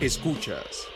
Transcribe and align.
Escuchas. 0.00 0.88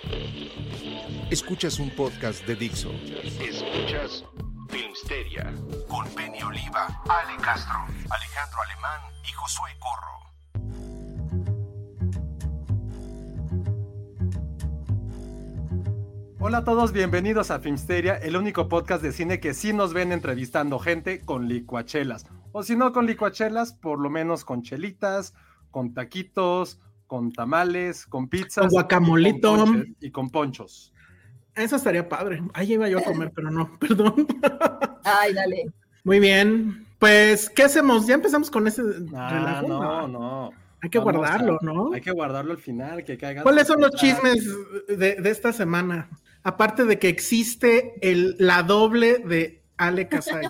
Escuchas 1.31 1.79
un 1.79 1.91
podcast 1.91 2.47
de 2.47 2.57
Dixo. 2.57 2.91
Escuchas 3.39 4.25
Filmsteria 4.71 5.53
con 5.89 6.09
Penny 6.15 6.43
Oliva, 6.43 6.87
Ale 7.05 7.37
Castro, 7.43 7.85
Alejandro 8.09 8.59
Alemán 8.67 9.01
y 9.23 9.33
Josué 9.33 9.73
Corro. 9.79 10.15
Hola 16.41 16.59
a 16.59 16.65
todos, 16.65 16.93
bienvenidos 16.93 17.51
a 17.51 17.61
Filmsteria, 17.61 18.17
el 18.17 18.39
único 18.39 18.71
podcast 18.71 19.03
de 19.03 19.13
cine 19.13 19.39
que 19.39 19.53
sí 19.53 19.75
nos 19.75 19.93
ven 19.93 20.13
entrevistando 20.13 20.79
gente 20.79 21.21
con 21.21 21.47
licuachelas. 21.47 22.25
O 22.53 22.63
si 22.63 22.75
no 22.75 22.95
con 22.95 23.05
licuachelas, 23.05 23.75
por 23.75 23.99
lo 23.99 24.09
menos 24.09 24.47
con 24.47 24.63
chelitas, 24.63 25.35
con 25.71 25.93
taquitos, 25.93 26.81
con 27.15 27.33
tamales, 27.33 28.07
con 28.07 28.29
pizzas. 28.29 28.65
Con 28.65 28.71
guacamolito. 28.71 29.55
Y 29.55 29.59
con, 29.59 29.67
ponches, 29.75 29.97
y 30.01 30.11
con 30.11 30.31
ponchos. 30.31 30.93
Eso 31.55 31.77
estaría 31.77 32.09
padre. 32.09 32.43
Ahí 32.55 32.73
iba 32.73 32.89
yo 32.89 32.99
a 32.99 33.03
comer, 33.03 33.31
pero 33.33 33.51
no, 33.51 33.71
perdón. 33.79 34.27
Ay, 35.05 35.33
dale. 35.33 35.67
Muy 36.03 36.19
bien. 36.19 36.87
Pues, 36.99 37.49
¿qué 37.51 37.63
hacemos? 37.63 38.07
Ya 38.09 38.15
empezamos 38.15 38.51
con 38.51 38.67
ese 38.67 38.83
Ah, 39.15 39.31
relajo. 39.33 39.69
no, 39.69 40.09
no. 40.09 40.51
Hay 40.83 40.91
que 40.91 40.99
Vamos 40.99 41.15
guardarlo, 41.17 41.59
a- 41.61 41.65
¿no? 41.65 41.93
Hay 41.95 42.01
que 42.01 42.11
guardarlo 42.11 42.53
al 42.53 42.59
final, 42.59 43.05
que 43.05 43.17
caiga. 43.17 43.43
¿Cuáles 43.43 43.67
son 43.69 43.81
los 43.81 43.93
chismes 43.93 44.45
de, 44.89 45.15
de 45.15 45.31
esta 45.31 45.53
semana? 45.53 46.11
Aparte 46.43 46.85
de 46.85 46.99
que 46.99 47.09
existe 47.09 47.95
el, 48.03 48.35
la 48.39 48.63
doble 48.65 49.19
de 49.21 49.63
Ale 49.79 50.09
Casay. 50.09 50.47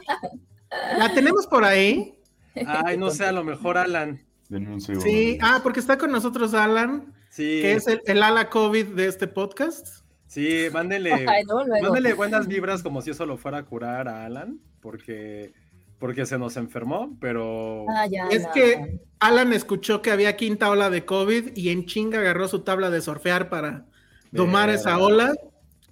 ¿La 0.98 1.12
tenemos 1.14 1.46
por 1.46 1.64
ahí? 1.64 2.18
Ay, 2.66 2.96
no 2.96 3.10
sé, 3.10 3.26
a 3.26 3.32
lo 3.32 3.44
mejor 3.44 3.76
Alan. 3.78 4.20
Denme 4.48 4.74
un 4.74 4.80
segundo. 4.80 5.04
Sí. 5.06 5.38
Ah, 5.40 5.60
porque 5.62 5.80
está 5.80 5.98
con 5.98 6.10
nosotros 6.12 6.54
Alan, 6.54 7.12
Sí, 7.30 7.60
que 7.62 7.72
es 7.72 7.86
el, 7.88 8.00
el 8.06 8.22
ala 8.22 8.48
COVID 8.50 8.86
de 8.88 9.06
este 9.06 9.26
podcast. 9.26 10.04
sí, 10.26 10.66
mándele, 10.72 11.12
Ay, 11.28 11.44
no, 11.44 11.64
luego. 11.64 11.82
mándele 11.84 12.12
buenas 12.14 12.46
vibras 12.46 12.82
como 12.82 13.02
si 13.02 13.10
eso 13.10 13.26
lo 13.26 13.36
fuera 13.38 13.58
a 13.58 13.62
curar 13.64 14.06
a 14.08 14.24
Alan, 14.24 14.60
porque, 14.80 15.52
porque 15.98 16.26
se 16.26 16.38
nos 16.38 16.56
enfermó, 16.56 17.16
pero 17.20 17.86
Ah, 17.88 18.06
ya, 18.06 18.28
Es 18.28 18.42
no. 18.42 18.52
que 18.52 19.00
Alan 19.18 19.52
escuchó 19.52 20.02
que 20.02 20.10
había 20.10 20.36
quinta 20.36 20.70
ola 20.70 20.90
de 20.90 21.04
COVID 21.04 21.56
y 21.56 21.70
en 21.70 21.86
chinga 21.86 22.18
agarró 22.20 22.46
su 22.48 22.60
tabla 22.60 22.90
de 22.90 23.00
surfear 23.00 23.48
para 23.48 23.86
domar 24.30 24.68
De- 24.68 24.76
esa 24.76 24.98
ola. 24.98 25.32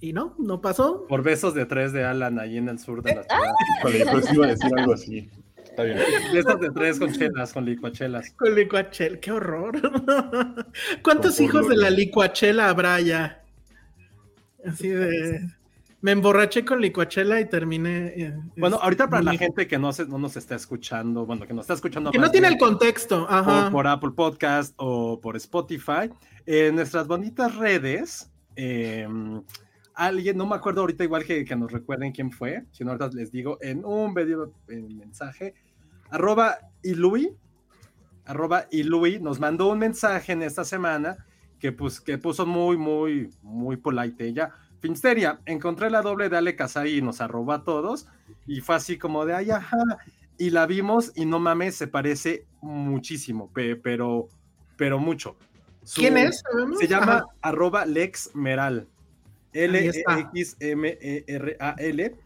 Y 0.00 0.12
no, 0.12 0.34
no 0.38 0.60
pasó. 0.60 1.06
por 1.08 1.22
besos 1.22 1.54
de 1.54 1.64
tres 1.64 1.92
de 1.92 2.02
Alan 2.04 2.40
ahí 2.40 2.56
en 2.58 2.68
el 2.68 2.80
sur 2.80 3.02
de 3.04 3.14
la 3.14 3.22
ciudad. 3.22 3.52
Híjole, 3.78 3.98
yo 4.00 4.20
sí 4.20 4.34
iba 4.34 4.46
a 4.46 4.48
decir 4.50 4.70
algo 4.76 4.92
así. 4.94 5.30
Está 5.72 5.84
bien. 5.84 5.98
De 6.60 6.70
tres 6.74 6.98
con 6.98 7.12
chelas, 7.12 7.52
con 7.52 7.64
licuachelas. 7.64 8.30
Con 8.34 8.54
licuachel, 8.54 9.18
qué 9.20 9.32
horror. 9.32 9.80
¿Cuántos 11.02 11.36
Por 11.36 11.44
hijos 11.44 11.68
de 11.68 11.76
la 11.76 11.88
licuachela 11.90 12.68
habrá 12.68 13.00
ya? 13.00 13.42
Así 14.66 14.88
de. 14.88 15.40
Me 16.02 16.10
emborraché 16.12 16.64
con 16.64 16.80
licuachela 16.80 17.40
y 17.40 17.48
terminé. 17.48 18.12
eh, 18.16 18.34
Bueno, 18.56 18.76
ahorita 18.82 19.08
para 19.08 19.22
la 19.22 19.36
gente 19.36 19.66
que 19.66 19.78
no, 19.78 19.92
se, 19.92 20.04
no 20.06 20.18
nos 20.18 20.36
está 20.36 20.56
escuchando, 20.56 21.24
bueno, 21.24 21.46
que 21.46 21.54
nos 21.54 21.62
está 21.62 21.74
escuchando 21.74 22.10
Que 22.10 22.18
no 22.18 22.30
tiene 22.30 22.48
bien 22.48 22.54
el 22.54 22.58
contexto. 22.60 23.24
por, 23.26 23.34
Ajá. 23.34 23.70
por 23.70 23.86
Apple 23.86 24.10
Podcast 24.14 24.74
o 24.76 25.20
por 25.20 25.36
Spotify, 25.36 26.10
en 26.44 26.74
nuestras 26.74 27.06
bonitas 27.06 27.54
redes, 27.54 28.30
eh, 28.56 29.06
alguien, 29.94 30.36
no 30.36 30.44
me 30.46 30.56
acuerdo 30.56 30.80
ahorita 30.80 31.04
igual 31.04 31.24
que, 31.24 31.44
que 31.44 31.54
nos 31.54 31.70
recuerden 31.70 32.10
quién 32.10 32.32
fue, 32.32 32.64
si 32.72 32.82
no 32.82 32.90
ahorita 32.90 33.10
les 33.14 33.30
digo 33.30 33.58
en 33.60 33.84
un 33.84 34.12
video, 34.12 34.52
en 34.68 34.96
mensaje, 34.98 35.54
arroba 36.12 36.58
Ilui, 36.82 37.34
arroba 38.26 38.66
Ilui, 38.70 39.18
nos 39.20 39.40
mandó 39.40 39.68
un 39.68 39.78
mensaje 39.78 40.32
en 40.32 40.42
esta 40.42 40.64
semana 40.64 41.16
que, 41.58 41.72
pues, 41.72 42.00
que 42.00 42.18
puso 42.18 42.46
muy, 42.46 42.76
muy, 42.76 43.30
muy 43.42 43.76
polite 43.76 44.26
ella. 44.26 44.52
Finsteria, 44.80 45.40
encontré 45.46 45.90
la 45.90 46.02
doble 46.02 46.28
de 46.28 46.36
Ale 46.36 46.54
Casay 46.56 46.98
y 46.98 47.02
nos 47.02 47.20
arroba 47.20 47.56
a 47.56 47.64
todos, 47.64 48.06
y 48.46 48.60
fue 48.60 48.74
así 48.76 48.98
como 48.98 49.24
de, 49.24 49.34
ay, 49.34 49.50
ajá, 49.52 49.78
y 50.38 50.50
la 50.50 50.66
vimos 50.66 51.12
y 51.14 51.24
no 51.24 51.38
mames, 51.38 51.76
se 51.76 51.86
parece 51.86 52.46
muchísimo, 52.60 53.48
pe- 53.52 53.76
pero, 53.76 54.28
pero 54.76 54.98
mucho. 54.98 55.36
Su- 55.84 56.00
¿Quién 56.00 56.16
es? 56.16 56.42
Se 56.78 56.88
llama 56.88 57.18
Ajá. 57.18 57.26
arroba 57.42 57.86
Lex 57.86 58.34
Meral. 58.34 58.88
Ahí 59.54 59.88
está. 59.88 60.14
L-E-X-M-E-R-A-L. 60.92 62.16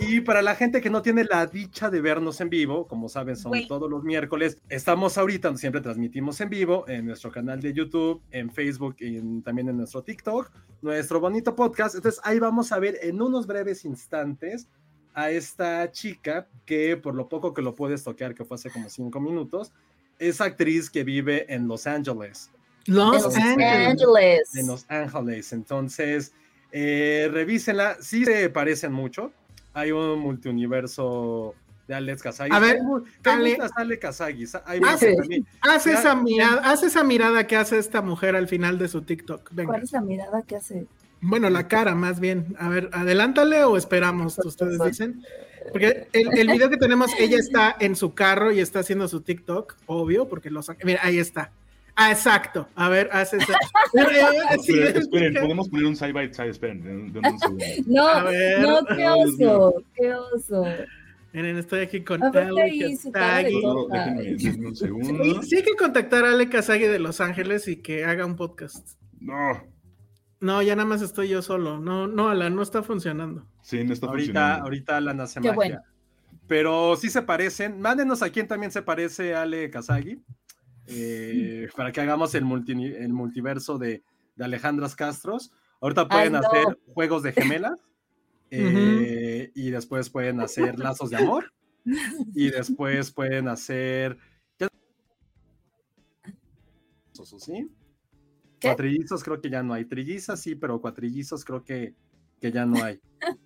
Y 0.00 0.20
para 0.20 0.42
la 0.42 0.54
gente 0.54 0.80
que 0.80 0.90
no 0.90 1.02
tiene 1.02 1.24
la 1.24 1.46
dicha 1.46 1.90
de 1.90 2.00
vernos 2.00 2.40
en 2.40 2.48
vivo, 2.50 2.86
como 2.88 3.08
saben, 3.08 3.36
son 3.36 3.52
todos 3.68 3.90
los 3.90 4.02
miércoles. 4.02 4.58
Estamos 4.68 5.18
ahorita, 5.18 5.54
siempre 5.56 5.80
transmitimos 5.80 6.40
en 6.40 6.48
vivo 6.50 6.84
en 6.88 7.06
nuestro 7.06 7.30
canal 7.30 7.60
de 7.60 7.72
YouTube, 7.72 8.22
en 8.30 8.50
Facebook 8.50 8.96
y 9.00 9.16
en- 9.18 9.42
también 9.42 9.68
en 9.68 9.76
nuestro 9.76 10.02
TikTok, 10.02 10.50
nuestro 10.80 11.20
bonito 11.20 11.54
podcast. 11.54 11.94
Entonces 11.94 12.20
ahí 12.24 12.38
vamos 12.38 12.72
a 12.72 12.78
ver 12.78 12.98
en 13.02 13.20
unos 13.20 13.46
breves 13.46 13.84
instantes 13.84 14.66
a 15.14 15.30
esta 15.30 15.90
chica 15.92 16.48
que 16.64 16.96
por 16.96 17.14
lo 17.14 17.28
poco 17.28 17.52
que 17.52 17.60
lo 17.62 17.74
puedes 17.74 18.02
toquear, 18.02 18.34
que 18.34 18.44
fue 18.44 18.54
hace 18.54 18.70
como 18.70 18.88
cinco 18.88 19.20
minutos, 19.20 19.72
es 20.18 20.40
actriz 20.40 20.88
que 20.88 21.04
vive 21.04 21.52
en 21.52 21.68
Los 21.68 21.86
Ángeles 21.86 22.50
Los. 22.86 23.22
Ángeles. 23.36 24.54
en 24.56 24.66
Los 24.66 24.86
Ángeles. 24.88 25.52
Entonces, 25.52 26.32
eh, 26.72 27.28
revísenla. 27.30 27.96
Sí 28.00 28.24
se 28.24 28.48
parecen 28.50 28.92
mucho. 28.92 29.32
Hay 29.74 29.92
un 29.92 30.18
multiuniverso 30.20 31.54
de 31.88 31.94
Alex 31.94 32.22
Kazagi. 32.22 32.54
A 32.54 32.58
ver, 32.58 32.76
hay 32.76 33.40
Ale- 33.40 33.56
Ale 33.74 33.98
Kazagi. 33.98 34.46
Ya- 34.46 34.92
esa 35.98 36.14
mirada, 36.14 36.70
haz 36.70 36.82
esa 36.82 37.02
mirada 37.04 37.46
que 37.46 37.56
hace 37.56 37.78
esta 37.78 38.02
mujer 38.02 38.36
al 38.36 38.48
final 38.48 38.78
de 38.78 38.88
su 38.88 39.02
TikTok. 39.02 39.48
Venga. 39.52 39.70
¿Cuál 39.72 39.82
es 39.82 39.92
la 39.92 40.00
mirada 40.00 40.42
que 40.42 40.56
hace? 40.56 40.86
Bueno, 41.20 41.50
la 41.50 41.68
cara 41.68 41.94
más 41.94 42.18
bien. 42.20 42.56
A 42.58 42.68
ver, 42.68 42.90
adelántale 42.92 43.64
o 43.64 43.76
esperamos, 43.76 44.38
ustedes 44.38 44.78
dicen. 44.84 45.22
Porque 45.70 46.08
el, 46.12 46.36
el 46.38 46.48
video 46.50 46.68
que 46.68 46.76
tenemos, 46.76 47.10
ella 47.18 47.38
está 47.38 47.76
en 47.78 47.94
su 47.94 48.14
carro 48.14 48.50
y 48.50 48.58
está 48.58 48.80
haciendo 48.80 49.06
su 49.06 49.20
TikTok, 49.20 49.76
obvio, 49.86 50.28
porque 50.28 50.50
los... 50.50 50.68
Mira, 50.82 51.00
ahí 51.04 51.18
está. 51.18 51.52
Ah, 51.94 52.10
exacto. 52.10 52.66
A 52.74 52.88
ver, 52.88 53.08
hace 53.12 53.36
esa... 53.36 53.52
Sí, 54.62 54.78
Esperen, 54.78 55.34
podemos 55.34 55.68
poner 55.68 55.86
un 55.86 55.94
side 55.96 56.12
by 56.12 56.32
side. 56.32 56.48
Esperen. 56.50 57.12
No, 57.86 58.22
no, 58.22 58.84
qué 58.96 59.08
oso, 59.08 59.74
qué 59.94 60.14
oso. 60.14 60.64
Miren, 61.34 61.56
estoy 61.58 61.80
aquí 61.80 62.02
con 62.02 62.22
Ale 62.22 62.98
Kazagi. 63.12 63.60
Sí, 64.36 64.52
sí 65.42 65.56
hay 65.56 65.62
que 65.62 65.76
contactar 65.78 66.24
a 66.24 66.30
Ale 66.32 66.48
Kazagi 66.48 66.84
de 66.84 66.98
Los 66.98 67.20
Ángeles 67.20 67.68
y 67.68 67.76
que 67.76 68.04
haga 68.04 68.26
un 68.26 68.36
podcast. 68.36 68.86
No, 69.20 69.62
No, 70.40 70.60
ya 70.62 70.74
nada 70.76 70.88
más 70.88 71.02
estoy 71.02 71.28
yo 71.28 71.40
solo. 71.42 71.78
No, 71.78 72.06
no, 72.08 72.28
Alan, 72.28 72.54
no 72.56 72.62
está 72.62 72.82
funcionando. 72.82 73.46
sí, 73.62 73.84
no 73.84 73.92
está 73.92 74.06
Ahorita, 74.08 74.24
funcionando. 74.26 74.64
ahorita 74.64 74.96
Alan 74.96 75.20
hace 75.20 75.40
Qué 75.40 75.48
magia. 75.48 75.54
bueno. 75.56 75.80
Pero 76.48 76.96
sí 76.96 77.08
se 77.08 77.22
parecen. 77.22 77.80
Mándenos 77.80 78.20
a 78.22 78.30
quién 78.30 78.46
también 78.48 78.72
se 78.72 78.82
parece 78.82 79.34
Ale 79.34 79.70
Kazagi. 79.70 80.20
Eh, 80.94 81.68
para 81.76 81.92
que 81.92 82.00
hagamos 82.00 82.34
el, 82.34 82.44
multi- 82.44 82.94
el 82.94 83.12
multiverso 83.12 83.78
de, 83.78 84.02
de 84.36 84.44
Alejandras 84.44 84.96
Castros. 84.96 85.52
Ahorita 85.80 86.08
pueden 86.08 86.36
Ay, 86.36 86.40
no. 86.42 86.48
hacer 86.48 86.78
juegos 86.94 87.22
de 87.22 87.32
gemelas. 87.32 87.78
eh, 88.50 89.50
Y 89.54 89.70
después 89.70 90.10
pueden 90.10 90.40
hacer 90.40 90.78
lazos 90.78 91.10
de 91.10 91.16
amor. 91.16 91.52
y 92.34 92.50
después 92.50 93.10
pueden 93.10 93.48
hacer. 93.48 94.18
¿Sí? 97.38 97.70
¿Qué? 98.58 98.68
Cuatrillizos 98.68 99.22
creo 99.24 99.40
que 99.40 99.50
ya 99.50 99.62
no 99.62 99.74
hay. 99.74 99.84
Trillizas 99.84 100.40
sí, 100.40 100.54
pero 100.54 100.80
cuatrillizos 100.80 101.44
creo 101.44 101.64
que, 101.64 101.94
que 102.40 102.52
ya 102.52 102.66
no 102.66 102.82
hay. 102.82 103.00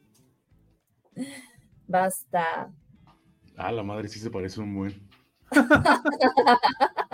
Basta. 1.87 2.73
Ah, 3.57 3.73
la 3.73 3.83
madre 3.83 4.09
sí 4.09 4.19
se 4.19 4.31
parece 4.31 4.61
un 4.61 4.75
buen. 4.75 5.09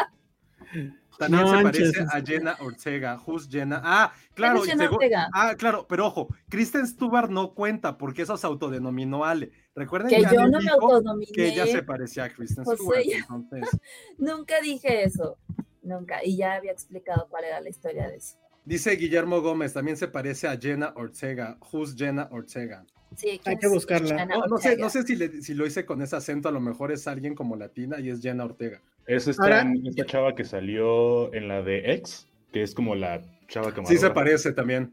También 1.18 1.42
No 1.44 1.48
se 1.56 1.62
manches. 1.62 1.92
parece 1.92 2.16
a 2.16 2.20
Jenna 2.24 2.56
Ortega. 2.60 3.20
Who's 3.26 3.48
Jenna? 3.48 3.80
Ah, 3.84 4.12
claro. 4.34 4.62
Jenna 4.62 4.90
Ortega? 4.90 5.28
Ah, 5.32 5.54
claro, 5.56 5.86
pero 5.88 6.06
ojo, 6.06 6.28
Kristen 6.48 6.86
Stewart 6.86 7.30
no 7.30 7.52
cuenta 7.54 7.98
porque 7.98 8.22
eso 8.22 8.36
se 8.36 8.46
autodenominó 8.46 9.24
Ale. 9.24 9.52
Recuerden 9.74 10.08
Que 10.08 10.16
que, 10.16 10.22
yo 10.34 10.40
Ale 10.40 10.50
no 10.50 11.14
me 11.16 11.26
que 11.26 11.48
ella 11.48 11.66
se 11.66 11.82
parecía 11.82 12.24
a 12.24 12.30
Kristen 12.30 12.64
José, 12.64 12.76
Stewart. 12.78 12.98
Entonces, 13.12 13.68
Nunca 14.18 14.60
dije 14.62 15.04
eso. 15.04 15.36
Nunca. 15.82 16.24
Y 16.24 16.36
ya 16.36 16.54
había 16.54 16.72
explicado 16.72 17.26
cuál 17.28 17.44
era 17.44 17.60
la 17.60 17.68
historia 17.68 18.08
de 18.08 18.16
eso. 18.16 18.36
dice 18.64 18.92
Guillermo 18.96 19.40
Gómez, 19.42 19.72
también 19.74 19.96
se 19.96 20.08
parece 20.08 20.48
a 20.48 20.56
Jenna 20.56 20.92
Ortega. 20.96 21.58
Who's 21.72 21.94
Jenna 21.94 22.28
Ortega? 22.30 22.84
Sí, 23.16 23.38
¿quién 23.44 23.58
que 23.58 23.68
buscarla. 23.68 24.24
No, 24.24 24.46
no 24.46 24.56
sé, 24.56 24.76
no 24.78 24.88
sé 24.88 25.02
si, 25.02 25.16
le- 25.16 25.42
si 25.42 25.52
lo 25.52 25.66
hice 25.66 25.84
con 25.84 26.00
ese 26.00 26.16
acento, 26.16 26.48
a 26.48 26.52
lo 26.52 26.60
mejor 26.60 26.90
es 26.92 27.06
alguien 27.06 27.34
como 27.34 27.56
latina 27.56 28.00
y 28.00 28.08
es 28.08 28.22
Jenna 28.22 28.44
Ortega. 28.46 28.80
Es 29.06 29.26
esta, 29.28 29.42
Ahora- 29.44 29.72
esta 29.84 30.04
chava 30.06 30.34
que 30.34 30.44
salió 30.44 31.32
en 31.34 31.48
la 31.48 31.62
de 31.62 31.92
X, 31.94 32.28
que 32.52 32.62
es 32.62 32.74
como 32.74 32.94
la 32.94 33.22
chava 33.48 33.74
que 33.74 33.84
Sí 33.86 33.98
se 33.98 34.10
parece 34.10 34.52
también. 34.52 34.92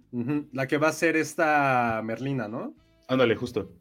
La 0.51 0.67
que 0.67 0.77
va 0.77 0.89
a 0.89 0.94
ser 0.94 1.15
esta 1.15 2.01
Merlina, 2.03 2.47
¿no? 2.47 2.73
Ándale, 3.07 3.35
justo. 3.35 3.71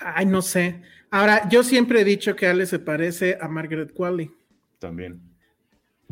Ay, 0.00 0.26
no 0.26 0.40
sé. 0.42 0.82
Ahora, 1.10 1.48
yo 1.48 1.62
siempre 1.62 2.00
he 2.00 2.04
dicho 2.04 2.36
que 2.36 2.46
Ale 2.46 2.66
se 2.66 2.78
parece 2.78 3.36
a 3.40 3.48
Margaret 3.48 3.92
Qualley. 3.92 4.30
También. 4.78 5.20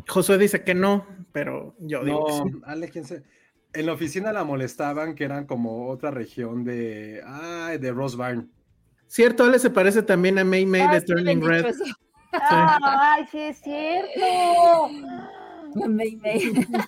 Josué 0.07 0.37
dice 0.37 0.63
que 0.63 0.75
no, 0.75 1.05
pero 1.31 1.75
yo 1.79 2.03
digo 2.03 2.25
No, 2.27 2.43
que 2.45 2.51
sí. 2.51 2.61
Ale, 2.65 2.89
¿quién 2.89 3.05
se...? 3.05 3.23
En 3.73 3.85
la 3.85 3.93
oficina 3.93 4.33
la 4.33 4.43
molestaban 4.43 5.13
que 5.13 5.23
eran 5.23 5.45
como 5.45 5.89
otra 5.89 6.09
región 6.11 6.63
de... 6.63 7.21
Ay, 7.25 7.77
de 7.77 7.91
Rose 7.91 8.17
Barn. 8.17 8.49
Cierto, 9.07 9.43
Ale 9.43 9.59
se 9.59 9.69
parece 9.69 10.01
también 10.03 10.39
a 10.39 10.43
May 10.43 10.65
May 10.65 10.81
Ah, 10.81 10.93
de 10.93 10.99
sí, 11.01 11.05
Turning 11.07 11.41
Red. 11.41 11.65
eso. 11.67 11.83
Ay, 12.31 13.25
sí 13.31 13.39
es 13.39 13.61
cierto. 13.61 14.89
May. 15.87 16.19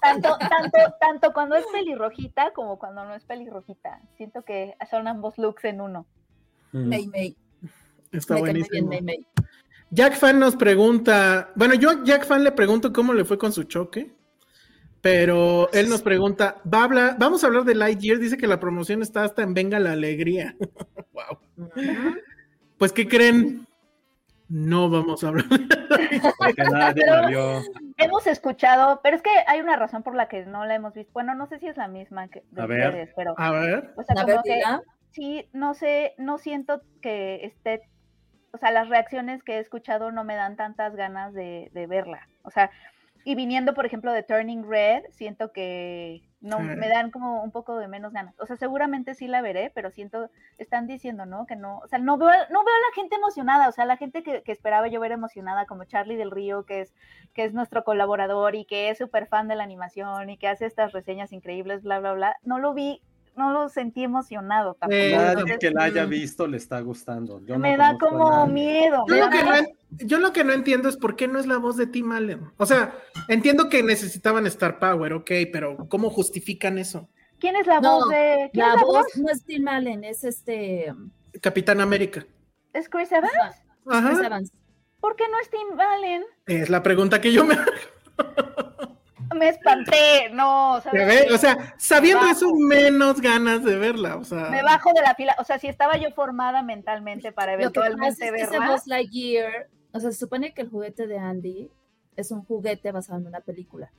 Tanto, 0.02 0.38
tanto, 0.38 0.78
tanto 1.00 1.34
cuando 1.34 1.56
es 1.56 1.66
pelirrojita 1.72 2.52
como 2.54 2.80
cuando 2.80 3.06
no 3.06 3.14
es 3.14 3.24
pelirrojita. 3.26 4.02
Siento 4.18 4.44
que 4.44 4.76
son 4.90 5.08
ambos 5.08 5.38
looks 5.38 5.66
en 5.66 5.82
uno. 5.82 6.08
May, 6.72 7.08
May. 7.08 7.36
Está 8.12 8.36
Me 8.36 8.44
bien 8.44 8.66
buenísimo. 8.68 9.02
May. 9.02 9.26
Jack 9.92 10.16
Fan 10.16 10.40
nos 10.40 10.56
pregunta, 10.56 11.52
bueno, 11.56 11.74
yo 11.74 11.90
a 11.90 12.04
Jack 12.04 12.26
Fan 12.26 12.46
le 12.46 12.54
pregunto 12.54 12.94
cómo 12.94 13.14
le 13.14 13.26
fue 13.26 13.38
con 13.38 13.52
su 13.52 13.64
choque, 13.64 14.16
pero 15.02 15.70
él 15.74 15.90
nos 15.90 16.02
pregunta, 16.02 16.62
¿va 16.72 16.80
a 16.80 16.84
hablar, 16.86 17.16
vamos 17.20 17.44
a 17.44 17.48
hablar 17.48 17.66
de 17.66 17.76
Lightyear, 17.76 18.18
dice 18.18 18.38
que 18.38 18.48
la 18.48 18.60
promoción 18.60 19.02
está 19.02 19.26
hasta 19.26 19.44
en 19.44 19.54
Venga 19.54 19.80
la 19.80 19.92
Alegría. 19.92 20.56
wow. 21.12 21.38
Pues, 22.78 22.94
¿qué 22.94 23.06
creen? 23.06 23.68
No 24.52 24.90
vamos 24.90 25.24
a 25.24 25.30
hablar. 25.30 25.46
Porque 26.38 26.64
nadie 26.64 27.06
la 27.06 27.28
vio. 27.28 27.62
Hemos 27.98 28.28
escuchado, 28.28 29.00
pero 29.02 29.16
es 29.16 29.22
que 29.22 29.30
hay 29.48 29.62
una 29.62 29.78
razón 29.78 30.04
por 30.04 30.14
la 30.14 30.28
que 30.28 30.46
no 30.46 30.66
la 30.66 30.76
hemos 30.76 30.94
visto. 30.94 31.10
Bueno, 31.14 31.36
no 31.36 31.48
sé 31.48 31.58
si 31.60 31.68
es 31.68 31.78
la 31.78 31.88
misma 31.88 32.28
que 32.28 32.44
de 32.52 32.62
A 32.62 32.66
ver. 32.66 32.88
ustedes, 32.90 33.10
pero 33.16 33.34
A 33.38 33.52
ver, 33.52 33.94
o 33.96 34.04
sea, 34.04 34.16
A 34.18 34.26
como 34.26 34.28
ver, 34.28 34.42
que 34.44 34.62
sí, 35.12 35.48
no 35.54 35.74
sé, 35.74 36.16
no 36.18 36.38
siento 36.38 36.82
que 37.02 37.46
esté, 37.46 37.84
o 38.52 38.58
sea, 38.58 38.72
las 38.72 38.90
reacciones 38.90 39.42
que 39.42 39.54
he 39.56 39.60
escuchado 39.60 40.12
no 40.12 40.26
me 40.26 40.36
dan 40.36 40.58
tantas 40.58 40.98
ganas 40.98 41.34
de, 41.34 41.70
de 41.74 41.88
verla. 41.88 42.28
O 42.44 42.50
sea, 42.52 42.72
y 43.24 43.36
viniendo, 43.36 43.74
por 43.74 43.86
ejemplo, 43.86 44.12
de 44.12 44.24
Turning 44.24 44.68
Red, 44.70 45.04
siento 45.12 45.54
que 45.54 46.24
no 46.42 46.60
me 46.60 46.90
dan 46.90 47.12
como 47.12 47.44
un 47.44 47.52
poco 47.52 47.78
de 47.78 47.88
menos 47.88 48.14
ganas. 48.14 48.34
O 48.40 48.48
sea, 48.48 48.56
seguramente 48.56 49.14
sí 49.14 49.28
la 49.28 49.42
veré, 49.42 49.72
pero 49.74 49.92
siento, 49.92 50.30
están 50.58 50.88
diciendo, 50.88 51.26
¿no? 51.28 51.46
Que 51.46 51.56
no, 51.56 51.78
o 51.78 51.88
sea, 51.88 52.00
no 52.00 52.18
veo, 52.18 52.28
no 52.28 52.64
veo 52.64 52.76
a 52.76 52.90
la 52.90 52.96
gente 52.96 53.16
emocionada, 53.16 53.70
o 53.70 53.72
sea, 53.72 53.86
la 53.86 53.98
gente 53.98 54.24
que, 54.24 54.42
que 54.42 54.52
esperaba 54.52 54.88
yo 54.88 55.00
ver 55.00 55.12
emocionada, 55.12 55.68
como 55.68 55.86
Charlie 55.86 56.16
del 56.16 56.32
Río, 56.32 56.66
que 56.66 56.82
es, 56.82 56.94
que 57.34 57.44
es 57.44 57.54
nuestro 57.54 57.84
colaborador 57.84 58.56
y 58.56 58.66
que 58.66 58.90
es 58.90 58.98
súper 58.98 59.28
fan 59.28 59.48
de 59.48 59.56
la 59.56 59.64
animación 59.64 60.30
y 60.32 60.38
que 60.38 60.48
hace 60.48 60.66
estas 60.66 60.92
reseñas 60.94 61.32
increíbles, 61.32 61.84
bla, 61.84 62.00
bla, 62.00 62.14
bla, 62.14 62.36
no 62.44 62.58
lo 62.58 62.74
vi, 62.74 63.02
no 63.36 63.52
lo 63.52 63.70
sentí 63.70 64.04
emocionado 64.04 64.74
tampoco. 64.76 64.96
Eh, 64.96 65.14
Nadie 65.16 65.32
Entonces, 65.32 65.58
que 65.60 65.72
la 65.72 65.84
haya 65.84 66.06
mm. 66.06 66.10
visto 66.10 66.48
le 66.48 66.58
está 66.58 66.80
gustando. 66.82 67.40
Yo 67.46 67.56
no 67.56 67.60
me 67.62 67.78
da 67.78 67.98
como 67.98 68.46
miedo. 68.48 69.06
yo 69.08 69.16
lo, 69.16 69.30
que 69.30 69.44
no, 69.44 69.52
miedo. 69.52 69.68
en- 70.00 70.08
yo 70.08 70.20
lo 70.20 70.34
que 70.34 70.44
no 70.44 70.54
entiendo 70.54 70.90
es 70.90 70.98
por 70.98 71.16
qué 71.16 71.28
no 71.28 71.40
es 71.40 71.46
la 71.48 71.58
voz 71.58 71.78
de 71.78 71.88
Tim 71.88 72.12
Allen. 72.12 72.52
O 72.58 72.66
sea, 72.66 72.94
entiendo 73.28 73.70
que 73.70 73.84
necesitaban 73.84 74.46
Star 74.48 74.80
Power, 74.80 75.14
ok, 75.14 75.32
pero 75.52 75.88
¿cómo 75.90 76.10
justifican 76.10 76.78
eso? 76.78 77.08
¿Quién 77.40 77.56
es 77.56 77.66
la 77.68 77.80
No, 77.80 78.00
voz 78.02 78.10
de.? 78.10 78.50
¿Quién 78.54 78.66
La 78.68 78.74
es 78.74 78.80
la 78.80 78.86
voz 78.86 78.94
voz? 79.06 79.18
no 79.18 79.30
es 79.32 79.44
Tim 79.46 79.68
Allen, 79.68 80.04
es 80.04 80.24
este. 80.24 80.94
Capitán 81.42 81.82
América. 81.82 82.26
¿Es 82.74 82.88
Chris 82.88 83.12
Evans? 83.12 83.34
Ajá, 83.88 84.10
Chris. 84.12 84.26
Evans. 84.26 84.52
¿Por 85.00 85.16
qué 85.16 85.24
no 85.30 85.40
es 85.40 85.50
Tim 85.50 85.80
Allen? 85.80 86.24
Es 86.46 86.70
la 86.70 86.84
pregunta 86.84 87.20
que 87.20 87.32
yo 87.34 87.44
me 87.44 87.56
Me 89.36 89.50
espanté, 89.50 90.30
no. 90.34 90.78
Ya 90.78 90.82
¿sabes 90.82 91.08
ve, 91.08 91.26
qué? 91.28 91.34
O 91.34 91.38
sea, 91.38 91.74
sabiendo 91.78 92.26
eso, 92.28 92.54
menos 92.56 93.22
ganas 93.22 93.64
de 93.64 93.78
verla. 93.78 94.18
O 94.18 94.24
sea, 94.24 94.50
Me 94.50 94.62
bajo 94.64 94.92
de 94.94 95.02
la 95.02 95.16
fila. 95.16 95.36
O 95.40 95.44
sea, 95.44 95.60
si 95.60 95.68
estaba 95.68 95.98
yo 95.98 96.12
formada 96.12 96.62
mentalmente 96.64 97.32
para 97.32 97.54
Lo 97.54 97.72
que 97.72 97.80
pasa 97.80 97.88
eventualmente 97.88 98.42
es 98.44 98.50
que 98.50 98.90
Lightyear, 98.90 99.68
o 99.94 100.00
sea, 100.00 100.12
se 100.12 100.18
supone 100.20 100.54
que 100.54 100.62
el 100.64 100.70
juguete 100.70 101.08
de 101.08 101.18
Andy 101.18 101.70
es 102.16 102.32
un 102.32 102.44
juguete 102.44 102.92
basado 102.92 103.20
en 103.20 103.28
una 103.28 103.40
película. 103.42 103.92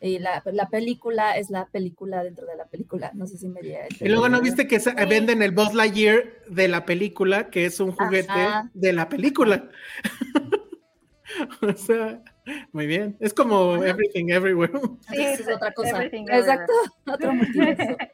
Y 0.00 0.20
la, 0.20 0.42
la 0.46 0.68
película 0.68 1.36
es 1.36 1.50
la 1.50 1.66
película 1.66 2.22
dentro 2.22 2.46
de 2.46 2.56
la 2.56 2.66
película. 2.66 3.10
No 3.14 3.26
sé 3.26 3.36
si 3.36 3.48
me 3.48 3.60
diría. 3.60 3.80
Y 3.98 4.08
luego 4.08 4.28
no 4.28 4.40
viste 4.40 4.68
que 4.68 4.78
sa- 4.78 4.94
venden 4.94 5.42
el 5.42 5.50
Buzz 5.50 5.74
Lightyear 5.74 6.22
de 6.48 6.68
la 6.68 6.84
película, 6.84 7.50
que 7.50 7.66
es 7.66 7.80
un 7.80 7.90
juguete 7.92 8.30
Ajá. 8.30 8.70
de 8.74 8.92
la 8.92 9.08
película. 9.08 9.68
o 11.62 11.72
sea, 11.72 12.22
muy 12.72 12.86
bien. 12.86 13.16
Es 13.20 13.34
como 13.34 13.82
Everything 13.82 14.30
Everywhere. 14.30 14.72
Sí, 15.10 15.20
es 15.22 15.48
otra 15.48 15.72
cosa. 15.72 15.90
Everything 15.90 16.26
Exacto, 16.28 16.72
otro 17.06 17.32
multiverso. 17.34 17.96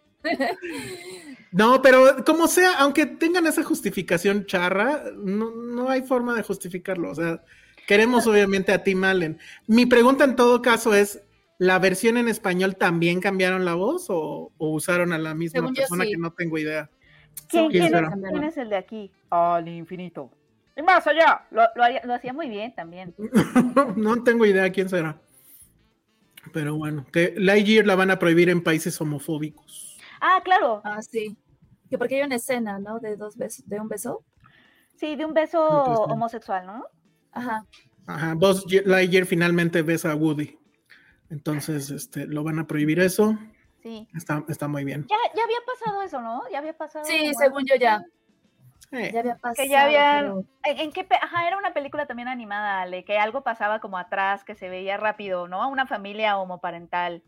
No, 1.53 1.83
pero 1.83 2.25
como 2.25 2.49
sea, 2.49 2.79
aunque 2.79 3.07
tengan 3.07 3.47
esa 3.47 3.63
justificación 3.63 4.45
charra, 4.47 5.05
no, 5.17 5.53
no 5.53 5.89
hay 5.89 6.03
forma 6.03 6.35
de 6.35 6.43
justificarlo. 6.43 7.13
O 7.13 7.15
sea, 7.15 7.45
queremos 7.87 8.27
obviamente 8.27 8.73
a 8.73 8.83
Tim 8.83 9.05
Allen. 9.05 9.39
Mi 9.69 9.87
pregunta 9.87 10.25
en 10.25 10.35
todo 10.35 10.63
caso 10.63 10.95
es, 10.95 11.23
¿la 11.59 11.79
versión 11.79 12.17
en 12.17 12.27
español 12.27 12.75
también 12.75 13.21
cambiaron 13.21 13.65
la 13.65 13.75
voz 13.75 14.07
o, 14.09 14.51
o 14.59 14.71
usaron 14.71 15.13
a 15.13 15.19
la 15.19 15.35
misma 15.35 15.61
Según 15.61 15.75
yo, 15.77 15.83
persona 15.83 16.05
sí. 16.05 16.11
que 16.11 16.17
no 16.17 16.33
tengo 16.33 16.59
idea? 16.59 16.91
¿Quién, 17.49 17.69
¿Quién 17.69 17.85
es, 17.85 17.93
quién 18.33 18.45
es 18.45 18.57
el 18.57 18.71
de 18.71 18.77
aquí? 18.77 19.13
Al 19.31 19.69
infinito. 19.69 20.33
Y 20.77 20.83
más 20.83 21.07
allá. 21.07 21.47
Lo, 21.51 21.63
lo 21.75 21.83
haría- 21.85 22.03
lo 22.05 22.15
hacía 22.15 22.33
muy 22.33 22.49
bien 22.49 22.75
también. 22.75 23.15
no 23.97 24.23
tengo 24.23 24.45
idea 24.47 24.71
quién 24.73 24.89
será. 24.89 25.21
Pero 26.53 26.77
bueno, 26.77 27.07
que 27.13 27.35
Lightyear 27.37 27.87
la 27.87 27.95
van 27.97 28.11
a 28.11 28.19
prohibir 28.19 28.49
en 28.51 28.63
países 28.63 29.01
homofóbicos. 29.01 29.99
Ah, 30.21 30.41
claro. 30.45 30.81
Ah, 30.85 31.01
sí. 31.03 31.37
Que 31.91 31.99
porque 31.99 32.17
hay 32.17 32.23
una 32.23 32.37
escena, 32.37 32.79
¿no? 32.79 32.99
De 33.01 33.17
dos 33.17 33.37
besos, 33.37 33.67
de 33.69 33.81
un 33.81 33.89
beso. 33.89 34.25
Sí, 34.97 35.17
de 35.17 35.25
un 35.25 35.35
beso 35.35 35.61
homosexual, 35.69 36.67
¿no? 36.67 36.85
Ajá. 37.33 37.65
Ajá, 38.07 38.35
Buzz 38.35 38.65
Lightyear 38.85 39.27
finalmente 39.27 39.83
besa 39.83 40.13
a 40.13 40.15
Woody. 40.15 40.59
Entonces, 41.31 41.91
este, 41.91 42.27
lo 42.27 42.45
van 42.45 42.59
a 42.59 42.67
prohibir 42.67 43.01
eso. 43.01 43.37
Sí. 43.83 44.07
Está, 44.15 44.45
está 44.49 44.69
muy 44.69 44.85
bien. 44.85 45.07
Ya, 45.09 45.17
ya 45.35 45.43
había 45.43 45.59
pasado 45.67 46.03
eso, 46.03 46.21
¿no? 46.21 46.43
Ya 46.53 46.59
había 46.59 46.77
pasado. 46.77 47.05
Sí, 47.05 47.33
según 47.39 47.65
yo 47.67 47.75
ya. 47.77 48.03
Ya 48.91 49.21
había 49.21 49.35
pasado. 49.37 49.55
Que 49.57 49.69
ya 49.69 49.85
habían. 49.85 50.25
pero- 50.25 50.45
¿En, 50.83 50.93
qué? 50.93 51.05
pe- 51.05 51.19
Ajá, 51.21 51.47
era 51.47 51.59
una 51.59 51.75
película 51.75 52.07
también 52.07 52.29
animada, 52.29 52.83
Ale, 52.83 53.05
que 53.05 53.19
algo 53.19 53.43
pasaba 53.43 53.81
como 53.81 53.99
atrás, 53.99 54.45
que 54.45 54.55
se 54.55 54.69
veía 54.69 54.97
rápido, 54.97 55.49
¿no? 55.49 55.69
Una 55.69 55.87
familia 55.87 56.39
homoparental 56.39 57.23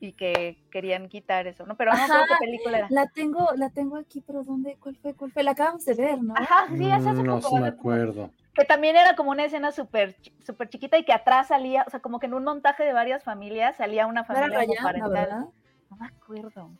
y 0.00 0.12
que 0.12 0.58
querían 0.70 1.08
quitar 1.08 1.46
eso, 1.46 1.66
¿no? 1.66 1.76
Pero 1.76 1.92
no 1.92 1.96
sé 1.98 2.12
Ajá, 2.12 2.24
qué 2.28 2.34
película 2.38 2.78
era. 2.78 2.86
La 2.90 3.06
tengo, 3.06 3.48
la 3.56 3.70
tengo 3.70 3.96
aquí, 3.96 4.20
pero 4.20 4.44
¿dónde? 4.44 4.76
¿Cuál 4.80 4.96
fue? 4.96 5.14
¿Cuál 5.14 5.32
fue? 5.32 5.42
La 5.42 5.52
acabamos 5.52 5.84
de 5.84 5.94
ver, 5.94 6.22
¿no? 6.22 6.34
Ajá, 6.36 6.66
sí, 6.76 6.90
esa 6.90 7.12
Mm, 7.12 7.22
no 7.24 7.40
se 7.42 7.60
me 7.60 7.66
acuerdo. 7.68 8.30
Que 8.54 8.64
también 8.64 8.96
era 8.96 9.14
como 9.16 9.30
una 9.30 9.44
escena 9.44 9.70
súper 9.72 10.16
súper 10.40 10.68
chiquita 10.68 10.98
y 10.98 11.04
que 11.04 11.12
atrás 11.12 11.48
salía, 11.48 11.84
o 11.86 11.90
sea, 11.90 12.00
como 12.00 12.18
que 12.18 12.26
en 12.26 12.34
un 12.34 12.44
montaje 12.44 12.84
de 12.84 12.92
varias 12.92 13.22
familias 13.24 13.76
salía 13.76 14.06
una 14.06 14.22
¿No 14.22 14.26
familia 14.26 14.58
Rayana, 14.58 14.72
homoparental. 14.80 15.10
verdad? 15.12 15.44
No 15.90 15.96
me 15.96 16.06
acuerdo. 16.06 16.70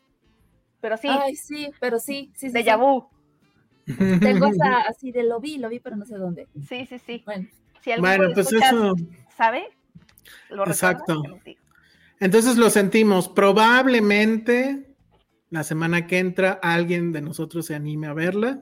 Pero 0.81 0.97
sí, 0.97 1.07
Ay, 1.09 1.35
sí, 1.35 1.71
pero 1.79 1.99
sí, 1.99 2.31
sí, 2.35 2.47
sí. 2.47 2.53
de 2.53 2.63
sí. 2.63 2.65
Tengo 4.19 4.47
esa 4.47 4.81
así 4.81 5.11
de 5.11 5.23
lo 5.23 5.39
vi, 5.39 5.57
lo 5.57 5.69
vi, 5.69 5.79
pero 5.79 5.95
no 5.95 6.05
sé 6.05 6.17
dónde. 6.17 6.47
Sí, 6.67 6.85
sí, 6.85 6.99
sí. 6.99 7.23
Bueno, 7.25 7.47
Si 7.83 7.91
Bueno, 7.99 8.29
pues 8.33 8.47
escuchas 8.47 8.73
eso. 8.73 8.95
¿Sabe? 9.35 9.69
Exacto. 10.67 11.23
Entonces 12.19 12.57
lo 12.57 12.69
sentimos. 12.69 13.29
Probablemente 13.29 14.95
la 15.49 15.63
semana 15.63 16.05
que 16.05 16.19
entra 16.19 16.59
alguien 16.61 17.11
de 17.11 17.21
nosotros 17.21 17.65
se 17.65 17.75
anime 17.75 18.07
a 18.07 18.13
verla. 18.13 18.61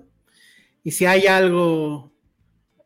y 0.83 0.91
si 0.91 1.05
hay 1.05 1.27
algo 1.27 2.13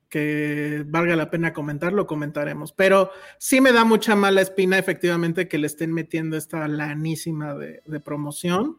que 0.10 0.84
valga 0.88 1.16
la 1.16 1.30
pena 1.30 1.54
comentar, 1.54 1.94
lo 1.94 2.08
comentaremos. 2.08 2.74
Pero 2.74 3.12
sí 3.38 3.62
me 3.62 3.72
da 3.72 3.86
mucha 3.86 4.16
mala 4.16 4.42
espina, 4.42 4.78
efectivamente, 4.78 5.48
que 5.48 5.58
le 5.58 5.68
estén 5.68 5.94
metiendo 5.94 6.36
esta 6.36 6.68
lanísima 6.68 7.54
de, 7.54 7.82
de 7.86 8.00
promoción 8.00 8.78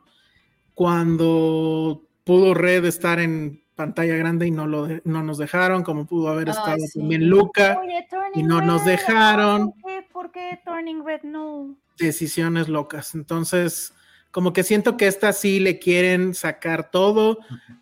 cuando 0.74 2.06
pudo 2.24 2.54
Red 2.54 2.84
estar 2.84 3.18
en 3.20 3.62
pantalla 3.74 4.14
grande 4.16 4.46
y 4.46 4.50
no, 4.50 4.66
lo 4.66 4.86
de- 4.86 5.02
no 5.04 5.22
nos 5.22 5.38
dejaron, 5.38 5.82
como 5.82 6.06
pudo 6.06 6.28
haber 6.28 6.48
Ay, 6.48 6.54
estado 6.56 6.76
sí. 6.86 6.98
también 7.00 7.28
Luca, 7.28 7.78
Oye, 7.80 8.06
y 8.34 8.42
no 8.42 8.60
nos 8.60 8.84
Red, 8.84 8.92
dejaron. 8.92 9.72
¿Por 9.72 9.90
qué, 9.90 10.06
por 10.12 10.30
qué 10.32 10.60
Turning 10.64 11.04
Red 11.04 11.22
no? 11.24 11.74
decisiones 11.98 12.68
locas. 12.68 13.14
Entonces, 13.14 13.94
como 14.30 14.52
que 14.52 14.62
siento 14.64 14.96
que 14.96 15.06
esta 15.06 15.32
sí 15.32 15.60
le 15.60 15.78
quieren 15.78 16.34
sacar 16.34 16.90
todo. 16.90 17.38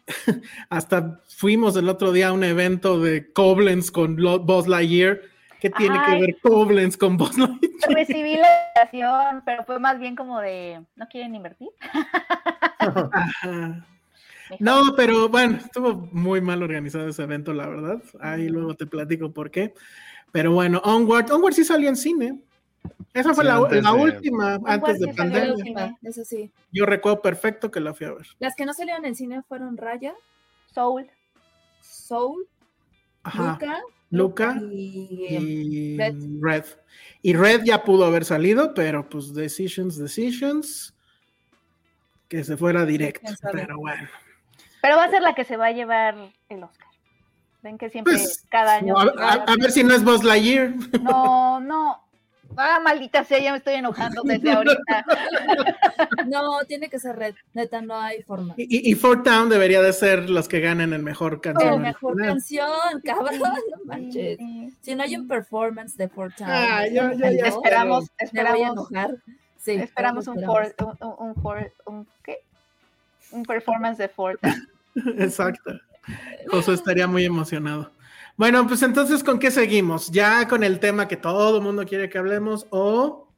Hasta 0.69 1.21
fuimos 1.29 1.77
el 1.77 1.89
otro 1.89 2.13
día 2.13 2.29
a 2.29 2.33
un 2.33 2.45
evento 2.45 3.01
de 3.01 3.33
Koblenz 3.33 3.91
con 3.91 4.17
Buzz 4.17 4.67
Lightyear. 4.67 5.21
¿Qué 5.61 5.71
tiene 5.71 5.99
Ay. 5.99 6.15
que 6.15 6.21
ver 6.21 6.37
Koblenz 6.43 6.97
con 6.97 7.17
Buzz 7.17 7.39
Lightyear? 7.39 7.73
Recibí 7.95 8.37
la 8.37 8.49
invitación, 8.75 9.43
pero 9.45 9.65
fue 9.65 9.79
más 9.79 9.99
bien 9.99 10.17
como 10.17 10.39
de, 10.41 10.83
¿no 10.97 11.07
quieren 11.09 11.35
invertir? 11.35 11.69
Ajá. 12.79 13.85
No, 14.59 14.95
pero 14.97 15.29
bueno, 15.29 15.59
estuvo 15.59 16.09
muy 16.13 16.41
mal 16.41 16.63
organizado 16.63 17.09
ese 17.09 17.23
evento, 17.23 17.53
la 17.55 17.69
verdad. 17.69 18.03
Ahí 18.21 18.49
luego 18.49 18.75
te 18.75 18.87
platico 18.87 19.31
por 19.33 19.51
qué. 19.51 19.75
Pero 20.33 20.53
bueno, 20.53 20.81
Onward, 20.85 21.31
Onward 21.33 21.55
sí 21.55 21.65
salió 21.65 21.89
en 21.89 21.97
cine. 21.97 22.39
Esa 23.13 23.35
fue 23.35 23.45
Sí, 23.45 23.49
la, 23.49 23.57
antes 23.57 23.83
la 23.83 23.93
de- 23.93 23.99
última, 24.01 24.59
antes 24.65 25.01
de 25.01 25.15
pandemia. 25.15 25.57
cine. 25.57 25.99
Eso 26.03 26.25
sí. 26.25 26.51
Yo 26.73 26.87
recuerdo 26.87 27.21
perfecto 27.21 27.71
que 27.71 27.81
la 27.81 27.93
fui 27.95 28.07
a 28.07 28.13
ver. 28.13 28.27
Las 28.39 28.55
que 28.55 28.65
no 28.65 28.73
salieron 28.73 29.05
en 29.05 29.15
cine 29.15 29.43
fueron 29.43 29.77
Raya, 29.77 30.15
Soul. 30.73 31.07
Soul, 31.83 32.47
Ajá. 33.23 33.53
Luca, 33.53 33.81
Luca 34.11 34.61
y, 34.73 35.27
y 35.29 35.97
Red. 35.99 36.15
Red. 36.41 36.65
Y 37.23 37.35
Red 37.35 37.63
ya 37.65 37.83
pudo 37.85 38.05
haber 38.05 38.25
salido, 38.25 38.73
pero 38.75 39.09
pues 39.09 39.35
decisions, 39.35 39.97
decisions. 39.99 40.95
Que 42.29 42.45
se 42.45 42.57
fuera 42.57 42.87
directo. 42.87 43.33
Pero 43.53 43.77
bueno. 43.79 44.09
Pero 44.83 44.97
va 44.97 45.05
a 45.05 45.11
ser 45.11 45.23
la 45.23 45.35
que 45.35 45.45
se 45.45 45.57
va 45.57 45.67
a 45.67 45.73
llevar 45.73 46.15
el 46.49 46.63
Oscar. 46.63 46.87
Ven 47.63 47.77
que 47.77 47.91
siempre 47.91 48.15
Pues, 48.15 48.45
cada 48.49 48.77
año. 48.77 48.97
a, 48.99 49.03
a- 49.03 49.33
a 49.45 49.57
ver 49.61 49.71
si 49.71 49.85
no 49.85 49.95
es 49.95 50.03
Buzz 50.05 50.25
Lightyear. 50.25 50.73
No, 51.03 51.61
no. 51.61 52.03
Ah, 52.57 52.81
maldita 52.83 53.23
sea, 53.23 53.39
ya 53.39 53.53
me 53.53 53.59
estoy 53.59 53.75
enojando 53.75 54.23
desde 54.25 54.51
ahorita. 54.51 55.05
No, 56.27 56.61
tiene 56.67 56.89
que 56.89 56.99
ser 56.99 57.17
Red. 57.17 57.35
Neta, 57.55 57.81
no 57.81 57.95
hay 57.97 58.23
forma. 58.23 58.55
Y, 58.57 58.91
y, 58.91 58.95
Fort 58.95 59.25
Town 59.25 59.49
debería 59.49 59.81
de 59.83 59.93
ser 59.93 60.29
los 60.31 60.49
que 60.49 60.61
ganen 60.61 60.93
el 60.93 61.03
mejor 61.03 61.41
canción. 61.41 61.75
Oh, 61.75 61.79
mejor 61.79 62.13
original. 62.15 62.35
canción, 62.35 63.01
cabrón, 63.05 63.39
no 63.39 63.85
manches. 63.85 64.39
Si 64.81 64.95
no 64.95 65.03
hay 65.03 65.17
un 65.17 65.29
performance 65.29 65.97
de 65.97 66.09
Fort 66.09 66.35
Town, 66.37 66.49
Ah, 66.51 66.87
yo- 66.87 67.13
yo 67.13 67.19
ya 67.31 67.43
no, 67.43 67.47
Esperamos, 67.47 68.05
me 68.05 68.09
voy 68.09 68.17
a 68.19 68.25
esperamos, 68.25 68.73
enojar. 68.91 69.11
Sí, 69.57 69.73
esperamos 69.73 70.27
un 70.27 70.39
esperamos. 70.39 70.73
for, 70.77 70.93
un, 71.19 71.35
un, 71.87 71.97
un- 71.99 72.09
¿qué? 72.25 72.39
Un 73.33 73.45
performance 73.45 73.99
de 73.99 74.09
Ford. 74.09 74.39
Exacto. 75.19 75.73
José 76.49 76.73
estaría 76.75 77.07
muy 77.07 77.25
emocionado. 77.25 77.93
Bueno, 78.37 78.67
pues 78.67 78.83
entonces, 78.83 79.23
¿con 79.23 79.39
qué 79.39 79.51
seguimos? 79.51 80.11
¿Ya 80.11 80.49
con 80.49 80.65
el 80.65 80.81
tema 80.81 81.07
que 81.07 81.17
todo 81.17 81.59
el 81.59 81.63
mundo 81.63 81.85
quiere 81.85 82.09
que 82.09 82.19
hablemos 82.19 82.67
o 82.71 83.29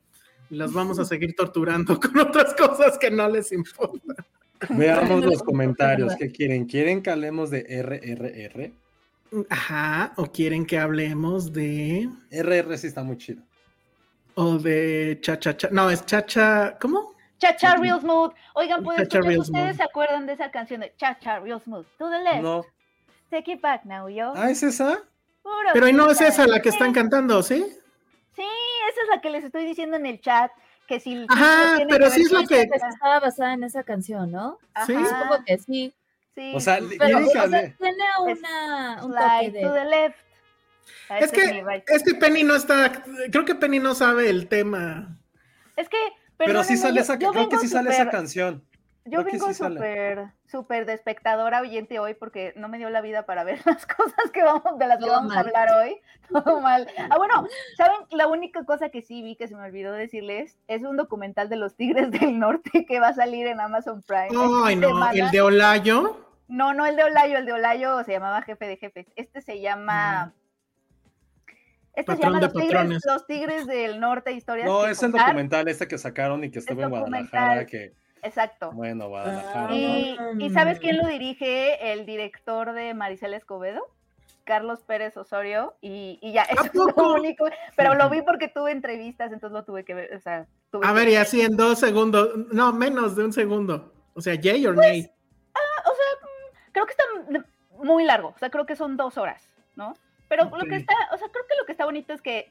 los 0.51 0.73
vamos 0.73 0.99
a 0.99 1.05
seguir 1.05 1.35
torturando 1.35 1.99
con 2.01 2.19
otras 2.19 2.55
cosas 2.55 2.99
que 2.99 3.11
no 3.11 3.29
les 3.29 3.51
importan? 3.53 4.17
Veamos 4.71 5.25
los 5.25 5.43
comentarios. 5.45 6.15
¿Qué 6.17 6.31
quieren? 6.31 6.67
¿Quieren 6.67 7.03
que 7.03 7.11
hablemos 7.11 7.51
de 7.51 7.63
RRR? 7.63 8.73
Ajá, 9.49 10.13
o 10.17 10.27
quieren 10.27 10.67
que 10.67 10.79
hablemos 10.79 11.53
de... 11.53 12.09
RR 12.31 12.79
sí 12.79 12.87
está 12.87 13.03
muy 13.03 13.17
chido. 13.17 13.43
o 14.35 14.59
de 14.59 15.19
cha 15.21 15.39
cha 15.39 15.57
cha. 15.57 15.69
No, 15.73 15.91
es 15.91 16.05
cha 16.07 16.25
cha. 16.27 16.79
¿Cómo? 16.81 17.15
Chacha 17.43 17.75
Real 17.77 18.01
Smooth. 18.01 18.33
Oigan, 18.55 18.83
pues 18.85 18.97
Cha-cha 18.99 19.03
escuchar, 19.19 19.25
Real 19.29 19.41
ustedes 19.41 19.65
Smooth. 19.65 19.77
se 19.77 19.83
acuerdan 19.83 20.27
de 20.27 20.33
esa 20.35 20.51
canción 20.51 20.81
de 20.81 20.95
Chacha 20.97 21.41
Real 21.41 21.61
Smooth. 21.61 21.87
To 21.99 22.09
the 22.11 22.19
left. 22.21 22.43
No. 22.43 22.65
Take 23.31 23.53
it 23.53 23.61
back 23.61 23.85
now, 23.85 24.09
yo. 24.09 24.33
Ah, 24.37 24.51
¿es 24.51 24.63
esa? 24.63 25.01
Puro 25.43 25.57
Pero 25.73 25.87
ahí 25.87 25.93
no 25.93 26.11
es 26.11 26.21
esa 26.21 26.47
la 26.47 26.61
que 26.61 26.69
están 26.69 26.93
cantando, 26.93 27.43
¿sí? 27.43 27.57
Sí, 28.37 28.43
esa 28.91 29.01
es 29.03 29.09
la 29.11 29.21
que 29.21 29.31
les 29.31 29.43
estoy 29.45 29.65
diciendo 29.67 29.97
en 29.97 30.07
el 30.07 30.21
chat. 30.21 30.51
Que 30.87 31.01
si 31.01 31.25
Ajá, 31.29 31.77
tiene 31.77 31.91
pero 31.93 32.11
sí 32.11 32.23
es 32.23 32.33
lo 32.33 32.41
que- 32.41 32.69
Que 32.69 32.79
sí 32.79 32.87
estaba 32.89 33.21
basada 33.21 33.55
en 33.55 33.65
esa 33.65 33.83
canción, 33.83 34.31
¿no? 34.31 34.59
Sí. 34.87 34.95
Supongo 34.95 35.45
que 35.47 35.59
sí. 35.59 35.95
sí. 36.35 36.53
O 36.55 36.61
sea, 36.61 36.79
Pero, 36.99 37.19
o 37.19 37.27
sea, 37.31 37.49
tiene 37.49 38.05
una, 38.21 39.05
un 39.05 39.13
Slide 39.13 39.47
toque 39.53 39.61
to 39.63 39.73
de... 39.73 39.81
the 39.81 39.85
left. 39.87 40.17
Ah, 41.09 41.19
Es 41.19 41.31
que, 41.33 41.65
es 41.87 42.03
que 42.03 42.15
Penny 42.15 42.43
no 42.43 42.55
está. 42.57 43.03
Creo 43.31 43.45
que 43.45 43.55
Penny 43.55 43.79
no 43.79 43.95
sabe 43.95 44.29
el 44.29 44.49
tema. 44.49 45.17
Es 45.77 45.89
que, 45.89 45.97
Pero 46.47 46.65
sí 46.65 46.77
sale 46.77 47.01
esa, 47.01 47.19
yo 47.19 47.33
creo 47.33 47.49
que 47.49 47.59
sí 47.59 47.69
sale 47.69 47.91
súper- 47.91 48.01
esa 48.03 48.11
canción. 48.11 48.65
Yo 49.05 49.23
Creo 49.23 49.33
vengo 49.33 49.49
sí 49.49 49.55
sale. 49.55 49.75
súper, 49.75 50.27
súper 50.47 50.87
de 50.87 50.93
espectadora 50.93 51.61
oyente 51.61 51.99
hoy 51.99 52.15
porque 52.15 52.53
no 52.55 52.69
me 52.69 52.79
dio 52.79 52.89
la 52.89 53.01
vida 53.01 53.27
para 53.27 53.43
ver 53.43 53.61
las 53.67 53.85
cosas 53.85 54.31
que 54.33 54.45
vamos, 54.45 54.79
de 54.79 54.87
las 54.87 54.99
que 55.03 55.11
vamos 55.11 55.35
a 55.37 55.41
hablar 55.41 55.69
hoy. 55.83 55.97
Todo 56.29 56.61
mal. 56.61 56.87
Ah, 57.11 57.17
bueno, 57.19 57.45
¿saben? 57.77 57.97
La 58.13 58.29
única 58.29 58.65
cosa 58.65 58.91
que 58.91 59.03
sí 59.03 59.21
vi 59.23 59.35
que 59.35 59.49
se 59.49 59.57
me 59.57 59.63
olvidó 59.65 59.93
decirles 59.93 60.57
es 60.69 60.85
un 60.85 60.97
documental 60.97 61.49
de 61.49 61.57
los 61.57 61.75
Tigres 61.75 62.13
del 62.13 62.39
Norte 62.39 62.87
que 62.87 63.01
va 63.01 63.09
a 63.09 63.15
salir 63.15 63.49
en 63.49 63.61
Amazon 63.61 64.03
Prime. 64.03 64.29
Ay, 64.65 64.77
no, 64.77 64.89
semana. 64.89 65.11
el 65.21 65.31
de 65.33 65.41
Olayo. 65.43 66.25
No, 66.47 66.73
no 66.73 66.87
el 66.87 66.95
de 66.95 67.03
Olayo, 67.03 67.39
el 67.39 67.47
de 67.47 67.55
Olayo 67.55 68.05
se 68.05 68.13
llamaba 68.13 68.43
Jefe 68.43 68.67
de 68.69 68.77
Jefes. 68.77 69.07
Este 69.17 69.41
se 69.41 69.61
llama... 69.61 70.33
Este 71.95 72.13
se 72.13 72.19
Patrón 72.19 72.35
llama 72.35 72.47
de 72.47 72.55
los 72.55 72.55
tigres, 72.55 73.03
los 73.05 73.27
tigres 73.27 73.67
del 73.67 74.01
Norte, 74.01 74.33
historias 74.33 74.67
No, 74.67 74.87
es 74.87 75.03
el 75.03 75.13
documental 75.13 75.69
este 75.69 75.87
que 75.87 75.99
sacaron 75.99 76.43
y 76.43 76.51
que 76.51 76.61
estuvo 76.61 76.83
en 76.83 76.89
Guadalajara. 76.89 77.67
Que, 77.67 77.93
Exacto. 78.23 78.73
bueno, 78.73 79.09
Guadalajara. 79.09 79.69
¿no? 79.69 79.75
Y, 79.75 80.17
¿y 80.39 80.51
sabes 80.51 80.79
quién 80.79 80.97
lo 80.97 81.07
dirige? 81.07 81.93
El 81.93 82.07
director 82.07 82.73
de 82.73 82.95
Maricel 82.95 83.35
Escobedo, 83.35 83.83
Carlos 84.45 84.81
Pérez 84.87 85.17
Osorio, 85.19 85.75
y, 85.83 86.19
y 86.23 86.33
ya, 86.33 86.43
eso 86.45 86.65
es 86.65 86.75
lo 86.75 87.13
único, 87.13 87.45
pero 87.77 87.95
lo 87.95 88.09
vi 88.09 88.23
porque 88.23 88.49
tuve 88.49 88.73
entrevistas, 88.73 89.31
entonces 89.31 89.53
lo 89.53 89.65
tuve 89.65 89.85
que 89.85 89.93
ver, 89.93 90.15
o 90.15 90.21
sea, 90.21 90.47
tuve 90.71 90.87
A 90.87 90.91
que 90.91 90.95
ver, 90.95 91.09
y 91.11 91.17
así 91.17 91.43
en 91.43 91.57
dos 91.57 91.79
segundos. 91.79 92.31
No, 92.53 92.73
menos 92.73 93.17
de 93.17 93.25
un 93.25 93.35
segundo. 93.35 93.93
O 94.15 94.21
sea, 94.23 94.35
yay 94.35 94.65
or 94.67 94.77
nay. 94.77 95.11
Ah, 95.55 95.91
o 95.91 95.95
sea, 95.95 96.29
mm, 96.29 96.73
creo 96.73 96.87
que 96.87 96.93
está 96.93 97.05
muy 97.83 98.05
largo, 98.05 98.29
o 98.35 98.39
sea, 98.39 98.49
creo 98.49 98.65
que 98.65 98.77
son 98.77 98.97
dos 98.97 99.19
horas, 99.19 99.47
¿no? 99.77 99.95
Pero 100.37 100.57
lo 100.57 100.65
que 100.65 100.77
está, 100.77 100.95
o 101.13 101.19
sea, 101.19 101.29
creo 101.29 101.45
que 101.47 101.57
lo 101.59 101.67
que 101.67 101.73
está 101.73 101.85
bonito 101.85 102.13
es 102.13 102.23
que, 102.23 102.51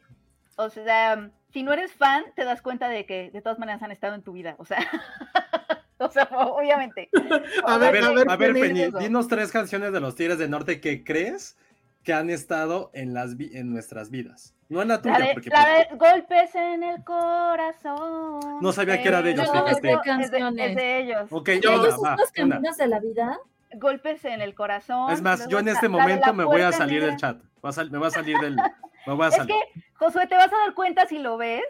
o 0.56 0.70
sea, 0.70 1.30
si 1.52 1.64
no 1.64 1.74
eres 1.74 1.94
fan, 1.94 2.24
te 2.36 2.44
das 2.44 2.62
cuenta 2.62 2.88
de 2.90 3.06
que 3.06 3.32
de 3.32 3.42
todas 3.42 3.58
maneras 3.60 3.82
han 3.82 3.92
estado 3.92 4.14
en 4.16 4.22
tu 4.22 4.34
vida, 4.34 4.56
o 4.60 4.66
sea, 4.66 4.78
o 5.98 6.10
sea, 6.12 6.24
obviamente. 6.32 7.10
A 7.66 7.76
A 7.76 7.78
ver, 7.78 8.04
a 8.04 8.12
ver, 8.12 8.30
a 8.30 8.36
ver, 8.36 8.54
Penny. 8.54 8.62
Penny, 8.62 8.82
eso. 8.84 8.98
dinos 9.00 9.28
tres 9.28 9.52
canciones 9.52 9.92
de 9.94 10.00
los 10.00 10.16
Tigres 10.16 10.38
del 10.38 10.50
Norte 10.52 10.80
que 10.80 11.04
crees 11.04 11.58
que 12.04 12.14
han 12.14 12.30
estado 12.30 12.90
en, 12.94 13.14
las 13.14 13.38
vi- 13.38 13.56
en 13.56 13.72
nuestras 13.72 14.10
vidas. 14.10 14.56
No 14.70 14.82
en 14.82 14.88
la 14.88 15.02
tuya, 15.02 15.20
La 15.20 15.26
de, 15.28 15.34
porque 15.34 15.50
la 15.50 15.64
pues, 15.66 15.90
de 15.90 15.96
golpes 15.98 16.56
en 16.56 16.84
el 16.84 17.04
corazón. 17.04 18.40
No 18.62 18.72
sabía 18.72 19.02
que 19.02 19.08
era 19.08 19.22
de 19.22 19.32
ellos, 19.32 19.50
Pero 19.52 19.66
fíjate. 19.68 19.72
es 19.76 19.82
de- 19.82 20.04
canciones. 20.04 20.70
Es 20.72 20.76
de 20.76 20.98
ellos. 21.00 21.28
Ok, 21.32 21.50
¿Y 21.50 21.68
una, 21.68 21.76
ellos 21.76 21.94
va, 21.94 21.96
son 21.96 22.18
los 22.18 22.32
una. 22.38 22.56
caminos 22.56 22.78
de 22.78 22.88
la 22.88 23.00
vida? 23.00 23.40
Golpes 23.76 24.26
en 24.26 24.42
el 24.42 24.54
corazón. 24.56 25.12
Es 25.12 25.22
más, 25.22 25.48
yo 25.48 25.60
en 25.60 25.68
este 25.70 25.88
momento 25.90 26.34
me 26.34 26.44
voy 26.44 26.62
a 26.62 26.72
salir 26.72 27.04
del 27.04 27.16
chat. 27.18 27.38
Va 27.64 27.70
a 27.70 27.74
sal- 27.74 27.92
me 27.92 27.98
voy 27.98 28.08
a 28.08 28.12
salir 28.12 28.38
del. 28.40 28.56
Me 29.08 29.14
voy 29.14 29.26
a 29.26 29.30
Es 29.30 29.36
salir. 29.36 29.56
que, 29.74 29.82
Josué, 29.96 30.28
te 30.28 30.36
vas 30.36 30.52
a 30.52 30.58
dar 30.66 30.74
cuenta 30.74 31.06
si 31.08 31.20
lo 31.20 31.38
ves 31.38 31.64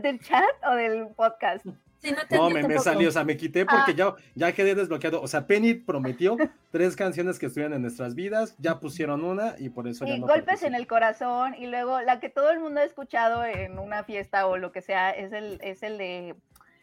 del 0.00 0.20
chat 0.20 0.44
o 0.66 0.74
del 0.74 1.08
podcast. 1.16 1.66
Sí, 2.02 2.14
no, 2.30 2.48
me, 2.48 2.62
me 2.62 2.78
salí, 2.78 3.04
o 3.04 3.10
sea, 3.10 3.24
me 3.24 3.36
quité 3.36 3.66
porque 3.66 3.92
Ah. 3.92 3.94
ya, 3.94 4.14
ya 4.34 4.52
quedé 4.52 4.74
desbloqueado. 4.74 5.20
O 5.20 5.28
sea, 5.28 5.46
Penny 5.46 5.74
prometió 5.74 6.38
tres 6.70 6.96
canciones 6.96 7.38
que 7.38 7.44
estuvieran 7.44 7.74
en 7.74 7.82
nuestras 7.82 8.14
vidas, 8.14 8.54
ya 8.58 8.80
pusieron 8.80 9.22
una 9.22 9.54
y 9.58 9.68
por 9.68 9.86
eso 9.86 10.06
ya 10.06 10.14
Y 10.14 10.20
no 10.20 10.26
golpes 10.26 10.44
participo. 10.46 10.68
en 10.68 10.74
el 10.76 10.86
corazón. 10.86 11.54
Y 11.58 11.66
luego 11.66 12.00
la 12.00 12.18
que 12.18 12.30
todo 12.30 12.50
el 12.52 12.58
mundo 12.60 12.80
ha 12.80 12.84
escuchado 12.84 13.44
en 13.44 13.78
una 13.78 14.02
fiesta 14.04 14.46
o 14.46 14.56
lo 14.56 14.72
que 14.72 14.80
sea 14.80 15.10
es 15.10 15.32
el, 15.34 15.58
es 15.62 15.82
el 15.82 15.98
de 15.98 16.36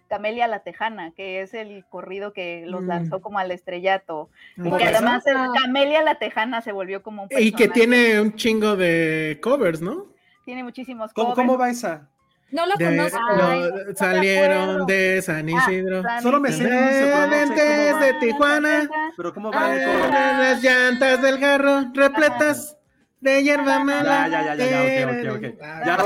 Camelia 0.08 0.48
la 0.48 0.60
Tejana, 0.60 1.12
que 1.16 1.42
es 1.42 1.54
el 1.54 1.86
corrido 1.90 2.34
que 2.34 2.64
los 2.66 2.82
Mm. 2.84 2.88
lanzó 2.88 3.22
como 3.22 3.40
al 3.40 3.52
estrellato. 3.52 4.30
Y 4.58 4.72
que 4.78 4.86
además 4.86 5.26
el 5.28 5.38
Ah. 5.38 5.50
Camelia 5.64 6.02
la 6.02 6.16
Tejana 6.16 6.62
se 6.62 6.72
volvió 6.72 7.04
como 7.04 7.24
un 7.24 7.30
Y 7.38 7.52
que 7.52 7.68
tiene 7.68 8.20
un 8.22 8.36
chingo 8.36 8.76
de 8.76 9.40
covers, 9.42 9.82
¿no? 9.82 10.06
Tiene 10.46 10.64
muchísimos 10.64 11.12
¿Cómo, 11.14 11.30
covers. 11.34 11.46
cómo 11.48 11.58
va 11.58 11.70
esa? 11.70 12.08
No 12.50 12.66
lo 12.66 12.76
De- 12.78 12.86
conozco. 12.86 13.20
No 13.20 13.96
salieron 13.96 14.86
de 14.86 15.22
San 15.22 15.50
Isidro. 15.50 16.02
San 16.02 16.22
Solo 16.22 16.40
me 16.40 16.50
sé 16.54 16.64
Isidro. 16.64 18.00
de 18.00 18.14
Tijuana. 18.22 18.90
Pero 19.18 19.34
¿cómo 19.34 19.52
va 19.52 19.76
el 19.76 19.82
Ah. 19.84 20.38
Las 20.40 20.64
llantas 20.64 21.22
del 21.22 21.40
carro 21.42 21.92
repletas 21.94 22.77
de 23.20 23.44
hierba 23.44 23.80
mala. 23.84 24.28
ya, 24.28 24.42
ya, 24.44 24.56
ya, 24.56 24.66
ya, 24.66 25.08
ok, 25.10 25.36
ok, 25.36 25.36
ok. 25.38 25.62
Ah, 25.62 25.82
Ya 25.86 25.98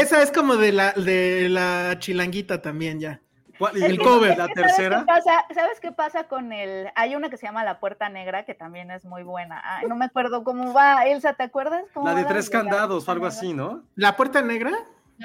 esa- 0.00 0.22
es 0.22 0.30
como 0.32 0.56
de 0.56 0.72
la, 0.72 0.92
de 0.92 1.48
la 1.48 1.96
chilanguita 1.98 2.62
también 2.62 3.00
ya. 3.00 3.20
¿Cuál- 3.58 3.76
y 3.76 3.84
Es 3.84 3.90
El 3.90 3.98
que- 3.98 4.04
cover, 4.04 4.36
la 4.38 4.48
que 4.48 4.54
¿sabes 4.54 4.74
tercera? 4.76 4.98
qué 5.00 5.04
pasa? 5.06 5.44
¿Sabes 5.54 5.80
qué 5.80 5.92
pasa 5.92 6.24
con 6.24 6.52
el...? 6.52 6.88
Hay 6.96 7.14
una 7.14 7.28
que 7.30 7.36
se 7.36 7.46
llama 7.46 7.62
La 7.64 7.78
Puerta 7.80 8.08
Negra, 8.08 8.44
que 8.44 8.54
también 8.54 8.90
es 8.90 9.04
muy 9.04 9.22
buena. 9.22 9.60
Ay, 9.64 9.86
no 9.88 9.94
me 9.94 10.06
acuerdo 10.06 10.42
cómo 10.42 10.72
va. 10.72 11.06
Elsa, 11.06 11.34
¿te 11.34 11.44
acuerdas? 11.44 11.84
cómo 11.94 12.06
La 12.08 12.14
de 12.14 12.24
tres 12.24 12.46
la 12.52 12.58
candados 12.60 13.06
o 13.08 13.12
algo 13.12 13.26
así, 13.26 13.52
¿no? 13.52 13.84
¿La 13.94 14.16
puerta 14.16 14.42
negra? 14.42 14.72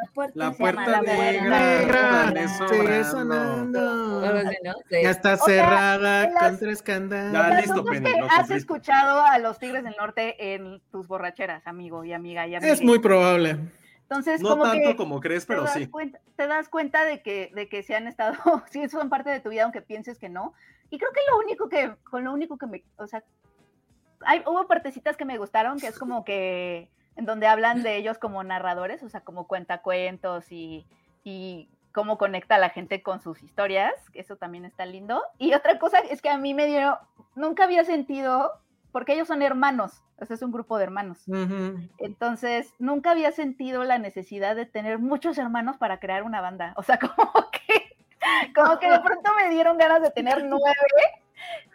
La 0.04 0.12
puerta 0.13 0.32
La 0.36 0.51
puerta 0.54 1.01
negra. 1.01 2.68
Sigue 2.70 3.04
sonando. 3.04 4.24
Ya 4.92 5.10
está 5.10 5.38
sea, 5.38 5.46
cerrada 5.46 6.24
en 6.25 6.34
las- 6.34 6.44
con 6.44 6.60
tres 6.60 6.82
candados. 6.82 7.34
Ya, 7.34 7.48
El 7.50 7.58
listo, 7.58 7.74
asunto 7.74 7.92
es 7.92 8.00
Penny, 8.01 8.13
que 8.13 8.20
lo 8.22 8.27
has 8.30 8.50
escuchado 8.51 9.22
a 9.22 9.38
los 9.39 9.60
Tigres 9.60 9.84
del 9.84 9.96
Norte 9.98 10.54
en 10.54 10.82
tus 10.92 11.08
borracheras, 11.08 11.66
amigo 11.68 12.04
y 12.04 12.13
amiga 12.13 12.48
y 12.48 12.56
amiga. 12.56 12.72
Es 12.74 12.82
muy 12.82 13.00
probable. 13.00 13.58
Entonces, 14.04 14.39
No 14.42 14.50
como 14.50 14.63
tanto 14.63 14.89
que 14.89 14.96
como 14.96 15.20
crees, 15.20 15.46
pero 15.46 15.68
sí. 15.68 15.88
Cuenta, 15.88 16.20
te 16.38 16.48
das 16.48 16.70
cuenta 16.70 17.04
de 17.04 17.22
que, 17.22 17.51
de 17.54 17.68
que 17.68 17.84
se 17.84 17.94
han 17.96 18.08
estado, 18.08 18.38
sí, 18.72 18.88
son 18.88 19.10
parte 19.10 19.30
de 19.30 19.42
tu 19.42 19.50
vida, 19.50 19.63
aunque 19.63 19.82
pienses 19.82 20.18
que 20.18 20.30
no. 20.30 20.54
Y 20.89 20.98
creo 20.98 21.12
que 21.12 21.20
lo 21.30 21.39
único 21.39 21.68
que, 21.68 21.94
con 22.10 22.24
lo 22.24 22.32
único 22.32 22.58
que 22.58 22.68
me, 22.68 22.84
o 22.96 23.06
sea, 23.06 23.22
hay, 24.22 24.42
hubo 24.46 24.66
partecitas 24.66 25.18
que 25.18 25.25
me 25.25 25.38
gustaron, 25.38 25.77
que 25.77 25.88
es 25.88 26.00
como 26.00 26.24
que, 26.24 26.89
en 27.17 27.25
donde 27.25 27.47
hablan 27.47 27.83
de 27.83 27.97
ellos 27.97 28.17
como 28.17 28.43
narradores, 28.43 29.03
o 29.03 29.09
sea, 29.09 29.21
como 29.21 29.47
cuentacuentos 29.47 30.51
y, 30.51 30.86
y 31.24 31.67
cómo 31.91 32.17
conecta 32.17 32.55
a 32.55 32.59
la 32.59 32.69
gente 32.69 33.01
con 33.01 33.21
sus 33.21 33.41
historias, 33.41 33.93
que 34.12 34.19
eso 34.19 34.36
también 34.36 34.65
está 34.65 34.86
lindo. 34.86 35.24
Y 35.39 35.53
otra 35.53 35.79
cosa 35.79 35.97
es 36.00 36.21
que 36.21 36.29
a 36.29 36.38
mí 36.38 36.53
me 36.53 36.67
dio, 36.67 37.00
nunca 37.36 37.63
había 37.63 37.83
sentido, 37.83 38.53
porque 38.91 39.13
ellos 39.13 39.27
son 39.27 39.41
hermanos, 39.41 40.03
o 40.19 40.25
sea, 40.25 40.36
es 40.36 40.41
un 40.41 40.51
grupo 40.51 40.77
de 40.77 40.83
hermanos. 40.83 41.24
Entonces, 41.97 42.74
nunca 42.79 43.12
había 43.12 43.31
sentido 43.31 43.83
la 43.83 43.97
necesidad 44.00 44.55
de 44.55 44.65
tener 44.65 45.00
muchos 45.00 45.38
hermanos 45.38 45.77
para 45.77 46.00
crear 46.00 46.24
una 46.24 46.41
banda. 46.41 46.74
O 46.75 46.83
sea, 46.83 47.00
como 47.00 47.31
que, 47.51 47.97
como 48.55 48.79
que 48.79 48.89
de 48.89 49.00
pronto 49.00 49.31
me 49.36 49.50
dieron 49.50 49.77
ganas 49.77 50.01
de 50.01 50.12
tener 50.12 50.43
nueve. 50.43 50.75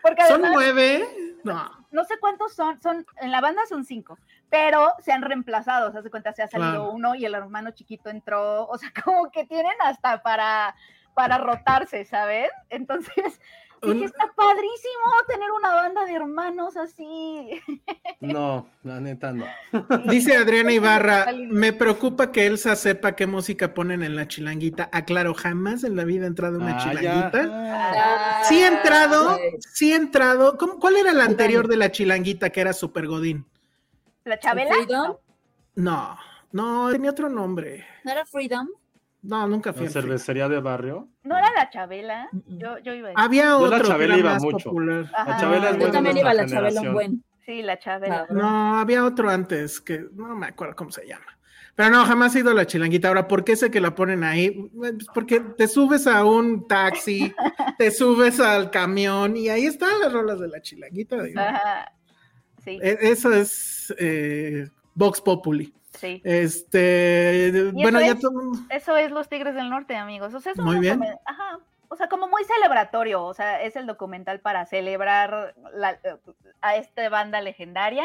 Porque 0.02 0.26
¿Son 0.26 0.42
nueve? 0.42 1.04
No. 1.44 1.70
no 1.92 2.04
sé 2.04 2.18
cuántos 2.20 2.54
son, 2.54 2.80
son, 2.80 3.06
en 3.20 3.30
la 3.30 3.40
banda 3.40 3.62
son 3.66 3.84
cinco, 3.84 4.18
pero 4.52 4.92
se 5.02 5.10
han 5.12 5.22
reemplazado, 5.22 5.88
o 5.88 5.92
sea, 5.92 6.02
se 6.02 6.10
cuenta, 6.10 6.32
se 6.34 6.42
ha 6.42 6.46
salido 6.48 6.70
Claro. 6.72 6.90
uno 6.92 7.14
y 7.14 7.24
el 7.24 7.34
hermano 7.34 7.70
chiquito 7.70 8.10
entró, 8.10 8.66
o 8.68 8.76
sea, 8.78 8.92
como 9.04 9.30
que 9.32 9.46
tienen 9.46 9.72
hasta 9.82 10.22
para, 10.22 10.76
para 11.14 11.38
rotarse, 11.38 12.04
¿sabes? 12.04 12.50
Entonces, 12.68 13.40
Un- 13.80 13.94
dije, 13.94 14.04
está 14.04 14.30
padrísimo 14.36 15.06
tener 15.26 15.50
una 15.52 15.74
banda 15.74 16.04
de 16.04 16.12
hermanos 16.14 16.76
así. 16.76 17.48
No, 18.20 18.68
la 18.84 19.00
neta 19.00 19.32
no. 19.32 19.44
Dice 20.04 20.36
Adriana 20.36 20.70
Ibarra, 20.70 21.18
Está 21.20 21.32
lindo. 21.32 21.54
me 21.56 21.72
preocupa 21.72 22.30
que 22.30 22.46
Elsa 22.46 22.76
sepa 22.76 23.16
qué 23.16 23.26
música 23.26 23.74
ponen 23.74 24.04
en 24.04 24.14
la 24.14 24.28
chilanguita. 24.28 24.88
Aclaro, 24.92 25.34
jamás 25.34 25.82
en 25.82 25.96
la 25.96 26.04
vida 26.04 26.24
he 26.24 26.28
entrado 26.28 26.58
a 26.58 26.62
una 26.62 26.76
Ah, 26.76 26.78
chilanguita. 26.78 27.48
Ah, 27.50 28.42
Sí 28.44 28.62
he 28.62 28.66
entrado, 28.68 29.34
sí. 29.38 29.42
sí 29.72 29.92
he 29.92 29.96
entrado. 29.96 30.56
¿Cómo- 30.56 30.78
¿Cuál 30.78 30.96
era 30.98 31.12
la 31.12 31.24
anterior 31.24 31.66
de 31.66 31.76
la 31.78 31.90
chilanguita 31.90 32.50
que 32.50 32.60
era 32.60 32.72
Super 32.72 33.08
Godín? 33.08 33.44
La 34.24 34.38
Chabela. 34.38 34.74
Freedom? 34.74 35.16
No, 35.74 36.18
no, 36.52 36.90
tenía 36.90 37.10
otro 37.10 37.28
nombre. 37.28 37.84
¿No 38.04 38.12
era 38.12 38.24
Freedom? 38.24 38.68
No, 39.22 39.46
nunca 39.46 39.72
fui. 39.72 39.86
La 39.86 39.92
cervecería 39.92 40.48
de 40.48 40.60
barrio. 40.60 41.08
No 41.22 41.36
era 41.36 41.48
la 41.56 41.70
Chabela. 41.70 42.28
Yo, 42.32 42.78
yo 42.78 42.92
iba 42.92 43.08
a 43.08 43.10
decir. 43.10 43.24
Había 43.24 43.44
Yo 43.44 43.60
la 43.60 43.76
otro 43.76 43.78
que 43.78 43.88
Chabela 43.88 44.14
era 44.14 44.20
iba 44.20 44.32
más 44.34 44.42
mucho. 44.42 44.72
La 44.80 45.36
Chabela 45.38 45.70
es 45.70 45.72
Yo 45.72 45.78
buena 45.78 45.92
también 45.92 46.18
iba 46.18 46.30
a 46.30 46.34
la 46.34 46.46
Chabela 46.46 46.80
un 46.80 46.92
buen. 46.92 47.24
Sí, 47.46 47.62
la 47.62 47.78
Chabela. 47.78 48.26
No, 48.30 48.78
había 48.78 49.04
otro 49.04 49.30
antes 49.30 49.80
que 49.80 50.06
no 50.12 50.34
me 50.34 50.46
acuerdo 50.46 50.74
cómo 50.76 50.90
se 50.90 51.06
llama. 51.06 51.26
Pero 51.74 51.90
no, 51.90 52.04
jamás 52.04 52.34
he 52.36 52.40
ido 52.40 52.50
a 52.50 52.54
la 52.54 52.66
chilanguita. 52.66 53.08
Ahora, 53.08 53.26
¿por 53.26 53.44
qué 53.44 53.56
sé 53.56 53.70
que 53.70 53.80
la 53.80 53.94
ponen 53.94 54.24
ahí? 54.24 54.50
Pues 54.74 55.06
Porque 55.14 55.40
te 55.40 55.66
subes 55.68 56.06
a 56.06 56.24
un 56.24 56.68
taxi, 56.68 57.34
te 57.78 57.90
subes 57.90 58.40
al 58.40 58.70
camión 58.70 59.36
y 59.36 59.48
ahí 59.48 59.64
están 59.64 59.98
las 60.00 60.12
rolas 60.12 60.38
de 60.38 60.48
la 60.48 60.60
chilanguita. 60.60 61.16
Ajá. 61.16 61.92
Sí, 62.64 62.78
E- 62.82 62.98
Eso 63.00 63.32
es 63.32 63.94
eh, 63.98 64.68
Vox 64.94 65.20
Populi. 65.20 65.72
sí. 65.98 66.20
Este, 66.24 67.70
bueno, 67.72 68.00
ya 68.00 68.12
es? 68.12 68.20
todo. 68.20 68.40
Eso 68.70 68.96
es 68.96 69.10
Los 69.10 69.28
Tigres 69.28 69.54
del 69.54 69.68
Norte, 69.70 69.96
amigos. 69.96 70.34
O 70.34 70.40
sea, 70.40 70.52
es 70.52 70.58
Muy 70.58 70.78
bien. 70.78 71.02
Ajá. 71.24 71.58
O 71.88 71.96
sea, 71.96 72.08
como 72.08 72.26
muy 72.28 72.42
celebratorio. 72.44 73.22
O 73.24 73.34
sea, 73.34 73.62
es 73.62 73.76
el 73.76 73.86
documental 73.86 74.40
para 74.40 74.64
celebrar 74.66 75.54
la- 75.74 75.98
a 76.60 76.76
esta 76.76 77.08
banda 77.08 77.40
legendaria. 77.40 78.04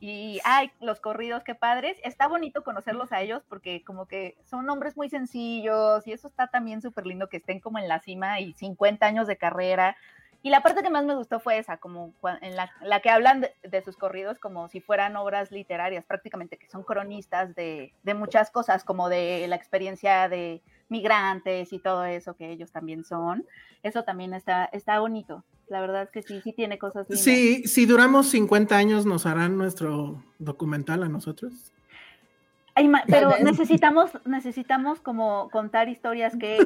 Y, 0.00 0.40
ay, 0.44 0.70
los 0.80 1.00
corridos, 1.00 1.42
qué 1.44 1.54
padres. 1.56 1.96
Está 2.04 2.28
bonito 2.28 2.62
conocerlos 2.62 3.10
a 3.12 3.20
ellos 3.20 3.42
porque 3.48 3.82
como 3.84 4.06
que 4.06 4.36
son 4.44 4.64
nombres 4.64 4.96
muy 4.96 5.08
sencillos 5.08 6.06
y 6.06 6.12
eso 6.12 6.28
está 6.28 6.46
también 6.48 6.80
súper 6.82 7.04
lindo 7.06 7.28
que 7.28 7.38
estén 7.38 7.58
como 7.60 7.78
en 7.78 7.88
la 7.88 7.98
cima 8.00 8.40
y 8.40 8.52
50 8.54 9.06
años 9.06 9.26
de 9.26 9.36
carrera. 9.36 9.96
Y 10.42 10.50
la 10.50 10.62
parte 10.62 10.82
que 10.82 10.90
más 10.90 11.04
me 11.04 11.16
gustó 11.16 11.40
fue 11.40 11.58
esa, 11.58 11.78
como 11.78 12.14
en 12.40 12.54
la, 12.56 13.00
que 13.00 13.10
hablan 13.10 13.40
de, 13.40 13.82
sus 13.82 13.96
corridos 13.96 14.38
como 14.38 14.68
si 14.68 14.80
fueran 14.80 15.16
obras 15.16 15.50
literarias, 15.50 16.04
prácticamente 16.04 16.56
que 16.56 16.68
son 16.68 16.84
cronistas 16.84 17.54
de, 17.56 17.92
de 18.04 18.14
muchas 18.14 18.50
cosas, 18.50 18.84
como 18.84 19.08
de 19.08 19.46
la 19.48 19.56
experiencia 19.56 20.28
de 20.28 20.62
migrantes 20.88 21.72
y 21.72 21.78
todo 21.78 22.04
eso 22.04 22.34
que 22.34 22.50
ellos 22.50 22.70
también 22.70 23.04
son. 23.04 23.46
Eso 23.82 24.04
también 24.04 24.32
está, 24.32 24.66
está 24.66 25.00
bonito. 25.00 25.44
La 25.68 25.80
verdad 25.80 26.04
es 26.04 26.10
que 26.10 26.22
sí, 26.22 26.40
sí 26.40 26.52
tiene 26.52 26.78
cosas 26.78 27.08
lindas. 27.08 27.24
Sí, 27.24 27.64
si 27.66 27.84
duramos 27.84 28.28
50 28.28 28.76
años, 28.76 29.06
¿nos 29.06 29.26
harán 29.26 29.58
nuestro 29.58 30.22
documental 30.38 31.02
a 31.02 31.08
nosotros? 31.08 31.72
Pero 33.06 33.34
necesitamos, 33.42 34.10
necesitamos 34.24 35.00
como 35.00 35.48
contar 35.50 35.88
historias 35.88 36.34
que, 36.38 36.58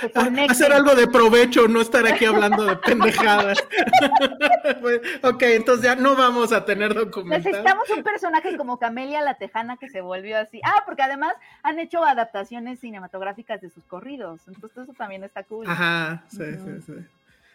que 0.00 0.10
conecten. 0.12 0.50
Hacer 0.50 0.72
algo 0.72 0.94
de 0.94 1.06
provecho, 1.06 1.68
no 1.68 1.80
estar 1.80 2.06
aquí 2.06 2.24
hablando 2.24 2.64
de 2.64 2.76
pendejadas. 2.76 3.58
Pues, 4.80 5.00
ok, 5.22 5.42
entonces 5.42 5.84
ya 5.84 5.94
no 5.94 6.16
vamos 6.16 6.52
a 6.52 6.64
tener 6.64 6.94
documental. 6.94 7.42
Necesitamos 7.42 7.88
un 7.90 8.02
personaje 8.02 8.56
como 8.56 8.78
Camelia 8.78 9.20
la 9.22 9.34
Tejana 9.34 9.76
que 9.76 9.88
se 9.90 10.00
volvió 10.00 10.38
así. 10.38 10.60
Ah, 10.64 10.82
porque 10.86 11.02
además 11.02 11.34
han 11.62 11.78
hecho 11.78 12.02
adaptaciones 12.04 12.80
cinematográficas 12.80 13.60
de 13.60 13.68
sus 13.70 13.84
corridos. 13.84 14.40
Entonces 14.48 14.84
eso 14.84 14.92
también 14.94 15.22
está 15.24 15.42
cool. 15.44 15.66
Ajá, 15.68 16.24
sí, 16.28 16.44
sí, 16.54 16.80
sí. 16.86 16.92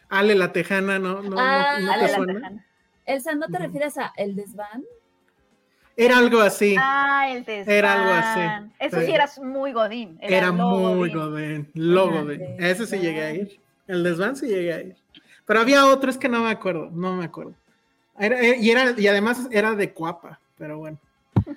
Ale 0.10 0.36
la 0.36 0.52
Tejana, 0.54 1.00
¿no? 1.00 1.22
¿No, 1.22 1.30
no- 1.32 1.36
Ah, 1.40 1.78
no 1.80 1.92
Ale 1.92 2.06
te 2.06 2.12
la 2.12 2.16
suena? 2.18 2.34
Tejana. 2.34 2.66
Elsa, 3.06 3.34
¿no 3.36 3.48
te 3.48 3.58
refieres 3.58 3.98
a 3.98 4.14
El 4.16 4.36
Desván? 4.36 4.84
Era 6.00 6.18
algo 6.18 6.40
así. 6.40 6.76
Ah, 6.80 7.28
el 7.32 7.44
desván. 7.46 7.76
Era 7.76 7.94
algo 7.94 8.12
así, 8.14 8.72
Eso 8.80 9.00
sí. 9.00 9.06
sí 9.08 9.12
era 9.14 9.30
muy 9.44 9.74
godín. 9.74 10.18
Era 10.22 10.52
muy 10.52 11.10
godín. 11.12 11.14
Godín, 11.18 11.72
lo 11.74 12.10
Ajá. 12.10 12.22
Godín. 12.22 12.42
Ese 12.58 12.86
sí 12.88 12.98
llegué 13.00 13.22
a 13.24 13.34
ir. 13.34 13.60
El 13.88 14.04
desván 14.04 14.36
sí 14.36 14.48
llegué 14.48 14.74
a 14.74 14.82
ir. 14.82 14.96
Pero 15.46 15.60
había 15.62 15.86
otro, 15.88 16.10
es 16.10 16.18
que 16.18 16.30
no 16.30 16.42
me 16.44 16.52
acuerdo, 16.52 16.90
no 16.92 17.16
me 17.16 17.26
acuerdo. 17.26 17.54
Era- 18.20 18.40
eh, 18.42 18.58
y, 18.60 18.70
era, 18.70 18.94
y 18.98 19.08
además 19.08 19.48
era 19.52 19.74
de 19.76 19.92
Cuapa, 19.94 20.40
pero 20.58 20.78
bueno. 20.78 20.98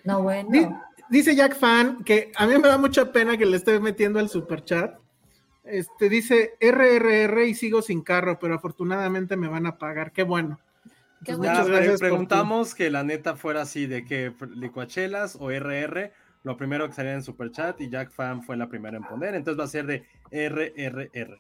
No, 0.05 0.19
Di- 0.19 0.23
bueno. 0.23 0.83
Dice 1.11 1.35
Jack 1.37 1.57
Fan 1.57 2.03
que 2.05 2.33
a 2.37 2.47
mí 2.47 2.55
me 2.59 2.69
da 2.69 2.79
mucha 2.79 3.13
pena 3.13 3.37
que 3.37 3.45
le 3.45 3.57
esté 3.59 3.79
metiendo 3.81 4.19
al 4.19 4.29
superchat. 4.31 4.95
Este 5.65 6.09
dice 6.09 6.55
RRR 6.61 7.47
y 7.47 7.55
sigo 7.55 7.83
sin 7.83 8.01
carro, 8.01 8.39
pero 8.41 8.55
afortunadamente 8.55 9.37
me 9.37 9.47
van 9.49 9.67
a 9.67 9.77
pagar. 9.79 10.11
Qué 10.13 10.23
bueno. 10.23 10.59
Qué 11.25 11.33
Pues 11.33 11.39
bueno. 11.39 11.53
Muchas 11.53 11.69
gracias. 11.69 11.93
por 11.93 12.09
preguntamos 12.09 12.75
que 12.75 12.91
la 12.91 13.03
neta 13.05 13.37
fuera 13.37 13.63
así, 13.63 13.87
de 13.87 14.05
que 14.05 14.33
licuachelas 14.55 15.37
o 15.41 15.51
RR, 15.51 16.13
lo 16.45 16.57
primero 16.57 16.89
que 16.89 16.95
salía 16.95 17.13
en 17.15 17.23
Superchat 17.23 17.81
y 17.81 17.89
Jack 17.91 18.11
Fan 18.11 18.43
fue 18.43 18.57
la 18.57 18.69
primera 18.69 18.97
en 18.97 19.05
poner, 19.05 19.35
entonces 19.35 19.61
va 19.61 19.65
a 19.65 19.69
ser 19.69 19.87
de 19.87 20.05
RRR. 20.31 21.39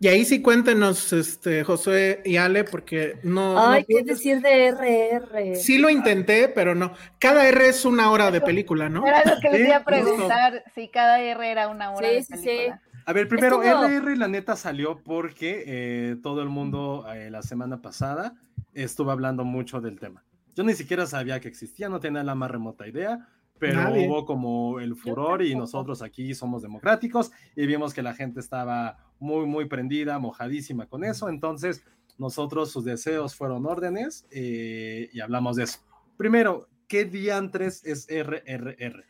Y 0.00 0.06
ahí 0.06 0.24
sí 0.24 0.42
cuéntenos, 0.42 1.12
este, 1.12 1.64
Josué 1.64 2.22
y 2.24 2.36
Ale, 2.36 2.62
porque 2.62 3.18
no. 3.24 3.58
Ay, 3.58 3.80
no 3.80 3.86
¿qué 3.88 4.04
decir 4.04 4.40
de 4.40 4.68
RR? 4.70 5.56
Sí 5.56 5.78
lo 5.78 5.90
intenté, 5.90 6.48
pero 6.48 6.76
no. 6.76 6.92
Cada 7.18 7.48
R 7.48 7.66
es 7.68 7.84
una 7.84 8.10
hora 8.12 8.30
de 8.30 8.40
película, 8.40 8.88
¿no? 8.88 9.04
Era 9.04 9.24
lo 9.24 9.40
que 9.40 9.48
les 9.48 9.56
Sí, 9.62 9.66
iba 9.66 9.76
a 9.76 9.84
preguntar. 9.84 10.62
Si 10.74 10.88
cada 10.88 11.20
R 11.20 11.50
era 11.50 11.66
una 11.68 11.90
hora 11.90 12.08
Sí, 12.10 12.14
de 12.14 12.22
sí, 12.22 12.32
sí. 12.36 12.44
película. 12.44 12.82
A 13.06 13.12
ver, 13.12 13.26
primero, 13.26 13.56
como- 13.60 13.64
RR 13.88 14.16
la 14.16 14.28
neta 14.28 14.54
salió 14.54 15.00
porque 15.02 15.64
eh, 15.66 16.16
todo 16.22 16.42
el 16.42 16.48
mundo 16.48 17.04
eh, 17.12 17.30
la 17.30 17.42
semana 17.42 17.80
pasada 17.82 18.34
estuvo 18.82 19.10
hablando 19.10 19.44
mucho 19.44 19.80
del 19.80 19.98
tema. 19.98 20.24
Yo 20.54 20.64
ni 20.64 20.74
siquiera 20.74 21.06
sabía 21.06 21.40
que 21.40 21.48
existía, 21.48 21.88
no 21.88 22.00
tenía 22.00 22.22
la 22.24 22.34
más 22.34 22.50
remota 22.50 22.86
idea, 22.88 23.28
pero 23.58 23.82
Nadie. 23.82 24.08
hubo 24.08 24.24
como 24.24 24.80
el 24.80 24.96
furor 24.96 25.42
y 25.42 25.54
nosotros 25.54 26.02
aquí 26.02 26.34
somos 26.34 26.62
democráticos 26.62 27.32
y 27.56 27.66
vimos 27.66 27.92
que 27.92 28.02
la 28.02 28.14
gente 28.14 28.40
estaba 28.40 28.98
muy, 29.18 29.46
muy 29.46 29.66
prendida, 29.66 30.18
mojadísima 30.18 30.86
con 30.86 31.04
eso. 31.04 31.28
Entonces, 31.28 31.84
nosotros, 32.18 32.70
sus 32.70 32.84
deseos 32.84 33.34
fueron 33.34 33.66
órdenes 33.66 34.26
eh, 34.30 35.08
y 35.12 35.20
hablamos 35.20 35.56
de 35.56 35.64
eso. 35.64 35.78
Primero, 36.16 36.68
¿qué 36.88 37.04
diantres 37.04 37.84
es 37.84 38.06
RRR? 38.08 39.04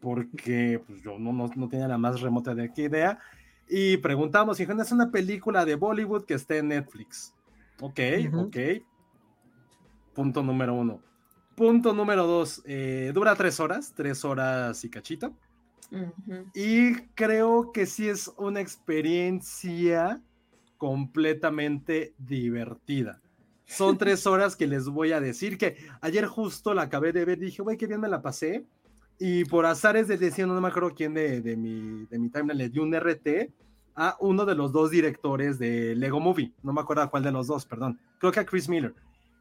Porque 0.00 0.82
pues, 0.86 1.02
yo 1.02 1.18
no, 1.18 1.32
no, 1.32 1.50
no 1.54 1.68
tenía 1.68 1.88
la 1.88 1.98
más 1.98 2.20
remota 2.20 2.54
de 2.54 2.72
qué 2.72 2.82
idea. 2.82 3.18
Y 3.68 3.96
preguntamos, 3.98 4.58
dijeron, 4.58 4.80
es 4.80 4.92
una 4.92 5.10
película 5.10 5.64
de 5.64 5.76
Bollywood 5.76 6.24
que 6.24 6.34
está 6.34 6.56
en 6.56 6.68
Netflix. 6.68 7.34
Ok, 7.80 8.00
Ujú. 8.28 8.40
ok. 8.42 8.56
Punto 10.14 10.42
número 10.42 10.74
uno. 10.74 11.00
Punto 11.56 11.92
número 11.92 12.26
dos, 12.26 12.62
eh, 12.66 13.10
dura 13.14 13.34
tres 13.36 13.60
horas, 13.60 13.92
tres 13.94 14.24
horas 14.24 14.84
y 14.84 14.90
cachito. 14.90 15.32
Ujú. 15.92 16.46
Y 16.54 16.94
creo 17.14 17.70
que 17.72 17.86
sí 17.86 18.08
es 18.08 18.32
una 18.38 18.60
experiencia 18.60 20.20
completamente 20.78 22.14
divertida. 22.18 23.20
Son 23.66 23.96
tres 23.98 24.26
horas 24.26 24.56
que 24.56 24.66
les 24.66 24.86
voy 24.86 25.12
a 25.12 25.20
decir 25.20 25.58
que 25.58 25.76
ayer 26.00 26.26
justo 26.26 26.74
la 26.74 26.82
acabé 26.82 27.12
de 27.12 27.24
ver, 27.24 27.38
dije, 27.38 27.62
güey, 27.62 27.76
qué 27.76 27.86
bien 27.86 28.00
me 28.00 28.08
la 28.08 28.22
pasé. 28.22 28.64
Y 29.18 29.44
por 29.44 29.64
azares 29.64 30.08
de 30.08 30.18
decir, 30.18 30.46
no 30.46 30.60
me 30.60 30.68
acuerdo 30.68 30.92
quién 30.94 31.14
de, 31.14 31.40
de 31.40 31.56
mi, 31.56 32.04
de 32.06 32.18
mi 32.18 32.30
timeline 32.30 32.58
le 32.58 32.68
dio 32.68 32.82
un 32.82 32.92
RT 32.94 33.52
a 33.96 34.16
uno 34.20 34.44
de 34.44 34.54
los 34.54 34.72
dos 34.72 34.90
directores 34.90 35.58
de 35.58 35.94
Lego 35.94 36.20
Movie. 36.20 36.52
No 36.62 36.72
me 36.72 36.80
acuerdo 36.80 37.08
cuál 37.10 37.22
de 37.22 37.32
los 37.32 37.46
dos, 37.46 37.64
perdón. 37.66 37.98
Creo 38.18 38.32
que 38.32 38.40
a 38.40 38.46
Chris 38.46 38.68
Miller. 38.68 38.94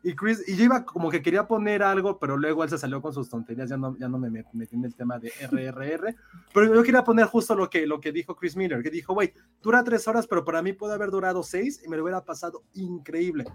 Y 0.06 0.16
Chris, 0.16 0.44
y 0.48 0.58
yo 0.58 0.66
iba 0.66 0.84
como 0.84 1.10
que 1.10 1.22
quería 1.22 1.48
poner 1.48 1.82
algo, 1.82 2.20
pero 2.20 2.36
luego 2.38 2.62
él 2.64 2.70
se 2.70 2.78
salió 2.78 3.02
con 3.02 3.14
sus 3.14 3.30
tonterías, 3.30 3.70
ya 3.70 3.78
no, 3.78 3.96
ya 3.98 4.10
no 4.10 4.18
me 4.20 4.30
met- 4.30 4.52
metí 4.52 4.76
en 4.76 4.84
el 4.84 4.94
tema 4.94 5.18
de 5.18 5.32
RRR. 5.50 6.14
Pero 6.54 6.76
yo 6.76 6.84
quería 6.84 7.06
poner 7.06 7.26
justo 7.28 7.56
lo 7.56 7.70
que, 7.70 7.88
lo 7.88 8.02
que 8.02 8.12
dijo 8.12 8.36
Chris 8.36 8.58
Miller, 8.58 8.84
que 8.84 8.90
dijo, 8.90 9.14
güey, 9.14 9.34
dura 9.62 9.82
tres 9.84 10.06
horas, 10.10 10.28
pero 10.28 10.44
para 10.44 10.62
mí 10.62 10.74
puede 10.74 10.94
haber 10.94 11.10
durado 11.10 11.42
seis 11.42 11.82
y 11.86 11.88
me 11.88 11.96
lo 11.96 12.04
hubiera 12.04 12.20
pasado 12.26 12.64
increíble. 12.74 13.46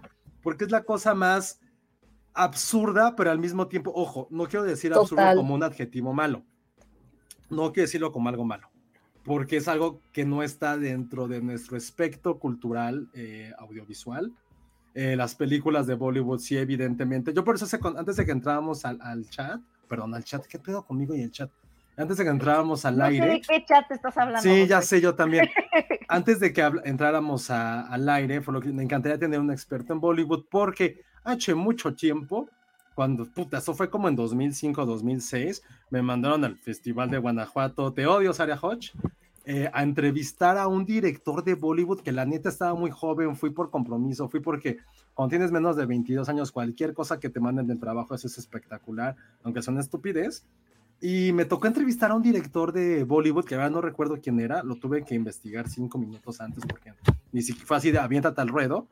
Porque 0.41 0.63
es 0.63 0.71
la 0.71 0.83
cosa 0.83 1.13
más 1.13 1.61
absurda, 2.33 3.15
pero 3.15 3.31
al 3.31 3.39
mismo 3.39 3.67
tiempo, 3.67 3.91
ojo, 3.95 4.27
no 4.31 4.47
quiero 4.47 4.65
decir 4.65 4.91
absurdo 4.93 5.17
Total. 5.21 5.35
como 5.37 5.53
un 5.53 5.61
adjetivo 5.63 6.13
malo. 6.13 6.43
No 7.49 7.71
quiero 7.73 7.85
decirlo 7.85 8.11
como 8.11 8.29
algo 8.29 8.45
malo, 8.45 8.68
porque 9.29 9.57
es 9.57 9.67
algo 9.67 10.01
que 10.11 10.25
no 10.25 10.41
está 10.41 10.75
dentro 10.75 11.27
de 11.27 11.39
nuestro 11.39 11.77
espectro 11.77 12.39
cultural 12.39 13.07
eh, 13.13 13.51
audiovisual. 13.59 14.33
Eh, 14.95 15.15
las 15.15 15.35
películas 15.35 15.85
de 15.85 15.93
Bollywood, 15.93 16.39
sí, 16.39 16.57
evidentemente. 16.57 17.31
Yo 17.31 17.43
por 17.43 17.53
eso, 17.53 17.67
antes 17.95 18.15
de 18.15 18.25
que 18.25 18.31
entrábamos 18.31 18.85
al, 18.85 18.99
al 19.03 19.29
chat, 19.29 19.61
perdón, 19.87 20.15
al 20.15 20.23
chat, 20.23 20.43
¿qué 20.47 20.57
pedo 20.57 20.83
conmigo 20.83 21.13
y 21.13 21.21
el 21.21 21.29
chat? 21.29 21.51
Antes 21.95 22.17
de 22.17 22.23
que 22.23 22.31
entrábamos 22.31 22.85
al 22.85 22.97
No 22.97 23.05
sé 23.05 23.11
aire. 23.11 23.27
de 23.33 23.41
qué 23.41 23.63
chat 23.67 23.91
estás 23.91 24.17
hablando. 24.17 24.41
Sí, 24.41 24.65
ya 24.65 24.81
sé, 24.81 24.99
yo 24.99 25.13
también. 25.13 25.47
Antes 26.07 26.39
de 26.39 26.51
que 26.51 26.61
entráramos 26.85 27.51
a- 27.51 27.81
al 27.81 28.09
aire, 28.09 28.41
por 28.41 28.55
lo 28.55 28.61
que 28.61 28.69
me 28.69 28.81
encantaría 28.81 29.19
tener 29.19 29.39
un 29.39 29.51
experto 29.51 29.93
en 29.93 29.99
Bollywood, 29.99 30.45
porque 30.49 31.01
hace 31.23 31.53
mucho 31.53 31.93
tiempo, 31.93 32.49
cuando, 32.95 33.31
puta, 33.31 33.59
eso 33.59 33.75
fue 33.75 33.91
como 33.91 34.07
en 34.09 34.15
2005, 34.15 34.87
2006, 34.87 35.61
me 35.91 36.01
mandaron 36.01 36.43
al 36.45 36.57
Festival 36.57 37.11
de 37.11 37.19
Guanajuato, 37.19 37.93
te 37.93 38.07
odio, 38.07 38.33
Saria 38.33 38.57
Hodge, 38.59 38.91
eh, 39.51 39.67
a 39.73 39.81
entrevistar 39.81 40.59
a 40.59 40.67
un 40.67 40.85
director 40.85 41.43
de 41.43 41.55
Bollywood 41.55 42.01
que 42.01 42.11
la 42.11 42.23
neta 42.23 42.49
estaba 42.49 42.75
muy 42.75 42.91
joven, 42.91 43.35
fui 43.35 43.49
por 43.49 43.71
compromiso, 43.71 44.29
fui 44.29 44.41
porque 44.41 44.77
cuando 45.15 45.31
tienes 45.31 45.51
menos 45.51 45.75
de 45.75 45.87
22 45.87 46.29
años, 46.29 46.51
cualquier 46.51 46.93
cosa 46.93 47.19
que 47.19 47.29
te 47.29 47.39
manden 47.39 47.65
del 47.65 47.79
trabajo 47.79 48.13
eso 48.13 48.27
es 48.27 48.37
espectacular, 48.37 49.15
aunque 49.41 49.63
son 49.63 49.79
estupidez. 49.79 50.45
Y 51.01 51.33
me 51.33 51.45
tocó 51.45 51.65
entrevistar 51.65 52.11
a 52.11 52.13
un 52.13 52.21
director 52.21 52.71
de 52.71 53.03
Bollywood, 53.05 53.45
que 53.45 53.55
ahora 53.55 53.71
no 53.71 53.81
recuerdo 53.81 54.19
quién 54.21 54.39
era, 54.39 54.61
lo 54.61 54.75
tuve 54.75 55.03
que 55.03 55.15
investigar 55.15 55.67
cinco 55.67 55.97
minutos 55.97 56.41
antes 56.41 56.63
porque 56.67 56.93
ni 57.31 57.41
siquiera 57.41 57.65
fue 57.65 57.77
así 57.77 57.89
de 57.89 57.97
aviéntate 57.97 58.39
al 58.41 58.49
ruedo. 58.49 58.87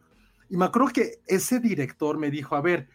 Y 0.49 0.57
me 0.57 0.65
acuerdo 0.65 0.87
que 0.87 1.19
ese 1.27 1.59
director 1.59 2.17
me 2.17 2.31
dijo, 2.31 2.55
a 2.55 2.61
ver, 2.61 2.89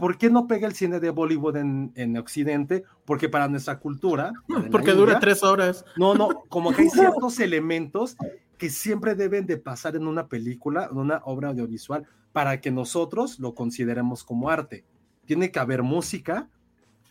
¿por 0.00 0.18
qué 0.18 0.30
no 0.30 0.46
pega 0.48 0.66
el 0.66 0.74
cine 0.74 0.98
de 0.98 1.10
Bollywood 1.10 1.56
en, 1.56 1.92
en 1.94 2.16
Occidente? 2.16 2.82
Porque 3.04 3.28
para 3.28 3.46
nuestra 3.46 3.78
cultura... 3.78 4.32
Porque 4.72 4.92
dura 4.92 5.12
India, 5.12 5.20
tres 5.20 5.42
horas. 5.44 5.84
No, 5.96 6.14
no, 6.14 6.42
como 6.48 6.72
que 6.72 6.82
hay 6.82 6.88
ciertos 6.90 7.38
elementos 7.38 8.16
que 8.58 8.68
siempre 8.70 9.14
deben 9.14 9.46
de 9.46 9.56
pasar 9.58 9.94
en 9.96 10.06
una 10.06 10.26
película, 10.26 10.88
en 10.90 10.98
una 10.98 11.20
obra 11.24 11.50
audiovisual, 11.50 12.04
para 12.32 12.60
que 12.60 12.70
nosotros 12.70 13.38
lo 13.38 13.54
consideremos 13.54 14.24
como 14.24 14.50
arte. 14.50 14.84
Tiene 15.26 15.50
que 15.52 15.58
haber 15.60 15.82
música, 15.82 16.48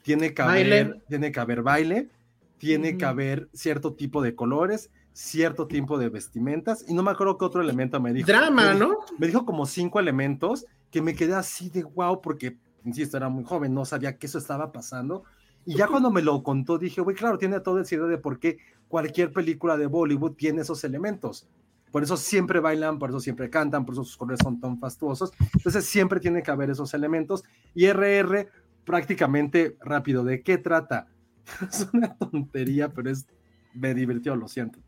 tiene 0.04 0.34
que 0.34 0.42
Baile. 0.42 0.80
haber, 0.82 1.02
tiene 1.08 1.32
que 1.32 1.40
haber 1.40 1.62
baile, 1.62 2.10
tiene 2.58 2.98
que 2.98 3.06
haber 3.06 3.48
cierto 3.54 3.94
tipo 3.94 4.22
de 4.22 4.36
colores, 4.36 4.90
cierto 5.14 5.66
tipo 5.68 5.98
de 5.98 6.10
vestimentas, 6.10 6.86
y 6.88 6.94
no 6.94 7.04
me 7.04 7.12
acuerdo 7.12 7.38
qué 7.38 7.46
otro 7.46 7.62
elemento 7.62 8.00
me 8.00 8.14
dijo. 8.14 8.28
Drama, 8.28 8.68
Me 8.68 8.74
dijo- 8.76 8.80
¿no? 8.88 8.98
Me 9.18 9.28
dijo 9.28 9.46
como 9.46 9.66
cinco 9.66 10.00
elementos 10.00 10.66
que 10.92 11.02
me 11.02 11.16
quedé 11.16 11.34
así 11.36 11.70
de 11.70 11.84
wow, 11.84 12.22
porque, 12.22 12.58
insisto, 12.86 13.18
era 13.18 13.30
muy 13.30 13.44
joven, 13.44 13.74
no 13.74 13.86
sabía 13.86 14.18
que 14.18 14.28
eso 14.28 14.38
estaba 14.38 14.72
pasando. 14.72 15.24
Y 15.66 15.76
ya 15.76 15.88
cuando 15.88 16.10
me 16.12 16.22
lo 16.22 16.42
contó, 16.44 16.78
dije, 16.78 17.02
güey, 17.02 17.16
claro, 17.16 17.38
tiene 17.38 17.60
todo 17.60 17.80
el 17.80 17.86
sentido 17.86 18.08
de 18.08 18.18
por 18.18 18.40
qué 18.40 18.58
cualquier 18.88 19.32
película 19.32 19.78
de 19.78 19.86
Bollywood 19.86 20.34
tiene 20.34 20.62
esos 20.62 20.84
elementos. 20.84 21.48
Por 21.92 22.04
eso 22.04 22.18
siempre 22.18 22.60
bailan, 22.60 23.00
por 23.00 23.10
eso 23.10 23.20
siempre 23.20 23.50
cantan, 23.50 23.86
por 23.86 23.96
eso 23.96 24.04
sus 24.04 24.18
colores 24.18 24.40
son 24.44 24.60
tan 24.60 24.80
fastuosos. 24.80 25.32
Entonces 25.56 25.86
siempre 25.86 26.20
tiene 26.20 26.44
que 26.44 26.52
haber 26.52 26.70
esos 26.70 26.94
elementos. 26.94 27.44
Y 27.74 27.88
RR, 27.88 28.48
prácticamente 28.86 29.78
rápido, 29.82 30.24
¿de 30.24 30.42
qué 30.42 30.58
trata? 30.58 31.08
Es 31.68 31.88
una 31.94 32.16
tontería, 32.16 32.90
pero 32.90 33.10
es, 33.10 33.26
me 33.74 33.94
divirtió, 33.94 34.36
lo 34.36 34.48
siento. 34.48 34.80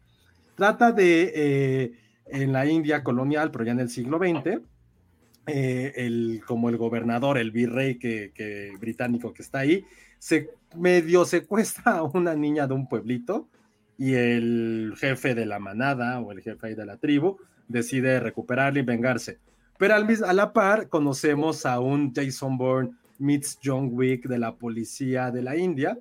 Trata 0.56 0.92
de, 0.92 1.32
eh, 1.36 1.94
en 2.28 2.54
la 2.54 2.66
India 2.66 3.04
colonial, 3.04 3.52
pero 3.52 3.66
ya 3.66 3.72
en 3.72 3.80
el 3.80 3.90
siglo 3.90 4.20
XX, 4.20 4.62
eh, 5.48 5.94
el, 5.96 6.42
como 6.46 6.70
el 6.70 6.78
gobernador, 6.78 7.38
el 7.38 7.52
virrey 7.52 7.98
que, 7.98 8.74
británico 8.80 9.34
que 9.34 9.42
está 9.42 9.60
ahí, 9.60 9.86
se 10.20 10.50
medio 10.76 11.26
secuestra 11.26 11.98
a 11.98 12.04
una 12.04 12.36
niña 12.36 12.68
de 12.68 12.74
un 12.74 12.88
pueblito 12.88 13.48
y 13.98 14.14
el 14.14 14.94
jefe 14.98 15.36
de 15.36 15.46
la 15.46 15.60
manada 15.60 16.20
o 16.20 16.32
el 16.32 16.42
jefe 16.42 16.76
de 16.76 16.86
la 16.86 16.98
tribu 16.98 17.38
decide 17.68 18.20
recuperarla 18.20 18.80
y 18.80 18.84
vengarse. 18.84 19.40
Pero 19.78 19.96
al, 19.96 20.08
a 20.24 20.34
la 20.34 20.54
par 20.54 20.90
conocemos 20.90 21.66
a 21.66 21.80
un 21.80 22.14
Jason 22.14 22.58
Bourne 22.58 22.92
meets 23.18 23.58
John 23.64 23.90
Wick 23.92 24.28
de 24.28 24.38
la 24.38 24.56
policía 24.56 25.32
de 25.32 25.42
la 25.42 25.56
India 25.56 25.98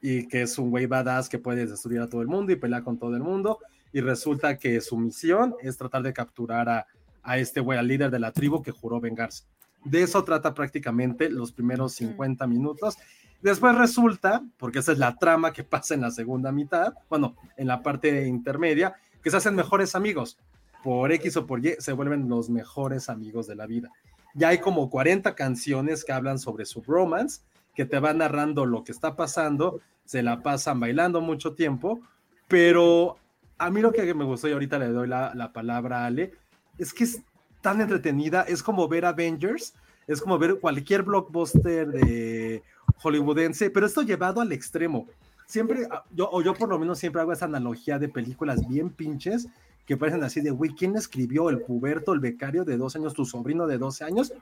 y 0.00 0.28
que 0.28 0.42
es 0.42 0.58
un 0.58 0.70
güey 0.70 0.86
badass 0.86 1.28
que 1.28 1.38
puede 1.38 1.66
destruir 1.66 2.00
a 2.00 2.08
todo 2.08 2.22
el 2.22 2.28
mundo 2.28 2.52
y 2.52 2.56
pelear 2.56 2.84
con 2.84 2.98
todo 2.98 3.16
el 3.16 3.22
mundo 3.22 3.58
y 3.92 4.00
resulta 4.00 4.58
que 4.58 4.80
su 4.80 4.98
misión 4.98 5.54
es 5.62 5.76
tratar 5.76 6.02
de 6.02 6.12
capturar 6.12 6.68
a, 6.68 6.86
a 7.26 7.38
este 7.38 7.60
güey, 7.60 7.78
al 7.78 7.88
líder 7.88 8.10
de 8.10 8.20
la 8.20 8.32
tribu 8.32 8.62
que 8.62 8.70
juró 8.70 9.00
vengarse. 9.00 9.44
De 9.84 10.02
eso 10.02 10.24
trata 10.24 10.54
prácticamente 10.54 11.28
los 11.28 11.52
primeros 11.52 11.92
50 11.94 12.46
minutos. 12.46 12.96
Después 13.42 13.76
resulta, 13.76 14.42
porque 14.56 14.78
esa 14.78 14.92
es 14.92 14.98
la 14.98 15.16
trama 15.16 15.52
que 15.52 15.64
pasa 15.74 15.94
en 15.94 16.00
la 16.00 16.10
segunda 16.10 16.52
mitad, 16.52 16.94
bueno, 17.10 17.36
en 17.56 17.66
la 17.66 17.82
parte 17.82 18.26
intermedia, 18.26 18.94
que 19.22 19.30
se 19.30 19.36
hacen 19.36 19.56
mejores 19.56 19.94
amigos. 19.94 20.38
Por 20.82 21.10
X 21.12 21.36
o 21.36 21.46
por 21.46 21.64
Y 21.66 21.74
se 21.80 21.92
vuelven 21.92 22.28
los 22.28 22.48
mejores 22.48 23.08
amigos 23.08 23.48
de 23.48 23.56
la 23.56 23.66
vida. 23.66 23.90
Ya 24.34 24.48
hay 24.48 24.58
como 24.58 24.88
40 24.88 25.34
canciones 25.34 26.04
que 26.04 26.12
hablan 26.12 26.38
sobre 26.38 26.64
su 26.64 26.80
romance, 26.82 27.40
que 27.74 27.84
te 27.84 27.98
van 27.98 28.18
narrando 28.18 28.66
lo 28.66 28.84
que 28.84 28.92
está 28.92 29.16
pasando, 29.16 29.80
se 30.04 30.22
la 30.22 30.42
pasan 30.42 30.78
bailando 30.78 31.20
mucho 31.20 31.54
tiempo, 31.54 32.00
pero 32.46 33.16
a 33.58 33.70
mí 33.70 33.80
lo 33.80 33.92
que 33.92 34.14
me 34.14 34.24
gustó 34.24 34.48
y 34.48 34.52
ahorita 34.52 34.78
le 34.78 34.88
doy 34.88 35.08
la, 35.08 35.32
la 35.34 35.52
palabra 35.52 36.02
a 36.02 36.06
Ale, 36.06 36.34
es 36.78 36.92
que 36.92 37.04
es 37.04 37.20
tan 37.60 37.80
entretenida, 37.80 38.42
es 38.42 38.62
como 38.62 38.86
ver 38.88 39.04
Avengers, 39.04 39.74
es 40.06 40.20
como 40.20 40.38
ver 40.38 40.60
cualquier 40.60 41.02
blockbuster 41.02 41.88
de 41.88 42.62
hollywoodense, 42.98 43.70
pero 43.70 43.86
esto 43.86 44.02
llevado 44.02 44.40
al 44.40 44.52
extremo. 44.52 45.06
Siempre, 45.46 45.86
ah, 45.90 46.04
yo, 46.12 46.28
o 46.30 46.42
yo 46.42 46.54
por 46.54 46.68
lo 46.68 46.78
menos 46.78 46.98
siempre 46.98 47.20
hago 47.20 47.32
esa 47.32 47.44
analogía 47.44 47.98
de 47.98 48.08
películas 48.08 48.66
bien 48.68 48.90
pinches 48.90 49.48
que 49.86 49.96
parecen 49.96 50.24
así 50.24 50.40
de, 50.40 50.50
güey, 50.50 50.72
¿quién 50.72 50.96
escribió 50.96 51.48
el 51.48 51.60
puberto, 51.60 52.12
el 52.12 52.20
becario 52.20 52.64
de 52.64 52.76
12 52.76 52.98
años, 52.98 53.14
tu 53.14 53.24
sobrino 53.24 53.66
de 53.68 53.78
12 53.78 54.04
años? 54.04 54.32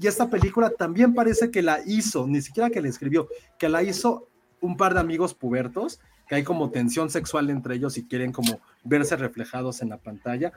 Y 0.00 0.08
esta 0.08 0.28
película 0.28 0.70
también 0.70 1.14
parece 1.14 1.50
que 1.50 1.62
la 1.62 1.80
hizo, 1.86 2.26
ni 2.26 2.42
siquiera 2.42 2.68
que 2.70 2.82
la 2.82 2.88
escribió, 2.88 3.28
que 3.58 3.68
la 3.68 3.82
hizo 3.84 4.28
un 4.60 4.76
par 4.76 4.94
de 4.94 5.00
amigos 5.00 5.34
pubertos, 5.34 6.00
que 6.28 6.34
hay 6.34 6.42
como 6.42 6.70
tensión 6.70 7.10
sexual 7.10 7.48
entre 7.48 7.76
ellos 7.76 7.96
y 7.96 8.04
quieren 8.04 8.32
como 8.32 8.60
verse 8.82 9.16
reflejados 9.16 9.82
en 9.82 9.90
la 9.90 9.98
pantalla, 9.98 10.52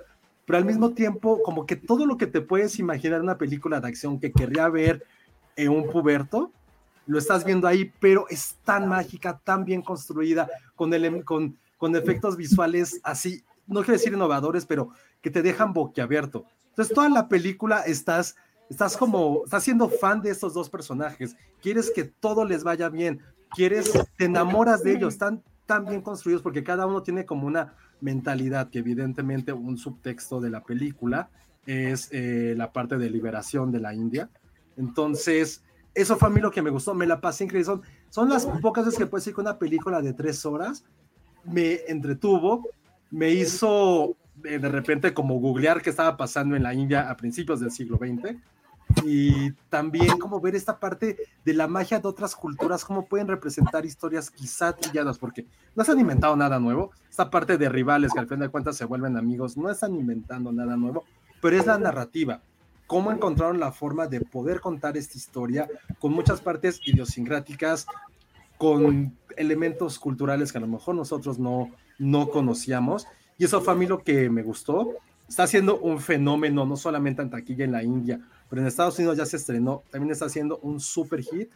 pero 0.51 0.57
al 0.57 0.65
mismo 0.65 0.89
tiempo 0.91 1.41
como 1.43 1.65
que 1.65 1.77
todo 1.77 2.05
lo 2.05 2.17
que 2.17 2.27
te 2.27 2.41
puedes 2.41 2.77
imaginar 2.77 3.21
una 3.21 3.37
película 3.37 3.79
de 3.79 3.87
acción 3.87 4.19
que 4.19 4.33
querría 4.33 4.67
ver 4.67 5.01
en 5.55 5.69
un 5.69 5.87
puberto, 5.89 6.51
lo 7.05 7.17
estás 7.17 7.45
viendo 7.45 7.69
ahí, 7.69 7.93
pero 8.01 8.25
es 8.27 8.57
tan 8.65 8.85
mágica, 8.89 9.39
tan 9.45 9.63
bien 9.63 9.81
construida, 9.81 10.49
con, 10.75 10.93
ele- 10.93 11.23
con, 11.23 11.55
con 11.77 11.95
efectos 11.95 12.35
visuales 12.35 12.99
así, 13.01 13.45
no 13.65 13.79
quiero 13.79 13.93
decir 13.93 14.11
innovadores, 14.11 14.65
pero 14.65 14.89
que 15.21 15.31
te 15.31 15.41
dejan 15.41 15.71
boquiabierto. 15.71 16.43
Entonces 16.71 16.93
toda 16.93 17.07
la 17.07 17.29
película 17.29 17.83
estás, 17.83 18.35
estás 18.69 18.97
como, 18.97 19.43
estás 19.45 19.63
siendo 19.63 19.87
fan 19.87 20.21
de 20.21 20.31
estos 20.31 20.53
dos 20.53 20.69
personajes, 20.69 21.33
quieres 21.61 21.89
que 21.95 22.03
todo 22.03 22.43
les 22.43 22.65
vaya 22.65 22.89
bien, 22.89 23.21
quieres, 23.55 23.89
te 24.17 24.25
enamoras 24.25 24.83
de 24.83 24.95
ellos, 24.95 25.13
están 25.13 25.43
tan 25.65 25.85
bien 25.85 26.01
construidos 26.01 26.41
porque 26.43 26.61
cada 26.61 26.85
uno 26.87 27.01
tiene 27.03 27.25
como 27.25 27.47
una 27.47 27.73
mentalidad 28.01 28.69
que 28.69 28.79
evidentemente 28.79 29.53
un 29.53 29.77
subtexto 29.77 30.41
de 30.41 30.49
la 30.49 30.63
película 30.63 31.29
es 31.65 32.09
eh, 32.11 32.53
la 32.57 32.73
parte 32.73 32.97
de 32.97 33.09
liberación 33.09 33.71
de 33.71 33.79
la 33.79 33.93
India. 33.93 34.29
Entonces, 34.77 35.63
eso 35.93 36.17
fue 36.17 36.29
a 36.29 36.31
mí 36.31 36.41
lo 36.41 36.51
que 36.51 36.61
me 36.61 36.69
gustó, 36.69 36.93
me 36.93 37.07
la 37.07 37.21
pasé 37.21 37.45
increíble. 37.45 37.65
Son, 37.65 37.81
son 38.09 38.29
las 38.29 38.45
pocas 38.45 38.85
veces 38.85 38.99
que 38.99 39.05
puedo 39.05 39.21
decir 39.21 39.35
que 39.35 39.41
una 39.41 39.59
película 39.59 40.01
de 40.01 40.13
tres 40.13 40.45
horas 40.45 40.83
me 41.43 41.81
entretuvo, 41.87 42.67
me 43.09 43.29
hizo 43.31 44.15
eh, 44.43 44.59
de 44.59 44.69
repente 44.69 45.13
como 45.13 45.39
googlear 45.39 45.81
qué 45.81 45.89
estaba 45.89 46.17
pasando 46.17 46.55
en 46.55 46.63
la 46.63 46.73
India 46.73 47.09
a 47.09 47.17
principios 47.17 47.59
del 47.59 47.71
siglo 47.71 47.97
XX 47.97 48.37
y 49.05 49.51
también 49.69 50.17
como 50.17 50.39
ver 50.39 50.55
esta 50.55 50.79
parte 50.79 51.17
de 51.43 51.53
la 51.53 51.67
magia 51.67 51.99
de 51.99 52.07
otras 52.07 52.35
culturas, 52.35 52.85
cómo 52.85 53.05
pueden 53.05 53.27
representar 53.27 53.85
historias 53.85 54.29
quizá 54.29 54.73
trilladas, 54.73 55.17
porque 55.17 55.45
no 55.75 55.83
se 55.83 55.91
han 55.91 55.99
inventado 55.99 56.35
nada 56.35 56.59
nuevo. 56.59 56.91
Esta 57.09 57.29
parte 57.29 57.57
de 57.57 57.69
rivales 57.69 58.13
que 58.13 58.19
al 58.19 58.27
fin 58.27 58.39
de 58.39 58.49
cuentas 58.49 58.77
se 58.77 58.85
vuelven 58.85 59.17
amigos, 59.17 59.57
no 59.57 59.69
están 59.69 59.95
inventando 59.95 60.51
nada 60.51 60.77
nuevo, 60.77 61.03
pero 61.41 61.57
es 61.57 61.65
la 61.65 61.77
narrativa. 61.77 62.41
Cómo 62.87 63.11
encontraron 63.11 63.59
la 63.59 63.71
forma 63.71 64.07
de 64.07 64.21
poder 64.21 64.59
contar 64.59 64.97
esta 64.97 65.17
historia 65.17 65.67
con 65.99 66.11
muchas 66.11 66.41
partes 66.41 66.79
idiosincráticas, 66.83 67.85
con 68.57 69.17
elementos 69.37 69.97
culturales 69.97 70.51
que 70.51 70.57
a 70.57 70.61
lo 70.61 70.67
mejor 70.67 70.95
nosotros 70.95 71.39
no, 71.39 71.71
no 71.97 72.29
conocíamos. 72.29 73.07
Y 73.37 73.45
eso 73.45 73.61
fue 73.61 73.73
a 73.73 73.77
mí 73.77 73.87
lo 73.87 74.03
que 74.03 74.29
me 74.29 74.43
gustó. 74.43 74.95
Está 75.27 75.43
haciendo 75.43 75.79
un 75.79 75.99
fenómeno, 75.99 76.65
no 76.65 76.75
solamente 76.75 77.21
en 77.21 77.29
taquilla 77.29 77.63
en 77.63 77.71
la 77.71 77.83
India, 77.83 78.19
pero 78.51 78.63
en 78.63 78.67
Estados 78.67 78.99
Unidos 78.99 79.17
ya 79.17 79.25
se 79.25 79.37
estrenó. 79.37 79.81
También 79.91 80.11
está 80.11 80.25
haciendo 80.25 80.57
un 80.57 80.81
super 80.81 81.23
hit 81.23 81.49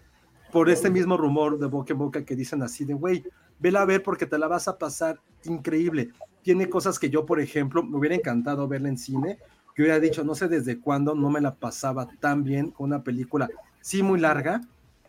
por 0.54 0.70
este 0.70 0.90
mismo 0.90 1.18
rumor 1.18 1.60
de 1.60 1.68
boca 1.68 1.92
en 1.92 2.00
boca 2.00 2.24
que 2.24 2.38
dicen 2.38 2.64
así 2.64 2.86
de, 2.86 2.94
güey, 2.94 3.26
vela 3.60 3.82
a 3.82 3.86
ver 3.86 4.02
porque 4.02 4.26
te 4.26 4.38
la 4.38 4.48
vas 4.48 4.70
a 4.70 4.78
pasar 4.78 5.20
increíble. 5.44 6.14
Tiene 6.42 6.70
cosas 6.70 6.98
que 6.98 7.10
yo, 7.10 7.26
por 7.26 7.42
ejemplo, 7.42 7.84
me 7.84 7.98
hubiera 7.98 8.16
encantado 8.16 8.66
verla 8.70 8.88
en 8.88 8.98
cine, 8.98 9.40
que 9.76 9.82
hubiera 9.82 10.00
dicho, 10.00 10.24
no 10.24 10.36
sé 10.36 10.48
desde 10.48 10.80
cuándo 10.80 11.16
no 11.16 11.30
me 11.30 11.42
la 11.42 11.56
pasaba 11.56 12.08
tan 12.22 12.46
bien 12.46 12.72
con 12.72 12.86
una 12.86 13.04
película, 13.04 13.50
sí 13.82 14.02
muy 14.02 14.18
larga, 14.18 14.62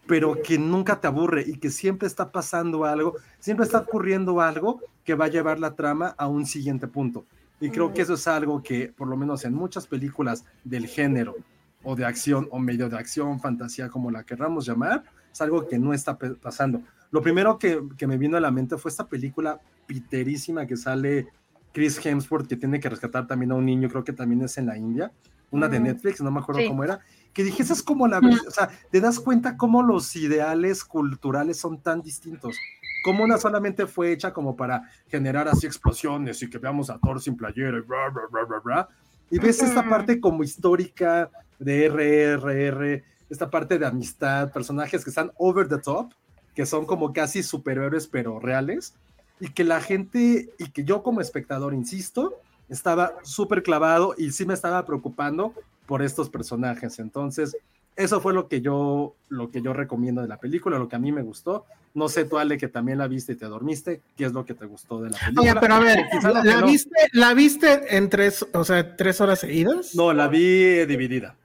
pero 0.08 0.42
que 0.42 0.58
nunca 0.58 1.00
te 1.00 1.06
aburre 1.06 1.44
y 1.46 1.56
que 1.58 1.70
siempre 1.70 2.08
está 2.08 2.32
pasando 2.32 2.84
algo, 2.84 3.14
siempre 3.38 3.64
está 3.64 3.78
ocurriendo 3.78 4.40
algo 4.40 4.80
que 5.04 5.14
va 5.14 5.26
a 5.26 5.28
llevar 5.28 5.60
la 5.60 5.76
trama 5.76 6.16
a 6.18 6.26
un 6.26 6.46
siguiente 6.46 6.88
punto. 6.88 7.26
Y 7.60 7.70
creo 7.70 7.94
que 7.94 8.02
eso 8.02 8.14
es 8.14 8.26
algo 8.26 8.60
que, 8.60 8.92
por 8.96 9.06
lo 9.06 9.16
menos 9.16 9.44
en 9.44 9.54
muchas 9.54 9.86
películas 9.86 10.44
del 10.64 10.88
género, 10.88 11.36
o 11.86 11.94
de 11.94 12.04
acción, 12.04 12.48
o 12.50 12.58
medio 12.58 12.88
de 12.88 12.98
acción, 12.98 13.38
fantasía, 13.38 13.88
como 13.88 14.10
la 14.10 14.24
querramos 14.24 14.66
llamar, 14.66 15.04
es 15.32 15.40
algo 15.40 15.68
que 15.68 15.78
no 15.78 15.94
está 15.94 16.18
pasando. 16.18 16.82
Lo 17.12 17.22
primero 17.22 17.58
que, 17.58 17.80
que 17.96 18.08
me 18.08 18.18
vino 18.18 18.36
a 18.36 18.40
la 18.40 18.50
mente 18.50 18.76
fue 18.76 18.90
esta 18.90 19.06
película 19.06 19.60
piterísima 19.86 20.66
que 20.66 20.76
sale 20.76 21.28
Chris 21.72 22.04
Hemsworth, 22.04 22.48
que 22.48 22.56
tiene 22.56 22.80
que 22.80 22.88
rescatar 22.88 23.28
también 23.28 23.52
a 23.52 23.54
un 23.54 23.64
niño, 23.64 23.88
creo 23.88 24.02
que 24.02 24.12
también 24.12 24.42
es 24.42 24.58
en 24.58 24.66
la 24.66 24.76
India, 24.76 25.12
una 25.52 25.68
de 25.68 25.78
Netflix, 25.78 26.20
no 26.20 26.32
me 26.32 26.40
acuerdo 26.40 26.66
cómo 26.66 26.82
era, 26.82 26.98
que 27.32 27.44
dije, 27.44 27.62
esa 27.62 27.72
es 27.72 27.82
como 27.84 28.08
la, 28.08 28.18
o 28.18 28.50
sea, 28.50 28.68
te 28.90 29.00
das 29.00 29.20
cuenta 29.20 29.56
cómo 29.56 29.80
los 29.80 30.16
ideales 30.16 30.84
culturales 30.84 31.56
son 31.56 31.80
tan 31.80 32.02
distintos 32.02 32.56
como 33.06 33.22
una 33.22 33.38
solamente 33.38 33.86
fue 33.86 34.10
hecha 34.10 34.32
como 34.32 34.56
para 34.56 34.82
generar 35.06 35.46
así 35.46 35.64
explosiones 35.64 36.42
y 36.42 36.50
que 36.50 36.58
veamos 36.58 36.90
a 36.90 36.98
Thor 36.98 37.22
sin 37.22 37.36
playera 37.36 37.78
y 37.78 37.82
bla, 37.82 38.08
bla, 38.12 38.22
bla, 38.32 38.42
bla, 38.42 38.58
bla. 38.58 38.88
Y 39.30 39.38
ves 39.38 39.62
esta 39.62 39.88
parte 39.88 40.18
como 40.18 40.42
histórica 40.42 41.30
de 41.58 41.86
RRR, 41.88 43.02
esta 43.30 43.50
parte 43.50 43.78
de 43.78 43.86
amistad, 43.86 44.52
personajes 44.52 45.04
que 45.04 45.10
están 45.10 45.32
over 45.36 45.68
the 45.68 45.78
top, 45.78 46.12
que 46.54 46.66
son 46.66 46.86
como 46.86 47.12
casi 47.12 47.42
superhéroes 47.42 48.06
pero 48.06 48.38
reales, 48.40 48.94
y 49.40 49.48
que 49.50 49.64
la 49.64 49.80
gente, 49.80 50.50
y 50.58 50.70
que 50.70 50.84
yo 50.84 51.02
como 51.02 51.20
espectador, 51.20 51.74
insisto, 51.74 52.34
estaba 52.68 53.14
súper 53.22 53.62
clavado 53.62 54.14
y 54.16 54.32
sí 54.32 54.46
me 54.46 54.54
estaba 54.54 54.84
preocupando 54.84 55.54
por 55.86 56.02
estos 56.02 56.30
personajes. 56.30 56.98
Entonces, 56.98 57.56
eso 57.96 58.20
fue 58.20 58.34
lo 58.34 58.48
que 58.48 58.60
yo 58.60 59.14
lo 59.28 59.50
que 59.50 59.62
yo 59.62 59.72
recomiendo 59.72 60.22
de 60.22 60.28
la 60.28 60.38
película, 60.38 60.78
lo 60.78 60.88
que 60.88 60.96
a 60.96 60.98
mí 60.98 61.12
me 61.12 61.22
gustó. 61.22 61.64
No 61.94 62.08
sé 62.08 62.26
tú, 62.26 62.38
Ale, 62.38 62.58
que 62.58 62.68
también 62.68 62.98
la 62.98 63.08
viste 63.08 63.32
y 63.32 63.36
te 63.36 63.46
dormiste, 63.46 64.02
¿qué 64.16 64.26
es 64.26 64.32
lo 64.32 64.44
que 64.44 64.52
te 64.52 64.66
gustó 64.66 65.00
de 65.00 65.10
la 65.10 65.18
película? 65.18 65.52
Oye, 65.52 65.60
pero 65.60 65.74
a 65.74 65.80
ver, 65.80 65.98
¿la, 66.44 66.62
viste, 66.62 67.08
¿la 67.12 67.34
viste 67.34 67.96
en 67.96 68.10
tres, 68.10 68.46
o 68.52 68.64
sea, 68.64 68.96
tres 68.96 69.20
horas 69.20 69.40
seguidas? 69.40 69.94
No, 69.94 70.12
la 70.12 70.28
vi 70.28 70.84
dividida. 70.84 71.36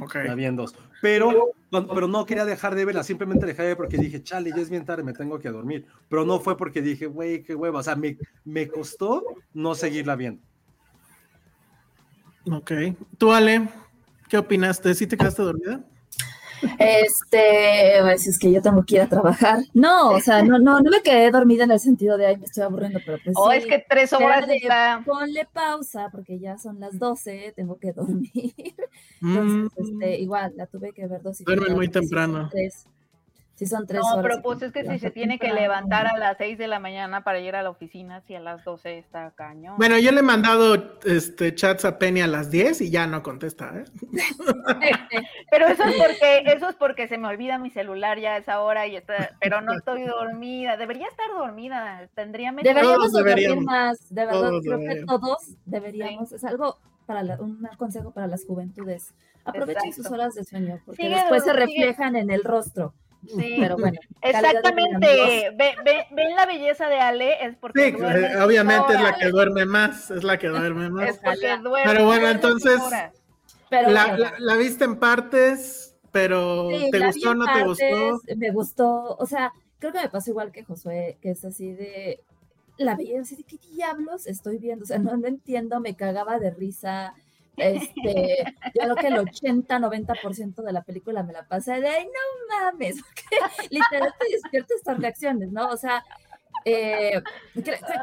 Ok. 0.00 0.14
La 0.24 0.34
vi 0.34 0.44
en 0.46 0.56
dos. 0.56 0.74
Pero, 1.02 1.52
pero 1.70 2.08
no 2.08 2.24
quería 2.24 2.44
dejar 2.44 2.74
de 2.74 2.84
verla, 2.84 3.02
simplemente 3.02 3.46
dejé 3.46 3.62
de 3.62 3.68
ver 3.68 3.76
porque 3.76 3.98
dije, 3.98 4.22
chale, 4.22 4.50
ya 4.50 4.62
es 4.62 4.70
bien 4.70 4.84
tarde, 4.84 5.02
me 5.02 5.12
tengo 5.12 5.38
que 5.38 5.50
dormir. 5.50 5.86
Pero 6.08 6.24
no 6.24 6.40
fue 6.40 6.56
porque 6.56 6.82
dije, 6.82 7.06
güey, 7.06 7.42
qué 7.42 7.54
hueva. 7.54 7.80
O 7.80 7.82
sea, 7.82 7.96
me, 7.96 8.16
me 8.44 8.68
costó 8.68 9.22
no 9.52 9.74
seguirla 9.74 10.16
viendo. 10.16 10.42
Ok. 12.50 12.72
¿Tú, 13.18 13.32
Ale? 13.32 13.68
¿Qué 14.28 14.38
opinaste? 14.38 14.94
¿Sí 14.94 15.06
te 15.06 15.16
quedaste 15.16 15.42
dormida? 15.42 15.84
Este, 16.78 17.98
pues 18.02 18.26
es 18.26 18.38
que 18.38 18.52
yo 18.52 18.62
tengo 18.62 18.84
que 18.84 18.96
ir 18.96 19.00
a 19.02 19.08
trabajar. 19.08 19.60
No, 19.72 20.10
o 20.10 20.20
sea, 20.20 20.42
no, 20.42 20.58
no, 20.58 20.80
no 20.80 20.90
me 20.90 21.02
quedé 21.02 21.30
dormida 21.30 21.64
en 21.64 21.70
el 21.70 21.80
sentido 21.80 22.16
de, 22.16 22.26
ay, 22.26 22.36
me 22.36 22.46
estoy 22.46 22.64
aburriendo, 22.64 23.00
pero 23.04 23.18
pues. 23.22 23.36
Oh, 23.38 23.52
es 23.52 23.66
que 23.66 23.84
tres 23.88 24.12
horas 24.12 24.46
está... 24.48 25.02
Ponle 25.04 25.46
pausa, 25.52 26.08
porque 26.10 26.38
ya 26.38 26.58
son 26.58 26.80
las 26.80 26.98
12, 26.98 27.52
tengo 27.56 27.78
que 27.78 27.92
dormir. 27.94 28.54
Entonces, 29.22 29.72
mm. 29.76 29.82
este, 29.82 30.20
igual, 30.20 30.52
la 30.56 30.66
tuve 30.66 30.92
que 30.92 31.06
ver 31.06 31.22
dos 31.22 31.40
y 31.40 31.44
Duerme 31.44 31.70
muy 31.70 31.88
temprano. 31.88 32.48
Tres. 32.50 32.86
Si 33.54 33.66
son 33.66 33.86
tres 33.86 34.00
no, 34.00 34.14
horas. 34.14 34.22
pero 34.22 34.42
pues 34.42 34.62
es 34.62 34.72
que 34.72 34.84
si 34.84 34.98
se 34.98 35.10
tiene 35.10 35.38
que 35.38 35.52
levantar 35.52 36.08
a 36.08 36.18
las 36.18 36.36
6 36.38 36.58
de 36.58 36.66
la 36.66 36.80
mañana 36.80 37.22
para 37.22 37.38
ir 37.38 37.54
a 37.54 37.62
la 37.62 37.70
oficina, 37.70 38.20
si 38.22 38.34
a 38.34 38.40
las 38.40 38.64
12 38.64 38.98
está 38.98 39.30
cañón. 39.30 39.76
Bueno, 39.76 39.96
yo 39.98 40.10
le 40.10 40.20
he 40.20 40.22
mandado 40.22 40.98
este, 41.04 41.54
chats 41.54 41.84
a 41.84 41.98
Penny 41.98 42.20
a 42.20 42.26
las 42.26 42.50
10 42.50 42.80
y 42.80 42.90
ya 42.90 43.06
no 43.06 43.22
contesta, 43.22 43.72
¿eh? 43.76 43.84
pero 45.50 45.68
eso 45.68 45.84
es 45.84 45.94
porque, 45.94 46.42
eso 46.46 46.68
es 46.68 46.74
porque 46.74 47.06
se 47.06 47.16
me 47.16 47.28
olvida 47.28 47.58
mi 47.58 47.70
celular 47.70 48.18
ya 48.18 48.34
a 48.34 48.38
esa 48.38 48.60
hora 48.60 48.88
y 48.88 48.96
está, 48.96 49.36
pero 49.40 49.60
no 49.60 49.72
estoy 49.74 50.02
dormida. 50.02 50.76
Debería 50.76 51.06
estar 51.06 51.28
dormida, 51.28 52.08
tendría 52.14 52.50
Deberíamos 52.50 53.12
dormir 53.12 53.56
más, 53.60 54.12
de 54.12 54.26
verdad, 54.26 54.50
creo 54.64 54.78
que 54.80 55.04
todos 55.06 55.38
deberíamos, 55.64 56.32
es 56.32 56.42
algo 56.44 56.78
para 57.06 57.22
un 57.40 57.68
consejo 57.76 58.10
para 58.10 58.26
las 58.26 58.44
juventudes. 58.44 59.14
Aprovechen 59.44 59.92
sus 59.92 60.06
horas 60.10 60.34
de 60.34 60.44
sueño, 60.44 60.80
porque 60.86 61.08
después 61.08 61.44
se 61.44 61.52
reflejan 61.52 62.16
en 62.16 62.30
el 62.30 62.42
rostro. 62.42 62.94
Sí, 63.26 63.56
pero 63.58 63.76
bueno. 63.76 63.98
Exactamente. 64.22 65.50
ven 65.56 66.36
la 66.36 66.46
belleza 66.46 66.88
de 66.88 67.00
Ale, 67.00 67.44
es 67.44 67.56
porque. 67.56 67.92
Sí, 67.92 68.02
obviamente 68.42 68.94
es 68.94 69.00
la 69.00 69.14
que 69.14 69.28
duerme 69.28 69.64
más, 69.66 70.10
es 70.10 70.24
la 70.24 70.38
que 70.38 70.48
duerme 70.48 70.90
más. 70.90 71.10
Es 71.10 71.18
porque 71.18 71.56
duerme. 71.58 71.92
Pero 71.92 72.06
bueno, 72.06 72.28
entonces. 72.28 72.80
la, 73.70 74.56
viste 74.56 74.84
en 74.84 74.96
partes, 74.98 75.96
pero 76.12 76.68
¿te 76.90 77.06
gustó 77.06 77.30
o 77.30 77.34
no 77.34 77.46
te 77.52 77.64
gustó? 77.64 78.20
Me 78.36 78.50
gustó, 78.50 79.16
o 79.16 79.26
sea, 79.26 79.52
creo 79.78 79.92
que 79.92 80.00
me 80.00 80.08
pasó 80.08 80.30
igual 80.30 80.52
que 80.52 80.64
Josué, 80.64 81.18
que 81.20 81.30
es 81.30 81.44
así 81.44 81.72
de. 81.72 82.20
La 82.76 82.96
belleza, 82.96 83.20
así 83.20 83.36
de 83.36 83.44
qué 83.44 83.56
diablos 83.72 84.26
estoy 84.26 84.58
viendo, 84.58 84.82
o 84.82 84.86
sea, 84.86 84.98
no, 84.98 85.16
no 85.16 85.28
entiendo, 85.28 85.78
me 85.78 85.94
cagaba 85.94 86.40
de 86.40 86.50
risa 86.50 87.14
este, 87.56 88.54
yo 88.74 88.82
creo 88.82 88.96
que 88.96 89.06
el 89.08 89.16
80-90% 89.16 90.62
de 90.62 90.72
la 90.72 90.82
película 90.82 91.22
me 91.22 91.32
la 91.32 91.46
pasé 91.46 91.80
de, 91.80 91.88
ay, 91.88 92.06
no 92.06 92.56
mames, 92.56 92.96
porque 93.02 93.68
literal 93.70 94.12
te 94.18 94.32
despierto 94.32 94.74
estas 94.76 94.98
reacciones, 94.98 95.52
¿no? 95.52 95.68
O 95.68 95.76
sea, 95.76 96.04
eh, 96.64 97.22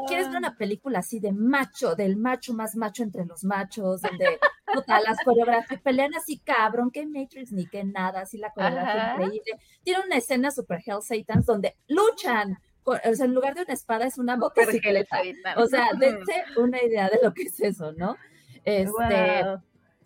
¿quieres 0.08 0.28
ver 0.30 0.38
una 0.38 0.56
película 0.56 1.00
así 1.00 1.20
de 1.20 1.32
macho, 1.32 1.96
del 1.96 2.18
macho 2.18 2.54
más 2.54 2.76
macho 2.76 3.04
entre 3.04 3.26
los 3.26 3.44
machos, 3.44 4.02
donde 4.02 4.40
puta, 4.72 5.02
las 5.02 5.18
coreografías 5.24 5.82
pelean 5.82 6.14
así 6.14 6.40
cabrón, 6.40 6.92
que 6.92 7.06
Matrix 7.08 7.52
ni 7.52 7.66
que 7.66 7.84
nada, 7.84 8.22
así 8.22 8.38
la 8.38 8.52
coreografía 8.52 9.14
increíble. 9.14 9.60
Tiene 9.84 10.06
una 10.06 10.18
escena 10.18 10.52
super 10.52 10.82
Hell 10.86 11.02
Satans 11.02 11.46
donde 11.46 11.76
luchan 11.88 12.58
o 12.84 12.96
sea, 13.14 13.26
en 13.26 13.34
lugar 13.34 13.54
de 13.54 13.62
una 13.62 13.74
espada 13.74 14.06
es 14.06 14.18
una 14.18 14.38
motocicleta. 14.38 15.22
O 15.58 15.68
sea, 15.68 15.90
dense 16.00 16.44
una 16.58 16.82
idea 16.84 17.10
de 17.10 17.20
lo 17.22 17.34
que 17.34 17.44
es 17.44 17.60
eso, 17.60 17.92
¿no? 17.94 18.18
Este, 18.66 19.46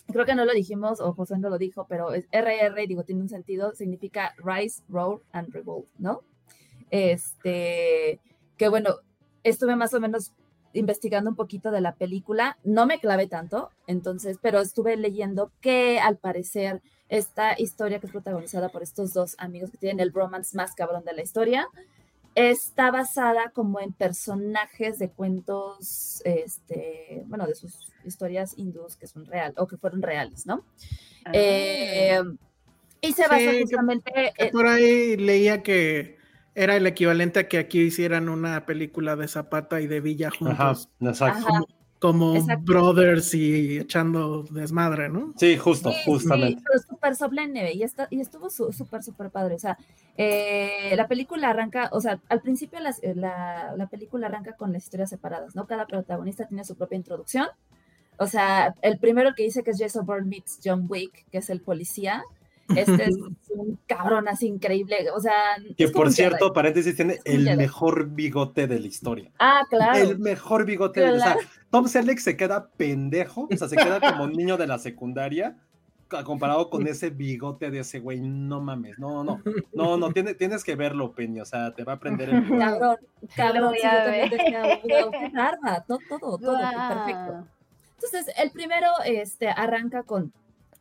Creo 0.08 0.26
que 0.26 0.36
no 0.36 0.46
lo 0.46 0.54
dijimos, 0.54 1.00
o 1.02 1.14
José 1.14 1.38
no 1.40 1.50
lo 1.50 1.58
dijo, 1.58 1.88
pero 1.90 2.14
es 2.14 2.28
RR, 2.32 2.86
digo, 2.88 3.04
tiene 3.04 3.22
un 3.22 3.30
sentido, 3.30 3.74
significa 3.74 4.36
Rise, 4.38 4.84
Roar 4.88 5.20
and 5.32 5.52
Revolt, 5.52 5.88
¿no? 5.98 6.22
Este, 6.92 8.20
que 8.56 8.70
bueno, 8.70 8.98
estuve 9.44 9.76
más 9.76 9.94
o 9.94 10.00
menos 10.00 10.32
investigando 10.74 11.30
un 11.30 11.36
poquito 11.36 11.72
de 11.72 11.82
la 11.82 11.96
película, 11.96 12.58
no 12.64 12.86
me 12.86 13.00
clavé 13.00 13.28
tanto, 13.28 13.72
entonces, 13.88 14.38
pero 14.42 14.60
estuve 14.60 14.96
leyendo 14.96 15.52
que 15.60 16.00
al 16.00 16.18
parecer 16.18 16.82
esta 17.10 17.60
historia 17.60 18.00
que 18.00 18.08
es 18.08 18.12
protagonizada 18.12 18.70
por 18.70 18.84
estos 18.84 19.14
dos 19.14 19.36
amigos 19.40 19.72
que 19.72 19.78
tienen 19.78 20.02
el 20.02 20.14
romance 20.14 20.56
más 20.56 20.76
cabrón 20.76 21.04
de 21.04 21.14
la 21.14 21.24
historia, 21.24 21.68
está 22.36 22.92
basada 22.92 23.52
como 23.52 23.80
en 23.80 23.94
personajes 23.94 25.00
de 25.00 25.10
cuentos, 25.10 26.22
este, 26.26 27.24
bueno, 27.28 27.48
de 27.48 27.56
sus 27.56 27.94
historias 28.04 28.54
hindús 28.58 28.98
que 28.98 29.08
son 29.08 29.26
reales 29.26 29.58
o 29.58 29.68
que 29.68 29.78
fueron 29.78 30.02
reales, 30.02 30.46
¿no? 30.46 30.66
Ah. 31.26 31.32
Eh, 31.34 32.22
y 33.02 33.14
se 33.14 33.28
basa 33.28 33.52
justamente 33.60 34.34
Por 34.52 34.68
ahí 34.68 35.16
leía 35.16 35.64
que 35.64 36.18
era 36.56 36.76
el 36.76 36.88
equivalente 36.88 37.40
a 37.40 37.48
que 37.48 37.58
aquí 37.58 37.82
hicieran 37.82 38.30
una 38.30 38.66
película 38.66 39.16
de 39.16 39.28
Zapata 39.28 39.82
y 39.82 39.88
de 39.88 40.02
Villa 40.02 40.30
juntos. 40.32 40.90
Ajá, 41.22 41.62
como 42.00 42.36
brothers 42.62 43.34
y 43.34 43.80
echando 43.80 44.44
desmadre, 44.52 45.10
¿no? 45.10 45.34
Sí, 45.38 45.58
justo, 45.58 45.92
justamente. 46.06 46.62
Sí, 46.74 46.80
súper 46.90 47.16
solemne 47.16 47.74
y, 47.74 47.84
está, 47.84 48.08
y 48.12 48.20
estuvo 48.20 48.50
súper, 48.50 49.02
súper 49.02 49.30
padre. 49.30 49.56
O 49.56 49.60
sea, 49.60 49.78
eh, 50.18 50.94
la 50.96 51.08
película 51.08 51.50
arranca, 51.50 51.90
o 51.92 52.02
sea, 52.02 52.20
al 52.30 52.42
principio 52.42 52.80
la, 52.80 53.74
la, 53.76 53.88
película 53.88 54.28
arranca 54.28 54.54
con 54.54 54.74
las 54.74 54.84
historias 54.84 55.10
separadas, 55.10 55.56
¿no? 55.56 55.68
Cada 55.68 55.88
protagonista 55.88 56.48
tiene 56.48 56.64
su 56.64 56.76
propia 56.76 56.98
introducción 56.98 57.48
O 58.18 58.28
sea, 58.28 58.76
el 58.82 59.00
primero 59.00 59.34
que 59.36 59.44
dice 59.44 59.64
que 59.64 59.72
es 59.72 59.80
Jason 59.80 60.06
Bourne 60.06 60.28
meets 60.28 60.60
John 60.64 60.86
Wick, 60.90 61.26
que 61.32 61.38
es 61.38 61.50
el 61.50 61.62
policía. 61.62 62.24
Este 62.76 63.04
es 63.06 63.16
un 63.50 63.78
cabrón 63.88 64.28
así 64.28 64.48
increíble. 64.48 65.10
O 65.16 65.20
sea, 65.20 65.34
Que 65.78 65.88
por 65.90 66.12
cierto, 66.12 66.54
paréntesis, 66.54 66.96
tiene 66.96 67.20
el 67.26 67.44
Jedi. 67.46 67.58
mejor 67.58 68.10
bigote 68.10 68.68
de 68.68 68.80
la 68.80 68.88
historia. 68.88 69.32
Ah, 69.40 69.62
claro. 69.70 69.98
El 69.98 70.20
mejor 70.20 70.66
bigote 70.66 71.02
de 71.02 71.12
la 71.12 71.18
Claro. 71.18 71.40
o 71.40 71.42
sea, 71.42 71.50
Tom 71.70 71.88
Selleck 71.88 72.20
se 72.20 72.36
queda 72.38 72.70
pendejo, 72.78 73.48
o 73.52 73.56
sea, 73.58 73.68
se 73.68 73.76
queda 73.76 74.00
como 74.00 74.24
un 74.24 74.32
niño 74.38 74.58
de 74.58 74.68
la 74.68 74.80
secundaria 74.80 75.58
comparado 76.24 76.70
con 76.70 76.88
ese 76.88 77.10
bigote 77.10 77.70
de 77.72 77.80
ese 77.80 78.00
güey. 78.00 78.22
No 78.22 78.62
mames, 78.62 78.98
no, 79.00 79.24
no, 79.24 79.42
no, 79.74 79.98
no, 79.98 80.12
tiene- 80.12 80.34
tienes 80.36 80.64
que 80.64 80.76
verlo, 80.76 81.12
Peña, 81.14 81.42
o 81.44 81.46
sea, 81.46 81.74
te 81.74 81.84
va 81.84 81.94
a 81.94 81.96
aprender 81.96 82.30
el 82.30 82.42
bigote. 82.42 82.60
Cabrón, 82.64 82.98
cabrón, 83.36 83.74
sí, 83.80 83.86
a 83.86 83.92
yo 83.92 84.04
también 84.04 84.30
ver. 84.30 84.40
decía, 84.40 84.62
wow, 85.02 85.12
qué 85.12 85.30
barba, 85.36 85.84
todo, 85.88 86.00
todo, 86.20 86.58
perfecto. 86.58 87.48
Entonces, 87.96 88.34
el 88.38 88.52
primero 88.52 88.88
este, 89.06 89.50
arranca 89.50 90.04
con 90.04 90.32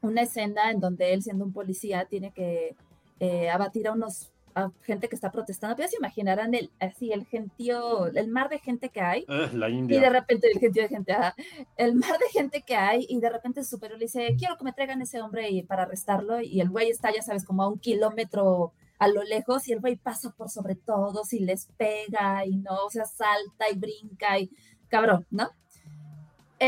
una 0.04 0.22
escena 0.22 0.70
en 0.70 0.80
donde 0.80 1.12
él, 1.12 1.22
siendo 1.22 1.44
un 1.44 1.52
policía, 1.52 2.06
tiene 2.06 2.32
que 2.32 2.76
eh, 3.20 3.50
abatir 3.50 3.88
a 3.88 3.92
unos 3.92 4.30
a 4.54 4.70
gente 4.82 5.08
que 5.08 5.16
está 5.16 5.30
protestando. 5.32 5.76
Pero 5.76 5.88
se 5.88 5.96
imaginarán 5.96 6.54
el, 6.54 6.70
así 6.78 7.12
el 7.12 7.26
gentío, 7.26 8.06
el 8.06 8.28
mar 8.28 8.48
de 8.48 8.58
gente 8.58 8.88
que 8.88 9.00
hay. 9.00 9.24
La 9.52 9.68
Y 9.68 9.82
de 9.82 10.10
repente 10.10 10.48
el 10.52 10.58
gentío 10.58 10.82
de 10.82 10.88
gente, 10.88 11.16
el 11.76 11.94
mar 11.94 12.18
de 12.18 12.28
gente 12.32 12.62
que 12.62 12.76
hay, 12.76 13.06
y 13.08 13.20
de 13.20 13.30
repente 13.30 13.64
su 13.64 13.70
superior 13.70 13.98
le 13.98 14.06
dice, 14.06 14.34
quiero 14.38 14.56
que 14.56 14.64
me 14.64 14.72
traigan 14.72 15.02
ese 15.02 15.20
hombre 15.20 15.50
y 15.50 15.62
para 15.62 15.82
arrestarlo, 15.82 16.40
y 16.40 16.60
el 16.60 16.70
güey 16.70 16.90
está, 16.90 17.12
ya 17.12 17.22
sabes, 17.22 17.44
como 17.44 17.62
a 17.62 17.68
un 17.68 17.78
kilómetro 17.78 18.72
a 18.98 19.08
lo 19.08 19.22
lejos, 19.24 19.66
y 19.68 19.72
el 19.72 19.80
güey 19.80 19.96
pasa 19.96 20.30
por 20.30 20.48
sobre 20.48 20.76
todos 20.76 21.32
y 21.32 21.40
les 21.40 21.66
pega, 21.76 22.46
y 22.46 22.56
no, 22.56 22.84
o 22.86 22.90
sea, 22.90 23.04
salta 23.06 23.68
y 23.70 23.76
brinca, 23.76 24.38
y 24.38 24.50
cabrón, 24.88 25.26
¿no? 25.30 25.50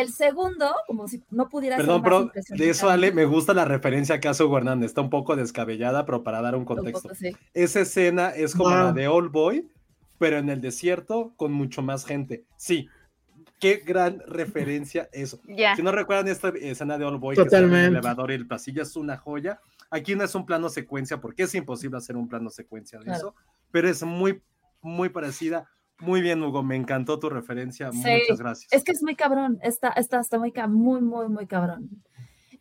El 0.00 0.12
segundo, 0.12 0.74
como 0.86 1.08
si 1.08 1.22
no 1.30 1.48
pudiera 1.48 1.76
Perdón, 1.76 2.02
ser 2.02 2.10
más 2.12 2.30
pero 2.46 2.56
de 2.58 2.70
eso, 2.70 2.88
Ale, 2.90 3.12
me 3.12 3.24
gusta 3.24 3.54
la 3.54 3.64
referencia 3.64 4.20
que 4.20 4.28
hace 4.28 4.44
Hugo 4.44 4.58
Hernández. 4.58 4.86
Está 4.90 5.00
un 5.00 5.10
poco 5.10 5.36
descabellada, 5.36 6.04
pero 6.06 6.22
para 6.22 6.40
dar 6.42 6.54
un 6.54 6.60
un 6.60 6.66
contexto. 6.66 7.02
poco, 7.02 7.14
sí. 7.14 7.36
Esa 7.54 7.80
escena 7.80 8.30
es 8.30 8.54
como 8.54 8.70
Wow. 8.70 8.78
la 8.78 8.92
de 8.92 9.08
Old 9.08 9.30
Boy, 9.32 9.68
pero 10.18 10.38
en 10.38 10.48
el 10.48 10.60
desierto 10.60 11.32
con 11.36 11.52
mucho 11.52 11.82
más 11.82 12.04
gente. 12.04 12.44
Sí, 12.56 12.88
qué 13.60 13.76
gran 13.84 14.20
referencia 14.26 15.08
eso. 15.12 15.40
Ya. 15.48 15.76
Si 15.76 15.82
no 15.82 15.92
recuerdan 15.92 16.28
esta 16.28 16.48
escena 16.50 16.98
de 16.98 17.04
Old 17.04 17.20
Boy, 17.20 17.34
que 17.36 17.42
en 17.42 17.46
el 17.46 17.50
Totalmente. 17.50 17.86
elevador 17.88 18.30
y 18.30 18.34
el 18.34 18.46
pasillo, 18.46 18.82
es 18.82 18.96
una 18.96 19.16
joya. 19.16 19.60
Aquí 19.90 20.14
no 20.16 20.24
es 20.24 20.34
un 20.34 20.44
plano 20.46 20.68
secuencia, 20.68 21.20
porque 21.20 21.44
es 21.44 21.54
imposible 21.54 21.96
hacer 21.98 22.16
un 22.16 22.28
plano 22.28 22.50
secuencia 22.50 22.98
de 22.98 23.04
Claro. 23.04 23.18
eso, 23.18 23.34
pero 23.70 23.88
es 23.88 24.02
muy, 24.02 24.42
muy 24.82 25.08
parecida. 25.10 25.68
Muy 26.00 26.20
bien, 26.20 26.42
Hugo, 26.42 26.62
me 26.62 26.76
encantó 26.76 27.18
tu 27.18 27.30
referencia. 27.30 27.90
Sí, 27.92 27.98
Muchas 27.98 28.38
gracias. 28.38 28.72
Es 28.72 28.84
que 28.84 28.92
es 28.92 29.02
muy 29.02 29.16
cabrón, 29.16 29.58
está, 29.62 29.88
está, 29.90 30.20
está 30.20 30.38
muy, 30.38 30.52
muy, 30.68 31.00
muy, 31.00 31.28
muy 31.28 31.46
cabrón. 31.46 32.02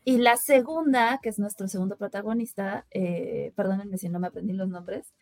Y 0.03 0.19
la 0.19 0.37
segunda, 0.37 1.19
que 1.21 1.29
es 1.29 1.39
nuestro 1.39 1.67
segundo 1.67 1.97
protagonista, 1.97 2.85
eh, 2.91 3.51
perdónenme 3.55 3.97
si 3.97 4.07
no 4.07 4.19
me 4.19 4.27
aprendí 4.27 4.53
los 4.53 4.69
nombres. 4.69 5.13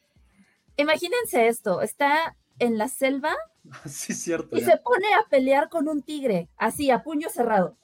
Imagínense 0.75 1.47
esto, 1.47 1.81
está 1.81 2.35
en 2.59 2.77
la 2.77 2.87
selva 2.87 3.33
Sí, 3.85 4.13
cierto. 4.13 4.57
y 4.57 4.61
ya. 4.61 4.71
se 4.71 4.77
pone 4.77 5.07
a 5.13 5.27
pelear 5.29 5.69
con 5.69 5.87
un 5.87 6.01
tigre, 6.03 6.49
así, 6.57 6.91
a 6.91 7.03
puño 7.03 7.29
cerrado. 7.29 7.77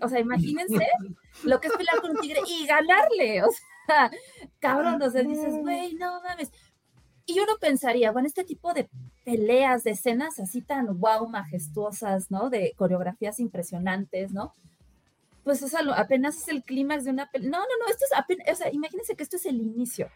O 0.00 0.08
sea, 0.08 0.20
imagínense 0.20 0.86
lo 1.44 1.60
que 1.60 1.68
es 1.68 1.74
pelear 1.74 2.00
con 2.00 2.10
un 2.12 2.18
tigre 2.18 2.40
y 2.46 2.66
ganarle. 2.66 3.44
O 3.44 3.48
sea, 3.86 4.10
cabrón, 4.58 5.00
o 5.02 5.10
sea, 5.10 5.22
dices, 5.22 5.54
güey, 5.54 5.94
no 5.94 6.20
mames. 6.22 6.50
Y 7.26 7.38
uno 7.38 7.52
pensaría, 7.60 8.10
bueno, 8.10 8.26
este 8.26 8.44
tipo 8.44 8.72
de 8.74 8.88
peleas, 9.24 9.84
de 9.84 9.92
escenas 9.92 10.40
así 10.40 10.60
tan 10.60 10.98
wow, 10.98 11.28
majestuosas, 11.28 12.30
¿no? 12.30 12.50
De 12.50 12.74
coreografías 12.76 13.38
impresionantes, 13.38 14.32
¿no? 14.32 14.54
Pues, 15.44 15.62
o 15.62 15.68
sea, 15.68 15.80
apenas 15.96 16.36
es 16.36 16.48
el 16.48 16.62
clímax 16.62 17.04
de 17.04 17.10
una 17.10 17.30
pelea. 17.30 17.50
No, 17.50 17.58
no, 17.58 17.64
no, 17.80 17.88
esto 17.88 18.04
es 18.04 18.16
apenas, 18.16 18.48
o 18.50 18.54
sea, 18.54 18.72
imagínense 18.72 19.14
que 19.16 19.22
esto 19.22 19.36
es 19.36 19.46
el 19.46 19.56
inicio. 19.56 20.08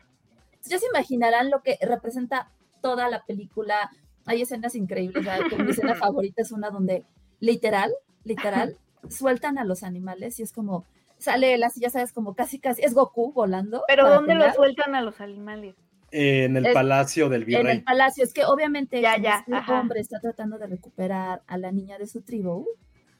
Ya 0.65 0.79
se 0.79 0.87
imaginarán 0.87 1.51
lo 1.51 1.63
que 1.63 1.79
representa 1.81 2.51
toda 2.81 3.09
la 3.09 3.25
película. 3.25 3.91
Hay 4.25 4.43
escenas 4.43 4.75
increíbles, 4.75 5.25
mi 5.59 5.71
escena 5.71 5.95
favorita 5.95 6.43
es 6.43 6.53
una 6.53 6.71
donde 6.71 7.05
literal, 7.39 7.93
literal, 8.25 8.77
sueltan 9.09 9.59
a 9.59 9.65
los 9.65 9.83
animales 9.83 10.41
y 10.41 10.43
es 10.43 10.53
como, 10.53 10.85
sale 11.19 11.55
así, 11.65 11.81
ya 11.81 11.91
sabes, 11.91 12.13
como 12.13 12.35
casi, 12.35 12.59
casi, 12.59 12.83
es 12.83 12.95
Goku 12.95 13.33
volando. 13.33 13.85
Pero 13.87 14.09
¿dónde 14.09 14.35
lo 14.35 14.53
sueltan 14.53 14.95
a 14.95 15.03
los 15.03 15.21
animales? 15.21 15.77
En 16.11 16.57
el 16.57 16.67
Es- 16.67 16.75
palacio 16.75 17.29
del 17.29 17.43
En 17.43 17.47
virrey. 17.47 17.77
el 17.79 17.85
palacio, 17.85 18.25
es 18.25 18.33
que 18.33 18.45
obviamente 18.45 19.01
Ya, 19.01 19.19
ya, 19.19 19.39
este 19.41 19.55
ajá. 19.55 19.81
hombre 19.81 20.01
está 20.01 20.21
tratando 20.21 20.59
de 20.59 20.67
recuperar 20.67 21.43
a 21.47 21.59
la 21.59 21.73
niña 21.73 21.99
de 21.99 22.07
su 22.07 22.23
tribu. 22.23 22.67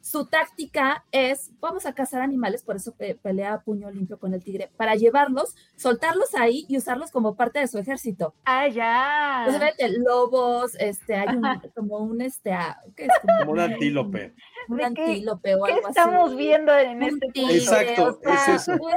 Su 0.01 0.27
táctica 0.27 1.05
es, 1.11 1.51
vamos 1.59 1.85
a 1.85 1.93
cazar 1.93 2.23
animales, 2.23 2.63
por 2.63 2.77
eso 2.77 2.95
pe- 2.95 3.17
pelea 3.17 3.55
a 3.55 3.61
puño 3.63 3.91
limpio 3.91 4.21
con 4.21 4.35
el 4.35 4.45
tigre, 4.45 4.71
para 4.77 4.95
llevarlos, 4.95 5.57
soltarlos 5.75 6.33
ahí 6.37 6.65
y 6.69 6.77
usarlos 6.77 7.11
como 7.11 7.35
parte 7.35 7.59
de 7.59 7.67
su 7.67 7.77
ejército. 7.79 8.33
Ah, 8.45 8.69
ya. 8.69 9.43
Pues 9.47 9.59
vete, 9.59 9.99
lobos, 9.99 10.77
este, 10.79 11.17
hay 11.17 11.35
un, 11.37 11.43
como 11.75 11.99
un, 11.99 12.21
este, 12.21 12.53
ah, 12.53 12.79
¿qué 12.95 13.07
es? 13.07 13.11
Como 13.21 13.51
un 13.51 13.59
antílope. 13.59 14.33
Un 14.69 14.77
¿De 14.77 14.83
qué- 14.95 15.03
antílope 15.03 15.55
o 15.57 15.65
¿Qué 15.65 15.73
algo 15.73 15.89
estamos 15.89 16.29
así. 16.29 16.37
viendo 16.37 16.79
en 16.79 16.99
Un 16.99 17.03
este 17.03 17.27
tigre? 17.35 17.57
Exacto, 17.57 18.21
o 18.21 18.23
sea, 18.23 18.55
es 18.55 18.63
eso. 18.69 18.73
güey, 18.79 18.95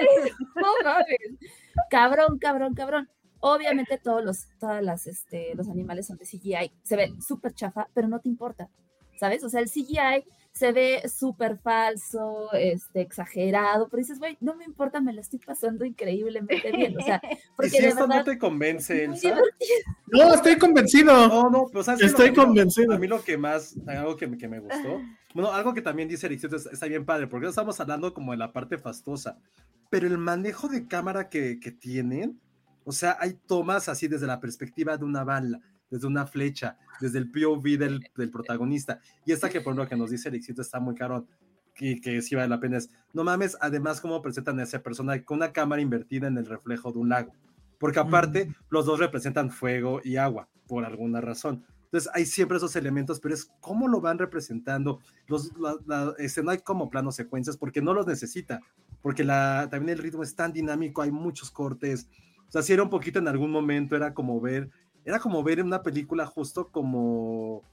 no 0.55 0.67
mames. 0.83 1.49
Cabrón, 1.89 2.37
cabrón, 2.37 2.75
cabrón. 2.75 3.09
Obviamente 3.41 3.97
todos 4.03 4.23
los, 4.23 4.47
todas 4.59 4.83
las, 4.83 5.07
este, 5.07 5.55
los 5.55 5.67
animales 5.69 6.07
son 6.07 6.17
de 6.17 6.25
CGI. 6.25 6.71
Se 6.83 6.95
ve 6.95 7.13
súper 7.25 7.53
chafa, 7.53 7.87
pero 7.93 8.07
no 8.07 8.19
te 8.19 8.29
importa. 8.29 8.69
¿Sabes? 9.19 9.43
O 9.43 9.49
sea, 9.49 9.59
el 9.59 9.69
CGI 9.69 10.23
se 10.53 10.71
ve 10.71 11.01
súper 11.09 11.57
falso, 11.57 12.51
este, 12.53 13.01
exagerado, 13.01 13.89
pero 13.89 13.99
dices, 13.99 14.17
güey, 14.17 14.37
no 14.39 14.55
me 14.55 14.63
importa, 14.63 15.01
me 15.01 15.11
lo 15.13 15.19
estoy 15.19 15.39
pasando 15.39 15.83
increíblemente 15.83 16.71
bien. 16.71 16.97
O 16.97 17.01
sea, 17.03 17.21
¿Y 17.31 17.37
porque 17.55 17.69
si 17.69 17.81
de 17.81 17.89
esto 17.89 18.07
verdad 18.07 18.19
no 18.19 18.23
te 18.31 18.37
convence, 18.37 19.03
Elsa? 19.03 19.37
No, 20.07 20.33
estoy 20.33 20.57
convencido. 20.57 21.27
No, 21.27 21.49
no, 21.49 21.65
pero 21.71 21.83
¿sabes 21.83 21.99
qué? 21.99 22.07
Estoy 22.07 22.33
convencido. 22.33 22.93
A 22.93 22.97
mí 22.97 23.07
lo 23.07 23.21
que 23.21 23.37
más, 23.37 23.75
algo 23.87 24.15
que, 24.15 24.27
me- 24.27 24.37
que 24.37 24.47
me 24.47 24.59
gustó, 24.59 25.01
bueno, 25.33 25.51
algo 25.51 25.73
que 25.73 25.81
también 25.81 26.07
dice 26.07 26.25
Ericito 26.25 26.55
está, 26.55 26.71
está 26.71 26.85
bien 26.87 27.05
padre, 27.05 27.27
porque 27.27 27.47
estamos 27.47 27.77
hablando 27.79 28.13
como 28.13 28.31
de 28.31 28.37
la 28.37 28.53
parte 28.53 28.77
fastuosa, 28.77 29.37
pero 29.89 30.07
el 30.07 30.17
manejo 30.17 30.69
de 30.69 30.87
cámara 30.87 31.29
que, 31.29 31.59
que 31.59 31.71
tienen, 31.71 32.39
o 32.85 32.91
sea, 32.91 33.17
hay 33.19 33.37
tomas 33.47 33.89
así 33.89 34.07
desde 34.07 34.27
la 34.27 34.39
perspectiva 34.39 34.97
de 34.97 35.05
una 35.05 35.23
bala, 35.23 35.59
desde 35.89 36.07
una 36.07 36.25
flecha, 36.27 36.77
desde 37.01 37.17
el 37.19 37.31
POV 37.31 37.63
del, 37.77 37.99
del 38.15 38.29
protagonista, 38.29 38.99
y 39.25 39.31
esta 39.31 39.49
que 39.49 39.61
por 39.61 39.75
lo 39.75 39.87
que 39.87 39.95
nos 39.95 40.09
dice 40.11 40.29
Ericito 40.29 40.61
está 40.61 40.79
muy 40.79 40.95
caro, 40.95 41.25
y 41.79 42.01
que 42.01 42.21
sí 42.21 42.35
vale 42.35 42.49
la 42.49 42.59
pena 42.59 42.77
es, 42.77 42.89
no 43.13 43.23
mames, 43.23 43.57
además 43.61 44.01
cómo 44.01 44.21
presentan 44.21 44.59
a 44.59 44.63
esa 44.63 44.83
persona 44.83 45.23
con 45.23 45.37
una 45.37 45.53
cámara 45.53 45.81
invertida 45.81 46.27
en 46.27 46.37
el 46.37 46.45
reflejo 46.45 46.91
de 46.91 46.99
un 46.99 47.09
lago, 47.09 47.33
porque 47.77 47.99
aparte 47.99 48.53
los 48.69 48.85
dos 48.85 48.99
representan 48.99 49.49
fuego 49.49 50.01
y 50.03 50.17
agua, 50.17 50.49
por 50.67 50.83
alguna 50.83 51.21
razón. 51.21 51.63
Entonces 51.85 52.11
hay 52.13 52.25
siempre 52.25 52.57
esos 52.57 52.75
elementos, 52.75 53.19
pero 53.19 53.33
es 53.33 53.49
cómo 53.61 53.87
lo 53.87 53.99
van 54.01 54.19
representando. 54.19 54.99
Los, 55.27 55.57
la- 55.57 55.77
la- 55.87 56.13
no 56.43 56.51
hay 56.51 56.59
como 56.59 56.89
planos 56.89 57.15
secuencias 57.15 57.57
porque 57.57 57.81
no 57.81 57.93
los 57.95 58.05
necesita, 58.05 58.59
porque 59.01 59.23
la, 59.23 59.67
también 59.71 59.97
el 59.97 60.03
ritmo 60.03 60.21
es 60.21 60.35
tan 60.35 60.53
dinámico, 60.53 61.01
hay 61.01 61.09
muchos 61.11 61.49
cortes. 61.49 62.07
O 62.49 62.51
sea, 62.51 62.61
si 62.63 62.73
era 62.73 62.83
un 62.83 62.89
poquito 62.89 63.19
en 63.19 63.27
algún 63.27 63.51
momento, 63.51 63.95
era 63.95 64.13
como 64.13 64.41
ver, 64.41 64.69
era 65.05 65.19
como 65.19 65.43
ver 65.43 65.63
una 65.63 65.83
película 65.83 66.25
justo 66.25 66.69
como, 66.69 67.63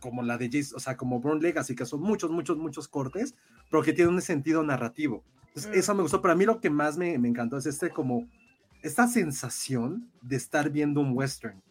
como 0.00 0.22
la 0.22 0.38
de 0.38 0.48
Jason, 0.50 0.78
o 0.78 0.80
sea, 0.80 0.96
como 0.96 1.20
Born 1.20 1.40
Legacy, 1.40 1.74
que 1.74 1.84
son 1.86 2.00
muchos, 2.00 2.30
muchos, 2.30 2.56
muchos 2.56 2.88
cortes, 2.88 3.34
pero 3.70 3.82
que 3.82 3.92
tienen 3.92 4.14
un 4.14 4.22
sentido 4.22 4.62
narrativo. 4.62 5.22
Entonces, 5.48 5.70
Mm. 5.70 5.78
eso 5.78 5.94
me 5.94 6.02
gustó, 6.02 6.22
pero 6.22 6.32
a 6.32 6.36
mí 6.36 6.46
lo 6.46 6.60
que 6.60 6.70
más 6.70 6.96
me, 6.96 7.18
me 7.18 7.28
encantó 7.28 7.58
es 7.58 7.66
este 7.66 7.90
como, 7.90 8.26
esta 8.82 9.06
sensación 9.06 10.10
de 10.22 10.36
estar 10.36 10.70
viendo 10.70 11.00
un 11.00 11.12
western 11.14 11.62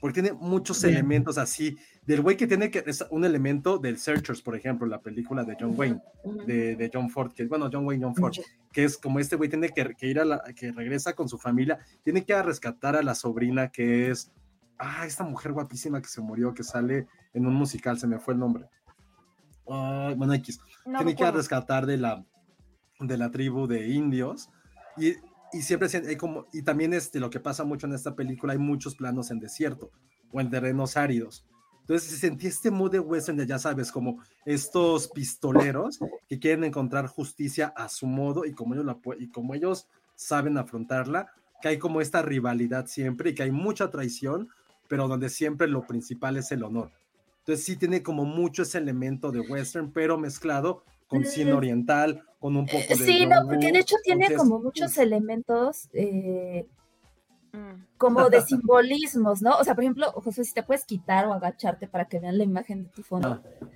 porque 0.00 0.22
tiene 0.22 0.38
muchos 0.38 0.82
Bien. 0.82 0.94
elementos 0.94 1.38
así, 1.38 1.76
del 2.06 2.22
güey 2.22 2.36
que 2.36 2.46
tiene 2.46 2.70
que, 2.70 2.82
es 2.86 3.04
un 3.10 3.24
elemento 3.24 3.78
del 3.78 3.98
Searchers, 3.98 4.42
por 4.42 4.56
ejemplo, 4.56 4.86
la 4.86 5.00
película 5.00 5.44
de 5.44 5.56
John 5.58 5.74
Wayne, 5.76 6.00
de, 6.46 6.76
de 6.76 6.90
John 6.92 7.10
Ford, 7.10 7.32
que 7.32 7.46
bueno, 7.46 7.68
John 7.72 7.86
Wayne, 7.86 8.04
John 8.04 8.14
Ford, 8.14 8.34
que 8.72 8.84
es 8.84 8.96
como 8.96 9.18
este 9.18 9.36
güey 9.36 9.48
tiene 9.48 9.70
que, 9.70 9.94
que 9.94 10.06
ir 10.06 10.20
a 10.20 10.24
la, 10.24 10.42
que 10.56 10.72
regresa 10.72 11.14
con 11.14 11.28
su 11.28 11.38
familia, 11.38 11.78
tiene 12.02 12.24
que 12.24 12.32
ir 12.32 12.38
a 12.38 12.42
rescatar 12.42 12.96
a 12.96 13.02
la 13.02 13.14
sobrina 13.14 13.68
que 13.68 14.10
es, 14.10 14.30
ah, 14.78 15.04
esta 15.06 15.24
mujer 15.24 15.52
guapísima 15.52 16.00
que 16.00 16.08
se 16.08 16.20
murió, 16.20 16.54
que 16.54 16.62
sale 16.62 17.06
en 17.34 17.46
un 17.46 17.54
musical, 17.54 17.98
se 17.98 18.06
me 18.06 18.18
fue 18.18 18.34
el 18.34 18.40
nombre. 18.40 18.66
Bueno, 19.66 20.32
X, 20.34 20.60
No 20.86 20.98
tiene 20.98 21.14
que 21.14 21.22
ir 21.22 21.26
a 21.26 21.30
recuerdo. 21.32 21.36
rescatar 21.38 21.86
de 21.86 21.98
la, 21.98 22.24
de 23.00 23.18
la 23.18 23.30
tribu 23.30 23.66
de 23.66 23.88
indios 23.88 24.48
y, 24.96 25.14
y 25.52 25.62
siempre 25.62 25.88
hay 26.06 26.16
como, 26.16 26.46
y 26.52 26.62
también 26.62 26.92
este, 26.92 27.20
lo 27.20 27.30
que 27.30 27.40
pasa 27.40 27.64
mucho 27.64 27.86
en 27.86 27.94
esta 27.94 28.14
película, 28.14 28.52
hay 28.52 28.58
muchos 28.58 28.94
planos 28.94 29.30
en 29.30 29.40
desierto 29.40 29.90
o 30.32 30.40
en 30.40 30.50
terrenos 30.50 30.96
áridos. 30.96 31.46
Entonces 31.80 32.10
se 32.10 32.18
sentía 32.18 32.50
este 32.50 32.70
mood 32.70 32.92
de 32.92 33.00
western 33.00 33.38
de, 33.38 33.46
ya 33.46 33.58
sabes, 33.58 33.90
como 33.90 34.22
estos 34.44 35.08
pistoleros 35.08 35.98
que 36.28 36.38
quieren 36.38 36.64
encontrar 36.64 37.06
justicia 37.06 37.72
a 37.74 37.88
su 37.88 38.06
modo 38.06 38.44
y 38.44 38.52
como 38.52 38.74
ellos, 38.74 38.84
la, 38.84 38.98
y 39.18 39.30
como 39.30 39.54
ellos 39.54 39.88
saben 40.14 40.58
afrontarla, 40.58 41.32
que 41.62 41.68
hay 41.68 41.78
como 41.78 42.02
esta 42.02 42.20
rivalidad 42.20 42.86
siempre 42.86 43.30
y 43.30 43.34
que 43.34 43.44
hay 43.44 43.50
mucha 43.50 43.90
traición, 43.90 44.50
pero 44.86 45.08
donde 45.08 45.30
siempre 45.30 45.66
lo 45.66 45.86
principal 45.86 46.36
es 46.36 46.52
el 46.52 46.62
honor. 46.62 46.92
Entonces 47.38 47.64
sí 47.64 47.76
tiene 47.76 48.02
como 48.02 48.26
mucho 48.26 48.64
ese 48.64 48.76
elemento 48.76 49.32
de 49.32 49.40
western, 49.40 49.90
pero 49.90 50.18
mezclado 50.18 50.84
con 51.06 51.24
cine 51.24 51.54
oriental, 51.54 52.27
con 52.38 52.56
un 52.56 52.66
poco 52.66 52.78
de... 52.88 52.94
Sí, 52.94 53.26
no, 53.26 53.46
porque 53.46 53.72
de 53.72 53.80
hecho 53.80 53.96
tiene 54.02 54.26
Entonces, 54.26 54.38
como 54.48 54.62
muchos 54.62 54.96
elementos 54.98 55.88
eh, 55.92 56.66
Mm. 57.52 57.84
como 57.96 58.28
de 58.28 58.40
simbolismos, 58.46 59.42
¿no? 59.42 59.56
O 59.56 59.64
sea, 59.64 59.74
por 59.74 59.84
ejemplo, 59.84 60.12
José, 60.12 60.44
si 60.44 60.54
te 60.54 60.62
puedes 60.62 60.84
quitar 60.84 61.26
o 61.26 61.32
agacharte 61.32 61.88
para 61.88 62.06
que 62.06 62.18
vean 62.18 62.38
la 62.38 62.44
imagen 62.44 62.84
de 62.84 62.90
tu 62.90 63.02
fondo. 63.02 63.40
Ah. 63.42 63.68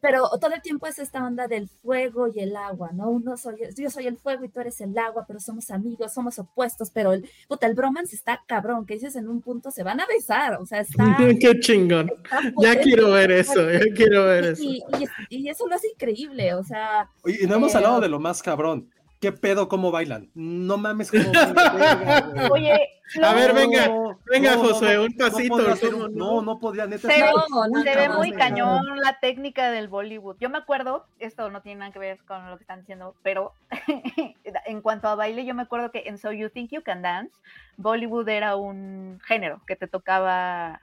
Pero 0.00 0.28
todo 0.40 0.54
el 0.54 0.62
tiempo 0.62 0.86
es 0.86 0.98
esta 0.98 1.24
onda 1.24 1.48
del 1.48 1.68
fuego 1.68 2.28
y 2.28 2.40
el 2.40 2.54
agua, 2.56 2.90
¿no? 2.92 3.10
Uno 3.10 3.36
soy, 3.36 3.56
yo 3.76 3.90
soy 3.90 4.06
el 4.06 4.16
fuego 4.16 4.44
y 4.44 4.48
tú 4.48 4.60
eres 4.60 4.80
el 4.80 4.96
agua, 4.96 5.24
pero 5.26 5.40
somos 5.40 5.70
amigos, 5.70 6.12
somos 6.14 6.38
opuestos, 6.38 6.90
pero 6.90 7.12
el, 7.12 7.28
puta, 7.48 7.66
el 7.66 7.74
bromance 7.74 8.14
está 8.14 8.42
cabrón, 8.46 8.86
que 8.86 8.94
dices 8.94 9.16
en 9.16 9.28
un 9.28 9.40
punto 9.40 9.70
se 9.70 9.82
van 9.82 10.00
a 10.00 10.06
besar, 10.06 10.54
o 10.60 10.66
sea, 10.66 10.80
está... 10.80 11.16
Qué 11.40 11.58
chingón. 11.60 12.10
está 12.24 12.40
Ya 12.60 12.80
quiero 12.80 13.10
ver 13.10 13.30
eso, 13.32 13.70
ya 13.70 13.80
quiero 13.94 14.24
ver 14.26 14.44
eso. 14.46 14.62
y, 14.62 14.82
y- 15.28 15.36
y 15.44 15.48
eso 15.48 15.66
lo 15.66 15.74
hace 15.74 15.88
increíble, 15.88 16.54
o 16.54 16.62
sea, 16.62 17.08
Oye, 17.24 17.38
y 17.42 17.46
no 17.46 17.56
hemos 17.56 17.74
Eh, 17.74 17.78
hablado 17.78 18.00
de 18.00 18.08
lo 18.08 18.20
más 18.20 18.42
cabrón. 18.42 18.88
¿Qué 19.20 19.32
pedo 19.32 19.68
cómo 19.68 19.90
bailan? 19.90 20.30
No 20.34 20.78
mames 20.78 21.10
cómo 21.10 21.32
bailan. 21.32 22.50
Oye, 22.52 22.88
A 23.22 23.34
ver, 23.34 23.52
venga, 23.52 23.88
No, 23.88 24.20
venga, 24.26 24.54
no, 24.54 24.62
no, 24.62 24.68
Josué, 24.68 24.94
no, 24.96 25.02
un 25.04 25.16
pasito, 25.16 25.56
hacer 25.72 25.90
¿cómo 25.90 26.04
un- 26.04 26.14
no? 26.14 26.34
no, 26.36 26.42
no 26.42 26.58
podría, 26.60 26.86
neta. 26.86 27.08
Se 27.08 27.14
es- 27.16 27.22
ve, 27.22 27.30
No, 27.50 27.66
no, 27.68 27.82
se 27.82 27.96
ve 27.96 28.08
muy 28.10 28.30
no. 28.30 28.38
cañón 28.38 29.00
la 29.00 29.18
técnica 29.18 29.70
del 29.72 29.88
Bollywood. 29.88 30.36
Yo 30.38 30.50
me 30.50 30.58
acuerdo, 30.58 31.04
esto 31.18 31.50
no 31.50 31.62
tiene 31.62 31.80
nada 31.80 31.92
que 31.92 31.98
ver 31.98 32.18
con 32.26 32.48
lo 32.48 32.56
que 32.58 32.62
están 32.62 32.80
diciendo, 32.80 33.14
pero 33.22 33.54
en 34.66 34.80
cuanto 34.82 35.08
a 35.08 35.14
baile, 35.14 35.44
yo 35.44 35.54
me 35.54 35.62
acuerdo 35.62 35.90
que 35.90 36.04
en 36.06 36.18
So 36.18 36.30
You 36.32 36.50
Think 36.50 36.70
You 36.70 36.82
Can 36.82 37.02
Dance, 37.02 37.34
Bollywood 37.76 38.28
era 38.28 38.56
un 38.56 39.18
género 39.24 39.60
que 39.66 39.74
te 39.76 39.88
tocaba 39.88 40.80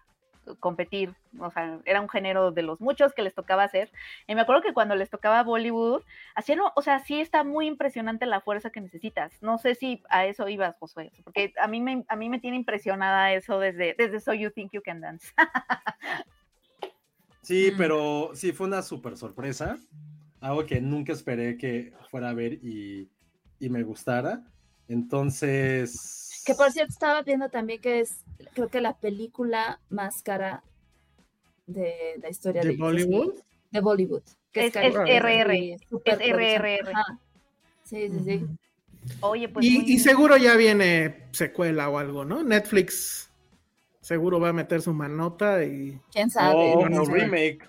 competir, 0.59 1.13
o 1.39 1.49
sea, 1.51 1.79
era 1.85 2.01
un 2.01 2.09
género 2.09 2.51
de 2.51 2.61
los 2.61 2.79
muchos 2.81 3.13
que 3.13 3.21
les 3.21 3.33
tocaba 3.33 3.63
hacer. 3.63 3.91
Y 4.27 4.35
me 4.35 4.41
acuerdo 4.41 4.61
que 4.61 4.73
cuando 4.73 4.95
les 4.95 5.09
tocaba 5.09 5.43
Bollywood, 5.43 6.01
hacían, 6.35 6.59
o 6.75 6.81
sea, 6.81 6.99
sí 6.99 7.19
está 7.19 7.43
muy 7.43 7.67
impresionante 7.67 8.25
la 8.25 8.41
fuerza 8.41 8.69
que 8.69 8.81
necesitas. 8.81 9.33
No 9.41 9.57
sé 9.57 9.75
si 9.75 10.03
a 10.09 10.25
eso 10.25 10.47
ibas, 10.49 10.77
Josué, 10.77 11.11
porque 11.23 11.53
a 11.59 11.67
mí 11.67 11.81
me, 11.81 12.05
a 12.07 12.15
mí 12.15 12.29
me 12.29 12.39
tiene 12.39 12.57
impresionada 12.57 13.33
eso 13.33 13.59
desde, 13.59 13.95
desde 13.97 14.19
So 14.19 14.33
You 14.33 14.51
Think 14.51 14.71
You 14.73 14.81
Can 14.81 15.01
Dance. 15.01 15.33
Sí, 17.41 17.69
Mm. 17.71 17.77
pero 17.77 18.31
sí 18.33 18.53
fue 18.53 18.65
una 18.65 18.81
súper 18.81 19.17
sorpresa. 19.17 19.77
Algo 20.41 20.65
que 20.65 20.81
nunca 20.81 21.13
esperé 21.13 21.57
que 21.57 21.93
fuera 22.09 22.29
a 22.29 22.33
ver 22.33 22.53
y, 22.53 23.07
y 23.59 23.69
me 23.69 23.83
gustara. 23.83 24.43
Entonces. 24.87 26.24
Que 26.45 26.53
por 26.55 26.71
cierto 26.71 26.91
estaba 26.93 27.21
viendo 27.23 27.49
también 27.49 27.81
que 27.81 27.99
es, 28.01 28.21
creo 28.53 28.67
que 28.69 28.81
la 28.81 28.93
película 28.97 29.79
más 29.89 30.21
cara 30.21 30.63
de 31.67 32.19
la 32.21 32.29
historia 32.29 32.61
¿De 32.61 32.69
de, 32.69 32.77
Bollywood? 32.77 33.33
de 33.71 33.79
Bollywood. 33.81 34.21
Que 34.51 34.67
Es- 34.67 34.75
es 34.75 34.95
RR, 34.95 35.73
es 35.73 35.81
RR. 36.05 36.77
producción. 36.77 36.95
Ajá. 36.95 37.19
Sí, 37.83 38.09
sí, 38.09 38.19
sí. 38.25 38.45
Oye, 39.21 39.49
pues. 39.49 39.65
Y, 39.65 39.79
muy- 39.79 39.91
y 39.91 39.99
seguro 39.99 40.37
ya 40.37 40.55
viene 40.55 41.27
secuela 41.31 41.89
o 41.89 41.97
algo, 41.99 42.25
¿no? 42.25 42.43
Netflix 42.43 43.29
seguro 44.01 44.39
va 44.39 44.49
a 44.49 44.53
meter 44.53 44.81
su 44.81 44.93
manota 44.93 45.63
y 45.63 45.99
¿Quién 46.11 46.29
sabe? 46.29 46.55
O, 46.55 46.87
No 46.89 47.05
remake. 47.05 47.59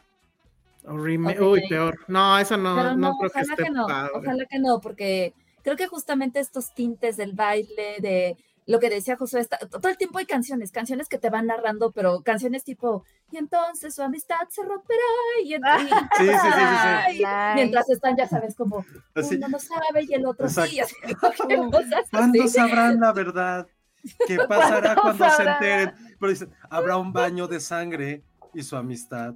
o 0.84 0.96
remake. 0.96 1.40
Uy, 1.40 1.62
peor. 1.68 1.98
No, 2.08 2.38
eso 2.38 2.56
no, 2.56 2.76
Pero 2.76 2.90
no, 2.90 2.96
no, 2.96 3.18
creo 3.18 3.30
que 3.30 3.38
ojalá 3.38 3.52
esté 3.52 3.64
que 3.64 3.70
no, 3.70 3.86
padre. 3.86 4.10
ojalá 4.14 4.44
que 4.46 4.58
no, 4.58 4.80
porque 4.80 5.34
creo 5.62 5.76
que 5.76 5.86
justamente 5.88 6.40
estos 6.40 6.72
tintes 6.74 7.16
del 7.16 7.32
baile, 7.32 7.96
de 8.00 8.36
lo 8.66 8.80
que 8.80 8.90
decía 8.90 9.16
Josué, 9.16 9.40
está- 9.40 9.58
todo 9.58 9.88
el 9.88 9.96
tiempo 9.96 10.18
hay 10.18 10.26
canciones, 10.26 10.72
canciones 10.72 11.08
que 11.08 11.18
te 11.18 11.30
van 11.30 11.46
narrando, 11.46 11.92
pero 11.92 12.22
canciones 12.22 12.64
tipo, 12.64 13.04
y 13.30 13.36
entonces 13.38 13.94
su 13.94 14.02
amistad 14.02 14.36
se 14.50 14.62
romperá, 14.62 15.00
y, 15.44 15.54
en- 15.54 15.62
y- 15.62 15.88
Sí, 16.18 16.24
sí, 16.24 16.32
sí, 16.32 16.48
sí, 16.48 16.52
sí. 16.52 16.54
ay, 16.54 17.14
Nice. 17.18 17.54
mientras 17.54 17.88
están, 17.90 18.16
ya 18.16 18.26
sabes, 18.26 18.56
como 18.56 18.84
uno 19.14 19.48
no 19.48 19.58
sabe 19.58 20.02
y 20.08 20.14
el 20.14 20.26
otro 20.26 20.48
sí, 20.48 20.80
así, 20.80 20.94
Exacto. 21.02 21.46
cosas 21.70 22.04
¿Cuándo 22.10 22.42
así. 22.44 22.52
sabrán 22.54 23.00
la 23.00 23.12
verdad? 23.12 23.66
¿Qué 24.26 24.36
pasará 24.48 24.94
¿Cuándo 24.94 25.18
cuando 25.18 25.36
se 25.36 25.42
enteren? 25.42 25.92
Pero 26.20 26.30
dicen, 26.30 26.52
habrá 26.70 26.96
un 26.96 27.12
baño 27.12 27.48
de 27.48 27.60
sangre 27.60 28.22
y 28.54 28.62
su 28.62 28.76
amistad 28.76 29.34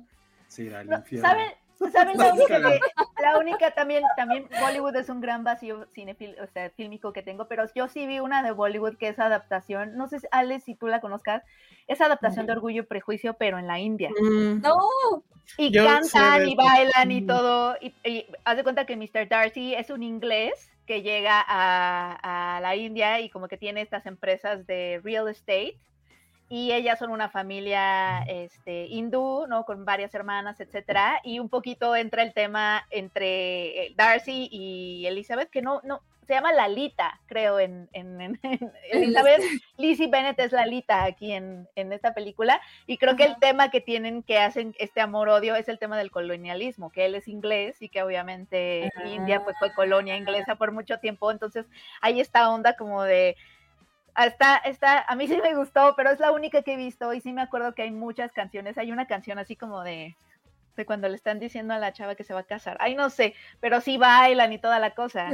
se 0.49 0.65
irá 0.65 0.81
al 0.81 0.89
No, 0.89 0.97
infierno. 0.99 1.29
¿Saben? 1.29 1.53
¿Saben 1.93 2.19
la 2.19 2.33
única, 2.33 2.47
cagando. 2.49 2.71
que- 2.71 3.23
la 3.23 3.39
única 3.39 3.71
también, 3.73 4.05
también 4.17 4.47
Bollywood 4.61 4.97
es 4.97 5.09
un 5.09 5.21
gran 5.21 5.45
vacío 5.45 5.87
cinefil, 5.95 6.37
o 6.41 6.47
sea, 6.49 6.71
fílmico 6.71 7.13
que 7.13 7.23
tengo, 7.23 7.47
pero 7.49 7.65
yo 7.75 7.89
sí 7.89 8.07
vi 8.07 8.21
una 8.21 8.43
de 8.43 8.51
Bollywood 8.53 8.97
que 8.97 9.09
es 9.09 9.19
adaptación, 9.19 9.97
no 9.97 10.07
sé, 10.09 10.21
si, 10.21 10.27
Alex, 10.31 10.65
si 10.65 10.75
tú 10.75 10.89
la 10.89 11.01
conozcas, 11.01 11.43
es 11.87 12.01
adaptación 12.01 12.47
de 12.47 12.53
Orgullo 12.53 12.83
y 12.83 12.87
Prejuicio, 12.87 13.35
pero 13.35 13.59
en 13.59 13.67
la 13.67 13.79
India. 13.79 14.11
Mm, 14.11 14.61
No, 14.63 14.77
Y 15.57 15.71
Yo 15.73 15.85
cantan 15.85 16.47
y 16.49 16.55
bailan 16.55 17.11
y 17.11 17.23
Mm. 17.23 17.27
todo. 17.27 17.77
Y, 17.81 17.93
y 18.05 18.27
haz 18.45 18.57
de 18.57 18.63
cuenta 18.63 18.85
que 18.87 18.97
Mr. 18.97 19.27
Darcy 19.29 19.75
es 19.75 19.91
un 19.91 20.05
inglés 20.05 20.71
que 20.87 21.03
llega 21.03 21.45
a, 21.45 22.57
a 22.57 22.61
la 22.61 22.77
India 22.77 23.19
y 23.21 23.31
como 23.31 23.49
que 23.49 23.57
tiene 23.57 23.81
estas 23.81 24.07
empresas 24.07 24.65
de 24.69 25.01
real 25.03 25.29
estate. 25.29 25.77
Y 26.51 26.73
ellas 26.73 26.99
son 26.99 27.11
una 27.13 27.29
familia 27.31 28.23
este, 28.27 28.87
hindú, 28.87 29.47
¿no? 29.49 29.65
Con 29.65 29.85
varias 29.85 30.13
hermanas, 30.15 30.59
etcétera. 30.61 31.21
Y 31.23 31.39
un 31.39 31.49
poquito 31.49 31.95
entra 31.95 32.23
el 32.25 32.35
tema 32.35 32.85
entre 32.91 33.87
eh, 33.87 33.95
Darcy 33.97 34.49
y 34.51 35.07
Elizabeth, 35.07 35.49
que 35.49 35.63
no, 35.63 35.81
no, 35.85 36.03
se 36.27 36.35
llama 36.35 36.53
Lalita, 36.53 37.21
creo, 37.27 37.61
en, 37.61 37.89
en, 37.93 38.21
en- 38.21 38.41
en- 38.43 38.73
Elizabeth. 38.91 39.41
Lizzie 39.79 40.09
Bennett 40.09 40.41
es 40.41 40.51
Lalita 40.51 41.05
aquí 41.05 41.33
en, 41.33 41.69
en 41.77 41.93
esta 41.93 42.15
película. 42.15 42.61
Y 42.87 42.99
creo 42.99 43.15
que 43.15 43.25
el 43.25 43.37
tema 43.39 43.71
que 43.71 43.81
tienen, 43.81 44.25
que 44.25 44.39
hacen 44.39 44.75
este 44.79 45.01
amor-odio, 45.01 45.55
es 45.55 45.69
el 45.69 45.79
tema 45.79 45.97
del 45.99 46.11
colonialismo, 46.11 46.91
que 46.91 47.07
él 47.07 47.15
es 47.15 47.29
inglés 47.29 47.81
y 47.81 47.89
que 47.89 48.03
obviamente 48.03 48.91
India 49.07 49.45
pues 49.45 49.57
fue 49.61 49.73
colonia 49.73 50.17
inglesa 50.17 50.57
por 50.57 50.73
mucho 50.73 50.99
tiempo. 50.99 51.31
Entonces 51.31 51.67
hay 52.01 52.21
esta 52.21 52.51
onda 52.51 52.75
como 52.77 53.05
de... 53.05 53.37
ah, 54.15 54.27
Está, 54.27 54.57
está, 54.59 55.05
a 55.07 55.15
mí 55.17 55.27
sí 55.27 55.39
me 55.43 55.55
gustó, 55.55 55.95
pero 55.97 56.11
es 56.11 56.21
la 56.21 56.33
única 56.33 56.63
que 56.63 56.75
he 56.75 56.77
visto 56.77 57.13
y 57.13 57.21
sí 57.21 57.33
me 57.33 57.43
acuerdo 57.43 57.75
que 57.75 57.83
hay 57.83 57.91
muchas 57.91 58.33
canciones. 58.33 58.79
Hay 58.79 58.93
una 58.93 59.07
canción 59.07 59.39
así 59.39 59.57
como 59.57 59.83
de, 59.83 60.17
de 60.77 60.87
cuando 60.87 61.09
le 61.09 61.17
están 61.17 61.39
diciendo 61.39 61.75
a 61.75 61.79
la 61.79 61.93
chava 61.93 62.15
que 62.15 62.25
se 62.25 62.35
va 62.35 62.41
a 62.41 62.45
casar. 62.45 62.77
Ay, 62.81 62.95
no 62.95 63.11
sé, 63.11 63.35
pero 63.61 63.81
sí 63.81 63.99
bailan 63.99 64.53
y 64.53 64.59
toda 64.59 64.79
la 64.79 64.91
cosa. 64.95 65.31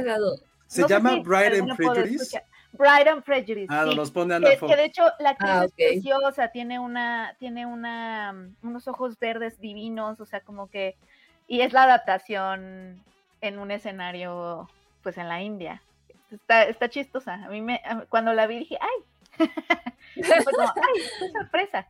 Se 0.67 0.81
No 0.81 0.87
llama 0.87 1.11
si 1.13 1.19
Bride 1.21 1.59
and 1.59 1.75
Prejudice. 1.75 2.43
Bride 2.73 3.09
and 3.09 3.23
Prejudice. 3.23 3.67
Ah, 3.69 3.85
sí. 3.89 3.95
nos 3.95 4.11
pone 4.11 4.39
Que, 4.41 4.57
Fox. 4.57 4.71
que 4.71 4.77
de 4.77 4.85
hecho 4.85 5.03
la 5.19 5.29
actriz 5.31 5.49
Ah, 5.49 5.65
es 5.65 5.71
preciosa, 5.71 6.49
tiene 6.49 6.79
una, 6.79 7.35
tiene 7.39 7.65
una, 7.65 8.35
unos 8.61 8.87
ojos 8.87 9.17
verdes 9.17 9.59
divinos, 9.59 10.19
o 10.19 10.25
sea, 10.25 10.41
como 10.41 10.69
que, 10.69 10.95
y 11.47 11.61
es 11.61 11.71
la 11.71 11.83
adaptación 11.83 13.01
en 13.39 13.59
un 13.59 13.71
escenario, 13.71 14.69
pues 15.01 15.17
en 15.17 15.29
la 15.29 15.41
India. 15.41 15.81
Está, 16.31 16.63
está 16.63 16.89
chistosa. 16.89 17.35
A 17.45 17.49
mí 17.49 17.61
me, 17.61 17.81
cuando 18.09 18.33
la 18.33 18.47
vi 18.47 18.59
dije, 18.59 18.77
ay, 18.79 19.37
fue 20.23 20.43
como, 20.43 20.67
ay, 20.67 21.01
qué 21.19 21.31
sorpresa. 21.31 21.87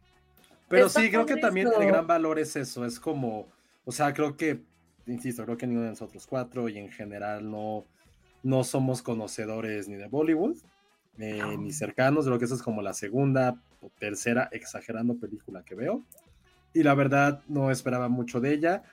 Pero 0.67 0.89
sí, 0.89 1.09
creo 1.09 1.25
que 1.25 1.37
también 1.37 1.69
el 1.79 1.87
gran 1.87 2.07
valor 2.07 2.39
es 2.39 2.55
eso, 2.55 2.85
es 2.85 2.99
como, 2.99 3.47
o 3.85 3.91
sea, 3.91 4.13
creo 4.13 4.35
que, 4.35 4.63
insisto, 5.05 5.45
creo 5.45 5.57
que 5.57 5.65
ninguno 5.65 5.85
de 5.85 5.91
nosotros 5.91 6.27
cuatro 6.27 6.67
y 6.67 6.77
en 6.77 6.91
general 6.91 7.49
no, 7.49 7.85
no 8.43 8.63
somos 8.63 9.01
conocedores 9.01 9.87
ni 9.87 9.95
de 9.95 10.07
Bollywood, 10.07 10.57
eh, 11.19 11.41
ni 11.57 11.71
cercanos, 11.71 12.25
creo 12.25 12.37
que 12.37 12.45
esa 12.45 12.55
es 12.55 12.61
como 12.61 12.81
la 12.81 12.93
segunda 12.93 13.55
o 13.81 13.89
tercera, 13.97 14.49
exagerando, 14.51 15.17
película 15.17 15.63
que 15.63 15.75
veo. 15.75 16.03
Y 16.73 16.83
la 16.83 16.93
verdad 16.93 17.41
no 17.47 17.71
esperaba 17.71 18.09
mucho 18.09 18.41
de 18.41 18.53
ella, 18.53 18.83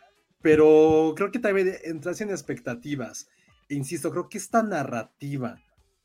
pero 0.41 1.13
creo 1.17 1.33
que 1.33 1.41
también 1.41 1.75
entras 1.85 2.21
en 2.21 2.31
expectativas. 2.31 3.29
Insisto, 3.69 4.11
creo 4.11 4.29
que 4.29 4.39
esta 4.39 4.63
narrativa, 4.63 5.59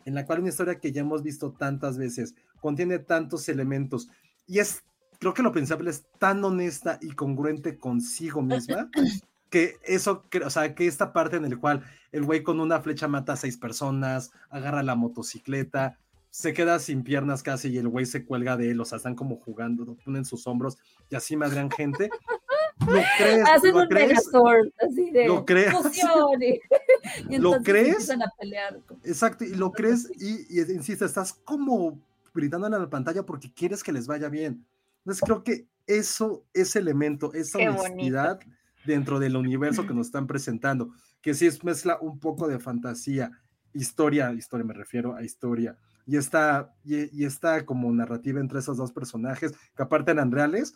en 0.06 0.16
la 0.16 0.26
cual 0.26 0.40
una 0.40 0.50
historia 0.50 0.80
que 0.80 0.92
ya 0.92 1.02
hemos 1.02 1.24
visto 1.24 1.52
tantas 1.52 1.98
veces, 1.98 2.36
contiene 2.62 3.00
tantos 3.00 3.48
elementos 3.50 4.10
y 4.48 4.60
es 4.60 4.84
creo 5.20 5.34
que 5.34 5.44
lo 5.44 5.52
principal 5.52 5.88
es 5.90 6.06
tan 6.18 6.44
honesta 6.46 6.98
y 7.02 7.12
congruente 7.12 7.78
consigo 7.78 8.42
misma 8.42 8.90
que 9.50 9.76
eso, 9.84 10.24
que- 10.30 10.40
o 10.40 10.50
sea, 10.50 10.74
que 10.76 10.88
esta 10.88 11.12
parte 11.12 11.36
en 11.36 11.44
el 11.46 11.60
cual 11.60 11.84
el 12.14 12.24
güey 12.24 12.42
con 12.44 12.60
una 12.62 12.80
flecha 12.82 13.08
mata 13.08 13.34
a 13.34 13.38
seis 13.38 13.58
personas, 13.58 14.32
agarra 14.50 14.82
la 14.84 14.96
motocicleta, 14.96 15.98
se 16.30 16.54
queda 16.54 16.80
sin 16.80 17.04
piernas 17.04 17.44
casi 17.44 17.70
y 17.70 17.78
el 17.78 17.88
güey 17.90 18.06
se 18.06 18.24
cuelga 18.24 18.56
de 18.56 18.72
él, 18.72 18.80
o 18.80 18.86
sea, 18.86 18.98
están 18.98 19.16
como 19.16 19.38
jugando, 19.38 19.96
ponen 20.06 20.24
sus 20.26 20.48
hombros 20.48 20.78
y 21.10 21.16
así 21.16 21.36
madrean 21.36 21.70
gente. 21.72 22.10
¿Lo 22.88 23.02
crees? 23.18 23.48
Hacen 23.48 23.74
¿Lo 23.74 23.82
un? 23.82 23.88
Megazord, 23.90 24.70
así 24.88 25.12
de 25.12 25.28
¿Lo 25.28 25.46
crees? 25.46 25.74
y, 27.30 27.38
¿Lo 27.38 27.62
crees? 27.62 27.88
empiezan 27.90 28.22
a 28.24 28.32
pelear. 28.40 28.80
Exacto, 29.04 29.44
y 29.44 29.56
lo 29.56 29.72
crees 29.72 30.10
y, 30.20 30.60
y 30.60 30.62
insisto, 30.72 31.06
estás 31.06 31.34
como 31.34 32.00
gritándole 32.34 32.76
a 32.76 32.80
la 32.80 32.90
pantalla 32.90 33.24
porque 33.24 33.52
quieres 33.54 33.84
que 33.84 33.92
les 33.92 34.08
vaya 34.08 34.30
bien. 34.30 34.66
Entonces 35.00 35.24
creo 35.24 35.44
que 35.44 35.68
eso, 35.88 36.46
ese 36.54 36.80
elemento, 36.80 37.34
esa 37.34 37.58
Qué 37.58 37.70
bonito. 37.70 37.84
honestidad 37.84 38.40
dentro 38.86 39.20
del 39.20 39.36
universo 39.36 39.86
que 39.86 39.94
nos 39.94 40.08
están 40.08 40.28
presentando, 40.28 40.92
que 41.22 41.34
sí 41.34 41.48
es 41.48 41.64
mezcla 41.64 41.98
un 42.02 42.20
poco 42.20 42.48
de 42.48 42.60
fantasía, 42.60 43.32
historia, 43.74 44.32
historia 44.34 44.66
me 44.66 44.74
refiero 44.74 45.16
a 45.16 45.24
historia, 45.24 45.78
y 46.06 46.18
esta, 46.18 46.74
y, 46.84 47.22
y 47.22 47.26
esta 47.26 47.66
como 47.66 47.92
narrativa 47.92 48.40
entre 48.40 48.60
esos 48.60 48.78
dos 48.78 48.92
personajes, 48.92 49.54
que 49.76 49.84
aparte 49.84 50.12
eran 50.12 50.32
reales, 50.32 50.76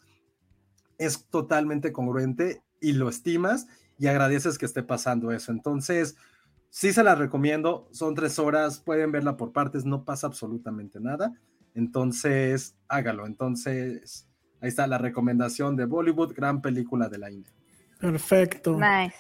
es 0.98 1.26
totalmente 1.26 1.92
congruente 1.92 2.62
y 2.80 2.94
lo 2.94 3.10
estimas 3.10 3.68
y 3.98 4.08
agradeces 4.08 4.58
que 4.58 4.66
esté 4.66 4.84
pasando 4.84 5.32
eso. 5.32 5.52
Entonces, 5.52 6.16
sí 6.70 6.92
se 6.92 7.04
la 7.04 7.16
recomiendo, 7.16 7.88
son 7.92 8.16
tres 8.16 8.40
horas, 8.40 8.80
pueden 8.80 9.12
verla 9.12 9.38
por 9.38 9.54
partes, 9.54 9.86
no 9.86 10.06
pasa 10.06 10.28
absolutamente 10.28 11.00
nada. 11.00 11.34
Entonces, 11.76 12.76
hágalo. 12.88 13.26
Entonces, 13.26 14.28
ahí 14.62 14.70
está 14.70 14.88
la 14.88 14.98
recomendación 14.98 15.76
de 15.76 15.86
Bollywood, 15.86 16.34
gran 16.34 16.62
película 16.62 17.10
de 17.10 17.18
la 17.18 17.32
India. 17.32 17.54
Perfecto. 18.00 18.78
Nice. 18.78 19.16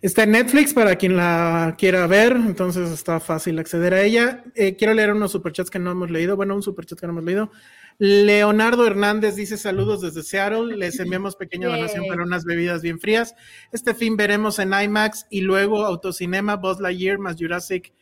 Está 0.00 0.22
en 0.22 0.30
Netflix 0.30 0.72
para 0.72 0.94
quien 0.94 1.16
la 1.16 1.74
quiera 1.76 2.06
ver, 2.06 2.32
entonces 2.32 2.88
está 2.90 3.18
fácil 3.18 3.58
acceder 3.58 3.94
a 3.94 4.02
ella. 4.02 4.44
Eh, 4.54 4.76
quiero 4.76 4.94
leer 4.94 5.12
unos 5.12 5.32
superchats 5.32 5.70
que 5.70 5.80
no 5.80 5.90
hemos 5.90 6.08
leído. 6.08 6.36
Bueno, 6.36 6.54
un 6.54 6.62
superchat 6.62 7.00
que 7.00 7.06
no 7.08 7.14
hemos 7.14 7.24
leído. 7.24 7.50
Leonardo 7.98 8.86
Hernández 8.86 9.34
dice 9.34 9.56
saludos 9.56 10.00
desde 10.00 10.22
Seattle. 10.22 10.76
Les 10.76 10.98
enviamos 11.00 11.34
pequeña 11.34 11.68
donación 11.68 12.06
para 12.08 12.22
unas 12.22 12.44
bebidas 12.44 12.80
bien 12.80 13.00
frías. 13.00 13.34
Este 13.72 13.92
fin 13.94 14.16
veremos 14.16 14.60
en 14.60 14.72
IMAX 14.72 15.26
y 15.30 15.40
luego 15.40 15.84
Autocinema, 15.84 16.56
Buzz 16.56 16.80
Lightyear 16.80 17.18
más 17.18 17.36
Jurassic 17.38 17.92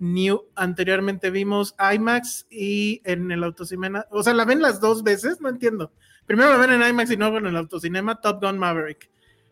New. 0.00 0.42
Anteriormente 0.56 1.30
vimos 1.30 1.76
IMAX 1.78 2.46
y 2.50 3.00
en 3.04 3.30
el 3.30 3.44
Autocinema. 3.44 4.06
O 4.10 4.24
sea, 4.24 4.34
¿la 4.34 4.44
ven 4.44 4.60
las 4.60 4.80
dos 4.80 5.04
veces? 5.04 5.40
No 5.40 5.48
entiendo. 5.48 5.92
Primero 6.26 6.50
la 6.50 6.56
ven 6.56 6.82
en 6.82 6.88
IMAX 6.88 7.12
y 7.12 7.16
luego 7.16 7.38
en 7.38 7.46
el 7.46 7.56
Autocinema 7.56 8.20
Top 8.20 8.42
Gun 8.42 8.58
Maverick. 8.58 9.08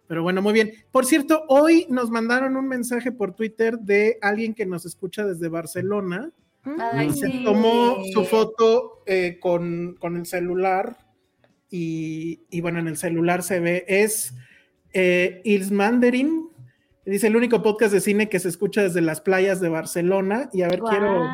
Pero 0.09 0.25
bueno, 0.25 0.43
muy 0.43 0.53
bien. 0.53 0.73
Por 0.91 1.07
cierto, 1.07 1.45
hoy 1.49 1.87
nos 1.89 2.11
mandaron 2.11 2.57
un 2.57 2.67
mensaje 2.67 3.13
por 3.13 3.35
Twitter 3.35 3.79
de 3.79 4.19
alguien 4.21 4.53
que 4.53 4.67
nos 4.67 4.85
escucha 4.85 5.25
desde 5.25 5.49
Barcelona. 5.49 6.33
Ay, 6.65 7.09
Y 7.09 7.11
se 7.13 7.27
sí. 7.27 7.45
tomó 7.45 7.99
su 8.13 8.25
foto 8.25 9.03
eh, 9.07 9.39
con, 9.41 9.97
con 9.99 10.17
el 10.17 10.27
celular 10.27 10.97
y, 11.71 12.43
y 12.51 12.61
bueno, 12.61 12.79
en 12.79 12.89
el 12.89 12.97
celular 12.97 13.43
se 13.43 13.61
ve, 13.61 13.85
es 13.89 14.35
eh, 14.93 15.41
Ils 15.45 15.71
Mandarin, 15.73 16.49
dice 17.07 17.27
el 17.27 17.37
único 17.37 17.63
podcast 17.63 17.93
de 17.93 18.01
cine 18.01 18.29
que 18.29 18.39
se 18.39 18.49
escucha 18.49 18.83
desde 18.83 19.01
las 19.01 19.21
playas 19.21 19.61
de 19.61 19.69
Barcelona 19.71 20.51
y 20.53 20.63
a 20.63 20.69
ver, 20.69 20.81
quiero... 20.81 21.27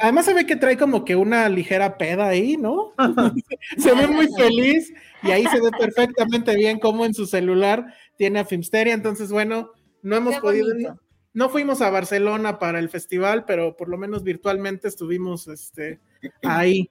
Además 0.00 0.24
se 0.24 0.34
ve 0.34 0.46
que 0.46 0.56
trae 0.56 0.76
como 0.76 1.04
que 1.04 1.14
una 1.14 1.48
ligera 1.48 1.96
peda 1.96 2.26
ahí, 2.26 2.56
¿no? 2.56 2.92
se 3.78 3.94
ve 3.94 4.08
muy 4.08 4.26
feliz 4.36 4.92
y 5.22 5.30
ahí 5.30 5.44
se 5.46 5.60
ve 5.60 5.70
perfectamente 5.78 6.56
bien 6.56 6.80
cómo 6.80 7.04
en 7.04 7.14
su 7.14 7.24
celular 7.26 7.86
tiene 8.16 8.40
a 8.40 8.44
Filmsteria. 8.44 8.94
Entonces, 8.94 9.30
bueno, 9.30 9.70
no 10.02 10.16
hemos 10.16 10.34
Qué 10.34 10.40
podido, 10.40 10.68
bonito. 10.68 11.00
No 11.34 11.48
fuimos 11.48 11.80
a 11.80 11.90
Barcelona 11.90 12.58
para 12.58 12.78
el 12.78 12.88
festival, 12.88 13.44
pero 13.44 13.76
por 13.76 13.88
lo 13.88 13.98
menos 13.98 14.22
virtualmente 14.22 14.88
estuvimos 14.88 15.48
este, 15.48 16.00
ahí. 16.42 16.90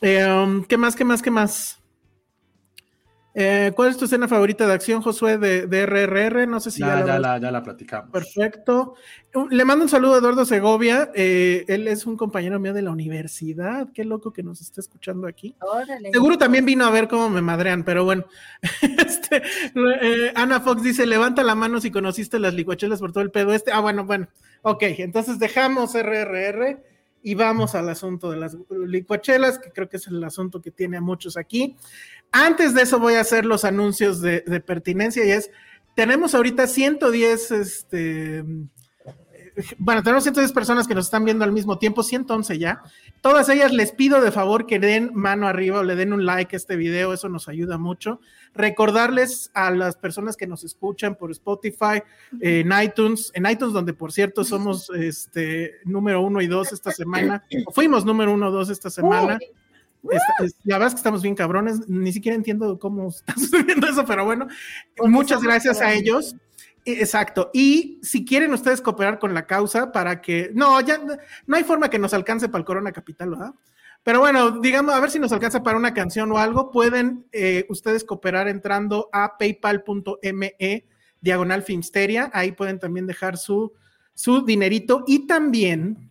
Eh, 0.00 0.24
um, 0.26 0.64
¿Qué 0.64 0.76
más, 0.76 0.96
qué 0.96 1.04
más, 1.04 1.22
qué 1.22 1.30
más? 1.30 1.80
Eh, 3.36 3.72
¿Cuál 3.74 3.90
es 3.90 3.96
tu 3.96 4.04
escena 4.04 4.28
favorita 4.28 4.64
de 4.64 4.72
acción, 4.72 5.02
Josué, 5.02 5.38
de, 5.38 5.66
de 5.66 5.86
RRR? 5.86 6.46
No 6.46 6.60
sé 6.60 6.70
si 6.70 6.80
ya, 6.80 6.86
Ya, 6.86 6.94
la 7.00 7.06
ya, 7.06 7.18
la, 7.18 7.38
ya 7.38 7.50
la 7.50 7.62
platicamos. 7.64 8.10
Perfecto. 8.12 8.94
Le 9.50 9.64
mando 9.64 9.82
un 9.84 9.88
saludo 9.88 10.14
a 10.14 10.18
Eduardo 10.18 10.44
Segovia. 10.44 11.10
eh, 11.16 11.64
él 11.66 11.88
es 11.88 12.06
un 12.06 12.16
compañero 12.16 12.60
mío 12.60 12.72
de 12.72 12.82
la 12.82 12.92
universidad. 12.92 13.88
Qué 13.92 14.04
loco 14.04 14.32
que 14.32 14.44
nos 14.44 14.60
está 14.60 14.80
escuchando 14.80 15.26
aquí. 15.26 15.56
Órale. 15.60 16.12
Seguro 16.12 16.38
también 16.38 16.64
vino 16.64 16.84
a 16.84 16.90
ver 16.90 17.08
cómo 17.08 17.28
me 17.28 17.42
madrean, 17.42 17.82
pero 17.82 18.04
bueno. 18.04 18.24
Este, 19.04 19.42
eh, 19.74 20.32
Ana 20.36 20.60
Fox 20.60 20.82
dice: 20.84 21.04
levanta 21.04 21.42
la 21.42 21.56
mano 21.56 21.80
si 21.80 21.90
conociste 21.90 22.38
las 22.38 22.54
licuachelas 22.54 23.00
por 23.00 23.12
todo 23.12 23.24
el 23.24 23.32
pedo 23.32 23.52
este. 23.52 23.72
Ah, 23.72 23.80
bueno, 23.80 24.04
bueno. 24.04 24.28
Ok, 24.62 24.82
entonces 24.98 25.40
dejamos 25.40 25.94
RRR 25.94 26.80
y 27.22 27.34
vamos 27.34 27.74
al 27.74 27.88
asunto 27.88 28.30
de 28.30 28.36
las 28.36 28.56
licuachelas, 28.70 29.58
que 29.58 29.70
creo 29.72 29.88
que 29.88 29.96
es 29.96 30.06
el 30.06 30.22
asunto 30.22 30.60
que 30.60 30.70
tiene 30.70 30.98
a 30.98 31.00
muchos 31.00 31.36
aquí. 31.36 31.76
Antes 32.36 32.74
de 32.74 32.82
eso 32.82 32.98
voy 32.98 33.14
a 33.14 33.20
hacer 33.20 33.46
los 33.46 33.64
anuncios 33.64 34.20
de, 34.20 34.40
pertinencia 34.66 35.24
y 35.24 35.30
es, 35.30 35.52
tenemos 35.94 36.34
ahorita 36.34 36.66
110, 36.66 37.50
este, 37.52 38.44
bueno, 39.78 40.02
tenemos 40.02 40.24
110 40.24 40.50
personas 40.50 40.88
que 40.88 40.96
nos 40.96 41.04
están 41.04 41.24
viendo 41.24 41.44
al 41.44 41.52
mismo 41.52 41.78
tiempo, 41.78 42.02
111 42.02 42.58
ya. 42.58 42.82
Todas 43.20 43.48
ellas 43.50 43.72
les 43.72 43.92
pido 43.92 44.20
de 44.20 44.32
favor 44.32 44.66
que 44.66 44.80
den 44.80 45.12
mano 45.14 45.46
arriba 45.46 45.78
o 45.78 45.84
le 45.84 45.94
den 45.94 46.12
un 46.12 46.26
like 46.26 46.56
a 46.56 46.58
este 46.58 46.74
video, 46.74 47.12
eso 47.12 47.28
nos 47.28 47.46
ayuda 47.46 47.78
mucho. 47.78 48.18
Recordarles 48.52 49.52
a 49.54 49.70
las 49.70 49.94
personas 49.94 50.36
que 50.36 50.48
nos 50.48 50.64
escuchan 50.64 51.14
por 51.14 51.30
Spotify, 51.30 52.02
en 52.40 52.72
iTunes, 52.82 53.30
en 53.34 53.46
iTunes 53.46 53.72
donde 53.72 53.92
por 53.92 54.10
cierto 54.10 54.42
somos 54.42 54.90
este 54.90 55.74
número 55.84 56.20
uno 56.20 56.42
y 56.42 56.48
dos 56.48 56.72
esta 56.72 56.90
semana, 56.90 57.44
fuimos 57.72 58.04
número 58.04 58.32
uno 58.32 58.48
o 58.48 58.50
dos 58.50 58.70
esta 58.70 58.90
semana. 58.90 59.38
Esta- 60.10 60.44
es- 60.44 60.56
la 60.64 60.76
verdad 60.76 60.88
es 60.88 60.94
que 60.94 60.98
estamos 60.98 61.22
bien 61.22 61.34
cabrones, 61.34 61.88
ni 61.88 62.12
siquiera 62.12 62.36
entiendo 62.36 62.78
cómo 62.78 63.08
está 63.08 63.34
sucediendo 63.34 63.86
eso, 63.88 64.04
pero 64.04 64.24
bueno, 64.24 64.46
Porque 64.96 65.10
muchas 65.10 65.42
gracias 65.42 65.80
a 65.80 65.92
ellos. 65.92 66.34
E- 66.84 67.00
Exacto. 67.00 67.50
Y 67.54 67.98
si 68.02 68.24
quieren 68.24 68.52
ustedes 68.52 68.80
cooperar 68.82 69.18
con 69.18 69.32
la 69.34 69.46
causa 69.46 69.90
para 69.92 70.20
que. 70.20 70.50
No, 70.54 70.80
ya 70.80 71.00
no 71.46 71.56
hay 71.56 71.64
forma 71.64 71.88
que 71.88 71.98
nos 71.98 72.12
alcance 72.14 72.48
para 72.48 72.60
el 72.60 72.64
Corona 72.66 72.92
Capital, 72.92 73.30
¿verdad? 73.30 73.54
Pero 74.02 74.20
bueno, 74.20 74.60
digamos, 74.60 74.94
a 74.94 75.00
ver 75.00 75.10
si 75.10 75.18
nos 75.18 75.32
alcanza 75.32 75.62
para 75.62 75.78
una 75.78 75.94
canción 75.94 76.30
o 76.30 76.36
algo. 76.36 76.70
Pueden 76.70 77.24
eh, 77.32 77.64
ustedes 77.70 78.04
cooperar 78.04 78.48
entrando 78.48 79.08
a 79.14 79.38
paypal.me 79.38 80.84
diagonal 81.22 81.62
Filmsteria. 81.62 82.30
Ahí 82.34 82.52
pueden 82.52 82.78
también 82.78 83.06
dejar 83.06 83.38
su, 83.38 83.72
su 84.12 84.44
dinerito. 84.44 85.04
Y 85.06 85.26
también 85.26 86.10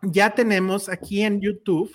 ya 0.00 0.34
tenemos 0.34 0.88
aquí 0.88 1.20
en 1.22 1.42
YouTube 1.42 1.92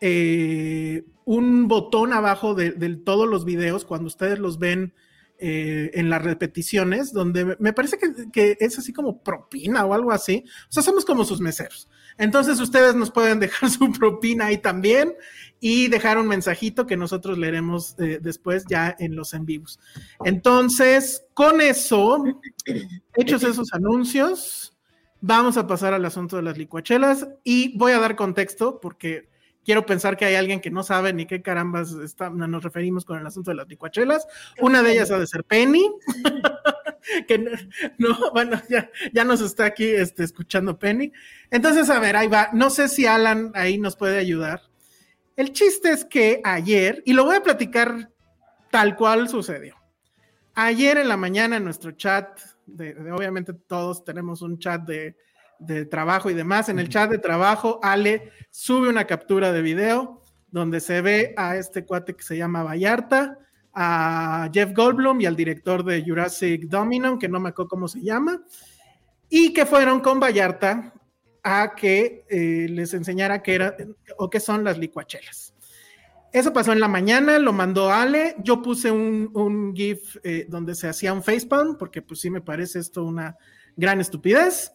eh, 0.00 1.04
un 1.24 1.68
botón 1.68 2.12
abajo 2.12 2.54
de, 2.54 2.72
todos 2.96 3.28
los 3.28 3.44
videos 3.44 3.84
cuando 3.84 4.06
ustedes 4.08 4.38
los 4.38 4.58
ven 4.58 4.94
eh, 5.38 5.90
en 5.94 6.10
las 6.10 6.22
repeticiones, 6.22 7.12
donde 7.12 7.56
me- 7.58 7.72
parece 7.72 7.98
que, 7.98 8.30
que 8.30 8.56
es 8.60 8.78
así 8.78 8.92
como 8.92 9.22
propina 9.22 9.84
o 9.86 9.94
algo 9.94 10.12
así. 10.12 10.44
O 10.68 10.72
sea, 10.72 10.82
somos 10.82 11.04
como 11.04 11.24
sus 11.24 11.40
meseros. 11.40 11.88
Entonces 12.18 12.60
ustedes 12.60 12.94
nos 12.94 13.10
pueden 13.10 13.40
dejar 13.40 13.70
su 13.70 13.90
propina 13.92 14.46
ahí 14.46 14.58
también 14.58 15.14
y 15.58 15.88
dejar 15.88 16.18
un 16.18 16.28
mensajito 16.28 16.86
que 16.86 16.96
nosotros 16.96 17.38
leeremos 17.38 17.94
eh, 17.98 18.18
después 18.20 18.64
ya 18.68 18.94
en 18.98 19.16
los 19.16 19.32
en 19.32 19.46
vivos. 19.46 19.80
Entonces, 20.24 21.24
con 21.32 21.62
eso, 21.62 22.22
hechos 23.14 23.42
esos 23.42 23.72
anuncios, 23.72 24.76
vamos 25.22 25.56
a 25.56 25.66
pasar 25.66 25.94
al 25.94 26.04
asunto 26.04 26.36
de 26.36 26.42
las 26.42 26.58
licuachelas 26.58 27.26
y 27.44 27.76
voy 27.78 27.92
a 27.92 27.98
dar 28.00 28.16
contexto 28.16 28.80
porque 28.80 29.29
quiero 29.64 29.84
pensar 29.86 30.16
que 30.16 30.24
hay 30.24 30.34
alguien 30.34 30.60
que 30.60 30.70
no 30.70 30.82
sabe 30.82 31.12
ni 31.12 31.26
qué 31.26 31.42
carambas 31.42 31.92
está- 31.92 32.30
nos 32.30 32.62
referimos 32.62 33.04
con 33.04 33.18
el 33.18 33.26
asunto 33.26 33.50
de 33.50 33.56
las 33.56 33.68
licuachelas. 33.68 34.26
Una 34.60 34.82
de 34.82 34.92
ellas 34.92 35.10
ha 35.10 35.18
de 35.18 35.26
ser 35.26 35.44
Penny, 35.44 35.90
que 37.28 37.38
no, 37.38 37.50
no, 37.98 38.30
bueno, 38.32 38.60
ya, 38.68 38.90
ya 39.12 39.24
nos 39.24 39.40
está 39.40 39.64
aquí 39.66 39.84
este, 39.86 40.24
escuchando 40.24 40.78
Penny. 40.78 41.12
Entonces, 41.50 41.90
a 41.90 41.98
ver, 41.98 42.16
ahí 42.16 42.28
va. 42.28 42.50
No 42.52 42.70
sé 42.70 42.88
si 42.88 43.06
Alan 43.06 43.50
ahí 43.54 43.78
nos 43.78 43.96
puede 43.96 44.18
ayudar. 44.18 44.62
El 45.36 45.52
chiste 45.52 45.90
es 45.90 46.04
que 46.04 46.40
ayer, 46.44 47.02
y 47.06 47.12
lo 47.14 47.24
voy 47.24 47.36
a 47.36 47.42
platicar 47.42 48.10
tal 48.70 48.94
cual 48.96 49.28
sucedió. 49.28 49.76
Ayer 50.54 50.98
en 50.98 51.08
la 51.08 51.16
mañana 51.16 51.56
en 51.56 51.64
nuestro 51.64 51.92
chat, 51.92 52.38
de, 52.66 52.94
de- 52.94 53.12
obviamente 53.12 53.52
todos 53.54 54.04
tenemos 54.04 54.42
un 54.42 54.58
chat 54.58 54.82
de, 54.82 55.16
de 55.60 55.84
trabajo 55.84 56.30
y 56.30 56.34
demás. 56.34 56.68
En 56.68 56.78
el 56.78 56.88
chat 56.88 57.10
de 57.10 57.18
trabajo, 57.18 57.78
Ale 57.82 58.30
sube 58.50 58.88
una 58.88 59.06
captura 59.06 59.52
de 59.52 59.62
video 59.62 60.22
donde 60.50 60.80
se 60.80 61.00
ve 61.00 61.34
a 61.36 61.56
este 61.56 61.84
cuate 61.84 62.14
que 62.14 62.24
se 62.24 62.36
llama 62.36 62.64
Vallarta, 62.64 63.38
a 63.72 64.50
Jeff 64.52 64.72
Goldblum 64.74 65.20
y 65.20 65.26
al 65.26 65.36
director 65.36 65.84
de 65.84 66.02
Jurassic 66.02 66.62
Dominion, 66.62 67.18
que 67.18 67.28
no 67.28 67.38
me 67.38 67.50
acuerdo 67.50 67.68
cómo 67.68 67.86
se 67.86 68.00
llama, 68.00 68.42
y 69.28 69.52
que 69.52 69.64
fueron 69.64 70.00
con 70.00 70.18
Vallarta 70.18 70.92
a 71.42 71.74
que 71.76 72.24
eh, 72.28 72.66
les 72.68 72.92
enseñara 72.94 73.42
qué 73.42 73.54
era 73.54 73.76
o 74.18 74.28
qué 74.28 74.40
son 74.40 74.64
las 74.64 74.76
licuachelas. 74.76 75.54
Eso 76.32 76.52
pasó 76.52 76.72
en 76.72 76.80
la 76.80 76.88
mañana, 76.88 77.38
lo 77.38 77.52
mandó 77.52 77.90
Ale. 77.90 78.36
Yo 78.38 78.62
puse 78.62 78.90
un, 78.90 79.30
un 79.34 79.74
GIF 79.74 80.16
eh, 80.22 80.46
donde 80.48 80.74
se 80.74 80.88
hacía 80.88 81.12
un 81.12 81.22
facepalm, 81.22 81.76
porque 81.76 82.02
pues 82.02 82.20
sí 82.20 82.30
me 82.30 82.40
parece 82.40 82.78
esto 82.78 83.04
una 83.04 83.36
gran 83.76 84.00
estupidez. 84.00 84.72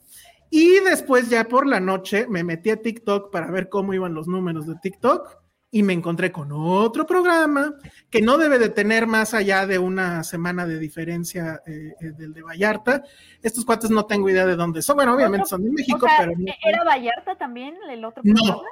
Y 0.58 0.80
después 0.80 1.30
ya 1.30 1.43
por 1.43 1.68
la 1.68 1.82
noche 1.82 2.28
me 2.30 2.41
metí 2.41 2.70
a 2.70 2.82
TikTok 2.82 3.30
para 3.30 3.51
ver 3.51 3.68
cómo 3.68 3.93
iban 3.93 4.14
los 4.14 4.26
números 4.26 4.66
de 4.66 4.76
TikTok 4.82 5.28
y 5.70 5.84
me 5.84 5.91
encontré 5.91 6.32
con 6.32 6.49
otro 6.53 7.06
programa 7.06 7.74
que 8.10 8.22
no 8.22 8.38
debe 8.38 8.58
de 8.58 8.70
tener 8.70 9.06
más 9.06 9.34
allá 9.34 9.68
de 9.68 9.80
una 9.80 10.24
semana 10.24 10.66
de 10.66 10.80
diferencia 10.80 11.62
eh, 11.66 11.93
eh, 11.99 12.12
del 12.18 12.34
de 12.34 12.41
Vallarta. 12.41 13.03
Estos 13.41 13.66
cuates 13.66 13.89
no 13.89 14.06
tengo 14.06 14.30
idea 14.30 14.45
de 14.45 14.56
dónde 14.56 14.82
son. 14.82 14.95
Bueno, 14.95 15.14
obviamente 15.16 15.45
son 15.49 15.62
de 15.62 15.72
México, 15.72 16.06
O 16.06 16.08
sea, 16.08 16.20
pero 16.20 16.32
no- 16.38 16.53
¿Era 16.66 16.86
Vallarta 16.86 17.36
también 17.36 17.76
el 17.89 18.06
otro 18.06 18.24
no. 18.24 18.34
programa? 18.34 18.64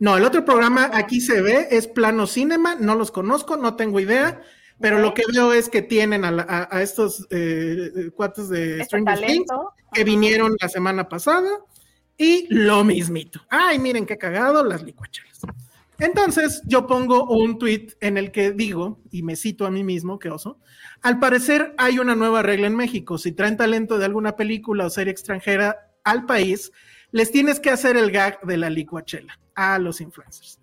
No, 0.00 0.16
el 0.18 0.24
otro 0.24 0.44
programa 0.44 0.90
aquí 0.92 1.22
se 1.22 1.40
ve, 1.40 1.68
es 1.70 1.88
Plano 1.88 2.26
Cinema, 2.26 2.74
no 2.78 2.96
los 2.96 3.10
conozco, 3.10 3.56
no 3.56 3.76
tengo 3.76 3.98
idea, 3.98 4.42
pero 4.80 4.98
lo 4.98 5.14
que 5.14 5.22
veo 5.32 5.52
es 5.52 5.68
que 5.68 5.82
tienen 5.82 6.24
a, 6.24 6.30
la- 6.30 6.46
a- 6.48 6.76
a 6.76 6.82
estos 6.82 7.26
eh, 7.30 7.90
eh, 7.96 8.10
cuates 8.14 8.48
de 8.48 8.72
Este 8.80 8.84
Stranger 8.84 9.18
Things 9.18 9.46
talento. 9.46 9.72
que 9.92 10.04
vinieron 10.04 10.56
la 10.60 10.68
semana 10.68 11.08
pasada 11.08 11.48
y 12.16 12.46
lo 12.52 12.84
mismito. 12.84 13.40
Ay, 13.48 13.78
miren 13.78 14.06
qué 14.06 14.18
cagado 14.18 14.64
las 14.64 14.82
licuachelas. 14.82 15.40
Entonces 15.98 16.60
yo 16.66 16.86
pongo 16.88 17.24
un 17.24 17.56
tweet 17.58 17.88
en 18.00 18.16
el 18.18 18.32
que 18.32 18.50
digo, 18.50 19.00
y 19.12 19.22
me 19.22 19.36
cito 19.36 19.64
a 19.64 19.70
mí 19.70 19.84
mismo, 19.84 20.18
que 20.18 20.28
oso, 20.28 20.58
al 21.02 21.20
parecer 21.20 21.72
hay 21.78 21.98
una 22.00 22.16
nueva 22.16 22.42
regla 22.42 22.66
en 22.66 22.74
México. 22.74 23.16
Si 23.16 23.30
traen 23.32 23.56
talento 23.56 23.96
de 23.98 24.04
alguna 24.04 24.34
película 24.36 24.86
o 24.86 24.90
serie 24.90 25.12
extranjera 25.12 25.92
al 26.02 26.26
país, 26.26 26.72
les 27.12 27.30
tienes 27.30 27.60
que 27.60 27.70
hacer 27.70 27.96
el 27.96 28.10
gag 28.10 28.40
de 28.42 28.56
la 28.56 28.70
licuachela 28.70 29.38
a 29.54 29.78
los 29.78 30.00
influencers. 30.00 30.58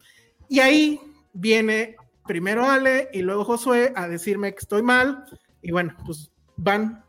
Y 0.49 0.59
ahí 0.59 0.99
viene 1.31 1.95
primero 2.25 2.69
Ale 2.69 3.09
y 3.13 3.21
luego 3.21 3.45
Josué 3.45 3.93
a 3.95 4.07
decirme 4.07 4.51
que 4.53 4.59
estoy 4.59 4.81
mal. 4.81 5.25
Y 5.61 5.71
bueno, 5.71 5.95
pues 6.05 6.31
van. 6.57 7.03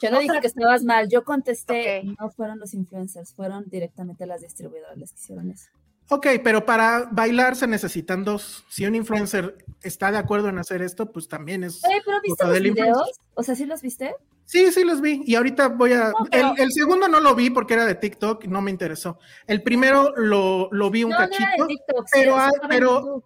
Yo 0.00 0.10
no 0.10 0.18
dije 0.18 0.40
que 0.40 0.46
estabas 0.46 0.84
mal, 0.84 1.08
yo 1.08 1.24
contesté, 1.24 2.02
no 2.20 2.28
fueron 2.30 2.58
los 2.58 2.74
influencers, 2.74 3.32
fueron 3.32 3.64
directamente 3.70 4.26
las 4.26 4.42
distribuidoras 4.42 4.98
las 4.98 5.12
que 5.12 5.20
hicieron 5.20 5.50
eso. 5.50 5.70
Ok, 6.10 6.26
pero 6.42 6.66
para 6.66 7.08
bailar 7.10 7.56
se 7.56 7.66
necesitan 7.66 8.24
dos. 8.24 8.64
Si 8.68 8.84
un 8.84 8.94
influencer 8.94 9.56
está 9.82 10.12
de 10.12 10.18
acuerdo 10.18 10.48
en 10.48 10.58
hacer 10.58 10.82
esto, 10.82 11.10
pues 11.10 11.28
también 11.28 11.64
es. 11.64 11.82
Oye, 11.86 12.02
pero 12.04 12.20
¿viste 12.20 12.46
los 12.46 12.60
videos? 12.60 13.20
O 13.34 13.42
sea, 13.42 13.54
¿sí 13.54 13.64
los 13.64 13.80
viste? 13.80 14.14
Sí, 14.44 14.70
sí 14.72 14.84
los 14.84 15.00
vi. 15.00 15.22
Y 15.24 15.34
ahorita 15.36 15.68
voy 15.68 15.94
a. 15.94 16.12
el, 16.30 16.72
segundo 16.72 17.08
no 17.08 17.20
lo 17.20 17.34
vi 17.34 17.48
porque 17.48 17.72
era 17.72 17.86
de 17.86 17.94
TikTok 17.94 18.44
no 18.44 18.60
me 18.60 18.70
interesó. 18.70 19.18
El 19.46 19.62
primero 19.62 20.12
lo, 20.16 20.68
lo 20.72 20.90
vi 20.90 21.04
un 21.04 21.12
cachito. 21.12 21.48
No 21.56 21.64
de 21.64 21.74
TikTok, 21.74 22.06
pero, 22.12 22.36
pero 22.68 23.24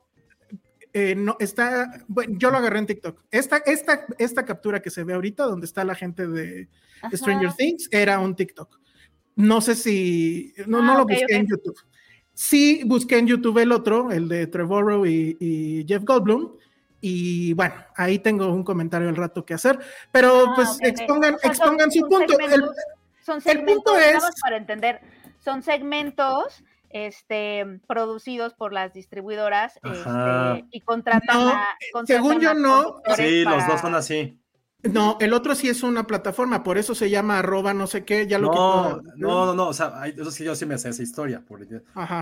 eh, 0.93 1.15
no 1.15 1.37
está. 1.39 2.05
Bueno, 2.09 2.35
yo 2.39 2.51
lo 2.51 2.59
agarré 2.59 2.79
en 2.79 2.87
TikTok. 2.87 3.25
Esta, 3.31 3.59
esta, 3.59 4.07
esta 4.19 4.45
captura 4.45 4.81
que 4.81 4.91
se 4.91 5.05
ve 5.05 5.15
ahorita, 5.15 5.45
donde 5.45 5.67
está 5.67 5.85
la 5.85 5.95
gente 5.95 6.27
de 6.27 6.69
Stranger 7.13 7.53
Things, 7.53 7.89
era 7.91 8.19
un 8.19 8.35
TikTok. 8.35 8.79
No 9.37 9.61
sé 9.61 9.75
si. 9.75 10.55
No, 10.67 10.83
no 10.83 10.93
ah, 10.93 10.99
lo 10.99 11.07
busqué 11.07 11.37
en 11.37 11.47
YouTube. 11.47 11.79
Sí, 12.33 12.83
busqué 12.85 13.19
en 13.19 13.27
YouTube 13.27 13.59
el 13.59 13.73
otro, 13.73 14.11
el 14.11 14.29
de 14.29 14.47
Trevorrow 14.47 15.05
y, 15.05 15.85
Jeff 15.87 16.05
Goldblum. 16.05 16.57
Y 17.01 17.53
bueno, 17.53 17.75
ahí 17.97 18.19
tengo 18.19 18.53
un 18.53 18.65
comentario 18.65 19.09
al 19.09 19.17
rato 19.17 19.45
que 19.45 19.55
hacer, 19.55 19.79
pero 20.11 20.47
ah, 20.47 20.53
pues 20.57 20.79
expongan, 20.83 21.37
expongan 21.43 21.93
su 21.93 22.01
punto. 22.09 22.35
son 23.25 23.41
segmentos, 23.41 23.95
para 24.43 24.57
entender, 24.57 25.01
son 25.39 25.63
segmentos 25.63 26.65
este, 26.91 27.81
producidos 27.87 28.55
por 28.55 28.73
las 28.73 28.93
distribuidoras 28.93 29.79
este, 29.83 30.67
y 30.71 30.81
contratan 30.81 31.49
a. 31.49 31.67
según 32.07 32.41
yo, 32.41 32.55
no. 32.55 33.03
Sí, 33.17 33.45
los 33.45 33.67
dos 33.67 33.81
son 33.81 33.95
así. 33.95 34.39
No, 34.85 35.17
el 35.21 35.33
otro 35.33 35.57
sí 35.57 35.69
es 35.69 35.83
una 35.83 36.07
plataforma, 36.07 36.63
por 36.63 36.79
eso 36.79 36.95
se 36.95 37.11
llama 37.11 37.41
arroba 37.41 37.75
no 37.75 37.89
sé 37.89 38.05
qué, 38.05 38.29
ya 38.29 38.39
lo 38.39 38.53
no, 38.53 39.03
No, 39.17 39.47
no, 39.47 39.55
no, 39.55 39.69
o 39.69 39.73
sea, 39.73 40.05
eso 40.07 40.31
sí 40.31 40.45
yo 40.45 40.55
sí 40.55 40.67
me 40.67 40.79
sé 40.79 40.91
esa 40.91 41.03
historia. 41.03 41.43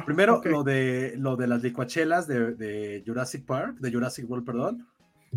Primero, 0.06 0.40
lo, 0.42 0.64
de, 0.64 1.14
lo 1.18 1.36
de 1.36 1.48
las 1.48 1.62
licuachelas 1.62 2.26
de, 2.26 3.02
Jurassic 3.06 3.44
Park, 3.44 3.76
de 3.78 3.92
Jurassic 3.92 4.28
World, 4.28 4.46
perdón, 4.46 4.88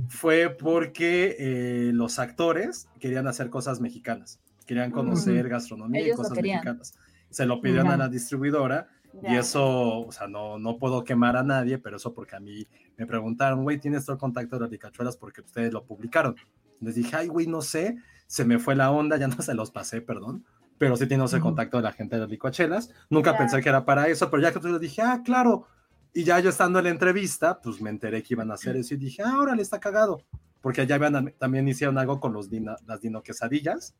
fue 0.07 0.49
porque 0.49 1.35
eh, 1.39 1.91
los 1.93 2.19
actores 2.19 2.87
querían 3.01 3.27
hacer 3.27 3.49
cosas 3.49 3.81
mexicanas, 3.81 4.39
querían 4.65 4.91
conocer 4.91 5.49
gastronomía 5.49 6.07
y 6.07 6.11
cosas 6.11 6.41
mexicanas. 6.41 6.93
Se 7.29 7.45
lo 7.45 7.59
pidieron 7.59 7.87
a 7.87 7.97
la 7.97 8.07
distribuidora 8.07 8.87
y 9.23 9.35
eso, 9.35 10.01
o 10.01 10.11
sea, 10.11 10.27
no, 10.27 10.59
no 10.59 10.77
puedo 10.77 11.03
quemar 11.03 11.35
a 11.35 11.43
nadie, 11.43 11.77
pero 11.77 11.97
eso 11.97 12.13
porque 12.13 12.35
a 12.35 12.39
mí 12.39 12.65
me 12.97 13.05
preguntaron, 13.05 13.63
güey, 13.63 13.79
¿tienes 13.79 14.05
todo 14.05 14.13
el 14.13 14.19
contacto 14.19 14.55
de 14.55 14.61
las 14.61 14.71
licuachelas 14.71 15.17
porque 15.17 15.41
ustedes 15.41 15.73
lo 15.73 15.83
publicaron? 15.83 16.35
Les 16.79 16.95
dije, 16.95 17.15
ay, 17.15 17.27
güey, 17.27 17.47
no 17.47 17.61
sé, 17.61 17.97
se 18.27 18.45
me 18.45 18.59
fue 18.59 18.75
la 18.75 18.91
onda, 18.91 19.17
ya 19.17 19.27
no 19.27 19.35
se 19.41 19.53
los 19.53 19.71
pasé, 19.71 20.01
perdón, 20.01 20.45
pero 20.77 20.95
sí 20.95 21.07
tiene 21.07 21.25
ese 21.25 21.39
contacto 21.39 21.77
de 21.77 21.83
la 21.83 21.91
gente 21.91 22.15
de 22.15 22.21
las 22.21 22.29
licuachelas. 22.29 22.89
Nunca 23.09 23.37
pensé 23.37 23.61
que 23.61 23.69
era 23.69 23.83
para 23.83 24.07
eso, 24.07 24.29
pero 24.31 24.41
ya 24.41 24.53
que 24.53 24.59
tú 24.59 24.69
les 24.69 24.79
dije, 24.79 25.01
ah, 25.01 25.21
claro. 25.23 25.67
Y 26.13 26.23
ya 26.23 26.39
yo 26.39 26.49
estando 26.49 26.79
en 26.79 26.85
la 26.85 26.91
entrevista, 26.91 27.59
pues 27.59 27.81
me 27.81 27.89
enteré 27.89 28.23
que 28.23 28.33
iban 28.33 28.49
a 28.49 28.53
hacer 28.53 28.77
eso 28.77 28.93
y 28.93 28.97
dije, 28.97 29.21
ah, 29.23 29.37
órale, 29.39 29.61
está 29.61 29.79
cagado. 29.79 30.21
Porque 30.61 30.81
allá 30.81 30.99
también 31.37 31.67
hicieron 31.67 31.97
algo 31.97 32.19
con 32.19 32.33
los 32.33 32.49
las 32.87 33.01
dino 33.01 33.21
quesadillas 33.21 33.93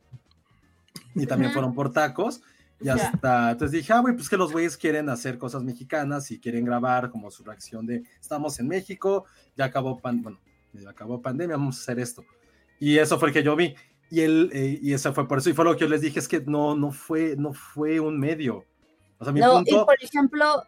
y 1.16 1.26
también 1.26 1.52
fueron 1.52 1.74
por 1.74 1.92
tacos. 1.92 2.42
Y 2.82 2.90
hasta, 2.90 3.52
entonces 3.52 3.72
dije, 3.72 3.92
ah, 3.92 4.00
güey, 4.00 4.16
pues 4.16 4.30
que 4.30 4.38
los 4.38 4.52
güeyes 4.52 4.78
quieren 4.78 5.10
hacer 5.10 5.38
cosas 5.38 5.64
mexicanas 5.64 6.32
y 6.32 6.40
quieren 6.40 6.64
grabar 6.64 7.10
como 7.10 7.30
su 7.30 7.44
reacción 7.44 7.86
de, 7.86 8.04
estamos 8.22 8.60
en 8.60 8.68
México, 8.68 9.26
ya 9.56 9.66
acabó, 9.66 10.00
pan 10.00 10.22
bueno, 10.22 10.40
ya 10.74 10.90
acabó 10.90 11.22
pandemia, 11.22 11.58
vamos 11.58 11.78
a 11.78 11.82
hacer 11.82 12.00
esto. 12.00 12.24
Y 12.80 12.98
eso 12.98 13.20
fue 13.20 13.30
el 13.30 13.34
que 13.34 13.44
yo 13.44 13.56
vi. 13.56 13.76
Y, 14.10 14.22
él, 14.22 14.50
eh, 14.54 14.80
y 14.82 14.94
eso 14.94 15.14
fue 15.14 15.28
por 15.28 15.40
eso. 15.40 15.50
Y 15.50 15.54
fue 15.54 15.66
lo 15.66 15.74
que 15.74 15.82
yo 15.82 15.90
les 15.90 16.02
dije, 16.02 16.20
es 16.20 16.28
que 16.28 16.42
no, 16.42 16.76
no, 16.76 16.92
fue, 16.92 17.36
no 17.38 17.54
fue 17.54 18.00
un 18.00 18.18
medio. 18.18 18.66
O 19.18 19.24
sea, 19.26 19.34
mi 19.34 19.42
no, 19.42 19.62
y 19.66 19.74
por 19.74 20.02
ejemplo, 20.02 20.64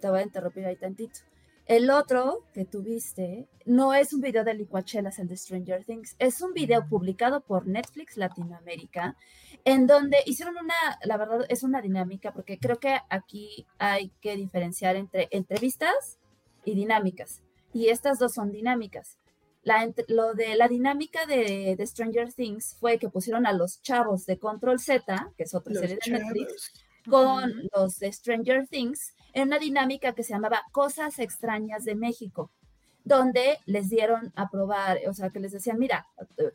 te 0.00 0.08
voy 0.08 0.20
a 0.20 0.22
interrumpir 0.22 0.64
ahí 0.64 0.76
tantito. 0.76 1.20
El 1.70 1.88
otro 1.90 2.48
que 2.52 2.64
tuviste 2.64 3.46
no 3.64 3.94
es 3.94 4.12
un 4.12 4.20
video 4.20 4.42
de 4.42 4.54
licuachelas, 4.54 5.20
el 5.20 5.28
de 5.28 5.36
Stranger 5.36 5.84
Things, 5.84 6.16
es 6.18 6.42
un 6.42 6.52
video 6.52 6.88
publicado 6.88 7.42
por 7.42 7.68
Netflix 7.68 8.16
Latinoamérica, 8.16 9.16
en 9.64 9.86
donde 9.86 10.16
hicieron 10.26 10.56
una, 10.56 10.74
la 11.04 11.16
verdad 11.16 11.46
es 11.48 11.62
una 11.62 11.80
dinámica, 11.80 12.32
porque 12.32 12.58
creo 12.58 12.80
que 12.80 12.98
aquí 13.08 13.68
hay 13.78 14.10
que 14.20 14.34
diferenciar 14.34 14.96
entre 14.96 15.28
entrevistas 15.30 16.18
y 16.64 16.74
dinámicas, 16.74 17.40
y 17.72 17.86
estas 17.86 18.18
dos 18.18 18.34
son 18.34 18.50
dinámicas. 18.50 19.20
Lo 20.08 20.34
de 20.34 20.56
la 20.56 20.66
dinámica 20.66 21.24
de, 21.26 21.76
Stranger 21.86 22.32
Things 22.32 22.78
fue 22.80 22.98
que 22.98 23.08
pusieron 23.08 23.46
a 23.46 23.52
los 23.52 23.80
chavos 23.80 24.26
de 24.26 24.40
Control 24.40 24.80
Z, 24.80 25.34
que 25.36 25.44
es 25.44 25.54
otra 25.54 25.74
serie 25.74 26.00
de 26.04 26.10
Netflix, 26.10 26.72
con 27.08 27.52
los 27.72 28.00
de 28.00 28.12
Stranger 28.12 28.66
Things 28.66 29.14
en 29.32 29.48
una 29.48 29.58
dinámica 29.58 30.12
que 30.12 30.22
se 30.22 30.32
llamaba 30.32 30.62
Cosas 30.72 31.18
extrañas 31.18 31.84
de 31.84 31.94
México, 31.94 32.50
donde 33.04 33.58
les 33.66 33.88
dieron 33.88 34.32
a 34.36 34.50
probar, 34.50 34.98
o 35.08 35.14
sea, 35.14 35.30
que 35.30 35.40
les 35.40 35.52
decían, 35.52 35.78
mira, 35.78 36.06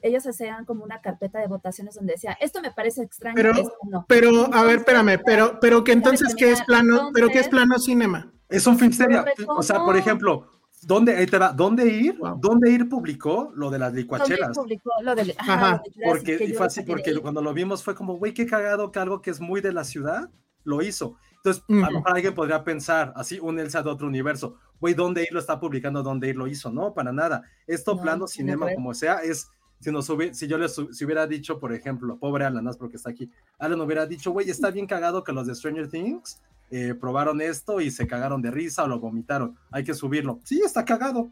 ellos 0.02 0.26
hacían 0.28 0.66
como 0.66 0.84
una 0.84 1.02
carpeta 1.02 1.40
de 1.40 1.48
votaciones 1.48 1.96
donde 1.96 2.14
decía, 2.14 2.38
esto 2.40 2.62
me 2.62 2.72
parece 2.72 3.04
extraño, 3.04 3.36
pero, 3.36 3.52
esto 3.52 3.78
no. 3.90 4.06
Pero, 4.08 4.54
a 4.54 4.64
ver, 4.64 4.80
espérame, 4.80 5.20
pero, 5.26 5.60
pero 5.60 5.84
que 5.84 5.92
entonces, 5.92 6.36
¿qué 6.36 6.52
es 6.52 6.62
plano? 6.64 7.10
¿Pero 7.14 7.30
qué 7.30 7.40
es 7.40 7.48
plano 7.48 7.80
cinema? 7.80 8.32
Es 8.48 8.68
un 8.68 8.78
film 8.78 8.92
seria. 8.92 9.26
O 9.48 9.64
sea, 9.64 9.84
por 9.84 9.98
ejemplo, 9.98 10.48
¿Dónde, 10.86 11.16
ahí 11.18 11.26
te 11.26 11.40
va, 11.40 11.52
¿dónde 11.52 11.88
ir? 11.88 12.20
¿Dónde 12.38 12.70
ir 12.70 12.88
publicó 12.88 13.52
lo 13.56 13.72
de 13.72 13.80
las 13.80 13.92
licuachelas? 13.94 14.56
publicó 14.56 14.92
lo 15.02 15.16
de, 15.16 15.34
ajá, 15.36 15.82
porque, 16.06 16.54
fue 16.56 16.68
así, 16.68 16.84
porque 16.84 17.16
cuando 17.22 17.42
lo 17.42 17.54
vimos 17.54 17.84
fue 17.84 17.96
como, 17.96 18.18
güey, 18.18 18.36
qué 18.36 18.46
cagado 18.46 18.92
que 18.92 19.00
algo 19.00 19.20
que 19.22 19.32
es 19.32 19.42
muy 19.42 19.62
de 19.62 19.74
la 19.74 19.84
ciudad 19.84 20.30
lo 20.64 20.84
hizo. 20.84 21.18
Entonces, 21.46 21.64
a 21.70 21.92
lo 21.92 22.00
mejor 22.00 22.16
alguien 22.16 22.34
podría 22.34 22.64
pensar, 22.64 23.14
así, 23.16 23.40
unirse 23.40 23.78
a 23.78 23.82
otro 23.82 24.08
universo, 24.08 24.56
güey, 24.80 24.96
¿dónde 24.96 25.22
ir 25.22 25.32
lo 25.32 25.40
está 25.40 25.60
publicando? 25.60 26.02
¿Dónde 26.02 26.30
ir 26.30 26.36
lo 26.36 26.48
hizo? 26.48 26.72
No, 26.72 26.92
para 26.92 27.14
nada. 27.14 27.44
Esto, 27.68 28.02
plano, 28.02 28.26
cinema, 28.26 28.68
como 28.74 28.96
sea, 28.96 29.18
es, 29.20 29.52
si, 29.80 29.92
nos 29.92 30.12
si 30.32 30.48
yo 30.48 30.58
les 30.58 30.74
si 30.74 31.06
hubiera 31.06 31.28
dicho, 31.28 31.60
por 31.60 31.72
ejemplo, 31.72 32.18
pobre 32.18 32.46
Alan, 32.46 32.68
porque 32.80 32.98
está 32.98 33.12
aquí, 33.12 33.30
Alan 33.60 33.80
hubiera 33.80 34.08
dicho, 34.08 34.32
güey, 34.32 34.50
está 34.50 34.72
bien 34.72 34.88
cagado 34.88 35.24
que 35.24 35.34
los 35.34 35.46
de 35.46 35.54
Stranger 35.54 35.88
Things 35.88 36.42
eh, 36.72 36.96
probaron 37.00 37.40
esto 37.40 37.80
y 37.80 37.92
se 37.92 38.08
cagaron 38.08 38.42
de 38.42 38.50
risa 38.50 38.84
o 38.84 38.88
lo 38.88 39.00
vomitaron, 39.00 39.56
hay 39.70 39.84
que 39.84 39.94
subirlo. 39.94 40.40
Sí, 40.44 40.62
está 40.66 40.84
cagado. 40.84 41.30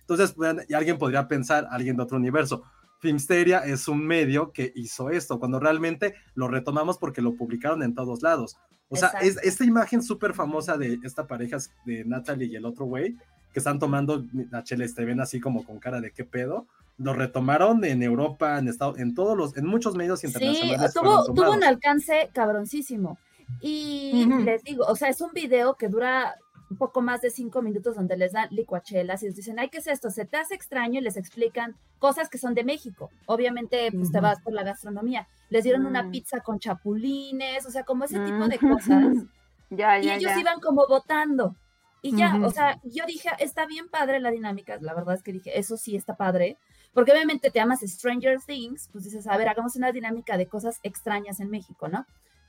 Entonces, 0.00 0.34
y 0.68 0.72
alguien 0.72 0.96
podría 0.96 1.28
pensar, 1.28 1.66
alguien 1.70 1.98
de 1.98 2.02
otro 2.02 2.16
universo, 2.16 2.62
Filmsteria 3.00 3.58
es 3.58 3.88
un 3.88 4.06
medio 4.06 4.52
que 4.52 4.72
hizo 4.74 5.10
esto, 5.10 5.38
cuando 5.38 5.60
realmente 5.60 6.14
lo 6.34 6.48
retomamos 6.48 6.96
porque 6.96 7.20
lo 7.20 7.36
publicaron 7.36 7.82
en 7.82 7.94
todos 7.94 8.22
lados. 8.22 8.56
O 8.88 8.96
sea, 8.96 9.08
es, 9.20 9.38
esta 9.42 9.64
imagen 9.64 10.02
súper 10.02 10.34
famosa 10.34 10.76
de 10.76 10.98
esta 11.02 11.26
pareja 11.26 11.58
de 11.84 12.04
Natalie 12.04 12.48
y 12.48 12.56
el 12.56 12.64
otro 12.64 12.84
güey, 12.86 13.16
que 13.52 13.60
están 13.60 13.78
tomando 13.78 14.24
la 14.50 14.62
chela, 14.62 14.86
te 14.86 15.04
ven 15.04 15.20
así 15.20 15.40
como 15.40 15.64
con 15.64 15.78
cara 15.78 16.00
de 16.00 16.10
qué 16.10 16.24
pedo, 16.24 16.66
lo 16.98 17.12
retomaron 17.12 17.84
en 17.84 18.02
Europa, 18.02 18.58
en 18.58 18.68
Estados, 18.68 18.98
en 18.98 19.14
todos 19.14 19.36
los, 19.36 19.56
en 19.56 19.66
muchos 19.66 19.94
medios 19.96 20.22
internacionales. 20.22 20.92
Sí, 20.92 20.98
tuvo, 21.00 21.24
tuvo 21.34 21.52
un 21.52 21.64
alcance 21.64 22.30
cabroncísimo. 22.32 23.18
Y 23.60 24.26
les 24.44 24.62
digo, 24.62 24.84
o 24.86 24.96
sea, 24.96 25.08
es 25.08 25.20
un 25.20 25.32
video 25.32 25.74
que 25.74 25.88
dura 25.88 26.34
un 26.70 26.76
poco 26.76 27.02
más 27.02 27.20
de 27.20 27.30
cinco 27.30 27.62
minutos 27.62 27.96
donde 27.96 28.16
les 28.16 28.32
dan 28.32 28.48
licuachelas 28.50 29.22
y 29.22 29.26
les 29.26 29.36
dicen, 29.36 29.58
ay, 29.58 29.68
¿qué 29.68 29.78
es 29.78 29.86
esto? 29.86 30.10
Se 30.10 30.24
te 30.24 30.36
hace 30.36 30.54
extraño 30.54 31.00
y 31.00 31.02
les 31.02 31.16
explican 31.16 31.76
cosas 31.98 32.28
que 32.28 32.38
son 32.38 32.54
de 32.54 32.64
México. 32.64 33.10
Obviamente, 33.26 33.90
pues 33.92 34.10
te 34.10 34.20
vas 34.20 34.40
por 34.40 34.52
la 34.52 34.62
gastronomía. 34.62 35.28
Les 35.50 35.64
dieron 35.64 35.86
una 35.86 36.02
mm. 36.04 36.10
pizza 36.10 36.40
con 36.40 36.58
chapulines, 36.58 37.66
o 37.66 37.70
sea, 37.70 37.84
como 37.84 38.04
ese 38.04 38.18
tipo 38.20 38.48
de 38.48 38.58
cosas. 38.58 39.14
ya, 39.70 40.00
y 40.00 40.10
ellos 40.10 40.32
iban 40.38 40.60
como 40.60 40.86
votando. 40.86 41.54
Y 42.02 42.14
ya, 42.16 42.38
o 42.42 42.50
sea, 42.50 42.78
yo 42.84 43.06
dije, 43.06 43.30
está 43.38 43.64
bien 43.64 43.88
padre 43.88 44.20
la 44.20 44.30
dinámica. 44.30 44.76
La 44.80 44.92
verdad 44.92 45.14
es 45.14 45.22
que 45.22 45.32
dije, 45.32 45.58
eso 45.58 45.78
sí 45.78 45.96
está 45.96 46.16
padre. 46.16 46.58
Porque 46.92 47.12
obviamente 47.12 47.50
te 47.50 47.60
amas 47.60 47.80
Stranger 47.80 48.40
Things, 48.40 48.88
pues 48.92 49.04
dices, 49.04 49.26
a 49.26 49.36
ver, 49.36 49.48
hagamos 49.48 49.74
una 49.74 49.90
dinámica 49.90 50.36
de 50.36 50.46
cosas 50.46 50.80
extrañas 50.82 51.40
en 51.40 51.50
México, 51.50 51.88
¿no? 51.88 52.06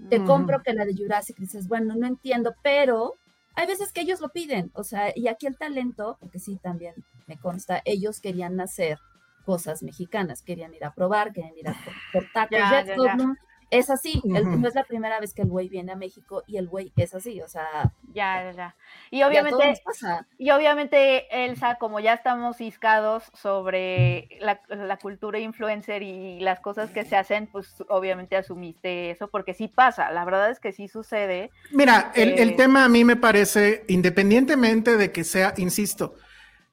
Te 0.09 0.21
compro 0.25 0.61
que 0.61 0.73
la 0.73 0.83
de 0.83 0.93
Jurassic 0.93 1.37
dices, 1.37 1.69
bueno, 1.69 1.95
no 1.95 2.05
entiendo, 2.05 2.53
pero 2.61 3.15
hay 3.55 3.67
veces 3.67 3.91
que 3.91 4.01
ellos 4.01 4.19
lo 4.19 4.29
piden, 4.29 4.71
o 4.73 4.83
sea, 4.83 5.11
y 5.15 5.27
aquí 5.27 5.47
el 5.47 5.57
talento, 5.57 6.17
porque 6.19 6.39
sí, 6.39 6.57
también 6.61 6.93
me 7.27 7.37
consta, 7.37 7.81
ellos 7.85 8.19
querían 8.19 8.59
hacer 8.59 8.99
cosas 9.45 9.83
mexicanas, 9.83 10.41
querían 10.41 10.73
ir 10.73 10.83
a 10.83 10.93
probar, 10.93 11.31
querían 11.31 11.57
ir 11.57 11.69
a 11.69 11.75
por 12.11 12.25
tacos. 12.33 12.57
Es 13.77 13.89
así. 13.89 14.21
el- 14.33 14.61
no 14.61 14.67
es 14.67 14.75
la 14.75 14.83
primera 14.83 15.19
vez 15.19 15.33
que 15.33 15.41
el 15.43 15.49
güey 15.49 15.69
viene 15.69 15.91
a 15.91 15.95
México 15.95 16.43
y 16.47 16.57
el 16.57 16.67
güey 16.67 16.91
es 16.95 17.13
así, 17.13 17.41
o 17.41 17.47
sea, 17.47 17.93
Ya, 18.13 18.43
ya, 18.43 18.51
ya. 18.51 18.75
Y 19.11 19.23
obviamente, 19.23 19.81
pasa. 19.83 20.25
y 20.37 20.51
obviamente, 20.51 21.45
Elsa, 21.45 21.75
como 21.75 21.99
ya 21.99 22.13
estamos 22.13 22.57
ciscados 22.57 23.23
sobre 23.33 24.29
la, 24.39 24.61
la 24.69 24.97
cultura 24.97 25.39
influencer 25.39 26.01
y 26.03 26.39
las 26.39 26.59
cosas 26.61 26.91
que 26.91 27.03
se 27.05 27.15
hacen, 27.17 27.47
pues 27.47 27.83
obviamente 27.89 28.35
asumiste 28.37 29.11
eso, 29.11 29.27
porque 29.27 29.53
sí 29.53 29.67
pasa, 29.67 30.11
la 30.11 30.23
verdad 30.25 30.49
es 30.49 30.59
que 30.59 30.71
sí 30.71 30.87
sucede. 30.87 31.51
Mira, 31.71 32.11
el, 32.15 32.39
el 32.39 32.49
Eh, 32.51 32.55
tema 32.55 32.85
a 32.85 32.89
mí 32.89 33.03
me 33.03 33.15
parece, 33.17 33.83
independientemente 33.87 34.97
de 34.97 35.11
que 35.11 35.23
sea, 35.23 35.53
insisto, 35.57 36.15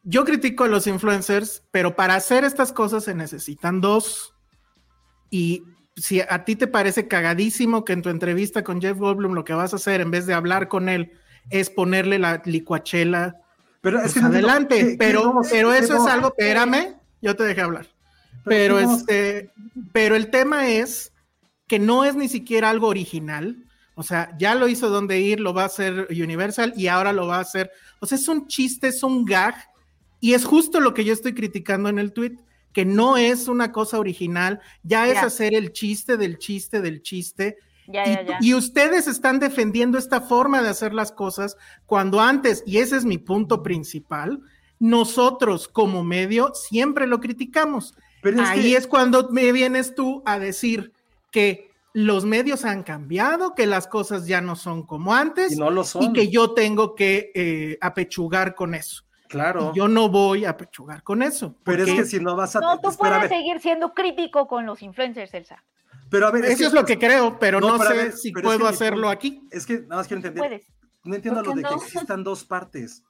yo 0.05 0.25
critico 0.25 0.65
a 0.65 0.69
los 0.69 0.87
influencers, 0.87 1.63
pero 1.71 1.95
para 1.97 2.15
hacer 2.15 2.45
estas 2.45 2.73
cosas 2.73 3.05
se 3.05 3.15
necesitan 3.15 3.81
dos. 3.81 4.35
Y 5.31 5.63
si 6.03 6.21
a 6.21 6.45
ti 6.45 6.57
te 6.57 6.67
parece 6.67 7.07
cagadísimo 7.07 7.85
que 7.85 7.93
en 7.93 8.03
tu 8.03 8.09
entrevista 8.09 8.65
con 8.65 8.81
Jeff 8.81 8.99
Goldblum 8.99 9.35
lo 9.35 9.45
que 9.45 9.53
vas 9.53 9.73
a 9.73 9.77
hacer 9.77 10.01
en 10.01 10.11
vez 10.11 10.27
de 10.27 10.35
hablar 10.35 10.67
con 10.67 10.89
él 10.89 11.13
es 11.49 11.71
ponerle 11.71 12.19
la 12.19 12.43
licuachela, 12.45 13.37
Pero 13.81 13.99
es 13.99 14.03
pues 14.03 14.15
que 14.15 14.21
adelante. 14.21 14.77
¿qué- 14.79 14.91
qué 14.91 14.97
pero, 14.99 15.43
eso 15.75 15.97
es 15.97 16.07
algo, 16.07 16.29
espérame, 16.37 16.97
yo 17.21 17.37
te 17.37 17.45
dejé 17.45 17.61
hablar. 17.61 17.87
Pero 18.45 18.81
este, 18.81 19.51
pero 19.93 20.17
el 20.17 20.29
tema 20.31 20.67
es 20.69 21.13
que 21.69 21.79
no 21.79 22.05
es 22.05 22.17
ni 22.17 22.29
siquiera 22.29 22.71
algo 22.71 22.89
original. 22.89 23.57
O 23.95 24.03
sea, 24.03 24.37
ya 24.39 24.57
lo 24.57 24.67
hizo 24.67 24.89
donde 24.89 25.21
ir, 25.21 25.39
lo 25.39 25.55
va 25.55 25.63
a 25.63 25.67
hacer 25.67 26.09
Universal 26.11 26.73
y 26.77 26.89
ahora 26.89 27.13
lo 27.13 27.29
va 27.29 27.37
a 27.37 27.43
hacer. 27.43 27.71
O 28.01 28.07
sea, 28.07 28.19
es 28.19 28.27
un 28.27 28.49
chiste, 28.49 28.89
es 28.89 29.05
un 29.05 29.25
gag. 29.25 29.55
Y 30.19 30.35
es 30.35 30.45
justo 30.45 30.81
lo 30.81 30.95
que 30.95 31.05
yo 31.05 31.13
estoy 31.13 31.33
criticando 31.35 31.89
en 31.89 31.99
el 32.01 32.13
tweet, 32.13 32.37
que 32.73 32.85
no 32.85 33.17
es 33.17 33.49
una 33.49 33.71
cosa 33.73 33.99
original, 33.99 34.61
ya 34.83 35.07
es 35.09 35.15
Ya. 35.15 35.23
hacer 35.27 35.55
el 35.55 35.73
chiste 35.73 36.17
del 36.17 36.39
chiste 36.39 36.81
del 36.81 37.03
chiste. 37.03 37.59
Ya, 37.89 38.05
Y, 38.07 38.15
ya, 38.15 38.23
ya. 38.23 38.39
y 38.41 38.55
ustedes 38.55 39.07
están 39.09 39.39
defendiendo 39.41 39.99
esta 39.99 40.21
forma 40.21 40.63
de 40.63 40.69
hacer 40.69 40.95
las 40.95 41.11
cosas 41.13 41.57
cuando 41.87 42.21
antes, 42.21 42.63
y 42.67 42.79
ese 42.79 42.97
es 42.97 43.05
mi 43.05 43.19
punto 43.19 43.63
principal, 43.63 44.41
nosotros 44.79 45.69
como 45.69 46.03
medio 46.05 46.53
siempre 46.55 47.07
lo 47.07 47.21
criticamos. 47.21 47.95
Pero 48.23 48.43
es 48.43 48.49
Ahí 48.49 48.63
que- 48.63 48.77
es 48.77 48.87
cuando 48.87 49.29
me 49.31 49.51
vienes 49.53 49.95
tú 49.95 50.23
a 50.27 50.39
decir 50.39 50.93
que 51.31 51.71
los 51.93 52.25
medios 52.25 52.65
han 52.65 52.83
cambiado, 52.85 53.55
que 53.55 53.67
las 53.67 53.87
cosas 53.87 54.27
ya 54.27 54.41
no 54.41 54.57
son 54.57 54.85
como 54.85 55.15
antes 55.15 55.53
Y 55.53 55.57
no 55.57 55.71
lo 55.71 55.85
son. 55.85 56.05
y 56.05 56.13
que 56.13 56.29
yo 56.29 56.53
tengo 56.53 56.95
que 56.95 57.31
eh, 57.35 57.79
apechugar 57.81 58.55
con 58.55 58.75
eso. 58.75 59.05
Claro. 59.33 59.73
Y 59.75 59.79
yo 59.79 59.89
no 59.89 60.09
voy 60.11 60.45
a 60.45 60.51
apechugar 60.51 61.03
con 61.03 61.23
eso. 61.23 61.57
Pero 61.65 61.85
es 61.85 61.93
que 61.93 62.05
si 62.05 62.21
no 62.21 62.37
vas 62.37 62.55
a. 62.55 62.61
No, 62.61 62.79
tú 62.81 62.91
espera, 62.91 63.17
puedes 63.17 63.31
seguir 63.31 63.61
siendo 63.61 63.95
crítico 63.95 64.47
con 64.47 64.67
los 64.67 64.83
influencers, 64.83 65.33
Elsa. 65.33 65.65
pero 66.11 66.27
a 66.27 66.31
ver, 66.31 66.45
Eso 66.45 66.67
es 66.67 66.73
lo 66.75 66.85
que 66.85 66.99
creo, 66.99 67.39
pero 67.39 67.59
no, 67.61 67.79
sé 67.83 67.93
ver, 67.95 68.13
si 68.13 68.29
es 68.29 68.35
que 68.35 68.43
puedo 68.43 68.59
mi 68.61 68.67
hacerlo 68.67 69.09
aquí. 69.09 69.43
Es 69.51 69.65
que 69.67 69.81
nada 69.81 69.97
más 69.97 70.07
quiero 70.07 70.19
entender. 70.19 70.41
Puedes. 70.41 70.67
No 71.05 71.15
entiendo 71.15 71.43
¿Por 71.43 71.57
lo 71.57 71.63
de 71.63 71.69
que 71.69 71.75
existan 71.75 72.23
dos 72.23 72.45
partes. 72.45 73.03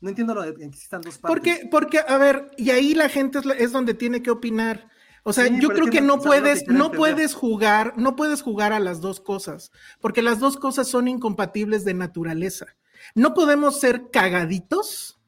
No 0.00 0.10
entiendo 0.10 0.34
lo 0.34 0.42
de 0.42 0.54
que 0.54 0.64
existan 0.64 1.00
dos 1.00 1.18
partes. 1.18 1.36
Porque, 1.36 1.68
porque, 1.70 1.98
a 2.06 2.16
ver, 2.18 2.50
y 2.56 2.70
ahí 2.70 2.94
la 2.94 3.08
gente 3.08 3.40
es, 3.58 3.72
donde 3.72 3.94
tiene 3.94 4.22
que 4.22 4.30
opinar. 4.30 4.88
O 5.22 5.32
sea, 5.32 5.46
Sí, 5.46 5.58
yo 5.60 5.68
creo 5.68 5.84
es 5.84 5.90
que, 5.90 5.98
que 5.98 6.00
no 6.02 6.16
no- 6.16 6.22
¿sabes 6.22 6.24
lo 6.24 6.30
que 6.32 6.40
puedes, 6.40 6.58
quiero 6.60 6.78
no 6.78 6.84
entender? 6.86 6.98
puedes 6.98 7.34
jugar, 7.34 7.94
no 7.96 8.16
puedes 8.16 8.42
jugar 8.42 8.72
a 8.72 8.80
las 8.80 9.00
dos 9.00 9.20
cosas, 9.20 9.70
porque 10.00 10.22
las 10.22 10.38
dos 10.38 10.56
cosas 10.56 10.88
son 10.88 11.08
incompatibles 11.08 11.84
de 11.84 11.94
naturaleza. 11.94 12.66
No 13.14 13.34
podemos 13.34 13.80
ser 13.80 14.10
cagaditos 14.10 15.19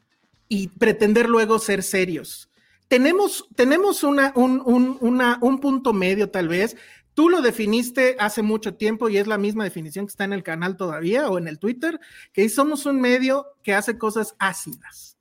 y 0.52 0.68
pretender 0.68 1.30
luego 1.30 1.58
ser 1.58 1.82
serios. 1.82 2.50
Tenemos, 2.88 3.46
tenemos 3.56 4.02
una, 4.02 4.32
un, 4.36 4.60
un- 4.66 4.98
una- 5.00 5.38
un 5.40 5.58
punto 5.60 5.94
medio, 5.94 6.28
tal 6.28 6.48
vez. 6.48 6.76
Tú 7.14 7.30
lo 7.30 7.40
definiste 7.40 8.16
hace 8.18 8.42
mucho 8.42 8.74
tiempo 8.74 9.08
y 9.08 9.16
es 9.16 9.26
la 9.26 9.38
misma 9.38 9.64
definición 9.64 10.04
que 10.06 10.10
está 10.10 10.24
en 10.24 10.34
el 10.34 10.42
canal 10.42 10.76
todavía 10.76 11.28
o 11.30 11.38
en 11.38 11.48
el 11.48 11.58
Twitter, 11.58 11.98
que 12.34 12.46
somos 12.50 12.84
un 12.84 13.00
medio 13.00 13.46
que 13.62 13.72
hace 13.74 13.96
cosas 13.96 14.34
ácidas. 14.38 15.16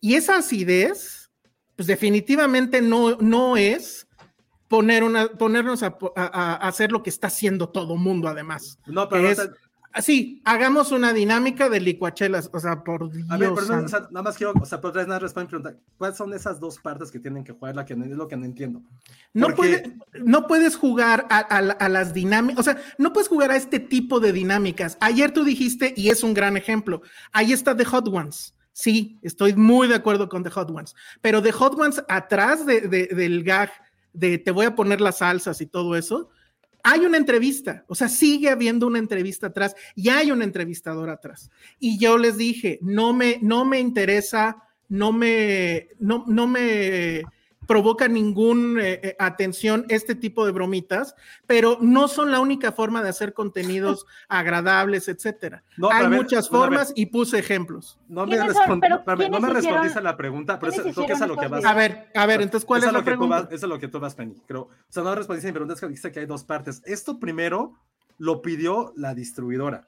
Y 0.00 0.14
esa 0.14 0.36
acidez, 0.38 1.30
pues 1.74 1.88
definitivamente 1.88 2.80
no, 2.80 3.16
no 3.16 3.56
es 3.56 4.06
poner 4.68 5.02
una, 5.02 5.26
ponernos 5.28 5.82
a, 5.82 5.96
a- 6.14 6.26
a 6.26 6.54
hacer 6.68 6.92
lo 6.92 7.02
que 7.02 7.10
está 7.10 7.26
haciendo 7.26 7.68
todo 7.70 7.96
mundo, 7.96 8.28
además. 8.28 8.78
No, 8.86 9.08
pero 9.08 9.22
que 9.22 9.26
no 9.26 9.32
es- 9.32 9.38
te- 9.50 9.56
Así, 9.92 10.40
hagamos 10.44 10.92
una 10.92 11.12
dinámica 11.12 11.68
de 11.68 11.80
licuachelas, 11.80 12.48
o 12.52 12.60
sea, 12.60 12.84
por 12.84 13.10
Dios. 13.10 13.28
A 13.28 13.36
ver, 13.36 13.50
santo. 13.58 13.86
o 13.86 13.88
sea, 13.88 14.00
nada 14.12 14.22
más 14.22 14.36
quiero, 14.36 14.52
o 14.60 14.64
sea, 14.64 14.78
pero 14.80 14.90
otra 14.90 15.00
vez 15.02 15.08
nada 15.08 15.18
responder 15.18 15.46
mi 15.52 15.62
pregunta. 15.62 15.84
¿Cuáles 15.98 16.16
son 16.16 16.32
esas 16.32 16.60
dos 16.60 16.78
partes 16.78 17.10
que 17.10 17.18
tienen 17.18 17.42
que 17.42 17.52
jugar? 17.52 17.74
La 17.74 17.84
que 17.84 17.96
no- 17.96 18.04
es 18.04 18.10
lo 18.12 18.28
que 18.28 18.36
no 18.36 18.44
entiendo. 18.44 18.82
No, 19.34 19.46
Porque- 19.48 19.56
puede- 19.56 19.98
no 20.24 20.46
puedes 20.46 20.76
jugar 20.76 21.26
a, 21.28 21.38
a 21.38 21.58
a 21.58 21.88
las 21.88 22.14
dinámicas, 22.14 22.60
o 22.60 22.62
sea, 22.62 22.80
no 22.98 23.12
puedes 23.12 23.28
jugar 23.28 23.50
a 23.50 23.56
este 23.56 23.80
tipo 23.80 24.20
de 24.20 24.32
dinámicas. 24.32 24.96
Ayer 25.00 25.32
tú 25.32 25.42
dijiste, 25.42 25.92
y 25.96 26.10
es 26.10 26.22
un 26.22 26.34
gran 26.34 26.56
ejemplo, 26.56 27.02
ahí 27.32 27.52
está 27.52 27.76
The 27.76 27.84
Hot 27.86 28.06
Ones. 28.08 28.54
Sí, 28.72 29.18
estoy 29.22 29.54
muy 29.54 29.88
de 29.88 29.96
acuerdo 29.96 30.28
con 30.28 30.44
The 30.44 30.50
Hot 30.50 30.70
Ones, 30.70 30.94
pero 31.20 31.42
The 31.42 31.50
Hot 31.50 31.78
Ones 31.78 32.02
atrás 32.08 32.64
de- 32.64 32.82
de- 32.82 33.08
del 33.08 33.42
gag 33.42 33.70
de 34.12 34.38
te 34.38 34.52
voy 34.52 34.66
a 34.66 34.74
poner 34.76 35.00
las 35.00 35.18
salsas 35.18 35.60
y 35.60 35.66
todo 35.66 35.96
eso, 35.96 36.30
hay 36.82 37.00
una 37.00 37.16
entrevista, 37.16 37.84
o 37.88 37.94
sea, 37.94 38.08
sigue 38.08 38.50
habiendo 38.50 38.86
una 38.86 38.98
entrevista 38.98 39.48
atrás 39.48 39.74
y 39.94 40.08
hay 40.08 40.30
un 40.30 40.42
entrevistador 40.42 41.10
atrás. 41.10 41.50
Y 41.78 41.98
yo 41.98 42.18
les 42.18 42.36
dije, 42.36 42.78
no 42.82 43.12
me, 43.12 43.38
no 43.42 43.64
me 43.64 43.80
interesa, 43.80 44.56
no 44.88 45.12
me, 45.12 45.88
no, 45.98 46.24
no 46.26 46.46
me 46.46 47.22
provoca 47.70 48.08
ninguna 48.08 48.82
atención 49.20 49.86
este 49.88 50.16
tipo 50.16 50.44
de 50.44 50.50
bromitas, 50.50 51.14
pero 51.46 51.78
no 51.80 52.08
son 52.08 52.32
la 52.32 52.40
única 52.40 52.72
forma 52.72 53.00
de 53.00 53.10
hacer 53.10 53.32
contenidos 53.32 54.06
agradables, 54.28 55.06
etcétera. 55.06 55.62
No, 55.76 55.88
hay 55.88 56.08
ver, 56.08 56.18
muchas 56.22 56.48
formas 56.48 56.92
y 56.96 57.06
puse 57.06 57.38
ejemplos. 57.38 57.96
No 58.08 58.26
me, 58.26 58.36
¿Quiénes 58.36 58.54
son? 58.54 58.66
respon- 58.66 58.80
Pero 58.80 58.96
espérame, 58.96 59.18
no 59.30 59.38
¿quiénes 59.38 59.40
me 59.42 59.46
hicieron- 59.60 59.62
respondiste 59.62 59.98
a 60.00 60.02
la 60.02 60.16
pregunta, 60.16 60.58
pero 60.58 60.72
eso, 60.72 60.82
quiénes 60.82 60.94
creo 60.96 61.06
que 61.06 61.12
es 61.12 61.22
a 61.22 61.26
lo 61.28 61.36
que 61.36 61.46
vas. 61.46 61.64
A 61.64 61.74
ver, 61.74 62.08
a 62.12 62.26
ver, 62.26 62.42
entonces, 62.42 62.66
¿cuál 62.66 62.80
es 62.82 62.86
lo 62.92 62.98
la 62.98 63.04
pregunta? 63.04 63.36
vas- 63.42 63.52
eso 63.52 63.66
es 63.66 63.70
lo 63.70 63.78
que 63.78 63.86
tú 63.86 64.00
vas, 64.00 64.16
Penny. 64.16 64.34
Creo. 64.48 64.62
O 64.62 64.70
sea, 64.88 65.04
no 65.04 65.14
respondiste 65.14 65.46
a 65.46 65.50
mi 65.50 65.54
pregunta, 65.54 65.74
es 65.74 65.80
que 65.80 65.86
dijiste 65.86 66.10
que 66.10 66.18
hay 66.20 66.26
dos 66.26 66.42
partes. 66.42 66.82
Esto 66.86 67.20
primero 67.20 67.74
lo 68.18 68.42
pidió 68.42 68.92
la 68.96 69.14
distribuidora. 69.14 69.86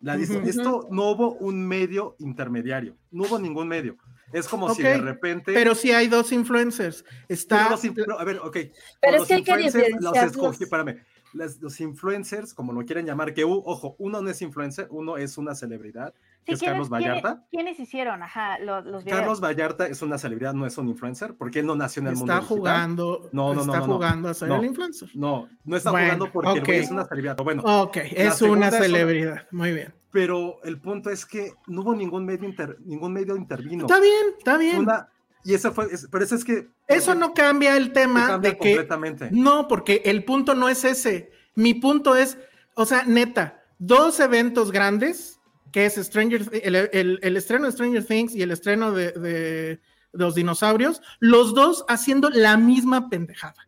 La. 0.00 0.16
Esto 0.16 0.88
no 0.90 1.10
hubo 1.10 1.32
un 1.34 1.66
medio 1.66 2.16
intermediario, 2.18 2.94
no 3.10 3.24
hubo 3.24 3.38
ningún 3.38 3.68
medio. 3.68 3.96
Es 4.34 4.48
como 4.48 4.74
si 4.74 4.82
de 4.82 4.98
repente. 4.98 5.52
Pero 5.52 5.74
sí 5.74 5.92
hay 5.92 6.08
dos 6.08 6.32
influencers. 6.32 7.04
Está. 7.28 7.70
los 7.70 7.84
inf- 7.84 8.06
no, 8.06 8.18
a 8.18 8.24
ver, 8.24 8.38
ok. 8.40 8.56
Pero 9.00 9.12
los 9.18 9.22
es 9.22 9.28
que 9.28 9.34
hay 9.34 9.42
que 9.44 9.52
influencers 9.52 10.00
los 10.02 10.16
escogí, 10.16 10.64
espérame. 10.64 11.00
Las- 11.32 11.60
los 11.60 11.80
influencers, 11.80 12.54
como 12.54 12.72
lo 12.72 12.84
quieren 12.84 13.06
llamar, 13.06 13.34
que, 13.34 13.44
u- 13.44 13.62
ojo, 13.66 13.96
uno 13.98 14.20
no 14.22 14.30
es 14.30 14.40
influencer, 14.40 14.86
uno 14.90 15.16
es 15.16 15.36
una 15.36 15.56
celebridad, 15.56 16.14
que 16.44 16.52
Sí, 16.52 16.52
es 16.52 16.60
¿quiénes- 16.60 16.62
Carlos 16.62 16.88
quiénes- 16.90 17.22
Vallarta. 17.22 17.46
¿Quiénes 17.50 17.80
hicieron? 17.80 18.22
Ajá, 18.22 18.58
los, 18.60 18.84
los 18.84 19.02
videos. 19.04 19.18
Carlos 19.18 19.40
Vallarta 19.40 19.86
es 19.88 20.00
una 20.02 20.16
celebridad, 20.18 20.54
no 20.54 20.64
es 20.64 20.78
un 20.78 20.88
influencer, 20.88 21.34
porque 21.36 21.58
él 21.58 21.66
no 21.66 21.74
nació 21.74 22.02
en 22.02 22.08
el 22.08 22.14
mundo 22.16 22.32
Está 22.32 22.40
digital. 22.40 22.56
jugando. 22.58 23.30
No, 23.32 23.48
no, 23.48 23.54
no, 23.54 23.60
está 23.62 23.80
no, 23.80 23.86
no. 23.88 23.94
jugando 23.94 24.28
a 24.28 24.34
ser 24.34 24.48
No. 24.48 24.56
el 24.60 24.64
influencer. 24.66 25.08
No, 25.14 25.48
no 25.64 25.76
está 25.76 25.90
Bueno, 25.90 26.06
jugando 26.06 26.32
porque 26.32 26.50
el 26.58 26.64
güey 26.64 26.78
ok. 26.78 26.84
es 26.84 26.90
una 26.92 27.04
celebridad. 27.04 27.36
Bueno, 27.38 27.62
Ok, 27.64 27.96
es 28.12 28.42
una- 28.42 28.70
celebridad. 28.70 29.46
Muy 29.50 29.72
bien. 29.72 29.92
Pero 30.14 30.60
el 30.62 30.80
punto 30.80 31.10
es 31.10 31.26
que 31.26 31.54
no 31.66 31.80
hubo 31.82 31.92
ningún 31.96 32.24
medio, 32.24 32.48
inter- 32.48 32.78
ningún 32.84 33.12
medio 33.12 33.34
intervino. 33.34 33.84
Está 33.86 33.98
bien, 33.98 34.26
está 34.38 34.56
bien. 34.56 34.78
Una- 34.78 35.08
y 35.44 35.54
eso 35.54 35.72
fue, 35.72 35.86
es- 35.92 36.06
pero 36.08 36.22
eso 36.24 36.36
es 36.36 36.44
que... 36.44 36.68
Eso 36.86 37.16
no 37.16 37.34
cambia 37.34 37.76
el 37.76 37.92
tema 37.92 38.28
cambia 38.28 38.50
de 38.52 38.56
que. 38.58 38.70
completamente. 38.76 39.28
No, 39.32 39.66
porque 39.66 40.02
el 40.04 40.22
punto 40.24 40.54
no 40.54 40.68
es 40.68 40.84
ese. 40.84 41.32
Mi 41.56 41.74
punto 41.74 42.14
es, 42.14 42.38
o 42.74 42.86
sea, 42.86 43.02
neta, 43.06 43.60
dos 43.80 44.20
eventos 44.20 44.70
grandes, 44.70 45.40
que 45.72 45.84
es 45.84 45.96
Stranger, 45.96 46.48
el, 46.62 46.76
el- 46.76 47.18
el 47.20 47.36
estreno 47.36 47.66
de 47.66 47.72
Stranger 47.72 48.04
Things 48.06 48.36
y 48.36 48.42
el 48.42 48.52
estreno 48.52 48.92
de, 48.92 49.10
de 49.10 49.80
los 50.12 50.36
dinosaurios, 50.36 51.02
los 51.18 51.54
dos 51.56 51.84
haciendo 51.88 52.30
la 52.30 52.56
misma 52.56 53.10
pendejada. 53.10 53.66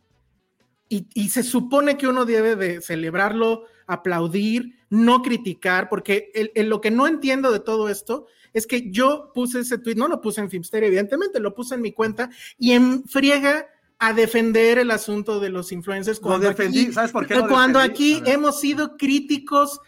Y, 0.88 1.08
y 1.12 1.30
se 1.30 1.42
supone 1.42 1.96
que 1.98 2.06
uno 2.06 2.24
debe 2.24 2.54
de 2.54 2.80
celebrarlo, 2.80 3.64
aplaudir, 3.88 4.75
no 4.90 5.22
criticar, 5.22 5.88
porque 5.88 6.30
el- 6.34 6.52
el- 6.54 6.68
lo 6.68 6.80
que 6.80 6.90
no 6.90 7.06
entiendo 7.06 7.50
de 7.52 7.60
todo 7.60 7.88
esto 7.88 8.26
es 8.52 8.66
que 8.66 8.90
yo 8.90 9.32
puse 9.34 9.60
ese 9.60 9.78
tweet, 9.78 9.96
no 9.96 10.08
lo 10.08 10.20
puse 10.20 10.40
en 10.40 10.48
Filmsteria, 10.50 10.86
evidentemente, 10.86 11.40
lo 11.40 11.54
puse 11.54 11.74
en 11.74 11.82
mi 11.82 11.92
cuenta 11.92 12.30
y 12.58 12.72
en 12.72 13.04
friega 13.04 13.66
a 13.98 14.12
defender 14.12 14.78
el 14.78 14.90
asunto 14.90 15.40
de 15.40 15.48
los 15.50 15.72
influencers. 15.72 16.18
Lo 16.20 16.28
Cuando 16.28 16.48
defendí, 16.48 16.84
aquí, 16.84 16.92
¿sabes 16.92 17.12
por 17.12 17.26
qué 17.26 17.34
lo 17.34 17.48
Cuando 17.48 17.78
defendí? 17.80 18.14
aquí 18.16 18.30
A 18.30 18.34
hemos 18.34 18.60
sido 18.60 18.96
críticos. 18.96 19.80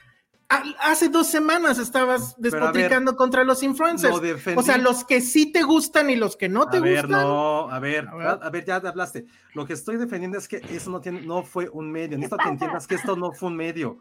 a- 0.50 0.64
Hace 0.80 1.10
dos 1.10 1.26
semanas 1.26 1.78
estabas 1.78 2.22
a 2.32 2.36
ver, 2.38 2.50
despotricando 2.52 3.16
contra 3.16 3.44
los 3.44 3.62
influencers. 3.62 4.14
lo 4.14 4.20
defendí. 4.20 4.58
O 4.58 4.62
sea, 4.62 4.78
los 4.78 5.04
que 5.04 5.20
sí 5.20 5.52
te 5.52 5.62
gustan 5.62 6.08
y 6.08 6.16
los 6.16 6.36
que 6.36 6.48
no 6.48 6.68
te 6.70 6.78
a 6.78 6.80
ver, 6.80 7.02
gustan. 7.06 7.22
no, 7.22 7.70
a 7.70 7.78
ver, 7.78 8.08
A 8.08 8.12
a 8.12 8.36
ver. 8.38 8.50
ver, 8.52 8.64
ya 8.64 8.76
hablaste. 8.76 9.26
Lo 9.52 9.66
que 9.66 9.74
estoy 9.74 9.98
defendiendo 9.98 10.38
es 10.38 10.48
que 10.48 10.62
eso 10.70 10.90
no 10.90 11.02
tiene, 11.02 11.20
no 11.20 11.42
fue 11.42 11.68
un 11.68 11.90
medio. 11.92 12.16
Necesito 12.16 12.38
que 12.42 12.48
entiendas 12.48 12.86
que 12.86 12.94
esto 12.94 13.14
no 13.14 13.32
fue 13.32 13.48
un 13.50 13.56
medio. 13.56 13.98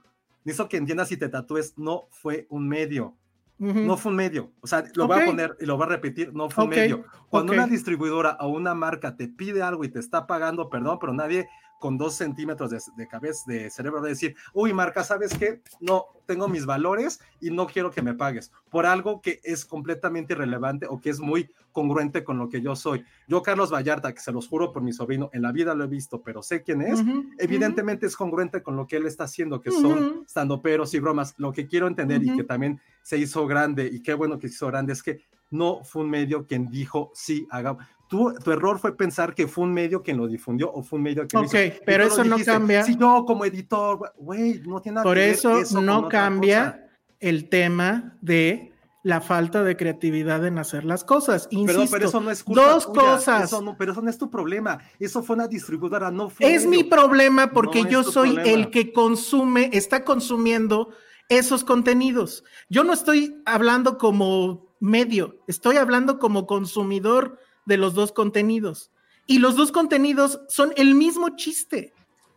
Necesito 0.48 0.70
que 0.70 0.78
entiendas 0.78 1.12
y 1.12 1.18
te 1.18 1.28
tatúes, 1.28 1.78
no 1.78 2.08
fue 2.10 2.48
un 2.50 2.70
medio. 2.70 3.18
No 3.60 3.98
fue 3.98 4.12
un 4.12 4.16
medio. 4.16 4.54
O 4.62 4.68
sea, 4.68 4.86
lo 4.96 5.08
voy 5.08 5.18
Ok. 5.18 5.24
a 5.24 5.26
poner 5.26 5.58
y 5.60 5.66
lo 5.66 5.76
voy 5.76 5.88
a 5.88 5.90
repetir, 5.90 6.34
no 6.34 6.50
fue 6.50 6.64
un 6.64 6.70
medio. 6.70 7.04
Cuando 7.28 7.52
ok. 7.52 7.58
una 7.58 7.68
distribuidora 7.68 8.38
o 8.40 8.48
una 8.48 8.74
marca 8.74 9.18
te 9.18 9.28
pide 9.28 9.62
algo 9.62 9.84
y 9.84 9.90
te 9.90 10.00
está 10.00 10.26
pagando, 10.26 10.70
perdón, 10.70 11.00
pero 11.02 11.14
nadie 11.14 11.50
con 11.80 11.98
dos 11.98 12.16
centímetros 12.16 12.70
de, 12.72 12.80
de 12.96 13.08
cabeza, 13.08 13.44
de 13.48 13.70
cerebro, 13.70 14.02
de 14.02 14.10
decir, 14.10 14.36
uy, 14.54 14.74
Marca, 14.74 15.04
¿sabes 15.04 15.38
qué? 15.38 15.62
No, 15.80 16.06
tengo 16.26 16.48
mis 16.48 16.66
valores 16.66 17.20
y 17.40 17.52
no 17.52 17.68
quiero 17.68 17.92
que 17.92 18.02
me 18.02 18.14
pagues 18.14 18.52
por 18.70 18.86
algo 18.86 19.22
que 19.22 19.40
es 19.44 19.66
completamente 19.66 20.34
irrelevante 20.34 20.88
o 20.88 21.00
que 21.00 21.10
es 21.10 21.20
muy 21.20 21.50
congruente 21.72 22.24
con 22.24 22.38
lo 22.40 22.50
que 22.50 22.62
yo 22.62 22.76
soy. 22.76 23.06
Yo, 23.28 23.44
Carlos 23.44 23.72
Vallarta, 23.72 24.12
que 24.14 24.20
se 24.20 24.32
los 24.32 24.48
juro 24.48 24.74
por 24.74 24.82
mi 24.82 24.94
sobrino, 24.94 25.30
en 25.34 25.44
la 25.44 25.52
vida 25.52 25.76
lo 25.76 25.84
he 25.84 25.88
visto, 25.88 26.22
pero 26.24 26.42
sé 26.42 26.64
quién 26.64 26.82
es, 26.82 27.04
evidentemente 27.38 28.08
es 28.08 28.16
congruente 28.16 28.64
con 28.64 28.76
lo 28.76 28.88
que 28.88 28.98
él 28.98 29.06
está 29.06 29.26
haciendo, 29.26 29.62
que 29.62 29.72
son 29.72 30.00
Ujú. 30.04 30.26
standoperos 30.28 30.94
y 30.96 31.00
bromas. 31.00 31.36
Lo 31.38 31.52
que 31.54 31.68
quiero 31.68 31.88
entender 31.88 32.24
y 32.24 32.36
que 32.36 32.44
también 32.44 32.82
se 33.04 33.18
hizo 33.18 33.46
grande 33.46 33.88
y 33.92 34.02
qué 34.02 34.16
bueno 34.16 34.40
que 34.40 34.48
se 34.48 34.56
hizo 34.56 34.68
grande 34.68 34.94
es 34.94 35.04
que 35.04 35.22
no 35.50 35.84
fue 35.84 36.04
un 36.04 36.10
medio 36.10 36.46
quien 36.46 36.70
dijo 36.70 37.12
sí, 37.14 37.48
haga. 37.52 37.78
Tú, 38.08 38.34
tu 38.44 38.52
error 38.52 38.80
fue 38.80 38.96
pensar 38.96 39.36
que 39.36 39.48
fue 39.48 39.66
un 39.66 39.74
medio 39.74 40.02
quien 40.02 40.18
lo 40.18 40.28
difundió 40.28 40.72
o 40.72 40.82
fue 40.84 40.98
un 40.98 41.04
medio 41.04 41.28
que 41.28 41.36
lo 41.38 41.44
Ok, 41.44 41.46
hizo. 41.54 41.58
Y 41.58 41.74
pero 41.86 42.06
lo 42.06 42.10
eso 42.14 42.24
no 42.24 42.38
cambia. 42.46 42.84
Si 42.84 42.96
yo 42.98 43.24
como 43.26 43.44
editor, 43.46 44.14
güey, 44.18 44.62
no 44.66 44.82
tiene 44.82 44.96
nada 44.96 45.04
Por 45.04 45.16
que 45.16 45.22
ver 45.22 45.30
eso, 45.32 45.82
no 45.82 46.08
cambia 46.08 46.90
el 47.20 47.50
tema 47.50 48.18
de 48.22 48.72
la 49.04 49.22
falta 49.22 49.64
de 49.64 49.78
creatividad 49.78 50.46
en 50.46 50.58
hacer 50.60 50.84
las 50.84 51.04
cosas. 51.06 51.48
Insisto, 51.52 51.88
pero 51.92 52.08
eso 52.10 52.20
no 52.20 52.30
es 52.32 52.44
culpa 52.44 52.72
dos 52.74 52.92
tuya, 52.92 53.14
cosas. 53.14 53.44
eso 53.46 53.62
no- 53.62 53.78
pero 53.78 53.94
eso 53.94 54.02
no 54.02 54.10
es 54.10 54.18
tu 54.18 54.30
problema. 54.30 54.80
Eso 55.00 55.24
fue 55.24 55.36
una 55.38 55.48
distribuidora, 55.48 56.12
no 56.12 56.30
fue. 56.30 56.54
Es 56.54 56.66
mi 56.66 56.84
problema 56.84 57.52
porque 57.52 57.84
No 57.84 57.90
yo 57.90 58.04
soy 58.04 58.34
problema. 58.36 58.52
el 58.52 58.70
que 58.70 58.92
consume, 58.92 59.70
está 59.74 60.04
consumiendo 60.04 60.90
esos 61.30 61.64
contenidos. 61.64 62.44
Yo 62.70 62.84
no 62.84 62.92
estoy 62.94 63.42
hablando 63.46 63.98
como 63.98 64.76
medio, 64.80 65.38
estoy 65.48 65.78
hablando 65.78 66.20
como 66.20 66.46
consumidor 66.46 67.40
de 67.68 67.78
los 67.78 67.94
dos 67.94 68.12
contenidos. 68.12 68.92
Y 69.28 69.40
los 69.40 69.56
dos 69.56 69.72
contenidos 69.72 70.40
son 70.48 70.74
el 70.78 70.96
mismo 70.96 71.36
chiste. 71.36 71.94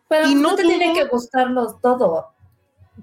Pero 0.09 0.27
Y 0.27 0.33
pues, 0.33 0.43
no, 0.43 0.51
no 0.51 0.57
te 0.57 0.63
tiene 0.65 0.87
dudo- 0.89 0.95
que 0.95 1.05
gustarlos 1.09 1.81
todo. 1.81 2.27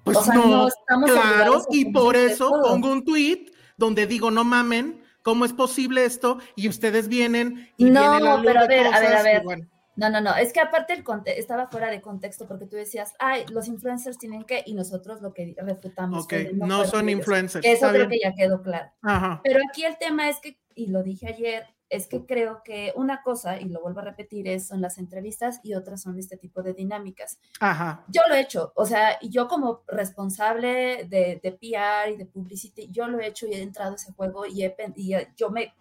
Pues 0.04 0.18
O 0.18 0.22
sea, 0.24 0.34
no, 0.36 0.46
no 0.48 0.68
estamos 0.68 1.10
claro, 1.12 1.56
a 1.58 1.64
y 1.72 1.86
por 1.92 2.16
eso 2.16 2.50
todo. 2.50 2.64
pongo 2.64 2.92
un 2.92 3.04
tweet 3.06 3.46
donde 3.78 4.06
digo, 4.06 4.30
no 4.30 4.44
mamen, 4.44 5.02
¿cómo 5.24 5.46
es 5.46 5.54
posible 5.54 6.04
esto? 6.06 6.38
Y 6.56 6.68
ustedes 6.68 7.08
vienen 7.08 7.70
y 7.78 7.86
No, 7.86 8.12
viene 8.12 8.26
la 8.26 8.42
pero 8.44 8.60
a 8.60 8.68
ver, 8.68 8.88
a 8.88 9.00
ver, 9.00 9.08
a 9.08 9.18
cosas 9.18 9.22
y 9.44 9.48
ver. 9.48 9.68
No, 9.96 10.10
no, 10.12 10.22
no, 10.22 10.36
es 10.36 10.54
que 10.54 10.60
aparte 10.60 10.94
el 10.94 11.04
estaba 11.26 11.68
fuera 11.68 11.90
de 11.90 12.02
contexto 12.02 12.46
porque 12.48 12.68
tú 12.68 12.76
decías, 12.76 13.14
ay, 13.18 13.46
los 13.52 13.68
influencers 13.68 14.20
tienen 14.20 14.44
que, 14.44 14.62
y 14.66 14.76
nosotros 14.76 15.22
lo 15.22 15.34
que 15.34 15.56
refutamos. 15.58 16.26
Ok, 16.26 16.34
no 16.54 16.86
son 16.86 17.10
ellos. 17.10 17.20
influencers, 17.22 17.66
Eso 17.66 17.88
creo 17.90 18.08
bien. 18.08 18.10
que 18.10 18.20
ya 18.20 18.36
quedó 18.36 18.62
claro. 18.62 18.92
Ajá. 19.02 19.42
Pero 19.44 19.60
aquí 19.68 19.86
el 19.86 19.98
tema 19.98 20.30
es 20.30 20.40
que, 20.40 20.60
y 20.76 20.88
lo 20.88 21.02
dije 21.02 21.28
ayer, 21.30 21.66
es 21.90 22.08
que 22.08 22.26
creo 22.26 22.62
que 22.64 22.94
una 22.96 23.22
cosa, 23.22 23.60
y 23.60 23.70
lo 23.70 23.82
vuelvo 23.82 24.00
a 24.00 24.04
repetir, 24.04 24.48
es 24.48 24.68
son 24.68 24.82
las 24.82 24.98
entrevistas 24.98 25.60
y 25.64 25.74
otras 25.74 26.02
son 26.02 26.18
este 26.20 26.38
tipo 26.38 26.62
de 26.62 26.74
dinámicas. 26.74 27.40
Ajá. 27.60 28.04
Yo 28.08 28.22
lo 28.28 28.36
he 28.36 28.42
hecho, 28.42 28.74
o 28.76 28.86
sea, 28.86 29.20
yo 29.22 29.48
como 29.48 29.84
responsable 29.88 31.06
de, 31.06 31.40
de 31.42 31.52
PR 31.52 32.12
y 32.12 32.18
de 32.18 32.26
publicity, 32.26 32.90
yo 32.92 33.08
lo 33.08 33.20
he 33.20 33.28
hecho 33.28 33.48
y 33.48 33.54
he 33.54 33.62
entrado 33.62 33.94
a 33.94 33.96
ese 33.96 34.12
juego 34.14 34.46
y, 34.46 34.64
he 34.64 34.76
y 34.96 35.14
yo 35.36 35.50
me 35.50 35.74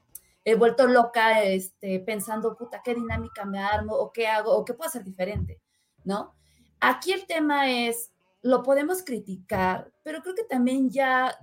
he 0.46 0.54
vuelto 0.54 0.86
loca 0.86 1.42
este, 1.42 1.98
pensando, 1.98 2.57
puta, 2.57 2.80
qué 2.84 2.94
dinámica 2.94 3.44
me 3.44 3.59
armo 3.59 3.94
o 3.94 4.12
qué 4.12 4.28
hago 4.28 4.57
o 4.57 4.64
qué 4.64 4.74
puedo 4.74 4.88
hacer 4.88 5.02
diferente, 5.02 5.61
¿no? 6.04 6.36
Aquí 6.78 7.12
el 7.12 7.26
tema 7.26 7.68
es, 7.68 8.12
lo 8.42 8.62
podemos 8.62 9.02
criticar, 9.02 9.92
pero 10.04 10.22
creo 10.22 10.36
que 10.36 10.44
también 10.44 10.88
ya, 10.88 11.36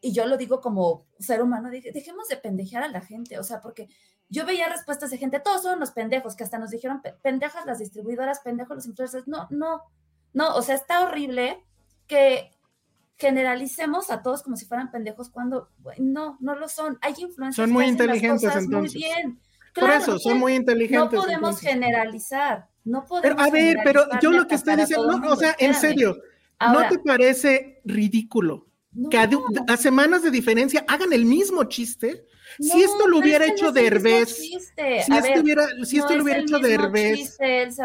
y 0.00 0.12
yo 0.12 0.26
lo 0.26 0.36
digo 0.36 0.60
como 0.60 1.06
ser 1.18 1.42
humano, 1.42 1.70
dije, 1.70 1.90
dejemos 1.92 2.28
de 2.28 2.36
pendejear 2.36 2.82
a 2.84 2.88
la 2.88 3.00
gente, 3.00 3.38
o 3.38 3.42
sea, 3.42 3.60
porque 3.60 3.88
yo 4.28 4.44
veía 4.46 4.68
respuestas 4.68 5.10
de 5.10 5.18
gente, 5.18 5.40
todos 5.40 5.62
son 5.62 5.76
unos 5.78 5.90
pendejos, 5.90 6.36
que 6.36 6.44
hasta 6.44 6.58
nos 6.58 6.70
dijeron, 6.70 7.00
"Pe- 7.02 7.14
pendejas 7.22 7.64
las 7.66 7.78
distribuidoras, 7.78 8.40
pendejos 8.40 8.76
los 8.76 8.86
influencers, 8.86 9.26
no, 9.26 9.46
no, 9.50 9.82
no, 10.34 10.54
o 10.54 10.62
sea, 10.62 10.74
está 10.74 11.02
horrible 11.02 11.64
que 12.06 12.50
generalicemos 13.16 14.10
a 14.10 14.22
todos 14.22 14.42
como 14.42 14.56
si 14.56 14.64
fueran 14.66 14.90
pendejos 14.90 15.30
cuando 15.30 15.70
no, 15.98 16.36
no 16.40 16.54
lo 16.54 16.68
son. 16.68 16.98
Hay 17.02 17.14
influencers 17.18 17.56
Son 17.56 17.70
muy 17.72 17.84
que 17.84 17.90
hacen 17.90 18.06
las 18.06 18.16
inteligentes, 18.16 18.48
cosas 18.48 18.64
entonces. 18.64 18.94
Muy 18.94 19.02
bien. 19.02 19.40
Por 19.74 19.90
eso, 19.90 20.12
no 20.12 20.18
son 20.18 20.38
muy 20.38 20.54
inteligentes. 20.54 21.12
No 21.12 21.20
podemos 21.22 21.34
entonces. 21.50 21.68
generalizar, 21.68 22.68
no 22.84 23.00
Pero, 23.04 23.36
podemos 23.36 23.42
a 23.42 23.50
ver, 23.50 23.78
pero 23.84 24.04
yo 24.20 24.30
lo 24.30 24.46
que 24.46 24.54
estoy 24.54 24.76
diciendo, 24.76 25.18
no, 25.18 25.32
o 25.32 25.36
sea, 25.36 25.54
en 25.58 25.74
serio, 25.74 26.16
Ahora, 26.60 26.82
¿no 26.82 26.88
te 26.88 26.98
parece 27.00 27.80
ridículo 27.84 28.67
no, 28.92 29.08
que 29.08 29.18
a, 29.18 29.28
a 29.68 29.76
semanas 29.76 30.22
de 30.22 30.30
diferencia 30.30 30.84
hagan 30.88 31.12
el 31.12 31.24
mismo 31.24 31.64
chiste? 31.64 32.24
si 32.60 32.82
esto 32.82 33.06
lo 33.06 33.18
hubiera 33.18 33.46
hecho 33.46 33.72
Derbez, 33.72 34.36
si 34.36 34.54
A 35.12 35.18
esto 35.18 35.40
hubiera, 35.40 35.66
si 35.84 35.98
esto 35.98 36.16
lo 36.16 36.24
hubiera 36.24 36.40
hecho 36.40 36.58
Derbez 36.58 37.38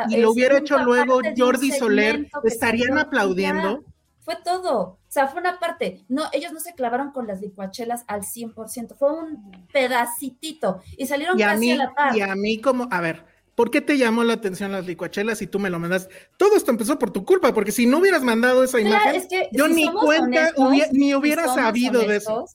y 0.09 0.17
lo 0.17 0.31
hubiera 0.31 0.57
hecho 0.57 0.77
luego 0.79 1.21
Jordi 1.37 1.71
Soler, 1.71 2.27
estarían 2.43 2.97
aplaudiendo. 2.97 3.83
Fue 4.21 4.37
todo. 4.43 4.79
O 4.81 4.99
sea, 5.09 5.27
fue 5.27 5.41
una 5.41 5.59
parte. 5.59 6.05
No, 6.07 6.23
ellos 6.31 6.53
no 6.53 6.59
se 6.61 6.73
clavaron 6.73 7.11
con 7.11 7.27
las 7.27 7.41
licuachelas 7.41 8.05
al 8.07 8.21
100%. 8.21 8.95
Fue 8.97 9.13
un 9.13 9.51
pedacitito. 9.71 10.81
Y 10.97 11.05
salieron 11.07 11.37
Y 11.37 11.43
a 11.43 11.47
casi 11.47 11.59
mí, 11.59 11.71
a 11.73 11.75
la 11.75 11.93
par. 11.93 12.17
y 12.17 12.21
a 12.21 12.33
mí 12.33 12.61
como, 12.61 12.87
a 12.89 13.01
ver, 13.01 13.25
¿por 13.55 13.71
qué 13.71 13.81
te 13.81 13.97
llamó 13.97 14.23
la 14.23 14.33
atención 14.33 14.71
las 14.71 14.85
licuachelas 14.85 15.41
y 15.41 15.47
tú 15.47 15.59
me 15.59 15.69
lo 15.69 15.79
mandas? 15.79 16.09
Todo 16.37 16.55
esto 16.55 16.71
empezó 16.71 16.97
por 16.99 17.11
tu 17.11 17.23
culpa, 17.25 17.53
porque 17.53 17.71
si 17.71 17.85
no 17.85 17.99
hubieras 17.99 18.23
mandado 18.23 18.63
esa 18.63 18.79
Claro, 18.79 18.95
imagen, 18.95 19.15
es 19.15 19.27
que 19.27 19.49
yo 19.51 19.67
si 19.67 19.73
ni 19.73 19.91
cuenta, 19.91 20.25
honestos, 20.25 20.65
hubie- 20.65 20.89
ni 20.91 21.13
hubiera 21.15 21.47
sabido 21.53 22.01
de 22.01 22.17
eso. 22.17 22.45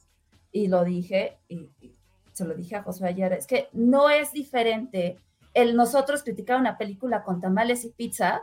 Y 0.52 0.68
lo 0.68 0.84
dije, 0.84 1.36
y, 1.48 1.68
y 1.80 1.92
se 2.32 2.44
lo 2.44 2.54
dije 2.54 2.76
a 2.76 2.82
Josué 2.82 3.08
ayer, 3.08 3.32
es 3.32 3.46
que 3.46 3.68
no 3.72 4.10
es 4.10 4.32
diferente 4.32 5.18
el 5.54 5.76
nosotros 5.76 6.22
criticar 6.22 6.58
una 6.60 6.78
película 6.78 7.22
con 7.22 7.40
tamales 7.40 7.84
y 7.84 7.90
pizza 7.90 8.42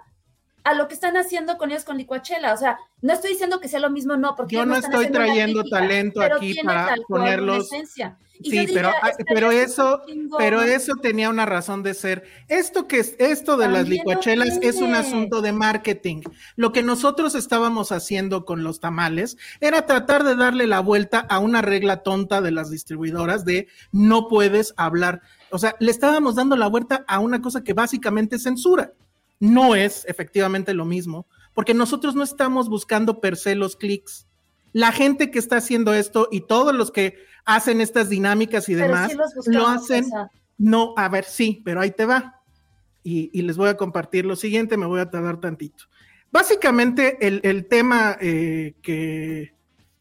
a 0.63 0.73
lo 0.73 0.87
que 0.87 0.95
están 0.95 1.15
haciendo 1.17 1.57
con 1.57 1.71
ellos 1.71 1.83
con 1.85 1.97
licuachela. 1.97 2.53
O 2.53 2.57
sea, 2.57 2.77
no 3.01 3.13
estoy 3.13 3.31
diciendo 3.31 3.59
que 3.59 3.67
sea 3.67 3.79
lo 3.79 3.89
mismo, 3.91 4.17
no, 4.17 4.35
porque 4.35 4.55
Yo 4.55 4.65
no 4.65 4.75
están 4.75 4.91
estoy 4.93 5.11
trayendo 5.11 5.59
crítica, 5.61 5.79
talento 5.79 6.21
aquí 6.21 6.55
para 6.63 6.95
ponerlos- 7.07 7.65
esencia. 7.71 8.17
Y 8.39 8.51
Sí, 8.51 8.65
pero, 8.73 8.89
diría, 8.89 8.93
ah, 9.01 9.11
pero 9.27 9.51
eso, 9.51 10.01
pero 10.37 10.61
eso 10.61 10.93
tenía 11.01 11.29
una 11.29 11.45
razón 11.45 11.83
de 11.83 11.93
ser. 11.93 12.23
Esto 12.47 12.87
que 12.87 12.99
es 12.99 13.15
esto 13.19 13.57
de 13.57 13.67
las 13.67 13.81
También 13.81 13.99
licuachelas 13.99 14.59
es 14.61 14.77
un 14.77 14.95
asunto 14.95 15.41
de 15.41 15.51
marketing. 15.51 16.21
Lo 16.55 16.71
que 16.71 16.83
nosotros 16.83 17.35
estábamos 17.35 17.91
haciendo 17.91 18.45
con 18.45 18.63
los 18.63 18.79
tamales 18.79 19.37
era 19.61 19.85
tratar 19.85 20.23
de 20.23 20.35
darle 20.35 20.67
la 20.67 20.79
vuelta 20.79 21.19
a 21.19 21.39
una 21.39 21.61
regla 21.61 22.03
tonta 22.03 22.41
de 22.41 22.51
las 22.51 22.69
distribuidoras 22.69 23.45
de 23.45 23.67
no 23.91 24.27
puedes 24.27 24.73
hablar. 24.77 25.21
O 25.49 25.57
sea, 25.57 25.75
le 25.79 25.91
estábamos 25.91 26.35
dando 26.35 26.55
la 26.55 26.67
vuelta 26.67 27.05
a 27.07 27.19
una 27.19 27.41
cosa 27.41 27.63
que 27.63 27.73
básicamente 27.73 28.35
es 28.35 28.43
censura. 28.43 28.93
No 29.39 29.75
es 29.75 30.05
efectivamente 30.07 30.73
lo 30.73 30.85
mismo, 30.85 31.27
porque 31.53 31.73
nosotros 31.73 32.15
no 32.15 32.23
estamos 32.23 32.69
buscando 32.69 33.19
per 33.19 33.37
se 33.37 33.55
los 33.55 33.75
clics. 33.75 34.27
La 34.73 34.91
gente 34.91 35.31
que 35.31 35.39
está 35.39 35.57
haciendo 35.57 35.93
esto 35.93 36.27
y 36.31 36.41
todos 36.41 36.73
los 36.73 36.91
que 36.91 37.15
hacen 37.45 37.79
estas 37.81 38.09
dinámicas 38.09 38.67
y 38.69 38.73
Pero 38.75 38.87
demás 38.87 39.11
sí 39.11 39.17
los 39.17 39.47
lo 39.47 39.67
hacen. 39.67 40.05
o 40.05 40.07
sea, 40.09 40.31
No, 40.57 40.93
a 40.97 41.07
ver, 41.09 41.25
sí, 41.25 41.61
pero 41.65 41.81
ahí 41.81 41.91
te 41.91 42.05
va. 42.05 42.41
Y, 43.03 43.29
y 43.37 43.41
les 43.43 43.55
voy 43.57 43.69
a 43.69 43.77
compartir 43.77 44.25
lo 44.25 44.35
siguiente, 44.35 44.77
me 44.77 44.85
voy 44.87 44.99
a 44.99 45.09
tardar 45.09 45.39
tantito. 45.39 45.83
Básicamente, 46.31 47.17
el, 47.25 47.39
el 47.43 47.65
tema 47.67 48.17
eh, 48.19 48.73
que, 48.81 49.53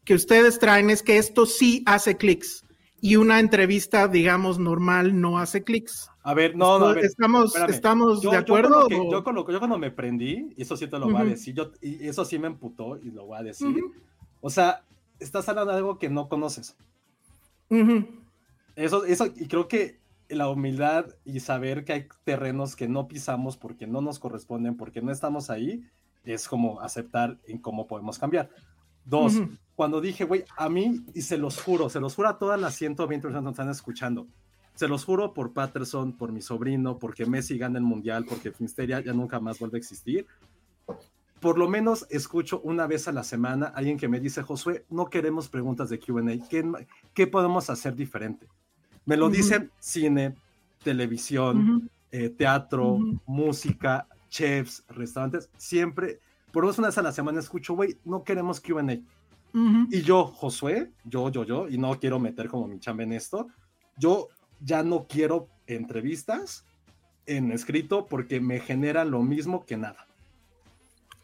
que 0.03 0.13
ustedes 0.15 0.59
traen 0.59 0.89
es 0.89 1.01
que 1.03 1.17
esto 1.17 1.45
sí 1.45 1.83
hace 1.85 2.17
clics 2.17 2.63
y 2.99 3.15
una 3.17 3.39
entrevista, 3.39 4.07
digamos, 4.07 4.57
normal 4.59 5.19
no 5.21 5.37
hace 5.37 5.63
clics. 5.63 6.09
A 6.23 6.33
ver, 6.33 6.55
no, 6.55 6.79
no, 6.79 6.85
a 6.87 6.93
ver, 6.93 7.05
¿Estamos, 7.05 7.47
espérame. 7.55 7.69
estamos 7.69 8.21
Yo- 8.21 8.31
de 8.31 8.37
yo 8.37 8.45
con 8.45 8.57
acuerdo? 8.57 8.81
lo 8.81 8.87
que- 8.87 8.95
o- 8.95 9.11
yo, 9.11 9.23
con 9.23 9.35
lo 9.35 9.49
yo 9.51 9.59
cuando 9.59 9.77
me 9.77 9.91
prendí, 9.91 10.49
y 10.57 10.61
eso 10.63 10.75
sí 10.75 10.87
te 10.87 10.97
lo 10.97 11.05
voy 11.09 11.21
a 11.21 11.25
decir, 11.25 11.53
yo, 11.53 11.71
y 11.81 12.07
eso 12.07 12.25
sí 12.25 12.39
me 12.39 12.47
emputó 12.47 12.97
y 12.97 13.11
lo 13.11 13.27
voy 13.27 13.37
a 13.39 13.43
decir. 13.43 13.67
Ujú. 13.67 13.93
O 14.41 14.49
sea, 14.49 14.83
estás 15.19 15.47
hablando 15.47 15.71
de 15.71 15.77
algo 15.77 15.99
que 15.99 16.09
no 16.09 16.27
conoces. 16.27 16.75
Ujú. 17.69 18.05
Eso, 18.75 19.05
eso, 19.05 19.27
y 19.35 19.47
creo 19.47 19.67
que 19.67 19.99
la 20.29 20.49
humildad 20.49 21.05
y 21.23 21.39
saber 21.39 21.85
que 21.85 21.93
hay 21.93 22.07
terrenos 22.23 22.75
que 22.75 22.87
no 22.87 23.07
pisamos 23.07 23.57
porque 23.57 23.87
no 23.87 24.01
nos 24.01 24.19
corresponden, 24.19 24.75
porque 24.75 25.01
no 25.01 25.11
estamos 25.11 25.49
ahí, 25.49 25.83
es 26.23 26.47
como 26.47 26.81
aceptar 26.81 27.37
en 27.47 27.59
cómo 27.59 27.87
podemos 27.87 28.17
cambiar. 28.17 28.49
Dos, 29.05 29.39
cuando 29.75 30.01
dije, 30.01 30.23
güey, 30.23 30.45
a 30.57 30.67
mí, 30.67 31.05
y 31.13 31.21
se 31.21 31.37
los 31.37 31.61
juro, 31.61 31.89
se 31.89 31.99
los 31.99 32.15
juro 32.15 32.29
a 32.29 32.39
todas 32.39 32.59
las 32.59 32.75
120 32.75 33.21
personas 33.21 33.49
que 33.49 33.51
están 33.51 33.69
escuchando, 33.69 34.27
se 34.73 34.87
los 34.87 35.05
juro 35.05 35.33
por 35.33 35.53
Patterson, 35.53 36.17
por 36.17 36.31
mi 36.31 36.41
sobrino, 36.41 36.97
porque 36.97 37.25
Messi 37.25 37.57
gana 37.57 37.77
el 37.77 37.85
mundial, 37.85 38.25
porque 38.27 38.51
Finsteria 38.51 38.99
ya 38.99 39.13
nunca 39.13 39.39
más 39.39 39.59
vuelve 39.59 39.77
a 39.77 39.79
existir. 39.79 40.25
Por 41.45 41.59
lo 41.59 41.69
menos 41.69 42.07
escucho 42.09 42.59
una 42.61 42.87
vez 42.87 43.07
a 43.07 43.11
la 43.11 43.23
semana 43.23 43.67
a 43.67 43.77
alguien 43.77 43.99
que 43.99 44.07
me 44.07 44.19
dice, 44.19 44.41
Josué, 44.41 44.83
no 44.89 45.11
queremos 45.11 45.47
preguntas 45.47 45.91
de 45.91 45.99
QA, 45.99 46.23
¿qué, 46.49 46.65
qué 47.13 47.27
podemos 47.27 47.69
hacer 47.69 47.95
diferente? 47.95 48.47
Me 49.05 49.15
lo 49.15 49.29
dicen 49.29 49.69
cine, 49.77 50.33
televisión, 50.83 51.87
eh, 52.09 52.29
teatro, 52.29 52.93
Ujú. 52.93 53.19
música, 53.27 54.07
chefs, 54.27 54.83
restaurantes, 54.87 55.51
siempre, 55.55 56.19
por 56.51 56.63
lo 56.63 56.69
menos 56.69 56.79
una 56.79 56.87
vez 56.87 56.97
a 56.97 57.03
la 57.03 57.11
semana 57.11 57.39
escucho, 57.41 57.75
güey, 57.75 57.95
no 58.05 58.23
queremos 58.23 58.59
QA. 58.59 58.97
Y 59.91 60.01
yo, 60.01 60.25
Josué, 60.25 60.93
yo, 61.03 61.29
yo, 61.29 61.43
yo, 61.43 61.69
y 61.69 61.77
no 61.77 61.99
quiero 61.99 62.19
meter 62.19 62.49
como 62.49 62.67
mi 62.67 62.79
chamba 62.79 63.03
en 63.03 63.13
esto, 63.13 63.49
yo 63.99 64.29
ya 64.59 64.81
no 64.81 65.05
quiero 65.07 65.47
entrevistas 65.67 66.65
en 67.27 67.51
escrito 67.51 68.07
porque 68.07 68.41
me 68.41 68.59
generan 68.59 69.11
lo 69.11 69.21
mismo 69.21 69.63
que 69.63 69.77
nada. 69.77 70.04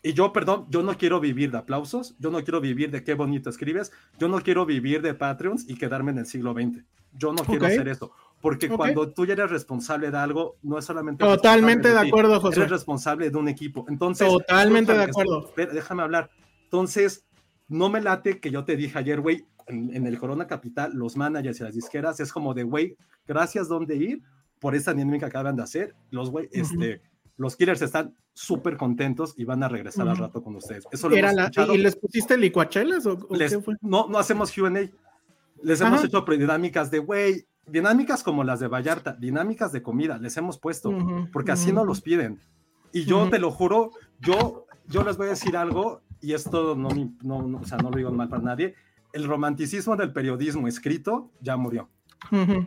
Y 0.04 0.14
yo, 0.14 0.34
perdón, 0.34 0.66
yo 0.70 0.82
no 0.82 0.98
quiero 0.98 1.20
vivir 1.20 1.52
de 1.52 1.60
aplausos, 1.60 2.16
yo 2.18 2.32
no 2.32 2.44
quiero 2.44 2.60
vivir 2.60 2.90
de 2.90 3.04
qué 3.04 3.14
bonito 3.14 3.50
escribes, 3.50 3.92
yo 4.18 4.28
no 4.28 4.42
quiero 4.42 4.66
vivir 4.66 5.02
de 5.02 5.14
Patreons 5.14 5.70
y 5.70 5.76
quedarme 5.76 6.12
en 6.12 6.20
el 6.20 6.26
siglo 6.26 6.54
XX. 6.54 6.84
Yo 7.14 7.34
no 7.34 7.44
quiero 7.44 7.66
Ok. 7.66 7.72
hacer 7.72 7.88
eso, 7.88 8.12
porque 8.42 8.68
Ok. 8.68 8.78
cuando 8.78 9.12
tú 9.12 9.26
ya 9.26 9.34
eres 9.34 9.52
responsable 9.52 10.10
de 10.10 10.18
algo, 10.18 10.56
no 10.64 10.80
es 10.80 10.86
solamente... 10.86 11.24
Totalmente 11.24 11.94
de 11.94 12.02
ti, 12.02 12.08
acuerdo, 12.08 12.40
José. 12.40 12.62
Eres 12.62 12.72
responsable 12.72 13.30
de 13.30 13.38
un 13.38 13.48
equipo. 13.48 13.86
Entonces... 13.90 14.28
Totalmente 14.28 14.94
de 14.94 15.04
acuerdo. 15.04 15.54
déjame 15.56 16.02
hablar. 16.02 16.32
Entonces, 16.64 17.26
no 17.68 17.90
me 17.90 18.02
late 18.02 18.40
que 18.40 18.50
yo 18.50 18.64
te 18.66 18.76
dije 18.76 18.98
ayer, 18.98 19.20
güey, 19.22 19.46
en, 19.68 19.96
en 19.96 20.08
el 20.08 20.18
Corona 20.18 20.48
Capital, 20.48 20.94
los 20.96 21.16
managers 21.16 21.60
y 21.60 21.64
las 21.64 21.76
disqueras, 21.76 22.20
es 22.20 22.32
como 22.32 22.54
de, 22.56 22.64
güey, 22.64 22.98
gracias, 23.28 23.68
¿dónde 23.68 23.98
ir? 23.98 24.22
Por 24.60 24.74
esta 24.74 24.94
dinámica 24.94 25.28
que 25.28 25.30
acaban 25.38 25.56
de 25.56 25.64
hacer. 25.64 25.96
Los, 26.10 26.32
güey, 26.32 26.50
este, 26.52 27.02
los 27.42 27.56
killers 27.56 27.82
están 27.82 28.16
súper 28.34 28.78
contentos 28.78 29.34
y 29.38 29.44
van 29.46 29.64
a 29.64 29.68
regresar 29.68 30.08
al 30.08 30.18
rato 30.18 30.42
con 30.44 30.56
ustedes. 30.56 30.86
Eso 30.92 31.10
lo 31.10 31.16
Era 31.16 31.34
la-. 31.34 31.50
¿Y 31.74 31.78
les 31.78 31.96
pusiste 31.96 32.38
licuachelas 32.38 33.06
o, 33.06 33.18
o 33.30 33.36
Les- 33.36 33.52
qué 33.54 33.62
fue? 33.62 33.76
no, 33.82 34.08
no 34.08 34.18
hacemos 34.20 34.52
QA. 34.52 34.70
Les 35.64 35.82
Ajá. 35.82 35.90
hemos 35.90 36.04
hecho 36.06 36.22
dinámicas 36.22 36.90
de, 36.92 37.00
güey, 37.00 37.46
dinámicas 37.68 38.24
como 38.24 38.44
las 38.44 38.60
de 38.60 38.68
Vallarta, 38.68 39.14
dinámicas 39.14 39.72
de 39.72 39.82
comida, 39.82 40.18
les 40.18 40.36
hemos 40.38 40.58
puesto, 40.60 40.90
Ujú, 40.90 41.30
porque 41.32 41.52
así 41.52 41.68
ujú. 41.68 41.76
nos 41.78 41.88
los 41.88 42.02
piden. 42.02 42.40
Y 42.94 43.06
yo 43.06 43.22
Ujú. 43.22 43.30
te 43.30 43.40
lo 43.40 43.52
juro, 43.52 43.92
yo, 44.20 44.66
yo 44.88 45.04
les 45.04 45.18
voy 45.18 45.28
a 45.28 45.30
decir 45.32 45.56
algo, 45.58 46.02
y 46.22 46.34
esto 46.34 46.76
no, 46.76 46.90
me- 46.90 47.12
no, 47.24 47.42
no, 47.48 47.60
o 47.60 47.66
sea, 47.66 47.78
no 47.78 47.90
lo 47.92 47.98
digo 47.98 48.12
mal 48.12 48.30
para 48.30 48.42
nadie, 48.44 48.76
el 49.14 49.26
romanticismo 49.26 49.96
del 49.96 50.14
periodismo 50.14 50.68
escrito 50.68 51.30
ya 51.42 51.58
murió, 51.58 51.90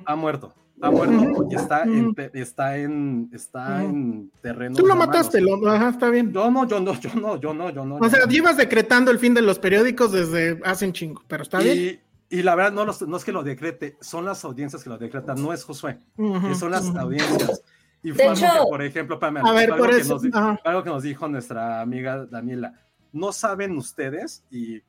ha 0.04 0.16
muerto. 0.16 0.54
Ha 0.80 0.90
muerto 0.90 1.46
y 1.50 1.54
está 1.54 1.84
en, 1.84 2.14
está 2.34 2.76
en, 2.76 3.30
está 3.32 3.84
en 3.84 4.30
terreno. 4.42 4.74
Tú 4.76 4.86
lo 4.86 4.96
mataste, 4.96 5.40
lo, 5.40 5.66
ajá, 5.70 5.90
está 5.90 6.10
bien. 6.10 6.32
Yo 6.32 6.50
no, 6.50 6.66
yo 6.66 6.80
no, 6.80 6.98
yo 6.98 7.14
no, 7.14 7.36
yo 7.40 7.54
no, 7.54 7.70
yo 7.70 7.84
no. 7.84 7.96
O 7.96 8.02
yo 8.02 8.10
sea, 8.10 8.20
no. 8.20 8.26
llevas 8.26 8.56
decretando 8.56 9.10
el 9.10 9.18
fin 9.18 9.34
de 9.34 9.42
los 9.42 9.58
periódicos 9.58 10.10
desde 10.12 10.60
hace 10.64 10.86
un 10.86 10.92
chingo, 10.92 11.22
pero 11.28 11.42
está 11.44 11.60
bien. 11.60 12.00
Y, 12.28 12.42
la 12.42 12.56
verdad, 12.56 12.72
no, 12.72 12.84
los- 12.84 13.06
no 13.06 13.16
es 13.16 13.24
que 13.24 13.30
lo 13.30 13.44
decrete, 13.44 13.96
son 14.00 14.24
las 14.24 14.44
audiencias 14.44 14.82
que 14.82 14.90
lo 14.90 14.98
decretan, 14.98 15.40
no 15.40 15.52
es 15.52 15.62
Josué, 15.62 16.00
son 16.58 16.72
las 16.72 16.94
audiencias. 16.96 17.62
Y 18.02 18.10
fue 18.12 18.24
algo 18.26 18.40
que, 18.40 18.68
por 18.68 18.82
ejemplo, 18.82 19.14
espérame, 19.14 19.46
A 19.46 19.52
ver, 19.52 19.68
fue 19.68 19.74
algo 19.74 19.86
por 19.86 19.94
que 19.94 20.00
eso, 20.00 20.20
nos 20.22 20.58
algo 20.64 20.82
que 20.82 20.90
nos 20.90 21.02
dijo 21.04 21.28
nuestra 21.28 21.80
amiga 21.80 22.26
Daniela. 22.26 22.74
No 23.12 23.32
saben 23.32 23.76
ustedes, 23.78 24.44
y 24.50 24.82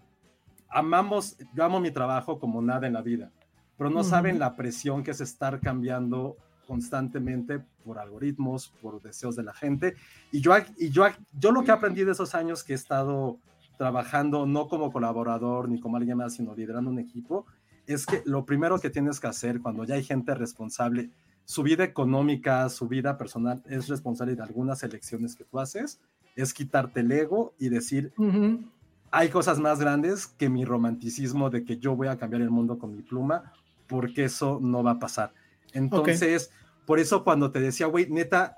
amamos, 0.68 1.38
yo 1.54 1.64
amo 1.64 1.80
mi 1.80 1.92
trabajo 1.92 2.40
como 2.40 2.62
nada 2.62 2.88
en 2.88 2.94
la 2.94 3.02
vida, 3.02 3.32
pero 3.78 3.90
no 3.90 4.02
Ujú. 4.02 4.10
saben 4.10 4.40
la 4.40 4.56
presión 4.56 5.04
que 5.04 5.12
es 5.12 5.22
estar 5.22 5.60
cambiando 5.60 6.38
constantemente 6.68 7.60
por 7.84 8.00
algoritmos, 8.00 8.74
por 8.82 9.02
deseos 9.02 9.36
de 9.36 9.44
la 9.44 9.54
gente. 9.54 9.96
Y 10.32 10.42
yo, 10.42 10.54
y 10.78 10.90
yo, 10.90 11.06
yo 11.40 11.52
lo 11.52 11.64
que 11.64 11.72
aprendí 11.72 12.04
de 12.04 12.12
esos 12.12 12.34
años 12.34 12.64
que 12.64 12.74
he 12.74 12.76
estado 12.76 13.40
trabajando 13.78 14.46
no 14.46 14.68
como 14.68 14.92
colaborador 14.92 15.70
ni 15.70 15.80
como 15.80 15.98
alguien 15.98 16.18
más, 16.18 16.34
sino 16.34 16.56
liderando 16.56 16.90
un 16.90 17.00
equipo, 17.00 17.46
es 17.86 18.06
que 18.06 18.24
lo 18.26 18.46
primero 18.46 18.80
que 18.80 18.90
tienes 18.90 19.20
que 19.20 19.28
hacer 19.28 19.62
cuando 19.62 19.84
ya 19.84 19.96
hay 19.96 20.04
gente 20.04 20.34
responsable, 20.34 21.12
su 21.44 21.62
vida 21.62 21.84
económica, 21.84 22.68
su 22.70 22.88
vida 22.88 23.18
personal 23.18 23.62
es 23.68 23.88
responsable 23.88 24.36
de 24.36 24.42
algunas 24.42 24.82
elecciones 24.82 25.36
que 25.36 25.44
tú 25.44 25.60
haces, 25.60 26.00
es 26.36 26.54
quitarte 26.54 27.02
el 27.02 27.12
ego 27.12 27.54
y 27.60 27.70
decir, 27.70 28.12
Ujú. 28.18 28.64
hay 29.12 29.30
cosas 29.30 29.60
más 29.60 29.80
grandes 29.80 30.26
que 30.26 30.50
mi 30.50 30.66
romanticismo 30.66 31.50
de 31.52 31.64
que 31.64 31.78
yo 31.78 31.96
voy 31.96 32.08
a 32.08 32.18
cambiar 32.18 32.42
el 32.42 32.50
mundo 32.50 32.80
con 32.80 32.96
mi 32.96 33.04
pluma, 33.04 33.54
porque 33.88 34.26
eso 34.26 34.60
no 34.62 34.84
va 34.84 34.92
a 34.92 35.00
pasar. 35.00 35.34
Entonces, 35.74 36.52
por 36.86 37.00
eso 37.00 37.24
cuando 37.24 37.52
te 37.52 37.60
decía, 37.60 37.88
güey, 37.88 38.10
neta, 38.10 38.58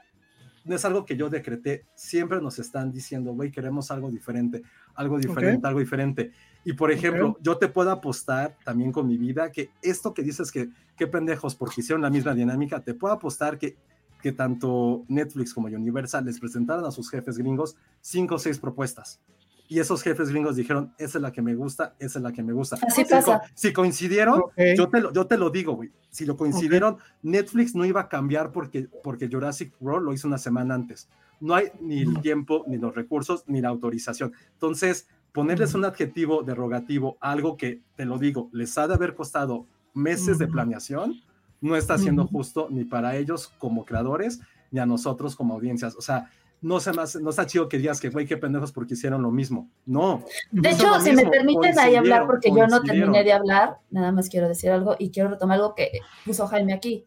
no 0.67 0.75
es 0.75 0.85
algo 0.85 1.05
que 1.05 1.15
yo 1.15 1.29
decreté, 1.29 1.85
siempre 1.95 2.41
nos 2.41 2.59
están 2.59 2.91
diciendo, 2.91 3.33
güey, 3.33 3.51
queremos 3.51 3.89
algo 3.89 4.11
diferente, 4.11 4.63
algo 4.95 5.17
diferente, 5.17 5.65
algo 5.65 5.79
diferente. 5.79 6.31
Y 6.65 6.73
por 6.73 6.91
ejemplo, 6.91 7.37
yo 7.41 7.57
te 7.57 7.69
puedo 7.69 7.89
apostar 7.89 8.57
también 8.65 8.91
con 8.91 9.07
mi 9.07 9.17
vida 9.17 9.51
que 9.51 9.69
esto 9.81 10.13
que 10.13 10.23
dices 10.23 10.51
que, 10.51 10.69
qué 10.97 11.07
pendejos, 11.07 11.55
porque 11.55 11.81
hicieron 11.81 12.01
la 12.01 12.09
misma 12.09 12.33
dinámica, 12.33 12.83
te 12.83 12.93
puedo 12.93 13.13
apostar 13.13 13.57
que, 13.57 13.77
que 14.21 14.33
tanto 14.33 15.05
Netflix 15.07 15.53
como 15.53 15.67
Universal 15.67 16.25
les 16.25 16.39
presentaron 16.39 16.83
a 16.85 16.91
sus 16.91 17.09
jefes 17.09 17.37
gringos 17.37 17.77
cinco 18.01 18.35
o 18.35 18.39
seis 18.39 18.59
propuestas. 18.59 19.21
Y 19.69 19.79
esos 19.79 20.01
jefes 20.01 20.29
gringos 20.29 20.55
dijeron, 20.55 20.93
esa 20.97 21.17
es 21.17 21.21
la 21.21 21.31
que 21.31 21.41
me 21.41 21.53
gusta, 21.53 21.93
esa 21.99 22.19
es 22.19 22.23
la 22.23 22.31
que 22.31 22.41
me 22.41 22.53
gusta. 22.53 22.77
Así 22.87 23.03
si, 23.03 23.09
pasa. 23.11 23.39
co- 23.39 23.45
si 23.53 23.73
coincidieron, 23.73 24.43
yo, 24.77 24.87
te 24.89 25.01
lo, 25.01 25.11
yo 25.11 25.27
te 25.27 25.37
lo 25.37 25.49
digo, 25.49 25.73
güey. 25.73 25.91
Si 26.09 26.25
lo 26.25 26.37
coincidieron, 26.37 26.97
Netflix 27.21 27.75
no 27.75 27.83
iba 27.83 28.01
a 28.01 28.07
cambiar 28.09 28.51
porque, 28.51 28.87
porque 29.03 29.27
Jurassic 29.27 29.73
World 29.81 30.05
lo 30.05 30.13
hizo 30.13 30.27
una 30.27 30.37
semana 30.37 30.73
antes. 30.75 31.09
No 31.41 31.53
hay 31.53 31.67
ni 31.81 31.99
el 31.99 32.21
tiempo, 32.21 32.63
ni 32.67 32.77
los 32.77 32.95
recursos, 32.95 33.43
ni 33.47 33.59
la 33.61 33.67
autorización. 33.69 34.31
Entonces, 34.53 35.07
ponerles 35.33 35.75
un 35.75 35.85
adjetivo 35.85 36.43
derogativo 36.43 37.17
algo 37.19 37.57
que, 37.57 37.81
te 37.95 38.05
lo 38.05 38.17
digo, 38.17 38.49
les 38.53 38.75
ha 38.77 38.87
de 38.87 38.93
haber 38.95 39.15
costado 39.15 39.67
meses 39.93 40.37
de 40.39 40.47
planeación, 40.47 41.21
no 41.59 41.75
está 41.75 41.97
siendo 41.97 42.25
justo 42.25 42.67
ni 42.71 42.85
para 42.85 43.17
ellos 43.17 43.51
como 43.59 43.83
creadores, 43.85 44.39
ni 44.71 44.79
a 44.79 44.85
nosotros 44.85 45.35
como 45.35 45.53
audiencias. 45.55 45.95
O 45.95 46.01
sea, 46.01 46.31
no, 46.61 46.79
se 46.79 46.89
hace- 46.91 47.21
no 47.21 47.29
está 47.29 47.45
chido 47.45 47.69
que 47.69 47.77
digas 47.77 47.99
que, 48.01 48.09
güey, 48.09 48.25
qué 48.25 48.37
pendejos 48.37 48.71
porque 48.71 48.93
hicieron 48.95 49.21
lo 49.21 49.31
mismo. 49.31 49.69
No. 49.85 50.23
De 50.51 50.69
hecho, 50.69 50.99
si 50.99 51.09
me 51.11 51.17
mismo, 51.17 51.31
permiten 51.31 51.77
ahí 51.79 51.95
hablar, 51.95 52.25
porque 52.25 52.49
yo 52.49 52.67
no 52.67 52.81
terminé 52.81 53.23
de 53.23 53.33
hablar, 53.33 53.77
nada 53.89 54.11
más 54.11 54.29
quiero 54.29 54.47
decir 54.47 54.71
algo 54.71 54.95
y 54.97 55.11
quiero 55.11 55.29
retomar 55.29 55.55
algo 55.55 55.75
que 55.75 55.91
puso 56.25 56.47
Jaime 56.47 56.73
aquí. 56.73 57.05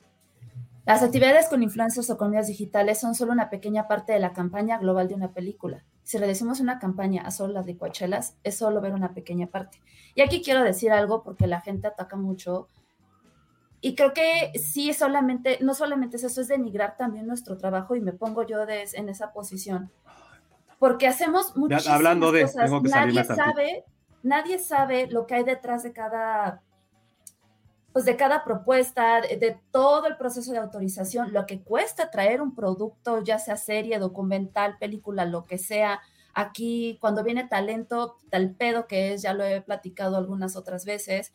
Las 0.86 1.02
actividades 1.02 1.48
con 1.48 1.62
influencers 1.62 2.08
o 2.10 2.16
con 2.16 2.30
medios 2.30 2.46
digitales 2.48 2.98
son 2.98 3.14
solo 3.14 3.32
una 3.32 3.50
pequeña 3.50 3.86
parte 3.86 4.12
de 4.12 4.18
la 4.20 4.32
campaña 4.32 4.78
global 4.78 5.08
de 5.08 5.14
una 5.14 5.32
película. 5.32 5.84
Si 6.02 6.18
reducimos 6.18 6.58
una 6.58 6.78
campaña 6.80 7.22
a 7.22 7.30
solo 7.30 7.52
las 7.52 7.66
licuachelas, 7.66 8.34
es 8.42 8.56
solo 8.56 8.80
ver 8.80 8.92
una 8.94 9.12
pequeña 9.14 9.46
parte. 9.46 9.80
Y 10.14 10.22
aquí 10.22 10.42
quiero 10.42 10.64
decir 10.64 10.90
algo 10.90 11.22
porque 11.22 11.46
la 11.46 11.60
gente 11.60 11.86
ataca 11.86 12.16
mucho. 12.16 12.66
Y 13.80 13.94
creo 13.94 14.12
que 14.12 14.52
sí, 14.58 14.92
solamente, 14.92 15.58
no 15.62 15.74
solamente 15.74 16.16
es 16.16 16.24
eso, 16.24 16.40
es 16.40 16.48
denigrar 16.48 16.96
también 16.96 17.26
nuestro 17.26 17.56
trabajo 17.56 17.96
y 17.96 18.00
me 18.00 18.12
pongo 18.12 18.46
yo 18.46 18.66
de- 18.66 18.88
en 18.92 19.08
esa 19.08 19.32
posición. 19.32 19.90
Porque 20.78 21.06
hacemos 21.06 21.56
muchísimas 21.56 21.86
hablando 21.96 22.32
de, 22.32 22.42
cosas. 22.42 22.64
tengo 22.64 22.82
que 22.82 22.90
nadie 22.90 23.24
sabe, 23.24 23.84
nadie 24.22 24.58
sabe 24.58 25.06
lo 25.08 25.26
que 25.26 25.34
hay 25.34 25.44
detrás 25.44 25.82
de 25.82 25.92
cada 25.92 26.62
pues 27.92 28.04
de 28.04 28.16
cada 28.16 28.44
propuesta, 28.44 29.20
de, 29.20 29.36
de 29.36 29.60
todo 29.72 30.06
el 30.06 30.16
proceso 30.16 30.52
de 30.52 30.58
autorización, 30.58 31.32
lo 31.32 31.44
que 31.46 31.60
cuesta 31.60 32.10
traer 32.10 32.40
un 32.40 32.54
producto, 32.54 33.22
ya 33.24 33.38
sea 33.40 33.56
serie, 33.56 33.98
documental, 33.98 34.78
película, 34.78 35.24
lo 35.24 35.44
que 35.44 35.58
sea. 35.58 36.00
Aquí, 36.32 36.98
cuando 37.00 37.24
viene 37.24 37.48
talento, 37.48 38.16
tal 38.30 38.54
pedo 38.54 38.86
que 38.86 39.12
es, 39.14 39.22
ya 39.22 39.34
lo 39.34 39.42
he 39.42 39.60
platicado 39.60 40.16
algunas 40.16 40.54
otras 40.54 40.84
veces. 40.84 41.32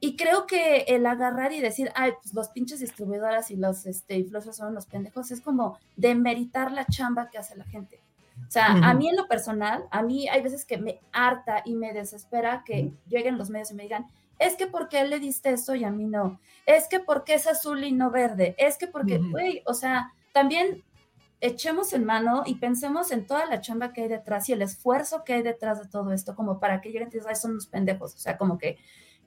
Y 0.00 0.16
creo 0.16 0.46
que 0.46 0.84
el 0.88 1.04
agarrar 1.04 1.52
y 1.52 1.60
decir, 1.60 1.92
ay, 1.94 2.12
pues 2.22 2.32
los 2.34 2.48
pinches 2.48 2.80
distribuidoras 2.80 3.50
y 3.50 3.56
los 3.56 3.84
este, 3.86 4.16
influencers 4.16 4.56
son 4.56 4.74
los 4.74 4.86
pendejos, 4.86 5.30
es 5.30 5.42
como 5.42 5.78
demeritar 5.96 6.72
la 6.72 6.86
chamba 6.86 7.28
que 7.30 7.36
hace 7.38 7.54
la 7.56 7.64
gente. 7.64 8.00
O 8.48 8.50
sea, 8.50 8.72
a 8.82 8.94
Ujú. 8.94 8.98
mí 8.98 9.08
en 9.08 9.16
lo 9.16 9.28
personal, 9.28 9.84
a 9.90 10.02
mí 10.02 10.26
hay 10.28 10.40
veces 10.42 10.64
que 10.64 10.78
me 10.78 11.00
harta 11.12 11.62
y 11.64 11.74
me 11.74 11.92
desespera 11.92 12.64
que 12.64 12.92
lleguen 13.08 13.36
los 13.36 13.50
medios 13.50 13.70
y 13.70 13.74
me 13.74 13.82
digan, 13.82 14.06
es 14.38 14.56
que 14.56 14.66
¿por 14.66 14.88
qué 14.88 15.04
le 15.04 15.20
diste 15.20 15.50
esto 15.50 15.74
y 15.74 15.84
a 15.84 15.90
mí 15.90 16.06
no? 16.06 16.40
Es 16.64 16.88
que 16.88 16.98
¿por 16.98 17.24
qué 17.24 17.34
es 17.34 17.46
azul 17.46 17.84
y 17.84 17.92
no 17.92 18.10
verde? 18.10 18.54
Es 18.58 18.78
que 18.78 18.86
porque, 18.86 19.18
güey, 19.30 19.62
o 19.66 19.74
sea, 19.74 20.12
también 20.32 20.82
echemos 21.42 21.92
en 21.92 22.04
mano 22.04 22.42
y 22.46 22.54
pensemos 22.56 23.12
en 23.12 23.26
toda 23.26 23.46
la 23.46 23.60
chamba 23.60 23.92
que 23.92 24.02
hay 24.02 24.08
detrás 24.08 24.48
y 24.48 24.52
el 24.54 24.62
esfuerzo 24.62 25.24
que 25.24 25.34
hay 25.34 25.42
detrás 25.42 25.80
de 25.80 25.88
todo 25.88 26.10
esto, 26.12 26.34
como 26.34 26.58
para 26.58 26.80
que 26.80 26.90
lleguen 26.90 27.08
y 27.08 27.12
digan, 27.12 27.28
"Ay, 27.28 27.36
son 27.36 27.52
unos 27.52 27.66
pendejos. 27.66 28.14
O 28.14 28.18
sea, 28.18 28.38
como 28.38 28.58
que 28.58 28.78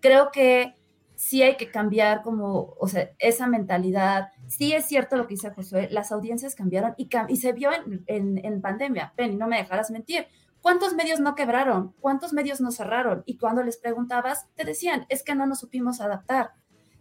creo 0.03 0.29
que 0.31 0.75
sí 1.15 1.41
hay 1.41 1.55
que 1.55 1.71
cambiar 1.71 2.21
como, 2.21 2.75
o 2.77 2.87
sea, 2.89 3.09
esa 3.19 3.47
mentalidad. 3.47 4.27
Sí 4.47 4.73
es 4.73 4.85
cierto 4.85 5.15
lo 5.15 5.25
que 5.25 5.35
dice 5.35 5.51
Josué, 5.51 5.87
las 5.89 6.11
audiencias 6.11 6.53
cambiaron 6.53 6.93
y, 6.97 7.07
cam- 7.07 7.27
y 7.29 7.37
se 7.37 7.53
vio 7.53 7.71
en, 7.73 8.03
en, 8.07 8.45
en 8.45 8.61
pandemia. 8.61 9.13
Penny, 9.15 9.37
no 9.37 9.47
me 9.47 9.57
dejarás 9.57 9.89
mentir. 9.89 10.27
¿Cuántos 10.61 10.93
medios 10.93 11.19
no 11.21 11.35
quebraron? 11.35 11.93
¿Cuántos 12.01 12.33
medios 12.33 12.59
no 12.61 12.71
cerraron? 12.71 13.23
Y 13.25 13.37
cuando 13.37 13.63
les 13.63 13.77
preguntabas, 13.77 14.47
te 14.55 14.65
decían, 14.65 15.05
es 15.09 15.23
que 15.23 15.35
no 15.35 15.45
nos 15.45 15.59
supimos 15.59 16.01
adaptar. 16.01 16.51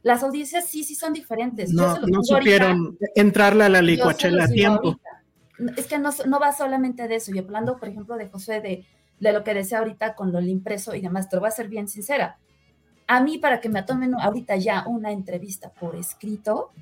Las 0.02 0.22
audiencias 0.22 0.66
sí, 0.66 0.84
sí 0.84 0.94
son 0.94 1.12
diferentes. 1.12 1.70
No, 1.72 1.94
no 1.98 2.06
digo 2.06 2.18
ahorita. 2.18 2.38
supieron 2.38 2.98
entrarle 3.14 3.64
a 3.64 3.68
la 3.68 3.82
licuachela 3.82 4.44
a 4.44 4.48
tiempo. 4.48 4.88
ahorita. 4.88 5.80
Es 5.80 5.86
que 5.86 5.98
no, 5.98 6.10
no 6.26 6.38
va 6.40 6.52
solamente 6.52 7.06
de 7.08 7.16
eso. 7.16 7.32
Y 7.34 7.38
hablando, 7.38 7.76
por 7.76 7.88
ejemplo, 7.88 8.16
de 8.16 8.28
José, 8.28 8.60
de, 8.60 8.84
de 9.20 9.32
lo 9.32 9.42
que 9.44 9.54
decía 9.54 9.78
ahorita 9.78 10.14
con 10.16 10.32
lo 10.32 10.40
impreso 10.40 10.94
y 10.94 11.00
demás, 11.00 11.28
te 11.28 11.36
lo 11.36 11.40
voy 11.40 11.48
a 11.48 11.52
ser 11.52 11.68
bien 11.68 11.86
sincera. 11.88 12.38
A 13.12 13.20
mí, 13.20 13.36
para 13.36 13.60
que 13.60 13.68
me 13.68 13.82
tomen 13.82 14.14
ahorita 14.14 14.56
ya 14.56 14.84
una 14.86 15.12
entrevista 15.12 15.68
por 15.68 15.96
escrito, 15.96 16.72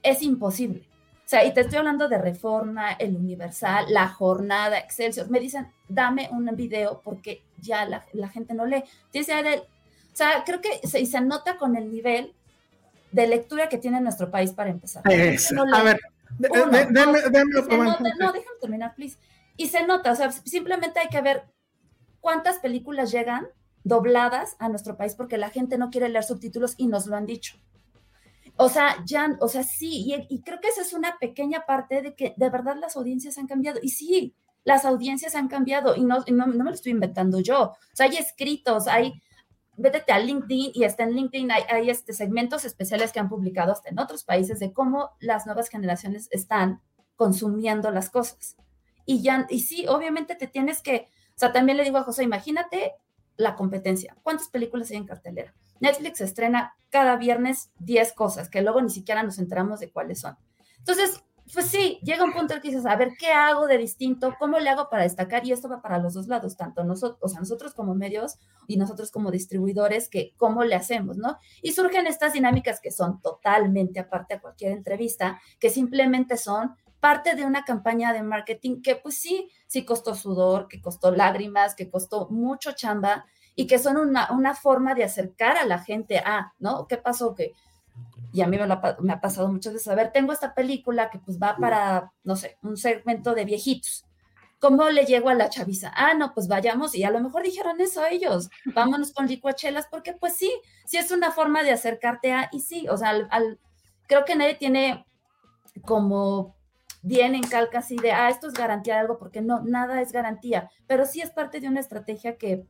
es 0.00 0.22
imposible. 0.22 0.88
O 1.16 1.28
sea, 1.28 1.44
y 1.44 1.52
te 1.52 1.62
estoy 1.62 1.78
hablando 1.78 2.08
de 2.08 2.18
Reforma, 2.18 2.92
El 2.92 3.16
Universal, 3.16 3.86
La 3.88 4.06
Jornada, 4.06 4.78
Excelsior. 4.78 5.28
Me 5.28 5.40
dicen, 5.40 5.72
dame 5.88 6.28
un 6.30 6.46
video 6.54 7.00
porque 7.02 7.42
ya 7.60 7.84
la, 7.84 8.06
la 8.12 8.28
gente 8.28 8.54
no 8.54 8.64
lee. 8.64 8.84
Dice 9.12 9.32
Adel, 9.32 9.58
o 9.58 10.16
sea, 10.16 10.44
creo 10.46 10.60
que 10.60 10.86
se, 10.86 11.04
se 11.04 11.20
nota 11.20 11.56
con 11.56 11.74
el 11.74 11.90
nivel 11.90 12.32
de 13.10 13.26
lectura 13.26 13.68
que 13.68 13.78
tiene 13.78 14.00
nuestro 14.00 14.30
país 14.30 14.52
para 14.52 14.70
empezar. 14.70 15.02
No 15.04 15.64
a 15.74 15.82
ver, 15.82 15.98
no, 16.38 18.32
déjame 18.32 18.58
terminar, 18.60 18.94
please. 18.94 19.18
Y 19.56 19.66
se 19.66 19.84
nota, 19.84 20.12
o 20.12 20.14
sea, 20.14 20.30
simplemente 20.30 21.00
hay 21.00 21.08
que 21.08 21.22
ver 21.22 21.42
cuántas 22.20 22.60
películas 22.60 23.10
llegan 23.10 23.48
dobladas 23.88 24.56
a 24.58 24.68
nuestro 24.68 24.96
país 24.96 25.14
porque 25.14 25.38
la 25.38 25.50
gente 25.50 25.78
no 25.78 25.90
quiere 25.90 26.08
leer 26.08 26.24
subtítulos 26.24 26.74
y 26.76 26.86
nos 26.86 27.06
lo 27.06 27.16
han 27.16 27.26
dicho. 27.26 27.56
O 28.56 28.68
sea, 28.68 28.96
ya, 29.06 29.36
o 29.40 29.48
sea, 29.48 29.62
sí, 29.62 30.04
y, 30.06 30.26
y 30.28 30.42
creo 30.42 30.60
que 30.60 30.68
esa 30.68 30.82
es 30.82 30.92
una 30.92 31.18
pequeña 31.18 31.64
parte 31.64 32.02
de 32.02 32.14
que 32.14 32.34
de 32.36 32.50
verdad 32.50 32.76
las 32.76 32.96
audiencias 32.96 33.38
han 33.38 33.46
cambiado. 33.46 33.78
Y 33.82 33.90
sí, 33.90 34.34
las 34.64 34.84
audiencias 34.84 35.34
han 35.34 35.48
cambiado 35.48 35.96
y 35.96 36.02
no, 36.02 36.22
y 36.26 36.32
no, 36.32 36.46
no 36.46 36.64
me 36.64 36.70
lo 36.70 36.74
estoy 36.74 36.92
inventando 36.92 37.40
yo. 37.40 37.62
O 37.62 37.76
sea, 37.94 38.06
hay 38.06 38.16
escritos, 38.16 38.86
hay, 38.86 39.14
vete 39.76 40.12
a 40.12 40.18
LinkedIn 40.18 40.72
y 40.74 40.84
hasta 40.84 41.04
en 41.04 41.14
LinkedIn 41.14 41.50
hay, 41.50 41.62
hay 41.70 41.88
este, 41.88 42.12
segmentos 42.12 42.64
especiales 42.64 43.12
que 43.12 43.20
han 43.20 43.28
publicado 43.28 43.72
hasta 43.72 43.88
en 43.88 43.98
otros 43.98 44.24
países 44.24 44.58
de 44.58 44.72
cómo 44.72 45.10
las 45.20 45.46
nuevas 45.46 45.68
generaciones 45.68 46.28
están 46.32 46.82
consumiendo 47.16 47.90
las 47.90 48.10
cosas. 48.10 48.56
Y 49.06 49.22
ya, 49.22 49.46
y 49.48 49.60
sí, 49.60 49.86
obviamente 49.88 50.34
te 50.34 50.48
tienes 50.48 50.82
que, 50.82 51.08
o 51.30 51.38
sea, 51.38 51.52
también 51.52 51.78
le 51.78 51.84
digo 51.84 51.96
a 51.96 52.02
José, 52.02 52.24
imagínate 52.24 52.92
la 53.38 53.56
competencia. 53.56 54.14
¿Cuántas 54.22 54.48
películas 54.48 54.90
hay 54.90 54.98
en 54.98 55.06
cartelera? 55.06 55.54
Netflix 55.80 56.20
estrena 56.20 56.76
cada 56.90 57.16
viernes 57.16 57.70
10 57.78 58.12
cosas 58.12 58.50
que 58.50 58.60
luego 58.60 58.82
ni 58.82 58.90
siquiera 58.90 59.22
nos 59.22 59.38
enteramos 59.38 59.80
de 59.80 59.90
cuáles 59.90 60.20
son. 60.20 60.36
Entonces, 60.78 61.22
pues 61.54 61.66
sí, 61.66 61.98
llega 62.02 62.24
un 62.24 62.32
punto 62.32 62.54
en 62.54 62.60
que 62.60 62.68
dices, 62.68 62.84
a 62.84 62.96
ver, 62.96 63.12
¿qué 63.18 63.28
hago 63.28 63.66
de 63.66 63.78
distinto? 63.78 64.34
¿Cómo 64.38 64.58
le 64.58 64.68
hago 64.68 64.90
para 64.90 65.04
destacar? 65.04 65.46
Y 65.46 65.52
esto 65.52 65.68
va 65.68 65.80
para 65.80 65.98
los 65.98 66.14
dos 66.14 66.26
lados, 66.28 66.56
tanto 66.56 66.84
nosotros, 66.84 67.18
o 67.22 67.28
sea, 67.28 67.40
nosotros 67.40 67.72
como 67.72 67.94
medios 67.94 68.38
y 68.66 68.76
nosotros 68.76 69.10
como 69.10 69.30
distribuidores, 69.30 70.08
que 70.08 70.34
cómo 70.36 70.64
le 70.64 70.74
hacemos, 70.74 71.16
¿no? 71.16 71.38
Y 71.62 71.72
surgen 71.72 72.06
estas 72.06 72.34
dinámicas 72.34 72.80
que 72.80 72.90
son 72.90 73.22
totalmente 73.22 74.00
aparte 74.00 74.34
a 74.34 74.40
cualquier 74.40 74.72
entrevista, 74.72 75.40
que 75.58 75.70
simplemente 75.70 76.36
son 76.36 76.76
parte 77.00 77.34
de 77.34 77.44
una 77.44 77.64
campaña 77.64 78.12
de 78.12 78.22
marketing 78.22 78.82
que 78.82 78.96
pues 78.96 79.16
sí, 79.16 79.48
sí 79.66 79.84
costó 79.84 80.14
sudor, 80.14 80.68
que 80.68 80.80
costó 80.80 81.10
lágrimas, 81.10 81.74
que 81.74 81.90
costó 81.90 82.28
mucho 82.30 82.72
chamba 82.72 83.26
y 83.54 83.66
que 83.66 83.78
son 83.78 83.96
una, 83.96 84.30
una 84.32 84.54
forma 84.54 84.94
de 84.94 85.04
acercar 85.04 85.56
a 85.56 85.66
la 85.66 85.78
gente 85.78 86.18
a, 86.18 86.54
¿no? 86.58 86.86
¿Qué 86.86 86.96
pasó? 86.96 87.34
Que, 87.34 87.54
y 88.32 88.42
a 88.42 88.46
mí 88.46 88.58
me, 88.58 88.66
lo 88.66 88.74
ha, 88.74 88.96
me 89.00 89.12
ha 89.12 89.20
pasado 89.20 89.48
muchas 89.48 89.72
veces, 89.72 89.88
a 89.88 89.94
ver, 89.94 90.12
tengo 90.12 90.32
esta 90.32 90.54
película 90.54 91.10
que 91.10 91.18
pues 91.18 91.38
va 91.40 91.56
para, 91.56 92.12
no 92.24 92.36
sé, 92.36 92.58
un 92.62 92.76
segmento 92.76 93.34
de 93.34 93.44
viejitos. 93.44 94.04
¿Cómo 94.60 94.88
le 94.90 95.04
llego 95.04 95.28
a 95.28 95.34
la 95.34 95.50
chaviza? 95.50 95.92
Ah, 95.94 96.14
no, 96.14 96.34
pues 96.34 96.48
vayamos 96.48 96.94
y 96.94 97.04
a 97.04 97.10
lo 97.10 97.20
mejor 97.20 97.44
dijeron 97.44 97.80
eso 97.80 98.04
ellos, 98.04 98.50
vámonos 98.74 99.12
con 99.12 99.26
licuachelas, 99.26 99.86
porque 99.88 100.14
pues 100.14 100.36
sí, 100.36 100.52
sí 100.84 100.96
es 100.96 101.12
una 101.12 101.30
forma 101.30 101.62
de 101.62 101.70
acercarte 101.70 102.32
a, 102.32 102.48
y 102.52 102.60
sí, 102.60 102.88
o 102.88 102.96
sea, 102.96 103.10
al, 103.10 103.28
al, 103.30 103.60
creo 104.08 104.24
que 104.24 104.34
nadie 104.34 104.56
tiene 104.56 105.06
como 105.84 106.57
bien 107.02 107.34
en 107.34 107.42
calca 107.42 107.78
así 107.78 107.96
de, 107.96 108.12
ah, 108.12 108.28
esto 108.28 108.48
es 108.48 108.54
garantía 108.54 108.94
de 108.94 109.00
algo, 109.00 109.18
porque 109.18 109.40
no, 109.40 109.62
nada 109.62 110.00
es 110.00 110.12
garantía, 110.12 110.70
pero 110.86 111.06
sí 111.06 111.20
es 111.20 111.30
parte 111.30 111.60
de 111.60 111.68
una 111.68 111.80
estrategia 111.80 112.36
que 112.36 112.66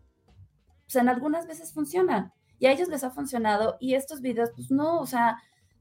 pues, 0.84 0.96
en 0.96 1.08
algunas 1.08 1.46
veces 1.46 1.72
funciona 1.72 2.32
y 2.58 2.66
a 2.66 2.72
ellos 2.72 2.88
les 2.88 3.04
ha 3.04 3.10
funcionado 3.10 3.76
y 3.80 3.94
estos 3.94 4.20
videos, 4.20 4.50
pues 4.54 4.70
no, 4.70 5.00
o 5.00 5.06
sea, 5.06 5.38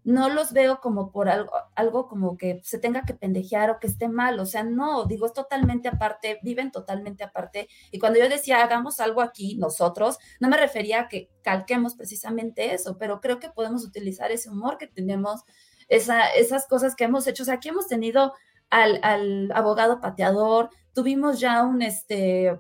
no 0.08 0.30
los 0.30 0.54
veo 0.54 0.80
como 0.80 1.12
por 1.12 1.28
algo, 1.28 1.52
algo 1.76 2.08
como 2.08 2.38
que 2.38 2.62
se 2.64 2.80
tenga 2.80 3.04
que 3.04 3.14
pendejear 3.14 3.70
o 3.70 3.80
que 3.80 3.88
esté 3.88 4.08
mal, 4.08 4.40
o 4.40 4.46
sea, 4.46 4.64
no, 4.64 5.04
digo, 5.04 5.26
es 5.26 5.34
totalmente 5.34 5.90
aparte, 5.90 6.40
viven 6.44 6.72
totalmente 6.72 7.26
aparte. 7.26 7.68
Y 7.92 8.00
cuando 8.00 8.18
yo 8.18 8.30
decía, 8.30 8.64
hagamos 8.64 9.02
algo 9.02 9.22
aquí 9.22 9.58
nosotros, 9.58 10.18
no 10.40 10.48
me 10.48 10.56
refería 10.56 11.02
a 11.02 11.08
que 11.10 11.30
calquemos 11.42 11.96
precisamente 11.96 12.74
eso, 12.74 12.98
pero 12.98 13.20
creo 13.20 13.40
que 13.40 13.50
podemos 13.50 13.84
utilizar 13.84 14.32
ese 14.32 14.50
humor 14.50 14.78
que 14.78 14.88
tenemos, 14.88 15.44
esa, 15.88 16.28
esas 16.30 16.68
cosas 16.68 16.96
que 16.96 17.06
hemos 17.06 17.28
hecho, 17.28 17.44
o 17.44 17.46
sea, 17.46 17.56
aquí 17.56 17.70
hemos 17.70 17.88
tenido 17.88 18.34
al, 18.70 19.00
al 19.04 19.52
abogado 19.54 20.02
pateador, 20.02 20.70
tuvimos 20.94 21.40
ya 21.40 21.64
un, 21.64 21.82
este, 21.82 22.60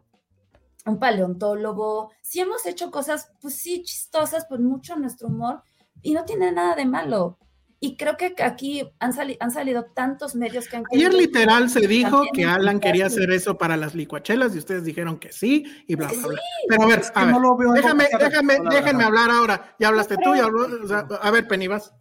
un 0.85 0.99
paleontólogo, 0.99 2.11
sí 2.21 2.39
hemos 2.39 2.65
hecho 2.65 2.91
cosas, 2.91 3.31
pues 3.41 3.55
sí, 3.55 3.83
chistosas, 3.83 4.45
pues 4.47 4.61
mucho 4.61 4.95
nuestro 4.95 5.27
humor, 5.27 5.61
y 6.01 6.13
no 6.13 6.25
tiene 6.25 6.51
nada 6.51 6.75
de 6.75 6.85
malo. 6.85 7.37
Y 7.79 7.95
creo 7.95 8.17
que 8.17 8.33
aquí 8.41 8.89
han, 8.99 9.13
sali 9.13 9.37
han 9.39 9.51
salido 9.51 9.85
tantos 9.93 10.33
medios 10.33 10.67
que 10.67 10.77
han... 10.77 10.83
Ayer 10.91 11.13
literal 11.13 11.69
se 11.69 11.87
dijo 11.87 12.23
que 12.33 12.43
Alan 12.43 12.79
quería 12.79 13.05
hacer 13.05 13.29
eso 13.31 13.55
para 13.55 13.77
las 13.77 13.93
licuachelas 13.93 14.55
y 14.55 14.57
ustedes 14.57 14.83
dijeron 14.83 15.19
que 15.19 15.31
sí 15.31 15.63
y 15.87 15.93
bla, 15.93 16.07
bla, 16.07 16.27
bla. 16.27 16.39
Pero 16.67 16.81
a 16.81 16.87
ver, 16.87 17.01
a 17.13 17.25
ver, 17.25 17.35
no 17.39 17.73
déjame, 17.73 18.07
déjame, 18.19 18.57
déjenme 18.71 19.03
hablar 19.03 19.29
ahora. 19.29 19.75
Ya 19.77 19.89
hablaste 19.89 20.15
tú, 20.17 20.33
ya 20.35 20.45
habló, 20.45 20.67
o 20.83 20.87
sea, 20.87 21.07
a 21.21 21.29
ver, 21.29 21.47
Penny, 21.47 21.67
vas. 21.67 21.93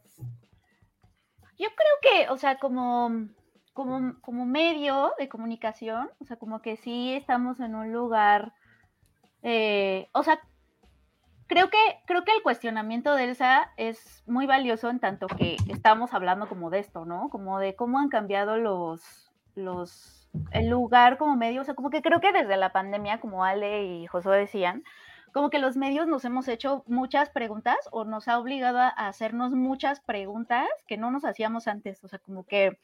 Yo 1.59 1.69
creo 1.69 2.27
que, 2.27 2.31
o 2.31 2.37
sea, 2.37 2.59
como, 2.59 3.29
como, 3.73 4.21
como 4.21 4.47
medio 4.47 5.13
de 5.19 5.29
comunicación, 5.29 6.11
o 6.21 6.25
sea, 6.25 6.37
como 6.37 6.61
que 6.61 6.77
sí 6.77 7.15
estamos 7.15 7.61
en 7.61 7.75
un 7.75 7.93
lugar, 7.93 8.53
eh, 9.43 10.09
o 10.13 10.23
sea, 10.23 10.41
creo 11.47 11.71
que, 11.71 11.79
creo 12.07 12.25
que 12.25 12.33
el 12.33 12.43
cuestionamiento 12.43 13.15
de 13.15 13.25
Elsa 13.25 13.73
es 13.77 14.23
muy 14.27 14.47
valioso 14.47 14.91
en 14.91 15.01
tanto 15.01 15.27
que 15.27 15.57
estamos 15.69 16.13
hablando 16.13 16.49
como 16.49 16.71
de 16.71 16.81
esto, 16.81 17.05
¿no? 17.05 17.29
Como 17.31 17.59
de 17.59 17.75
cómo 17.75 17.99
han 17.99 18.09
cambiado 18.09 18.57
los, 18.57 19.31
los, 19.55 20.29
el 20.53 20.69
lugar 20.69 21.19
como 21.19 21.37
medio, 21.37 21.63
o 21.63 21.65
sea, 21.65 21.75
como 21.75 21.91
que 21.91 22.03
creo 22.03 22.21
que 22.21 22.33
desde 22.33 22.57
la 22.57 22.73
pandemia, 22.73 23.21
como 23.21 23.45
Ale 23.45 23.85
y 23.85 24.07
Josué 24.07 24.39
decían, 24.39 24.85
como 25.37 25.51
que 25.51 25.59
los 25.59 25.77
medios 25.77 26.07
nos 26.07 26.25
hemos 26.25 26.49
hecho 26.49 26.83
muchas 26.87 27.29
preguntas 27.29 27.77
o 27.93 28.07
nos 28.07 28.27
ha 28.27 28.39
obligado 28.39 28.79
a 28.79 28.89
hacernos 28.89 29.53
muchas 29.53 30.01
preguntas 30.01 30.67
que 30.87 30.97
no 30.97 31.11
nos 31.11 31.27
hacíamos 31.27 31.69
antes, 31.69 32.03
o 32.03 32.09
sea, 32.09 32.19
como 32.19 32.47
que 32.47 32.79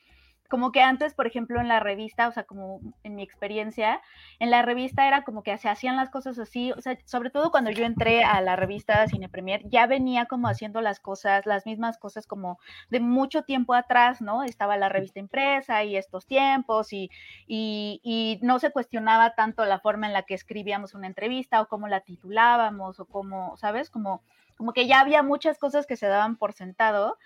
como 0.52 0.70
que 0.70 0.82
antes, 0.82 1.14
por 1.14 1.26
ejemplo, 1.26 1.62
en 1.62 1.68
la 1.68 1.80
revista, 1.80 2.28
o 2.28 2.32
sea, 2.32 2.42
como 2.42 2.82
en 3.04 3.14
mi 3.14 3.22
experiencia, 3.22 4.02
en 4.38 4.50
la 4.50 4.60
revista 4.60 5.08
era 5.08 5.24
como 5.24 5.42
que 5.42 5.56
se 5.56 5.70
hacían 5.70 5.96
las 5.96 6.10
cosas 6.10 6.38
así, 6.38 6.72
o 6.72 6.80
sea, 6.82 6.98
sobre 7.06 7.30
todo 7.30 7.50
cuando 7.50 7.70
yo 7.70 7.86
entré 7.86 8.22
a 8.22 8.38
la 8.42 8.54
revista 8.54 9.08
Cine 9.08 9.30
Premier, 9.30 9.62
ya 9.70 9.86
venía 9.86 10.26
como 10.26 10.48
haciendo 10.48 10.82
las 10.82 11.00
cosas, 11.00 11.46
las 11.46 11.64
mismas 11.64 11.96
cosas 11.96 12.26
como 12.26 12.58
de 12.90 13.00
mucho 13.00 13.44
tiempo 13.44 13.72
atrás, 13.72 14.20
¿no? 14.20 14.42
Estaba 14.42 14.76
la 14.76 14.90
revista 14.90 15.20
impresa 15.20 15.84
y 15.84 15.96
estos 15.96 16.26
tiempos 16.26 16.92
y, 16.92 17.10
y, 17.46 18.02
y 18.04 18.38
no 18.42 18.58
se 18.58 18.72
cuestionaba 18.72 19.34
tanto 19.34 19.64
la 19.64 19.80
forma 19.80 20.06
en 20.06 20.12
la 20.12 20.24
que 20.24 20.34
escribíamos 20.34 20.92
una 20.92 21.06
entrevista 21.06 21.62
o 21.62 21.66
cómo 21.66 21.88
la 21.88 22.00
titulábamos 22.00 23.00
o 23.00 23.06
cómo, 23.06 23.56
¿sabes? 23.56 23.88
Como, 23.88 24.20
como 24.58 24.74
que 24.74 24.86
ya 24.86 25.00
había 25.00 25.22
muchas 25.22 25.56
cosas 25.56 25.86
que 25.86 25.96
se 25.96 26.08
daban 26.08 26.36
por 26.36 26.52
sentado. 26.52 27.16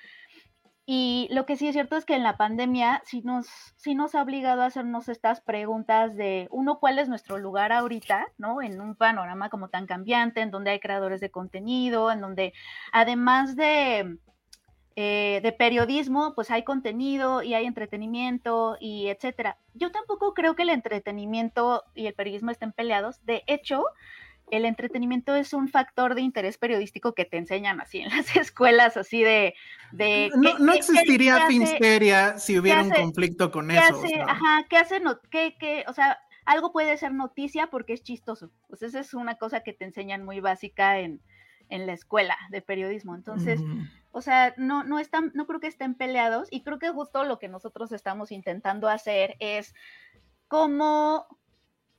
Y 0.89 1.26
lo 1.32 1.47
que 1.47 1.57
sí 1.57 1.66
es 1.66 1.72
cierto 1.72 1.97
es 1.97 2.05
que 2.05 2.14
en 2.14 2.22
la 2.22 2.37
pandemia 2.37 3.03
sí 3.05 3.20
nos, 3.22 3.49
sí 3.74 3.97
nos 3.97 4.14
ha 4.14 4.22
obligado 4.22 4.62
a 4.62 4.66
hacernos 4.66 5.09
estas 5.09 5.41
preguntas 5.41 6.14
de, 6.14 6.47
uno, 6.53 6.78
¿cuál 6.78 7.01
es 7.01 7.09
nuestro 7.09 7.39
lugar 7.39 7.72
ahorita, 7.72 8.28
¿no? 8.39 8.62
En 8.62 8.80
un 8.80 8.95
panorama 8.95 9.51
como 9.51 9.68
tan 9.68 9.87
cambiante, 9.87 10.43
en 10.43 10.53
donde 10.53 10.70
hay 10.70 10.78
creadores 10.78 11.20
de 11.20 11.32
contenido, 11.32 12.12
en 12.12 12.20
donde 12.20 12.53
además 12.93 13.57
de, 13.57 14.18
eh, 14.95 15.41
de 15.43 15.53
periodismo, 15.53 16.34
pues 16.37 16.53
hay 16.53 16.62
contenido 16.62 17.43
y 17.43 17.55
hay 17.55 17.66
entretenimiento 17.66 18.76
y 18.78 19.09
etcétera. 19.09 19.59
Yo 19.74 19.91
tampoco 19.91 20.34
creo 20.34 20.55
que 20.55 20.62
el 20.62 20.70
entretenimiento 20.70 21.82
y 21.95 22.07
el 22.07 22.14
periodismo 22.14 22.53
estén 22.53 22.70
peleados. 22.70 23.24
De 23.26 23.43
hecho, 23.49 23.84
el 24.51 24.64
entretenimiento 24.64 25.34
es 25.34 25.53
un 25.53 25.68
factor 25.68 26.14
de 26.14 26.22
interés 26.22 26.59
periodístico 26.59 27.14
que 27.14 27.24
te 27.24 27.36
enseñan 27.36 27.80
así 27.80 27.99
en 27.99 28.11
las 28.11 28.36
escuelas, 28.36 28.97
así 28.97 29.22
de... 29.22 29.55
de 29.92 30.30
no, 30.34 30.57
¿qué, 30.57 30.62
no 30.62 30.72
qué, 30.72 30.78
existiría 30.78 31.41
qué 31.41 31.46
Finsteria 31.46 32.38
si 32.38 32.58
hubiera 32.58 32.83
un 32.83 32.91
conflicto 32.91 33.50
con 33.50 33.68
¿qué 33.68 33.79
eso. 33.79 33.96
Hace, 33.96 34.07
o 34.07 34.08
sea. 34.08 34.25
Ajá, 34.25 34.66
¿qué 34.68 34.76
hace? 34.76 35.00
No, 35.00 35.21
¿qué, 35.30 35.57
qué, 35.58 35.84
o 35.88 35.92
sea, 35.92 36.18
algo 36.45 36.72
puede 36.72 36.96
ser 36.96 37.12
noticia 37.12 37.66
porque 37.66 37.92
es 37.92 38.03
chistoso. 38.03 38.50
Pues 38.68 38.83
esa 38.83 39.00
es 39.00 39.14
una 39.14 39.34
cosa 39.34 39.61
que 39.61 39.72
te 39.72 39.84
enseñan 39.84 40.25
muy 40.25 40.41
básica 40.41 41.00
en, 41.00 41.21
en 41.68 41.87
la 41.87 41.92
escuela 41.92 42.37
de 42.50 42.62
periodismo. 42.62 43.14
Entonces, 43.14 43.61
o 44.12 44.22
sea, 44.22 44.54
no, 44.57 44.84
no 44.84 44.99
están, 44.99 45.33
no 45.34 45.46
creo 45.46 45.61
que 45.61 45.66
estén 45.66 45.95
peleados 45.95 46.49
y 46.50 46.62
creo 46.62 46.79
que 46.79 46.91
justo 46.91 47.25
lo 47.25 47.38
que 47.38 47.49
nosotros 47.49 47.92
estamos 47.92 48.30
intentando 48.33 48.88
hacer 48.88 49.37
es 49.41 49.75
cómo, 50.49 51.26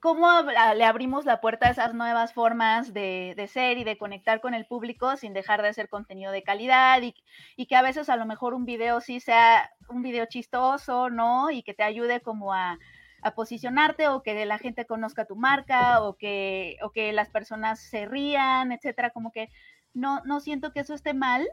cómo 0.08 0.26
ab- 0.28 0.74
le 0.78 0.86
abrimos 0.86 1.26
la 1.26 1.42
puerta 1.42 1.68
a 1.68 1.72
esas 1.72 1.94
nuevas 1.94 2.32
formas 2.32 2.94
de, 2.94 3.50
ser 3.52 3.78
y 3.78 3.84
de 3.84 3.98
conectar 3.98 4.40
con 4.40 4.54
el 4.54 4.66
público 4.66 5.18
sin 5.18 5.34
dejar 5.34 5.62
de 5.62 5.68
hacer 5.68 5.90
contenido 5.90 6.32
de 6.32 6.44
calidad 6.44 7.02
y, 7.02 7.66
que 7.66 7.76
a 7.76 7.82
veces 7.82 8.08
a 8.08 8.16
lo 8.16 8.26
mejor 8.26 8.54
un 8.54 8.64
video 8.64 9.02
sí 9.02 9.20
sea 9.20 9.70
un 9.90 10.04
video 10.04 10.26
chistoso, 10.26 11.10
¿no? 11.10 11.52
Y 11.52 11.62
que 11.62 11.74
te 11.74 11.84
ayude 11.84 12.22
como 12.22 12.54
a, 12.54 12.80
posicionarte 13.36 14.08
o 14.08 14.24
que 14.24 14.46
la 14.46 14.58
gente 14.58 14.86
conozca 14.86 15.26
tu 15.26 15.36
marca 15.36 16.02
o 16.02 16.16
que, 16.16 16.78
las 17.12 17.30
personas 17.30 17.82
se 17.82 18.06
rían, 18.06 18.72
etcétera, 18.72 19.10
como 19.10 19.34
que 19.34 19.50
no, 19.94 20.22
no 20.24 20.40
siento 20.40 20.72
que 20.72 20.80
eso 20.80 20.94
esté 20.94 21.14
mal. 21.14 21.46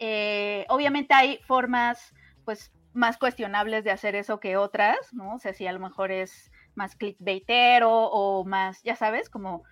Eh, 0.00 0.66
obviamente 0.70 1.14
hay 1.14 1.38
formas 1.46 2.12
pues 2.44 2.72
más 2.94 3.16
cuestionables 3.16 3.84
de 3.84 3.92
hacer 3.92 4.16
eso 4.16 4.40
que 4.40 4.56
otras, 4.56 4.96
¿no? 5.12 5.36
O 5.36 5.38
sea, 5.38 5.52
si 5.52 5.68
a 5.68 5.72
lo 5.72 5.78
mejor 5.78 6.10
es 6.10 6.50
más 6.78 6.96
clickbaitero 6.96 7.90
o 7.90 8.44
más, 8.44 8.82
ya 8.82 8.96
sabes, 8.96 9.28
como, 9.28 9.64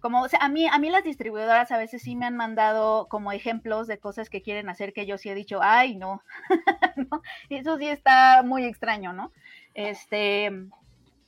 como, 0.00 0.22
o 0.22 0.28
sea, 0.28 0.40
a 0.42 0.48
mí, 0.48 0.66
a 0.66 0.78
mí 0.78 0.90
las 0.90 1.04
distribuidoras 1.04 1.70
a 1.72 1.78
veces 1.78 2.02
sí 2.02 2.16
me 2.16 2.26
han 2.26 2.36
mandado 2.36 3.08
como 3.08 3.32
ejemplos 3.32 3.86
de 3.86 3.98
cosas 3.98 4.28
que 4.30 4.42
quieren 4.42 4.68
hacer 4.68 4.92
que 4.92 5.06
yo 5.06 5.18
sí 5.18 5.28
he 5.30 5.34
dicho, 5.34 5.60
ay, 5.62 5.96
no, 5.96 6.22
¿no? 6.96 7.22
Eso 7.48 7.78
sí 7.78 7.88
está 7.88 8.42
muy 8.42 8.64
extraño, 8.64 9.12
¿no? 9.12 9.32
Este, 9.74 10.50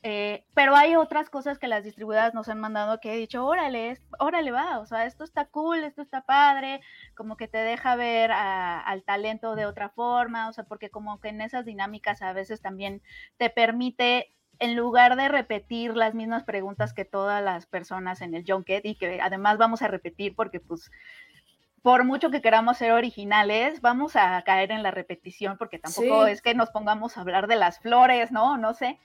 eh, 0.03 0.45
pero 0.55 0.77
hay 0.77 0.95
otras 0.95 1.31
cosas 1.31 1.59
que 1.59 1.67
las 1.67 1.83
distribuidoras 1.83 2.33
nos 2.33 2.49
han 2.49 2.61
mandado 2.61 3.01
que 3.01 3.13
he 3.13 3.17
dicho, 3.17 3.45
órale, 3.45 3.99
órale 4.21 4.53
va, 4.53 4.79
o 4.79 4.87
sea, 4.87 5.05
esto 5.05 5.25
está 5.25 5.47
cool, 5.47 5.83
esto 5.83 6.01
está 6.01 6.21
padre, 6.21 6.81
como 7.17 7.37
que 7.37 7.49
te 7.49 7.59
deja 7.59 7.97
ver 7.97 8.31
a- 8.31 8.79
al 8.81 9.03
talento 9.03 9.57
de 9.57 9.67
otra 9.67 9.89
forma, 9.89 10.49
o 10.49 10.53
sea, 10.53 10.63
porque 10.65 10.91
como 10.91 11.19
que 11.19 11.31
en 11.31 11.41
esas 11.41 11.65
dinámicas 11.65 12.23
a 12.23 12.33
veces 12.33 12.61
también 12.61 13.03
te 13.37 13.51
permite, 13.51 14.33
en 14.59 14.77
lugar 14.77 15.17
de 15.17 15.29
repetir 15.29 15.97
las 15.97 16.15
mismas 16.15 16.45
preguntas 16.45 16.93
que 16.93 17.05
todas 17.05 17.43
las 17.43 17.67
personas 17.67 18.21
en 18.23 18.35
el 18.35 18.45
junket 18.47 18.85
y 18.85 18.95
que 18.97 19.21
además 19.21 19.59
vamos 19.59 19.83
a 19.83 19.89
repetir 19.89 20.35
porque 20.35 20.61
pues 20.61 20.91
por 21.83 22.05
mucho 22.05 22.31
que 22.31 22.43
queramos 22.43 22.79
ser 22.79 22.93
originales, 22.93 23.81
vamos 23.81 24.17
a 24.17 24.43
caer 24.43 24.73
en 24.73 24.83
la 24.83 24.91
repetición 24.91 25.57
porque 25.57 25.79
tampoco 25.79 26.27
Sí. 26.27 26.33
es 26.33 26.43
que 26.43 26.55
nos 26.55 26.71
pongamos 26.71 27.17
a 27.17 27.21
hablar 27.21 27.47
de 27.47 27.57
las 27.57 27.79
flores, 27.79 28.33
¿no? 28.33 28.57
No 28.59 28.75
sé. 28.75 28.99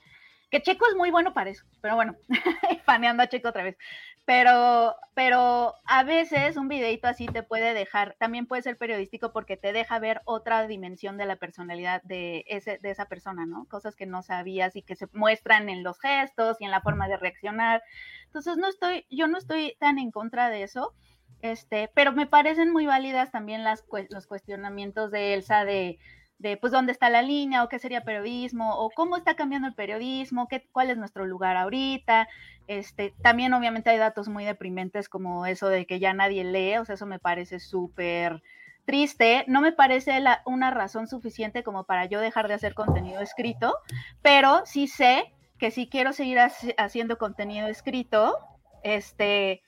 Que 0.50 0.62
Checo 0.62 0.86
es 0.90 0.96
muy 0.96 1.12
bueno 1.12 1.34
para 1.34 1.50
eso, 1.52 1.64
pero 1.80 1.96
bueno, 1.96 2.16
faneando 2.86 3.24
a 3.24 3.28
Checo 3.28 3.50
otra 3.50 3.64
vez. 3.64 3.78
Pero, 4.26 4.96
pero 5.16 5.76
a 5.86 6.04
veces 6.04 6.56
un 6.56 6.68
videito 6.68 7.08
así 7.08 7.26
te 7.26 7.44
puede 7.44 7.74
dejar, 7.74 8.16
también 8.20 8.46
puede 8.46 8.62
ser 8.62 8.78
periodístico 8.78 9.34
porque 9.34 9.58
te 9.58 9.74
deja 9.74 10.00
ver 10.00 10.22
otra 10.26 10.68
dimensión 10.68 11.18
de 11.18 11.26
la 11.26 11.38
personalidad 11.38 12.04
de, 12.04 12.46
ese, 12.48 12.78
de 12.78 12.92
esa 12.92 13.06
persona, 13.06 13.46
¿no? 13.46 13.66
Cosas 13.66 13.96
que 13.96 14.06
no 14.06 14.22
sabías 14.22 14.76
y 14.76 14.84
que 14.84 14.96
se 14.96 15.08
muestran 15.14 15.70
en 15.70 15.84
los 15.84 16.00
gestos 16.00 16.58
y 16.60 16.66
en 16.66 16.72
la 16.72 16.82
forma 16.82 17.08
de 17.08 17.18
reaccionar. 17.18 17.82
Entonces, 18.26 18.58
no 18.58 18.68
estoy, 18.68 19.06
yo 19.10 19.28
no 19.28 19.38
estoy 19.38 19.76
tan 19.80 19.98
en 19.98 20.12
contra 20.12 20.50
de 20.50 20.64
eso. 20.64 20.94
Este, 21.42 21.90
pero 21.96 22.12
me 22.12 22.28
parecen 22.28 22.72
muy 22.72 22.86
válidas 22.86 23.32
también 23.32 23.64
las, 23.64 23.84
los 24.12 24.28
cuestionamientos 24.28 25.10
de 25.10 25.34
Elsa 25.34 25.66
de, 25.66 25.98
de, 26.42 26.58
pues, 26.58 26.74
dónde 26.74 26.92
está 26.92 27.10
la 27.10 27.22
línea, 27.22 27.64
o 27.64 27.70
qué 27.70 27.78
sería 27.78 28.04
periodismo, 28.04 28.76
o 28.76 28.90
cómo 28.90 29.16
está 29.16 29.36
cambiando 29.36 29.68
el 29.68 29.76
periodismo, 29.76 30.48
qué, 30.48 30.68
cuál 30.72 30.90
es 30.90 30.98
nuestro 30.98 31.26
lugar 31.26 31.56
ahorita. 31.56 32.28
Este, 32.68 33.14
también 33.22 33.54
obviamente 33.54 33.92
hay 33.92 33.98
datos 33.98 34.28
muy 34.28 34.44
deprimentes 34.44 35.08
como 35.08 35.46
eso 35.46 35.68
de 35.70 35.86
que 35.86 36.00
ya 36.00 36.14
nadie 36.14 36.44
lee, 36.44 36.78
o 36.78 36.86
sea, 36.86 36.96
eso 36.96 37.06
me 37.06 37.20
parece 37.20 37.60
súper 37.60 38.42
triste. 38.86 39.46
No 39.48 39.62
me 39.62 39.72
parece 39.72 40.20
una 40.46 40.72
razón 40.72 41.08
suficiente 41.08 41.64
como 41.64 41.84
para 41.84 42.06
yo 42.06 42.20
dejar 42.20 42.48
de 42.48 42.56
hacer 42.56 42.74
contenido 42.74 43.22
escrito, 43.22 43.78
pero 44.24 44.66
sí 44.66 44.88
sé 44.88 45.34
que 45.60 45.70
si 45.70 45.88
quiero 45.88 46.12
seguir 46.12 46.40
haci- 46.40 46.74
haciendo 46.78 47.20
contenido 47.20 47.68
escrito, 47.68 48.40
este, 48.84 49.62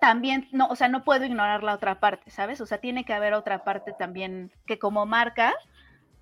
también, 0.00 0.46
no, 0.52 0.68
o 0.68 0.76
sea, 0.76 0.86
no 0.86 1.02
puedo 1.02 1.24
ignorar 1.24 1.64
la 1.64 1.74
otra 1.74 1.98
parte, 1.98 2.30
¿sabes? 2.30 2.60
O 2.60 2.66
sea, 2.66 2.78
tiene 2.78 3.04
que 3.04 3.12
haber 3.12 3.34
otra 3.34 3.64
parte 3.64 3.92
también 3.92 4.52
que 4.66 4.78
como 4.78 5.04
marca 5.04 5.52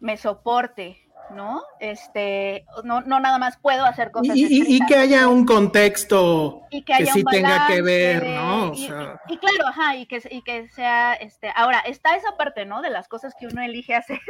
me 0.05 0.19
soporte, 0.19 1.01
¿no? 1.31 1.63
Este, 1.81 2.67
no, 2.85 3.01
no 3.01 3.21
nada 3.21 3.39
más 3.39 3.57
puedo 3.57 3.87
hacer 3.87 4.11
cosas. 4.11 4.37
Y, 4.37 4.77
y- 4.77 4.87
que 4.87 4.95
haya 4.97 5.29
un 5.29 5.47
contexto 5.47 6.61
y 6.71 6.83
que 6.83 7.07
sí 7.07 7.21
un 7.25 7.31
tenga 7.33 7.67
que 7.67 7.81
ver, 7.81 8.23
¿no? 8.27 8.71
O 8.73 8.75
y, 8.75 8.87
sea, 8.87 9.19
y- 9.29 9.33
y 9.33 9.39
claro, 9.39 9.67
ajá, 9.67 9.97
y 9.97 10.05
que, 10.05 10.21
y 10.31 10.43
que 10.43 10.69
sea, 10.69 11.15
este, 11.15 11.51
ahora, 11.57 11.81
está 11.81 12.17
esa 12.17 12.37
parte, 12.37 12.67
¿no? 12.67 12.83
De 12.83 12.91
las 12.91 13.09
cosas 13.09 13.35
que 13.41 13.47
uno 13.47 13.63
elige 13.63 13.95
hacer, 13.95 14.21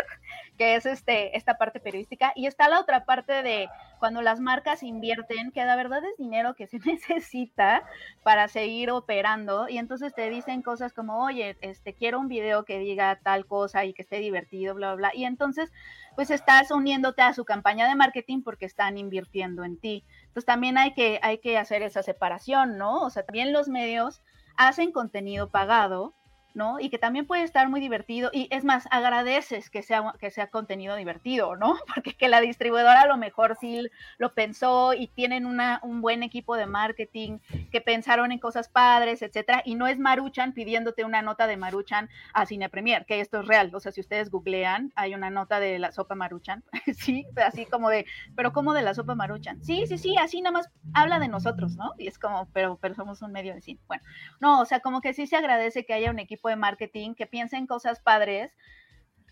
que 0.56 0.76
es 0.76 0.86
este, 0.86 1.36
esta 1.36 1.58
parte 1.58 1.80
periodística, 1.80 2.32
y 2.36 2.46
está 2.46 2.68
la 2.68 2.80
otra 2.80 3.04
parte 3.04 3.42
de 3.42 3.68
cuando 3.98 4.22
las 4.22 4.40
marcas 4.40 4.82
invierten, 4.82 5.50
que 5.50 5.64
la 5.64 5.76
verdad 5.76 6.04
es 6.04 6.16
dinero 6.16 6.54
que 6.54 6.66
se 6.66 6.78
necesita 6.84 7.82
para 8.22 8.48
seguir 8.48 8.90
operando, 8.90 9.68
y 9.68 9.78
entonces 9.78 10.14
te 10.14 10.30
dicen 10.30 10.62
cosas 10.62 10.92
como, 10.92 11.24
oye, 11.24 11.56
este, 11.60 11.94
quiero 11.94 12.20
un 12.20 12.28
video 12.28 12.64
que 12.64 12.78
diga 12.78 13.18
tal 13.22 13.46
cosa 13.46 13.84
y 13.84 13.94
que 13.94 14.02
esté 14.02 14.18
divertido, 14.18 14.74
bla, 14.74 14.94
bla, 14.94 15.08
bla, 15.08 15.10
y 15.14 15.24
entonces, 15.24 15.72
pues 16.14 16.30
estás 16.30 16.70
uniéndote 16.70 17.22
a 17.22 17.32
su 17.32 17.44
campaña 17.44 17.88
de 17.88 17.94
marketing 17.94 18.42
porque 18.42 18.66
están 18.66 18.98
invirtiendo 18.98 19.64
en 19.64 19.78
ti. 19.78 20.04
Entonces 20.22 20.46
también 20.46 20.78
hay 20.78 20.94
que, 20.94 21.18
hay 21.22 21.38
que 21.38 21.58
hacer 21.58 21.82
esa 21.82 22.02
separación, 22.02 22.78
¿no? 22.78 23.02
O 23.02 23.10
sea, 23.10 23.24
también 23.24 23.52
los 23.52 23.68
medios 23.68 24.22
hacen 24.56 24.92
contenido 24.92 25.50
pagado, 25.50 26.14
¿no? 26.54 26.80
Y 26.80 26.88
que 26.88 26.98
también 26.98 27.26
puede 27.26 27.42
estar 27.42 27.68
muy 27.68 27.80
divertido. 27.80 28.30
Y 28.32 28.48
es 28.50 28.64
más, 28.64 28.86
agradeces 28.90 29.70
que 29.70 29.82
sea, 29.82 30.14
que 30.18 30.30
sea 30.30 30.46
contenido 30.48 30.96
divertido, 30.96 31.56
¿no? 31.56 31.76
Porque 31.94 32.14
que 32.14 32.28
la 32.28 32.40
distribuidora 32.40 33.02
a 33.02 33.06
lo 33.06 33.16
mejor 33.16 33.56
sí 33.60 33.82
lo 34.18 34.34
pensó 34.34 34.94
y 34.94 35.08
tienen 35.08 35.46
una, 35.46 35.80
un 35.82 36.00
buen 36.00 36.22
equipo 36.22 36.56
de 36.56 36.66
marketing, 36.66 37.38
que 37.70 37.80
pensaron 37.80 38.32
en 38.32 38.38
cosas 38.38 38.68
padres, 38.68 39.22
etcétera. 39.22 39.62
Y 39.64 39.74
no 39.74 39.86
es 39.86 39.98
Maruchan 39.98 40.52
pidiéndote 40.52 41.04
una 41.04 41.22
nota 41.22 41.46
de 41.46 41.56
Maruchan 41.56 42.08
a 42.32 42.46
Cine 42.46 42.68
Premier, 42.68 43.04
que 43.06 43.20
esto 43.20 43.40
es 43.40 43.46
real. 43.46 43.70
O 43.74 43.80
sea, 43.80 43.92
si 43.92 44.00
ustedes 44.00 44.30
googlean, 44.30 44.92
hay 44.94 45.14
una 45.14 45.30
nota 45.30 45.60
de 45.60 45.78
la 45.78 45.92
sopa 45.92 46.14
Maruchan, 46.14 46.62
sí, 46.96 47.26
así 47.36 47.66
como 47.66 47.90
de, 47.90 48.06
pero 48.36 48.52
¿cómo 48.52 48.72
de 48.72 48.82
la 48.82 48.94
sopa 48.94 49.14
Maruchan? 49.14 49.62
Sí, 49.64 49.86
sí, 49.86 49.98
sí, 49.98 50.16
así 50.16 50.40
nada 50.40 50.52
más 50.52 50.70
habla 50.92 51.18
de 51.18 51.28
nosotros, 51.28 51.76
¿no? 51.76 51.92
Y 51.98 52.06
es 52.06 52.18
como, 52.18 52.46
pero, 52.52 52.78
pero 52.80 52.94
somos 52.94 53.22
un 53.22 53.32
medio 53.32 53.54
de 53.54 53.60
cine. 53.60 53.80
Bueno, 53.86 54.02
no, 54.40 54.60
o 54.60 54.64
sea, 54.64 54.80
como 54.80 55.00
que 55.00 55.14
sí 55.14 55.26
se 55.26 55.36
agradece 55.36 55.84
que 55.84 55.94
haya 55.94 56.10
un 56.10 56.18
equipo 56.18 56.43
de 56.48 56.56
marketing 56.56 57.14
que 57.14 57.26
piense 57.26 57.56
en 57.56 57.66
cosas 57.66 58.00
padres, 58.00 58.52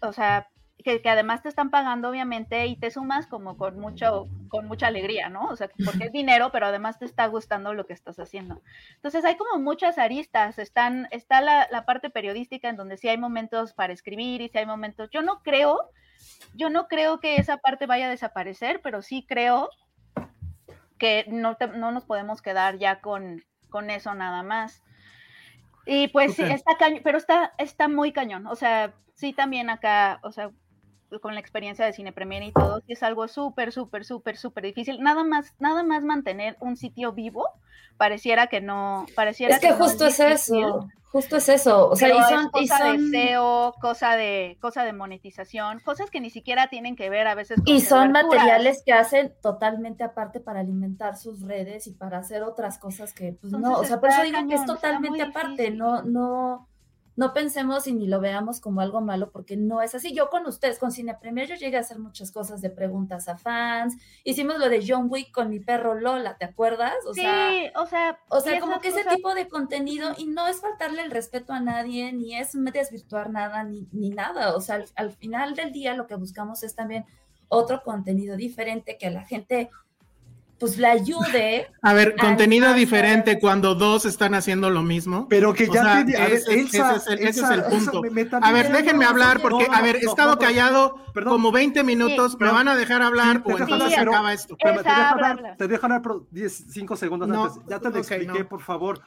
o 0.00 0.12
sea, 0.12 0.48
que, 0.82 1.00
que 1.00 1.08
además 1.10 1.42
te 1.42 1.48
están 1.48 1.70
pagando, 1.70 2.08
obviamente, 2.08 2.66
y 2.66 2.76
te 2.76 2.90
sumas 2.90 3.26
como 3.28 3.56
con 3.56 3.78
mucho, 3.78 4.26
con 4.48 4.66
mucha 4.66 4.88
alegría, 4.88 5.28
¿no? 5.28 5.44
O 5.48 5.54
sea, 5.56 5.68
porque 5.84 6.04
es 6.06 6.12
dinero, 6.12 6.50
pero 6.50 6.66
además 6.66 6.98
te 6.98 7.04
está 7.04 7.26
gustando 7.26 7.72
lo 7.72 7.86
que 7.86 7.92
estás 7.92 8.18
haciendo. 8.18 8.62
Entonces 8.96 9.24
hay 9.24 9.36
como 9.36 9.62
muchas 9.62 9.98
aristas, 9.98 10.58
están, 10.58 11.06
está 11.12 11.40
la, 11.40 11.68
la 11.70 11.84
parte 11.84 12.10
periodística 12.10 12.68
en 12.68 12.76
donde 12.76 12.96
sí 12.96 13.08
hay 13.08 13.16
momentos 13.18 13.72
para 13.74 13.92
escribir 13.92 14.40
y 14.40 14.48
sí 14.48 14.58
hay 14.58 14.66
momentos, 14.66 15.08
yo 15.12 15.22
no 15.22 15.42
creo, 15.42 15.90
yo 16.54 16.68
no 16.68 16.88
creo 16.88 17.20
que 17.20 17.36
esa 17.36 17.58
parte 17.58 17.86
vaya 17.86 18.06
a 18.06 18.10
desaparecer, 18.10 18.80
pero 18.82 19.02
sí 19.02 19.24
creo 19.28 19.68
que 20.98 21.24
no, 21.28 21.56
te- 21.56 21.68
no 21.68 21.92
nos 21.92 22.04
podemos 22.04 22.42
quedar 22.42 22.78
ya 22.78 23.00
con, 23.00 23.44
con 23.70 23.90
eso 23.90 24.14
nada 24.14 24.42
más. 24.42 24.82
Y 25.86 26.08
pues 26.08 26.34
sí, 26.34 26.42
está 26.42 26.76
cañón, 26.78 27.00
pero 27.02 27.18
está, 27.18 27.54
está 27.58 27.88
muy 27.88 28.12
cañón. 28.12 28.46
O 28.46 28.54
sea, 28.54 28.94
sí 29.14 29.32
también 29.32 29.70
acá, 29.70 30.20
o 30.22 30.32
sea, 30.32 30.50
con 31.20 31.34
la 31.34 31.40
experiencia 31.40 31.84
de 31.84 31.92
Cine 31.92 32.12
Premier 32.12 32.42
y 32.42 32.52
todo, 32.52 32.82
es 32.88 33.02
algo 33.02 33.28
súper, 33.28 33.72
súper, 33.72 34.04
súper, 34.04 34.36
súper 34.36 34.64
difícil. 34.64 35.00
Nada 35.02 35.24
más, 35.24 35.54
nada 35.58 35.82
más 35.82 36.02
mantener 36.04 36.56
un 36.60 36.76
sitio 36.76 37.12
vivo, 37.12 37.46
pareciera 37.96 38.46
que 38.46 38.60
no, 38.60 39.06
pareciera 39.14 39.54
Es 39.54 39.60
que 39.60 39.72
justo 39.72 40.06
es 40.06 40.18
eso, 40.20 40.88
justo 41.10 41.36
es 41.36 41.48
eso. 41.48 41.90
O 41.90 41.96
sea, 41.96 42.08
pero 42.08 42.18
y 42.18 42.22
es 42.22 42.28
son, 42.28 42.46
y 42.54 42.68
cosa 42.68 42.78
son- 42.78 43.10
de 43.10 43.18
SEO, 43.18 43.74
cosa 43.80 44.16
de, 44.16 44.58
cosa 44.60 44.84
de 44.84 44.92
monetización, 44.92 45.80
cosas 45.80 46.10
que 46.10 46.20
ni 46.20 46.30
siquiera 46.30 46.68
tienen 46.68 46.96
que 46.96 47.10
ver 47.10 47.26
a 47.26 47.34
veces 47.34 47.60
con 47.62 47.68
Y 47.74 47.80
son 47.80 48.08
coberturas. 48.12 48.24
materiales 48.24 48.82
que 48.84 48.92
hacen 48.92 49.34
totalmente 49.42 50.02
aparte 50.04 50.40
para 50.40 50.60
alimentar 50.60 51.16
sus 51.16 51.42
redes 51.42 51.86
y 51.86 51.92
para 51.92 52.18
hacer 52.18 52.42
otras 52.42 52.78
cosas 52.78 53.12
que, 53.12 53.34
pues 53.34 53.52
no, 53.52 53.58
o 53.58 53.60
Entonces 53.84 53.88
sea, 53.88 54.00
por 54.00 54.08
eso 54.08 54.22
digo 54.22 54.48
que 54.48 54.54
es 54.54 54.64
totalmente 54.64 55.22
aparte, 55.22 55.70
no, 55.70 56.02
no, 56.02 56.66
no 57.16 57.32
pensemos 57.34 57.86
y 57.86 57.92
ni 57.92 58.06
lo 58.06 58.20
veamos 58.20 58.60
como 58.60 58.80
algo 58.80 59.00
malo, 59.00 59.30
porque 59.30 59.56
no 59.56 59.82
es 59.82 59.94
así. 59.94 60.14
Yo 60.14 60.30
con 60.30 60.46
ustedes, 60.46 60.78
con 60.78 60.92
Cine 60.92 61.16
Premier, 61.20 61.46
yo 61.46 61.54
llegué 61.56 61.76
a 61.76 61.80
hacer 61.80 61.98
muchas 61.98 62.32
cosas 62.32 62.60
de 62.60 62.70
preguntas 62.70 63.28
a 63.28 63.36
fans, 63.36 63.96
hicimos 64.24 64.58
lo 64.58 64.68
de 64.68 64.84
John 64.86 65.06
Wick 65.10 65.30
con 65.32 65.50
mi 65.50 65.60
perro 65.60 65.94
Lola, 65.94 66.36
¿te 66.38 66.44
acuerdas? 66.44 66.94
O 67.06 67.14
sí, 67.14 67.20
sea, 67.20 67.72
o 67.76 67.86
sea, 67.86 68.18
o 68.28 68.40
sea, 68.40 68.60
como 68.60 68.80
que 68.80 68.88
ese 68.88 69.04
tipo 69.04 69.34
de 69.34 69.48
contenido, 69.48 70.12
y 70.16 70.26
no 70.26 70.46
es 70.46 70.60
faltarle 70.60 71.02
el 71.02 71.10
respeto 71.10 71.52
a 71.52 71.60
nadie, 71.60 72.12
ni 72.12 72.36
es 72.36 72.52
desvirtuar 72.72 73.30
nada, 73.30 73.64
ni, 73.64 73.88
ni 73.92 74.10
nada. 74.10 74.56
O 74.56 74.60
sea, 74.60 74.76
al, 74.76 74.86
al 74.94 75.12
final 75.12 75.54
del 75.54 75.72
día 75.72 75.94
lo 75.94 76.06
que 76.06 76.14
buscamos 76.14 76.62
es 76.62 76.74
también 76.74 77.04
otro 77.48 77.82
contenido 77.82 78.36
diferente 78.36 78.96
que 78.96 79.08
a 79.08 79.10
la 79.10 79.24
gente 79.24 79.70
pues 80.62 80.78
le 80.78 80.86
ayude. 80.86 81.66
a 81.82 81.92
ver, 81.92 82.14
a 82.16 82.22
contenido 82.24 82.72
diferente 82.72 83.40
cuando 83.40 83.74
dos 83.74 84.04
están 84.04 84.32
haciendo 84.34 84.70
lo 84.70 84.82
mismo. 84.84 85.26
Pero 85.28 85.52
que 85.52 85.68
O 85.68 85.72
ya 85.74 85.82
sea, 85.82 85.94
te 85.98 86.04
di- 86.04 86.14
a 86.14 86.20
ver, 86.20 86.32
ese, 86.34 86.52
es- 86.54 86.74
Elsa, 86.74 86.94
ese 86.94 86.96
es 86.96 87.06
el, 87.08 87.18
ese 87.18 87.28
es 87.30 87.36
Elsa, 87.38 87.54
el 87.54 87.60
Elsa, 87.60 87.70
punto. 87.90 88.02
me- 88.02 88.10
me 88.10 88.26
A 88.40 88.52
ver, 88.52 88.72
déjenme 88.72 89.04
no, 89.04 89.10
hablar 89.10 89.36
no, 89.38 89.42
porque, 89.42 89.66
no, 89.66 89.74
a 89.74 89.80
ver, 89.82 89.96
he 89.96 89.98
estado 90.00 90.30
no, 90.30 90.38
pero- 90.38 90.48
callado 90.50 90.96
perdón. 91.12 91.32
como 91.32 91.50
20 91.50 91.82
minutos, 91.82 92.34
me 92.34 92.38
pero- 92.38 92.52
van 92.52 92.68
a 92.68 92.76
dejar 92.76 93.02
hablar 93.02 93.38
Sí, 93.38 93.42
te 93.42 93.52
o 93.52 93.58
entonces 93.58 93.72
hablar, 93.72 93.90
se 93.90 93.96
pero- 93.96 94.12
acaba 94.12 94.32
esto. 94.32 94.54
Espérame, 94.54 94.76
te 94.82 94.88
Elsa, 94.88 94.90
dejo 95.00 95.10
habla, 95.12 95.26
hablar, 95.30 95.44
habla. 95.46 95.56
te 95.56 95.68
dejo 95.68 95.86
hablar 95.86 96.02
por 96.02 96.26
10, 96.30 96.64
5 96.70 96.96
segundos 96.96 97.28
No, 97.28 97.44
antes. 97.46 97.60
Ya 97.68 97.80
te 97.80 97.90
lo 97.90 97.98
expliqué, 97.98 98.38
no. 98.40 98.48
por 98.48 98.62
favor. 98.62 99.00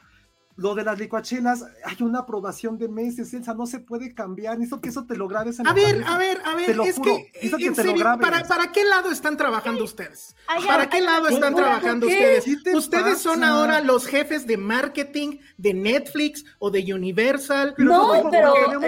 Lo 0.58 0.74
de 0.74 0.84
las 0.84 0.98
licuachelas, 0.98 1.66
hay 1.84 1.96
una 2.00 2.20
aprobación 2.20 2.78
de 2.78 2.88
meses, 2.88 3.34
Elsa, 3.34 3.52
no 3.52 3.66
se 3.66 3.78
puede 3.78 4.14
cambiar. 4.14 4.56
Necesito 4.58 4.80
que 4.80 4.88
eso 4.88 5.04
te 5.04 5.14
lo 5.14 5.28
grabes 5.28 5.58
en 5.58 5.66
A 5.66 5.70
la 5.70 5.74
ver, 5.74 6.00
cabeza. 6.02 6.14
a 6.14 6.18
ver, 6.18 6.40
a 6.46 6.56
Te 6.56 6.66
ver, 6.68 6.76
lo 6.76 6.84
es 6.84 6.96
juro, 6.96 7.16
que, 7.16 7.30
necesito 7.34 7.56
que 7.58 7.66
en 7.66 7.74
te 7.74 7.84
lo 7.84 7.90
serio, 7.90 8.00
grabes. 8.04 8.26
¿para, 8.26 8.44
¿para 8.44 8.72
qué 8.72 8.84
lado 8.84 9.10
están 9.10 9.36
trabajando 9.36 9.84
ustedes? 9.84 10.34
¿Para 10.66 10.88
qué 10.88 11.02
lado 11.02 11.28
están 11.28 11.52
¿por 11.52 11.62
trabajando 11.62 12.06
qué? 12.06 12.14
ustedes? 12.14 12.44
¿Qué 12.46 12.56
te 12.70 12.74
Ustedes 12.76 13.18
son 13.18 13.44
ahora 13.44 13.80
los 13.82 14.06
jefes 14.06 14.46
de 14.46 14.56
marketing 14.56 15.38
de 15.58 15.74
Netflix 15.74 16.42
o 16.58 16.70
de 16.70 16.94
Universal. 16.94 17.74
Pero 17.76 17.90
No, 17.90 18.30
pero- 18.30 18.54
tenemos 18.54 18.84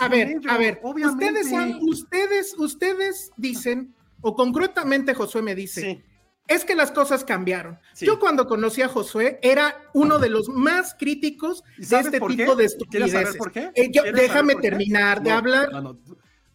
a 0.00 0.08
ver, 0.08 0.28
ellos, 0.28 0.44
a 0.46 0.58
ver, 0.58 0.78
obviamente. 0.82 1.24
ustedes, 1.40 1.52
han- 1.54 1.78
ustedes, 1.88 2.54
ustedes 2.58 3.30
dicen, 3.38 3.94
o 4.20 4.34
concretamente 4.36 5.14
Josué 5.14 5.40
me 5.40 5.54
dice, 5.54 5.80
Sí. 5.80 6.02
Es 6.48 6.64
que 6.64 6.74
las 6.74 6.90
cosas 6.90 7.24
cambiaron. 7.24 7.78
Sí. 7.92 8.06
Yo 8.06 8.18
cuando 8.18 8.46
conocí 8.46 8.82
a 8.82 8.88
Josué 8.88 9.38
era 9.42 9.80
uno 9.92 10.18
de 10.18 10.30
los 10.30 10.48
más 10.48 10.94
críticos 10.98 11.62
¿Y 11.76 11.84
de 11.86 11.96
este 12.00 12.10
tipo 12.12 12.26
qué? 12.28 12.36
de 12.36 12.44
¿Quieres 12.46 12.72
saber 13.12 13.26
estupideces. 13.28 13.36
por 13.36 13.52
qué? 13.52 13.70
Eh, 13.74 13.90
yo- 13.92 14.02
¿Quieres 14.02 14.20
déjame 14.22 14.52
saber 14.52 14.54
por 14.54 14.62
qué? 14.62 14.68
terminar 14.70 15.22
de 15.22 15.30
No, 15.30 15.36
hablar. 15.36 15.72
No, 15.72 15.80
no, 15.82 15.98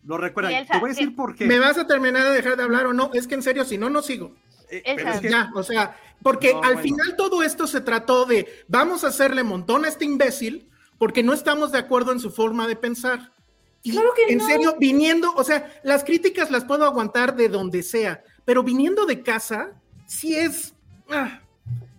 lo 0.05 0.17
recuerda. 0.17 0.49
Te 0.49 0.79
voy 0.79 0.89
a 0.89 0.93
decir 0.93 1.15
por 1.15 1.35
qué. 1.35 1.45
¿Me 1.45 1.59
vas 1.59 1.77
a 1.77 1.87
terminar 1.87 2.23
de 2.23 2.31
dejar 2.31 2.57
de 2.57 2.63
hablar 2.63 2.87
o 2.87 2.93
no? 2.93 3.11
Es 3.13 3.27
que 3.27 3.35
en 3.35 3.43
serio, 3.43 3.63
si 3.63 3.77
no, 3.77 3.89
no 3.89 4.01
sigo. 4.01 4.35
Eh, 4.69 4.81
pero 4.95 5.11
es 5.11 5.21
que- 5.21 5.29
Ya, 5.29 5.51
o 5.53 5.61
sea, 5.63 5.95
porque 6.23 6.51
No, 6.53 6.57
al 6.63 6.73
bueno. 6.75 6.81
final 6.81 7.15
todo 7.15 7.43
esto 7.43 7.67
se 7.67 7.79
trató 7.81 8.25
de 8.25 8.47
vamos 8.67 9.03
a 9.03 9.07
hacerle 9.09 9.43
montón 9.43 9.85
a 9.85 9.89
este 9.89 10.05
imbécil 10.05 10.67
porque 10.97 11.21
no 11.21 11.33
estamos 11.33 11.71
de 11.71 11.77
acuerdo 11.77 12.11
en 12.11 12.19
su 12.19 12.31
forma 12.31 12.67
de 12.67 12.75
pensar. 12.75 13.31
Y 13.83 13.91
Claro 13.91 14.09
que 14.15 14.31
en 14.31 14.39
no. 14.39 14.47
serio, 14.47 14.75
viniendo, 14.79 15.33
o 15.35 15.43
sea, 15.43 15.69
las 15.83 16.03
críticas 16.03 16.49
las 16.49 16.63
puedo 16.65 16.85
aguantar 16.85 17.35
de 17.35 17.49
donde 17.49 17.83
sea, 17.83 18.23
pero 18.45 18.63
viniendo 18.63 19.05
de 19.05 19.21
casa, 19.21 19.71
sí 20.05 20.35
es 20.35 20.73
ah, 21.09 21.39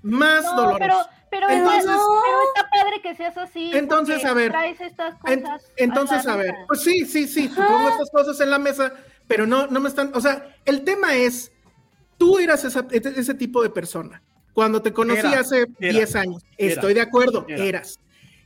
más 0.03 0.45
No, 0.45 0.57
doloroso. 0.57 0.79
pero, 0.81 0.97
pero, 1.31 1.49
Entonces- 1.51 1.85
igual- 1.85 1.99
pero 2.25 2.39
está 2.55 2.71
padre 2.71 3.03
que 3.03 3.15
seas 3.17 3.37
así. 3.39 3.71
Entonces, 3.75 4.25
a 4.25 4.35
ver, 4.35 4.51
Traes 4.53 4.81
estas 4.81 5.15
En- 5.27 5.41
cosas. 5.43 5.63
entonces, 5.77 6.25
la 6.25 6.33
a 6.33 6.37
ver, 6.37 6.53
mesa. 6.53 6.65
pues 6.69 6.83
sí, 6.83 7.05
sí, 7.07 7.27
sí, 7.27 7.49
te 7.49 7.55
pongo 7.63 7.89
estas 7.89 8.11
cosas 8.11 8.41
en 8.41 8.51
la 8.51 8.59
mesa, 8.59 8.93
pero 9.27 9.47
no, 9.47 9.67
no 9.67 9.81
me 9.81 9.89
están, 9.89 10.11
o 10.15 10.21
sea, 10.21 10.55
el 10.65 10.85
tema 10.85 11.15
es, 11.17 11.51
tú 12.19 12.39
eras 12.39 12.65
esa- 12.65 12.87
ese, 12.91 13.19
ese 13.21 13.35
tipo 13.35 13.63
de 13.63 13.71
persona. 13.71 14.23
Cuando 14.53 14.81
te 14.83 14.93
conocí 14.93 15.19
Era, 15.27 15.41
hace 15.41 15.67
era, 15.81 15.93
10 15.93 16.15
años, 16.15 16.45
era, 16.57 16.75
estoy 16.75 16.95
de 16.95 17.01
acuerdo, 17.01 17.45
era. 17.49 17.65
eras. 17.65 17.99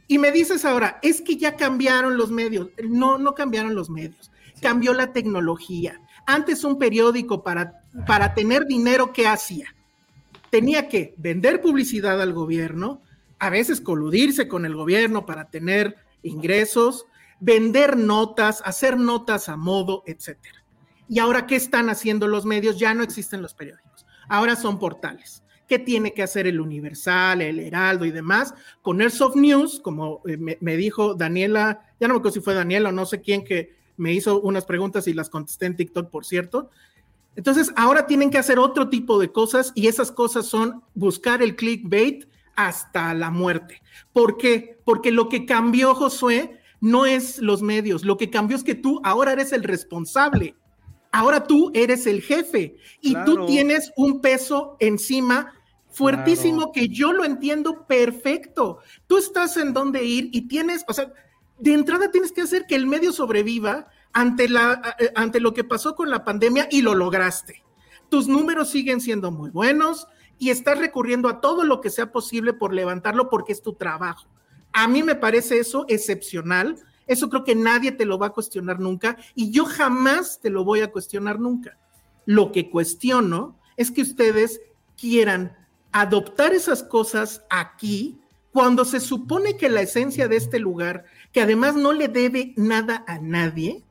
Y 0.06 0.16
me 0.16 0.32
dices 0.32 0.64
ahora, 0.64 0.98
es 1.02 1.20
que 1.20 1.36
ya 1.36 1.54
cambiaron 1.56 2.16
los 2.16 2.30
medios. 2.30 2.68
No, 2.82 3.18
no 3.18 3.34
cambiaron 3.34 3.74
los 3.74 3.90
medios, 3.90 4.30
cambió 4.62 4.94
la 4.94 5.12
tecnología. 5.12 6.00
Antes 6.30 6.62
un 6.62 6.78
periódico 6.78 7.42
para, 7.42 7.80
para 8.06 8.34
tener 8.34 8.66
dinero, 8.66 9.14
¿qué 9.14 9.26
hacía? 9.26 9.74
Tenía 10.50 10.86
que 10.86 11.14
vender 11.16 11.62
publicidad 11.62 12.20
al 12.20 12.34
gobierno, 12.34 13.00
a 13.38 13.48
veces 13.48 13.80
coludirse 13.80 14.46
con 14.46 14.66
el 14.66 14.74
gobierno 14.74 15.24
para 15.24 15.46
tener 15.46 15.96
ingresos, 16.22 17.06
vender 17.40 17.96
notas, 17.96 18.60
hacer 18.66 18.98
notas 18.98 19.48
a 19.48 19.56
modo, 19.56 20.02
etcétera. 20.04 20.62
Y 21.08 21.18
ahora, 21.18 21.46
¿qué 21.46 21.56
están 21.56 21.88
haciendo 21.88 22.28
los 22.28 22.44
medios? 22.44 22.78
Ya 22.78 22.92
no 22.92 23.02
existen 23.02 23.40
los 23.40 23.54
periódicos. 23.54 24.04
Ahora 24.28 24.54
son 24.54 24.78
portales. 24.78 25.42
¿Qué 25.66 25.78
tiene 25.78 26.12
que 26.12 26.22
hacer 26.22 26.46
el 26.46 26.60
Universal, 26.60 27.40
el 27.40 27.58
Heraldo 27.58 28.04
y 28.04 28.10
demás? 28.10 28.52
Con 28.82 29.00
Airsoft 29.00 29.36
News, 29.36 29.80
como 29.80 30.20
eh, 30.26 30.36
me, 30.36 30.58
me 30.60 30.76
dijo 30.76 31.14
Daniela, 31.14 31.80
ya 31.98 32.06
no 32.06 32.12
me 32.12 32.18
acuerdo 32.18 32.34
si 32.34 32.40
fue 32.42 32.52
Daniela 32.52 32.90
o 32.90 32.92
no 32.92 33.06
sé 33.06 33.22
quién 33.22 33.46
que 33.46 33.77
me 33.98 34.12
hizo 34.12 34.40
unas 34.40 34.64
preguntas 34.64 35.06
y 35.06 35.12
las 35.12 35.28
contesté 35.28 35.66
en 35.66 35.76
TikTok, 35.76 36.10
por 36.10 36.24
cierto. 36.24 36.70
Entonces, 37.36 37.72
ahora 37.76 38.06
tienen 38.06 38.30
que 38.30 38.38
hacer 38.38 38.58
otro 38.58 38.88
tipo 38.88 39.18
de 39.20 39.30
cosas 39.30 39.72
y 39.74 39.86
esas 39.86 40.10
cosas 40.10 40.46
son 40.46 40.82
buscar 40.94 41.42
el 41.42 41.54
clickbait 41.54 42.26
hasta 42.56 43.14
la 43.14 43.30
muerte. 43.30 43.80
¿Por 44.12 44.36
qué? 44.36 44.80
Porque 44.84 45.12
lo 45.12 45.28
que 45.28 45.46
cambió, 45.46 45.94
Josué, 45.94 46.58
no 46.80 47.06
es 47.06 47.38
los 47.38 47.62
medios, 47.62 48.04
lo 48.04 48.16
que 48.16 48.30
cambió 48.30 48.56
es 48.56 48.64
que 48.64 48.74
tú 48.74 49.00
ahora 49.04 49.32
eres 49.32 49.52
el 49.52 49.62
responsable. 49.62 50.56
Ahora 51.12 51.44
tú 51.44 51.70
eres 51.74 52.06
el 52.06 52.20
jefe 52.22 52.76
y 53.00 53.14
tú 53.24 53.46
tienes 53.46 53.92
un 53.96 54.20
peso 54.20 54.76
encima 54.80 55.54
fuertísimo 55.88 56.58
Claro. 56.58 56.72
que 56.72 56.88
yo 56.88 57.12
lo 57.12 57.24
entiendo 57.24 57.86
perfecto. 57.86 58.78
Tú 59.06 59.16
estás 59.18 59.56
en 59.56 59.72
dónde 59.72 60.04
ir 60.04 60.28
y 60.32 60.48
tienes, 60.48 60.84
o 60.86 60.92
sea, 60.92 61.12
de 61.58 61.72
entrada 61.72 62.10
tienes 62.10 62.32
que 62.32 62.42
hacer 62.42 62.66
que 62.66 62.74
el 62.74 62.86
medio 62.86 63.12
sobreviva 63.12 63.88
eh, 64.14 65.12
ante 65.14 65.40
lo 65.40 65.54
que 65.54 65.64
pasó 65.64 65.94
con 65.94 66.10
la 66.10 66.24
pandemia 66.24 66.68
y 66.70 66.82
lo 66.82 66.94
lograste. 66.94 67.62
Tus 68.08 68.26
números 68.26 68.70
siguen 68.70 69.00
siendo 69.00 69.30
muy 69.30 69.50
buenos 69.50 70.06
y 70.38 70.50
estás 70.50 70.78
recurriendo 70.78 71.28
a 71.28 71.40
todo 71.40 71.64
lo 71.64 71.80
que 71.80 71.90
sea 71.90 72.12
posible 72.12 72.52
por 72.52 72.72
levantarlo 72.72 73.28
porque 73.28 73.52
es 73.52 73.62
tu 73.62 73.74
trabajo. 73.74 74.28
A 74.72 74.88
mí 74.88 75.02
me 75.02 75.14
parece 75.14 75.58
eso 75.58 75.84
excepcional. 75.88 76.76
Eso 77.06 77.28
creo 77.28 77.44
que 77.44 77.54
nadie 77.54 77.92
te 77.92 78.04
lo 78.04 78.18
va 78.18 78.28
a 78.28 78.32
cuestionar 78.32 78.80
nunca 78.80 79.16
y 79.34 79.50
yo 79.50 79.64
jamás 79.64 80.40
te 80.40 80.50
lo 80.50 80.64
voy 80.64 80.80
a 80.80 80.92
cuestionar 80.92 81.40
nunca. 81.40 81.78
Lo 82.26 82.52
que 82.52 82.70
cuestiono 82.70 83.58
es 83.76 83.90
que 83.90 84.02
ustedes 84.02 84.60
quieran 84.96 85.56
adoptar 85.92 86.52
esas 86.52 86.82
cosas 86.82 87.42
aquí 87.48 88.20
cuando 88.52 88.84
se 88.84 89.00
supone 89.00 89.56
que 89.56 89.68
la 89.68 89.82
esencia 89.82 90.28
de 90.28 90.36
este 90.36 90.58
lugar, 90.58 91.04
que 91.32 91.40
además 91.40 91.74
no 91.76 91.92
le 91.92 92.08
debe 92.08 92.54
nada 92.56 93.04
a 93.06 93.18
nadie, 93.18 93.84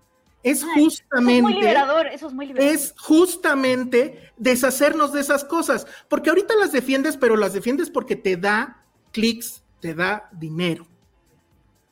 es 0.44 0.64
Ay, 0.64 0.86
Eso 0.86 1.02
es 1.16 1.22
muy 1.22 1.50
justamente 1.50 1.54
liberador, 1.54 2.08
eso 2.08 2.28
es 2.28 2.34
muy 2.34 2.46
liberador. 2.48 2.76
es 2.76 2.94
justamente 2.98 4.32
deshacernos 4.38 5.12
de 5.14 5.22
esas 5.22 5.44
cosas, 5.44 5.88
porque 6.10 6.30
ahorita 6.30 6.56
las 6.56 6.72
defiendes, 6.72 7.18
pero 7.18 7.36
las 7.36 7.54
defiendes 7.54 7.90
porque 7.90 8.16
te 8.16 8.38
da 8.38 8.84
clics, 9.12 9.64
te 9.80 9.94
da 9.94 10.30
dinero. 10.32 10.88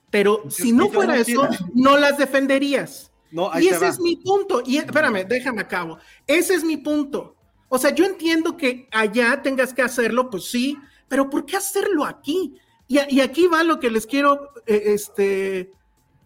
Pero 0.09 0.43
si 0.49 0.71
no 0.71 0.89
fuera 0.89 1.17
eso, 1.17 1.47
no 1.73 1.97
las 1.97 2.17
defenderías. 2.17 3.11
No, 3.31 3.51
ahí 3.51 3.65
Y 3.65 3.67
ese 3.69 3.79
va. 3.85 3.87
es 3.89 3.99
mi 3.99 4.15
punto. 4.15 4.61
Y 4.65 4.77
espérame, 4.77 5.25
déjame 5.27 5.61
a 5.61 5.67
cabo. 5.67 5.97
Ese 6.25 6.53
es 6.53 6.63
mi 6.63 6.77
punto. 6.77 7.35
O 7.67 7.77
sea, 7.77 7.93
yo 7.93 8.05
entiendo 8.05 8.55
que 8.55 8.87
allá 8.91 9.41
tengas 9.41 9.73
que 9.73 9.81
hacerlo, 9.81 10.29
pues 10.29 10.45
sí, 10.45 10.77
pero 11.07 11.29
¿por 11.29 11.45
qué 11.45 11.57
hacerlo 11.57 12.05
aquí? 12.05 12.59
Y, 12.87 13.19
aquí 13.19 13.47
va 13.47 13.63
lo 13.63 13.79
que 13.79 13.89
les 13.89 14.05
quiero 14.05 14.51
eh, 14.67 14.83
este, 14.87 15.59
eh, 15.59 15.71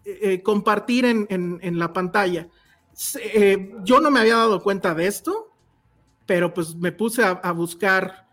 eh, 0.04 0.42
compartir 0.42 1.06
en, 1.06 1.78
la 1.78 1.92
pantalla. 1.92 2.48
Yo 3.82 4.00
no 4.00 4.10
me 4.10 4.20
había 4.20 4.36
dado 4.36 4.62
cuenta 4.62 4.94
de 4.94 5.06
esto, 5.06 5.52
pero 6.26 6.52
pues 6.52 6.74
me 6.74 6.92
puse 6.92 7.24
a, 7.24 7.52
buscar 7.52 8.28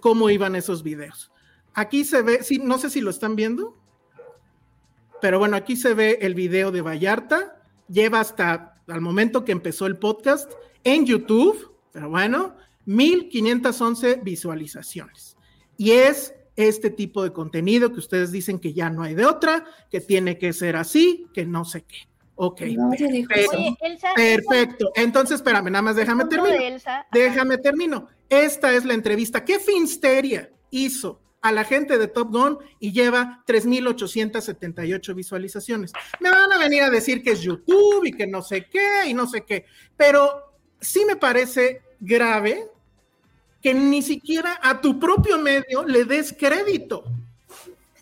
cómo 0.00 0.30
iban 0.30 0.56
esos 0.56 0.82
videos. 0.82 1.30
Aquí 1.74 2.04
se 2.04 2.22
ve, 2.22 2.42
sí, 2.42 2.58
no 2.58 2.78
sé 2.78 2.90
si 2.90 3.00
lo 3.00 3.10
están 3.10 3.36
viendo, 3.36 3.76
pero 5.20 5.38
bueno, 5.38 5.56
aquí 5.56 5.76
se 5.76 5.94
ve 5.94 6.18
el 6.22 6.34
video 6.34 6.72
de 6.72 6.82
Vallarta. 6.82 7.62
Lleva 7.88 8.20
hasta 8.20 8.82
al 8.88 9.00
momento 9.00 9.44
que 9.44 9.52
empezó 9.52 9.86
el 9.86 9.98
podcast 9.98 10.50
en 10.82 11.06
YouTube, 11.06 11.72
pero 11.92 12.10
bueno, 12.10 12.56
1511 12.86 14.20
visualizaciones. 14.22 15.33
Y 15.76 15.92
es 15.92 16.34
este 16.56 16.90
tipo 16.90 17.22
de 17.22 17.32
contenido 17.32 17.92
que 17.92 17.98
ustedes 17.98 18.30
dicen 18.30 18.58
que 18.58 18.72
ya 18.72 18.90
no 18.90 19.02
hay 19.02 19.14
de 19.14 19.26
otra, 19.26 19.64
que 19.90 20.00
tiene 20.00 20.38
que 20.38 20.52
ser 20.52 20.76
así, 20.76 21.26
que 21.34 21.44
no 21.44 21.64
sé 21.64 21.82
qué. 21.82 22.08
Ok. 22.36 22.60
Perfecto. 22.60 23.34
eso. 23.34 23.50
Oye, 23.52 23.76
Elsa, 23.80 24.08
Perfecto. 24.14 24.92
Entonces, 24.94 25.36
espérame, 25.36 25.70
nada 25.70 25.82
más 25.82 25.96
déjame 25.96 26.24
terminar. 26.26 27.06
Déjame 27.12 27.58
termino. 27.58 28.08
Esta 28.28 28.72
es 28.72 28.84
la 28.84 28.94
entrevista 28.94 29.44
que 29.44 29.58
Finsteria 29.58 30.50
hizo 30.70 31.20
a 31.44 31.52
la 31.52 31.64
gente 31.64 31.98
de 31.98 32.08
Top 32.08 32.32
Gun 32.32 32.58
y 32.80 32.92
lleva 32.92 33.44
3.878 33.46 35.14
visualizaciones. 35.14 35.92
Me 36.18 36.30
van 36.30 36.50
a 36.50 36.58
venir 36.58 36.82
a 36.82 36.90
decir 36.90 37.22
que 37.22 37.32
es 37.32 37.42
YouTube 37.42 38.06
y 38.06 38.12
que 38.12 38.26
no 38.26 38.40
sé 38.40 38.66
qué 38.70 39.06
y 39.06 39.14
no 39.14 39.26
sé 39.26 39.44
qué, 39.44 39.66
pero 39.94 40.56
sí 40.80 41.04
me 41.04 41.16
parece 41.16 41.82
grave 42.00 42.70
que 43.64 43.72
ni 43.72 44.02
siquiera 44.02 44.60
a 44.62 44.78
tu 44.82 45.00
propio 45.00 45.38
medio 45.38 45.84
le 45.86 46.04
des 46.04 46.34
crédito. 46.38 47.02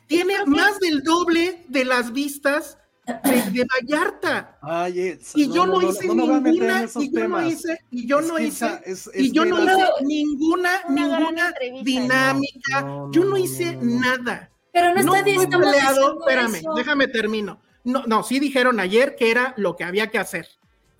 Tiene 0.09 0.44
más 0.44 0.80
del 0.80 1.05
doble 1.05 1.62
de 1.68 1.84
las 1.84 2.12
vistas 2.12 2.78
de, 3.06 3.43
de 3.52 3.64
Vallarta. 3.72 4.59
Ay, 4.60 4.98
es- 4.98 5.30
Y 5.36 5.47
yo 5.47 5.64
no, 5.64 5.80
no, 5.80 5.89
hice 5.89 6.09
no 6.09 6.14
meter 6.16 6.36
en 6.36 6.43
ninguna, 6.43 6.82
y 6.84 6.89
yo 6.89 7.01
no 7.05 7.20
temas. 7.20 7.52
hice, 7.52 7.78
y 7.93 8.06
yo 8.09 8.18
Es 8.18 8.26
no 8.26 8.39
hice, 8.40 8.80
es- 8.86 9.10
y 9.14 9.30
yo 9.30 9.44
no 9.44 9.62
hice 9.62 9.84
ninguna, 10.05 10.70
ninguna 10.89 11.55
dinámica, 11.84 12.80
No, 12.80 13.06
no, 13.06 13.12
yo 13.12 13.22
no, 13.22 13.30
no, 13.30 13.36
hice 13.39 13.76
no, 13.76 13.82
no. 13.84 14.01
nada. 14.01 14.51
Pero 14.72 14.89
no, 14.89 14.94
No 15.05 15.14
está 15.14 15.24
peleado, 15.24 15.94
diciendo 15.94 16.18
espérame, 16.26 16.55
eso. 16.56 16.74
déjame 16.74 17.06
termino. 17.06 17.60
No, 17.84 18.02
no, 18.09 18.24
sí 18.24 18.40
dijeron 18.40 18.80
ayer 18.80 19.14
que 19.14 19.30
era 19.30 19.55
lo 19.56 19.76
que 19.76 19.84
había 19.84 20.09
que 20.09 20.18
hacer. 20.18 20.48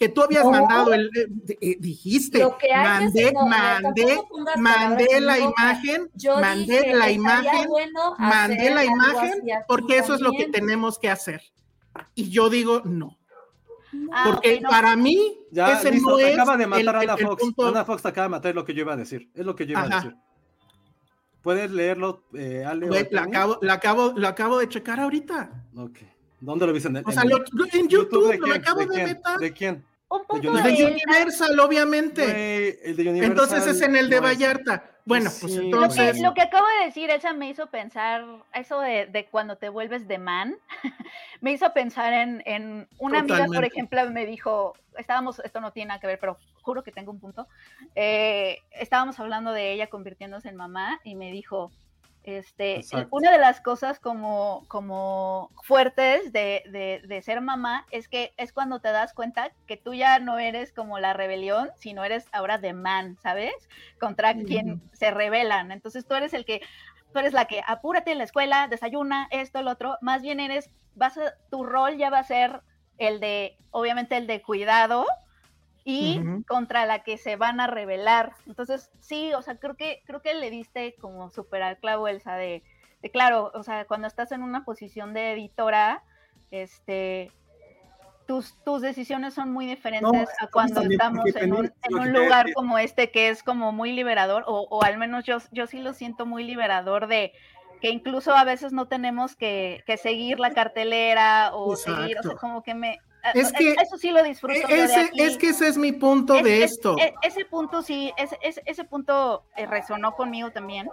Que 0.03 0.09
tú 0.09 0.21
habías 0.21 0.45
No. 0.45 0.51
mandado 0.51 0.93
el, 0.95 1.07
eh, 1.17 1.57
eh, 1.61 1.77
dijiste, 1.79 2.41
Lo 2.41 2.59
que 2.59 2.67
mandé, 2.75 3.33
no, 3.33 3.47
mandé, 3.47 4.19
mandé 4.57 5.21
la 5.21 5.39
boca. 5.39 5.55
imagen, 5.63 6.11
Yo 6.15 6.41
mandé 6.41 6.81
dije, 6.81 6.95
la 6.97 7.09
imagen, 7.13 7.69
bueno 7.69 8.17
mandé 8.19 8.71
la 8.75 8.85
imagen, 8.85 9.31
porque 9.69 9.99
eso 9.99 10.17
es 10.17 10.21
lo 10.21 10.33
que 10.33 10.49
tenemos 10.49 10.99
que 10.99 11.09
hacer. 11.09 11.41
Y 12.17 12.31
yo 12.31 12.51
digo, 12.51 12.83
no. 12.85 13.17
Ah, 14.13 14.25
Porque 14.27 14.61
para 14.69 14.97
mí, 14.97 15.39
Ya, 15.53 15.75
ese 15.79 15.93
listo, 15.93 16.11
no 16.11 16.19
es 16.19 16.35
acaba 16.35 16.57
de 16.57 16.65
el- 16.65 16.71
matar 16.71 16.83
el- 16.83 17.11
Ana 17.11 17.15
el 17.15 17.27
Fox. 17.29 17.43
punto- 17.43 17.69
Ana 17.69 17.85
Fox 17.85 18.03
te 18.03 18.09
acaba 18.09 18.25
de 18.25 18.31
matar 18.31 18.55
lo 18.57 18.65
que 18.65 18.75
yo 18.75 18.81
iba 18.81 18.95
a 18.95 18.97
decir. 18.97 19.31
Es 19.35 19.47
lo 19.47 19.55
que 19.55 19.67
yo 19.67 19.73
iba 19.73 19.83
Ajá. 19.83 19.99
a 19.99 20.03
decir. 20.03 20.17
¿Puedes 21.43 21.71
leerlo, 21.71 22.25
eh, 22.35 22.65
Ale? 22.67 22.89
Güey, 22.89 23.07
la 23.13 23.23
acabo, 23.23 23.59
la 23.63 23.75
acabo, 23.75 24.13
lo 24.17 24.27
acabo 24.27 24.59
de 24.59 24.69
checar 24.69 24.99
ahorita. 24.99 25.65
Ok. 25.77 25.99
¿Dónde 26.41 26.67
lo 26.67 26.73
viste? 26.73 26.89
¿En, 26.89 26.97
O 27.07 27.13
sea, 27.13 27.23
en 27.23 27.29
lo- 27.29 27.45
en 27.73 27.89
YouTube, 27.89 28.33
¿De 28.33 28.39
lo 28.39 28.45
quién? 28.47 28.57
acabo 28.57 28.81
¿De 28.81 28.87
de 28.87 29.05
meter. 29.05 29.39
¿De 29.39 29.53
quién? 29.53 29.85
Un 30.21 30.25
punto 30.27 30.51
Universal. 30.51 30.77
De. 30.77 30.85
Universal, 30.93 31.61
obviamente. 31.61 32.89
El 32.91 32.97
de 32.97 33.03
Universal 33.09 33.31
Entonces 33.31 33.67
es 33.67 33.83
en 33.83 33.97
el 33.97 34.09
de 34.11 34.21
no 34.21 34.27
es- 34.29 34.33
Vallarta. 34.35 34.85
Bueno, 35.05 35.31
pues 35.41 35.53
Sí, 35.53 35.59
Lo 35.59 35.65
entonces. 35.79 36.17
que, 36.17 36.23
lo 36.23 36.33
que 36.35 36.43
acabo 36.43 36.65
de 36.79 36.87
decir, 36.87 37.11
Elsa, 37.11 37.33
me 37.33 37.49
hizo 37.49 37.67
pensar, 37.69 38.25
eso 38.55 38.79
de, 38.81 39.07
de 39.07 39.27
cuando 39.27 39.57
te 39.57 39.69
vuelves 39.69 40.07
de 40.07 40.19
man, 40.19 40.57
me 41.41 41.51
hizo 41.53 41.73
pensar 41.73 42.13
en, 42.13 42.41
en 42.47 42.89
una 42.99 43.19
amiga, 43.21 43.47
por 43.47 43.65
ejemplo, 43.65 44.09
me 44.11 44.27
dijo, 44.27 44.75
estábamos, 44.97 45.41
esto 45.41 45.61
no 45.61 45.73
tiene 45.73 45.89
nada 45.89 45.99
que 46.01 46.07
ver, 46.07 46.21
pero 46.21 46.39
juro 46.61 46.85
que 46.85 46.93
tengo 46.93 47.11
un 47.11 47.19
punto, 47.19 47.49
eh, 47.97 48.59
estábamos 48.71 49.19
hablando 49.19 49.51
de 49.53 49.73
ella 49.73 49.89
convirtiéndose 49.89 50.49
en 50.51 50.55
mamá 50.57 51.01
y 51.03 51.17
me 51.17 51.33
dijo, 51.33 51.73
este, 52.25 52.77
Exacto. 52.77 53.09
una 53.11 53.33
de 53.33 53.39
las 53.39 53.61
cosas 53.61 53.99
como, 53.99 54.65
como 54.69 55.51
fuertes 55.63 56.33
de, 56.33 56.63
de, 56.71 57.03
de 57.07 57.23
ser 57.23 57.41
mamá 57.41 57.87
es 57.91 58.09
que 58.09 58.33
es 58.37 58.53
cuando 58.53 58.81
te 58.81 58.93
das 58.93 59.13
cuenta 59.13 59.51
que 59.67 59.77
tú 59.77 59.95
ya 59.95 60.19
no 60.21 60.39
eres 60.39 60.73
como 60.73 60.99
la 60.99 61.13
rebelión, 61.13 61.71
sino 61.77 62.05
eres 62.05 62.27
ahora 62.33 62.59
de 62.59 62.73
man, 62.73 63.19
¿sabes? 63.23 63.55
Contra 63.99 64.35
quien 64.35 64.81
se 64.93 65.11
rebelan. 65.11 65.73
Entonces 65.73 66.07
tú 66.07 66.15
eres 66.15 66.33
el 66.33 66.45
que, 66.45 66.61
tú 67.13 67.19
eres 67.19 67.33
la 67.33 67.47
que 67.47 67.63
apúrate 67.67 68.13
en 68.13 68.19
la 68.19 68.25
escuela, 68.25 68.69
desayuna, 68.69 69.29
esto, 69.31 69.59
el 69.59 69.69
otro. 69.69 69.99
Más 70.01 70.23
bien 70.23 70.39
eres, 70.39 70.71
vas 70.95 71.19
a, 71.19 71.35
tu 71.51 71.65
rol 71.65 71.97
ya 71.97 72.11
va 72.11 72.21
a 72.21 72.25
ser 72.25 72.63
el 72.99 73.21
de, 73.21 73.57
obviamente 73.71 74.17
el 74.17 74.27
de 74.27 74.43
cuidado, 74.43 75.07
y 75.85 76.21
contra 76.47 76.87
la 76.87 77.01
que 77.01 77.19
se 77.19 77.37
van 77.37 77.61
a 77.61 77.67
rebelar. 77.67 78.33
Entonces, 78.47 78.91
sí, 79.01 79.33
o 79.35 79.43
sea, 79.43 79.57
creo 79.57 79.77
que, 79.77 80.03
creo 80.07 80.23
que 80.23 80.35
le 80.35 80.51
diste 80.51 80.95
como 81.01 81.31
súper 81.31 81.63
al 81.63 81.79
clavo, 81.79 82.07
Elsa, 82.09 82.37
de, 82.37 82.63
de 83.03 83.11
claro, 83.11 83.51
o 83.55 83.63
sea, 83.63 83.85
cuando 83.87 84.07
estás 84.07 84.31
en 84.33 84.43
una 84.43 84.65
posición 84.65 85.13
de 85.13 85.33
editora, 85.33 86.05
este, 86.53 87.33
tus, 88.27 88.55
tus 88.65 88.81
decisiones 88.81 89.35
son 89.35 89.51
muy 89.53 89.67
diferentes 89.67 90.29
a 90.39 90.47
cuando 90.47 90.83
estamos 90.83 91.25
en 91.35 91.53
un, 91.53 91.73
en 91.83 91.95
un 91.95 92.13
que- 92.13 92.19
lugar 92.21 92.53
como 92.53 92.79
este 92.79 93.11
que 93.11 93.29
es 93.29 93.43
como 93.43 93.73
muy 93.73 93.91
liberador, 93.93 94.45
o, 94.47 94.69
o 94.71 94.85
al 94.85 94.99
menos 94.99 95.25
yo, 95.25 95.39
yo 95.51 95.67
sí 95.67 95.81
lo 95.81 95.95
siento 95.95 96.27
muy 96.27 96.45
liberador 96.45 97.09
de 97.09 97.33
que 97.81 97.91
incluso 97.91 98.33
a 98.37 98.45
veces 98.45 98.73
no 98.73 98.87
tenemos 98.87 99.35
que, 99.35 99.83
que 99.87 99.97
seguir 99.97 100.39
la 100.39 100.53
cartelera 100.53 101.51
o 101.53 101.75
seguir, 101.75 102.19
o 102.19 102.23
sea, 102.23 102.31
Exacto. 102.33 102.37
como 102.41 102.63
que 102.63 102.75
me... 102.75 103.01
Es 103.35 103.53
que 103.53 103.73
eso 103.81 103.97
sí 103.99 104.11
lo 104.11 104.23
disfruto. 104.23 104.55
Ese, 104.69 105.11
es 105.17 105.39
que 105.39 105.49
ese 105.51 105.69
es 105.69 105.79
mi 105.79 105.93
punto 105.93 106.37
Es- 106.37 106.45
de 106.45 106.65
es- 106.65 106.73
esto. 106.73 106.97
e- 106.99 107.15
ese 107.23 107.45
punto 107.45 107.83
sí, 107.83 108.13
ese, 108.17 108.85
punto 108.85 109.45
eh, 109.57 109.67
resonó 109.67 110.15
conmigo 110.17 110.51
también. 110.51 110.89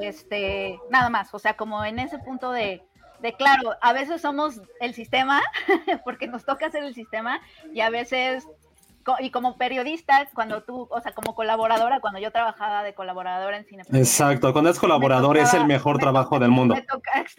Este, 0.00 0.78
nada 0.90 1.08
más, 1.10 1.32
o 1.34 1.38
sea, 1.38 1.54
como 1.54 1.84
en 1.84 1.98
ese 1.98 2.18
punto 2.18 2.50
de, 2.50 2.82
de 3.20 3.32
claro, 3.34 3.76
a 3.80 3.92
veces 3.92 4.20
somos 4.22 4.60
el 4.80 4.94
sistema, 4.94 5.42
porque 6.04 6.26
nos 6.26 6.44
toca 6.44 6.70
ser 6.70 6.82
el 6.84 6.94
sistema, 6.94 7.40
y 7.72 7.80
a 7.80 7.90
veces, 7.90 8.46
y 9.20 9.30
como 9.30 9.56
periodista, 9.56 10.28
cuando 10.34 10.62
tú, 10.62 10.88
o 10.90 11.00
sea, 11.00 11.12
como 11.12 11.34
colaboradora, 11.34 12.00
cuando 12.00 12.18
yo 12.20 12.30
trabajaba 12.30 12.82
de 12.82 12.94
colaboradora 12.94 13.56
en 13.56 13.64
cine. 13.66 13.82
Exacto, 13.92 14.52
cuando 14.52 14.70
es 14.70 14.78
colaborador 14.78 15.36
es 15.36 15.54
el 15.54 15.66
mejor 15.66 15.98
trabajo 15.98 16.38
del 16.38 16.50
mundo. 16.50 16.74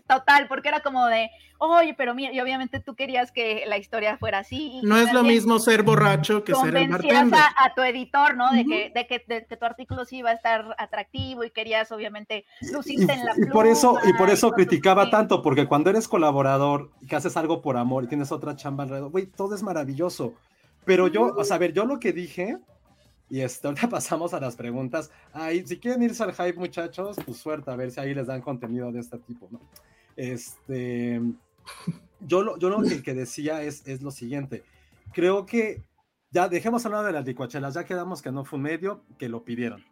Total, 0.08 0.48
porque 0.48 0.70
era 0.70 0.82
como 0.82 1.06
de, 1.08 1.30
oye, 1.60 1.94
pero 1.98 2.14
mira, 2.14 2.34
y 2.34 2.40
obviamente 2.40 2.80
tú 2.80 2.96
querías 2.96 3.32
que 3.32 3.64
la 3.68 3.78
historia 3.78 4.18
fuera 4.18 4.40
así. 4.40 4.80
y 4.80 4.82
No 4.86 4.98
es 4.98 5.12
lo 5.14 5.24
mismo 5.24 5.60
ser 5.60 5.84
borracho 5.84 6.44
que 6.44 6.54
ser 6.56 6.76
el 6.76 6.90
convencías 6.90 7.30
bartender. 7.30 7.40
a, 7.58 7.66
a 7.66 7.74
tu 7.74 7.82
editor, 7.82 8.36
¿no? 8.36 8.52
De, 8.52 8.66
que, 8.66 8.92
de, 8.94 9.08
que, 9.08 9.24
de 9.28 9.46
que 9.46 9.58
tu 9.58 9.66
artículo 9.66 10.06
sí 10.06 10.18
iba 10.18 10.32
a 10.32 10.34
estar 10.34 10.76
atractivo 10.78 11.44
y 11.44 11.52
querías 11.52 11.92
obviamente 11.92 12.46
lucirte 12.72 13.14
en 13.14 13.26
la 13.26 13.34
Y 13.38 13.46
por 13.46 13.68
eso, 13.68 13.98
y 14.04 14.14
por 14.14 14.30
pluma 14.30 14.34
eso 14.34 14.52
criticaba 14.52 15.10
tanto, 15.10 15.42
porque 15.42 15.68
cuando 15.68 15.90
eres 15.90 16.08
colaborador 16.08 16.92
y 17.02 17.08
que 17.08 17.16
haces 17.16 17.38
algo 17.38 17.62
por 17.62 17.78
amor 17.78 18.04
y 18.04 18.08
tienes 18.08 18.32
otra 18.32 18.56
chamba 18.56 18.84
alrededor, 18.84 19.12
güey, 19.12 19.26
todo 19.28 19.56
es 19.56 19.64
maravilloso. 19.64 20.34
Pero 20.86 21.08
yo, 21.08 21.34
o 21.36 21.44
sea, 21.44 21.56
a 21.56 21.60
ver, 21.60 21.74
yo 21.74 21.86
lo 21.86 22.00
que 22.00 22.14
dije, 22.14 22.58
y 23.30 23.42
este, 23.42 23.68
ahorita 23.68 23.88
pasamos 23.90 24.34
a 24.34 24.40
las 24.40 24.56
preguntas. 24.56 25.12
Ay, 25.32 25.66
si 25.66 25.78
quieren 25.78 26.04
irse 26.04 26.24
al 26.24 26.34
hype, 26.34 26.60
muchachos, 26.60 27.18
pues 27.26 27.38
suerte, 27.38 27.72
a 27.72 27.76
ver 27.76 27.92
si 27.92 28.00
ahí 28.00 28.14
les 28.14 28.28
dan 28.28 28.42
contenido 28.42 28.92
de 28.92 29.00
este 29.00 29.18
tipo, 29.20 29.48
¿no? 29.52 29.60
Este, 30.16 31.22
yo 32.22 32.44
lo, 32.44 32.58
yo 32.60 32.70
lo 32.70 32.82
que, 32.84 33.02
que 33.02 33.14
decía 33.14 33.64
es, 33.64 33.88
es 33.88 34.02
lo 34.02 34.12
siguiente. 34.12 34.64
Creo 35.14 35.46
que 35.46 35.82
ya 36.32 36.48
dejemos 36.48 36.86
hablar 36.86 37.06
de 37.06 37.12
las 37.12 37.26
licuachelas, 37.26 37.74
ya 37.74 37.86
quedamos 37.86 38.22
que 38.22 38.32
no 38.32 38.44
fue 38.46 38.58
un 38.58 38.64
medio, 38.64 39.04
que 39.18 39.30
lo 39.30 39.44
pidieron. 39.44 39.84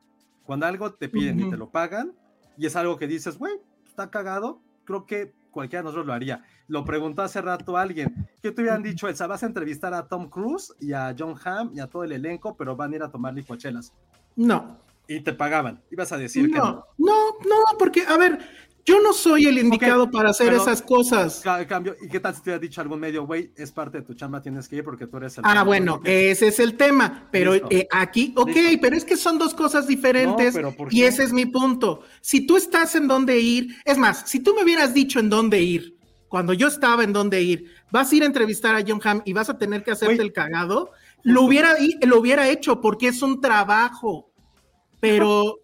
Cuando 0.44 0.66
algo 0.66 0.94
te 0.94 1.08
piden 1.08 1.40
y 1.40 1.50
te 1.50 1.58
lo 1.58 1.70
pagan, 1.70 2.14
y 2.58 2.66
es 2.66 2.76
algo 2.76 2.98
que 2.98 3.08
dices, 3.08 3.38
güey, 3.38 3.54
está 3.88 4.10
cagado, 4.10 4.60
creo 4.86 5.06
que 5.06 5.34
cualquiera 5.52 5.82
de 5.82 5.86
nosotros 5.86 6.08
lo 6.08 6.14
haría. 6.14 6.44
Lo 6.68 6.84
preguntó 6.86 7.22
hace 7.22 7.42
rato 7.42 7.78
alguien, 7.78 8.28
que 8.42 8.52
te 8.52 8.62
hubieran 8.62 8.82
dicho, 8.82 9.08
Elsa, 9.08 9.28
vas 9.28 9.44
a 9.44 9.46
entrevistar 9.46 9.94
a 9.94 10.08
Tom 10.08 10.30
Cruise 10.30 10.74
y 10.80 10.94
a 10.94 11.14
John 11.18 11.36
Hamm 11.44 11.72
y 11.76 11.80
a 11.80 11.88
todo 11.88 12.04
el 12.04 12.14
elenco, 12.14 12.56
pero 12.58 12.76
van 12.76 12.94
a 12.94 12.96
ir 12.96 13.04
a 13.04 13.12
tomar 13.12 13.34
licuachelas. 13.34 13.94
No, 14.36 14.80
Y 15.08 15.20
te 15.20 15.34
pagaban. 15.34 15.82
Ibas 15.92 16.12
a 16.14 16.18
decir 16.18 16.50
que 16.50 16.58
no. 16.58 16.64
no, 16.66 16.86
no, 16.98 17.34
no, 17.44 17.78
porque, 17.78 18.06
a 18.08 18.18
ver, 18.18 18.40
yo 18.86 19.00
no 19.02 19.14
soy 19.14 19.46
el 19.46 19.58
indicado 19.58 20.10
para 20.10 20.30
hacer 20.32 20.48
pero- 20.50 20.62
esas 20.62 20.82
cosas. 20.82 21.42
Ca- 21.44 21.66
cambio, 21.68 21.96
¿y 22.02 22.08
qué 22.08 22.20
tal 22.20 22.34
si 22.36 22.42
te 22.42 22.50
hubiera 22.50 22.60
dicho 22.60 22.82
algún 22.82 23.00
medio, 23.00 23.26
güey, 23.26 23.52
es 23.56 23.72
parte 23.72 24.00
de 24.00 24.04
tu 24.04 24.14
chamba, 24.14 24.42
tienes 24.42 24.68
que 24.68 24.78
ir 24.78 24.84
porque 24.84 25.08
tú 25.08 25.18
eres 25.18 25.38
el... 25.38 25.44
Ah, 25.46 25.64
bueno, 25.64 26.02
ese 26.04 26.48
es 26.48 26.60
el 26.60 26.76
tema, 26.78 27.28
pero 27.32 27.54
eh, 27.56 27.88
aquí, 27.92 28.34
ok, 28.36 28.48
Listo. 28.50 28.80
pero 28.82 28.96
es 28.96 29.06
que 29.06 29.18
son 29.18 29.38
dos 29.38 29.54
cosas 29.54 29.88
diferentes 29.88 30.54
No, 30.54 30.60
pero 30.60 30.72
¿por 30.76 30.94
y 30.94 31.04
ese 31.04 31.24
es 31.24 31.34
mi 31.34 31.46
punto. 31.46 32.02
Si 32.22 32.46
tú 32.46 32.58
estás 32.58 32.96
en 32.96 33.08
dónde 33.08 33.40
ir, 33.40 33.76
es 33.86 33.98
más, 33.98 34.24
si 34.30 34.40
tú 34.40 34.54
me 34.56 34.64
hubieras 34.64 34.94
dicho 34.94 35.20
en 35.20 35.30
dónde 35.30 35.62
ir, 35.62 35.98
cuando 36.28 36.54
yo 36.54 36.68
estaba 36.68 37.04
en 37.04 37.12
dónde 37.14 37.42
ir, 37.42 37.66
vas 37.92 38.12
a 38.12 38.16
ir 38.16 38.24
a 38.24 38.26
entrevistar 38.26 38.76
a 38.76 38.84
John 38.88 39.02
Hamm 39.04 39.22
y 39.26 39.34
vas 39.34 39.50
a 39.50 39.58
tener 39.58 39.84
que 39.84 39.92
hacerte 39.92 40.22
el 40.22 40.32
cagado, 40.32 40.92
lo 41.24 41.44
hubiera, 41.44 41.76
lo 42.02 42.20
hubiera 42.20 42.48
hecho 42.50 42.80
porque 42.82 43.10
es 43.10 43.22
un 43.22 43.42
trabajo, 43.42 44.32
pero 45.00 45.58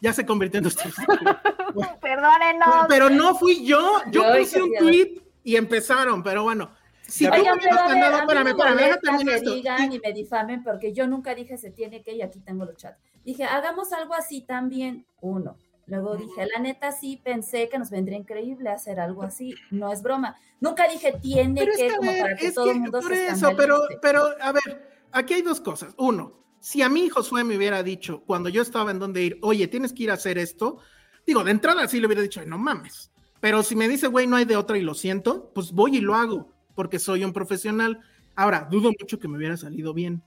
ya 0.00 0.12
se 0.12 0.24
convirtió 0.26 0.58
en 0.58 0.64
dos 0.64 0.76
Perdónenos. 2.00 2.86
Pero 2.88 3.10
no 3.10 3.34
fui 3.34 3.64
yo, 3.64 4.00
yo 4.10 4.22
Yo 4.22 4.38
puse 4.38 4.62
un 4.62 4.74
tweet 4.76 5.22
y 5.42 5.56
empezaron, 5.56 6.22
pero 6.22 6.42
bueno. 6.42 6.70
Si 7.06 7.26
tú 7.26 7.32
Oigan, 7.34 7.56
me 7.56 7.62
pero 7.62 7.74
hubieras 7.74 7.78
a 7.78 7.86
ver, 7.86 7.92
mandado, 7.92 8.14
a 8.14 8.16
mí 8.16 8.22
espérame, 8.22 8.44
me 8.44 8.50
espérame, 8.50 8.74
molesta 8.74 9.00
terminar 9.02 9.34
que 9.34 9.38
esto. 9.38 9.54
digan 9.54 9.92
y 9.92 10.00
me 10.00 10.12
difamen 10.12 10.62
porque 10.64 10.92
yo 10.94 11.06
nunca 11.06 11.34
dije 11.34 11.58
se 11.58 11.70
tiene 11.70 12.02
que 12.02 12.14
y 12.14 12.22
aquí 12.22 12.40
tengo 12.40 12.64
los 12.64 12.76
chats. 12.76 12.98
Dije, 13.24 13.44
hagamos 13.44 13.92
algo 13.92 14.14
así 14.14 14.40
también, 14.40 15.06
uno. 15.20 15.56
Luego 15.86 16.16
dije, 16.16 16.46
la 16.54 16.60
neta 16.60 16.92
sí 16.92 17.20
pensé 17.22 17.68
que 17.68 17.78
nos 17.78 17.90
vendría 17.90 18.16
increíble 18.16 18.70
hacer 18.70 19.00
algo 19.00 19.22
así, 19.22 19.54
no 19.70 19.92
es 19.92 20.02
broma. 20.02 20.36
Nunca 20.60 20.88
dije 20.88 21.12
tiene 21.20 21.60
Pero 21.60 21.72
es 21.72 21.78
que, 21.78 21.88
que, 21.88 21.94
a 21.94 21.96
como 21.98 22.10
ver, 22.10 22.20
para 22.22 22.36
que 22.36 22.46
es 22.46 22.54
todo 22.54 22.64
que 22.64 22.70
el 22.70 22.80
mundo 22.80 23.00
por 23.00 23.14
se 23.14 23.26
eso, 23.26 23.52
pero, 23.56 23.80
pero, 24.00 24.22
a 24.40 24.52
ver, 24.52 24.88
aquí 25.12 25.34
hay 25.34 25.42
dos 25.42 25.60
cosas. 25.60 25.94
Uno, 25.98 26.32
si 26.58 26.80
a 26.80 26.88
mí 26.88 27.10
Josué 27.10 27.44
me 27.44 27.58
hubiera 27.58 27.82
dicho, 27.82 28.22
cuando 28.24 28.48
yo 28.48 28.62
estaba 28.62 28.90
en 28.90 28.98
donde 28.98 29.22
ir, 29.22 29.38
oye, 29.42 29.68
tienes 29.68 29.92
que 29.92 30.04
ir 30.04 30.10
a 30.10 30.14
hacer 30.14 30.38
esto, 30.38 30.78
digo, 31.26 31.44
de 31.44 31.50
entrada 31.50 31.86
sí 31.88 32.00
le 32.00 32.06
hubiera 32.06 32.22
dicho, 32.22 32.40
"Ay, 32.40 32.46
no 32.46 32.58
mames. 32.58 33.10
Pero 33.40 33.62
si 33.62 33.76
me 33.76 33.88
dice, 33.88 34.06
güey, 34.06 34.26
no 34.26 34.36
hay 34.36 34.46
de 34.46 34.56
otra 34.56 34.78
y 34.78 34.82
lo 34.82 34.94
siento, 34.94 35.50
pues 35.54 35.72
voy 35.72 35.98
y 35.98 36.00
lo 36.00 36.14
hago, 36.14 36.50
porque 36.74 36.98
soy 36.98 37.24
un 37.24 37.32
profesional. 37.32 38.00
Ahora, 38.34 38.66
dudo 38.70 38.90
mucho 38.98 39.18
que 39.18 39.28
me 39.28 39.36
hubiera 39.36 39.56
salido 39.56 39.92
bien, 39.92 40.22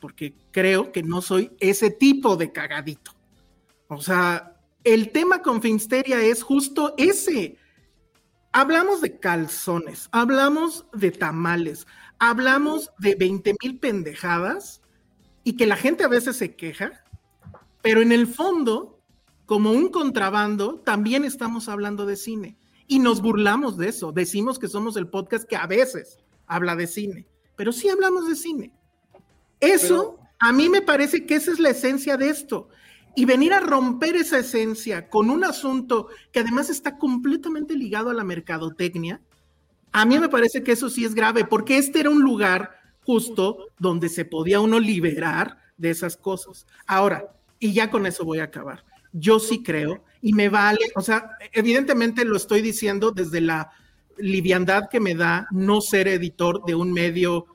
porque 0.00 0.34
creo 0.50 0.90
que 0.90 1.02
no 1.02 1.20
soy 1.20 1.52
ese 1.60 1.90
tipo 1.90 2.36
de 2.36 2.52
cagadito. 2.52 3.12
O 3.88 4.00
sea, 4.00 4.56
el 4.82 5.12
tema 5.12 5.42
con 5.42 5.60
Finsteria 5.62 6.20
es 6.20 6.42
justo 6.42 6.94
ese. 6.96 7.58
Hablamos 8.52 9.00
de 9.00 9.18
calzones, 9.18 10.08
hablamos 10.12 10.86
de 10.92 11.10
tamales, 11.10 11.86
hablamos 12.18 12.92
de 12.98 13.14
20 13.14 13.56
mil 13.62 13.78
pendejadas 13.78 14.80
y 15.42 15.56
que 15.56 15.66
la 15.66 15.76
gente 15.76 16.04
a 16.04 16.08
veces 16.08 16.36
se 16.36 16.54
queja, 16.54 17.04
pero 17.82 18.00
en 18.00 18.12
el 18.12 18.26
fondo, 18.26 18.93
como 19.46 19.72
un 19.72 19.88
contrabando, 19.88 20.80
también 20.80 21.24
estamos 21.24 21.68
hablando 21.68 22.06
de 22.06 22.16
cine 22.16 22.56
y 22.86 22.98
nos 22.98 23.20
burlamos 23.20 23.76
de 23.76 23.88
eso. 23.88 24.12
Decimos 24.12 24.58
que 24.58 24.68
somos 24.68 24.96
el 24.96 25.08
podcast 25.08 25.48
que 25.48 25.56
a 25.56 25.66
veces 25.66 26.18
habla 26.46 26.76
de 26.76 26.86
cine, 26.86 27.26
pero 27.56 27.72
sí 27.72 27.88
hablamos 27.88 28.28
de 28.28 28.36
cine. 28.36 28.72
Eso, 29.60 30.18
a 30.38 30.52
mí 30.52 30.68
me 30.68 30.82
parece 30.82 31.26
que 31.26 31.36
esa 31.36 31.52
es 31.52 31.58
la 31.58 31.70
esencia 31.70 32.16
de 32.16 32.28
esto. 32.28 32.68
Y 33.16 33.26
venir 33.26 33.52
a 33.52 33.60
romper 33.60 34.16
esa 34.16 34.38
esencia 34.38 35.08
con 35.08 35.30
un 35.30 35.44
asunto 35.44 36.08
que 36.32 36.40
además 36.40 36.68
está 36.68 36.98
completamente 36.98 37.76
ligado 37.76 38.10
a 38.10 38.14
la 38.14 38.24
mercadotecnia, 38.24 39.20
a 39.92 40.04
mí 40.04 40.18
me 40.18 40.28
parece 40.28 40.64
que 40.64 40.72
eso 40.72 40.90
sí 40.90 41.04
es 41.04 41.14
grave, 41.14 41.44
porque 41.44 41.78
este 41.78 42.00
era 42.00 42.10
un 42.10 42.22
lugar 42.22 42.76
justo 43.04 43.68
donde 43.78 44.08
se 44.08 44.24
podía 44.24 44.60
uno 44.60 44.80
liberar 44.80 45.58
de 45.76 45.90
esas 45.90 46.16
cosas. 46.16 46.66
Ahora, 46.86 47.32
y 47.60 47.72
ya 47.72 47.90
con 47.90 48.04
eso 48.04 48.24
voy 48.24 48.40
a 48.40 48.44
acabar. 48.44 48.84
Yo 49.16 49.38
sí 49.38 49.62
creo, 49.62 50.04
y 50.20 50.32
me 50.32 50.48
vale, 50.48 50.80
o 50.96 51.00
sea, 51.00 51.30
evidentemente 51.52 52.24
lo 52.24 52.36
estoy 52.36 52.60
diciendo 52.60 53.12
desde 53.12 53.40
la 53.40 53.70
liviandad 54.18 54.88
que 54.90 55.00
me 55.00 55.14
da 55.14 55.46
no 55.52 55.80
ser 55.80 56.08
editor 56.08 56.64
de 56.64 56.74
un 56.74 56.92
medio 56.92 57.46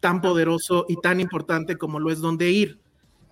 tan 0.00 0.20
poderoso 0.20 0.86
y 0.88 0.96
tan 1.00 1.20
importante 1.20 1.76
como 1.76 2.00
lo 2.00 2.10
es 2.10 2.20
donde 2.20 2.50
ir. 2.50 2.80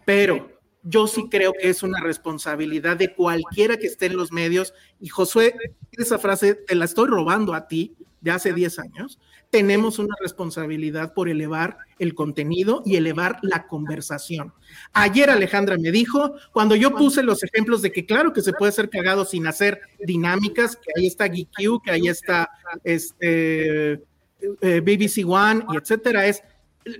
Pero 0.04 0.60
yo 0.82 1.06
sí 1.06 1.28
creo 1.30 1.52
que 1.52 1.70
es 1.70 1.82
una 1.82 2.00
responsabilidad 2.00 2.96
de 2.96 3.14
cualquiera 3.14 3.78
que 3.78 3.86
esté 3.86 4.06
en 4.06 4.16
los 4.16 4.30
medios. 4.30 4.74
Y 5.00 5.08
Josué, 5.08 5.54
esa 5.92 6.18
frase 6.18 6.54
te 6.54 6.74
la 6.74 6.84
estoy 6.84 7.08
robando 7.08 7.54
a 7.54 7.66
ti, 7.66 7.96
de 8.24 8.30
hace 8.30 8.54
10 8.54 8.78
años, 8.78 9.18
tenemos 9.50 9.98
una 9.98 10.16
responsabilidad 10.18 11.12
por 11.12 11.28
elevar 11.28 11.76
el 11.98 12.14
contenido 12.14 12.82
y 12.84 12.96
elevar 12.96 13.38
la 13.42 13.66
conversación. 13.66 14.52
Ayer 14.92 15.30
Alejandra 15.30 15.76
me 15.78 15.90
dijo, 15.90 16.34
cuando 16.52 16.76
yo 16.76 16.94
puse 16.94 17.22
los 17.22 17.42
ejemplos 17.42 17.82
de 17.82 17.92
que 17.92 18.06
claro 18.06 18.32
que 18.32 18.42
se 18.42 18.52
puede 18.52 18.72
ser 18.72 18.90
cagado 18.90 19.24
sin 19.24 19.46
hacer 19.46 19.80
dinámicas, 19.98 20.76
que 20.76 20.92
ahí 20.96 21.06
está 21.06 21.28
GQ, 21.28 21.82
que 21.82 21.90
ahí 21.90 22.08
está 22.08 22.50
este, 22.82 23.92
eh, 24.60 24.80
BBC 24.80 25.24
One 25.26 25.64
y 25.72 25.76
etcétera, 25.76 26.26
es 26.26 26.42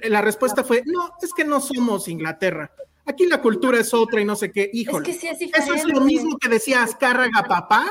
la 0.04 0.22
respuesta 0.22 0.64
fue, 0.64 0.82
no, 0.86 1.10
es 1.20 1.32
que 1.34 1.44
no 1.44 1.60
somos 1.60 2.08
Inglaterra. 2.08 2.70
Aquí 3.06 3.26
la 3.26 3.42
cultura 3.42 3.78
es 3.78 3.92
otra 3.92 4.20
y 4.20 4.24
no 4.24 4.34
sé 4.34 4.50
qué. 4.50 4.70
Híjole, 4.72 5.10
Es 5.10 5.18
que 5.18 5.34
sí 5.34 5.50
es 5.52 5.62
eso 5.62 5.74
es 5.74 5.84
lo 5.84 6.00
mismo 6.00 6.38
que 6.38 6.48
decía 6.48 6.82
Azcárraga 6.82 7.44
papá 7.46 7.86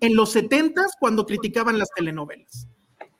en 0.00 0.16
los 0.16 0.32
setentas 0.32 0.92
cuando 0.98 1.24
criticaban 1.24 1.78
las 1.78 1.88
telenovelas. 1.94 2.68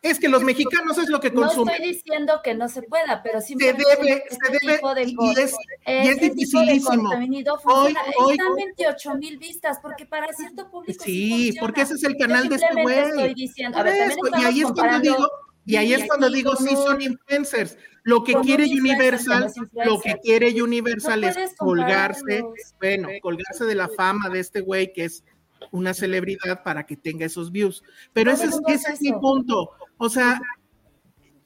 Es 0.02 0.18
que 0.18 0.28
los 0.28 0.42
mexicanos 0.42 0.96
es 0.96 1.10
lo 1.10 1.20
que 1.20 1.30
No 1.30 1.42
consumen. 1.42 1.74
estoy 1.74 1.92
diciendo 1.92 2.40
que 2.42 2.54
no 2.54 2.68
se 2.68 2.82
pueda, 2.82 3.22
pero 3.22 3.40
se 3.40 3.48
simplemente 3.48 3.84
debe, 3.96 4.24
este 4.30 4.34
se 4.34 4.52
debe, 4.52 4.76
tipo 4.76 4.94
de 4.94 5.02
y, 5.02 5.30
es, 5.38 5.52
y 5.86 5.90
es 5.90 6.08
Este 6.08 6.30
dificilísimo. 6.30 7.10
Hoy, 7.10 7.94
hoy, 8.18 8.32
Están 8.32 8.54
28 8.56 9.14
mil 9.16 9.36
vistas, 9.36 9.78
porque 9.82 10.06
para 10.06 10.32
cierto 10.32 10.70
público 10.70 11.04
sí, 11.04 11.54
porque 11.60 11.82
ese 11.82 11.94
es 11.94 12.04
el 12.04 12.16
canal 12.16 12.48
de 12.48 12.54
este 12.54 12.82
güey. 12.82 12.98
estoy 12.98 13.34
diciendo, 13.34 13.78
a 13.78 13.82
Por 13.82 13.92
ver, 13.92 13.98
también 13.98 14.18
eso, 14.26 14.40
y 14.40 14.44
ahí 14.46 14.60
es 14.62 14.72
cuando 14.72 15.00
digo, 15.00 15.28
y 15.66 15.76
ahí 15.76 15.92
es 15.92 16.06
cuando 16.06 16.30
digo, 16.30 16.56
sí 16.56 16.74
son 16.76 17.02
influencers. 17.02 17.76
Lo 18.02 18.24
que 18.24 18.32
quiere 18.36 18.64
Universal, 18.64 19.52
lo 19.84 20.00
que 20.00 20.16
quiere 20.22 20.62
Universal 20.62 21.20
No 21.20 21.28
es 21.28 21.54
colgarse, 21.56 22.42
bueno, 22.80 23.08
colgarse 23.20 23.66
de 23.66 23.74
la 23.74 23.88
fama 23.88 24.30
de 24.30 24.40
este 24.40 24.62
güey 24.62 24.94
que 24.94 25.04
es 25.04 25.22
una 25.70 25.92
celebridad 25.92 26.62
para 26.62 26.86
que 26.86 26.96
tenga 26.96 27.26
esos 27.26 27.52
views. 27.52 27.82
Pero 28.14 28.32
ese 28.32 28.46
es, 28.46 28.58
ese 28.66 28.92
es 28.94 29.02
mi 29.02 29.12
punto. 29.12 29.72
O 30.02 30.08
sea, 30.08 30.40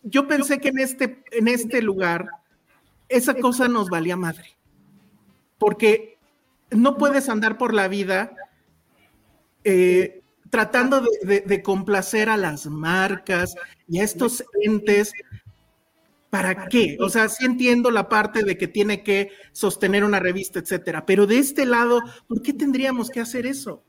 yo 0.04 0.28
pensé 0.28 0.60
que 0.60 0.68
en 0.68 0.78
este, 0.78 1.22
en 1.32 1.48
este 1.48 1.82
lugar 1.82 2.28
esa 3.08 3.34
cosa 3.34 3.66
nos 3.68 3.88
valía 3.90 4.16
madre. 4.16 4.56
Porque 5.58 6.18
no 6.70 6.96
puedes 6.96 7.28
andar 7.28 7.58
por 7.58 7.74
la 7.74 7.88
vida 7.88 8.32
eh, 9.64 10.22
tratando 10.50 11.00
de, 11.00 11.08
de- 11.26 11.40
de 11.40 11.62
complacer 11.62 12.28
a 12.28 12.36
las 12.36 12.66
marcas 12.66 13.54
y 13.88 13.98
a 13.98 14.04
estos 14.04 14.44
entes. 14.62 15.12
¿Para 16.30 16.68
qué? 16.68 16.96
O 17.00 17.08
sea, 17.08 17.28
sí 17.28 17.44
entiendo 17.44 17.92
la 17.92 18.08
parte 18.08 18.42
de 18.42 18.58
que 18.58 18.66
tiene 18.66 19.04
que 19.04 19.30
sostener 19.52 20.02
una 20.02 20.18
revista, 20.18 20.58
etcétera, 20.58 21.06
pero 21.06 21.26
de 21.28 21.38
este 21.38 21.64
lado, 21.64 22.00
¿por 22.26 22.42
qué 22.42 22.52
tendríamos 22.52 23.08
que 23.08 23.20
hacer 23.20 23.46
eso? 23.46 23.84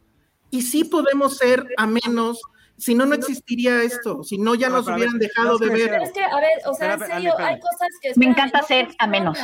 Y 0.52 0.62
sí 0.62 0.84
podemos 0.84 1.38
ser 1.38 1.66
a 1.78 1.88
menos, 1.88 2.40
si 2.78 2.96
no, 2.96 3.06
no 3.06 3.16
existiría 3.16 3.82
esto, 3.82 4.24
si 4.24 4.38
no, 4.38 4.56
ya 4.56 4.70
No, 4.70 4.78
nos 4.78 4.88
hubieran 4.88 5.18
ver, 5.18 5.30
dejado 5.30 5.54
no, 5.54 5.58
de 5.58 5.70
ver. 5.70 5.90
Pero 5.90 6.04
es 6.04 6.12
que, 6.12 6.24
a 6.24 6.40
ver, 6.40 6.62
o 6.66 6.74
sea, 6.74 6.94
en 6.94 7.00
serio, 7.00 7.34
hay 7.38 7.60
cosas 7.60 7.90
que. 8.02 8.14
Me 8.16 8.26
encanta 8.26 8.62
no 8.62 8.68
ser 8.68 8.88
a 9.00 9.08
menos. 9.08 9.38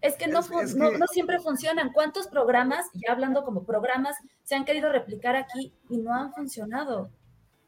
Es 0.00 0.14
que 0.14 0.28
no, 0.28 0.40
Es- 0.40 0.76
no 0.76 1.06
siempre 1.08 1.40
funcionan. 1.40 1.92
¿Cuántos 1.92 2.28
programas, 2.28 2.86
ya 2.94 3.12
hablando 3.12 3.44
como 3.44 3.64
programas, 3.64 4.16
se 4.44 4.54
han 4.54 4.64
querido 4.64 4.90
replicar 4.92 5.34
aquí 5.34 5.74
y 5.90 5.98
no 5.98 6.14
han 6.14 6.32
funcionado? 6.32 7.10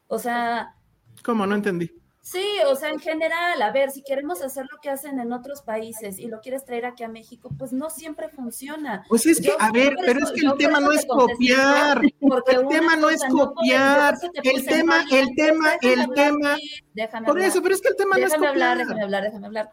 O 0.07 0.17
sea, 0.17 0.75
¿Cómo? 1.23 1.45
No 1.45 1.55
entendí. 1.55 1.91
Sí, 2.21 2.45
o 2.67 2.75
sea, 2.75 2.89
en 2.89 2.99
general, 2.99 3.61
a 3.61 3.71
ver, 3.71 3.91
si 3.91 4.03
queremos 4.03 4.41
hacer 4.41 4.65
lo 4.71 4.77
que 4.79 4.89
hacen 4.89 5.19
en 5.19 5.33
otros 5.33 5.61
países 5.61 6.19
y 6.19 6.27
lo 6.27 6.39
quieres 6.41 6.63
traer 6.65 6.85
aquí 6.85 7.03
a 7.03 7.07
México, 7.07 7.49
pues 7.57 7.73
no 7.73 7.89
siempre 7.89 8.29
funciona. 8.29 9.03
Pues 9.09 9.25
es 9.25 9.39
que, 9.41 9.47
Yo- 9.47 9.55
a 9.59 9.71
ver, 9.71 9.95
pero 9.99 10.19
eso- 10.19 10.33
es 10.33 10.39
que 10.41 10.45
el 10.47 10.53
tema 10.57 10.79
no 10.79 10.91
es 10.91 11.05
copiar. 11.05 12.01
porque 12.19 12.51
El 12.55 12.67
tema 12.67 12.95
no 12.95 13.09
es 13.09 13.21
copiar. 13.25 14.15
El 14.43 14.65
tema, 14.65 15.03
el 15.11 15.35
tema, 15.35 15.71
déjame 15.81 15.93
el 15.93 15.99
hablar, 16.01 16.15
tema. 16.15 16.57
déjame 16.93 17.25
Por 17.27 17.39
eso, 17.39 17.61
pero 17.61 17.75
es 17.75 17.81
que 17.81 17.89
el 17.89 17.95
tema 17.95 18.17
no 18.17 18.25
es 18.25 18.31
déjame 18.31 18.47
hablar, 18.47 18.69
copiar. 18.77 18.87
déjame 18.87 19.03
hablar, 19.03 19.23
déjame 19.23 19.45
hablar. 19.47 19.69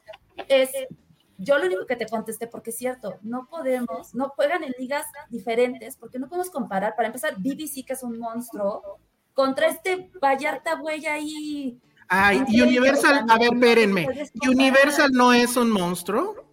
Es, 0.49 0.71
yo 1.37 1.59
lo 1.59 1.67
único 1.67 1.87
que 1.87 1.97
te 1.97 2.07
contesté, 2.07 2.47
porque 2.49 2.71
es 2.71 2.77
cierto, 2.79 3.19
no 3.23 3.47
podemos, 3.49 4.15
no 4.15 4.31
juegan 4.31 4.65
en 4.65 4.75
ligas 4.79 5.05
diferentes, 5.31 5.97
porque 5.97 6.19
no 6.19 6.29
podemos 6.29 6.51
comparar, 6.51 6.97
para 6.97 7.07
empezar, 7.09 7.35
BBC, 7.39 7.85
que 7.85 7.93
es 7.93 8.03
un 8.03 8.19
monstruo, 8.19 8.99
contra 9.35 9.69
este 9.69 10.11
Vallarta 10.21 10.75
güey 10.77 11.07
ahí. 11.07 11.79
Ay, 12.09 12.39
Entre 12.39 12.63
Universal, 12.63 13.27
a 13.29 13.39
ver, 13.39 13.53
espérenme. 13.53 14.09
Universal 14.49 15.11
no 15.13 15.33
es 15.33 15.57
un 15.57 15.71
monstruo. 15.71 16.45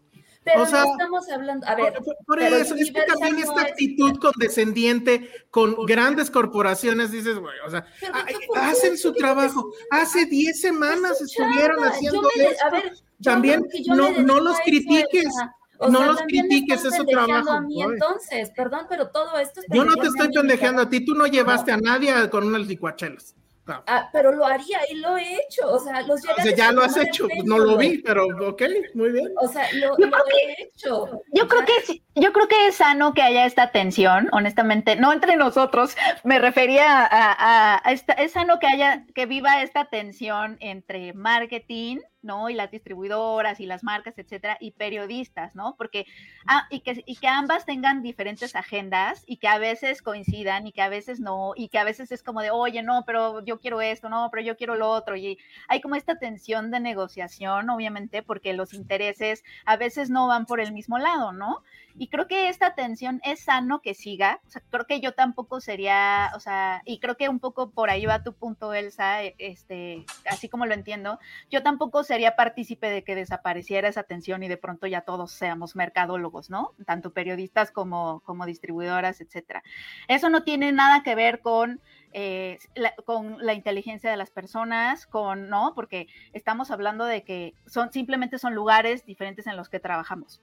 Pero 0.44 0.62
o 0.62 0.66
sea, 0.68 0.84
no 0.84 0.92
estamos 0.92 1.30
hablando, 1.30 1.66
a 1.68 1.74
ver, 1.74 1.94
Por, 2.28 2.40
eso, 2.40 2.76
es 2.76 2.92
que 2.92 3.02
también 3.02 3.34
no 3.34 3.40
esta 3.40 3.64
es- 3.64 3.72
actitud 3.72 4.20
condescendiente 4.20 5.28
con 5.50 5.76
grandes 5.88 6.30
corporaciones, 6.30 7.10
dices, 7.12 7.40
güey, 7.40 7.56
o 7.66 7.70
sea, 7.72 7.84
¿por 8.00 8.26
qué? 8.28 8.36
hacen 8.56 8.96
su 8.96 9.08
¿Por 9.08 9.16
qué 9.16 9.20
trabajo. 9.22 9.72
Hace 9.90 10.26
10 10.28 10.62
semanas 10.62 11.20
estuvieron 11.20 11.84
haciendo 11.86 12.30
esto. 12.36 12.64
a 12.64 12.70
ver, 12.70 12.94
También 13.24 13.66
no, 13.88 14.12
no 14.12 14.40
los 14.40 14.60
critiques. 14.60 15.34
O 15.80 15.90
no 15.90 15.98
sea, 15.98 16.08
los 16.08 16.22
critiques, 16.22 16.86
es 16.86 16.96
su 16.96 17.06
trabajo. 17.06 17.50
a 17.52 17.62
mí 17.62 17.82
Ay. 17.82 17.90
entonces, 17.94 18.52
perdón, 18.56 18.86
pero 18.88 19.10
todo 19.10 19.40
esto 19.40 19.62
es 19.62 19.66
Yo 19.74 19.84
no 19.84 19.96
te 19.96 20.08
estoy 20.08 20.32
pendejeando 20.32 20.84
a 20.84 20.90
ti, 20.90 21.04
tú 21.04 21.16
no 21.16 21.26
llevaste 21.26 21.72
a 21.72 21.78
nadie 21.78 22.14
con 22.30 22.46
unas 22.46 22.68
licuachelas. 22.68 23.36
No. 23.68 23.84
Ah, 23.88 24.10
pero 24.14 24.32
lo 24.32 24.46
haría 24.46 24.80
y 24.92 24.96
lo 24.96 25.18
he 25.18 25.38
hecho, 25.38 25.68
o 25.72 25.80
sea, 25.80 26.02
los 26.02 26.22
O 26.24 26.42
sea, 26.42 26.56
ya 26.56 26.72
lo 26.72 26.84
has 26.84 26.96
hecho, 26.98 27.28
pues 27.28 27.44
no 27.46 27.58
lo 27.58 27.78
vi, 27.78 27.98
pero 27.98 28.28
ok, 28.48 28.62
muy 28.94 29.10
bien. 29.12 29.30
O 29.42 29.48
sea, 29.48 29.68
lo, 29.74 29.98
Yo 29.98 30.06
lo 30.06 30.12
creo 30.12 30.26
he 30.48 30.64
hecho. 30.64 31.22
Yo 31.34 31.48
creo 31.48 31.66
que 31.66 31.74
sí- 31.84 32.04
yo 32.14 32.32
creo 32.32 32.48
que 32.48 32.68
es 32.68 32.76
sano 32.76 33.14
que 33.16 33.24
haya 33.24 33.46
esta 33.46 33.72
tensión, 33.72 34.30
honestamente, 34.34 34.96
no 34.96 35.12
entre 35.12 35.36
nosotros, 35.36 35.96
me 36.24 36.38
refería 36.40 37.00
a, 37.06 37.32
a- 37.34 37.82
a 37.84 37.92
esta, 37.92 38.14
es 38.14 38.34
sano 38.34 38.60
que 38.60 38.68
haya, 38.68 39.04
que 39.16 39.26
viva 39.26 39.62
esta 39.64 39.86
tensión 39.86 40.58
entre 40.60 41.14
marketing, 41.14 41.98
¿no? 42.26 42.50
Y 42.50 42.54
las 42.54 42.72
distribuidoras 42.72 43.60
y 43.60 43.66
las 43.66 43.84
marcas, 43.84 44.18
etcétera, 44.18 44.58
y 44.60 44.72
periodistas, 44.72 45.56
¿no? 45.56 45.76
Porque, 45.78 46.06
ah, 46.48 46.68
y 46.70 46.82
que, 46.82 47.04
y 47.06 47.16
que 47.16 47.28
ambas 47.28 47.66
tengan 47.66 48.02
diferentes 48.02 48.56
agendas 48.56 49.24
y 49.28 49.38
que 49.38 49.48
a 49.48 49.58
veces 49.58 50.02
coincidan 50.02 50.68
y 50.68 50.72
que 50.72 50.82
a 50.82 50.90
veces 50.90 51.20
no, 51.20 51.54
y 51.56 51.70
que 51.70 51.78
a 51.78 51.84
veces 51.84 52.12
es 52.12 52.24
como 52.24 52.42
de, 52.42 52.52
oye, 52.52 52.84
no, 52.84 53.04
pero 53.06 53.44
yo 53.46 53.60
quiero 53.60 53.82
esto, 53.82 54.10
no, 54.10 54.30
pero 54.32 54.44
yo 54.44 54.58
quiero 54.58 54.76
lo 54.76 54.90
otro, 54.90 55.16
y 55.16 55.38
hay 55.68 55.82
como 55.82 55.96
esta 55.96 56.18
tensión 56.18 56.72
de 56.72 56.80
negociación, 56.80 57.70
obviamente, 57.70 58.24
porque 58.24 58.54
los 58.54 58.74
intereses 58.74 59.44
a 59.66 59.78
veces 59.78 60.10
no 60.10 60.28
van 60.28 60.46
por 60.46 60.60
el 60.60 60.74
mismo 60.74 60.98
lado, 60.98 61.32
¿no? 61.32 61.64
Y 61.98 62.10
creo 62.10 62.28
que 62.28 62.50
esta 62.50 62.76
tensión 62.76 63.22
es 63.24 63.46
sano 63.46 63.82
que 63.82 63.94
siga, 63.94 64.42
o 64.46 64.50
sea, 64.50 64.62
creo 64.70 64.86
que 64.86 65.00
yo 65.00 65.14
tampoco 65.14 65.62
sería, 65.62 66.32
o 66.36 66.40
sea, 66.42 66.82
y 66.86 67.00
creo 67.00 67.16
que 67.16 67.30
un 67.30 67.40
poco 67.40 67.72
por 67.72 67.90
ahí 67.90 68.06
va 68.06 68.22
tu 68.22 68.34
punto, 68.34 68.74
Elsa, 68.74 69.24
e- 69.24 69.36
este, 69.38 70.06
así 70.30 70.50
como 70.50 70.66
lo 70.66 70.74
entiendo, 70.74 71.20
yo 71.50 71.64
tampoco 71.64 72.04
sería 72.04 72.36
partícipe 72.36 72.90
de 72.90 73.04
que 73.04 73.16
desapareciera 73.16 73.88
esa 73.88 74.04
tensión 74.04 74.44
y 74.44 74.50
de 74.50 74.58
pronto 74.58 74.88
ya 74.88 75.02
todos 75.02 75.32
seamos 75.32 75.76
mercadólogos, 75.78 76.50
¿no? 76.50 76.74
Tanto 76.86 77.14
periodistas 77.14 77.72
como, 77.72 78.20
como 78.26 78.46
distribuidoras, 78.46 79.22
etcétera. 79.22 79.64
Eso 80.10 80.30
no 80.30 80.44
tiene 80.44 80.74
nada 80.74 81.02
que 81.02 81.16
ver 81.16 81.40
con 81.40 81.80
eh, 82.12 82.60
la, 82.76 82.94
con 83.06 83.38
la 83.46 83.54
inteligencia 83.54 84.12
de 84.12 84.18
las 84.18 84.32
personas, 84.32 85.08
con, 85.08 85.50
¿no? 85.50 85.74
Porque 85.76 86.08
estamos 86.34 86.72
hablando 86.72 87.06
de 87.06 87.24
que 87.24 87.54
son, 87.66 87.92
simplemente 87.94 88.38
son 88.38 88.54
lugares 88.54 89.06
diferentes 89.06 89.48
en 89.48 89.56
los 89.56 89.70
que 89.70 89.80
trabajamos. 89.80 90.42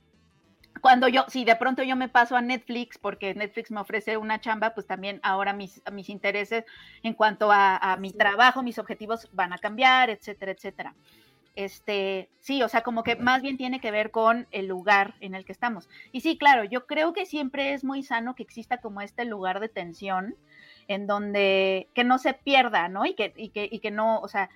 Cuando 0.83 1.07
yo, 1.07 1.25
si 1.29 1.45
de 1.45 1.55
pronto 1.55 1.85
yo 1.85 1.95
me 1.95 2.09
paso 2.09 2.35
a 2.35 2.43
Netflix, 2.43 2.99
porque 2.99 3.35
Netflix 3.35 3.71
me 3.71 3.81
ofrece 3.81 4.17
una 4.17 4.41
chamba, 4.41 4.75
pues 4.75 4.87
también 4.87 5.21
ahora 5.23 5.53
mis, 5.53 5.81
mis 5.93 6.09
intereses 6.09 6.65
en 7.05 7.15
cuanto 7.15 7.53
a, 7.53 7.77
a 7.77 7.97
mi 7.99 8.11
trabajo, 8.11 8.65
mis 8.65 8.81
objetivos 8.81 9.31
van 9.33 9.53
a 9.53 9.59
cambiar, 9.59 10.11
etcétera, 10.11 10.51
etcétera. 10.51 10.95
Este, 11.55 12.31
sí, 12.41 12.65
o 12.65 12.69
sea, 12.69 12.83
como 12.83 13.05
que 13.05 13.15
más 13.15 13.43
bien 13.43 13.57
tiene 13.57 13.79
que 13.79 13.93
ver 13.93 14.11
con 14.11 14.49
el 14.51 14.67
lugar 14.67 15.15
en 15.21 15.37
el 15.37 15.45
que 15.45 15.53
estamos. 15.53 15.89
Y 16.11 16.23
sí, 16.23 16.37
claro, 16.37 16.65
yo 16.65 16.87
creo 16.87 17.13
que 17.13 17.27
siempre 17.27 17.75
es 17.75 17.85
muy 17.85 18.03
sano 18.03 18.35
que 18.35 18.43
exista 18.43 18.79
como 18.79 19.03
este 19.03 19.25
lugar 19.25 19.61
de 19.61 19.69
tensión 19.69 20.35
en 20.89 21.07
donde 21.07 21.89
que 21.95 22.03
no 22.03 22.19
se 22.19 22.35
pierda, 22.35 22.89
¿no? 22.89 23.07
Y 23.07 23.15
que, 23.15 23.33
y 23.37 23.51
que, 23.51 23.69
y 23.71 23.79
que 23.79 23.93
no, 23.93 24.19
o 24.19 24.27
sea, 24.27 24.51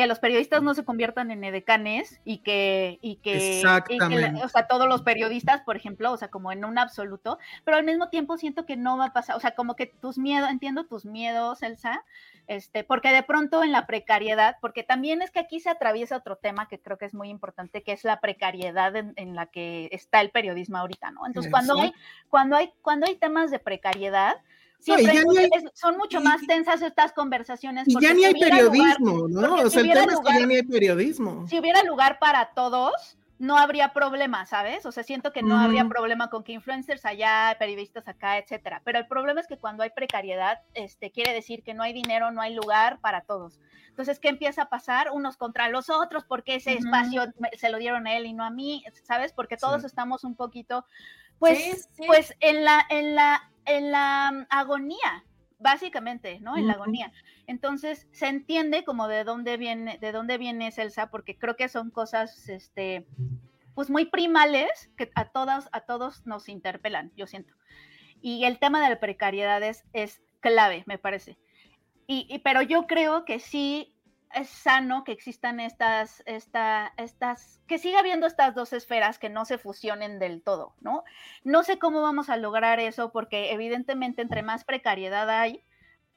que 0.00 0.06
los 0.06 0.18
periodistas 0.18 0.62
no 0.62 0.72
se 0.72 0.82
conviertan 0.82 1.30
en 1.30 1.44
edecanes 1.44 2.22
y 2.24 2.38
que, 2.38 2.98
y 3.02 3.16
que, 3.16 3.60
y 3.60 4.42
o 4.42 4.48
sea, 4.48 4.66
todos 4.66 4.88
los 4.88 5.02
periodistas, 5.02 5.60
por 5.60 5.76
ejemplo, 5.76 6.10
o 6.10 6.16
sea, 6.16 6.28
como 6.28 6.52
en 6.52 6.64
un 6.64 6.78
absoluto, 6.78 7.38
pero 7.66 7.76
al 7.76 7.84
mismo 7.84 8.08
tiempo 8.08 8.38
siento 8.38 8.64
que 8.64 8.78
no 8.78 8.96
va 8.96 9.06
a 9.06 9.12
pasar, 9.12 9.36
o 9.36 9.40
sea, 9.40 9.50
como 9.50 9.76
que 9.76 9.84
tus 9.84 10.16
miedos, 10.16 10.48
entiendo 10.48 10.86
tus 10.86 11.04
miedos, 11.04 11.62
Elsa, 11.62 12.02
este, 12.46 12.82
porque 12.82 13.12
de 13.12 13.22
pronto 13.22 13.62
en 13.62 13.72
la 13.72 13.86
precariedad, 13.86 14.56
porque 14.62 14.84
también 14.84 15.20
es 15.20 15.30
que 15.30 15.40
aquí 15.40 15.60
se 15.60 15.68
atraviesa 15.68 16.16
otro 16.16 16.36
tema 16.36 16.66
que 16.66 16.80
creo 16.80 16.96
que 16.96 17.04
es 17.04 17.12
muy 17.12 17.28
importante, 17.28 17.82
que 17.82 17.92
es 17.92 18.02
la 18.02 18.20
precariedad 18.20 18.96
en, 18.96 19.12
en 19.16 19.34
la 19.34 19.46
que 19.46 19.90
está 19.92 20.22
el 20.22 20.30
periodismo 20.30 20.78
ahorita, 20.78 21.10
¿no? 21.10 21.26
Entonces, 21.26 21.52
cuando 21.52 21.78
hay, 21.78 21.92
cuando 22.30 22.56
hay, 22.56 22.72
cuando 22.80 23.06
hay 23.06 23.16
temas 23.16 23.50
de 23.50 23.58
precariedad, 23.58 24.38
No, 24.86 24.96
siempre 24.96 25.14
ya 25.14 25.40
hay- 25.56 25.64
son 25.74 25.96
mucho 25.96 26.20
y- 26.20 26.22
más 26.24 26.40
tensas 26.46 26.80
estas 26.82 27.12
conversaciones. 27.12 27.86
Y 27.88 27.94
ya 28.00 28.14
ni 28.14 28.20
si 28.20 28.24
hay 28.26 28.32
lugar- 28.34 28.50
periodismo, 28.50 29.28
¿no? 29.28 29.54
O 29.56 29.64
si 29.64 29.70
sea, 29.70 29.80
el 29.80 29.86
hubiera 29.86 30.00
tema 30.02 30.12
es 30.14 30.20
que 30.20 30.38
ya 30.40 30.46
ni 30.46 30.54
hay 30.56 30.62
periodismo. 30.62 31.46
si 31.48 31.58
hubiera 31.58 31.82
lugar 31.84 32.18
para 32.18 32.50
todos, 32.54 33.16
no 33.38 33.56
habría 33.56 33.94
problema, 33.94 34.44
¿sabes? 34.44 34.84
O 34.84 34.92
sea, 34.92 35.02
siento 35.02 35.32
que 35.32 35.42
no 35.42 35.58
habría 35.58 35.86
problema 35.86 36.28
con 36.28 36.44
que 36.44 36.52
influencers 36.52 37.06
allá, 37.06 37.56
periodistas 37.58 38.06
acá, 38.06 38.36
etcétera. 38.36 38.82
Pero 38.84 38.98
el 38.98 39.06
problema 39.06 39.40
es 39.40 39.46
que 39.46 39.56
cuando 39.56 39.82
hay 39.82 39.88
precariedad, 39.90 40.60
este, 40.74 41.10
quiere 41.10 41.32
decir 41.32 41.62
que 41.62 41.72
no 41.72 41.82
hay 41.82 41.94
dinero, 41.94 42.30
no 42.32 42.42
hay 42.42 42.54
lugar 42.54 42.98
para 43.00 43.22
todos. 43.22 43.58
Entonces, 43.88 44.18
¿qué 44.18 44.28
empieza 44.28 44.62
a 44.62 44.68
pasar? 44.68 45.10
Unos 45.12 45.38
contra 45.38 45.68
los 45.70 45.88
otros, 45.88 46.24
porque 46.24 46.56
ese 46.56 46.74
espacio 46.74 47.32
se 47.58 47.70
lo 47.70 47.78
dieron 47.78 48.06
a 48.06 48.14
él 48.16 48.26
y 48.26 48.34
no 48.34 48.44
a 48.44 48.50
mí, 48.50 48.84
¿sabes? 49.04 49.32
Porque 49.32 49.56
todos 49.56 49.80
Sí. 49.80 49.86
estamos 49.86 50.22
un 50.24 50.36
poquito, 50.36 50.84
pues, 51.40 51.58
Sí, 51.58 51.72
sí. 51.94 52.02
pues 52.06 52.36
en 52.38 52.64
la, 52.64 52.86
en 52.88 53.16
la, 53.16 53.50
en 53.66 53.90
la 53.90 54.46
agonía, 54.50 55.24
básicamente, 55.58 56.38
¿no? 56.40 56.56
En 56.56 56.66
la 56.68 56.74
agonía. 56.74 57.12
Entonces, 57.46 58.06
se 58.12 58.28
entiende 58.28 58.84
como 58.84 59.08
de 59.08 59.24
dónde 59.24 59.56
viene, 59.56 59.98
de 59.98 60.12
dónde 60.12 60.38
viene 60.38 60.70
Celsa, 60.70 61.10
porque 61.10 61.36
creo 61.36 61.56
que 61.56 61.68
son 61.68 61.90
cosas, 61.90 62.48
este, 62.48 63.06
pues 63.74 63.90
muy 63.90 64.04
primales 64.06 64.90
que 64.96 65.10
a 65.16 65.24
todas, 65.26 65.68
a 65.72 65.80
todos 65.80 66.24
nos 66.26 66.48
interpelan, 66.48 67.10
yo 67.16 67.26
siento. 67.26 67.54
Y 68.22 68.44
el 68.44 68.58
tema 68.58 68.82
de 68.82 68.90
la 68.90 69.00
precariedad 69.00 69.62
es, 69.62 69.84
es 69.92 70.22
clave, 70.40 70.84
me 70.86 70.98
parece. 70.98 71.38
Y, 72.06 72.26
y- 72.28 72.38
pero 72.40 72.62
yo 72.62 72.86
creo 72.86 73.24
que 73.24 73.38
sí 73.38 73.94
es 74.34 74.48
sano 74.48 75.04
que 75.04 75.12
existan 75.12 75.60
estas, 75.60 76.22
esta, 76.26 76.92
estas, 76.96 77.60
que 77.66 77.78
siga 77.78 78.00
habiendo 78.00 78.26
estas 78.26 78.54
dos 78.54 78.72
esferas 78.72 79.18
que 79.18 79.28
no 79.28 79.44
se 79.44 79.58
fusionen 79.58 80.18
del 80.18 80.42
todo, 80.42 80.74
¿no? 80.80 81.04
No 81.44 81.62
sé 81.62 81.78
cómo 81.78 82.00
vamos 82.02 82.30
a 82.30 82.36
lograr 82.36 82.80
eso 82.80 83.10
porque 83.12 83.52
evidentemente 83.52 84.22
entre 84.22 84.42
más 84.42 84.64
precariedad 84.64 85.28
hay, 85.28 85.64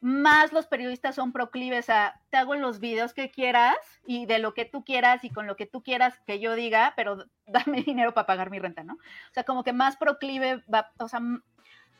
más 0.03 0.51
los 0.51 0.67
periodistas 0.67 1.15
son 1.15 1.31
proclives 1.31 1.89
a, 1.89 2.19
te 2.29 2.35
hago 2.35 2.55
los 2.55 2.81
videos 2.81 3.13
que 3.13 3.31
quieras 3.31 3.77
y 4.05 4.25
de 4.25 4.37
lo 4.37 4.53
que 4.53 4.65
tú 4.65 4.83
quieras 4.83 5.23
y 5.23 5.29
con 5.29 5.47
lo 5.47 5.55
que 5.55 5.65
tú 5.65 5.81
quieras 5.81 6.19
que 6.27 6.41
yo 6.41 6.55
diga, 6.55 6.93
pero 6.97 7.25
dame 7.47 7.83
dinero 7.83 8.13
para 8.13 8.27
pagar 8.27 8.49
mi 8.51 8.59
renta, 8.59 8.83
¿no? 8.83 8.95
O 8.95 9.33
sea, 9.33 9.43
como 9.43 9.63
que 9.63 9.71
más 9.71 9.95
proclive 9.95 10.61
va, 10.71 10.91
o 10.99 11.07
sea, 11.07 11.21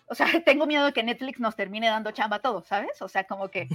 o 0.08 0.16
sea, 0.16 0.28
tengo 0.46 0.66
miedo 0.66 0.86
de 0.86 0.94
que 0.94 1.04
Netflix 1.04 1.40
nos 1.40 1.56
termine 1.56 1.88
dando 1.88 2.12
chamba 2.12 2.38
a 2.38 2.42
todos, 2.42 2.66
¿sabes? 2.68 3.02
O 3.02 3.08
sea, 3.08 3.24
como 3.26 3.50
que, 3.50 3.68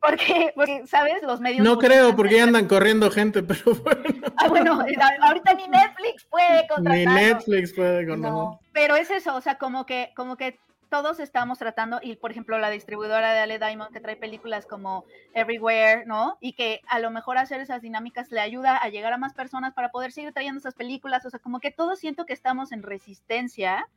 porque, 0.00 0.52
porque 0.54 0.86
¿sabes? 0.86 1.22
Los 1.22 1.40
medios... 1.40 1.64
No 1.64 1.78
creo, 1.78 2.14
porque 2.16 2.36
ya 2.36 2.44
andan 2.44 2.66
corriendo 2.68 3.10
gente, 3.10 3.42
pero 3.44 3.74
bueno, 3.82 4.26
Ah, 4.36 4.48
bueno, 4.48 4.80
a- 4.80 5.26
ahorita 5.26 5.54
ni 5.54 5.68
Netflix 5.68 6.24
puede 6.24 6.62
ni 6.62 6.68
contratarlo. 6.68 7.12
Netflix 7.14 7.72
puede 7.72 8.06
con 8.06 8.20
No, 8.20 8.60
pero 8.72 8.96
es 8.96 9.10
eso, 9.10 9.34
o 9.36 9.40
sea, 9.40 9.56
como 9.58 9.86
que, 9.86 10.12
como 10.16 10.36
que 10.36 10.58
todos 10.90 11.18
estamos 11.18 11.58
tratando, 11.58 11.98
y 12.02 12.14
por 12.16 12.30
ejemplo, 12.30 12.56
la 12.58 12.70
distribuidora 12.70 13.32
de 13.32 13.40
Ale 13.40 13.58
Diamond 13.58 13.90
que 13.92 13.98
trae 13.98 14.14
películas 14.14 14.64
como 14.64 15.04
Everywhere, 15.32 16.04
¿no? 16.06 16.38
Y 16.40 16.52
que 16.52 16.82
a 16.86 17.00
lo 17.00 17.10
mejor 17.10 17.36
hacer 17.36 17.60
esas 17.60 17.82
dinámicas 17.82 18.30
le 18.30 18.38
ayuda 18.40 18.76
a 18.76 18.88
llegar 18.90 19.12
a 19.12 19.18
más 19.18 19.34
personas 19.34 19.74
para 19.74 19.90
poder 19.90 20.12
seguir 20.12 20.32
trayendo 20.32 20.60
esas 20.60 20.74
películas, 20.74 21.26
o 21.26 21.30
sea, 21.30 21.40
como 21.40 21.58
que 21.58 21.72
todos 21.72 21.98
siento 21.98 22.26
que 22.26 22.32
estamos 22.32 22.70
en 22.70 22.82
resistencia 22.84 23.88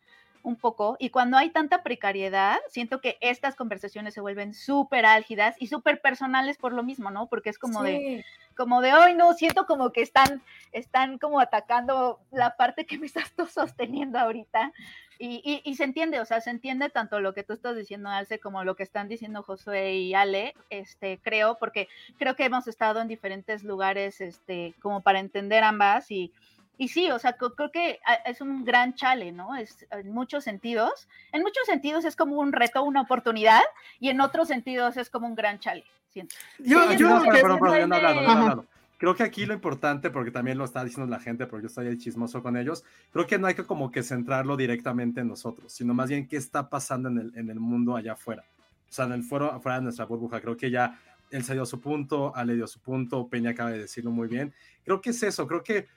un 0.44 0.56
poco, 0.56 0.96
y 1.00 1.10
cuando 1.10 1.38
hay 1.38 1.50
tanta 1.50 1.84
precariedad, 1.84 2.58
siento 2.70 3.02
que 3.02 3.18
estas 3.22 3.56
conversaciones 3.56 4.14
se 4.14 4.22
vuelven 4.22 4.54
súper 4.54 5.06
álgidas 5.06 5.56
y 5.60 5.68
súper 5.68 6.02
personales 6.02 6.58
por 6.58 6.74
lo 6.74 6.84
mismo, 6.84 7.12
¿no? 7.12 7.28
Porque 7.28 7.50
es 7.50 7.58
como 7.60 7.82
de, 7.84 8.26
como 8.56 8.82
de 8.82 8.94
hoy 8.94 9.14
no 9.14 9.34
siento 9.34 9.66
como 9.66 9.92
que 9.92 10.02
están 10.02 10.42
están 10.72 11.18
como 11.18 11.40
atacando 11.40 12.20
la 12.32 12.56
parte 12.58 12.86
que 12.86 12.98
me 12.98 13.06
estás 13.08 13.32
tú 13.36 13.46
sosteniendo 13.48 14.18
ahorita 14.20 14.72
y, 15.20 15.42
y- 15.44 15.62
y 15.70 15.76
se 15.76 15.84
entiende, 15.84 16.20
o 16.20 16.26
sea, 16.26 16.42
se 16.42 16.52
entiende 16.52 16.90
tanto 16.90 17.20
lo 17.20 17.34
que 17.34 17.44
tú 17.44 17.54
estás 17.54 17.76
diciendo, 17.76 18.10
Alce, 18.10 18.40
como 18.40 18.64
lo 18.64 18.76
que 18.76 18.84
están 18.84 19.08
diciendo 19.08 19.42
Josué 19.44 19.96
y 19.96 20.14
Ale, 20.14 20.54
este, 20.70 21.20
creo, 21.24 21.58
porque 21.60 21.88
creo 22.20 22.36
que 22.36 22.46
hemos 22.46 22.68
estado 22.68 23.02
en 23.02 23.08
diferentes 23.08 23.64
lugares, 23.64 24.22
este, 24.22 24.76
como 24.82 25.02
para 25.02 25.20
entender 25.20 25.64
ambas 25.64 26.12
y, 26.12 26.32
y 26.78 26.88
sí, 26.90 27.10
o 27.12 27.20
sea, 27.20 27.34
creo 27.38 27.72
que 27.72 28.00
a- 28.06 28.16
es 28.30 28.42
un 28.42 28.64
gran 28.66 28.94
chale, 28.96 29.32
¿no? 29.32 29.56
Es 29.56 29.86
en 29.92 30.12
muchos 30.12 30.44
sentidos, 30.44 31.08
en 31.32 31.42
muchos 31.42 31.66
sentidos 31.66 32.06
es 32.06 32.16
como 32.16 32.38
un 32.40 32.52
reto, 32.54 32.84
una 32.84 33.02
oportunidad 33.02 33.62
y 34.00 34.10
en 34.10 34.22
otros 34.22 34.48
sentidos 34.48 34.98
es 34.98 35.10
como 35.10 35.28
un 35.28 35.36
gran 35.36 35.60
chale, 35.60 35.84
siento. 36.10 36.36
yo, 36.60 36.90
Sí, 36.92 36.98
yo 36.98 37.10
No, 37.10 37.20
pero, 37.22 37.32
que- 37.32 37.42
pero, 37.42 37.60
pero, 37.60 37.88
no 37.88 38.00
no 38.00 38.08
hablado. 38.08 38.66
Creo 39.00 39.16
que 39.16 39.22
aquí 39.22 39.46
lo 39.46 39.54
importante, 39.54 40.10
porque 40.10 40.32
también 40.32 40.58
lo 40.58 40.66
está 40.66 40.84
diciendo 40.84 41.08
la 41.10 41.20
gente, 41.20 41.46
pero 41.46 41.60
yo 41.62 41.68
estoy 41.68 41.86
ahí 41.88 41.98
chismoso 42.00 42.42
con 42.42 42.58
ellos, 42.58 42.84
creo 43.12 43.28
que 43.28 43.38
no 43.38 43.46
hay 43.46 43.54
que 43.54 43.64
como 43.64 43.92
que 43.92 44.02
centrarlo 44.02 44.58
directamente 44.58 45.22
en 45.22 45.28
nosotros, 45.28 45.72
sino 45.72 45.94
más 45.94 46.10
bien 46.10 46.28
qué 46.28 46.38
está 46.38 46.68
pasando 46.68 47.08
en 47.10 47.20
el, 47.20 47.32
en 47.38 47.50
el 47.52 47.60
mundo 47.60 47.96
allá 47.96 48.14
afuera. 48.14 48.44
O 48.90 48.92
sea, 48.92 49.06
en 49.06 49.12
el 49.12 49.22
foro 49.24 49.52
afuera 49.52 49.76
de 49.78 49.84
nuestra 49.84 50.06
burbuja. 50.06 50.42
Creo 50.42 50.58
que 50.58 50.72
ya 50.72 51.00
él 51.30 51.44
se 51.44 51.54
dio 51.54 51.64
su 51.68 51.80
punto, 51.80 52.34
Ale 52.36 52.56
dio 52.56 52.66
su 52.66 52.80
punto, 52.80 53.28
Peña 53.28 53.52
acaba 53.52 53.70
de 53.70 53.80
decirlo 53.80 54.10
muy 54.10 54.28
bien. 54.28 54.52
Creo 54.84 55.00
que 55.00 55.12
es 55.12 55.22
eso, 55.22 55.46
creo 55.46 55.62
que 55.62 55.88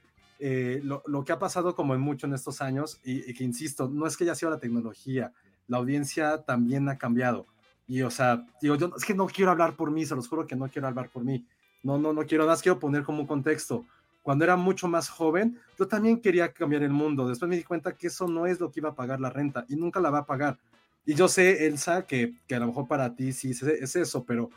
eh, 0.41 0.81
lo, 0.83 1.03
lo 1.07 1.25
que 1.25 1.33
ha 1.33 1.39
pasado 1.39 1.75
como 1.75 1.95
en 1.95 2.01
mucho 2.01 2.27
en 2.27 2.35
estos 2.35 2.61
años, 2.61 3.01
y, 3.05 3.31
y 3.31 3.35
que 3.35 3.45
insisto, 3.45 3.89
no 3.89 4.07
es 4.07 4.17
que 4.17 4.25
haya 4.25 4.35
sido 4.35 4.51
la 4.51 4.59
tecnología, 4.59 5.33
la 5.69 5.77
audiencia 5.77 6.43
también 6.43 6.89
ha 6.89 6.99
cambiado. 6.99 7.47
Y 7.87 8.03
o 8.03 8.11
sea, 8.11 8.47
digo, 8.63 8.77
yo 8.77 8.93
es 8.97 9.05
que 9.05 9.15
no 9.15 9.27
quiero 9.27 9.51
hablar 9.51 9.75
por 9.75 9.91
mí, 9.91 10.07
se 10.07 10.15
los 10.15 10.29
juro 10.29 10.47
que 10.47 10.57
no 10.57 10.69
quiero 10.69 10.89
hablar 10.89 11.11
por 11.11 11.25
mí. 11.25 11.45
No, 11.83 11.99
no, 11.99 12.13
no 12.13 12.25
quiero, 12.27 12.45
nada 12.45 12.53
más 12.53 12.63
quiero 12.63 12.79
poner 12.79 13.03
como 13.03 13.21
un 13.21 13.27
contexto. 13.27 13.85
Cuando 14.23 14.45
era 14.45 14.55
mucho 14.57 14.87
más 14.87 15.09
joven, 15.09 15.59
yo 15.79 15.89
también 15.89 16.21
quería 16.21 16.53
cambiar 16.53 16.83
el 16.83 16.91
mundo. 16.91 17.27
Después 17.27 17.49
me 17.49 17.57
di 17.57 17.65
cuenta 17.65 17.97
que 17.97 18.09
eso 18.09 18.29
no 18.29 18.47
es 18.47 18.61
lo 18.61 18.71
que 18.71 18.81
iba 18.81 18.91
a 18.91 18.95
pagar 18.95 19.19
la 19.19 19.31
renta 19.31 19.65
y 19.69 19.77
nunca 19.77 19.99
la 19.99 20.11
va 20.11 20.19
a 20.19 20.27
pagar. 20.27 20.59
Y 21.07 21.15
yo 21.15 21.27
sé, 21.27 21.67
Elsa, 21.67 22.07
que, 22.07 22.35
que 22.47 22.55
a 22.55 22.61
lo 22.61 22.67
mejor 22.67 22.87
para 22.87 23.15
ti 23.15 23.33
sí 23.33 23.51
es, 23.51 23.63
es 23.63 23.97
eso, 23.97 24.25
pero 24.25 24.51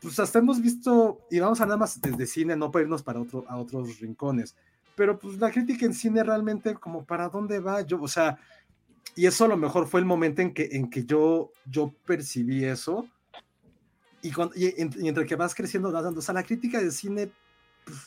pues 0.00 0.18
hasta 0.18 0.38
hemos 0.38 0.60
visto, 0.60 1.20
y 1.30 1.40
vamos 1.40 1.60
a 1.60 1.66
nada 1.66 1.76
más 1.76 2.00
desde 2.00 2.26
cine, 2.26 2.56
no 2.56 2.70
para 2.70 2.84
irnos 2.84 3.02
para 3.02 3.20
otro, 3.20 3.44
a 3.48 3.56
otros 3.56 4.00
rincones, 4.00 4.56
pero 4.94 5.18
pues 5.18 5.38
la 5.38 5.50
crítica 5.50 5.86
en 5.86 5.94
cine 5.94 6.22
realmente 6.22 6.74
como 6.74 7.04
para 7.04 7.28
dónde 7.28 7.60
va, 7.60 7.80
yo, 7.82 8.00
o 8.00 8.08
sea, 8.08 8.38
y 9.14 9.26
eso 9.26 9.44
a 9.44 9.48
lo 9.48 9.56
mejor 9.56 9.86
fue 9.86 10.00
el 10.00 10.06
momento 10.06 10.42
en 10.42 10.52
que, 10.54 10.68
en 10.72 10.88
que 10.90 11.04
yo, 11.04 11.50
yo 11.66 11.92
percibí 12.06 12.64
eso, 12.64 13.06
y, 14.22 14.30
cuando, 14.32 14.54
y, 14.56 14.66
y 15.00 15.08
entre 15.08 15.26
que 15.26 15.34
vas 15.36 15.54
creciendo, 15.54 15.90
vas 15.90 16.04
dando, 16.04 16.20
o 16.20 16.22
sea, 16.22 16.34
la 16.34 16.44
crítica 16.44 16.80
de 16.80 16.90
cine 16.92 17.30
pues, 17.84 17.98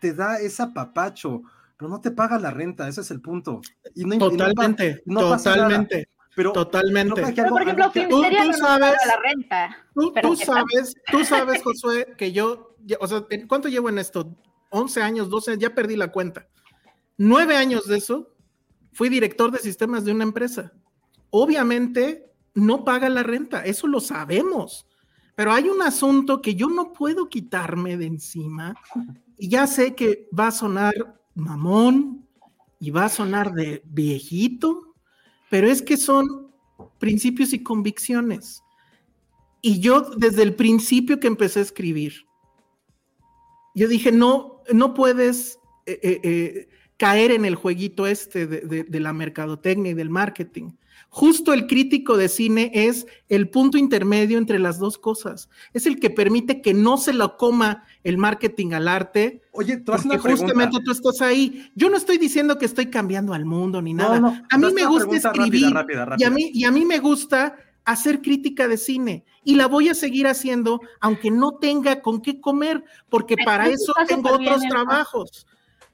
te 0.00 0.12
da 0.12 0.38
ese 0.38 0.62
apapacho, 0.62 1.42
pero 1.78 1.88
no 1.88 2.00
te 2.00 2.10
paga 2.10 2.38
la 2.38 2.50
renta, 2.50 2.86
ese 2.88 3.00
es 3.00 3.10
el 3.10 3.20
punto. 3.20 3.60
Y 3.94 4.04
no, 4.04 4.14
y 4.14 4.18
no 4.18 4.28
Totalmente, 4.30 5.02
no 5.06 5.20
nada. 5.22 5.36
totalmente, 5.38 6.08
pero 6.34 6.52
totalmente. 6.52 7.22
Pero, 7.34 7.48
por 7.48 7.62
ejemplo, 7.62 7.90
que- 7.92 8.06
Tú- 8.06 8.22
tú 8.22 8.30
no 8.30 8.52
sabes- 8.52 8.96
la 9.06 9.16
renta. 9.22 9.76
Tú, 9.94 10.12
tú 10.22 10.36
¿qué 10.38 10.44
sabes, 10.44 10.94
tú 11.10 11.24
sabes, 11.24 11.62
Josué, 11.62 12.14
que 12.18 12.32
yo, 12.32 12.76
ya- 12.84 12.98
o 13.00 13.06
sea, 13.06 13.24
¿en 13.30 13.48
¿cuánto 13.48 13.68
llevo 13.68 13.88
en 13.88 13.98
esto? 13.98 14.34
11 14.76 15.02
años, 15.02 15.30
12, 15.30 15.58
ya 15.58 15.74
perdí 15.74 15.96
la 15.96 16.12
cuenta. 16.12 16.48
Nueve 17.18 17.56
años 17.56 17.86
de 17.86 17.98
eso, 17.98 18.34
fui 18.92 19.08
director 19.08 19.50
de 19.50 19.58
sistemas 19.58 20.04
de 20.04 20.12
una 20.12 20.24
empresa. 20.24 20.72
Obviamente 21.30 22.30
no 22.54 22.84
paga 22.84 23.08
la 23.08 23.22
renta, 23.22 23.64
eso 23.64 23.86
lo 23.86 24.00
sabemos, 24.00 24.86
pero 25.34 25.52
hay 25.52 25.68
un 25.68 25.82
asunto 25.82 26.40
que 26.40 26.54
yo 26.54 26.68
no 26.68 26.92
puedo 26.92 27.28
quitarme 27.28 27.96
de 27.96 28.06
encima 28.06 28.74
y 29.36 29.48
ya 29.50 29.66
sé 29.66 29.94
que 29.94 30.28
va 30.36 30.48
a 30.48 30.52
sonar 30.52 30.94
mamón 31.34 32.26
y 32.80 32.90
va 32.90 33.04
a 33.04 33.10
sonar 33.10 33.52
de 33.52 33.82
viejito, 33.84 34.94
pero 35.50 35.68
es 35.68 35.82
que 35.82 35.98
son 35.98 36.50
principios 36.98 37.52
y 37.52 37.62
convicciones. 37.62 38.62
Y 39.60 39.80
yo 39.80 40.00
desde 40.16 40.42
el 40.42 40.54
principio 40.54 41.20
que 41.20 41.26
empecé 41.26 41.58
a 41.58 41.62
escribir, 41.62 42.26
yo 43.74 43.88
dije, 43.88 44.10
no, 44.10 44.55
no 44.72 44.94
puedes 44.94 45.58
eh, 45.86 45.98
eh, 46.02 46.20
eh, 46.22 46.68
caer 46.96 47.30
en 47.30 47.44
el 47.44 47.54
jueguito 47.54 48.06
este 48.06 48.46
de, 48.46 48.60
de- 48.62 48.84
de 48.84 49.00
la 49.00 49.12
mercadotecnia 49.12 49.92
y 49.92 49.94
del 49.94 50.10
marketing. 50.10 50.70
Justo 51.08 51.54
el 51.54 51.66
crítico 51.66 52.16
de 52.16 52.28
cine 52.28 52.70
es 52.74 53.06
el 53.28 53.48
punto 53.48 53.78
intermedio 53.78 54.36
entre 54.38 54.58
las 54.58 54.78
dos 54.78 54.98
cosas. 54.98 55.48
Es 55.72 55.86
el 55.86 55.98
que 56.00 56.10
permite 56.10 56.60
que 56.60 56.74
no 56.74 56.96
se 56.98 57.12
lo 57.12 57.36
coma 57.36 57.84
el 58.02 58.18
marketing 58.18 58.72
al 58.72 58.88
arte, 58.88 59.40
Oye, 59.52 59.78
tú 59.78 59.92
haces 59.92 60.06
una 60.06 60.20
pregunta. 60.20 60.44
justamente 60.46 60.78
tú 60.84 60.90
estás 60.90 61.22
ahí. 61.22 61.70
Yo 61.74 61.88
no 61.88 61.96
estoy 61.96 62.18
diciendo 62.18 62.58
que 62.58 62.66
estoy 62.66 62.86
cambiando 62.86 63.32
al 63.34 63.44
mundo 63.46 63.80
ni 63.80 63.94
nada. 63.94 64.20
No, 64.20 64.32
no, 64.32 64.42
a 64.50 64.58
mí 64.58 64.72
me 64.74 64.84
gusta 64.84 65.06
pregunta 65.08 65.28
escribir 65.32 65.72
rápida, 65.72 66.04
rápida, 66.04 66.16
y 66.18 66.24
a 66.24 66.28
rápida. 66.28 66.30
mí 66.30 66.50
y 66.52 66.64
a 66.64 66.70
mí 66.72 66.84
me 66.84 66.98
gusta 66.98 67.56
hacer 67.86 68.20
crítica 68.20 68.68
de 68.68 68.76
cine 68.76 69.24
y 69.42 69.54
la 69.54 69.66
voy 69.68 69.88
a 69.88 69.94
seguir 69.94 70.26
haciendo 70.26 70.80
aunque 71.00 71.30
no 71.30 71.52
tenga 71.56 72.02
con 72.02 72.20
qué 72.20 72.40
comer, 72.40 72.84
porque 73.08 73.36
para 73.44 73.68
eso 73.68 73.94
tengo 74.06 74.30
otros 74.32 74.56
Elsa. 74.62 74.68
trabajos. 74.68 75.46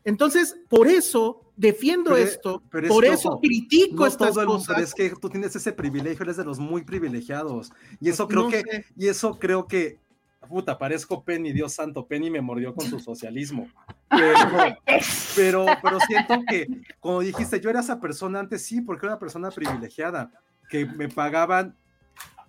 Entonces, 0.04 0.56
por 0.68 0.88
eso 0.88 1.52
defiendo 1.56 2.12
Pero- 2.14 2.24
esto, 2.24 2.62
pero 2.70 2.86
es 2.86 2.92
por 2.92 3.04
eso 3.04 3.28
ojo, 3.28 3.40
critico 3.40 3.96
no 4.02 4.06
estas 4.06 4.30
todo 4.30 4.40
el 4.40 4.46
mundo, 4.48 4.60
cosas. 4.62 4.74
pero 4.74 4.84
es 4.86 4.94
que 4.94 5.10
tú 5.20 5.28
tienes 5.28 5.54
ese 5.54 5.72
privilegio, 5.72 6.24
eres 6.24 6.36
de 6.38 6.44
los 6.44 6.58
muy 6.58 6.82
privilegiados. 6.82 7.70
Y 8.00 8.08
eso 8.08 8.26
creo 8.26 8.44
No 8.44 8.48
que, 8.48 8.60
sé. 8.62 8.84
y 8.96 9.06
eso 9.06 9.38
creo 9.38 9.68
que, 9.68 10.00
puta, 10.48 10.76
parezco 10.78 11.22
Penny, 11.22 11.52
Dios 11.52 11.74
santo, 11.74 12.06
Penny 12.06 12.30
me 12.30 12.40
mordió 12.40 12.74
con 12.74 12.88
su 12.88 12.98
socialismo. 12.98 13.68
Pero, 14.08 14.34
pero, 15.36 15.66
pero 15.82 15.98
siento 16.00 16.34
que, 16.48 16.66
como 16.98 17.20
dijiste, 17.20 17.60
yo 17.60 17.70
era 17.70 17.80
esa 17.80 18.00
persona 18.00 18.40
antes, 18.40 18.62
sí, 18.64 18.80
porque 18.80 19.06
era 19.06 19.14
una 19.14 19.20
persona 19.20 19.50
privilegiada, 19.50 20.32
que 20.68 20.84
me 20.86 21.08
pagaban, 21.08 21.76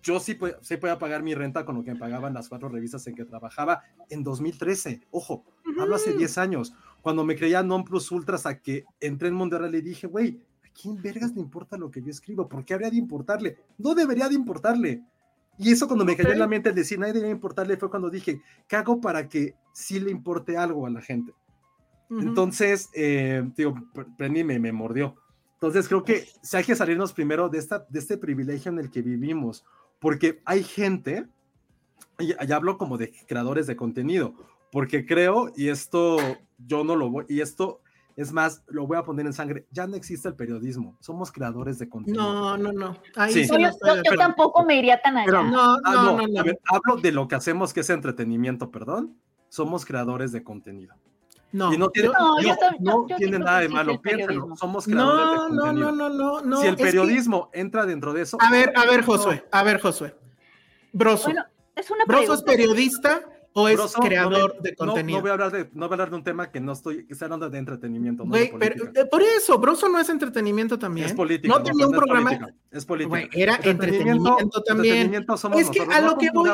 yo 0.04 0.20
sí, 0.20 0.38
sí 0.62 0.78
podía 0.78 1.00
pagar 1.00 1.24
mi 1.24 1.34
renta 1.34 1.66
con 1.66 1.76
lo 1.76 1.84
que 1.84 1.94
me 1.94 2.00
pagaban 2.00 2.34
las 2.34 2.50
cuatro 2.50 2.70
revistas 2.70 3.08
en 3.08 3.16
que 3.16 3.26
trabajaba 3.26 3.82
en 4.10 4.22
2013. 4.22 5.02
Ojo, 5.12 5.46
hablo 5.80 5.96
hace 5.96 6.14
10 6.14 6.38
años. 6.38 6.74
cuando 7.02 7.26
me 7.26 7.36
creía 7.36 7.64
non 7.64 7.84
plus 7.84 8.12
ultra 8.12 8.36
hasta 8.36 8.60
que 8.60 8.86
entré 9.02 9.28
en 9.28 9.52
Real 9.52 9.76
y 9.76 9.82
dije, 9.82 10.08
güey, 10.08 10.40
¿a 10.64 10.70
quién 10.70 11.02
vergas 11.02 11.34
le 11.36 11.42
importa 11.42 11.78
lo 11.78 11.92
que 11.92 12.02
yo 12.02 12.10
escribo? 12.10 12.48
¿Por 12.48 12.64
qué 12.64 12.74
habría 12.74 12.90
de 12.90 12.98
importarle? 12.98 13.58
No 13.78 13.94
debería 13.94 14.30
de 14.30 14.36
importarle. 14.36 15.04
Y 15.58 15.72
eso 15.72 15.86
cuando 15.88 16.06
me 16.06 16.16
cayó 16.16 16.32
en 16.32 16.40
la 16.40 16.48
mente 16.48 16.70
el 16.70 16.76
decir, 16.76 16.98
nadie 16.98 17.14
debería 17.14 17.34
importarle, 17.34 17.78
fue 17.78 17.90
cuando 17.90 18.10
dije, 18.10 18.42
¿qué 18.68 18.76
hago 18.78 19.02
para 19.02 19.28
que 19.28 19.54
sí 19.74 20.00
le 20.00 20.12
importe 20.12 20.58
algo 20.58 20.88
a 20.88 20.90
la 20.90 21.02
gente? 21.02 21.34
Entonces, 22.10 22.90
eh, 22.94 23.44
digo, 23.56 23.76
Prendí 24.18 24.44
me, 24.44 24.60
me 24.60 24.72
mordió. 24.72 25.16
Entonces 25.56 25.88
creo 25.88 26.04
que 26.04 26.28
si 26.42 26.58
hay 26.58 26.64
que 26.64 26.76
salirnos 26.76 27.14
primero 27.14 27.50
de, 27.50 27.58
esta, 27.58 27.86
de 27.90 28.00
este 28.00 28.18
privilegio 28.18 28.72
en 28.72 28.80
el 28.80 28.90
que 28.90 29.02
vivimos, 29.02 29.66
porque 30.04 30.42
hay 30.44 30.64
gente, 30.64 31.26
y, 32.20 32.34
y 32.34 32.52
hablo 32.52 32.78
como 32.78 32.98
de 32.98 33.14
creadores 33.26 33.66
de 33.68 33.78
contenido, 33.78 34.34
porque 34.70 35.06
creo, 35.06 35.52
y 35.56 35.70
esto 35.70 36.18
yo 36.58 36.84
no 36.84 36.98
lo 36.98 37.10
voy, 37.10 37.26
y 37.30 37.40
esto 37.40 37.80
es 38.18 38.34
más, 38.34 38.64
lo 38.68 38.86
voy 38.86 38.98
a 38.98 39.04
poner 39.04 39.26
en 39.26 39.32
sangre, 39.34 39.66
ya 39.72 39.88
no 39.88 39.96
existe 39.96 40.28
el 40.28 40.36
periodismo, 40.36 40.98
somos 41.00 41.32
creadores 41.32 41.80
de 41.80 41.88
contenido. 41.88 42.22
No, 42.22 42.58
no, 42.58 42.72
no. 42.74 42.98
Ahí 43.16 43.32
Sí. 43.34 43.46
sí 43.46 43.52
no 43.58 43.70
Yo, 44.04 44.18
tampoco 44.18 44.66
me 44.66 44.78
iría 44.78 45.02
tan 45.02 45.16
allá. 45.16 45.26
Pero- 45.26 45.44
No, 45.46 45.76
Ah, 45.86 45.92
no, 45.94 46.04
no, 46.04 46.18
no, 46.18 46.28
no. 46.28 46.40
a 46.42 46.44
ver, 46.44 46.60
hablo 46.68 47.02
de 47.02 47.12
lo 47.14 47.28
que 47.30 47.36
hacemos 47.36 47.74
que 47.74 47.80
es 47.80 47.90
entretenimiento, 47.90 48.70
perdón. 48.72 49.18
Somos 49.48 49.86
creadores 49.86 50.32
de 50.32 50.44
contenido. 50.44 50.96
No, 51.54 51.72
y 51.74 51.78
no 51.78 51.90
tiene, 51.90 52.10
No, 52.10 52.40
yo 52.42 52.48
no, 52.48 52.54
estoy- 52.54 52.78
yo- 52.80 52.92
no 52.92 53.08
yo 53.08 53.16
tiene 53.16 53.40
nada 53.40 53.60
de 53.62 53.70
malo, 53.70 54.02
piénsalo. 54.02 54.28
periodismo. 54.28 54.58
Somos 54.58 54.86
creadores 54.86 55.26
no, 55.26 55.32
de 55.34 55.50
no, 55.56 55.62
contenido. 55.62 55.92
no, 55.92 56.10
no, 56.10 56.10
no, 56.10 56.42
no. 56.42 56.58
si 56.60 56.68
el 56.68 56.74
es 56.74 56.78
que- 56.78 56.84
periodismo 56.84 57.50
entra 57.54 57.86
dentro 57.86 58.12
de 58.12 58.24
eso. 58.24 58.38
A 58.42 58.52
ver, 58.52 58.74
a 58.76 58.86
ver, 58.86 59.04
Josué, 59.06 59.46
a 59.52 59.64
ver, 59.64 59.80
Josué. 59.80 60.16
Broso. 60.92 61.26
Bueno, 61.26 61.46
es 61.76 61.90
una 61.92 62.06
¿Broso 62.06 62.34
es 62.34 62.42
periodista 62.44 63.22
o 63.54 63.68
es 63.68 63.76
Broso, 63.78 64.00
creador 64.02 64.56
me- 64.56 64.70
de 64.70 64.76
contenido? 64.76 65.20
No, 65.20 65.22
voy 65.22 65.30
a 65.30 65.34
hablar 65.34 65.52
de, 65.52 65.70
no 65.74 65.88
voy 65.88 65.92
a 65.92 65.94
hablar 65.94 66.10
de 66.10 66.16
un 66.16 66.24
tema 66.24 66.52
que 66.52 66.60
no 66.60 66.72
estoy, 66.72 67.06
que 67.06 67.14
está 67.14 67.26
hablando 67.26 67.48
de 67.50 67.58
entretenimiento, 67.60 68.26
Güey, 68.26 68.50
de 68.52 68.58
pero, 68.58 68.86
eh, 68.96 69.06
por 69.06 69.22
eso, 69.22 69.58
Broso 69.60 69.88
no 69.90 70.00
es 70.00 70.10
entretenimiento 70.10 70.80
también. 70.80 71.06
es 71.08 71.14
política. 71.14 71.54
No 71.56 71.62
tenía 71.64 71.86
un 71.86 71.94
programa. 71.94 72.32
política, 72.32 72.56
Es 72.72 72.84
política. 72.86 73.10
Güey, 73.10 73.30
era 73.32 73.56
entretenimiento 73.64 74.38
también. 74.64 74.96
entretenimiento 74.96 75.38
somos 75.38 75.60
Es 75.62 75.70
que 75.70 75.80
nosotros, 75.80 75.98
a 75.98 76.02
no 76.02 76.08
lo 76.12 76.18
que 76.18 76.30
voy-. 76.32 76.50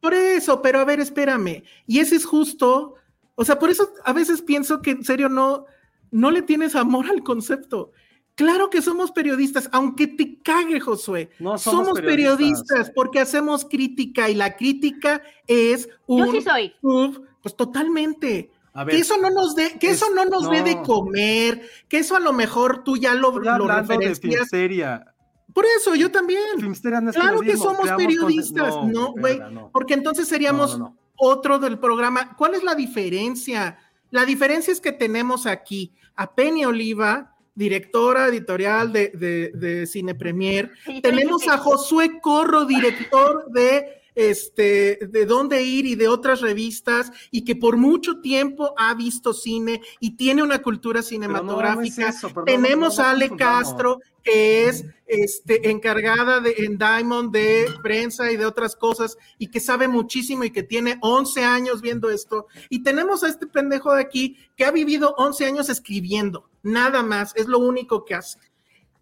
Por 0.00 0.14
eso, 0.14 0.60
pero 0.60 0.80
a 0.80 0.84
ver, 0.84 0.98
espérame. 0.98 1.62
Y 1.86 2.00
ese 2.00 2.16
es 2.16 2.24
justo. 2.24 2.96
O 3.42 3.44
sea, 3.44 3.58
por 3.58 3.70
eso 3.70 3.92
a 4.04 4.12
veces 4.12 4.40
pienso 4.40 4.80
que 4.82 4.92
en 4.92 5.04
serio 5.04 5.28
no, 5.28 5.66
no 6.12 6.30
le 6.30 6.42
tienes 6.42 6.76
amor 6.76 7.06
al 7.10 7.24
concepto. 7.24 7.90
Claro 8.36 8.70
que 8.70 8.80
somos 8.80 9.10
periodistas, 9.10 9.68
aunque 9.72 10.06
te 10.06 10.38
cague, 10.40 10.78
Josué. 10.78 11.30
No 11.40 11.58
somos 11.58 11.86
somos 11.86 12.00
periodistas. 12.00 12.36
periodistas. 12.36 12.92
porque 12.94 13.18
hacemos 13.18 13.64
crítica 13.64 14.30
y 14.30 14.34
la 14.36 14.56
crítica 14.56 15.22
es 15.48 15.88
un 16.06 16.26
Yo 16.26 16.32
sí 16.32 16.40
soy. 16.42 16.72
Uf, 16.82 17.18
pues 17.42 17.56
totalmente. 17.56 18.50
A 18.74 18.84
ver, 18.84 18.94
Que 18.94 19.00
eso 19.02 19.18
no 19.18 19.28
nos 19.28 19.56
dé, 19.56 19.76
que 19.78 19.90
eso 19.90 20.06
es- 20.06 20.14
no 20.14 20.24
nos 20.24 20.48
dé 20.48 20.62
de 20.62 20.76
no. 20.76 20.82
comer, 20.82 21.68
que 21.88 21.98
eso 21.98 22.14
a 22.16 22.20
lo 22.20 22.32
mejor 22.32 22.84
tú 22.84 22.96
ya 22.96 23.12
lo, 23.14 23.32
lo 23.38 23.50
hablando 23.50 23.66
de 23.66 23.80
referencias. 23.80 24.18
Filmsteria. 24.20 25.14
Por 25.52 25.66
eso, 25.78 25.94
yo 25.94 26.10
también. 26.10 26.40
Filmsteria 26.56 27.00
no 27.00 27.10
es 27.10 27.16
Claro 27.16 27.40
que 27.40 27.56
somos 27.56 27.90
periodistas, 27.98 28.74
no, 28.86 29.12
güey, 29.12 29.40
no. 29.50 29.70
Porque 29.72 29.94
entonces 29.94 30.26
seríamos 30.28 30.78
No, 30.78 30.84
no, 30.84 30.90
no. 30.94 31.01
Otro 31.24 31.60
del 31.60 31.78
programa. 31.78 32.34
¿Cuál 32.36 32.54
es 32.54 32.64
la 32.64 32.74
diferencia? 32.74 33.78
La 34.10 34.24
diferencia 34.24 34.72
es 34.72 34.80
que 34.80 34.90
tenemos 34.90 35.46
aquí 35.46 35.94
a 36.16 36.34
Penny 36.34 36.64
Oliva, 36.64 37.36
directora 37.54 38.26
editorial 38.26 38.92
de, 38.92 39.10
de, 39.10 39.52
de 39.54 39.86
Cine 39.86 40.16
Premier. 40.16 40.72
Sí, 40.84 41.00
Tenemos 41.00 41.42
sí, 41.42 41.48
a. 41.48 41.58
Josué 41.58 42.20
Corro, 42.20 42.64
director 42.64 43.46
de 43.52 44.01
este 44.14 44.98
de 45.08 45.26
dónde 45.26 45.62
ir 45.62 45.86
y 45.86 45.94
de 45.94 46.08
otras 46.08 46.40
revistas 46.40 47.10
y 47.30 47.44
que 47.44 47.56
por 47.56 47.76
mucho 47.76 48.20
tiempo 48.20 48.74
ha 48.76 48.94
visto 48.94 49.32
cine 49.32 49.80
y 50.00 50.16
tiene 50.16 50.42
una 50.42 50.60
cultura 50.60 51.00
Pero 51.00 51.00
no, 51.00 51.00
es 51.00 51.08
cinematográfica. 51.08 52.08
eso, 52.08 52.28
perdón, 52.28 52.44
Tenemos 52.44 52.98
no, 52.98 53.02
no 53.02 53.08
a 53.08 53.12
Ale. 53.12 53.30
Castro, 53.36 54.00
que 54.22 54.68
es 54.68 54.84
este, 55.06 55.70
encargada 55.70 56.40
de, 56.40 56.54
en 56.58 56.78
Diamond 56.78 57.32
de 57.32 57.66
prensa 57.82 58.30
y 58.30 58.36
de 58.36 58.46
otras 58.46 58.76
cosas, 58.76 59.16
y 59.38 59.48
que 59.48 59.60
sabe 59.60 59.88
muchísimo 59.88 60.44
y 60.44 60.50
que 60.50 60.62
tiene 60.62 60.98
11 61.00 61.44
años 61.44 61.80
viendo 61.80 62.10
esto. 62.10 62.46
Y 62.68 62.82
tenemos 62.82 63.22
a 63.24 63.28
este 63.28 63.46
pendejo 63.46 63.94
de 63.94 64.02
aquí 64.02 64.36
que 64.56 64.64
ha 64.64 64.70
vivido 64.70 65.14
11 65.16 65.46
años 65.46 65.68
escribiendo, 65.68 66.48
nada 66.62 67.02
más, 67.02 67.32
es 67.36 67.46
lo 67.46 67.58
único 67.58 68.04
que 68.04 68.14
hace. 68.14 68.38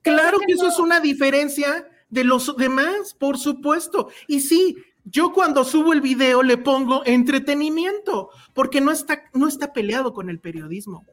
Claro 0.02 0.38
que 0.38 0.54
eso 0.54 0.66
es 0.68 0.78
una 0.78 1.00
diferencia 1.00 1.86
de 2.08 2.24
los 2.24 2.56
demás, 2.56 3.14
por 3.14 3.38
supuesto. 3.38 4.08
Y 4.26 4.40
sí, 4.40 4.76
yo 5.04 5.32
cuando 5.32 5.64
subo 5.64 5.92
el 5.92 6.00
video 6.00 6.42
le 6.42 6.56
pongo 6.58 7.02
entretenimiento, 7.04 8.30
porque 8.54 8.80
no 8.80 8.90
está, 8.90 9.22
no 9.32 9.48
está 9.48 9.72
peleado 9.72 10.12
con 10.12 10.30
el 10.30 10.38
periodismo. 10.40 11.04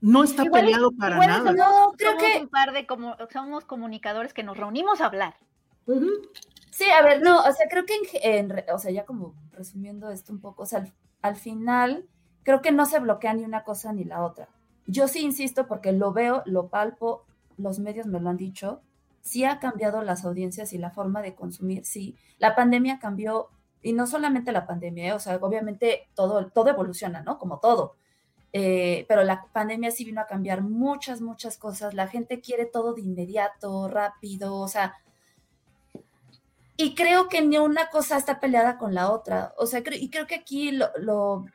No 0.00 0.22
está 0.22 0.44
Igual 0.44 0.64
peleado 0.64 0.90
para 0.92 1.14
igual 1.16 1.28
nada. 1.28 1.52
No, 1.52 1.92
creo 1.96 2.10
somos 2.12 2.24
que- 2.24 2.40
un 2.40 2.48
par 2.48 2.72
de 2.72 2.86
como, 2.86 3.16
somos 3.32 3.64
comunicadores 3.64 4.34
que 4.34 4.42
nos 4.42 4.56
reunimos 4.56 5.00
a 5.00 5.06
hablar. 5.06 5.34
Sí, 6.70 6.84
a 6.90 7.02
ver, 7.02 7.22
no, 7.22 7.38
o 7.40 7.52
sea, 7.52 7.66
creo 7.70 7.84
que, 7.86 7.94
en 8.22 8.50
en 8.50 8.64
o 8.74 8.78
sea, 8.78 8.90
ya 8.90 9.04
como 9.04 9.34
resumiendo 9.52 10.10
esto 10.10 10.32
un 10.32 10.40
poco, 10.40 10.64
o 10.64 10.66
sea, 10.66 10.80
al, 10.80 10.92
al 11.22 11.36
final, 11.36 12.04
creo 12.42 12.60
que 12.60 12.72
no 12.72 12.84
se 12.84 12.98
bloquea 12.98 13.32
ni 13.34 13.44
una 13.44 13.64
cosa 13.64 13.92
ni 13.92 14.04
la 14.04 14.22
otra. 14.24 14.48
Yo 14.86 15.08
sí 15.08 15.20
insisto 15.20 15.66
porque 15.66 15.92
lo 15.92 16.12
veo, 16.12 16.42
lo 16.46 16.68
palpo, 16.68 17.24
los 17.56 17.78
medios 17.78 18.06
me 18.06 18.20
lo 18.20 18.28
han 18.28 18.36
dicho, 18.36 18.82
sí 19.24 19.44
ha 19.44 19.58
cambiado 19.58 20.02
las 20.02 20.24
audiencias 20.24 20.72
y 20.74 20.78
la 20.78 20.90
forma 20.90 21.22
de 21.22 21.34
consumir, 21.34 21.84
sí. 21.84 22.14
La 22.38 22.54
pandemia 22.54 22.98
cambió, 22.98 23.48
y 23.82 23.92
no 23.94 24.06
solamente 24.06 24.52
la 24.52 24.66
pandemia, 24.66 25.06
¿eh? 25.08 25.12
o 25.14 25.18
sea, 25.18 25.36
obviamente 25.36 26.08
todo, 26.14 26.46
todo 26.50 26.68
evoluciona, 26.70 27.22
¿no? 27.22 27.38
Como 27.38 27.58
todo. 27.58 27.96
Eh, 28.52 29.06
pero 29.08 29.24
la 29.24 29.46
pandemia 29.52 29.90
sí 29.90 30.04
vino 30.04 30.20
a 30.20 30.26
cambiar 30.26 30.60
muchas, 30.62 31.20
muchas 31.22 31.56
cosas. 31.58 31.94
La 31.94 32.06
gente 32.06 32.40
quiere 32.40 32.66
todo 32.66 32.92
de 32.94 33.00
inmediato, 33.00 33.88
rápido, 33.88 34.54
o 34.56 34.68
sea, 34.68 34.94
y 36.76 36.94
creo 36.94 37.28
que 37.28 37.40
ni 37.42 37.56
una 37.58 37.88
cosa 37.88 38.16
está 38.16 38.40
peleada 38.40 38.78
con 38.78 38.94
la 38.94 39.10
otra. 39.10 39.54
O 39.58 39.66
sea, 39.66 39.80
cre- 39.82 39.98
y 40.00 40.10
creo 40.10 40.26
que 40.26 40.34
aquí 40.34 40.70
lo, 40.72 40.88
lo, 40.98 41.46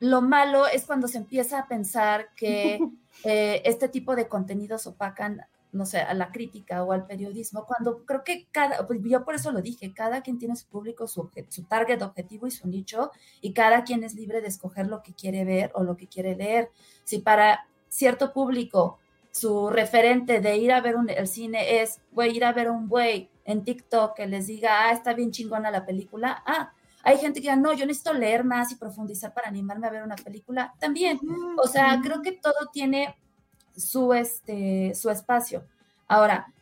lo 0.00 0.22
malo 0.22 0.66
es 0.66 0.86
cuando 0.86 1.08
se 1.08 1.18
empieza 1.18 1.58
a 1.58 1.68
pensar 1.68 2.28
que 2.36 2.78
eh, 3.24 3.62
este 3.64 3.88
tipo 3.88 4.16
de 4.16 4.28
contenidos 4.28 4.86
opacan, 4.86 5.42
no 5.74 5.84
sé, 5.86 5.98
a 6.00 6.14
la 6.14 6.32
crítica 6.32 6.82
o 6.84 6.92
al 6.92 7.06
periodismo, 7.06 7.66
cuando 7.66 8.04
creo 8.06 8.24
que 8.24 8.46
cada, 8.50 8.86
pues 8.86 9.00
yo 9.02 9.24
por 9.24 9.34
eso 9.34 9.52
lo 9.52 9.60
dije, 9.60 9.92
cada 9.92 10.22
quien 10.22 10.38
tiene 10.38 10.56
su 10.56 10.66
público, 10.68 11.06
su, 11.06 11.22
obje- 11.24 11.46
su 11.50 11.64
target 11.64 12.00
objetivo 12.02 12.46
y 12.46 12.50
su 12.50 12.66
nicho, 12.68 13.10
y 13.40 13.52
cada 13.52 13.84
quien 13.84 14.04
es 14.04 14.14
libre 14.14 14.40
de 14.40 14.48
escoger 14.48 14.86
lo 14.86 15.02
que 15.02 15.12
quiere 15.14 15.44
ver 15.44 15.70
o 15.74 15.82
lo 15.84 15.96
que 15.96 16.06
quiere 16.08 16.34
leer. 16.36 16.70
Si 17.04 17.18
para 17.18 17.66
cierto 17.88 18.32
público 18.32 18.98
su 19.30 19.68
referente 19.68 20.40
de 20.40 20.56
ir 20.56 20.72
a 20.72 20.80
ver 20.80 20.96
un- 20.96 21.10
el 21.10 21.26
cine 21.26 21.80
es, 21.82 22.00
güey, 22.12 22.36
ir 22.36 22.44
a 22.44 22.52
ver 22.52 22.70
un 22.70 22.88
güey 22.88 23.30
en 23.44 23.64
TikTok 23.64 24.14
que 24.16 24.26
les 24.26 24.46
diga, 24.46 24.86
ah, 24.88 24.92
está 24.92 25.12
bien 25.12 25.32
chingona 25.32 25.70
la 25.72 25.84
película. 25.84 26.42
Ah, 26.46 26.72
hay 27.02 27.18
gente 27.18 27.40
que 27.40 27.48
diga, 27.48 27.56
no, 27.56 27.72
yo 27.74 27.84
necesito 27.84 28.14
leer 28.14 28.44
más 28.44 28.70
y 28.72 28.76
profundizar 28.76 29.34
para 29.34 29.48
animarme 29.48 29.86
a 29.86 29.90
ver 29.90 30.02
una 30.04 30.14
película. 30.16 30.72
También. 30.78 31.18
O 31.62 31.66
sea, 31.66 32.00
creo 32.02 32.22
que 32.22 32.32
todo 32.32 32.54
tiene 32.72 33.16
su, 33.76 34.12
este, 34.14 34.94
su 34.94 35.10
espacio. 35.10 35.64
Ahora, 36.08 36.52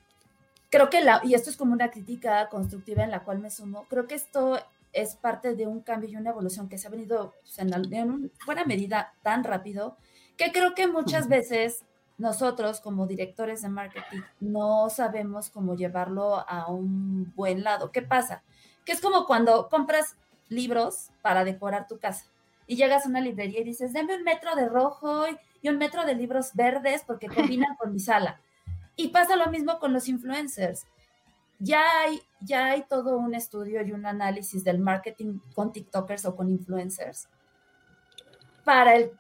creo 0.71 0.91
que 0.91 1.03
la, 1.03 1.21
y 1.25 1.35
esto 1.35 1.51
es 1.51 1.57
como 1.57 1.73
una 1.73 1.91
crítica 1.91 2.49
constructiva 2.49 3.03
en 3.05 3.11
la 3.11 3.25
cual 3.25 3.39
me 3.39 3.51
sumo, 3.51 3.85
creo 3.89 4.07
que 4.07 4.15
esto 4.15 4.59
es 4.93 5.17
parte 5.17 5.55
de 5.55 5.67
un 5.67 5.81
cambio 5.81 6.11
y 6.11 6.17
una 6.17 6.31
evolución 6.31 6.69
que 6.69 6.79
se 6.79 6.87
ha 6.87 6.91
venido 6.91 7.35
pues, 7.43 7.59
en, 7.59 7.73
en 7.95 8.11
una 8.11 8.29
buena 8.47 8.65
medida 8.65 9.15
tan 9.23 9.43
rápido 9.45 9.97
que 10.37 10.53
creo 10.53 10.75
que 10.75 10.87
muchas 10.87 11.29
veces 11.29 11.85
nosotros 12.19 12.81
como 12.81 13.07
directores 13.07 13.63
de 13.63 13.69
marketing 13.69 14.21
no 14.41 14.89
sabemos 14.91 15.51
cómo 15.51 15.75
llevarlo 15.75 16.45
a 16.49 16.71
un 16.71 17.33
buen 17.35 17.65
lado. 17.65 17.91
¿Qué 17.91 18.03
pasa? 18.03 18.43
Que 18.85 18.93
es 18.93 19.01
como 19.01 19.27
cuando 19.27 19.69
compras 19.69 20.17
libros 20.49 21.09
para 21.23 21.45
decorar 21.45 21.87
tu 21.87 21.99
casa 21.99 22.27
y 22.67 22.77
llegas 22.77 23.07
a 23.07 23.09
una 23.09 23.21
librería 23.21 23.61
y 23.61 23.65
dices, 23.65 23.93
deme 23.93 24.15
un 24.17 24.25
metro 24.25 24.55
de 24.55 24.69
rojo 24.69 25.27
y- 25.29 25.39
y 25.63 25.69
un 25.69 25.79
metro 25.79 26.05
de 26.05 26.15
libros 26.15 26.53
verdes 26.55 27.05
porque 27.07 27.29
combinan 27.29 27.77
con 27.77 27.93
mi 27.93 28.01
sala. 28.01 28.41
Y 28.97 29.09
pasa 29.09 29.37
lo 29.37 29.47
mismo 29.47 29.79
con 29.79 29.93
los 29.93 30.09
influencers. 30.09 30.85
Ya 31.59 31.83
hay, 32.01 32.21
ya 32.41 32.67
hay 32.67 32.85
todo 32.89 33.17
un 33.17 33.35
estudio 33.35 33.83
y 33.83 33.93
un 33.93 34.05
análisis 34.05 34.65
del 34.65 34.81
marketing 34.81 35.39
con 35.55 35.73
TikTokers 35.73 36.27
o 36.27 36.37
con 36.37 36.51
influencers 36.51 37.29
para 38.65 38.97
el 38.97 39.13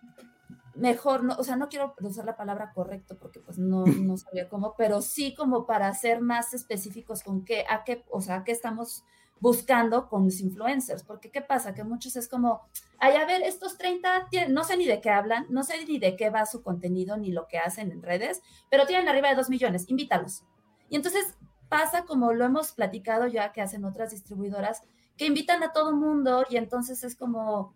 mejor, 0.74 1.22
no, 1.22 1.34
o 1.36 1.44
sea, 1.44 1.56
no 1.56 1.68
quiero 1.68 1.94
usar 2.00 2.24
la 2.24 2.36
palabra 2.36 2.72
correcto 2.72 3.16
porque 3.18 3.40
pues 3.40 3.58
no, 3.58 3.84
no 3.84 4.16
sabía 4.16 4.48
cómo, 4.48 4.74
pero 4.76 5.02
sí 5.02 5.34
como 5.34 5.66
para 5.66 5.92
ser 5.94 6.20
más 6.20 6.54
específicos 6.54 7.22
con 7.22 7.44
qué, 7.44 7.64
a 7.68 7.84
qué, 7.84 8.04
o 8.10 8.20
sea, 8.20 8.44
qué 8.44 8.52
estamos 8.52 9.04
buscando 9.42 10.08
con 10.08 10.24
los 10.24 10.40
influencers, 10.40 11.02
porque 11.02 11.32
qué 11.32 11.40
pasa, 11.40 11.74
que 11.74 11.82
muchos 11.82 12.14
es 12.14 12.28
como, 12.28 12.62
ay, 13.00 13.16
a 13.16 13.26
ver, 13.26 13.42
estos 13.42 13.76
30, 13.76 14.28
tienen, 14.30 14.54
no 14.54 14.62
sé 14.62 14.76
ni 14.76 14.86
de 14.86 15.00
qué 15.00 15.10
hablan, 15.10 15.46
no 15.50 15.64
sé 15.64 15.84
ni 15.84 15.98
de 15.98 16.14
qué 16.14 16.30
va 16.30 16.46
su 16.46 16.62
contenido, 16.62 17.16
ni 17.16 17.32
lo 17.32 17.48
que 17.48 17.58
hacen 17.58 17.90
en 17.90 18.02
redes, 18.02 18.40
pero 18.70 18.86
tienen 18.86 19.08
arriba 19.08 19.30
de 19.30 19.34
2 19.34 19.50
millones, 19.50 19.88
invítalos. 19.88 20.44
Y 20.88 20.94
entonces 20.94 21.36
pasa 21.68 22.04
como 22.04 22.32
lo 22.32 22.44
hemos 22.44 22.70
platicado 22.70 23.26
ya 23.26 23.50
que 23.50 23.60
hacen 23.60 23.84
otras 23.84 24.12
distribuidoras, 24.12 24.82
que 25.16 25.26
invitan 25.26 25.64
a 25.64 25.72
todo 25.72 25.92
mundo 25.92 26.44
y 26.48 26.56
entonces 26.56 27.02
es 27.02 27.16
como, 27.16 27.74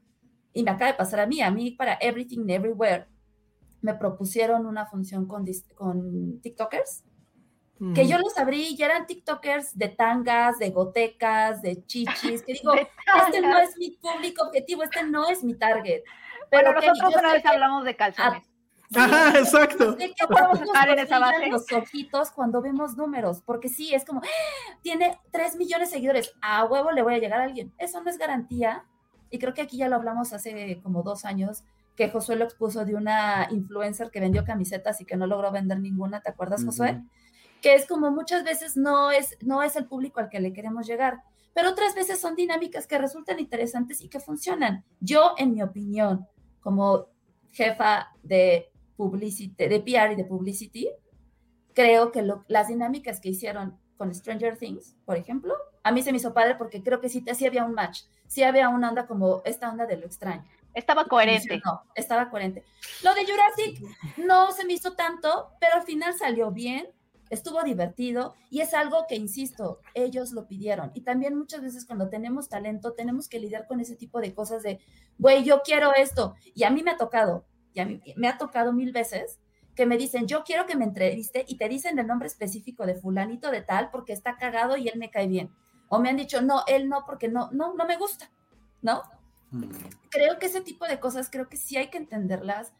y 0.52 0.62
me 0.62 0.70
acaba 0.70 0.92
de 0.92 0.96
pasar 0.96 1.18
a 1.18 1.26
mí, 1.26 1.42
a 1.42 1.50
mí 1.50 1.72
para 1.72 1.98
Everything 2.00 2.48
Everywhere, 2.48 3.08
me 3.80 3.94
propusieron 3.94 4.66
una 4.66 4.86
función 4.86 5.26
con, 5.26 5.44
con 5.74 6.40
TikTokers, 6.42 7.02
que 7.94 8.08
yo 8.08 8.18
los 8.18 8.36
abrí 8.38 8.74
y 8.76 8.82
eran 8.82 9.06
TikTokers 9.06 9.76
de 9.76 9.88
tangas, 9.88 10.58
de 10.58 10.70
gotecas, 10.70 11.60
de 11.60 11.84
chichis, 11.84 12.42
que 12.42 12.54
digo, 12.54 12.72
este 13.26 13.40
no 13.40 13.58
es 13.58 13.76
mi 13.76 13.90
público 13.90 14.44
objetivo, 14.46 14.82
este 14.82 15.04
no 15.04 15.28
es 15.28 15.44
mi 15.44 15.54
target. 15.54 16.02
Pero 16.50 16.72
nosotros 16.72 17.14
una 17.18 17.32
vez 17.32 17.44
hablamos 17.44 17.84
de 17.84 17.96
calzones. 17.96 18.44
Ajá, 18.94 19.38
exacto. 19.38 19.96
que 19.96 20.26
podemos 20.28 20.60
estar 20.60 20.88
en 20.88 20.98
esa 21.00 21.18
base. 21.18 21.48
los 21.48 21.70
ojitos 21.72 22.30
cuando 22.30 22.62
vemos 22.62 22.96
números, 22.96 23.42
porque 23.44 23.68
sí, 23.68 23.92
es 23.94 24.04
como, 24.04 24.20
¡Ah! 24.24 24.78
tiene 24.82 25.18
3 25.32 25.56
millones 25.56 25.90
de 25.90 25.96
seguidores, 25.96 26.32
a 26.40 26.64
huevo 26.64 26.92
le 26.92 27.02
voy 27.02 27.14
a 27.14 27.18
llegar 27.18 27.40
a 27.40 27.44
alguien. 27.44 27.74
Eso 27.78 28.02
no 28.02 28.10
es 28.10 28.16
garantía. 28.16 28.84
Y 29.28 29.38
creo 29.38 29.54
que 29.54 29.62
aquí 29.62 29.76
ya 29.76 29.88
lo 29.88 29.96
hablamos 29.96 30.32
hace 30.32 30.80
como 30.82 31.02
dos 31.02 31.24
años, 31.24 31.64
que 31.96 32.08
Josué 32.10 32.36
lo 32.36 32.44
expuso 32.44 32.84
de 32.84 32.94
una 32.94 33.48
influencer 33.50 34.10
que 34.10 34.20
vendió 34.20 34.44
camisetas 34.44 35.00
y 35.00 35.04
que 35.04 35.16
no 35.16 35.26
logró 35.26 35.50
vender 35.50 35.80
ninguna, 35.80 36.20
¿te 36.20 36.30
acuerdas, 36.30 36.64
Josué? 36.64 37.02
Que 37.60 37.74
es 37.74 37.86
como 37.86 38.10
muchas 38.10 38.44
veces 38.44 38.76
no 38.76 39.10
es, 39.10 39.36
no 39.40 39.62
es 39.62 39.76
el 39.76 39.86
público 39.86 40.20
al 40.20 40.28
que 40.28 40.40
le 40.40 40.52
queremos 40.52 40.86
llegar, 40.86 41.22
pero 41.54 41.70
otras 41.70 41.94
veces 41.94 42.20
son 42.20 42.36
dinámicas 42.36 42.86
que 42.86 42.98
resultan 42.98 43.40
interesantes 43.40 44.00
y 44.02 44.08
que 44.08 44.20
funcionan. 44.20 44.84
Yo, 45.00 45.34
en 45.38 45.52
mi 45.54 45.62
opinión, 45.62 46.26
como 46.60 47.06
jefa 47.50 48.12
de 48.22 48.70
publicity, 48.96 49.54
de 49.68 49.80
PR 49.80 50.12
y 50.12 50.16
de 50.16 50.24
publicity, 50.24 50.90
creo 51.74 52.12
que 52.12 52.26
las 52.48 52.68
dinámicas 52.68 53.20
que 53.20 53.30
hicieron 53.30 53.78
con 53.96 54.14
Stranger 54.14 54.58
Things, 54.58 54.96
por 55.04 55.16
ejemplo, 55.16 55.54
a 55.82 55.92
mí 55.92 56.02
se 56.02 56.10
me 56.10 56.18
hizo 56.18 56.34
padre 56.34 56.56
porque 56.56 56.82
creo 56.82 57.00
que 57.00 57.08
sí, 57.08 57.24
sí 57.34 57.46
había 57.46 57.64
un 57.64 57.72
match, 57.72 58.02
sí 58.26 58.42
había 58.42 58.68
una 58.68 58.88
onda 58.88 59.06
como 59.06 59.42
esta 59.44 59.70
onda 59.70 59.86
de 59.86 59.96
lo 59.96 60.06
extraño. 60.06 60.44
Estaba 60.74 61.06
coherente. 61.06 61.60
No, 61.64 61.82
estaba 61.94 62.28
coherente. 62.28 62.62
Lo 63.02 63.14
de 63.14 63.24
Jurassic 63.24 63.80
no 64.18 64.52
se 64.52 64.66
me 64.66 64.74
hizo 64.74 64.92
tanto, 64.92 65.52
pero 65.58 65.76
al 65.76 65.82
final 65.82 66.12
salió 66.12 66.50
bien, 66.50 66.86
estuvo 67.30 67.62
divertido 67.62 68.34
y 68.50 68.60
es 68.60 68.74
algo 68.74 69.06
que, 69.08 69.16
insisto, 69.16 69.80
ellos 69.94 70.32
lo 70.32 70.46
pidieron. 70.46 70.90
Y 70.94 71.02
también 71.02 71.36
muchas 71.36 71.62
veces 71.62 71.84
cuando 71.84 72.08
tenemos 72.08 72.48
talento 72.48 72.92
tenemos 72.92 73.28
que 73.28 73.40
lidiar 73.40 73.66
con 73.66 73.80
ese 73.80 73.96
tipo 73.96 74.20
de 74.20 74.34
cosas 74.34 74.62
de, 74.62 74.80
güey, 75.18 75.44
yo 75.44 75.62
quiero 75.62 75.94
esto. 75.94 76.34
Y 76.54 76.64
a 76.64 76.70
mí 76.70 76.82
me 76.82 76.92
ha 76.92 76.96
tocado, 76.96 77.44
y 77.74 77.80
a 77.80 77.86
mí 77.86 78.00
me 78.16 78.28
ha 78.28 78.38
tocado 78.38 78.72
mil 78.72 78.92
veces 78.92 79.38
que 79.74 79.86
me 79.86 79.98
dicen, 79.98 80.26
yo 80.26 80.42
quiero 80.42 80.66
que 80.66 80.76
me 80.76 80.84
entreviste 80.84 81.44
y 81.46 81.58
te 81.58 81.68
dicen 81.68 81.98
el 81.98 82.06
nombre 82.06 82.26
específico 82.26 82.86
de 82.86 82.94
fulanito 82.94 83.50
de 83.50 83.60
tal 83.60 83.90
porque 83.90 84.14
está 84.14 84.36
cagado 84.36 84.76
y 84.76 84.88
él 84.88 84.98
me 84.98 85.10
cae 85.10 85.28
bien. 85.28 85.50
O 85.88 85.98
me 86.00 86.08
han 86.08 86.16
dicho, 86.16 86.40
no, 86.40 86.64
él 86.66 86.88
no, 86.88 87.04
porque 87.04 87.28
no, 87.28 87.50
no, 87.52 87.74
no 87.74 87.86
me 87.86 87.98
gusta, 87.98 88.30
¿no? 88.80 89.02
Mm. 89.50 89.64
Creo 90.10 90.38
que 90.38 90.46
ese 90.46 90.62
tipo 90.62 90.86
de 90.86 90.98
cosas, 90.98 91.28
creo 91.30 91.48
que 91.48 91.58
sí 91.58 91.76
hay 91.76 91.90
que 91.90 91.98
entenderlas, 91.98 92.72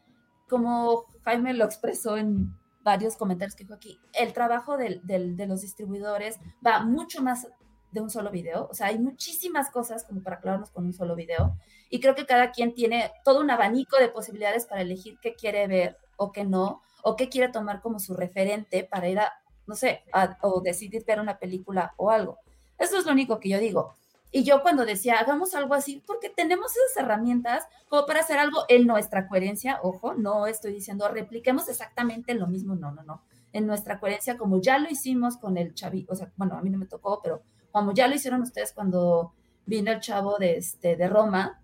como 0.49 1.05
Jaime 1.23 1.53
lo 1.53 1.65
expresó 1.65 2.17
en 2.17 2.53
varios 2.87 3.17
comentarios 3.17 3.53
que 3.53 3.65
dijo 3.65 3.73
aquí, 3.73 3.99
el 4.13 4.31
trabajo 4.31 4.77
de 4.77 5.01
los 5.45 5.61
distribuidores 5.61 6.39
va 6.65 6.79
mucho 6.79 7.21
más 7.21 7.45
de 7.91 7.99
un 7.99 8.09
solo 8.09 8.31
video, 8.31 8.67
o 8.71 8.73
sea, 8.73 8.87
hay 8.87 8.97
muchísimas 8.97 9.69
cosas 9.69 10.05
como 10.05 10.23
para 10.23 10.37
aclararnos 10.37 10.71
con 10.71 10.85
un 10.85 10.93
solo 10.93 11.13
video, 11.13 11.57
y 11.89 11.99
creo 11.99 12.15
que 12.15 12.25
cada 12.25 12.51
quien 12.51 12.73
tiene 12.73 13.11
todo 13.25 13.41
un 13.41 13.51
abanico 13.51 13.97
de 13.97 14.07
posibilidades 14.07 14.65
para 14.65 14.81
elegir 14.81 15.19
qué 15.21 15.35
quiere 15.35 15.67
ver 15.67 15.97
o 16.15 16.31
qué 16.31 16.45
no, 16.45 16.81
o 17.03 17.17
qué 17.17 17.27
quiere 17.27 17.51
tomar 17.51 17.81
como 17.81 17.99
su 17.99 18.13
referente 18.13 18.85
para 18.85 19.09
ir 19.09 19.19
a, 19.19 19.33
no 19.65 19.75
sé, 19.75 20.03
o 20.41 20.61
decidir 20.61 21.03
ver 21.05 21.19
una 21.19 21.39
película 21.39 21.93
o 21.97 22.09
algo. 22.09 22.37
Eso 22.77 22.97
es 22.97 23.05
lo 23.05 23.11
único 23.11 23.39
que 23.39 23.49
yo 23.49 23.59
digo. 23.59 23.93
Y 24.31 24.43
yo 24.43 24.61
cuando 24.61 24.85
decía, 24.85 25.19
hagamos 25.19 25.55
algo 25.55 25.73
así, 25.73 26.03
porque 26.05 26.29
tenemos 26.29 26.71
esas 26.71 27.03
herramientas 27.03 27.65
como 27.87 28.05
para 28.05 28.19
hacer 28.19 28.37
algo 28.37 28.65
en 28.67 28.85
nuestra 28.85 29.27
coherencia, 29.27 29.79
ojo, 29.81 30.13
no 30.13 30.47
estoy 30.47 30.73
diciendo 30.73 31.07
repliquemos 31.07 31.69
exactamente 31.69 32.33
lo 32.33 32.47
mismo, 32.47 32.75
no, 32.75 32.91
no, 32.91 33.03
no, 33.03 33.23
en 33.53 33.65
nuestra 33.65 33.99
coherencia, 33.99 34.37
como 34.37 34.61
ya 34.61 34.79
lo 34.79 34.89
hicimos 34.89 35.37
con 35.37 35.57
el 35.57 35.73
chavi, 35.73 36.05
o 36.09 36.15
sea, 36.15 36.31
bueno, 36.35 36.57
a 36.57 36.61
mí 36.61 36.69
no 36.69 36.77
me 36.77 36.87
tocó, 36.87 37.21
pero 37.23 37.41
como 37.71 37.93
ya 37.93 38.07
lo 38.07 38.15
hicieron 38.15 38.41
ustedes 38.41 38.73
cuando 38.73 39.33
vino 39.65 39.91
el 39.91 39.99
chavo 40.01 40.37
de, 40.37 40.57
este, 40.57 40.95
de 40.95 41.07
Roma, 41.07 41.61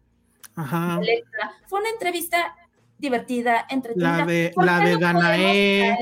Ajá. 0.56 1.00
fue 1.68 1.80
una 1.80 1.90
entrevista 1.90 2.56
divertida, 2.98 3.66
entretenida. 3.70 4.20
La 4.20 4.26
de, 4.26 4.54
la 4.56 4.80
de 4.80 4.98
Danae. 4.98 5.98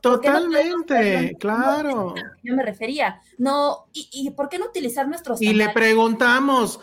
Totalmente, 0.00 1.36
claro. 1.38 2.14
Yo 2.42 2.54
me 2.54 2.62
refería. 2.62 3.20
No, 3.38 3.86
y, 3.92 4.30
por 4.30 4.48
qué 4.48 4.58
no 4.58 4.66
utilizar 4.66 5.06
nuestros 5.08 5.40
Y 5.40 5.52
le 5.52 5.68
preguntamos. 5.70 6.80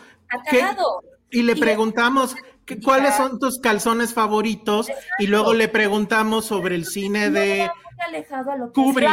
y 1.30 1.42
le 1.42 1.56
preguntamos 1.56 2.36
cuáles 2.84 3.14
son 3.16 3.38
tus 3.38 3.58
calzones 3.58 4.12
favoritos 4.12 4.88
y 5.18 5.26
luego 5.26 5.54
le 5.54 5.68
preguntamos 5.68 6.44
sobre 6.44 6.74
el 6.74 6.84
cine 6.84 7.30
de 7.30 7.70
alejado 8.06 8.52
a 8.52 8.56
lo 8.56 8.72
que 8.72 8.80
Kubrick. 8.80 9.08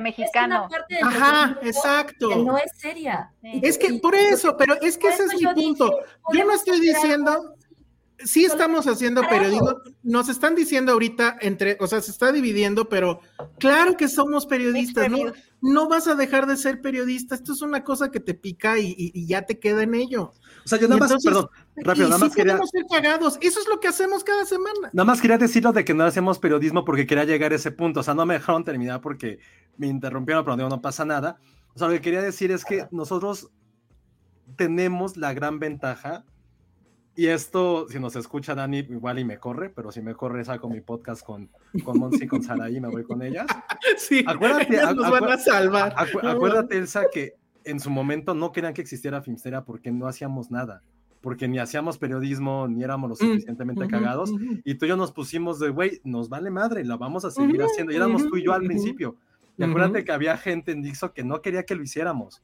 mexicano. 0.00 0.68
Ajá, 1.02 1.58
exacto. 1.62 2.36
no 2.36 2.56
es 2.56 2.72
seria. 2.76 3.32
Es 3.42 3.78
que 3.78 3.94
por 3.94 4.14
eso, 4.14 4.56
pero 4.56 4.80
es 4.80 4.96
que 4.96 5.08
ese 5.08 5.24
es 5.24 5.34
mi 5.34 5.46
punto. 5.52 5.98
Yo 6.32 6.44
no 6.44 6.52
estoy 6.52 6.80
diciendo 6.80 7.54
sí 8.24 8.44
estamos 8.44 8.86
haciendo 8.86 9.22
periodismo. 9.22 9.76
Nos 10.02 10.28
están 10.28 10.54
diciendo 10.54 10.92
ahorita 10.92 11.36
entre, 11.40 11.76
o 11.80 11.86
sea, 11.86 12.00
se 12.00 12.10
está 12.10 12.32
dividiendo, 12.32 12.88
pero 12.88 13.20
claro 13.58 13.96
que 13.96 14.08
somos 14.08 14.46
periodistas, 14.46 15.10
¿no? 15.10 15.18
No 15.62 15.88
vas 15.88 16.08
a 16.08 16.14
dejar 16.14 16.46
de 16.46 16.56
ser 16.56 16.80
periodista. 16.80 17.34
Esto 17.34 17.52
es 17.52 17.62
una 17.62 17.84
cosa 17.84 18.10
que 18.10 18.20
te 18.20 18.34
pica 18.34 18.78
y, 18.78 19.26
ya 19.26 19.42
te 19.42 19.58
queda 19.58 19.82
en 19.82 19.94
ello. 19.94 20.32
O 20.64 20.68
sea, 20.68 20.78
yo 20.78 20.88
nada 20.88 21.00
más, 21.00 21.22
perdón, 21.22 21.48
rápido, 21.76 22.08
nada 22.08 22.18
más 22.18 22.34
quería. 22.34 22.58
ser 22.58 22.84
pagados. 22.88 23.38
Eso 23.40 23.60
es 23.60 23.68
lo 23.68 23.80
que 23.80 23.88
hacemos 23.88 24.24
cada 24.24 24.44
semana. 24.46 24.90
Nada 24.92 25.04
más 25.04 25.20
quería 25.20 25.38
decirlo 25.38 25.72
de 25.72 25.84
que 25.84 25.94
no 25.94 26.04
hacemos 26.04 26.38
periodismo 26.38 26.84
porque 26.84 27.06
quería 27.06 27.24
llegar 27.24 27.52
a 27.52 27.56
ese 27.56 27.70
punto. 27.70 28.00
O 28.00 28.02
sea, 28.02 28.14
no 28.14 28.26
me 28.26 28.34
dejaron 28.34 28.64
terminar 28.64 29.00
porque 29.00 29.38
me 29.76 29.86
interrumpieron, 29.86 30.44
pero 30.44 30.56
no 30.56 30.80
pasa 30.80 31.04
nada. 31.04 31.38
O 31.74 31.78
sea, 31.78 31.88
lo 31.88 31.94
que 31.94 32.00
quería 32.00 32.22
decir 32.22 32.50
es 32.50 32.64
que 32.64 32.86
nosotros 32.90 33.50
tenemos 34.56 35.16
la 35.16 35.32
gran 35.32 35.58
ventaja 35.58 36.24
y 37.20 37.26
esto, 37.26 37.86
si 37.90 38.00
nos 38.00 38.16
escucha 38.16 38.54
Dani, 38.54 38.78
igual 38.78 39.18
y 39.18 39.26
me 39.26 39.36
corre, 39.36 39.68
pero 39.68 39.92
si 39.92 40.00
me 40.00 40.14
corre, 40.14 40.42
saco 40.42 40.70
mi 40.70 40.80
podcast 40.80 41.22
con, 41.22 41.50
con 41.84 41.98
Monsi 41.98 42.24
y 42.24 42.26
con 42.26 42.42
Saraí 42.42 42.78
y 42.78 42.80
me 42.80 42.88
voy 42.88 43.04
con 43.04 43.22
ellas. 43.22 43.46
Sí, 43.98 44.24
acuérdate, 44.26 44.74
ellas 44.74 44.94
nos 44.94 45.10
van 45.10 45.24
a 45.24 45.36
salvar. 45.36 45.94
acuérdate, 45.98 46.78
Elsa, 46.78 47.02
que 47.12 47.34
en 47.64 47.78
su 47.78 47.90
momento 47.90 48.32
no 48.32 48.52
querían 48.52 48.72
que 48.72 48.80
existiera 48.80 49.20
Filmsteria 49.20 49.66
porque 49.66 49.92
no 49.92 50.06
hacíamos 50.06 50.50
nada. 50.50 50.82
Porque 51.20 51.46
ni 51.46 51.58
hacíamos 51.58 51.98
periodismo, 51.98 52.66
ni 52.68 52.82
éramos 52.82 53.10
lo 53.10 53.14
mm, 53.16 53.18
suficientemente 53.18 53.86
cagados. 53.86 54.32
Y 54.64 54.76
tú 54.76 54.86
y 54.86 54.88
yo 54.88 54.96
nos 54.96 55.12
pusimos 55.12 55.58
de, 55.58 55.68
güey, 55.68 56.00
nos 56.04 56.30
vale 56.30 56.48
madre, 56.48 56.86
la 56.86 56.96
vamos 56.96 57.26
a 57.26 57.30
seguir 57.30 57.62
haciendo. 57.62 57.92
Y 57.92 57.96
éramos 57.96 58.26
tú 58.26 58.38
y 58.38 58.44
yo 58.44 58.54
al 58.54 58.62
principio. 58.62 59.16
Y 59.58 59.64
acuérdate 59.64 60.04
que 60.04 60.12
había 60.12 60.38
gente 60.38 60.72
en 60.72 60.80
Dixo 60.80 61.12
que 61.12 61.22
no 61.22 61.42
quería 61.42 61.64
que 61.64 61.74
lo 61.74 61.82
hiciéramos 61.82 62.42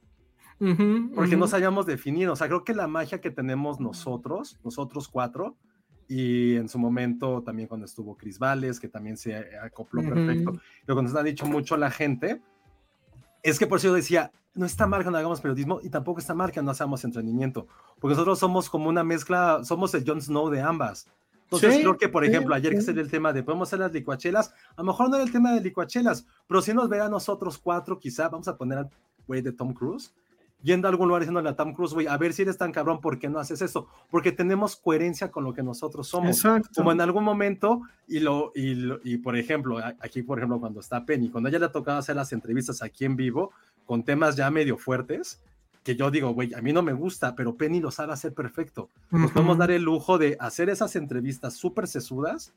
porque 1.15 1.37
no 1.37 1.47
sabíamos 1.47 1.85
definir. 1.85 2.29
O 2.29 2.35
sea, 2.35 2.47
creo 2.47 2.63
que 2.63 2.73
la 2.73 2.87
magia 2.87 3.21
que 3.21 3.31
tenemos 3.31 3.79
nosotros, 3.79 4.59
nosotros 4.63 5.07
cuatro, 5.07 5.55
y 6.07 6.55
en 6.55 6.69
su 6.69 6.79
momento 6.79 7.41
también 7.43 7.67
cuando 7.67 7.85
estuvo 7.85 8.15
Cris 8.15 8.39
Vales, 8.39 8.79
que 8.79 8.87
también 8.87 9.17
se 9.17 9.35
acopló 9.57 10.01
perfecto, 10.01 10.53
pero 10.85 10.95
cuando 10.95 11.11
nos 11.11 11.15
ha 11.19 11.23
dicho 11.23 11.45
mucho 11.45 11.75
la 11.75 11.91
gente, 11.91 12.41
es 13.43 13.59
que 13.59 13.67
por 13.67 13.77
eso 13.77 13.89
yo 13.89 13.93
decía, 13.93 14.31
no 14.55 14.65
está 14.65 14.87
mal 14.87 15.03
que 15.03 15.11
no 15.11 15.17
hagamos 15.17 15.41
periodismo 15.41 15.79
y 15.83 15.89
tampoco 15.89 16.19
está 16.19 16.33
mal 16.33 16.51
que 16.51 16.61
no 16.61 16.71
hagamos 16.71 17.03
entretenimiento, 17.03 17.67
porque 17.99 18.13
nosotros 18.13 18.39
somos 18.39 18.69
como 18.69 18.89
una 18.89 19.03
mezcla, 19.03 19.63
somos 19.63 19.93
el 19.93 20.05
Jon 20.05 20.21
Snow 20.21 20.49
de 20.49 20.61
ambas. 20.61 21.07
Entonces 21.43 21.79
creo 21.79 21.97
que, 21.97 22.09
por 22.09 22.25
ejemplo, 22.25 22.53
ayer 22.53 22.73
que 22.73 22.81
salió 22.81 23.01
el 23.01 23.09
tema 23.09 23.31
de 23.31 23.41
podemos 23.41 23.69
hacer 23.69 23.79
las 23.79 23.93
licuachelas, 23.93 24.53
a 24.75 24.81
lo 24.81 24.87
mejor 24.87 25.09
no 25.09 25.15
era 25.15 25.23
el 25.23 25.31
tema 25.31 25.53
de 25.53 25.61
licuachelas, 25.61 26.25
pero 26.45 26.61
si 26.61 26.73
nos 26.73 26.89
ve 26.89 26.99
a 26.99 27.07
nosotros 27.07 27.57
cuatro, 27.57 27.99
quizá 27.99 28.27
vamos 28.27 28.49
a 28.49 28.57
poner 28.57 28.79
al 28.79 28.89
güey 29.25 29.41
de 29.41 29.53
Tom 29.53 29.73
Cruise, 29.73 30.13
yendo 30.61 30.87
a 30.87 30.91
algún 30.91 31.07
lugar 31.07 31.21
diciéndole 31.21 31.49
a 31.49 31.55
Tom 31.55 31.73
Cruise, 31.73 31.93
güey, 31.93 32.07
a 32.07 32.17
ver 32.17 32.33
si 32.33 32.41
eres 32.41 32.57
tan 32.57 32.71
cabrón, 32.71 32.99
¿por 32.99 33.19
qué 33.19 33.29
no 33.29 33.39
haces 33.39 33.61
eso? 33.61 33.87
Porque 34.09 34.31
tenemos 34.31 34.75
coherencia 34.75 35.31
con 35.31 35.43
lo 35.43 35.53
que 35.53 35.63
nosotros 35.63 36.07
somos. 36.07 36.43
Como 36.75 36.91
en 36.91 37.01
algún 37.01 37.23
momento, 37.23 37.81
y, 38.07 38.19
lo, 38.19 38.51
y, 38.55 38.75
y 39.03 39.17
por 39.17 39.37
ejemplo, 39.37 39.77
aquí, 39.99 40.23
por 40.23 40.39
ejemplo, 40.39 40.59
cuando 40.59 40.79
está 40.79 41.05
Penny, 41.05 41.29
cuando 41.29 41.49
ella 41.49 41.59
le 41.59 41.65
ha 41.65 41.71
tocado 41.71 41.97
hacer 41.99 42.15
las 42.15 42.33
entrevistas 42.33 42.81
aquí 42.81 43.05
en 43.05 43.15
vivo, 43.15 43.51
con 43.85 44.03
temas 44.03 44.35
ya 44.35 44.49
medio 44.49 44.77
fuertes, 44.77 45.41
que 45.83 45.95
yo 45.95 46.11
digo, 46.11 46.31
güey, 46.31 46.53
a 46.53 46.61
mí 46.61 46.73
no 46.73 46.81
me 46.81 46.91
gusta, 46.91 47.33
pero 47.33 47.55
Penny 47.55 47.79
lo 47.79 47.91
sabe 47.91 48.11
hacer 48.11 48.33
perfecto. 48.33 48.89
Nos 49.09 49.31
podemos 49.31 49.57
dar 49.57 49.71
el 49.71 49.83
lujo 49.83 50.17
de 50.17 50.35
hacer 50.39 50.69
esas 50.69 50.97
entrevistas 50.97 51.53
súper 51.53 51.87
sesudas, 51.87 52.53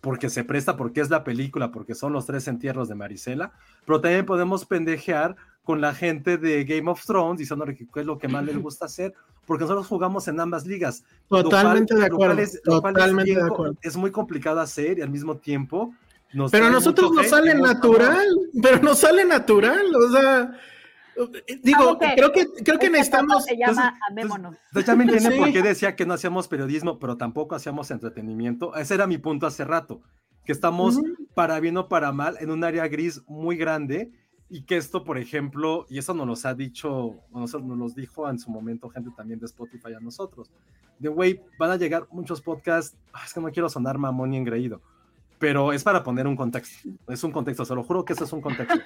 porque 0.00 0.28
se 0.28 0.42
presta, 0.42 0.76
porque 0.76 1.00
es 1.00 1.08
la 1.08 1.22
película, 1.22 1.70
porque 1.70 1.94
son 1.94 2.12
los 2.12 2.26
tres 2.26 2.48
entierros 2.48 2.88
de 2.88 2.96
Marisela, 2.96 3.52
pero 3.86 4.00
también 4.00 4.26
podemos 4.26 4.66
pendejear 4.66 5.36
con 5.64 5.80
la 5.80 5.94
gente 5.94 6.36
de 6.36 6.64
Game 6.64 6.90
of 6.90 7.04
Thrones, 7.04 7.38
diciéndole 7.38 7.74
qué 7.74 7.86
es 7.94 8.06
lo 8.06 8.18
que 8.18 8.28
más 8.28 8.44
les 8.44 8.56
gusta 8.62 8.84
hacer, 8.84 9.14
porque 9.46 9.64
nosotros 9.64 9.86
jugamos 9.86 10.28
en 10.28 10.38
ambas 10.38 10.66
ligas. 10.66 11.04
Totalmente 11.28 11.94
de 11.94 12.06
acuerdo. 12.06 12.40
Es, 12.40 12.62
totalmente 12.62 13.34
de 13.34 13.42
acuerdo. 13.42 13.76
Es 13.82 13.96
muy 13.96 14.10
complicado 14.10 14.60
hacer 14.60 14.98
y 14.98 15.02
al 15.02 15.10
mismo 15.10 15.36
tiempo. 15.38 15.94
pero 16.50 16.66
a 16.66 16.70
nosotros 16.70 17.10
nos 17.12 17.28
sale 17.28 17.54
natural, 17.54 18.26
pero 18.62 18.80
nos 18.80 18.98
sale 18.98 19.24
natural, 19.24 19.94
o 19.94 20.12
sea, 20.12 20.52
Digo, 21.62 21.92
Ok, 21.92 22.04
creo 22.16 22.32
que, 22.32 22.46
creo 22.64 22.78
que 22.78 22.86
este 22.86 22.90
necesitamos. 22.90 23.44
Se 23.44 23.56
llama 23.56 23.96
Amémonos. 24.10 24.56
Entonces 24.66 24.86
ya 24.86 24.96
me 24.96 25.04
entienden 25.04 25.32
Sí. 25.32 25.38
por 25.38 25.52
qué 25.52 25.62
decía 25.62 25.94
que 25.94 26.06
no 26.06 26.14
hacíamos 26.14 26.48
periodismo, 26.48 26.98
pero 26.98 27.16
tampoco 27.16 27.54
hacíamos 27.54 27.90
entretenimiento. 27.92 28.74
Ese 28.74 28.94
era 28.94 29.06
mi 29.06 29.18
punto 29.18 29.46
hace 29.46 29.64
rato, 29.64 30.02
que 30.44 30.50
estamos, 30.50 30.98
para 31.34 31.60
bien 31.60 31.76
o 31.76 31.88
para 31.88 32.10
mal, 32.10 32.36
en 32.40 32.50
un 32.50 32.64
área 32.64 32.88
gris 32.88 33.22
muy 33.28 33.56
grande 33.56 34.10
y 34.54 34.62
que 34.62 34.76
esto, 34.76 35.02
por 35.02 35.18
ejemplo, 35.18 35.84
y 35.88 35.98
eso 35.98 36.14
nos 36.14 36.28
los 36.28 36.46
ha 36.46 36.54
dicho, 36.54 37.16
nos, 37.32 37.60
nos 37.60 37.76
los 37.76 37.96
dijo 37.96 38.30
en 38.30 38.38
su 38.38 38.52
momento 38.52 38.88
gente 38.88 39.10
también 39.16 39.40
de 39.40 39.46
Spotify 39.46 39.94
a 39.94 40.00
nosotros, 40.00 40.48
de 41.00 41.08
güey, 41.08 41.42
van 41.58 41.72
a 41.72 41.76
llegar 41.76 42.06
muchos 42.12 42.40
podcasts, 42.40 42.96
ah, 43.12 43.22
es 43.26 43.34
que 43.34 43.40
no 43.40 43.50
quiero 43.50 43.68
sonar 43.68 43.98
mamón 43.98 44.30
ni 44.30 44.36
engreído, 44.36 44.80
pero 45.40 45.72
es 45.72 45.82
para 45.82 46.04
poner 46.04 46.28
un 46.28 46.36
contexto, 46.36 46.88
es 47.08 47.24
un 47.24 47.32
contexto, 47.32 47.64
se 47.64 47.74
lo 47.74 47.82
juro 47.82 48.04
que 48.04 48.12
eso 48.12 48.22
es 48.22 48.32
un 48.32 48.40
contexto. 48.40 48.78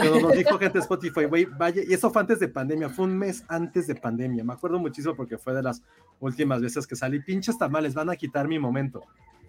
Pero 0.00 0.20
nos 0.20 0.32
dijo 0.34 0.56
gente 0.60 0.78
de 0.78 0.82
Spotify, 0.82 1.24
güey, 1.24 1.44
vaya, 1.44 1.82
y 1.84 1.92
eso 1.92 2.08
fue 2.12 2.22
antes 2.22 2.38
de 2.38 2.46
pandemia, 2.46 2.88
fue 2.88 3.06
un 3.06 3.18
mes 3.18 3.44
antes 3.48 3.88
de 3.88 3.96
pandemia, 3.96 4.44
me 4.44 4.52
acuerdo 4.52 4.78
muchísimo 4.78 5.16
porque 5.16 5.38
fue 5.38 5.54
de 5.54 5.64
las 5.64 5.82
últimas 6.20 6.62
veces 6.62 6.86
que 6.86 6.94
salí, 6.94 7.18
pinches 7.18 7.58
tamales, 7.58 7.94
van 7.94 8.10
a 8.10 8.14
quitar 8.14 8.46
mi 8.46 8.60
momento. 8.60 9.02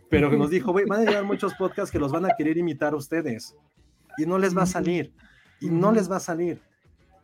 Pero 0.09 0.31
que 0.31 0.37
nos 0.37 0.49
dijo, 0.49 0.71
güey, 0.71 0.85
van 0.85 1.01
a 1.01 1.05
llegar 1.05 1.23
muchos 1.23 1.53
podcasts 1.53 1.91
que 1.91 1.99
los 1.99 2.11
van 2.11 2.25
a 2.25 2.35
querer 2.35 2.57
imitar 2.57 2.95
ustedes 2.95 3.55
y 4.17 4.25
no 4.25 4.39
les 4.39 4.57
va 4.57 4.63
a 4.63 4.65
salir, 4.65 5.13
y 5.61 5.69
no 5.69 5.93
les 5.93 6.11
va 6.11 6.17
a 6.17 6.19
salir. 6.19 6.59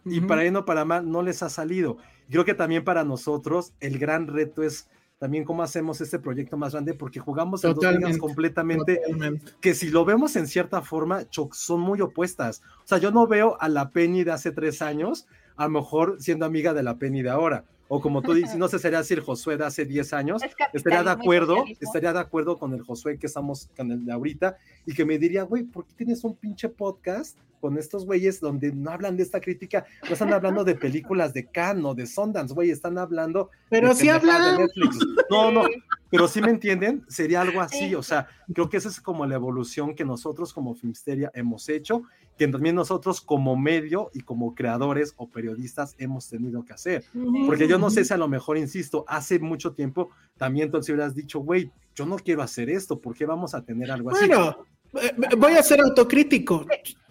Y 0.06 0.22
para 0.22 0.44
bien 0.44 0.56
o 0.56 0.64
para 0.64 0.86
mal, 0.86 1.10
no 1.10 1.22
les 1.22 1.44
ha 1.44 1.50
salido. 1.50 1.98
Creo 2.30 2.46
que 2.46 2.54
también 2.54 2.86
para 2.86 3.04
nosotros 3.04 3.74
el 3.82 4.00
gran 4.00 4.28
reto 4.28 4.64
es 4.64 4.88
también 5.18 5.44
cómo 5.44 5.64
hacemos 5.64 6.00
este 6.00 6.20
proyecto 6.20 6.58
más 6.58 6.74
grande, 6.74 6.94
porque 6.94 7.20
jugamos 7.20 7.64
en 7.64 7.74
dos 7.74 7.84
ligas 7.84 7.94
Totalmente, 7.96 8.20
completamente 8.20 9.02
Totalmente. 9.04 9.52
que 9.60 9.74
si 9.74 9.90
lo 9.90 10.06
vemos 10.06 10.36
en 10.36 10.48
cierta 10.48 10.82
forma, 10.82 11.24
son 11.52 11.82
muy 11.82 12.00
opuestas. 12.02 12.62
O 12.84 12.88
sea, 12.88 13.00
yo 13.00 13.12
no 13.12 13.28
veo 13.28 13.58
a 13.60 13.68
la 13.68 13.90
Penny 13.90 14.24
de 14.24 14.32
hace 14.32 14.52
tres 14.52 14.82
años, 14.82 15.28
a 15.56 15.64
lo 15.66 15.72
mejor 15.72 16.18
siendo 16.20 16.46
amiga 16.46 16.74
de 16.74 16.84
la 16.84 16.98
Penny 16.98 17.24
de 17.24 17.32
ahora. 17.32 17.66
O 17.88 18.02
como 18.02 18.22
tú 18.22 18.34
dices, 18.34 18.58
no 18.58 18.68
sé, 18.68 18.80
sería 18.80 19.04
si 19.04 19.14
el 19.14 19.22
Josué 19.22 19.58
de 19.58 19.66
hace 19.66 19.86
10 19.86 20.14
años, 20.14 20.44
Es 20.44 20.56
estaría 20.74 21.04
de 21.04 21.12
acuerdo, 21.12 21.64
estaría 21.80 22.12
de 22.12 22.20
acuerdo 22.20 22.58
con 22.58 22.74
el 22.74 22.82
Josué 22.82 23.18
que 23.18 23.28
estamos 23.28 23.70
con 23.78 23.92
el 23.92 24.06
de 24.06 24.12
ahorita 24.12 24.58
y 24.86 24.94
que 24.94 25.06
me 25.06 25.18
diría, 25.18 25.44
güey, 25.44 25.64
¿por 25.64 25.86
qué 25.86 25.94
tienes 25.96 26.24
un 26.24 26.36
pinche 26.36 26.68
podcast 26.70 27.38
con 27.62 27.78
estos 27.78 28.06
güeyes 28.06 28.40
donde 28.40 28.72
no 28.72 28.92
hablan 28.92 29.16
de 29.16 29.24
esta 29.24 29.40
crítica? 29.40 29.86
No 30.04 30.14
están 30.14 30.34
hablando 30.34 30.64
de 30.64 30.76
películas 30.76 31.34
de 31.34 31.46
Cannes 31.46 31.86
o 31.86 31.96
de 31.96 32.06
Sundance, 32.06 32.54
güey, 32.54 32.72
están 32.72 32.98
hablando 32.98 33.50
Pero 33.70 33.90
de 33.90 33.96
sí 33.96 34.08
pendejadas 34.08 34.24
de 34.24 34.50
hablan. 34.50 34.62
Netflix. 34.62 34.98
No, 35.30 35.52
no, 35.52 35.64
pero 36.10 36.28
sí 36.28 36.42
me 36.42 36.52
entienden, 36.52 37.06
sería 37.08 37.42
algo 37.42 37.62
así, 37.62 37.96
o 37.96 38.04
sea, 38.04 38.28
creo 38.54 38.70
que 38.70 38.78
esa 38.78 38.90
es 38.90 39.00
como 39.00 39.26
la 39.26 39.36
evolución 39.36 39.96
que 39.96 40.06
nosotros 40.06 40.54
como 40.54 40.76
Filmsteria 40.76 41.32
hemos 41.34 41.68
hecho, 41.70 42.04
que 42.38 42.48
también 42.48 42.76
nosotros 42.76 43.22
como 43.22 43.56
medio 43.56 44.12
y 44.14 44.22
como 44.22 44.54
creadores 44.54 45.14
o 45.18 45.28
periodistas 45.28 45.96
hemos 45.98 46.30
tenido 46.30 46.64
que 46.64 46.74
hacer. 46.74 47.04
Porque 47.46 47.68
yo 47.68 47.78
no 47.80 47.90
sé 47.90 48.06
si 48.06 48.14
a 48.14 48.18
lo 48.18 48.28
mejor, 48.28 48.58
insisto, 48.58 49.06
hace 49.08 49.40
mucho 49.40 49.74
tiempo 49.74 50.10
también 50.38 50.66
entonces 50.66 50.94
hubieras 50.94 51.16
dicho, 51.16 51.40
güey, 51.40 51.72
yo 51.96 52.06
no 52.06 52.18
quiero 52.18 52.44
hacer 52.44 52.70
esto, 52.70 53.00
¿por 53.00 53.16
qué 53.16 53.26
vamos 53.26 53.56
a 53.56 53.64
tener 53.64 53.90
algo 53.92 54.12
así? 54.12 54.28
Bueno, 54.28 54.66
eh, 55.02 55.12
voy 55.38 55.54
a 55.54 55.64
ser 55.64 55.82
autocrítico. 55.82 56.66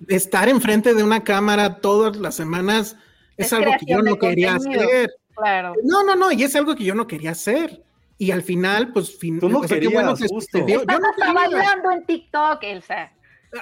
Estar 0.06 0.48
enfrente 0.48 0.94
de 0.94 1.02
una 1.02 1.24
cámara 1.24 1.80
todas 1.80 2.16
las 2.16 2.34
semanas 2.34 2.96
es, 3.36 3.46
Es 3.46 3.52
algo 3.52 3.72
que 3.78 3.86
yo 3.86 4.02
no 4.02 4.16
quería 4.16 4.56
contenido. 4.56 4.82
hacer. 4.82 5.10
Claro. 5.34 5.74
No, 5.82 6.02
no, 6.04 6.14
no, 6.14 6.32
y 6.32 6.42
es 6.42 6.54
algo 6.56 6.74
que 6.74 6.84
yo 6.84 6.94
no 6.94 7.06
quería 7.06 7.32
hacer. 7.32 7.82
Y 8.18 8.30
al 8.30 8.42
final, 8.42 8.92
pues, 8.92 9.18
fin, 9.18 9.38
Tú 9.38 9.48
no 9.48 9.58
o 9.58 9.68
sea, 9.68 9.78
qué 9.78 9.88
bueno 9.88 10.14
querías, 10.14 10.30
que 10.30 10.34
justo. 10.34 10.66
Yo 10.66 10.84
no 10.84 11.10
Estaba 11.10 11.32
bailando 11.34 11.90
en 11.90 12.06
TikTok, 12.06 12.62
Elsa. 12.62 13.12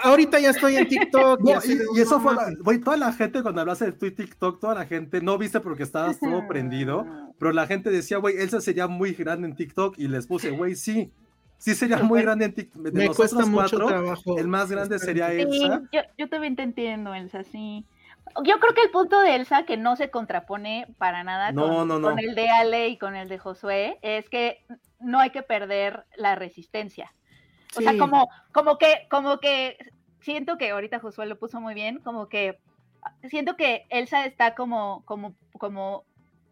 Ahorita 0.03 0.39
ya 0.41 0.51
estoy 0.51 0.77
en 0.77 0.89
TikTok. 0.89 1.41
No, 1.41 1.51
y, 1.65 1.99
y 1.99 2.01
eso 2.01 2.21
fue, 2.21 2.35
güey, 2.61 2.81
toda 2.81 2.97
la 2.97 3.13
gente 3.13 3.43
cuando 3.43 3.61
hablaste 3.61 3.87
de 3.87 3.93
tu 3.93 4.11
TikTok, 4.11 4.61
toda 4.61 4.75
la 4.75 4.87
gente, 4.87 5.21
no 5.21 5.39
viste 5.39 5.61
porque 5.61 5.83
estabas 5.83 6.19
todo 6.21 6.47
prendido, 6.47 7.07
pero 7.39 7.53
la 7.53 7.67
gente 7.67 7.91
decía, 7.91 8.19
güey, 8.19 8.37
Elsa 8.39 8.61
sería 8.61 8.87
muy 8.87 9.13
grande 9.13 9.49
en 9.49 9.55
TikTok 9.57 9.99
y 9.99 10.09
les 10.09 10.27
puse, 10.27 10.51
güey, 10.51 10.75
sí, 10.75 11.13
sí 11.59 11.75
sería 11.75 11.99
muy 11.99 12.23
grande 12.23 12.47
en 12.47 12.55
TikTok. 12.55 12.83
De 12.83 12.93
Me 12.93 13.09
cuesta 13.15 13.45
mucho 13.47 13.77
cuatro, 13.79 13.87
trabajo. 13.87 14.39
el 14.39 14.49
más 14.49 14.71
grande 14.71 14.99
sería 14.99 15.31
Sí, 15.31 15.41
Elsa. 15.41 15.83
yo, 15.93 16.01
yo 16.19 16.29
también 16.29 16.57
te 16.57 16.63
entiendo, 16.63 17.15
Elsa, 17.15 17.45
sí. 17.45 17.85
Yo 18.45 18.59
creo 18.59 18.73
que 18.75 18.83
el 18.83 18.91
punto 18.91 19.21
de 19.21 19.37
Elsa, 19.37 19.65
que 19.65 19.77
no 19.77 19.97
se 19.97 20.11
contrapone 20.11 20.87
para 20.99 21.23
nada 21.25 21.53
No, 21.53 21.69
con, 21.69 21.89
no, 21.89 21.99
no. 21.99 22.09
con 22.09 22.19
el 22.19 22.35
de 22.35 22.49
Ale 22.49 22.89
y 22.89 22.97
con 22.99 23.15
el 23.15 23.29
de 23.29 23.39
Josué, 23.39 23.99
es 24.03 24.29
que 24.31 24.65
no 24.99 25.21
hay 25.21 25.31
que 25.31 25.43
perder 25.43 26.05
la 26.17 26.35
resistencia. 26.35 27.13
O 27.77 27.81
sea, 27.83 27.93
como, 27.99 28.29
como 28.53 28.79
que, 28.79 29.07
como 29.11 29.39
que 29.41 29.77
siento 30.21 30.57
que 30.59 30.71
ahorita 30.71 31.01
Josué 31.01 31.27
lo 31.27 31.39
puso 31.39 31.61
muy 31.61 31.75
bien, 31.75 31.99
como 31.99 32.29
que 32.29 32.59
siento 33.29 33.57
que 33.57 33.87
Elsa 33.91 34.25
está 34.25 34.55
como, 34.55 35.03
como, 35.05 35.35
como, 35.59 36.05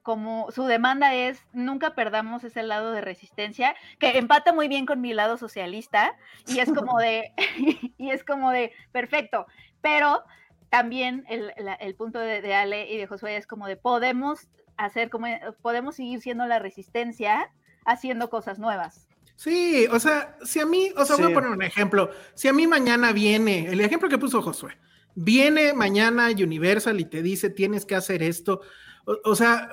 como 0.03 0.51
su 0.51 0.65
demanda 0.66 1.15
es 1.15 1.40
nunca 1.53 1.94
perdamos 1.94 2.44
ese 2.44 2.62
lado 2.62 2.93
de 2.93 3.01
resistencia, 3.01 3.74
que 3.99 4.19
empata 4.19 4.53
muy 4.53 4.69
bien 4.69 4.85
con 4.85 5.01
mi 5.01 5.15
lado 5.15 5.36
socialista, 5.39 6.15
y 6.47 6.59
es 6.59 6.73
como 6.73 6.99
de, 6.99 7.32
y 7.99 8.11
es 8.11 8.24
como 8.24 8.51
de, 8.51 8.73
perfecto, 8.93 9.47
pero 9.81 10.23
también 10.70 11.24
el, 11.28 11.53
la- 11.57 11.74
el 11.74 11.94
punto 11.94 12.19
de, 12.19 12.43
de 12.43 12.55
Ale 12.55 12.90
y 12.90 12.97
de 12.99 13.07
Josué 13.07 13.36
es 13.36 13.47
como 13.47 13.66
de 13.66 13.77
podemos 13.77 14.49
hacer 14.78 15.11
como 15.11 15.27
podemos 15.61 15.97
seguir 15.97 16.20
siendo 16.23 16.47
la 16.47 16.59
resistencia 16.59 17.51
haciendo 17.85 18.31
cosas 18.31 18.59
nuevas. 18.59 19.07
Sí, 19.43 19.86
o 19.90 19.98
sea, 19.98 20.36
si 20.44 20.60
a 20.60 20.66
mí, 20.66 20.93
o 20.97 21.05
sea, 21.05 21.16
voy 21.16 21.32
a 21.32 21.35
poner 21.35 21.51
un 21.51 21.62
ejemplo. 21.62 22.10
Si 22.35 22.47
a 22.47 22.52
mí 22.52 22.69
mañana 22.69 23.12
viene, 23.12 23.66
el 23.66 23.81
ejemplo 23.81 24.09
que 24.09 24.16
puso 24.16 24.40
Josué, 24.40 24.78
viene 25.16 25.73
mañana 25.73 26.28
Universal 26.28 27.01
y 27.01 27.06
te 27.06 27.23
dice 27.23 27.51
tienes 27.51 27.85
que 27.85 27.97
hacer 27.97 28.23
esto, 28.23 28.60
o, 29.05 29.19
o 29.24 29.35
sea, 29.35 29.69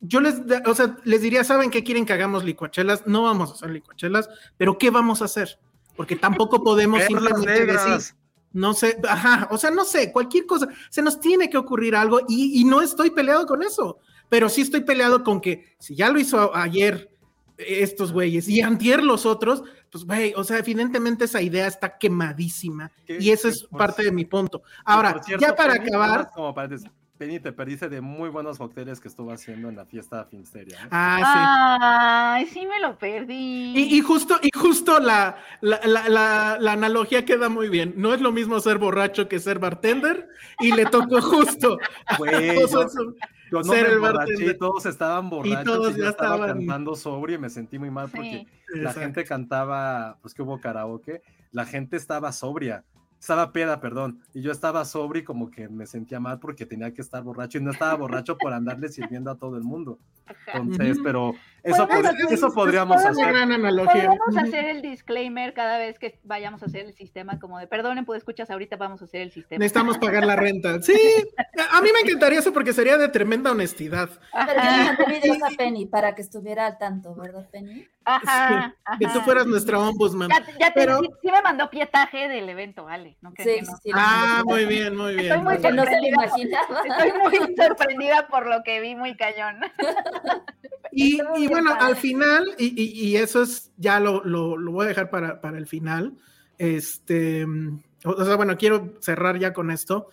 yo 0.00 0.20
les, 0.20 0.46
da- 0.46 0.62
o 0.66 0.74
sea, 0.74 0.98
les 1.04 1.22
diría, 1.22 1.42
¿saben 1.42 1.70
qué 1.70 1.82
quieren 1.82 2.04
que 2.04 2.12
hagamos 2.12 2.44
licuachelas? 2.44 3.06
No 3.06 3.22
vamos 3.22 3.50
a 3.50 3.54
hacer 3.54 3.70
licuachelas, 3.70 4.28
pero 4.58 4.76
¿qué 4.76 4.90
vamos 4.90 5.22
a 5.22 5.24
hacer? 5.24 5.58
Porque 5.96 6.16
tampoco 6.16 6.62
podemos 6.62 7.00
simplemente 7.06 7.64
decir, 7.72 8.14
no 8.52 8.74
sé, 8.74 8.98
ajá, 9.08 9.48
o 9.50 9.56
sea, 9.56 9.70
no 9.70 9.86
sé, 9.86 10.12
cualquier 10.12 10.44
cosa, 10.44 10.68
se 10.90 11.00
nos 11.00 11.18
tiene 11.18 11.48
que 11.48 11.56
ocurrir 11.56 11.96
algo 11.96 12.20
y, 12.28 12.60
y 12.60 12.64
no 12.64 12.82
estoy 12.82 13.08
peleado 13.08 13.46
con 13.46 13.62
eso, 13.62 14.00
pero 14.28 14.50
sí 14.50 14.60
estoy 14.60 14.82
peleado 14.82 15.24
con 15.24 15.40
que 15.40 15.76
si 15.78 15.94
ya 15.94 16.10
lo 16.10 16.20
hizo 16.20 16.54
ayer 16.54 17.08
estos 17.58 18.12
güeyes 18.12 18.48
y 18.48 18.60
antier 18.62 19.02
los 19.02 19.26
otros, 19.26 19.62
pues 19.90 20.04
güey, 20.04 20.32
o 20.36 20.42
sea, 20.44 20.58
evidentemente 20.58 21.24
esa 21.26 21.40
idea 21.40 21.66
está 21.66 21.98
quemadísima 21.98 22.90
Que- 23.06 23.18
y 23.20 23.30
eso 23.30 23.48
es 23.48 23.64
por- 23.64 23.78
parte 23.78 24.02
de 24.02 24.12
mi 24.12 24.24
punto. 24.24 24.62
Ahora, 24.84 25.22
cierto, 25.22 25.44
ya 25.46 25.54
para 25.54 25.74
Penny, 25.74 25.88
acabar, 25.88 26.30
Como 26.34 26.52
paréntesis, 26.54 26.90
Penny, 27.16 27.38
te 27.38 27.52
perdiste 27.52 27.88
de 27.88 28.00
muy 28.00 28.28
buenos 28.28 28.58
cócteles 28.58 29.00
que 29.00 29.06
estuvo 29.06 29.30
haciendo 29.30 29.68
en 29.68 29.76
la 29.76 29.84
fiesta 29.86 30.24
Finsteria. 30.24 30.78
¿eh? 30.82 30.88
ah, 30.90 32.34
Ay, 32.34 32.46
sí 32.46 32.66
me 32.66 32.80
lo 32.80 32.98
perdí. 32.98 33.72
sí. 33.72 33.88
Y, 33.88 33.98
y 33.98 34.00
justo, 34.00 34.36
y 34.42 34.50
justo 34.52 34.98
la, 34.98 35.36
la, 35.60 35.80
la- 35.84 36.08
la- 36.08 36.56
la 36.58 36.72
analogía 36.72 37.24
queda 37.24 37.48
muy 37.48 37.68
bien. 37.68 37.94
No 37.96 38.12
es 38.14 38.20
lo 38.20 38.32
mismo 38.32 38.58
ser 38.58 38.78
borracho 38.78 39.28
que 39.28 39.38
ser 39.38 39.60
bartender, 39.60 40.28
y 40.58 40.72
le 40.72 40.86
tocó 40.86 41.20
justo. 41.22 41.78
yo- 43.62 43.66
no 43.68 43.72
ser 43.72 43.88
me 43.88 43.92
el 43.94 44.58
todos 44.58 44.86
estaban 44.86 45.30
borrachos 45.30 45.64
todos 45.64 45.92
y 45.94 45.98
yo 45.98 46.04
ya 46.04 46.10
estaba 46.10 46.34
estaban- 46.36 46.58
cantando 46.58 46.94
sobrio 46.96 47.36
y 47.36 47.38
me 47.40 47.50
sentí 47.50 47.78
muy 47.78 47.90
mal 47.90 48.08
porque 48.10 48.46
Sí. 48.72 48.80
la 48.80 48.92
gente 48.92 49.24
cantaba, 49.24 50.18
pues 50.22 50.34
que 50.34 50.42
hubo 50.42 50.60
karaoke, 50.60 51.22
la 51.52 51.64
gente 51.64 51.96
estaba 51.96 52.32
sobria, 52.32 52.84
estaba 53.20 53.52
peda, 53.52 53.80
perdón, 53.80 54.20
y 54.34 54.42
yo 54.42 54.52
estaba 54.52 54.84
sobrio 54.84 55.22
y 55.22 55.24
como 55.24 55.50
que 55.50 55.68
me 55.68 55.86
sentía 55.86 56.20
mal 56.20 56.38
porque 56.40 56.66
tenía 56.66 56.92
que 56.92 57.00
estar 57.00 57.22
borracho 57.22 57.58
y 57.58 57.62
no 57.62 57.70
estaba 57.70 57.94
borracho 57.94 58.36
por 58.36 58.52
andarle 58.52 58.88
sirviendo 58.88 59.30
a 59.30 59.36
todo 59.36 59.56
el 59.56 59.62
mundo. 59.64 59.98
Entonces, 60.52 60.98
pero 61.02 61.32
eso, 61.64 61.88
pod- 61.88 62.32
eso 62.32 62.52
podríamos 62.52 63.00
una 63.00 63.10
hacer. 63.10 63.26
gran 63.26 63.50
analogía. 63.52 63.92
Podríamos 64.10 64.36
hacer 64.36 64.64
el 64.66 64.82
disclaimer 64.82 65.52
cada 65.54 65.78
vez 65.78 65.98
que 65.98 66.18
vayamos 66.22 66.62
a 66.62 66.66
hacer 66.66 66.86
el 66.86 66.94
sistema, 66.94 67.40
como 67.40 67.58
de 67.58 67.66
perdonen, 67.66 68.04
pues 68.04 68.18
escuchas, 68.18 68.50
ahorita 68.50 68.76
vamos 68.76 69.02
a 69.02 69.06
hacer 69.06 69.22
el 69.22 69.32
sistema. 69.32 69.58
Necesitamos 69.58 69.98
pagar 69.98 70.24
la 70.26 70.36
renta. 70.36 70.78
Sí, 70.82 70.94
a 71.72 71.80
mí 71.80 71.88
me 71.92 72.00
encantaría 72.08 72.38
eso 72.40 72.52
porque 72.52 72.72
sería 72.72 72.96
de 72.98 73.08
tremenda 73.08 73.50
honestidad. 73.52 74.08
Pero 74.32 74.46
yo 74.46 74.54
le 74.54 74.60
Ajá, 74.60 74.96
mandé 74.98 75.20
videos 75.20 75.42
a 75.42 75.48
Penny 75.56 75.86
para 75.86 76.14
que 76.14 76.22
estuviera 76.22 76.66
al 76.66 76.78
tanto, 76.78 77.14
¿verdad, 77.14 77.48
Penny? 77.50 77.86
ajá, 78.06 78.74
Que 78.98 79.06
tú 79.06 79.20
fueras 79.22 79.46
nuestra 79.46 79.78
ombudsman. 79.78 80.28
Ya, 80.28 80.44
ya 80.60 80.66
te- 80.66 80.80
Pero- 80.80 81.00
sí, 81.00 81.08
sí 81.22 81.30
me 81.30 81.40
mandó 81.40 81.70
pietaje 81.70 82.28
del 82.28 82.46
evento, 82.50 82.86
Ale. 82.86 83.16
¿no? 83.22 83.32
Que- 83.32 83.42
Sí, 83.44 83.50
que 83.60 83.64
sí, 83.64 83.70
no. 83.72 83.76
sí. 83.78 83.90
Ah, 83.94 84.42
muy 84.44 84.66
bien, 84.66 84.94
muy 84.94 85.14
bien. 85.14 85.32
Estoy 85.32 85.40
muy 85.42 85.56
Que 85.58 85.62
no 85.62 85.68
se 85.68 85.72
lo 85.72 85.82
sorprendida. 85.84 86.10
imaginaba. 86.14 86.82
Estoy 86.84 87.12
muy 87.20 87.56
sorprendida 87.56 88.26
por 88.28 88.46
lo 88.46 88.62
que 88.62 88.80
vi, 88.80 88.94
muy 88.94 89.16
cañón. 89.16 89.56
Y, 90.94 91.18
y 91.38 91.48
bueno, 91.48 91.70
padre. 91.72 91.86
al 91.86 91.96
final, 91.96 92.44
y, 92.58 92.66
y- 92.80 93.08
y 93.08 93.16
eso 93.16 93.42
es, 93.42 93.72
ya 93.76 94.00
lo, 94.00 94.22
lo- 94.24 94.56
lo 94.56 94.72
voy 94.72 94.84
a 94.86 94.88
dejar 94.88 95.10
para, 95.10 95.40
para 95.40 95.58
el 95.58 95.66
final. 95.66 96.14
Este, 96.58 97.46
o, 98.04 98.24
sea, 98.24 98.36
bueno, 98.36 98.56
quiero 98.56 98.94
cerrar 99.00 99.38
ya 99.38 99.52
con 99.52 99.70
esto. 99.70 100.08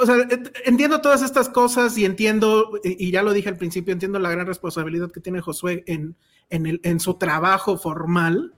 O 0.00 0.06
sea, 0.06 0.16
entiendo 0.64 1.00
todas 1.02 1.22
estas 1.22 1.48
cosas 1.50 1.96
y 1.98 2.04
entiendo, 2.06 2.80
y 2.82 3.08
y 3.08 3.10
ya 3.10 3.22
lo 3.22 3.32
dije 3.34 3.50
al 3.50 3.58
principio, 3.58 3.92
entiendo 3.92 4.18
la 4.18 4.30
gran 4.30 4.46
responsabilidad 4.46 5.10
que 5.10 5.20
tiene 5.20 5.42
Josué 5.42 5.84
en, 5.86 6.16
en, 6.48 6.64
el, 6.66 6.80
en 6.82 6.98
su 6.98 7.14
trabajo 7.14 7.76
formal, 7.76 8.54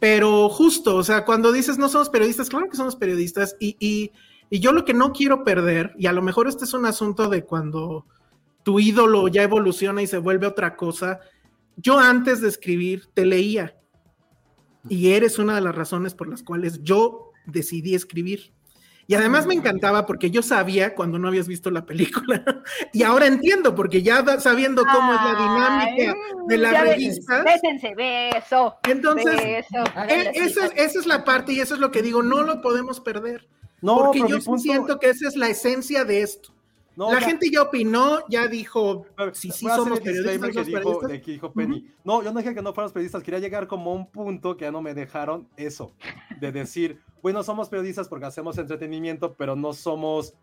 pero 0.00 0.48
justo, 0.48 0.96
o 0.96 1.02
sea, 1.02 1.24
cuando 1.26 1.52
dices 1.52 1.76
no 1.78 1.88
somos 1.88 2.08
periodistas, 2.10 2.48
claro 2.48 2.68
que 2.70 2.76
somos 2.76 2.96
periodistas 2.96 3.56
y, 3.60 3.76
y 3.80 4.12
Y 4.48 4.60
yo 4.60 4.72
lo 4.72 4.84
que 4.84 4.94
no 4.94 5.12
quiero 5.12 5.42
perder, 5.44 5.92
y 5.98 6.06
a 6.06 6.12
lo 6.12 6.22
mejor 6.22 6.46
este 6.48 6.64
es 6.64 6.72
un 6.72 6.86
asunto 6.86 7.28
de 7.28 7.42
cuando 7.44 8.06
tu 8.66 8.80
ídolo 8.80 9.28
ya 9.28 9.44
evoluciona 9.44 10.02
y 10.02 10.08
se 10.08 10.18
vuelve 10.18 10.44
otra 10.48 10.74
cosa, 10.74 11.20
yo 11.76 12.00
antes 12.00 12.40
de 12.40 12.48
escribir 12.48 13.04
te 13.14 13.24
leía. 13.24 13.76
Y 14.88 15.12
eres 15.12 15.38
una 15.38 15.54
de 15.54 15.60
las 15.60 15.72
razones 15.72 16.14
por 16.14 16.26
las 16.28 16.42
cuales 16.42 16.82
yo 16.82 17.30
decidí 17.46 17.94
escribir. 17.94 18.52
Y 19.06 19.14
además 19.14 19.46
me 19.46 19.54
encantaba 19.54 20.04
porque 20.04 20.32
yo 20.32 20.42
sabía 20.42 20.96
cuando 20.96 21.16
no 21.16 21.28
habías 21.28 21.46
visto 21.46 21.70
la 21.70 21.86
película. 21.86 22.42
y 22.92 23.04
ahora 23.04 23.28
entiendo, 23.28 23.72
porque 23.76 24.02
ya 24.02 24.22
da- 24.22 24.40
sabiendo 24.40 24.82
cómo 24.84 25.14
es 25.14 25.20
la 25.22 25.34
dinámica 25.36 26.14
de 26.48 26.58
la 26.58 26.80
revista. 26.82 27.44
Bésense, 27.44 27.94
beso. 27.94 28.74
Entonces, 28.82 29.36
beso. 29.36 29.84
e- 30.08 30.32
esa, 30.34 30.66
es- 30.66 30.72
esa 30.74 30.98
es 30.98 31.06
la 31.06 31.22
parte 31.22 31.52
y 31.52 31.60
eso 31.60 31.74
es 31.74 31.80
lo 31.80 31.92
que 31.92 32.02
digo, 32.02 32.20
no 32.20 32.42
lo 32.42 32.60
podemos 32.60 32.98
perder. 32.98 33.48
No, 33.80 33.96
porque 34.06 34.24
yo 34.26 34.40
siento 34.58 34.98
que 34.98 35.10
esa 35.10 35.28
es 35.28 35.36
la 35.36 35.50
esencia 35.50 36.04
de 36.04 36.22
esto. 36.22 36.55
No, 36.96 37.12
la 37.12 37.20
gente 37.20 37.50
ya 37.52 37.60
opinó, 37.62 38.20
ya 38.30 38.48
dijo 38.48 39.04
si 39.34 39.50
sí 39.50 39.66
hacer 39.66 39.78
somos 39.80 40.00
periodistas, 40.00 40.50
que 40.50 40.64
dijo, 40.64 40.78
periodistas. 40.80 41.10
que 41.22 41.30
dijo 41.32 41.52
Penny. 41.52 41.86
No, 42.04 42.22
yo 42.22 42.32
no 42.32 42.40
dije 42.40 42.54
que 42.54 42.62
no 42.62 42.72
fuéramos 42.72 42.92
periodistas, 42.92 43.22
quería 43.22 43.38
llegar 43.38 43.66
como 43.66 43.90
a 43.92 43.94
un 43.94 44.10
punto 44.10 44.56
que 44.56 44.64
ya 44.64 44.72
no 44.72 44.80
me 44.80 44.94
dejaron 44.94 45.46
eso, 45.58 45.92
de 46.40 46.52
decir, 46.52 47.02
bueno, 47.22 47.42
somos 47.42 47.68
periodistas 47.68 48.08
porque 48.08 48.24
hacemos 48.24 48.56
entretenimiento, 48.56 49.34
pero 49.34 49.54
no 49.56 49.74
somos 49.74 50.34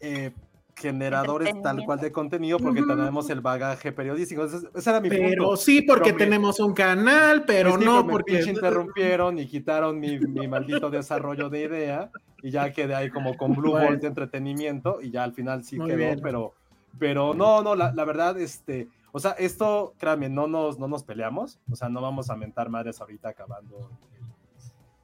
eh, 0.00 0.32
generadores 0.76 1.50
tal 1.62 1.82
cual 1.84 1.98
de 2.00 2.12
contenido 2.12 2.58
porque 2.58 2.80
Ujú. 2.80 2.88
tenemos 2.94 3.30
el 3.30 3.40
bagaje 3.40 3.90
periodístico. 3.90 4.44
Entonces, 4.44 4.68
ese 4.74 4.90
era 4.90 5.00
mi 5.00 5.08
Pero 5.08 5.44
punto. 5.46 5.56
sí, 5.56 5.82
porque 5.82 6.12
tenemos 6.12 6.60
un 6.60 6.74
canal, 6.74 7.44
pero 7.46 7.78
Sí, 7.78 7.84
no 7.84 8.04
me 8.04 8.12
porque. 8.12 8.42
interrumpieron 8.42 9.38
y 9.38 9.46
quitaron 9.46 9.98
mi, 9.98 10.18
mi 10.18 10.46
maldito 10.48 10.90
desarrollo 10.90 11.48
de 11.48 11.62
idea 11.62 12.10
y 12.42 12.50
ya 12.50 12.72
quedé 12.72 12.94
ahí 12.94 13.10
como 13.10 13.36
con 13.36 13.52
Blue 13.54 13.72
Bueno. 13.72 13.86
Ball 13.86 14.00
de 14.00 14.06
entretenimiento 14.08 15.00
y 15.02 15.10
ya 15.10 15.24
al 15.24 15.32
final 15.32 15.64
sí 15.64 15.78
Muy 15.78 15.88
quedó, 15.88 15.96
bien. 15.98 16.20
pero, 16.22 16.54
pero 16.98 17.34
no, 17.34 17.62
no, 17.62 17.74
la, 17.74 17.92
la 17.92 18.04
verdad, 18.04 18.38
este, 18.38 18.88
o 19.12 19.18
sea, 19.18 19.32
esto, 19.32 19.94
créanme, 19.98 20.28
no 20.28 20.46
nos, 20.46 20.78
no 20.78 20.86
nos 20.88 21.02
peleamos, 21.02 21.58
o 21.70 21.76
sea, 21.76 21.88
no 21.88 22.00
vamos 22.00 22.30
a 22.30 22.36
mentar 22.36 22.68
madres 22.68 23.00
ahorita 23.00 23.30
acabando 23.30 23.90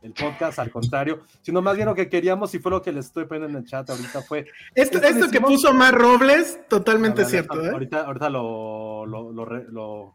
el, 0.04 0.12
podcast, 0.12 0.58
al 0.58 0.70
contrario, 0.70 1.20
sino 1.42 1.60
más 1.62 1.74
bien 1.76 1.88
lo 1.88 1.94
que 1.94 2.08
queríamos 2.08 2.54
y 2.54 2.58
fue 2.58 2.70
lo 2.70 2.82
que 2.82 2.92
les 2.92 3.06
estoy 3.06 3.24
poniendo 3.24 3.48
en 3.48 3.64
el 3.64 3.68
chat 3.68 3.88
ahorita 3.88 4.22
fue... 4.22 4.46
Esto, 4.74 4.98
esto 4.98 5.08
esto 5.08 5.30
que 5.30 5.40
puso 5.40 5.72
Mar 5.72 5.94
Robles, 5.94 6.60
totalmente 6.68 7.22
ver, 7.22 7.30
cierto. 7.30 7.56
deja- 7.56 7.68
¿eh? 7.68 7.72
Ahorita, 7.72 8.00
ahorita 8.06 8.30
lo, 8.30 9.06
lo, 9.06 9.32
lo, 9.32 9.44
lo-. 9.46 10.14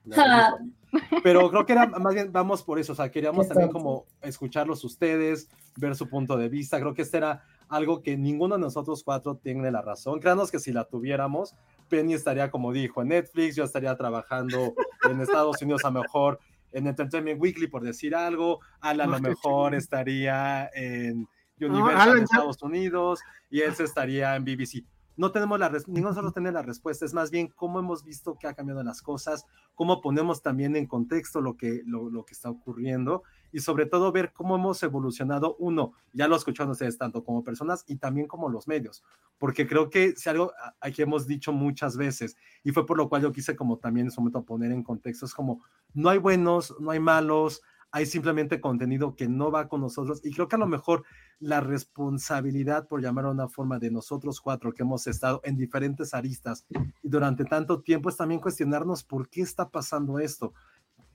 Pero 1.23 1.49
creo 1.49 1.65
que 1.65 1.73
era 1.73 1.85
más 1.87 2.13
bien, 2.13 2.31
vamos 2.31 2.63
por 2.63 2.79
eso, 2.79 2.93
o 2.93 2.95
sea, 2.95 3.09
queríamos 3.11 3.47
Qué 3.47 3.53
también 3.53 3.71
como 3.71 4.05
escucharlos 4.21 4.83
ustedes, 4.83 5.49
ver 5.75 5.95
su 5.95 6.09
punto 6.09 6.37
de 6.37 6.49
vista. 6.49 6.79
Creo 6.79 6.93
que 6.93 7.03
este 7.03 7.17
era 7.17 7.43
algo 7.67 8.01
que 8.01 8.17
ninguno 8.17 8.55
de 8.55 8.61
nosotros 8.61 9.03
cuatro 9.03 9.35
tiene 9.35 9.69
la 9.71 9.81
razón. 9.81 10.19
Créanos 10.19 10.49
que 10.51 10.59
si 10.59 10.71
la 10.71 10.85
tuviéramos, 10.85 11.55
Penny 11.89 12.13
estaría, 12.15 12.49
como 12.49 12.71
dijo, 12.73 13.01
en 13.01 13.09
Netflix, 13.09 13.55
yo 13.55 13.63
estaría 13.63 13.95
trabajando 13.95 14.73
en 15.09 15.21
Estados 15.21 15.61
Unidos 15.61 15.85
a 15.85 15.91
lo 15.91 16.01
mejor 16.01 16.39
en 16.71 16.87
Entertainment 16.87 17.41
Weekly, 17.41 17.67
por 17.67 17.83
decir 17.83 18.15
algo. 18.15 18.59
Alan 18.81 19.09
a 19.13 19.15
Ah, 19.15 19.17
lo 19.17 19.23
qué 19.23 19.29
mejor 19.29 19.71
chido. 19.71 19.77
estaría 19.79 20.69
en 20.73 21.27
No, 21.59 21.67
Universal 21.67 22.01
Alan 22.01 22.17
en 22.17 22.23
Estados 22.23 22.61
Unidos 22.61 23.19
y 23.49 23.61
él 23.61 23.73
se 23.75 23.83
estaría 23.83 24.35
en 24.35 24.43
BBC. 24.45 24.85
No 25.17 25.31
tenemos 25.33 25.59
la 25.59 25.69
ninguno 25.69 25.95
de 25.95 26.01
nosotros 26.11 26.33
tiene 26.33 26.51
la 26.53 26.61
respuesta, 26.61 27.03
es 27.05 27.13
más 27.13 27.29
bien 27.29 27.49
cómo 27.49 27.79
hemos 27.79 28.05
visto 28.05 28.37
que 28.39 28.47
ha 28.47 28.53
cambiado 28.53 28.81
las 28.83 29.01
cosas, 29.01 29.45
cómo 29.75 29.99
ponemos 29.99 30.41
también 30.41 30.77
en 30.77 30.85
contexto 30.87 31.41
lo 31.41 31.57
que, 31.57 31.81
lo, 31.85 32.09
lo 32.09 32.23
que 32.23 32.33
está 32.33 32.49
ocurriendo 32.49 33.23
y 33.51 33.59
sobre 33.59 33.85
todo 33.85 34.11
ver 34.11 34.31
cómo 34.33 34.55
hemos 34.55 34.81
evolucionado 34.83 35.55
uno, 35.59 35.93
ya 36.13 36.27
lo 36.27 36.35
escucharon 36.35 36.71
ustedes 36.71 36.97
tanto 36.97 37.23
como 37.23 37.43
personas 37.43 37.83
y 37.87 37.97
también 37.97 38.27
como 38.27 38.49
los 38.49 38.67
medios, 38.67 39.03
porque 39.37 39.67
creo 39.67 39.89
que 39.89 40.15
si 40.15 40.29
algo 40.29 40.51
aquí 40.79 41.01
hemos 41.01 41.27
dicho 41.27 41.51
muchas 41.51 41.97
veces 41.97 42.35
y 42.63 42.71
fue 42.71 42.85
por 42.85 42.97
lo 42.97 43.09
cual 43.09 43.23
yo 43.23 43.31
quise 43.31 43.55
como 43.55 43.77
también 43.77 44.07
en 44.07 44.11
su 44.11 44.21
momento 44.21 44.43
poner 44.43 44.71
en 44.71 44.83
contexto, 44.83 45.25
es 45.25 45.33
como 45.33 45.63
no 45.93 46.09
hay 46.09 46.17
buenos, 46.17 46.75
no 46.79 46.91
hay 46.91 46.99
malos, 46.99 47.61
hay 47.91 48.05
simplemente 48.05 48.61
contenido 48.61 49.15
que 49.15 49.27
no 49.27 49.51
va 49.51 49.67
con 49.67 49.81
nosotros 49.81 50.21
y 50.23 50.31
creo 50.31 50.47
que 50.47 50.55
a 50.55 50.59
lo 50.59 50.67
mejor 50.67 51.03
la 51.39 51.59
responsabilidad, 51.61 52.87
por 52.87 53.01
llamarlo 53.01 53.29
de 53.29 53.35
una 53.35 53.47
forma, 53.47 53.79
de 53.79 53.89
nosotros 53.89 54.41
cuatro 54.41 54.73
que 54.73 54.83
hemos 54.83 55.07
estado 55.07 55.41
en 55.43 55.57
diferentes 55.57 56.13
aristas 56.13 56.65
y 57.01 57.09
durante 57.09 57.45
tanto 57.45 57.81
tiempo 57.81 58.09
es 58.09 58.17
también 58.17 58.41
cuestionarnos 58.41 59.03
por 59.03 59.29
qué 59.29 59.41
está 59.41 59.69
pasando 59.69 60.19
esto, 60.19 60.53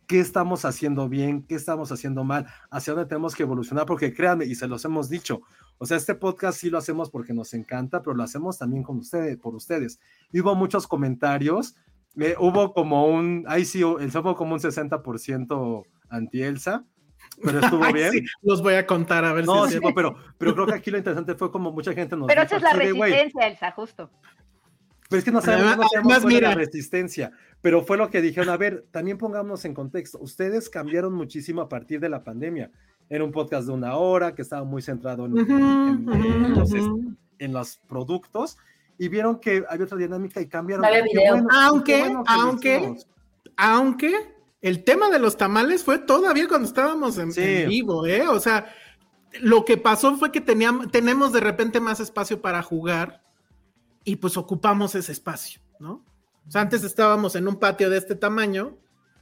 qué 0.06 0.20
estamos 0.20 0.64
haciendo 0.64 1.08
bien, 1.08 1.42
qué 1.46 1.54
estamos 1.54 1.90
haciendo 1.92 2.24
mal, 2.24 2.46
hacia 2.70 2.92
dónde 2.94 3.08
tenemos 3.08 3.34
que 3.34 3.42
evolucionar, 3.44 3.86
porque 3.86 4.12
créanme, 4.12 4.44
y 4.44 4.54
se 4.54 4.68
los 4.68 4.84
hemos 4.84 5.08
dicho, 5.08 5.40
o 5.78 5.86
sea, 5.86 5.96
este 5.96 6.14
podcast 6.14 6.58
sí 6.60 6.70
lo 6.70 6.78
hacemos 6.78 7.10
porque 7.10 7.32
nos 7.34 7.54
encanta, 7.54 8.02
pero 8.02 8.14
lo 8.14 8.22
hacemos 8.22 8.58
también 8.58 8.82
con 8.82 8.98
ustedes, 8.98 9.36
por 9.38 9.54
ustedes. 9.54 9.98
Y 10.32 10.40
hubo 10.40 10.54
muchos 10.54 10.86
comentarios, 10.86 11.76
eh, 12.18 12.34
hubo 12.38 12.72
como 12.72 13.06
un, 13.06 13.44
ahí 13.48 13.64
sí, 13.64 13.80
el 13.80 13.84
hubo 14.16 14.34
como 14.36 14.54
un 14.54 14.60
60% 14.60 15.84
anti-Elsa, 16.10 16.84
pero 17.42 17.58
estuvo 17.60 17.82
Ay, 17.84 17.92
bien. 17.92 18.10
sí, 18.12 18.20
los 18.42 18.62
voy 18.62 18.74
a 18.74 18.86
contar 18.86 19.24
a 19.24 19.32
ver 19.32 19.44
No, 19.46 19.64
si 19.64 19.70
sí, 19.72 19.76
es 19.76 19.80
cierto. 19.80 19.94
pero, 19.94 20.14
pero 20.38 20.54
creo 20.54 20.66
que 20.66 20.74
aquí 20.74 20.90
lo 20.90 20.98
interesante 20.98 21.34
fue 21.34 21.50
como 21.50 21.72
mucha 21.72 21.92
gente 21.92 22.16
nos 22.16 22.26
Pero 22.28 22.42
dijo 22.42 22.56
esa 22.56 22.56
es 22.58 22.62
la 22.62 22.70
así 22.70 22.78
de, 22.86 22.92
"Güey, 22.92 23.10
resistencia, 23.12 23.48
Elsa, 23.48 23.70
justo. 23.72 24.10
Pero 25.14 25.18
es 25.20 25.24
que 25.24 25.30
no 25.30 25.40
sabemos, 25.40 25.66
Además- 25.68 25.76
no 25.84 25.88
sabemos 25.90 26.12
además, 26.12 26.22
cuál 26.22 26.34
es 26.34 26.40
la 26.42 26.48
mira. 26.50 26.58
resistencia. 26.58 27.32
Pero 27.62 27.82
fue 27.84 27.96
lo 27.96 28.10
que 28.10 28.20
dijeron, 28.20 28.48
a 28.50 28.56
ver, 28.56 28.84
también 28.90 29.16
pongámonos 29.16 29.64
en 29.64 29.72
contexto. 29.74 30.18
Ustedes 30.20 30.68
cambiaron 30.68 31.14
muchísimo 31.14 31.60
a 31.62 31.68
partir 31.68 32.00
de 32.00 32.08
la 32.08 32.24
pandemia. 32.24 32.70
Era 33.08 33.22
un 33.24 33.30
podcast 33.32 33.66
de 33.68 33.72
una 33.72 33.94
hora 33.96 34.34
que 34.34 34.42
estaba 34.42 34.64
muy 34.64 34.82
centrado 34.82 35.26
en, 35.26 35.32
Ujú, 35.34 35.52
en- 35.52 36.08
en- 36.12 36.24
en 36.24 36.44
ujú, 36.52 36.60
los, 36.60 36.72
ujú. 36.72 37.14
en 37.38 37.52
los 37.52 37.76
productos 37.88 38.56
y 38.98 39.08
vieron 39.08 39.38
que 39.38 39.64
había 39.68 39.84
otra 39.86 39.96
dinámica 39.98 40.40
y 40.40 40.46
cambiaron. 40.48 40.84
Qué 40.84 41.00
bueno, 41.30 41.46
qué 41.48 41.56
Aunque, 41.56 41.98
bueno 42.00 42.24
aunque, 42.26 42.96
aunque 43.56 44.12
el 44.62 44.84
tema 44.84 45.10
de 45.10 45.18
los 45.18 45.36
tamales 45.36 45.84
fue 45.84 45.98
todavía 45.98 46.48
cuando 46.48 46.66
estábamos 46.68 47.18
en, 47.18 47.32
Sí. 47.32 47.40
en 47.42 47.68
vivo, 47.68 48.06
¿eh? 48.06 48.26
O 48.28 48.40
sea, 48.40 48.66
lo 49.40 49.64
que 49.64 49.76
pasó 49.76 50.16
fue 50.16 50.30
que 50.32 50.40
teníamos, 50.40 50.90
tenemos 50.90 51.32
de 51.32 51.40
repente 51.40 51.80
más 51.80 52.00
espacio 52.00 52.40
para 52.40 52.62
jugar 52.62 53.22
y 54.04 54.16
pues 54.16 54.36
ocupamos 54.36 54.94
ese 54.94 55.12
espacio, 55.12 55.60
¿no? 55.78 56.04
O 56.46 56.50
sea, 56.50 56.60
antes 56.60 56.84
estábamos 56.84 57.36
en 57.36 57.48
un 57.48 57.56
patio 57.58 57.88
de 57.90 57.96
este 57.98 58.14
tamaño 58.14 58.76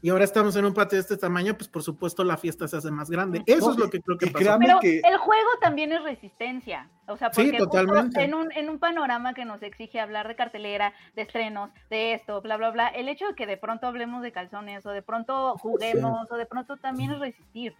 y 0.04 0.09
ahora 0.10 0.24
estamos 0.24 0.56
en 0.56 0.64
un 0.64 0.74
patio 0.74 0.96
de 0.96 1.02
este 1.02 1.16
tamaño, 1.16 1.54
pues 1.56 1.68
por 1.68 1.84
supuesto 1.84 2.24
la 2.24 2.36
fiesta 2.36 2.66
se 2.66 2.76
hace 2.76 2.90
más 2.90 3.09
grande. 3.09 3.44
Eso 3.46 3.66
No, 3.66 3.72
es 3.74 3.78
lo 3.78 3.88
que 3.90 4.00
creo 4.00 4.18
que 4.18 4.32
créame 4.32 4.66
Pero 4.66 4.80
que- 4.80 4.98
el 4.98 5.16
juego 5.18 5.48
también 5.60 5.92
es 5.92 6.02
resistencia. 6.02 6.90
O 7.06 7.16
sea, 7.16 7.28
Sí, 7.32 7.42
porque 7.44 7.59
justo 7.59 7.66
totalmente. 7.66 8.24
en 8.24 8.34
un, 8.34 8.50
en 8.50 8.68
un 8.68 8.80
panorama 8.80 9.34
que 9.34 9.44
nos 9.44 9.62
exige 9.62 10.00
hablar 10.00 10.26
de 10.26 10.34
cartelera, 10.34 10.92
de 11.14 11.22
estrenos, 11.22 11.70
de 11.90 12.14
esto, 12.14 12.40
bla, 12.42 12.56
bla, 12.56 12.70
bla, 12.70 12.88
el 12.88 13.09
hecho 13.09 13.26
de 13.28 13.34
que 13.36 13.46
de 13.46 13.56
pronto 13.56 13.86
hablemos 13.86 14.22
de 14.22 14.32
calzones 14.32 14.84
o 14.86 14.90
de 14.90 15.02
pronto 15.02 15.56
juguemos 15.59 16.26
o 16.32 16.34
de 16.36 16.46
pronto 16.46 16.76
también 16.78 17.12
es 17.12 17.20
resistir. 17.20 17.74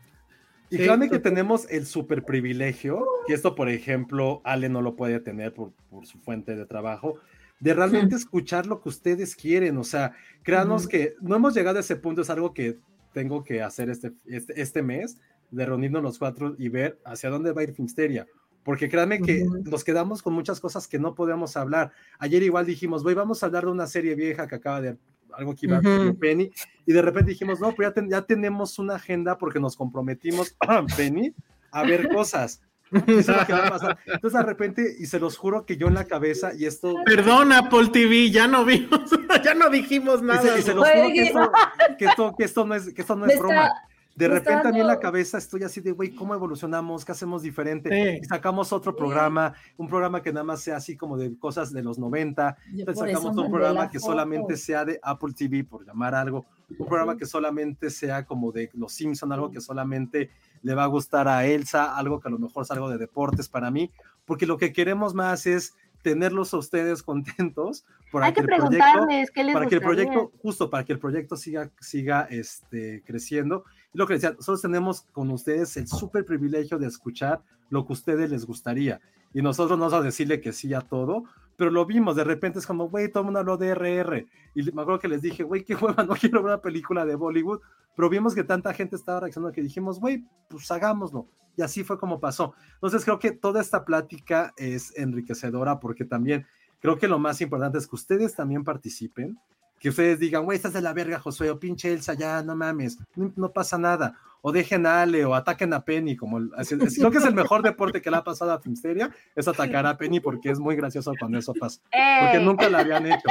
Y 0.73 0.79
Sí, 0.79 0.85
créanme 0.85 1.11
que 1.11 1.19
tenemos 1.19 1.67
el 1.71 1.85
super 1.85 2.25
privilegio, 2.25 3.07
que 3.27 3.35
esto, 3.35 3.55
por 3.55 3.69
ejemplo, 3.69 4.41
Ale 4.43 4.71
no 4.71 4.81
lo 4.81 4.97
puede 4.97 5.21
tener 5.21 5.53
por, 5.53 5.73
por 5.91 6.07
su 6.07 6.19
fuente 6.19 6.57
de 6.57 6.65
trabajo, 6.65 7.19
de 7.61 7.75
realmente 7.75 8.17
escuchar 8.17 8.65
lo 8.65 8.81
que 8.81 8.89
ustedes 8.89 9.37
quieren. 9.37 9.77
O 9.77 9.85
sea, 9.85 10.15
créanos 10.43 10.89
que 10.89 11.15
no 11.21 11.37
hemos 11.37 11.53
llegado 11.53 11.77
a 11.77 11.81
ese 11.81 11.97
punto, 11.97 12.23
es 12.23 12.31
algo 12.31 12.55
que 12.55 12.79
tengo 13.13 13.45
que 13.45 13.61
hacer 13.61 13.91
este, 13.91 14.13
este, 14.25 14.63
este 14.63 14.83
mes, 14.83 15.19
de 15.51 15.67
reunirnos 15.67 16.03
los 16.03 16.19
cuatro 16.19 16.55
y 16.59 16.71
ver 16.71 16.99
hacia 17.05 17.29
dónde 17.29 17.53
va 17.53 17.61
a 17.61 17.65
ir 17.65 17.75
Finsteria. 17.75 18.27
Porque 18.65 18.89
créanme 18.89 19.21
que 19.21 19.45
nos 19.65 19.85
quedamos 19.85 20.23
con 20.23 20.33
muchas 20.33 20.59
cosas 20.59 20.89
que 20.89 20.99
no 20.99 21.15
podíamos 21.15 21.55
hablar. 21.59 21.93
Ayer 22.19 22.43
igual 22.43 22.65
dijimos, 22.65 23.03
voy, 23.03 23.13
vamos 23.13 23.43
a 23.43 23.47
hablar 23.47 23.67
de 23.67 23.73
una 23.73 23.87
serie 23.87 24.15
vieja 24.15 24.47
que 24.47 24.55
acaba 24.55 24.81
de 24.81 24.97
algo 25.37 25.55
que 25.55 25.67
iba 25.67 25.77
a 25.79 25.81
Ujú. 25.81 26.19
Penny, 26.19 26.51
y 26.87 26.93
de 26.93 27.03
repente 27.03 27.31
dijimos, 27.33 27.61
no, 27.61 27.73
pero 27.75 27.89
ya, 27.91 27.95
ten- 27.95 28.11
ya 28.11 28.23
tenemos 28.23 28.79
una 28.79 28.97
agenda 28.97 29.39
porque 29.39 29.61
nos 29.61 29.77
comprometimos, 29.77 30.57
Penny, 30.97 31.33
a 31.71 31.83
ver 31.85 32.09
cosas. 32.09 32.61
Y 33.07 33.13
eso 33.21 33.33
es 33.33 33.39
lo 33.39 33.47
que 33.47 33.53
va 33.55 33.67
a 33.69 33.71
pasar. 33.71 33.99
Entonces 34.07 34.39
de 34.39 34.45
repente, 34.47 34.97
y 34.99 35.07
se 35.07 35.19
los 35.19 35.39
juro 35.39 35.65
que 35.65 35.79
yo 35.79 35.87
en 35.89 35.95
la 35.95 36.05
cabeza, 36.05 36.53
y 36.55 36.67
esto, 36.67 36.95
Perdón, 37.07 37.51
Apple 37.53 37.89
TV, 37.91 38.31
ya 38.31 38.47
no 38.47 38.67
vimos, 38.67 39.01
ya 39.45 39.55
no 39.55 39.71
dijimos 39.71 40.21
y 40.21 40.25
nada. 40.27 40.43
se, 40.43 40.59
y 40.59 40.63
se 40.63 40.75
los 40.75 40.87
juro 40.87 41.09
que 41.09 41.23
esto, 41.23 41.53
que 41.99 42.05
esto, 42.05 42.35
que 42.37 42.45
esto 42.45 42.67
no 42.67 42.75
es, 42.75 42.93
que 42.93 43.01
esto 43.01 43.17
no 43.17 43.25
es 43.27 43.39
broma. 43.39 43.67
está- 43.69 43.89
De 44.15 44.29
repente 44.29 44.53
está 44.55 44.69
a 44.69 44.73
mí 44.73 44.81
en 44.81 44.87
la 44.87 44.93
dando- 44.95 45.01
cabeza 45.03 45.39
estoy 45.39 45.63
así 45.63 45.81
de, 45.81 45.93
güey, 45.93 46.15
¿cómo 46.15 46.35
evolucionamos? 46.35 47.05
¿Qué 47.05 47.13
hacemos 47.13 47.43
diferente? 47.43 47.89
Sí. 47.91 48.21
Y 48.23 48.25
sacamos 48.27 48.73
otro 48.73 48.95
programa, 48.95 49.55
un 49.79 49.89
programa 49.89 50.23
que 50.23 50.33
nada 50.33 50.45
más 50.45 50.61
sea 50.61 50.77
así 50.77 50.97
como 50.97 51.17
de 51.17 51.37
cosas 51.39 51.73
de 51.73 51.83
los 51.83 51.99
90. 51.99 52.57
Yo 52.73 52.81
Entonces 52.81 53.11
sacamos 53.15 53.37
un 53.37 53.51
programa 53.51 53.89
que 53.91 53.99
foto. 53.99 54.13
solamente 54.13 54.57
sea 54.57 54.85
de 54.85 55.01
Apple 55.03 55.33
TV, 55.37 55.65
por 55.65 55.87
llamar 55.87 56.15
algo. 56.15 56.45
Un 56.79 56.87
programa 56.87 57.17
que 57.17 57.27
solamente 57.27 57.89
sea 57.91 58.25
como 58.27 58.53
de 58.53 58.71
Los 58.75 58.93
Simpson, 58.93 59.33
algo 59.33 59.51
que 59.51 59.61
solamente 59.61 60.31
le 60.63 60.75
va 60.75 60.85
a 60.85 60.89
gustar 60.89 61.27
a 61.29 61.45
Elsa, 61.47 61.97
algo 61.97 62.21
que 62.21 62.29
a 62.29 62.31
lo 62.31 62.39
mejor 62.39 62.65
es 62.65 62.71
algo 62.71 62.89
de 62.91 62.99
deportes 62.99 63.49
para 63.49 63.71
mí, 63.71 63.91
porque 64.25 64.47
lo 64.47 64.57
que 64.59 64.73
queremos 64.73 65.15
más 65.15 65.47
es 65.47 65.75
tenerlos 66.03 66.53
a 66.55 66.59
ustedes 66.59 67.03
contentos 67.03 67.85
para 68.11 68.27
Hay 68.27 68.33
que 68.35 68.41
el 68.41 68.47
proyecto, 68.47 68.69
preguntarles 68.69 69.31
qué 69.31 69.45
les 69.45 69.55
para 69.55 69.67
que 69.67 69.77
el 69.77 69.81
gustaría. 69.81 70.11
proyecto, 70.11 70.39
justo 70.43 70.71
para 70.71 70.85
que 70.85 70.93
el 70.93 70.99
proyecto 70.99 71.37
siga, 71.37 71.71
siga 71.81 72.23
este, 72.31 73.03
creciendo. 73.07 73.65
Y 73.95 73.99
lo 73.99 74.07
que 74.07 74.15
decía, 74.15 74.33
nosotros 74.33 74.63
tenemos 74.63 75.03
con 75.13 75.31
ustedes 75.31 75.77
el 75.77 75.87
súper 75.89 76.25
privilegio 76.25 76.79
de 76.79 76.87
escuchar 76.87 77.43
lo 77.71 77.87
que 77.87 77.93
a 77.93 77.95
ustedes 77.95 78.31
les 78.31 78.45
gustaría. 78.45 79.01
Y 79.35 79.41
nosotros 79.41 79.79
no 79.79 79.87
vamos 79.87 79.99
a 79.99 80.05
decirle 80.05 80.41
que 80.41 80.53
sí 80.53 80.75
a 80.75 80.83
todo, 80.83 81.25
pero 81.63 81.71
lo 81.71 81.87
vimos, 81.87 82.17
de 82.17 82.25
repente 82.25 82.59
es 82.59 82.67
como, 82.67 82.89
güey, 82.89 83.09
todo 83.09 83.21
el 83.21 83.27
mundo 83.27 83.39
habló 83.39 83.57
de 83.57 83.73
RR. 83.73 84.27
Y 84.57 84.63
me 84.73 84.83
acuerdo 84.83 84.99
que 84.99 85.07
les 85.07 85.23
dije, 85.23 85.45
güey, 85.45 85.63
qué 85.63 85.77
hueva, 85.77 86.03
no 86.09 86.17
quiero 86.17 86.43
ver 86.43 86.55
una 86.55 86.61
película 86.61 87.07
de 87.07 87.15
Bollywood, 87.15 87.61
pero 87.95 88.09
vimos 88.09 88.35
que 88.35 88.43
tanta 88.43 88.75
gente 88.75 88.97
estaba 88.97 89.21
reaccionando 89.21 89.55
que 89.55 89.63
dijimos, 89.63 90.01
güey, 90.01 90.25
pues 90.49 90.69
hagámoslo. 90.73 91.29
Y 91.57 91.63
así 91.63 91.85
fue 91.85 92.01
como 92.01 92.19
pasó. 92.19 92.53
Entonces 92.75 93.05
creo 93.05 93.21
que 93.21 93.31
toda 93.31 93.61
esta 93.61 93.85
plática 93.85 94.53
es 94.57 94.93
enriquecedora 94.99 95.79
porque 95.79 96.05
también 96.05 96.49
creo 96.81 96.99
que 96.99 97.07
lo 97.07 97.21
más 97.21 97.41
importante 97.41 97.79
es 97.79 97.87
que 97.87 97.95
ustedes 97.95 98.35
también 98.35 98.65
participen, 98.65 99.39
que 99.79 99.91
ustedes 99.91 100.19
digan, 100.19 100.45
güey, 100.45 100.57
estás 100.57 100.73
de 100.73 100.83
la 100.83 100.93
verga, 100.93 101.21
Josué, 101.21 101.49
o 101.49 101.61
pinche 101.61 101.93
Elsa, 101.93 102.15
ya, 102.15 102.43
no 102.43 102.57
mames, 102.57 102.99
no, 103.15 103.33
no 103.37 103.53
pasa 103.53 103.79
nada. 103.79 104.19
O 104.45 104.51
dejen 104.53 104.87
a 104.87 105.03
Ale, 105.03 105.25
o 105.25 105.35
ataquen 105.35 105.73
a 105.73 105.85
Penny, 105.85 106.17
como 106.17 106.39
el- 106.39 106.51
así- 106.57 106.77
creo 106.77 107.11
que 107.13 107.19
es 107.19 107.25
el 107.25 107.35
mejor 107.35 107.63
deporte 107.63 108.03
que 108.03 108.11
le 108.11 108.17
ha 108.17 108.25
pasado 108.25 108.53
a 108.53 108.61
Filmsteria, 108.61 109.09
es 109.37 109.47
atacar 109.47 109.87
a 109.87 109.97
Penny 109.97 110.19
porque 110.19 110.51
es 110.51 110.59
muy 110.59 110.75
gracioso 110.75 111.13
cuando 111.19 111.39
eso 111.39 111.55
pasa. 111.55 111.81
Porque 111.85 112.39
¡Ey! 112.39 112.45
nunca 112.45 112.69
lo 112.69 112.79
habían 112.79 113.07
hecho. 113.07 113.29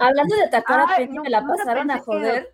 Hablando 0.00 0.34
de 0.36 0.44
atacar 0.44 0.80
a 0.80 0.96
Penny, 0.96 1.14
no, 1.16 1.22
me 1.22 1.30
la 1.30 1.44
pasaron 1.46 1.90
a 1.92 1.98
joder. 2.00 2.50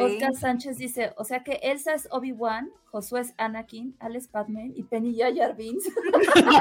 Oscar 0.00 0.34
Sánchez 0.34 0.78
dice, 0.78 1.12
o 1.16 1.24
sea 1.24 1.42
que 1.42 1.58
Elsa 1.62 1.94
es 1.94 2.06
Obi-Wan, 2.12 2.70
Josué 2.92 3.20
es 3.20 3.34
Anakin, 3.36 3.94
Alex 4.00 4.26
Padman 4.28 4.72
y 4.74 4.82
Penny 4.84 5.14
ya 5.14 5.28
Jar 5.34 5.54
Binks. 5.56 5.84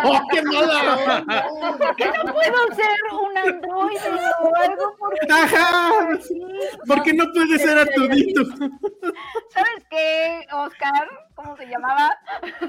¡Oh, 0.05 0.19
qué 0.31 0.41
mala 0.43 1.23
onda! 1.23 1.77
¿Por 1.77 1.95
qué 1.95 2.05
no 2.05 2.33
puedo 2.33 2.75
ser 2.75 2.89
un 3.13 3.37
androide 3.37 3.99
o 4.41 4.55
algo? 4.55 4.95
Porque 4.99 5.27
¡Ajá! 5.31 5.89
¿Por 6.87 7.03
qué 7.03 7.13
no 7.13 7.25
puede 7.33 7.57
ser 7.59 7.77
Arturito? 7.79 8.43
¿Sabes 9.49 9.85
qué, 9.89 10.45
Oscar? 10.53 10.78
¿Cómo 11.35 11.56
se 11.57 11.65
llamaba? 11.68 12.18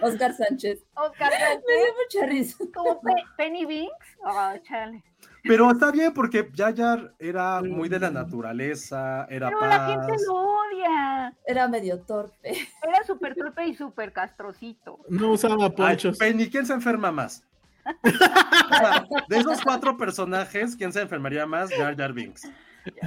Oscar 0.03 0.33
Sánchez. 0.35 0.85
Oscar 0.95 1.31
Me 1.67 1.75
dio 1.75 1.95
mucha 2.05 2.27
risa. 2.27 2.65
como 2.75 3.01
Pe- 3.01 3.25
Penny 3.37 3.65
Binks. 3.65 4.17
Oh, 4.25 4.53
chale. 4.63 5.03
Pero 5.43 5.71
está 5.71 5.91
bien 5.91 6.13
porque 6.13 6.51
Yayar 6.53 7.15
era 7.19 7.63
muy 7.63 7.89
de 7.89 7.99
la 7.99 8.11
naturaleza, 8.11 9.25
era 9.31 9.49
Pero 9.49 9.67
la 9.67 9.87
gente 9.87 10.13
paz. 10.13 10.23
lo 10.27 10.35
odia. 10.35 11.35
Era 11.47 11.67
medio 11.67 12.01
torpe. 12.01 12.69
Era 12.83 13.03
súper 13.07 13.35
torpe 13.35 13.67
y 13.67 13.75
súper 13.75 14.13
castrocito. 14.13 14.99
No 15.09 15.31
usaba 15.33 15.65
Ay, 15.65 15.71
ponchos. 15.71 16.19
Penny, 16.19 16.51
¿quién 16.51 16.67
se 16.67 16.75
enferma 16.75 17.11
más? 17.11 17.43
O 17.87 18.09
sea, 18.77 19.07
de 19.29 19.39
esos 19.39 19.63
cuatro 19.63 19.97
personajes, 19.97 20.77
¿quién 20.77 20.93
se 20.93 21.01
enfermaría 21.01 21.47
más? 21.47 21.71
Jar 21.75 21.97
Jar 21.97 22.13
Binks. 22.13 22.43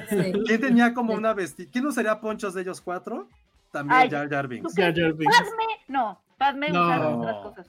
Sí. 0.10 0.32
¿Quién 0.48 0.62
tenía 0.62 0.94
como 0.94 1.14
una 1.14 1.34
vestida? 1.34 1.70
¿Quién 1.72 1.86
usaría 1.86 2.20
ponchos 2.20 2.54
de 2.56 2.62
ellos 2.62 2.82
cuatro? 2.82 3.28
También 3.74 4.00
Ay, 4.02 4.10
Jar 4.10 4.30
Jar 4.30 4.48
Binks. 4.48 4.74
Jar 4.76 4.94
Jar 4.96 5.14
Binks. 5.14 5.36
Padme, 5.38 5.64
no. 5.88 6.22
Padme 6.38 6.70
No. 6.70 6.86
usar 6.86 7.02
otras 7.06 7.36
cosas. 7.42 7.68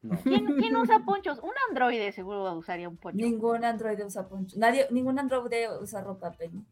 No. 0.00 0.16
¿Quién, 0.22 0.46
quién 0.58 0.76
usa 0.76 1.00
ponchos? 1.00 1.38
Un 1.40 1.52
androide 1.68 2.12
seguro 2.12 2.54
usaría 2.54 2.88
un 2.88 2.96
poncho. 2.96 3.16
Ningún 3.18 3.64
androide 3.64 4.04
usa 4.04 4.26
poncho. 4.28 4.56
Nadie, 4.58 4.86
ningún 4.90 5.18
androide 5.18 5.68
usa 5.80 6.00
ropa 6.00 6.30
Penny. 6.30 6.64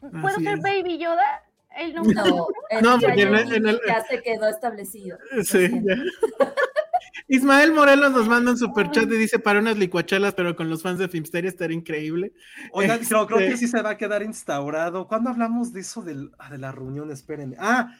¿Puedo 0.00 0.26
Así 0.36 0.44
ser 0.44 0.58
es. 0.58 0.62
Baby 0.62 0.98
Yoda? 0.98 1.42
Él 1.76 1.94
no 1.94 2.02
No, 2.04 2.48
el 2.70 2.82
No, 2.82 2.98
porque 3.00 3.22
en 3.22 3.66
el- 3.68 3.80
ya 3.86 4.02
se 4.04 4.20
quedó 4.22 4.48
establecido. 4.48 5.16
Sí, 5.44 5.68
ya. 5.82 5.94
Ismael 7.28 7.72
Morelos 7.72 8.12
nos 8.12 8.28
manda 8.28 8.50
un 8.52 8.58
superchat 8.58 9.04
y 9.10 9.16
dice 9.16 9.38
para 9.38 9.58
unas 9.60 9.76
licuachelas, 9.78 10.34
pero 10.34 10.54
con 10.56 10.68
los 10.68 10.82
fans 10.82 10.98
de 10.98 11.08
Filmsteria 11.08 11.48
estaría 11.50 11.76
increíble. 11.76 12.32
Oigan, 12.72 13.00
creo, 13.04 13.26
creo 13.26 13.38
que 13.38 13.46
Este- 13.46 13.56
sí 13.58 13.68
se 13.68 13.82
va 13.82 13.90
a 13.90 13.96
quedar 13.96 14.22
instaurado. 14.22 15.06
¿Cuándo 15.08 15.30
hablamos 15.30 15.72
de 15.72 15.80
eso 15.80 16.02
del- 16.02 16.30
ah, 16.38 16.50
de 16.50 16.58
la 16.58 16.72
reunión? 16.72 17.10
Espérenme. 17.10 17.56
Ah, 17.58 17.92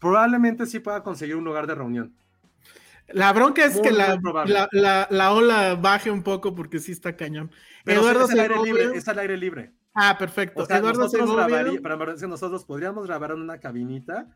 probablemente 0.00 0.66
sí 0.66 0.80
pueda 0.80 1.02
conseguir 1.02 1.36
un 1.36 1.44
lugar 1.44 1.66
de 1.66 1.74
reunión. 1.74 2.12
La 3.08 3.32
bronca 3.32 3.64
es 3.64 3.74
Muy, 3.74 3.82
que 3.82 3.92
la, 3.92 4.16
muy 4.20 4.32
la, 4.50 4.68
la- 4.72 5.06
la 5.10 5.32
ola 5.32 5.74
baje 5.74 6.10
un 6.10 6.22
poco 6.22 6.54
porque 6.54 6.78
sí 6.78 6.92
está 6.92 7.16
cañón. 7.16 7.50
Pero 7.84 8.00
Eduardo 8.00 8.24
es 8.24 8.30
al 8.32 8.40
aire 8.40 8.54
libre, 8.64 8.84
es 8.96 9.08
al 9.08 9.18
aire 9.18 9.36
libre. 9.36 9.72
Ah, 9.94 10.16
perfecto. 10.18 10.62
O 10.62 10.66
sea, 10.66 10.78
Eduardo 10.78 11.00
nosotros 11.02 11.36
grabaría- 11.36 11.80
pero 11.82 12.16
nosotros 12.28 12.64
podríamos 12.64 13.06
grabar 13.06 13.32
en 13.32 13.40
una 13.42 13.58
cabinita 13.58 14.26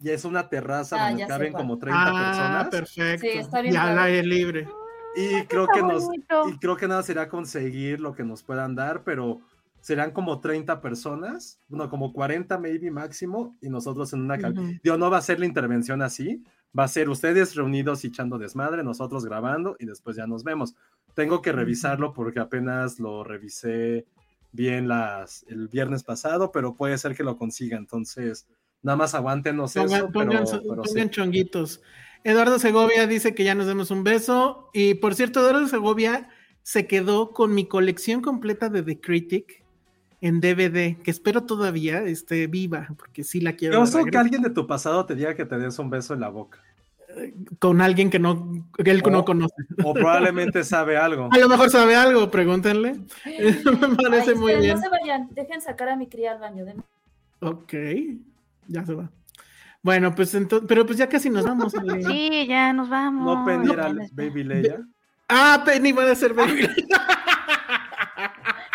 y 0.00 0.10
es 0.10 0.24
una 0.24 0.48
terraza 0.48 0.96
Ah, 0.98 1.08
donde 1.08 1.20
ya 1.22 1.26
caben 1.28 1.52
como 1.52 1.78
30 1.78 2.02
Ah, 2.06 2.24
personas. 2.24 2.68
perfecto. 2.68 3.26
Sí, 3.32 3.38
está 3.38 3.60
bien 3.62 3.74
Y 3.74 3.76
al 3.76 3.96
padre. 3.96 4.00
aire 4.12 4.22
libre. 4.26 4.68
Y 5.16 5.42
creo 5.46 5.62
está 5.64 5.74
que 5.74 5.82
nos 5.82 6.04
bonito. 6.06 6.48
y 6.48 6.58
creo 6.58 6.76
que 6.76 6.86
nada 6.86 7.02
sería 7.02 7.28
conseguir 7.28 7.98
lo 8.00 8.14
que 8.14 8.22
nos 8.24 8.42
puedan 8.42 8.74
dar, 8.74 9.02
pero 9.04 9.40
serán 9.80 10.10
como 10.10 10.40
30 10.40 10.80
personas, 10.80 11.60
no, 11.68 11.88
como 11.88 12.12
40 12.12 12.58
maybe 12.58 12.90
máximo, 12.90 13.56
y 13.60 13.68
nosotros 13.70 14.12
en 14.12 14.22
una 14.22 14.38
cabina. 14.38 14.60
Ujú. 14.62 14.72
Digo, 14.82 14.96
no 14.98 15.10
va 15.10 15.18
a 15.18 15.22
ser 15.22 15.40
la 15.40 15.46
intervención 15.46 16.02
así, 16.02 16.42
va 16.78 16.84
a 16.84 16.88
ser 16.88 17.08
ustedes 17.08 17.54
reunidos 17.56 18.04
y 18.04 18.08
echando 18.08 18.38
desmadre, 18.38 18.84
nosotros 18.84 19.24
grabando 19.24 19.76
y 19.78 19.86
después 19.86 20.16
ya 20.16 20.26
nos 20.26 20.44
vemos. 20.44 20.74
Tengo 21.14 21.40
que 21.42 21.52
revisarlo 21.52 22.12
porque 22.12 22.38
apenas 22.40 23.00
lo 23.00 23.24
revisé 23.24 24.06
bien 24.52 24.88
las, 24.88 25.44
el 25.48 25.68
viernes 25.68 26.04
pasado, 26.04 26.52
pero 26.52 26.74
puede 26.74 26.98
ser 26.98 27.14
que 27.16 27.24
lo 27.24 27.36
consiga, 27.36 27.76
entonces 27.78 28.46
nada 28.82 28.96
más 28.96 29.14
aguántenos 29.14 29.74
Pongan, 29.74 29.92
eso, 29.98 30.10
pongan- 30.12 30.44
pero 30.62 30.82
pongan 30.82 31.10
chonguitos. 31.10 31.82
Eduardo 32.24 32.58
Segovia 32.58 33.06
dice 33.06 33.34
que 33.34 33.44
ya 33.44 33.54
nos 33.54 33.66
demos 33.66 33.90
un 33.90 34.04
beso. 34.04 34.70
Y 34.72 34.94
por 34.94 35.14
cierto, 35.14 35.40
Eduardo 35.40 35.66
Segovia 35.68 36.28
se 36.62 36.86
quedó 36.86 37.30
con 37.30 37.54
mi 37.54 37.66
colección 37.66 38.20
completa 38.20 38.68
de 38.68 38.82
The 38.82 39.00
Critic 39.00 39.64
en 40.20 40.40
DVD, 40.40 40.96
que 41.00 41.10
espero 41.12 41.44
todavía 41.44 42.00
esté 42.02 42.48
viva, 42.48 42.88
porque 42.98 43.22
sí 43.22 43.40
la 43.40 43.52
quiero. 43.52 43.72
Qué 43.72 43.76
de 43.78 43.82
oso 43.82 44.04
que 44.04 44.18
alguien 44.18 44.42
de 44.42 44.50
tu 44.50 44.66
pasado 44.66 45.06
te 45.06 45.14
diga 45.14 45.34
que 45.34 45.44
te 45.44 45.58
des 45.58 45.78
un 45.78 45.90
beso 45.90 46.12
en 46.14 46.20
la 46.20 46.28
boca. 46.28 46.58
Con 47.58 47.80
alguien 47.80 48.10
que 48.10 48.18
no, 48.18 48.66
que 48.84 48.90
él 48.90 49.00
O- 49.04 49.10
no 49.10 49.24
conoce. 49.24 49.54
O 49.84 49.94
probablemente 49.94 50.62
sabe 50.64 50.96
algo. 50.98 51.28
A 51.32 51.38
lo 51.38 51.48
mejor 51.48 51.70
sabe 51.70 51.94
algo, 51.96 52.30
pregúntenle. 52.30 52.94
Me 53.24 53.96
parece 53.96 54.32
Ay, 54.32 54.36
muy 54.36 54.54
bien. 54.56 54.74
No 54.76 54.82
se 54.82 54.88
vayan, 54.88 55.28
dejen 55.32 55.60
sacar 55.62 55.88
a 55.88 55.96
mi 55.96 56.08
cría 56.08 56.32
al 56.32 56.40
baño. 56.40 56.64
denme- 56.66 56.82
Ok, 57.40 57.72
ya 58.68 58.84
se 58.86 58.94
va. 58.94 59.10
Bueno, 59.82 60.14
pues 60.14 60.34
entonces, 60.34 60.66
pero 60.68 60.84
pues 60.86 60.98
ya 60.98 61.08
casi 61.08 61.28
nos 61.30 61.44
vamos. 61.44 61.74
Ale. 61.78 62.02
Sí, 62.04 62.46
ya 62.48 62.72
nos 62.72 62.88
vamos. 62.88 63.24
No 63.24 63.44
Penny 63.44 63.72
era 63.72 63.92
No, 63.92 64.02
Baby 64.12 64.44
Leia. 64.44 64.80
Ah, 65.28 65.62
Penny 65.64 65.92
va 65.92 66.10
a 66.10 66.14
ser 66.14 66.32
baby. 66.34 66.62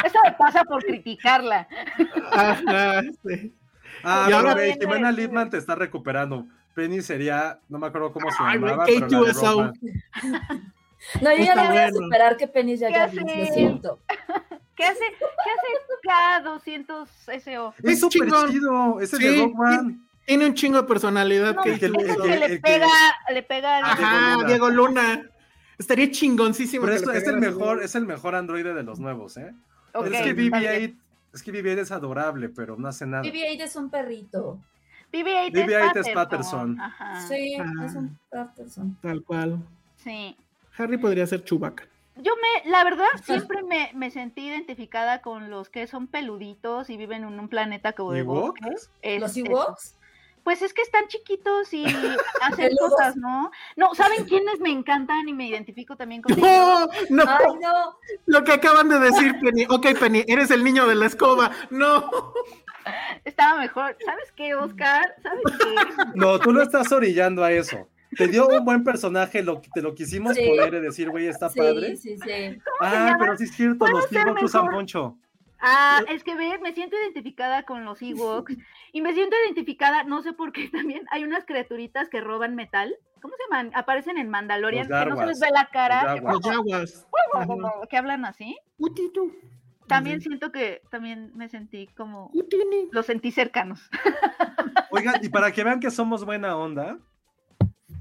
Eso 0.05 0.19
me 0.23 0.31
pasa 0.33 0.63
por 0.65 0.83
criticarla. 0.83 1.67
Ajá, 2.31 3.01
sí. 3.25 3.53
Ah, 4.03 4.23
Y 4.23 4.25
pero 4.25 4.37
ahora- 4.37 4.53
güey, 4.53 4.73
Jimena 4.79 5.11
Lipman 5.11 5.49
te 5.49 5.57
está 5.57 5.75
recuperando. 5.75 6.45
Penny 6.75 7.01
sería, 7.01 7.59
no 7.69 7.77
me 7.79 7.87
acuerdo 7.87 8.11
cómo 8.11 8.29
se 8.31 8.37
Ay, 8.39 8.59
llamaba, 8.59 8.85
pero 8.85 8.99
la 8.99 9.07
de 9.07 9.15
K2SO. 9.33 9.73
Rockman. 9.73 10.73
No, 11.21 11.31
yo 11.37 11.43
ya 11.43 11.55
no 11.55 11.65
voy 11.67 11.77
a 11.77 11.91
superar 11.91 12.37
que 12.37 12.47
Penny 12.47 12.77
ya 12.77 12.87
¿Qué 12.87 12.93
ya 12.93 13.07
lo 13.07 13.53
siento. 13.53 13.99
¿Qué 14.75 14.83
hace, 14.85 14.99
qué 15.19 15.51
hace 15.51 16.43
K200 16.43 17.07
SO? 17.43 17.73
Es 17.83 17.85
Es 17.93 17.99
súper 17.99 18.29
chido, 18.49 18.99
ese 18.99 19.17
Sí, 19.17 19.23
de 19.23 19.37
Rockman. 19.43 20.07
Tiene 20.25 20.45
un 20.47 20.53
chingo 20.53 20.81
de 20.81 20.87
personalidad. 20.87 21.55
No, 21.55 21.61
que 21.63 21.73
es 21.73 21.79
que- 21.79 21.85
el 21.87 21.95
el 21.99 22.07
que 22.07 22.15
que- 22.21 22.27
le 22.39 22.45
el 22.45 22.51
que- 22.53 22.59
pega, 22.59 22.87
le 23.31 23.43
pega 23.43 23.77
al- 23.77 23.83
Ajá, 23.83 24.33
Luna. 24.35 24.47
Diego 24.47 24.69
Luna. 24.69 25.29
Estaría 25.77 26.09
chingoncísimo. 26.11 26.85
Pero 26.85 27.11
que 27.11 27.17
es, 27.17 27.23
es 27.23 27.27
el 27.27 27.37
mejor, 27.39 27.83
es 27.83 27.95
el 27.95 28.05
mejor 28.05 28.35
androide 28.35 28.73
de 28.73 28.83
los 28.83 28.99
nuevos, 28.99 29.35
¿eh? 29.37 29.53
Ok, 29.93 30.05
es 30.05 30.11
que 30.11 30.17
está 30.29 30.33
bien. 30.33 30.51
BB-8, 30.51 30.95
es 31.33 31.43
que 31.43 31.51
BB-8 31.51 31.79
es 31.81 31.91
adorable, 31.91 32.49
pero 32.49 32.77
no 32.77 32.87
hace 32.87 33.05
nada. 33.05 33.23
BB-8 33.23 33.61
es 33.63 33.75
un 33.75 33.89
perrito. 33.89 34.59
BB-8 35.11 35.51
BB-8 35.51 35.99
es 35.99 36.07
es 36.07 36.13
Patterson. 36.13 36.77
Patterson. 36.77 36.79
Ajá. 36.81 37.27
Sí, 37.27 37.55
Ah. 37.59 37.85
es 37.85 37.93
un 37.95 38.19
Patterson. 38.31 38.97
Tal 39.01 39.23
cual. 39.23 39.59
Sí. 39.97 40.35
Harry 40.77 40.97
podría 40.97 41.27
ser 41.27 41.43
Chewbacca. 41.43 41.83
Yo 42.15 42.31
me, 42.35 42.69
la 42.69 42.83
verdad, 42.83 43.07
siempre 43.23 43.63
me, 43.63 43.89
me 43.95 44.11
sentí 44.11 44.47
identificada 44.47 45.21
con 45.21 45.49
los 45.49 45.69
que 45.69 45.87
son 45.87 46.07
peluditos 46.07 46.89
y 46.89 46.97
viven 46.97 47.23
en 47.23 47.39
un 47.39 47.49
planeta 47.49 47.93
como 47.93 48.11
de 48.11 48.19
¿Ewoks? 48.19 48.59
bosque. 48.61 49.19
¿Los 49.19 49.31
Es- 49.31 49.37
Ewoks? 49.37 49.95
Pues 50.43 50.61
es 50.61 50.73
que 50.73 50.81
están 50.81 51.07
chiquitos 51.07 51.73
y 51.73 51.85
hacen 52.41 52.67
Peludos. 52.67 52.89
cosas, 52.91 53.15
¿no? 53.15 53.49
No, 53.77 53.95
¿saben 53.95 54.25
quiénes 54.25 54.59
me 54.59 54.71
encantan 54.71 55.27
y 55.29 55.31
me 55.33 55.47
identifico 55.47 55.95
también 55.95 56.21
con 56.21 56.33
ellos? 56.37 56.89
¡No! 57.09 57.23
¡No! 57.23 57.31
Ay, 57.31 57.45
no. 57.61 57.95
Lo 58.25 58.43
que 58.43 58.51
acaban 58.51 58.89
de 58.89 58.99
decir, 58.99 59.39
Penny. 59.39 59.65
Ok, 59.69 59.97
Penny, 59.97 60.25
eres 60.27 60.51
el 60.51 60.63
niño 60.65 60.85
de 60.85 60.95
la 60.95 61.05
escoba. 61.05 61.49
¡No! 61.69 62.33
Estaba 63.23 63.57
mejor. 63.59 63.95
¿Sabes 64.05 64.31
qué, 64.35 64.53
Oscar? 64.53 65.15
¿Sabes 65.23 65.43
qué? 65.57 65.75
No, 66.15 66.37
tú 66.39 66.51
lo 66.51 66.61
estás 66.61 66.91
orillando 66.91 67.41
a 67.43 67.51
eso. 67.53 67.87
Te 68.17 68.27
dio 68.27 68.47
un 68.47 68.63
buen 68.65 68.83
personaje, 68.83 69.41
lo, 69.43 69.61
te 69.73 69.81
lo 69.81 69.93
quisimos 69.95 70.35
Sí. 70.35 70.47
poder 70.47 70.81
decir, 70.81 71.09
güey, 71.09 71.27
está 71.27 71.49
Sí, 71.49 71.59
padre. 71.59 71.95
sí, 71.97 72.15
sí. 72.17 72.19
se 72.23 72.59
Ah, 72.81 73.15
pero 73.19 73.37
sí 73.37 73.45
es 73.45 73.51
cierto, 73.51 73.79
¿Puedo 73.79 73.93
los 73.99 74.11
Ewoks 74.11 74.43
usan 74.43 74.69
poncho. 74.69 75.17
Ah, 75.59 76.01
es 76.09 76.23
que 76.25 76.35
ve, 76.35 76.59
me 76.61 76.73
siento 76.73 76.97
identificada 77.01 77.63
con 77.63 77.85
los 77.85 78.01
Ewoks 78.01 78.55
y 78.91 79.01
me 79.01 79.13
siento 79.13 79.35
identificada, 79.45 80.03
no 80.03 80.21
sé 80.21 80.33
por 80.33 80.51
qué 80.51 80.69
también, 80.97 81.05
hay 81.11 81.23
unas 81.23 81.45
criaturitas 81.45 82.09
que 82.09 82.19
roban 82.19 82.53
metal, 82.55 82.93
¿cómo 83.21 83.33
se 83.37 83.43
llaman? 83.49 83.71
Aparecen 83.73 84.17
en 84.17 84.29
Mandalorian, 84.29 84.87
que 84.87 85.05
no 85.09 85.15
se 85.15 85.25
les 85.25 85.39
ve 85.39 85.47
la 85.53 85.69
cara, 85.71 86.17
los 86.21 86.41
yaguas. 86.41 87.07
Que 87.89 87.97
hablan 87.97 88.25
así. 88.25 88.57
Putito. 88.77 89.27
También 89.87 90.21
siento 90.21 90.51
que 90.51 90.81
también 90.89 91.31
me 91.35 91.49
sentí 91.49 91.87
como 91.87 92.31
Putini. 92.31 92.89
los 92.91 93.05
sentí 93.05 93.31
cercanos. 93.31 93.89
Oigan, 94.91 95.15
y 95.23 95.29
para 95.29 95.51
que 95.51 95.63
vean 95.63 95.79
que 95.79 95.91
somos 95.91 96.25
buena 96.25 96.55
onda, 96.57 96.97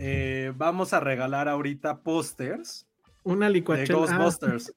eh, 0.05 0.53
vamos 0.57 0.93
a 0.93 1.01
regalar 1.01 1.49
ahorita 1.49 2.01
pósters 2.01 2.87
Una 3.23 3.47
de 3.47 3.53
licuachela. 3.53 3.99
Ah, 3.99 4.01
Ghostbusters. 4.19 4.73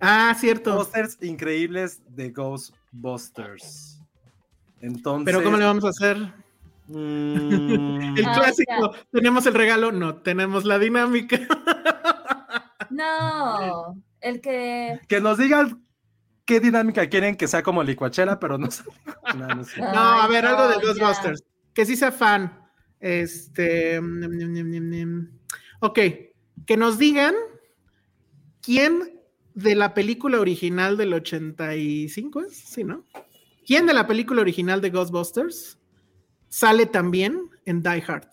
Ah, 0.00 0.34
cierto. 0.38 0.76
Pósters 0.76 1.18
increíbles 1.22 2.02
de 2.08 2.30
Ghostbusters. 2.30 4.00
Entonces. 4.80 5.24
Pero 5.24 5.42
¿cómo 5.42 5.56
le 5.56 5.64
vamos 5.64 5.84
a 5.84 5.88
hacer? 5.88 6.16
mm, 6.88 8.16
El 8.18 8.26
Ah, 8.26 8.32
clásico. 8.34 8.92
Tenemos 9.10 9.46
el 9.46 9.54
regalo, 9.54 9.90
no 9.92 10.16
tenemos 10.16 10.64
la 10.64 10.78
dinámica. 10.78 11.38
No, 12.90 13.96
el 14.20 14.40
que. 14.40 15.00
que 15.08 15.20
nos 15.20 15.38
digan 15.38 15.84
qué 16.44 16.60
dinámica 16.60 17.08
quieren 17.08 17.36
que 17.36 17.48
sea 17.48 17.62
como 17.62 17.82
licuachela, 17.82 18.38
pero 18.38 18.58
no 18.58 18.70
sé. 18.70 18.84
No, 19.36 19.48
no 19.48 19.64
sé. 19.64 19.80
No, 19.80 19.86
a 20.22 20.28
ver, 20.28 20.46
algo 20.46 20.68
de. 20.68 20.76
Ghostbusters. 20.86 21.42
Que 21.72 21.84
sí 21.86 21.96
sea 21.96 22.12
fan. 22.12 22.63
Este. 23.04 24.00
mm, 24.00 24.24
mm, 24.24 25.06
mm. 25.06 25.38
Ok. 25.80 25.98
Que 26.66 26.76
nos 26.78 26.96
digan 26.98 27.34
quién 28.62 29.20
de 29.52 29.74
la 29.74 29.92
película 29.92 30.40
original 30.40 30.96
del 30.96 31.12
85 31.12 32.40
es, 32.40 32.56
sí, 32.56 32.82
¿no? 32.82 33.04
¿Quién 33.66 33.84
de 33.84 33.92
la 33.92 34.06
película 34.06 34.40
original 34.40 34.80
de 34.80 34.88
Ghostbusters 34.88 35.78
sale 36.48 36.86
también 36.86 37.50
en 37.66 37.82
Die 37.82 38.02
Hard? 38.06 38.30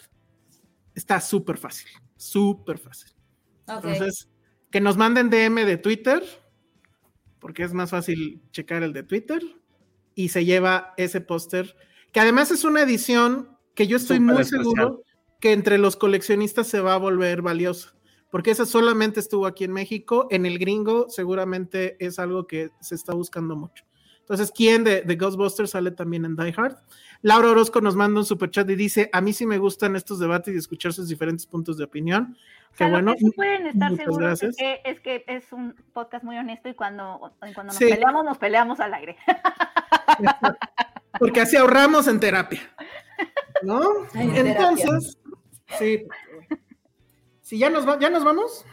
Está 0.96 1.20
súper 1.20 1.58
fácil. 1.58 1.90
Súper 2.16 2.78
fácil. 2.78 3.12
Ok. 3.68 3.84
Entonces, 3.84 4.30
que 4.72 4.80
nos 4.80 4.96
manden 4.96 5.30
DM 5.30 5.66
de 5.66 5.76
Twitter, 5.76 6.24
porque 7.40 7.64
es 7.64 7.74
más 7.74 7.90
fácil 7.90 8.42
checar 8.52 8.84
el 8.84 8.94
de 8.94 9.04
Twitter, 9.04 9.44
y 10.16 10.30
se 10.30 10.46
lleva 10.46 10.94
ese 10.96 11.20
póster, 11.20 11.76
que 12.14 12.22
además 12.22 12.52
es 12.52 12.64
una 12.64 12.82
edición 12.84 13.51
que 13.76 13.88
yo 13.88 13.98
estoy 13.98 14.18
Súper 14.18 14.34
muy 14.34 14.42
especial. 14.42 14.64
seguro 14.64 15.04
que 15.40 15.54
entre 15.54 15.78
los 15.78 15.96
coleccionistas 15.96 16.68
se 16.68 16.82
va 16.82 16.94
a 16.94 16.98
volver 16.98 17.42
valiosa, 17.42 17.94
porque 18.30 18.52
esa 18.52 18.66
solamente 18.66 19.20
estuvo 19.20 19.46
aquí 19.48 19.64
en 19.64 19.74
México, 19.74 20.28
en 20.30 20.46
el 20.46 20.60
gringo 20.60 21.08
seguramente 21.10 21.96
es 22.06 22.20
algo 22.20 22.46
que 22.48 22.70
se 22.80 22.96
está 22.96 23.14
buscando 23.14 23.56
mucho. 23.56 23.84
Entonces, 24.20 24.52
¿quién 24.56 24.84
de, 24.86 25.02
de 25.02 25.16
Ghostbusters 25.18 25.72
sale 25.72 25.92
también 25.92 26.24
en 26.24 26.36
Die 26.38 26.54
Hard? 26.56 26.78
Laura 27.22 27.50
Orozco 27.50 27.82
nos 27.82 27.96
manda 27.98 28.20
un 28.20 28.26
superchat 28.26 28.70
y 28.70 28.76
dice, 28.76 29.10
a 29.12 29.20
mí 29.20 29.34
sí 29.34 29.46
me 29.46 29.58
gustan 29.58 29.96
estos 29.98 30.20
debates 30.20 30.54
y 30.54 30.58
escuchar 30.58 30.94
sus 30.94 31.10
diferentes 31.10 31.46
puntos 31.46 31.78
de 31.78 31.84
opinión. 31.84 32.38
O 32.70 32.72
Qué 32.72 32.78
sea, 32.78 32.90
bueno. 32.92 33.12
lo 33.12 33.18
que 33.18 33.26
sí 33.26 33.32
pueden 33.36 33.68
estar 33.68 33.90
Muchas 33.92 34.06
seguros 34.06 34.28
gracias. 34.28 34.52
es 34.52 34.58
que, 34.58 34.82
es 34.86 35.00
que 35.02 35.24
es 35.28 35.52
un 35.52 35.76
podcast 35.92 36.24
muy 36.24 36.38
honesto 36.38 36.70
y 36.70 36.76
cuando, 36.76 37.20
cuando 37.40 37.64
nos 37.64 37.76
Sí. 37.76 37.86
peleamos, 37.90 38.24
nos 38.24 38.38
peleamos 38.38 38.80
al 38.80 38.94
aire. 38.94 39.18
Porque 41.20 41.42
así 41.42 41.58
ahorramos 41.58 42.08
en 42.08 42.20
terapia. 42.20 42.62
¿No? 43.64 43.82
Entonces, 44.14 45.18
sí. 45.80 46.06
Si 47.42 47.58
ya 47.58 47.70
nos, 47.70 47.88
va- 47.88 48.00
ya 48.00 48.10
nos 48.10 48.24
vamos, 48.24 48.66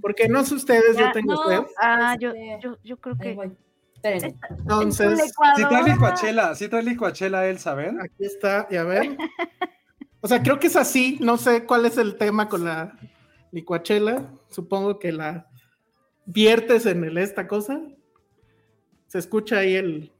porque 0.00 0.28
no 0.28 0.44
sé 0.44 0.54
ustedes, 0.54 0.96
yo 0.96 1.10
tengo 1.12 1.34
no. 1.34 1.48
sed. 1.48 1.60
Ah, 1.80 2.16
yo, 2.18 2.30
Este, 2.30 2.58
yo, 2.62 2.76
yo 2.84 2.96
creo 2.98 3.16
que. 3.18 3.36
Entonces, 4.02 5.32
Si 5.56 5.62
trae 5.64 5.82
licuachela, 5.84 6.54
si 6.54 6.68
trae 6.68 6.82
licuachela 6.82 7.46
él, 7.46 7.58
¿saben? 7.58 8.00
aquí 8.00 8.24
está, 8.24 8.68
ya 8.70 8.84
ven. 8.84 9.16
O 10.20 10.28
sea, 10.28 10.42
creo 10.42 10.58
que 10.58 10.66
es 10.68 10.76
así, 10.76 11.18
no 11.20 11.36
sé 11.38 11.64
cuál 11.64 11.86
es 11.86 11.96
el 11.98 12.16
tema 12.16 12.48
con 12.48 12.64
la 12.64 12.98
licuachela. 13.50 14.30
Supongo 14.50 14.98
que 14.98 15.10
la 15.12 15.46
viertes 16.26 16.84
en 16.86 17.04
el 17.04 17.16
esta 17.18 17.46
cosa. 17.48 17.80
Se 19.06 19.18
escucha 19.18 19.58
ahí 19.58 19.74
el. 19.74 20.12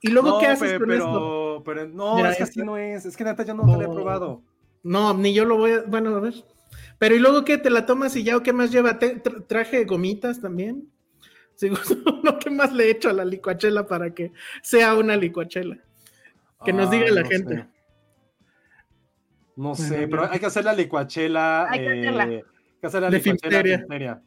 ¿Y 0.00 0.10
luego 0.10 0.30
no, 0.30 0.38
qué 0.38 0.46
haces 0.46 0.72
pe- 0.72 0.78
con 0.78 0.88
pero, 0.88 1.04
esto? 1.04 1.62
pero 1.64 1.88
no, 1.88 2.16
Mira, 2.16 2.30
es 2.30 2.36
que 2.36 2.42
así 2.44 2.60
no 2.62 2.76
es. 2.76 3.04
Es 3.06 3.16
que 3.16 3.24
neta 3.24 3.44
yo 3.44 3.54
nunca 3.54 3.76
lo 3.76 3.82
he 3.82 3.94
probado. 3.94 4.42
No, 4.82 5.12
ni 5.14 5.34
yo 5.34 5.44
lo 5.44 5.56
voy 5.56 5.72
a. 5.72 5.82
Bueno, 5.82 6.14
a 6.16 6.20
ver. 6.20 6.34
Pero 6.98 7.14
¿y 7.14 7.18
luego 7.18 7.44
qué? 7.44 7.58
¿Te 7.58 7.70
la 7.70 7.86
tomas 7.86 8.14
y 8.16 8.22
ya 8.22 8.36
o 8.36 8.42
qué 8.42 8.52
más 8.52 8.70
lleva? 8.70 8.98
¿Te- 8.98 9.22
tra- 9.22 9.46
¿Traje 9.46 9.84
gomitas 9.84 10.40
también? 10.40 10.88
Sí, 11.54 11.70
no, 12.22 12.38
¿qué 12.38 12.50
más 12.50 12.72
le 12.72 12.84
he 12.84 12.90
hecho 12.90 13.08
a 13.10 13.12
la 13.12 13.24
licuachela 13.24 13.86
para 13.86 14.14
que 14.14 14.32
sea 14.62 14.94
una 14.94 15.16
licuachela? 15.16 15.78
Que 16.64 16.72
nos 16.72 16.90
diga 16.90 17.06
Ay, 17.06 17.14
la 17.14 17.22
no 17.22 17.28
gente. 17.28 17.54
sé. 17.56 17.66
No 19.56 19.72
Bueno, 19.74 19.74
sé, 19.74 20.06
pero 20.08 20.30
hay 20.30 20.38
que 20.38 20.46
hacer 20.46 20.64
la 20.64 20.72
licuachela. 20.72 21.66
Hay 21.68 21.80
que 21.80 21.86
eh, 21.86 22.00
hacerla. 22.00 22.22
hay 22.24 22.42
que 22.80 22.86
hacer 22.86 23.02
la 23.02 23.10
De 23.10 23.18
licuachela. 23.18 24.22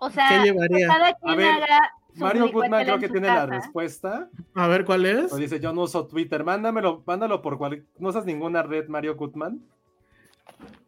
O 0.00 0.10
sea, 0.10 0.28
¿Qué 0.28 0.36
que 0.36 0.44
llevaría? 0.52 0.86
cada 0.88 1.14
quien 1.14 1.40
haga 1.40 1.80
Mario 2.18 2.50
Goodman 2.52 2.84
creo 2.84 2.98
que 2.98 3.08
tiene 3.08 3.28
la 3.28 3.46
respuesta. 3.46 4.28
A 4.54 4.66
ver 4.68 4.84
cuál 4.84 5.06
es. 5.06 5.32
O 5.32 5.36
dice, 5.36 5.60
yo 5.60 5.72
no 5.72 5.82
uso 5.82 6.06
Twitter. 6.06 6.44
Mándamelo, 6.44 7.02
mándalo 7.06 7.40
por 7.42 7.58
cual. 7.58 7.84
¿No 7.98 8.08
usas 8.08 8.24
ninguna 8.26 8.62
red, 8.62 8.88
Mario 8.88 9.16
Goodman? 9.16 9.60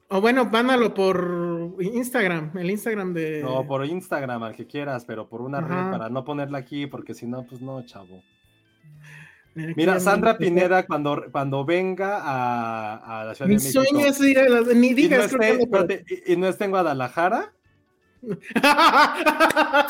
O 0.09 0.21
bueno, 0.21 0.45
mándalo 0.47 0.93
por 0.93 1.77
Instagram, 1.81 2.51
el 2.59 2.71
Instagram 2.71 3.15
de. 3.15 3.43
No, 3.45 3.65
por 3.67 3.85
Instagram, 3.85 4.43
al 4.43 4.57
que 4.57 4.67
quieras, 4.67 5.05
pero 5.05 5.29
por 5.29 5.41
una 5.41 5.61
red 5.61 5.91
para 5.93 6.09
no 6.09 6.25
ponerla 6.25 6.59
aquí, 6.59 6.87
porque 6.87 7.15
si 7.15 7.27
no, 7.27 7.45
pues 7.47 7.61
no, 7.61 7.81
chavo. 7.87 8.23
Mira, 9.55 9.99
Sandra 10.01 10.39
Pineda, 10.39 10.87
cuando, 10.87 11.25
cuando 11.33 11.65
venga 11.65 12.19
a, 12.23 13.21
a 13.21 13.25
la 13.25 13.35
Ciudad 13.35 13.49
Mi 13.49 13.57
de 13.57 13.63
México. 13.63 13.85
sueño 13.85 14.07
es 14.07 14.21
ir 14.21 14.39
a 14.39 14.49
las. 14.49 14.67
Ni 14.75 14.89
y, 14.89 14.91
no 14.91 14.97
digas, 14.97 15.29
creo 15.33 15.43
esté, 15.43 15.57
que 15.57 15.63
espérate, 15.65 16.05
y- 16.27 16.33
y 16.33 16.37
no 16.37 16.47
esté 16.49 16.65
en 16.65 16.71
Guadalajara. 16.71 17.53
Porque 18.21 18.61
a 18.61 19.87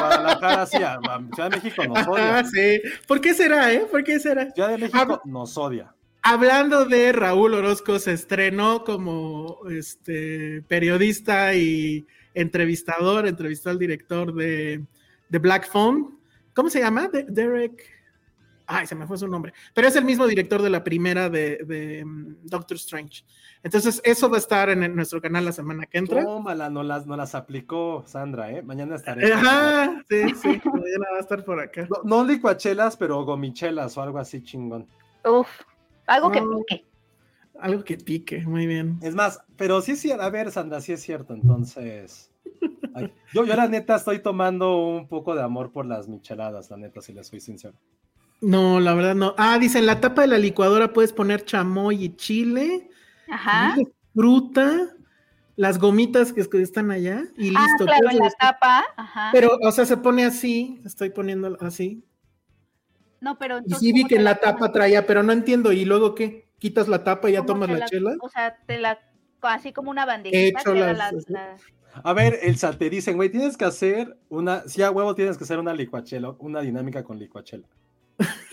Guadalajara 0.00 0.66
sí, 0.66 0.76
a, 0.82 0.94
a 0.94 1.18
Ciudad 1.34 1.50
de 1.50 1.56
México 1.56 1.84
nos 1.84 1.98
Ah, 1.98 2.10
odia. 2.10 2.44
sí. 2.44 2.80
¿Por 3.06 3.20
qué 3.20 3.34
será, 3.34 3.72
eh? 3.72 3.86
¿Por 3.90 4.04
qué 4.04 4.18
será? 4.20 4.50
Ciudad 4.50 4.70
de 4.70 4.78
México 4.78 5.20
nos 5.24 5.56
odia. 5.58 5.92
Hablando 6.22 6.86
de 6.86 7.12
Raúl 7.12 7.54
Orozco, 7.54 7.98
se 7.98 8.12
estrenó 8.12 8.84
como 8.84 9.58
este 9.70 10.62
periodista 10.68 11.54
y 11.54 12.06
entrevistador, 12.32 13.26
entrevistó 13.26 13.70
al 13.70 13.78
director 13.78 14.34
de, 14.34 14.82
de 15.28 15.38
Black 15.38 15.68
Phone. 15.70 16.18
¿Cómo 16.54 16.70
se 16.70 16.80
llama? 16.80 17.08
De- 17.08 17.26
Derek. 17.28 17.92
Ay, 18.66 18.86
se 18.86 18.94
me 18.94 19.06
fue 19.06 19.18
su 19.18 19.28
nombre. 19.28 19.52
Pero 19.74 19.88
es 19.88 19.96
el 19.96 20.04
mismo 20.04 20.26
director 20.26 20.62
de 20.62 20.70
la 20.70 20.82
primera 20.82 21.28
de, 21.28 21.58
de, 21.64 22.04
mm, 22.04 22.36
Doctor 22.44 22.76
Strange. 22.76 23.24
Entonces, 23.62 24.00
eso 24.04 24.30
va 24.30 24.36
a 24.36 24.40
estar 24.40 24.70
en, 24.70 24.94
nuestro 24.96 25.20
canal 25.20 25.44
la 25.44 25.52
semana 25.52 25.86
que 25.86 25.98
entra. 25.98 26.22
Tómala, 26.22 26.70
no 26.70 26.82
las, 26.82 27.06
no 27.06 27.16
las 27.16 27.34
aplicó 27.34 28.04
Sandra, 28.06 28.50
¿eh? 28.52 28.62
Mañana 28.62 28.96
estaré. 28.96 29.32
Ajá, 29.32 30.02
sí, 30.08 30.22
sí, 30.40 30.60
mañana 30.64 31.06
va 31.12 31.18
a 31.18 31.20
estar 31.20 31.44
por 31.44 31.60
acá. 31.60 31.86
No, 31.90 32.02
no 32.04 32.24
licuachelas, 32.24 32.96
pero 32.96 33.22
gomichelas 33.24 33.96
o 33.98 34.02
algo 34.02 34.18
así 34.18 34.42
chingón. 34.42 34.86
Uf, 35.24 35.48
algo 36.06 36.30
que 36.30 36.40
No. 36.40 36.58
pique. 36.58 36.84
Algo 37.60 37.84
que 37.84 37.96
pique, 37.96 38.40
muy 38.46 38.66
bien. 38.66 38.98
Es 39.00 39.14
más, 39.14 39.40
pero 39.56 39.80
sí 39.80 39.92
es 39.92 40.00
cierto, 40.00 40.22
a 40.22 40.30
ver, 40.30 40.50
Sandra, 40.50 40.80
sí 40.80 40.92
es 40.92 41.02
cierto, 41.02 41.34
entonces. 41.34 42.32
ay, 42.94 43.12
yo, 43.32 43.44
yo 43.44 43.54
la 43.54 43.68
neta 43.68 43.96
estoy 43.96 44.20
tomando 44.20 44.86
un 44.86 45.06
poco 45.06 45.34
de 45.34 45.42
amor 45.42 45.70
por 45.70 45.86
las 45.86 46.08
micheladas, 46.08 46.70
la 46.70 46.76
neta, 46.76 47.00
si 47.00 47.12
les 47.12 47.28
soy 47.28 47.40
sincero. 47.40 47.74
No, 48.44 48.80
la 48.80 48.94
verdad 48.94 49.14
no. 49.14 49.34
Ah, 49.38 49.58
dicen, 49.58 49.86
la 49.86 50.00
tapa 50.00 50.22
de 50.22 50.28
la 50.28 50.38
licuadora 50.38 50.92
puedes 50.92 51.12
poner 51.12 51.44
chamoy 51.44 52.04
y 52.04 52.16
chile, 52.16 52.90
Ajá. 53.28 53.74
y 53.78 53.88
fruta, 54.14 54.90
las 55.56 55.78
gomitas 55.78 56.32
que 56.32 56.44
que 56.48 56.60
están 56.62 56.90
allá 56.90 57.22
y 57.38 57.48
Ah, 57.56 57.60
listo. 57.66 57.84
claro, 57.86 58.00
Puedes 58.02 58.16
en 58.18 58.24
la 58.24 58.30
tapa. 58.32 58.84
Ajá. 58.96 59.30
Pero, 59.32 59.58
o 59.62 59.72
sea, 59.72 59.86
se 59.86 59.96
pone 59.96 60.24
así, 60.24 60.80
estoy 60.84 61.10
poniendo 61.10 61.56
así. 61.60 62.04
no, 63.20 63.38
pero 63.38 63.54
Y 63.56 63.58
entonces. 63.60 63.78
sí 63.80 63.92
vi 63.92 64.02
¿cómo 64.02 64.08
que 64.08 64.16
en 64.16 64.24
la 64.24 64.34
tapa 64.40 64.70
traía, 64.72 65.06
pero 65.06 65.22
no 65.22 65.32
entiendo. 65.32 65.72
¿Y 65.72 65.84
luego 65.86 66.14
qué? 66.14 66.46
¿Quitas 66.58 66.88
la 66.88 67.02
tapa 67.04 67.30
y 67.30 67.32
ya 67.34 67.40
¿Cómo 67.40 67.64
tomas 67.64 67.70
la 67.78 67.86
chela? 67.86 68.14
O 68.20 68.28
sea, 68.28 68.56
te 68.66 68.78
la. 68.78 68.98
Así 69.40 69.72
como 69.72 69.90
una 69.90 70.04
bandejita. 70.06 70.60
Hecho 70.60 70.72
queda 70.74 70.92
las- 70.92 71.12
la- 71.28 71.40
la- 71.40 71.56
A 72.02 72.12
ver, 72.12 72.38
Elsa, 72.42 72.76
te 72.76 72.90
dicen, 72.90 73.16
güey, 73.16 73.30
tienes 73.30 73.56
que 73.56 73.64
hacer 73.64 74.18
una, 74.28 74.62
si 74.68 74.82
a 74.82 74.90
huevo 74.90 75.14
tienes 75.14 75.38
que 75.38 75.44
hacer 75.44 75.58
una 75.58 75.72
licuachela, 75.72 76.34
una 76.38 76.60
dinámica 76.60 77.04
con 77.04 77.18
licuachela. 77.18 77.66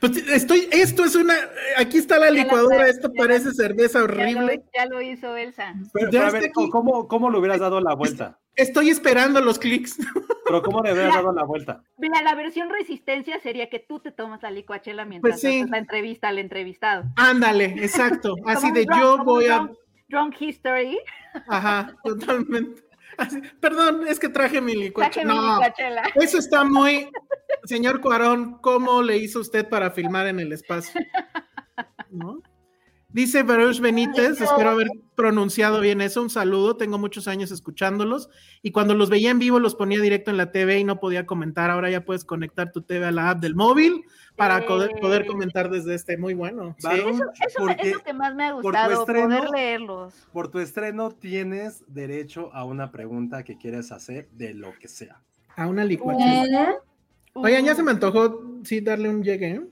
Pues 0.00 0.16
estoy, 0.28 0.68
esto 0.72 1.04
es 1.04 1.14
una, 1.16 1.32
aquí 1.78 1.96
está 1.96 2.18
la 2.18 2.30
licuadora, 2.30 2.86
esto 2.86 3.08
la- 3.08 3.14
parece 3.14 3.52
cerveza 3.52 4.00
Ya 4.00 4.04
lo, 4.06 4.12
horrible. 4.12 4.62
ya 4.76 4.86
lo 4.86 5.00
hizo 5.00 5.34
Elsa. 5.36 5.74
Pero, 5.92 6.22
a 6.22 6.30
ver. 6.30 6.50
¿cómo, 6.70 7.08
¿cómo 7.08 7.30
le 7.30 7.38
hubieras 7.38 7.60
dado 7.60 7.80
la 7.80 7.94
vuelta? 7.94 8.38
Estoy 8.56 8.90
esperando 8.90 9.40
los 9.40 9.58
clics. 9.58 9.96
Pero 10.46 10.62
¿cómo 10.62 10.82
le 10.82 10.92
hubieras 10.92 11.14
dado 11.14 11.32
la 11.32 11.44
vuelta? 11.44 11.82
Mira, 11.96 12.20
la 12.22 12.34
versión 12.34 12.68
resistencia 12.68 13.40
sería 13.40 13.70
que 13.70 13.78
tú 13.78 13.98
te 14.00 14.12
tomas 14.12 14.42
la 14.42 14.50
licuachela 14.50 15.06
mientras 15.06 15.32
Pues 15.32 15.40
sí. 15.40 15.60
haces 15.60 15.70
la 15.70 15.78
entrevista 15.78 16.28
al 16.28 16.38
entrevistado. 16.40 17.04
Ándale, 17.16 17.64
exacto. 17.78 18.34
Así 18.44 18.70
de 18.72 18.84
drunk- 18.84 19.00
yo 19.00 19.24
voy 19.24 19.46
a, 19.46 19.70
Drunk 20.08 20.34
History. 20.40 20.98
Ajá, 21.48 21.94
totalmente. 22.04 22.82
Perdón, 23.60 24.06
es 24.06 24.18
que 24.18 24.28
traje 24.28 24.60
mi 24.60 24.74
licuachela. 24.74 25.34
No, 25.34 25.60
eso 26.16 26.38
está 26.38 26.64
muy. 26.64 27.08
Señor 27.64 28.00
Cuarón, 28.00 28.58
¿cómo 28.60 29.02
le 29.02 29.16
hizo 29.16 29.40
usted 29.40 29.68
para 29.68 29.90
filmar 29.90 30.26
en 30.26 30.40
el 30.40 30.52
espacio? 30.52 31.00
¿No? 32.10 32.40
Dice 33.16 33.44
Baruch 33.44 33.80
Benítez, 33.80 34.42
espero 34.42 34.68
haber 34.68 34.88
pronunciado 35.14 35.80
bien 35.80 36.02
eso. 36.02 36.20
Un 36.20 36.28
saludo, 36.28 36.76
tengo 36.76 36.98
muchos 36.98 37.28
años 37.28 37.50
escuchándolos 37.50 38.28
y 38.60 38.72
cuando 38.72 38.92
los 38.92 39.08
veía 39.08 39.30
en 39.30 39.38
vivo 39.38 39.58
los 39.58 39.74
ponía 39.74 40.02
directo 40.02 40.30
en 40.30 40.36
la 40.36 40.52
TV 40.52 40.80
y 40.80 40.84
no 40.84 41.00
podía 41.00 41.24
comentar. 41.24 41.70
Ahora 41.70 41.88
ya 41.88 42.04
puedes 42.04 42.26
conectar 42.26 42.72
tu 42.72 42.82
TV 42.82 43.06
a 43.06 43.12
la 43.12 43.30
app 43.30 43.40
del 43.40 43.54
móvil 43.54 44.04
para 44.36 44.66
poder, 44.66 44.90
poder 45.00 45.24
comentar 45.24 45.70
desde 45.70 45.94
este. 45.94 46.18
Muy 46.18 46.34
bueno. 46.34 46.76
Sí. 46.78 46.88
Eso, 47.46 47.70
es 47.70 47.94
lo 47.94 48.00
que 48.00 48.12
más 48.12 48.34
me 48.34 48.44
ha 48.44 48.52
gustado, 48.52 49.06
poder 49.06 49.48
leerlos. 49.48 50.12
Por 50.30 50.48
tu 50.48 50.58
estreno 50.58 51.10
tienes 51.10 51.84
derecho 51.88 52.52
a 52.52 52.64
una 52.64 52.92
pregunta 52.92 53.44
que 53.44 53.56
quieres 53.56 53.92
hacer 53.92 54.28
de 54.32 54.52
lo 54.52 54.74
que 54.78 54.88
sea. 54.88 55.22
A 55.56 55.68
una 55.68 55.86
licuachela. 55.86 56.74
Oigan, 57.32 57.64
ya 57.64 57.74
se 57.74 57.82
me 57.82 57.92
antojó, 57.92 58.42
sí, 58.62 58.82
darle 58.82 59.08
un 59.08 59.22
llegue. 59.22 59.52
¿eh? 59.52 59.62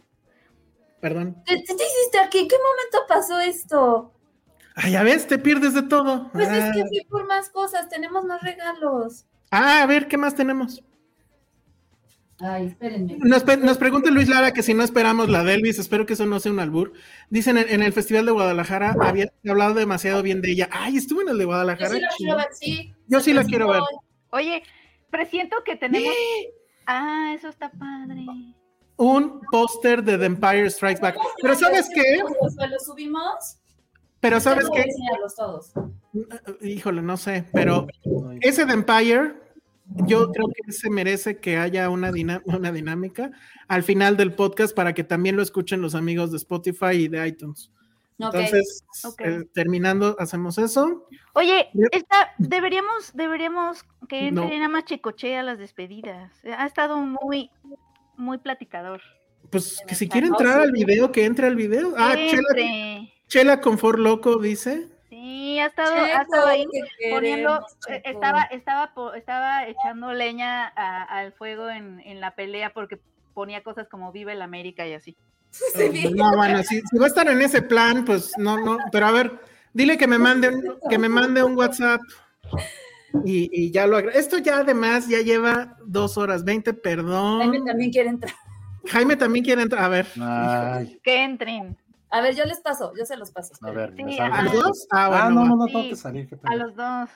Perdón. 1.04 1.36
¿Qué, 1.44 1.56
qué 1.56 1.74
te 1.74 1.84
hiciste 1.84 2.18
aquí? 2.18 2.38
¿En 2.38 2.48
qué 2.48 2.56
momento 2.56 3.06
pasó 3.06 3.38
esto? 3.38 4.14
Ah, 4.74 4.88
ya 4.88 5.02
ves, 5.02 5.26
te 5.26 5.38
pierdes 5.38 5.74
de 5.74 5.82
todo. 5.82 6.30
Pues 6.32 6.48
ah. 6.48 6.56
es 6.56 6.74
que 6.74 6.86
fui 6.86 7.04
por 7.10 7.26
más 7.26 7.50
cosas, 7.50 7.90
tenemos 7.90 8.24
más 8.24 8.40
regalos. 8.40 9.26
Ah, 9.50 9.82
a 9.82 9.86
ver, 9.86 10.08
¿qué 10.08 10.16
más 10.16 10.34
tenemos? 10.34 10.82
Ay, 12.40 12.68
espérenme. 12.68 13.18
Nos, 13.18 13.44
nos 13.58 13.76
pregunta 13.76 14.10
Luis 14.10 14.30
Lara 14.30 14.54
que 14.54 14.62
si 14.62 14.72
no 14.72 14.82
esperamos 14.82 15.28
la 15.28 15.44
de 15.44 15.52
Elvis, 15.52 15.78
espero 15.78 16.06
que 16.06 16.14
eso 16.14 16.24
no 16.24 16.40
sea 16.40 16.52
un 16.52 16.60
albur. 16.60 16.94
Dicen 17.28 17.58
en, 17.58 17.68
en 17.68 17.82
el 17.82 17.92
Festival 17.92 18.24
de 18.24 18.32
Guadalajara, 18.32 18.96
había 19.02 19.30
hablado 19.46 19.74
demasiado 19.74 20.22
bien 20.22 20.40
de 20.40 20.52
ella. 20.52 20.70
Ay, 20.72 20.96
estuvo 20.96 21.20
en 21.20 21.28
el 21.28 21.36
de 21.36 21.44
Yo 21.44 21.48
Guadalajara. 21.48 21.90
sí 21.90 22.00
la 22.00 22.08
quiero 22.16 22.36
ver, 22.38 22.48
sí. 22.52 22.94
Yo 23.08 23.20
sí 23.20 23.34
la 23.34 23.44
quiero 23.44 23.68
ver. 23.68 23.82
Oye, 24.30 24.62
presiento 25.10 25.56
que 25.66 25.76
tenemos. 25.76 26.14
Ah, 26.86 27.34
eso 27.36 27.50
está 27.50 27.70
padre. 27.70 28.24
Un 28.96 29.40
póster 29.50 30.02
de 30.02 30.18
The 30.18 30.26
Empire 30.26 30.70
Strikes 30.70 31.00
Back. 31.00 31.16
Pero 31.42 31.54
¿sabes 31.54 31.88
qué? 31.92 32.18
¿Lo 32.18 32.78
subimos? 32.78 33.58
Pero 34.20 34.40
¿sabes 34.40 34.70
qué? 34.72 34.86
todos. 35.36 35.72
Híjole, 36.62 37.02
no 37.02 37.18
sé, 37.18 37.44
pero 37.52 37.86
ese 38.40 38.64
de 38.64 38.72
Empire, 38.72 39.34
yo 40.06 40.30
creo 40.32 40.46
que 40.48 40.72
se 40.72 40.88
merece 40.88 41.38
que 41.40 41.58
haya 41.58 41.90
una, 41.90 42.10
dinámica 42.10 43.32
al 43.68 43.82
final 43.82 44.16
del 44.16 44.34
podcast 44.34 44.74
para 44.74 44.94
que 44.94 45.04
también 45.04 45.36
lo 45.36 45.42
escuchen 45.42 45.82
los 45.82 45.94
amigos 45.94 46.30
de 46.30 46.38
Spotify 46.38 46.92
y 46.92 47.08
de 47.08 47.28
iTunes. 47.28 47.70
Entonces, 48.18 48.84
eh, 49.18 49.42
terminando, 49.52 50.16
hacemos 50.18 50.56
eso. 50.56 51.06
Oye, 51.34 51.68
esta, 51.90 52.32
deberíamos, 52.38 53.12
deberíamos 53.12 53.84
que 54.08 54.30
No. 54.30 54.44
entre 54.44 54.56
nada 54.56 54.68
más 54.68 54.84
chicoche 54.84 55.36
a 55.36 55.42
las 55.42 55.58
despedidas. 55.58 56.32
Ha 56.44 56.64
estado 56.64 56.96
muy, 56.98 57.50
muy 58.16 58.38
platicador. 58.38 59.00
Pues 59.50 59.82
que 59.86 59.94
si 59.94 60.08
quiere 60.08 60.26
entrar 60.28 60.60
al 60.60 60.72
video, 60.72 61.12
que 61.12 61.24
entre 61.24 61.46
al 61.46 61.54
video. 61.56 61.94
Ah, 61.96 62.14
Chela, 62.14 62.42
Entre. 62.50 63.12
Chela 63.28 63.60
Confort 63.60 63.98
Loco 63.98 64.38
dice. 64.38 64.88
Sí, 65.10 65.58
ha 65.60 65.66
estado, 65.66 65.94
Checo, 65.94 66.06
ha 66.18 66.22
estado 66.22 66.46
ahí 66.48 66.66
poniendo, 67.10 67.50
queremos, 67.50 67.76
eh, 67.88 68.02
estaba, 68.04 68.42
estaba, 68.44 68.94
po- 68.94 69.14
estaba 69.14 69.66
echando 69.68 70.12
leña 70.12 70.66
a- 70.74 71.04
al 71.04 71.32
fuego 71.34 71.68
en, 71.70 72.00
en 72.00 72.20
la 72.20 72.34
pelea 72.34 72.72
porque 72.72 72.98
ponía 73.32 73.62
cosas 73.62 73.86
como 73.88 74.10
Vive 74.12 74.32
el 74.32 74.42
América 74.42 74.86
y 74.86 74.94
así. 74.94 75.16
No, 76.16 76.34
bueno, 76.36 76.62
si, 76.64 76.80
si 76.80 76.98
va 76.98 77.04
a 77.04 77.08
estar 77.08 77.28
en 77.28 77.40
ese 77.42 77.62
plan, 77.62 78.04
pues 78.04 78.32
no, 78.38 78.58
no. 78.58 78.78
Pero 78.90 79.06
a 79.06 79.12
ver, 79.12 79.30
dile 79.72 79.96
que 79.96 80.08
me 80.08 80.18
mande 80.18 80.48
un, 80.48 80.78
que 80.90 80.98
me 80.98 81.08
mande 81.08 81.44
un 81.44 81.56
WhatsApp 81.56 82.00
y, 83.24 83.48
y 83.52 83.70
ya 83.70 83.86
lo 83.86 83.96
agrego. 83.96 84.18
Esto 84.18 84.38
ya 84.38 84.58
además 84.58 85.08
ya 85.08 85.20
lleva 85.20 85.76
dos 85.86 86.16
horas 86.18 86.44
veinte, 86.44 86.72
perdón. 86.74 87.40
Jaime 87.40 87.60
también 87.64 87.90
quiere 87.90 88.08
entrar. 88.10 88.34
Jaime 88.86 89.16
también 89.16 89.44
quiere 89.44 89.62
entrar. 89.62 89.84
A 89.84 89.88
ver. 89.88 90.06
Ay, 90.20 90.98
Que 91.02 91.22
entren. 91.24 91.76
A 92.10 92.20
ver, 92.20 92.34
yo 92.36 92.44
les 92.44 92.60
paso, 92.60 92.92
yo 92.96 93.04
se 93.04 93.16
los 93.16 93.30
paso. 93.32 93.54
a 93.62 93.70
ver, 93.72 93.94
Sí. 93.96 94.18
¿A 94.20 94.42
los 94.42 94.52
dos? 94.52 94.86
Ah, 94.90 95.26
Ah, 95.26 95.30
no, 95.30 95.44
no, 95.44 95.56
no 95.56 95.66
Sí, 95.66 95.72
tengo 95.72 95.88
que 95.90 95.96
salir. 95.96 96.28
qué 96.28 96.36
A 96.44 96.54
los 96.56 96.74
dos. 96.76 97.10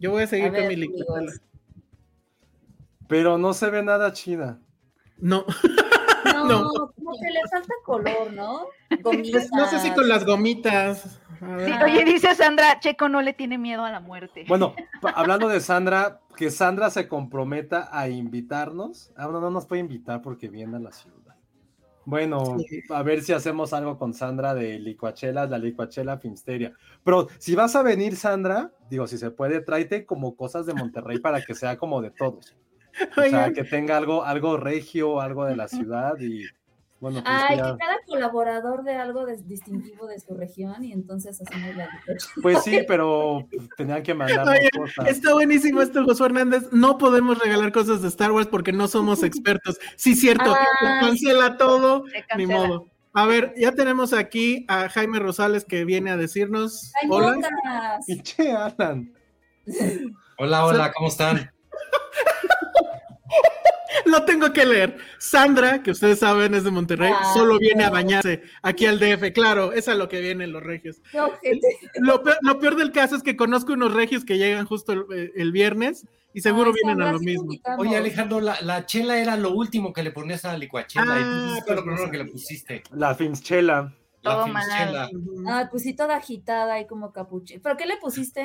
Yo 0.00 0.10
voy 0.10 0.22
a 0.24 0.26
seguir 0.26 0.46
A 0.48 0.50
ver, 0.50 0.60
con 0.62 0.68
mi 0.68 0.76
licuadora. 0.76 1.32
Pero 3.08 3.38
no 3.38 3.54
se 3.54 3.70
ve 3.70 3.82
nada 3.82 4.12
chida. 4.12 4.58
No, 5.18 5.44
No, 6.34 6.44
No. 6.46 6.92
como 6.94 7.12
que 7.18 7.30
le 7.30 7.40
falta 7.50 7.74
color, 7.84 8.32
¿no? 8.32 8.66
no 9.02 9.66
sé 9.68 9.78
si 9.80 9.90
con 9.92 10.08
las 10.08 10.24
gomitas. 10.24 11.20
Sí, 11.38 11.72
oye, 11.84 12.04
dice 12.04 12.34
Sandra, 12.34 12.80
Checo 12.80 13.08
no 13.08 13.22
le 13.22 13.32
tiene 13.32 13.58
miedo 13.58 13.84
a 13.84 13.90
la 13.92 14.00
muerte. 14.00 14.44
Bueno, 14.48 14.74
hablando 15.14 15.48
de 15.48 15.60
Sandra, 15.60 16.20
que 16.36 16.50
Sandra 16.50 16.90
se 16.90 17.06
comprometa 17.06 17.88
a 17.92 18.08
invitarnos. 18.08 19.12
Ah, 19.16 19.28
no, 19.30 19.40
no 19.40 19.50
nos 19.50 19.66
puede 19.66 19.80
invitar 19.80 20.20
porque 20.20 20.48
viene 20.48 20.76
a 20.76 20.80
la 20.80 20.90
ciudad. 20.92 21.16
Bueno, 22.04 22.56
Sí. 22.68 22.80
a 22.88 23.02
ver 23.02 23.22
si 23.22 23.32
hacemos 23.34 23.72
algo 23.74 23.98
con 23.98 24.14
Sandra 24.14 24.54
de 24.54 24.78
Licuachelas, 24.78 25.50
la 25.50 25.58
Licuachela 25.58 26.16
Filmsteria. 26.18 26.72
Pero 27.04 27.28
si 27.38 27.54
vas 27.54 27.76
a 27.76 27.82
venir, 27.82 28.16
Sandra, 28.16 28.72
digo, 28.90 29.06
si 29.06 29.18
se 29.18 29.30
puede, 29.30 29.60
tráete 29.60 30.06
como 30.06 30.34
cosas 30.34 30.64
de 30.66 30.72
Monterrey 30.74 31.18
para 31.20 31.42
que 31.44 31.54
sea 31.54 31.76
como 31.76 32.00
de 32.00 32.10
todos. 32.10 32.56
O 33.16 33.22
sea, 33.22 33.52
que 33.52 33.64
tenga 33.64 33.96
algo, 33.96 34.24
algo 34.24 34.56
regio, 34.56 35.20
algo 35.20 35.44
de 35.44 35.56
la 35.56 35.68
ciudad 35.68 36.18
y 36.20 36.44
bueno, 37.00 37.22
pues 37.22 37.32
Ay, 37.32 37.56
ya- 37.58 37.72
que 37.72 37.78
cada 37.78 37.96
colaborador 38.08 38.82
de 38.82 38.96
algo 38.96 39.24
de- 39.24 39.36
distintivo 39.44 40.08
de 40.08 40.18
su 40.18 40.34
región 40.34 40.84
y 40.84 40.92
entonces 40.92 41.40
hacemos 41.40 41.76
la 41.76 41.88
Pues 42.42 42.64
sí, 42.64 42.80
pero 42.88 43.46
tenían 43.76 44.02
que 44.02 44.14
mandarnos 44.14 44.48
Oye, 44.58 44.68
cosas. 44.76 45.06
Está 45.06 45.32
buenísimo 45.32 45.80
esto, 45.80 46.04
Josué 46.04 46.26
Hernández. 46.26 46.64
No 46.72 46.98
podemos 46.98 47.38
regalar 47.38 47.70
cosas 47.70 48.02
de 48.02 48.08
Star 48.08 48.32
Wars 48.32 48.48
porque 48.48 48.72
no 48.72 48.88
somos 48.88 49.22
expertos. 49.22 49.78
Sí, 49.94 50.16
cierto. 50.16 50.52
Ay. 50.80 51.00
Cancela 51.00 51.56
todo. 51.56 52.02
Ni 52.36 52.46
modo. 52.46 52.86
A 53.12 53.26
ver, 53.26 53.54
ya 53.56 53.70
tenemos 53.72 54.12
aquí 54.12 54.64
a 54.68 54.88
Jaime 54.88 55.20
Rosales 55.20 55.64
que 55.64 55.84
viene 55.84 56.10
a 56.10 56.16
decirnos. 56.16 56.92
¡Ay, 57.00 57.08
Hola. 57.12 57.34
mocas! 57.36 58.04
Pinche 58.08 58.50
Alan. 58.52 59.12
Hola, 60.36 60.66
hola, 60.66 60.92
¿cómo 60.92 61.08
están? 61.08 61.48
Lo 64.12 64.24
tengo 64.24 64.52
que 64.52 64.64
leer. 64.66 64.96
Sandra, 65.18 65.82
que 65.82 65.90
ustedes 65.90 66.18
saben 66.20 66.54
es 66.54 66.64
de 66.64 66.70
Monterrey, 66.70 67.12
Ah, 67.14 67.32
solo 67.34 67.58
viene 67.58 67.84
a 67.84 67.90
bañarse 67.90 68.42
aquí 68.62 68.86
al 68.86 68.98
DF. 68.98 69.32
Claro, 69.32 69.72
es 69.72 69.88
a 69.88 69.94
lo 69.94 70.08
que 70.08 70.20
vienen 70.20 70.52
los 70.52 70.62
regios. 70.62 71.00
Lo 72.00 72.22
peor, 72.22 72.38
lo 72.42 72.58
peor 72.58 72.76
del 72.76 72.92
caso 72.92 73.16
es 73.16 73.22
que 73.22 73.36
conozco 73.36 73.72
unos 73.72 73.92
regios 73.94 74.24
que 74.24 74.38
llegan 74.38 74.66
justo 74.66 74.92
el, 74.92 75.32
el 75.34 75.52
viernes 75.52 76.06
y 76.32 76.40
seguro 76.40 76.72
vienen 76.72 77.02
a 77.02 77.12
lo 77.12 77.18
sí 77.18 77.24
mismo. 77.26 77.42
invitamos. 77.44 77.86
Oye, 77.86 77.96
Alejandro, 77.96 78.40
la, 78.40 78.60
la 78.62 78.86
chela 78.86 79.18
era 79.18 79.36
lo 79.36 79.50
último 79.52 79.92
que 79.92 80.02
le 80.02 80.10
ponías 80.10 80.44
a 80.44 80.52
la 80.52 80.58
licuachela 80.58 81.04
y 81.06 81.22
Ah, 81.22 81.50
pues, 81.54 81.64
fue 81.64 81.74
lo 81.76 81.82
pues, 81.84 81.84
primero 81.84 82.06
no 82.06 82.10
que 82.12 82.18
le 82.18 82.24
pusiste. 82.26 82.82
La 82.92 83.14
Filmchela. 83.14 83.94
La 84.22 84.32
Todo 84.32 84.44
filmchela. 84.46 85.10
Ah, 85.46 85.68
pues 85.70 85.84
sí, 85.84 85.94
toda 85.94 86.16
agitada 86.16 86.80
y 86.80 86.86
como 86.86 87.12
capuche. 87.12 87.60
¿Pero 87.60 87.76
qué 87.76 87.86
le 87.86 87.96
pusiste? 87.98 88.44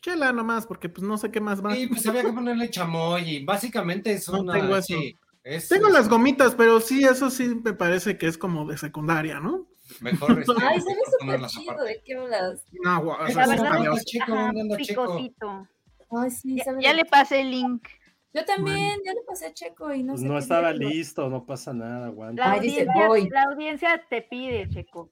Chela 0.00 0.32
nomás, 0.32 0.66
porque 0.66 0.88
pues 0.88 1.06
no 1.06 1.18
sé 1.18 1.30
qué 1.30 1.40
más 1.40 1.64
va. 1.64 1.74
Sí, 1.74 1.86
pues 1.86 2.06
había 2.06 2.22
que 2.22 2.32
ponerle 2.32 2.70
chamoy 2.70 3.22
y 3.28 3.44
básicamente 3.44 4.12
es 4.12 4.28
No 4.28 4.40
una... 4.40 4.52
tengo 4.54 4.76
eso. 4.76 4.86
sí, 4.86 5.16
es- 5.44 5.68
Tengo 5.68 5.88
es 5.88 5.92
las 5.92 6.08
gomitas, 6.08 6.54
pero 6.54 6.80
sí, 6.80 7.04
eso 7.04 7.30
sí 7.30 7.60
me 7.64 7.72
parece 7.72 8.16
que 8.18 8.26
es 8.26 8.38
como 8.38 8.64
de 8.66 8.78
secundaria, 8.78 9.40
¿no? 9.40 9.66
Mejor, 10.00 10.38
este, 10.40 10.52
Ay, 10.60 10.80
se 10.80 10.94
ve 10.94 11.00
súper 11.18 11.46
chido. 11.46 11.82
¿De 11.84 12.02
qué 12.04 12.14
hablas? 12.14 12.62
No, 12.84 13.02
guau, 13.02 13.22
o 13.22 13.26
Es 13.26 13.34
sea, 13.34 13.46
La 13.46 13.54
es 13.54 13.60
verdad, 13.62 13.78
maravilloso. 13.78 14.04
chico, 14.04 14.34
chico. 14.76 15.04
picosito. 15.04 15.68
Ay, 16.10 16.30
sí, 16.30 16.56
Ya, 16.56 16.64
ya 16.80 16.90
de- 16.90 16.96
le 16.96 17.04
pasé 17.04 17.40
el 17.40 17.50
link. 17.50 17.82
Yo 18.34 18.44
también, 18.44 19.00
ya 19.04 19.14
le 19.14 19.22
pasé 19.26 19.46
a 19.46 19.54
Checo 19.54 19.92
y 19.94 20.02
no 20.02 20.12
Pues 20.12 20.20
sé. 20.22 20.28
no 20.28 20.38
estaba 20.38 20.72
listo, 20.72 21.28
no 21.30 21.44
pasa 21.46 21.72
nada, 21.72 22.06
aguanta. 22.08 22.46
La, 22.46 22.52
Ay, 22.52 22.60
dice, 22.60 22.80
audiencia, 22.82 23.06
voy. 23.08 23.28
la 23.30 23.42
audiencia 23.44 24.02
te 24.08 24.22
pide, 24.22 24.68
Checo. 24.68 25.10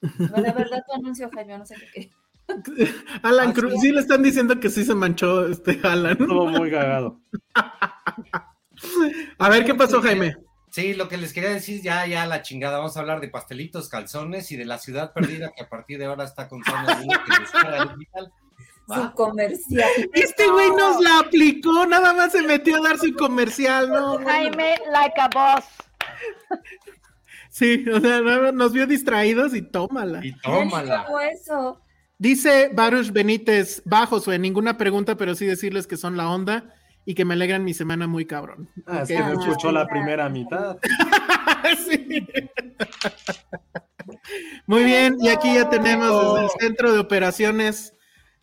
No, 0.00 0.36
la 0.42 0.52
verdad, 0.52 0.82
tu 0.86 0.94
anuncio, 0.94 1.30
Jaime, 1.32 1.56
no 1.56 1.64
sé 1.64 1.76
qué. 1.94 2.10
Alan 3.22 3.50
Ah, 3.50 3.52
Cruz, 3.52 3.74
sí. 3.80 3.90
le 3.92 4.00
están 4.00 4.22
diciendo 4.22 4.58
que 4.60 4.70
sí 4.70 4.84
se 4.84 4.94
manchó 4.94 5.46
este 5.48 5.80
Alan. 5.82 6.12
Estuvo 6.12 6.46
muy 6.46 6.70
cagado. 6.70 7.20
A 9.38 9.48
ver, 9.48 9.64
¿qué 9.64 9.74
pasó, 9.74 10.00
Jaime? 10.02 10.36
Sí, 10.70 10.92
lo 10.94 11.08
que 11.08 11.16
les 11.16 11.32
quería 11.32 11.48
decir, 11.50 11.80
ya, 11.82 12.06
ya 12.06 12.26
la 12.26 12.42
chingada, 12.42 12.76
vamos 12.78 12.96
a 12.96 13.00
hablar 13.00 13.20
de 13.20 13.28
pastelitos, 13.28 13.88
calzones 13.88 14.52
y 14.52 14.56
de 14.56 14.66
la 14.66 14.76
ciudad 14.78 15.14
perdida 15.14 15.50
que 15.56 15.62
a 15.62 15.68
partir 15.70 15.98
de 15.98 16.04
ahora 16.04 16.24
está 16.24 16.48
con. 16.48 16.62
Su 18.88 19.12
comercial. 19.14 19.88
Este 20.12 20.46
güey 20.48 20.70
nos 20.70 21.00
la 21.00 21.18
aplicó, 21.20 21.86
nada 21.86 22.12
más 22.12 22.30
se 22.32 22.42
metió 22.42 22.76
a 22.76 22.80
dar 22.88 22.98
su 22.98 23.12
comercial, 23.14 23.88
¿no? 23.88 24.18
Jaime, 24.24 24.76
like 24.92 25.20
a 25.20 25.28
boss. 25.28 25.64
Sí, 27.50 27.84
o 27.88 27.98
sea, 28.00 28.20
no- 28.20 28.52
nos 28.52 28.72
vio 28.72 28.86
distraídos 28.86 29.54
y 29.56 29.62
tómala. 29.62 30.24
Y 30.24 30.32
tómala. 30.40 31.04
eso. 31.32 31.80
Dice 32.18 32.70
Baruch 32.72 33.12
Benítez, 33.12 33.82
bajos, 33.84 34.24
güey, 34.24 34.38
ninguna 34.38 34.78
pregunta, 34.78 35.16
pero 35.16 35.34
sí 35.34 35.44
decirles 35.44 35.86
que 35.86 35.96
son 35.96 36.16
la 36.16 36.30
onda 36.30 36.74
y 37.04 37.14
que 37.14 37.24
me 37.24 37.34
alegran 37.34 37.62
mi 37.62 37.74
semana 37.74 38.06
muy 38.06 38.24
cabrón. 38.24 38.68
Ah, 38.86 39.02
es 39.02 39.08
que 39.08 39.18
no 39.18 39.38
escuchó 39.40 39.70
la 39.70 39.86
primera 39.86 40.28
mitad. 40.28 40.78
Sí. 41.84 42.24
Muy 44.66 44.84
bien, 44.84 45.16
y 45.20 45.30
aquí 45.30 45.52
ya 45.52 45.68
tenemos 45.68 46.34
desde 46.34 46.44
el 46.44 46.50
centro 46.60 46.92
de 46.92 47.00
operaciones 47.00 47.94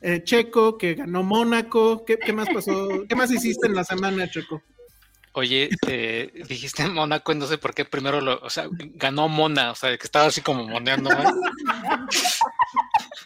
eh, 0.02 0.22
Checo, 0.24 0.78
que 0.78 0.96
ganó 0.96 1.24
Mónaco. 1.24 2.04
¿Qué, 2.04 2.18
qué 2.18 2.34
más 2.34 2.50
pasó? 2.50 2.90
¿Qué 3.08 3.16
más 3.16 3.32
hiciste 3.32 3.68
en 3.68 3.76
la 3.76 3.86
semana, 3.86 4.30
Checo? 4.30 4.62
Oye, 5.34 5.70
eh, 5.88 6.44
dijiste 6.48 6.88
Mónaco, 6.88 7.32
y 7.32 7.36
no 7.36 7.48
sé 7.48 7.58
por 7.58 7.74
qué 7.74 7.86
primero 7.86 8.22
lo, 8.22 8.40
o 8.40 8.50
sea, 8.52 8.68
ganó 8.72 9.28
Mona, 9.28 9.72
o 9.72 9.76
sea, 9.76 9.98
que 9.98 10.04
estaba 10.06 10.26
así 10.26 10.42
como 10.42 10.68
moneando. 10.68 11.10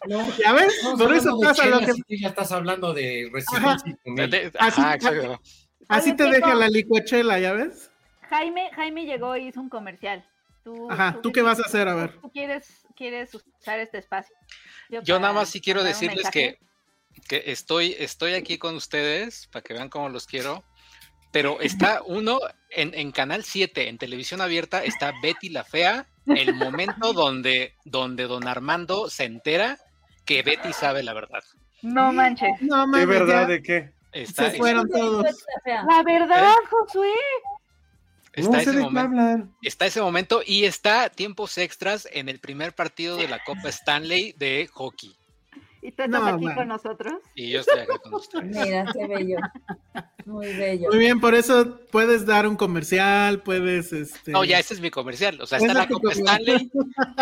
¿no? 0.07 0.37
¿Ya 0.37 0.53
ves? 0.53 0.73
Estamos 0.75 1.01
Por 1.01 1.13
eso 1.13 1.39
pasa 1.41 1.65
lo 1.65 1.79
que. 1.79 1.93
ya 2.17 2.29
estás 2.29 2.51
hablando 2.51 2.93
de 2.93 3.29
residencia. 3.31 3.97
De- 4.05 4.27
de- 4.27 4.51
Así- 4.57 4.81
ajá, 4.81 4.95
exacto. 4.95 5.41
Así 5.89 6.09
Oye, 6.09 6.17
te 6.17 6.23
deja 6.29 6.53
la 6.55 6.67
licuachela, 6.69 7.39
¿ya 7.39 7.53
ves? 7.53 7.89
Jaime, 8.29 8.69
Jaime 8.75 9.05
llegó 9.05 9.35
y 9.37 9.47
hizo 9.47 9.61
un 9.61 9.69
comercial. 9.69 10.25
Tú, 10.63 10.89
Ajá, 10.91 11.17
¿tú 11.21 11.31
qué 11.31 11.41
vas 11.41 11.59
a 11.59 11.63
hacer? 11.63 11.87
A 11.87 11.95
ver. 11.95 12.19
¿Tú 12.21 12.29
quieres, 12.29 12.67
quieres 12.95 13.33
usar 13.33 13.79
este 13.79 13.99
espacio? 13.99 14.35
Yo 14.89 15.01
nada 15.19 15.19
para 15.29 15.33
más 15.33 15.49
sí 15.49 15.61
quiero 15.61 15.81
decirles 15.81 16.29
que, 16.29 16.59
que 17.29 17.43
estoy, 17.47 17.95
estoy 17.99 18.33
aquí 18.33 18.57
con 18.57 18.75
ustedes 18.75 19.47
para 19.51 19.63
que 19.63 19.73
vean 19.73 19.87
cómo 19.89 20.09
los 20.09 20.25
quiero. 20.27 20.63
Pero 21.31 21.59
está 21.61 22.01
uno 22.05 22.39
en, 22.69 22.93
en 22.93 23.11
Canal 23.11 23.43
7, 23.43 23.89
en 23.89 23.97
televisión 23.97 24.41
abierta, 24.41 24.83
está 24.83 25.13
Betty 25.21 25.49
la 25.49 25.63
Fea, 25.63 26.05
el 26.25 26.55
momento 26.55 27.13
donde, 27.13 27.73
donde 27.85 28.23
don 28.23 28.47
Armando 28.47 29.09
se 29.09 29.25
entera 29.25 29.77
que 30.25 30.43
Betty 30.43 30.73
sabe 30.73 31.03
la 31.03 31.13
verdad. 31.13 31.43
No 31.81 32.11
manches. 32.11 32.49
No, 32.61 32.81
¿Qué 32.85 32.87
mames, 32.87 33.07
verdad 33.07 33.47
de 33.47 33.61
qué? 33.61 33.91
Está, 34.11 34.51
se 34.51 34.57
fueron 34.57 34.89
todos. 34.89 35.23
La 35.65 36.03
verdad, 36.03 36.53
Josué. 36.69 37.13
está 38.33 38.51
No 38.51 38.57
ese 38.57 38.71
sé 38.71 38.77
de 38.77 38.83
momento. 38.83 39.49
Está 39.61 39.85
ese 39.85 40.01
momento 40.01 40.41
y 40.45 40.65
está 40.65 41.09
tiempos 41.09 41.57
extras 41.57 42.07
en 42.11 42.29
el 42.29 42.39
primer 42.39 42.73
partido 42.73 43.17
de 43.17 43.27
la 43.27 43.43
Copa 43.43 43.69
Stanley 43.69 44.33
de 44.37 44.67
hockey. 44.73 45.16
¿Y 45.87 45.91
tú 45.93 46.03
estás 46.03 46.19
No, 46.21 46.27
aquí 46.27 46.43
man. 46.43 46.55
con 46.55 46.67
nosotros? 46.67 47.13
Y 47.33 47.49
yo 47.51 47.61
estoy 47.61 47.79
acá 47.79 47.97
con 47.99 48.13
ustedes. 48.15 48.43
Mira, 48.67 48.85
qué 48.93 49.07
bello. 49.07 49.37
Muy 50.25 50.47
bello. 50.53 50.89
Muy 50.89 50.97
bien, 50.99 51.21
por 51.21 51.33
eso 51.33 51.79
puedes 51.91 52.25
dar 52.25 52.45
un 52.45 52.57
comercial, 52.57 53.41
puedes 53.41 53.93
este. 53.93 54.31
No, 54.33 54.43
ya 54.43 54.59
ese 54.59 54.73
es 54.73 54.81
mi 54.81 54.91
comercial. 54.91 55.39
O 55.39 55.45
sea, 55.47 55.59
está 55.59 55.73
la 55.73 55.87
Copa. 55.87 56.11
Stanley, 56.11 56.69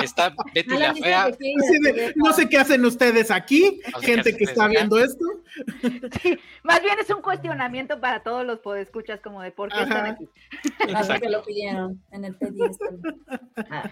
está 0.02 0.34
Betty 0.56 0.76
la 0.78 0.96
Fea. 0.96 1.26
que 1.40 1.54
Así 1.60 1.80
de, 1.80 2.14
no 2.16 2.34
sé 2.34 2.50
qué 2.50 2.58
hacen 2.58 2.84
ustedes 2.86 3.30
aquí, 3.30 3.82
No 3.94 4.00
sé 4.00 4.06
qué 4.08 4.14
gente 4.14 4.36
que 4.36 4.44
está 4.46 4.64
acá. 4.64 4.72
viendo 4.72 4.98
esto. 4.98 5.24
Más 6.64 6.82
bien 6.82 6.98
es 7.00 7.10
un 7.12 7.22
cuestionamiento 7.22 8.02
para 8.02 8.24
todos 8.24 8.44
los 8.48 8.58
podescuchas, 8.62 9.22
como 9.22 9.44
de 9.44 9.52
por 9.52 9.70
qué 9.72 9.84
están 9.84 10.08
aquí. 10.08 10.28
Ah, 10.92 11.04
porque 11.08 11.30
lo 11.30 11.44
pidieron 11.44 12.02
en 12.12 12.26
el 12.26 12.36
Teddy. 12.40 12.64
este. 12.64 12.86
Ah, 13.70 13.92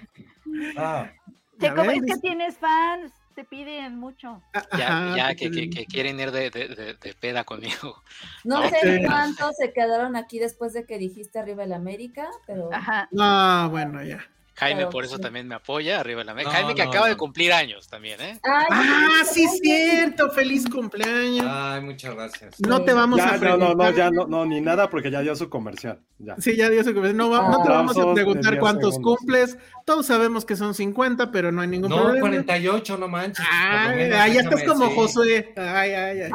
Ah, 0.77 1.11
Checo, 1.59 1.83
que 1.83 2.17
tienes 2.21 2.57
fans, 2.57 3.11
te 3.33 3.43
piden 3.43 3.97
mucho. 3.97 4.41
Ya, 4.77 4.87
Ajá, 5.09 5.17
ya 5.17 5.27
porque- 5.29 5.51
que, 5.51 5.51
que- 5.51 5.69
que 5.69 5.85
quieren 5.85 6.19
ir 6.19 6.31
de, 6.31 6.49
de- 6.49 6.67
de- 6.69 6.93
de 6.93 7.13
peda 7.13 7.43
conmigo. 7.43 8.01
No 8.43 8.61
No, 8.61 8.69
sé 8.69 8.77
sí. 8.99 9.05
cuántos 9.05 9.55
se 9.57 9.73
quedaron 9.73 10.15
aquí 10.15 10.39
después 10.39 10.73
de 10.73 10.85
que 10.85 10.97
dijiste 10.97 11.39
arriba 11.39 11.63
el 11.63 11.73
América, 11.73 12.29
pero 12.47 12.69
Ajá. 12.73 13.07
No, 13.11 13.69
bueno, 13.69 14.03
ya. 14.03 14.23
Jaime 14.55 14.81
Claro, 14.81 14.91
por 14.91 15.03
eso 15.03 15.15
sí. 15.15 15.21
también 15.23 15.47
me 15.47 15.55
apoya, 15.55 15.99
arriba 15.99 16.19
de 16.19 16.25
la 16.25 16.33
mesa. 16.35 16.49
No, 16.49 16.53
Jaime 16.55 16.75
que 16.75 16.83
no, 16.83 16.89
acaba 16.91 17.05
no. 17.07 17.11
de 17.13 17.17
cumplir 17.17 17.51
años 17.53 17.87
también, 17.87 18.21
¿eh? 18.21 18.39
Ay, 18.43 18.65
Ah, 18.69 19.23
sí, 19.25 19.47
cierto. 19.47 20.29
Feliz 20.29 20.69
cumpleaños. 20.69 21.47
Ay, 21.49 21.81
muchas 21.81 22.13
gracias. 22.13 22.59
No 22.59 22.83
te 22.83 22.93
vamos 22.93 23.17
Ya, 23.17 23.29
a 23.29 23.37
no, 23.37 23.37
no, 23.37 23.49
no, 23.49 23.57
preguntar. 23.57 23.95
ya 23.95 24.11
no, 24.11 24.27
no, 24.27 24.45
ni 24.45 24.61
nada 24.61 24.89
porque 24.91 25.09
ya 25.09 25.21
dio 25.21 25.35
su 25.35 25.49
comercial. 25.49 26.01
Ya. 26.19 26.35
Sí, 26.37 26.55
ya 26.55 26.69
dio 26.69 26.83
su 26.83 26.93
comercial. 26.93 27.17
No, 27.17 27.29
no 27.29 27.63
te 27.63 27.69
Ah. 27.69 27.77
vamos 27.77 27.97
a 27.97 28.13
preguntar 28.13 28.51
10 28.53 28.59
cuántos 28.61 28.93
segundos. 28.95 29.17
cumples. 29.19 29.57
Todos 29.85 30.05
sabemos 30.05 30.45
que 30.45 30.55
son 30.55 30.75
50, 30.75 31.31
pero 31.31 31.51
no 31.51 31.61
hay 31.61 31.67
ningún 31.67 31.89
No, 31.89 31.97
problema. 32.03 32.19
48, 32.21 32.97
no 32.99 33.07
manches. 33.07 33.43
Ay, 33.51 33.95
menos 33.97 34.19
ay, 34.19 34.33
ya 34.33 34.41
estás 34.41 34.63
como 34.65 34.87
sí. 34.87 34.93
Josué. 34.95 35.53
Ay, 35.57 35.91
ay, 35.93 36.21
ay. 36.21 36.31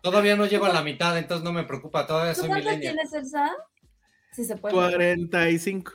Todavía 0.00 0.34
no 0.36 0.46
llego 0.46 0.64
a 0.64 0.72
la 0.72 0.82
mitad, 0.82 1.18
entonces 1.18 1.44
no 1.44 1.52
me 1.52 1.64
preocupa, 1.64 2.06
todavía 2.06 2.32
¿Tú 2.32 2.40
soy 2.40 2.48
cuántos 2.48 2.72
millennial. 2.72 2.94
tienes, 2.96 3.12
Elsa? 3.12 3.50
Si 4.32 4.44
se 4.44 4.56
puede. 4.56 4.74
45. 4.74 5.92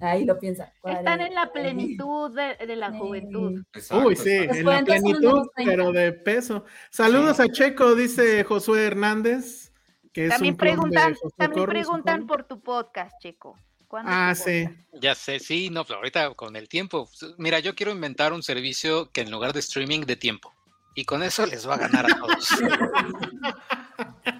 Ahí 0.00 0.24
lo 0.24 0.38
piensa. 0.38 0.72
Están 0.84 1.20
en 1.20 1.34
la 1.34 1.48
40. 1.48 1.52
plenitud 1.52 2.34
de, 2.34 2.66
de 2.66 2.76
la 2.76 2.90
juventud. 2.92 3.62
Exacto, 3.72 4.06
Uy, 4.08 4.16
sí, 4.16 4.30
exacto. 4.30 4.54
Los 4.54 4.58
en 4.58 4.64
la 4.64 4.72
40 4.84 4.92
son 4.92 5.02
plenitud, 5.02 5.32
unos 5.32 5.48
30. 5.54 5.70
pero 5.72 5.92
de 5.92 6.12
peso. 6.12 6.64
Saludos 6.90 7.40
a 7.40 7.48
Checo, 7.48 7.94
dice 7.94 8.44
Josué 8.44 8.84
Hernández, 8.84 9.72
que 10.12 10.24
es 10.26 10.30
También 10.30 10.56
preguntan, 10.56 11.14
también 11.36 11.66
preguntan 11.66 12.26
por 12.26 12.44
tu 12.44 12.60
podcast, 12.60 13.14
Checo. 13.20 13.56
¿Cuándo 13.86 14.10
Ah, 14.12 14.34
sí. 14.34 14.68
Ya 15.00 15.14
sé, 15.14 15.38
sí, 15.38 15.70
no, 15.70 15.84
pero 15.84 15.98
ahorita 15.98 16.34
con 16.34 16.56
el 16.56 16.68
tiempo. 16.68 17.08
Mira, 17.38 17.60
yo 17.60 17.76
quiero 17.76 17.92
inventar 17.92 18.32
un 18.32 18.42
servicio 18.42 19.12
que 19.12 19.20
en 19.20 19.30
lugar 19.30 19.52
de 19.52 19.60
streaming 19.60 20.00
de 20.00 20.16
tiempo. 20.16 20.52
Y 20.96 21.04
con 21.04 21.22
eso 21.22 21.46
les 21.46 21.68
va 21.68 21.74
a 21.74 21.78
ganar 21.78 22.06
a 22.06 22.18
todos. 22.18 22.48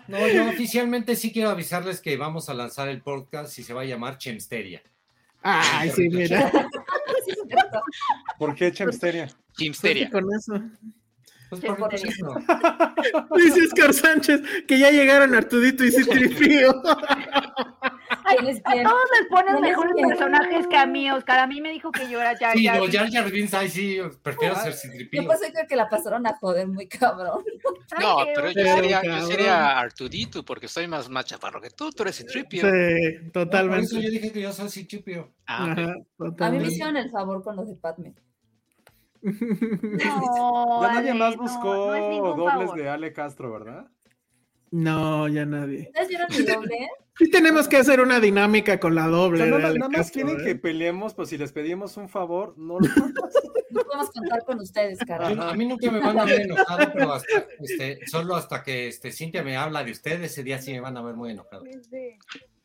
No, 0.09 0.29
yo 0.29 0.49
oficialmente 0.49 1.17
sí 1.17 1.33
quiero 1.33 1.51
avisarles 1.51 2.01
que 2.01 2.17
vamos 2.17 2.49
a 2.49 2.55
lanzar 2.55 2.89
el 2.89 3.03
podcast 3.03 3.59
y 3.59 3.63
se 3.63 3.75
va 3.75 3.83
a 3.83 3.85
llamar 3.85 4.19
Chemsteria. 4.19 4.83
Ay, 5.43 5.91
sí, 5.91 6.09
mira. 6.09 6.51
¿Por 8.39 8.55
qué 8.55 8.73
Chemsteria? 8.73 9.29
Chimsteria. 9.57 10.11
Con 10.11 10.25
eso. 10.35 10.61
Pues 11.49 11.61
Sí, 11.61 11.69
por. 11.69 11.91
Dice 13.39 13.61
Oscar 13.67 13.93
Sánchez 13.95 14.41
que 14.67 14.79
ya 14.79 14.91
llegaron 14.91 15.35
Artudito 15.35 15.85
y 15.85 15.91
Citripío. 15.93 16.83
¿Quién 18.29 18.49
es 18.49 18.61
A 18.65 18.73
todos 18.83 19.05
les 19.19 19.29
ponen 19.29 19.47
¿Quién 19.47 19.57
es 19.57 19.61
mejores 19.71 19.93
personajes 20.09 20.67
que 20.67 20.77
a 20.77 20.87
mí, 20.87 21.11
Oscar. 21.11 21.39
A 21.39 21.47
mí 21.47 21.61
me 21.61 21.71
dijo 21.71 21.93
que 21.93 22.09
yo 22.11 22.21
era 22.21 22.37
Jar 22.37 22.57
Sí, 22.57 22.67
Jar 22.67 22.77
no, 22.77 22.83
Binks. 22.83 22.97
Jar 22.97 23.11
Jar 23.11 23.31
Binks, 23.31 23.55
ay, 23.55 23.69
sí, 23.69 23.99
prefiero 24.23 24.57
ser 24.57 24.73
Yo 24.73 24.79
Citripío. 24.79 25.29
pensé 25.29 25.53
que, 25.69 25.77
la 25.77 25.89
pasaron 25.89 26.27
a 26.27 26.37
joder 26.37 26.67
muy 26.67 26.89
cabrón. 26.89 27.45
No, 28.01 28.19
Ay, 28.19 28.33
pero 28.35 28.51
yo 28.51 28.65
sería, 28.75 29.01
yo 29.03 29.27
sería 29.29 29.79
Artudito 29.79 30.45
porque 30.45 30.67
soy 30.67 30.89
más, 30.89 31.09
más 31.09 31.25
chaparro 31.25 31.61
que 31.61 31.71
tú, 31.71 31.91
tú 31.93 32.03
eres 32.03 32.17
Citripio. 32.17 32.63
Sí, 32.63 32.67
Por 32.69 32.73
eso 32.73 33.31
totalmente. 33.33 34.03
yo 34.03 34.11
dije 34.11 34.33
que 34.33 34.41
yo 34.41 34.53
soy 34.53 34.69
Citripio. 34.69 35.33
Ah, 35.47 35.63
A 35.63 35.67
mí 35.77 35.87
me 35.87 36.05
totalmente. 36.19 36.69
hicieron 36.69 36.97
el 36.97 37.09
favor 37.11 37.45
con 37.45 37.55
los 37.55 37.69
de 37.69 37.77
Padme. 37.77 38.15
No, 39.83 40.83
Ya 40.83 40.93
nadie 40.95 41.11
Ale, 41.11 41.19
más 41.19 41.37
no, 41.37 41.43
buscó 41.43 41.97
no 41.97 42.35
dobles 42.37 42.67
favor. 42.69 42.79
de 42.79 42.89
Ale 42.89 43.13
Castro, 43.13 43.53
¿verdad? 43.53 43.87
No, 44.71 45.29
ya 45.29 45.45
nadie. 45.47 45.87
¿Ustedes 45.89 46.09
vieron 46.09 46.27
mi 46.31 46.43
doble? 46.43 46.89
Sí 47.19 47.31
tenemos 47.31 47.67
que 47.67 47.79
hacer 47.79 48.03
una 48.03 48.21
dinámica 48.21 48.79
con 48.79 48.95
la 48.95 49.07
O 49.07 49.11
doble. 49.11 49.39
sea, 49.39 49.47
no, 49.47 49.57
de 49.57 49.65
Ale 49.65 49.79
nada 49.79 49.89
más 49.89 49.99
Castro, 50.11 50.27
quieren 50.27 50.41
¿eh? 50.43 50.45
que 50.45 50.55
peleemos, 50.57 51.15
pues 51.15 51.31
si 51.31 51.39
les 51.39 51.51
pedimos 51.51 51.97
un 51.97 52.11
favor, 52.11 52.53
no 52.59 52.79
lo 52.79 52.87
No 53.71 53.81
podemos 53.85 54.11
contar 54.11 54.45
con 54.45 54.61
ustedes, 54.61 54.99
carajo. 54.99 55.41
a 55.43 55.55
mí 55.55 55.65
nunca 55.67 55.91
me 55.91 55.99
van 56.01 56.19
a 56.19 56.25
ver 56.27 56.43
enojado, 56.43 56.93
pero 56.93 57.13
hasta, 57.15 57.47
este, 57.61 58.07
solo 58.07 58.37
hasta 58.37 58.63
que 58.63 58.89
este, 58.89 59.13
Cintia 59.13 59.43
me 59.43 59.57
habla 59.57 59.83
de 59.83 59.93
ustedes, 59.93 60.31
ese 60.33 60.43
día 60.45 60.59
sí 60.61 60.73
me 60.73 60.81
van 60.81 60.97
a 60.99 61.03
ver 61.03 61.15
muy 61.15 61.31
enojado. 61.31 61.65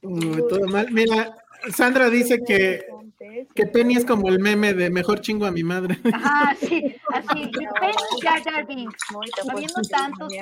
Uy, 0.02 0.44
todo 0.50 0.68
mal. 0.68 0.92
Mira, 0.92 1.34
Sandra 1.74 2.10
dice 2.10 2.42
que, 2.46 2.86
que 3.56 3.66
Penny 3.68 3.96
es 3.98 4.06
como 4.06 4.28
el 4.30 4.40
meme 4.40 4.74
de 4.74 4.90
mejor 4.90 5.22
chingo 5.22 5.46
a 5.46 5.52
mi 5.52 5.64
madre. 5.64 5.98
Ajá, 6.14 6.56
sí, 6.60 6.96
así. 7.14 7.52
Jar 8.24 8.44
Jar 8.44 8.66
Binks. 8.68 8.96
Habiendo 9.50 9.82
tantos. 9.90 10.28
Oye, 10.28 10.42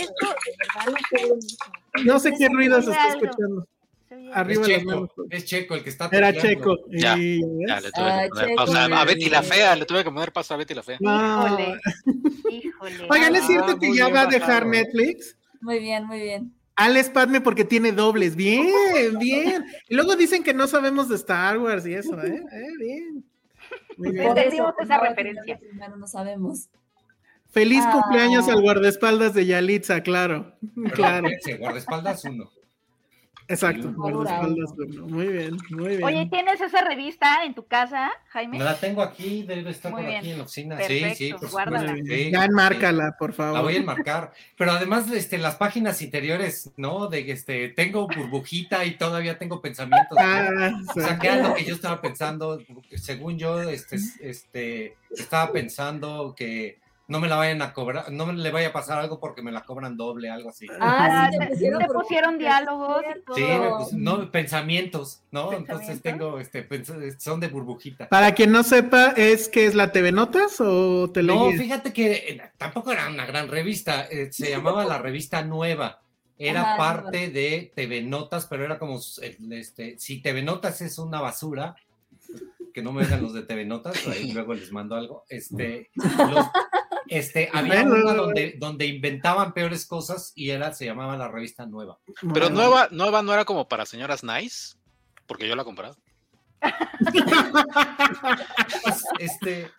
esto. 0.00 0.34
No 2.04 2.18
sé 2.18 2.32
qué 2.38 2.48
ruidos 2.48 2.86
Oye, 2.86 2.96
está 2.96 3.08
escuchando. 3.08 3.66
se 4.08 4.30
Arriba 4.32 4.62
Es 4.62 4.68
las 4.68 4.78
Checo, 4.78 4.90
manos. 4.90 5.10
es 5.30 5.44
Checo 5.44 5.74
el 5.74 5.84
que 5.84 5.90
está 5.90 6.08
Era. 6.12 6.32
Checo. 6.32 6.76
Ya, 6.90 7.16
y- 7.16 7.40
Ya, 7.68 7.80
le 7.80 7.90
tuve 7.92 8.04
Ah, 8.10 8.22
que 8.24 8.28
poner 8.30 8.44
Checo. 8.48 8.56
pausa. 8.56 8.84
A 9.00 9.04
Betty 9.04 9.28
la 9.30 9.42
Fea, 9.42 9.76
le 9.76 9.84
tuve 9.86 10.04
que 10.04 10.10
poner 10.10 10.32
pausa 10.32 10.54
a 10.54 10.56
Betty 10.56 10.74
la 10.74 10.82
Fea. 10.82 10.96
No. 11.00 11.46
Híjole. 11.46 11.80
Híjole. 12.50 13.06
Oigan, 13.10 13.36
¿es 13.36 13.42
Ah, 13.42 13.46
cierto 13.46 13.78
que 13.78 13.94
ya 13.94 14.08
va 14.08 14.22
a 14.22 14.26
dejar. 14.26 14.66
Netflix? 14.66 15.36
Muy 15.60 15.78
bien, 15.78 16.06
muy 16.06 16.20
bien. 16.20 16.52
Alex 16.76 17.10
Padme 17.10 17.40
porque 17.40 17.64
tiene 17.64 17.92
dobles. 17.92 18.36
Bien, 18.36 18.66
bien. 19.18 19.64
Y 19.88 19.94
luego 19.94 20.16
dicen 20.16 20.42
que 20.42 20.54
no 20.54 20.66
sabemos 20.66 21.08
de 21.08 21.16
Star 21.16 21.58
Wars 21.58 21.86
y 21.86 21.94
eso, 21.94 22.20
¿eh? 22.22 22.42
Eh, 22.52 22.66
bien. 22.78 23.24
Muy 23.96 24.12
bien. 24.12 24.28
Entendimos 24.28 24.72
eso, 24.78 24.82
esa 24.84 24.98
referencia. 25.00 25.58
primero, 25.58 25.96
no 25.96 26.06
sabemos. 26.06 26.68
Feliz 27.50 27.82
Ah. 27.84 27.92
cumpleaños 28.00 28.48
al 28.48 28.60
guardaespaldas 28.62 29.34
de 29.34 29.44
Yalitza, 29.46 30.02
claro. 30.02 30.54
Pero 30.74 30.90
Claro, 30.94 31.28
guardaespaldas 31.58 32.24
uno. 32.24 32.50
Exacto. 33.50 33.92
Guardaespaldas, 33.92 34.74
bueno, 34.76 35.06
Muy 35.06 35.26
bien, 35.26 35.58
muy 35.70 35.88
bien. 35.88 36.04
Oye, 36.04 36.26
¿tienes 36.30 36.60
esa 36.60 36.82
revista 36.82 37.44
en 37.44 37.54
tu 37.54 37.66
casa, 37.66 38.10
Jaime? 38.28 38.58
Me 38.58 38.64
la 38.64 38.76
tengo 38.76 39.02
aquí, 39.02 39.42
debe 39.42 39.70
estar 39.70 39.90
Muy 39.92 40.02
por 40.02 40.08
bien. 40.08 40.20
aquí 40.20 40.30
en 40.30 40.38
la 40.38 40.44
oficina. 40.44 40.76
Perfecto, 40.76 41.14
sí, 41.16 41.26
sí, 41.26 41.32
por 41.32 41.50
guárdala. 41.50 41.96
sí, 41.96 42.30
ya 42.30 42.44
enmárcala, 42.44 43.16
por 43.18 43.32
favor. 43.32 43.54
La 43.54 43.60
voy 43.60 43.74
a 43.74 43.78
enmarcar. 43.78 44.32
Pero 44.56 44.72
además, 44.72 45.10
este, 45.10 45.38
las 45.38 45.56
páginas 45.56 46.00
interiores, 46.02 46.70
¿no? 46.76 47.08
De 47.08 47.26
que 47.26 47.32
este, 47.32 47.68
tengo 47.70 48.06
burbujita 48.06 48.84
y 48.84 48.96
todavía 48.96 49.38
tengo 49.38 49.60
pensamientos. 49.60 50.16
¿no? 50.16 50.22
Ah, 50.24 50.70
sí. 50.94 51.00
O 51.00 51.02
sea, 51.02 51.18
que 51.18 51.26
era 51.26 51.48
lo 51.48 51.54
que 51.54 51.64
yo 51.64 51.74
estaba 51.74 52.00
pensando. 52.00 52.60
Según 52.96 53.38
yo, 53.38 53.60
este, 53.62 53.96
este, 54.20 54.96
estaba 55.10 55.52
pensando 55.52 56.34
que 56.36 56.78
no 57.10 57.20
me 57.20 57.28
la 57.28 57.36
vayan 57.36 57.60
a 57.62 57.72
cobrar, 57.72 58.10
no 58.10 58.26
me 58.26 58.32
le 58.32 58.50
vaya 58.50 58.68
a 58.68 58.72
pasar 58.72 58.98
algo 58.98 59.20
porque 59.20 59.42
me 59.42 59.52
la 59.52 59.62
cobran 59.64 59.96
doble, 59.96 60.30
algo 60.30 60.50
así. 60.50 60.66
Ah, 60.80 61.28
sí, 61.32 61.38
te, 61.38 61.44
te 61.46 61.50
pusieron, 61.52 61.78
te 61.80 61.88
pusieron 61.88 62.38
diálogos 62.38 63.02
y 63.16 63.20
todo. 63.22 63.36
Sí, 63.90 63.96
no, 63.96 64.30
pensamientos, 64.30 65.22
¿no? 65.30 65.52
Entonces 65.52 66.00
tengo, 66.02 66.38
este, 66.38 66.66
son 67.18 67.40
de 67.40 67.48
burbujita. 67.48 68.08
Para 68.08 68.34
quien 68.34 68.52
no 68.52 68.62
sepa, 68.62 69.08
¿es 69.16 69.48
que 69.48 69.66
es 69.66 69.74
la 69.74 69.92
TV 69.92 70.12
Notas 70.12 70.60
o 70.60 71.10
te 71.10 71.22
No, 71.22 71.34
leí? 71.46 71.58
fíjate 71.58 71.92
que 71.92 72.12
eh, 72.12 72.42
tampoco 72.56 72.92
era 72.92 73.08
una 73.08 73.26
gran 73.26 73.48
revista, 73.48 74.06
eh, 74.10 74.32
se 74.32 74.50
llamaba 74.50 74.84
la 74.84 74.98
revista 74.98 75.42
Nueva. 75.42 76.00
era 76.38 76.62
Ajá, 76.62 76.76
parte 76.76 77.28
de 77.30 77.72
TV 77.76 78.02
Notas, 78.02 78.46
pero 78.46 78.64
era 78.64 78.78
como, 78.78 78.98
eh, 79.22 79.36
este, 79.50 79.98
si 79.98 80.22
TV 80.22 80.42
Notas 80.42 80.80
es 80.80 80.98
una 80.98 81.20
basura, 81.20 81.74
que 82.72 82.82
no 82.82 82.92
me 82.92 83.02
vengan 83.02 83.22
los 83.22 83.32
de 83.34 83.42
TV 83.42 83.64
Notas, 83.64 84.06
ahí 84.06 84.32
luego 84.32 84.54
les 84.54 84.72
mando 84.72 84.94
algo, 84.96 85.24
este, 85.28 85.90
los- 86.30 86.46
este, 87.10 87.50
había 87.52 87.82
una 87.82 88.14
donde, 88.14 88.54
donde 88.56 88.86
inventaban 88.86 89.52
peores 89.52 89.84
cosas 89.84 90.32
y 90.36 90.50
era, 90.50 90.72
se 90.72 90.84
llamaba 90.86 91.16
la 91.16 91.26
revista 91.28 91.66
Nueva. 91.66 91.98
Pero 92.20 92.30
Bueno. 92.32 92.50
nueva, 92.50 92.88
nueva 92.92 93.22
no 93.22 93.32
era 93.34 93.44
como 93.44 93.68
para 93.68 93.84
señoras 93.84 94.22
nice, 94.22 94.76
porque 95.26 95.48
yo 95.48 95.56
la 95.56 95.62
he 95.62 95.64
comprado. 95.64 95.96
Pues, 98.84 99.04
este, 99.18 99.70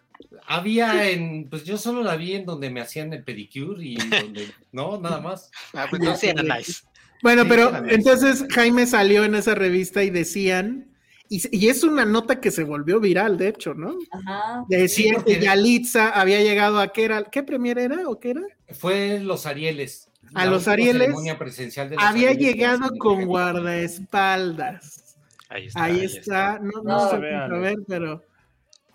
había 0.46 1.10
en, 1.10 1.50
pues 1.50 1.64
yo 1.64 1.78
solo 1.78 2.04
la 2.04 2.16
vi 2.18 2.34
en 2.34 2.46
donde 2.46 2.70
me 2.70 2.82
hacían 2.82 3.14
el 3.14 3.24
pedicure 3.24 3.84
y 3.84 3.96
donde, 3.96 4.52
no, 4.72 5.00
nada 5.00 5.22
más. 5.22 5.50
Ah, 5.74 5.88
pues 5.90 6.02
entonces 6.02 6.30
era 6.38 6.44
nice. 6.58 6.84
Bueno, 7.24 7.44
Sí, 7.44 7.50
pero 7.50 7.70
era 7.70 7.82
nice. 7.82 7.96
entonces 7.96 8.46
Jaime 8.54 8.86
salió 8.88 9.24
en 9.24 9.36
esa 9.36 9.56
revista 9.56 10.04
y 10.04 10.10
decían, 10.10 10.91
y, 11.32 11.42
y 11.66 11.70
es 11.70 11.84
una 11.84 12.04
nota 12.04 12.42
que 12.42 12.52
se 12.52 12.64
volvió 12.66 13.00
viral, 13.00 13.38
de 13.38 13.48
hecho, 13.48 13.74
¿no? 13.74 13.96
Ajá. 14.12 14.66
Decían 14.68 15.16
porque- 15.16 15.40
que 15.40 15.46
Yalitza 15.46 16.10
había 16.10 16.42
llegado 16.42 16.80
a 16.80 16.90
qué 16.92 17.06
era, 17.06 17.24
¿qué 17.24 17.42
premier 17.42 17.80
era 17.80 18.08
o 18.10 18.20
qué 18.20 18.32
era? 18.32 18.42
Fue 18.72 19.20
los 19.22 19.46
Arieles. 19.46 20.10
A 20.34 20.46
los 20.46 20.68
Arieles 20.68 21.02
ceremonia 21.04 21.38
presencial 21.38 21.90
de 21.90 21.96
los 21.96 22.04
Había 22.06 22.30
Arieles 22.32 22.54
llegado 22.56 22.90
con 22.98 23.26
guardaespaldas. 23.26 25.16
Ahí 25.50 25.68
está. 25.68 25.84
Ahí 25.84 26.06
está, 26.06 26.60
no, 26.60 26.82
no 26.82 26.84
No, 26.84 27.10
se 27.10 27.18
puede 27.18 27.60
ver, 27.60 27.76
pero, 27.88 28.24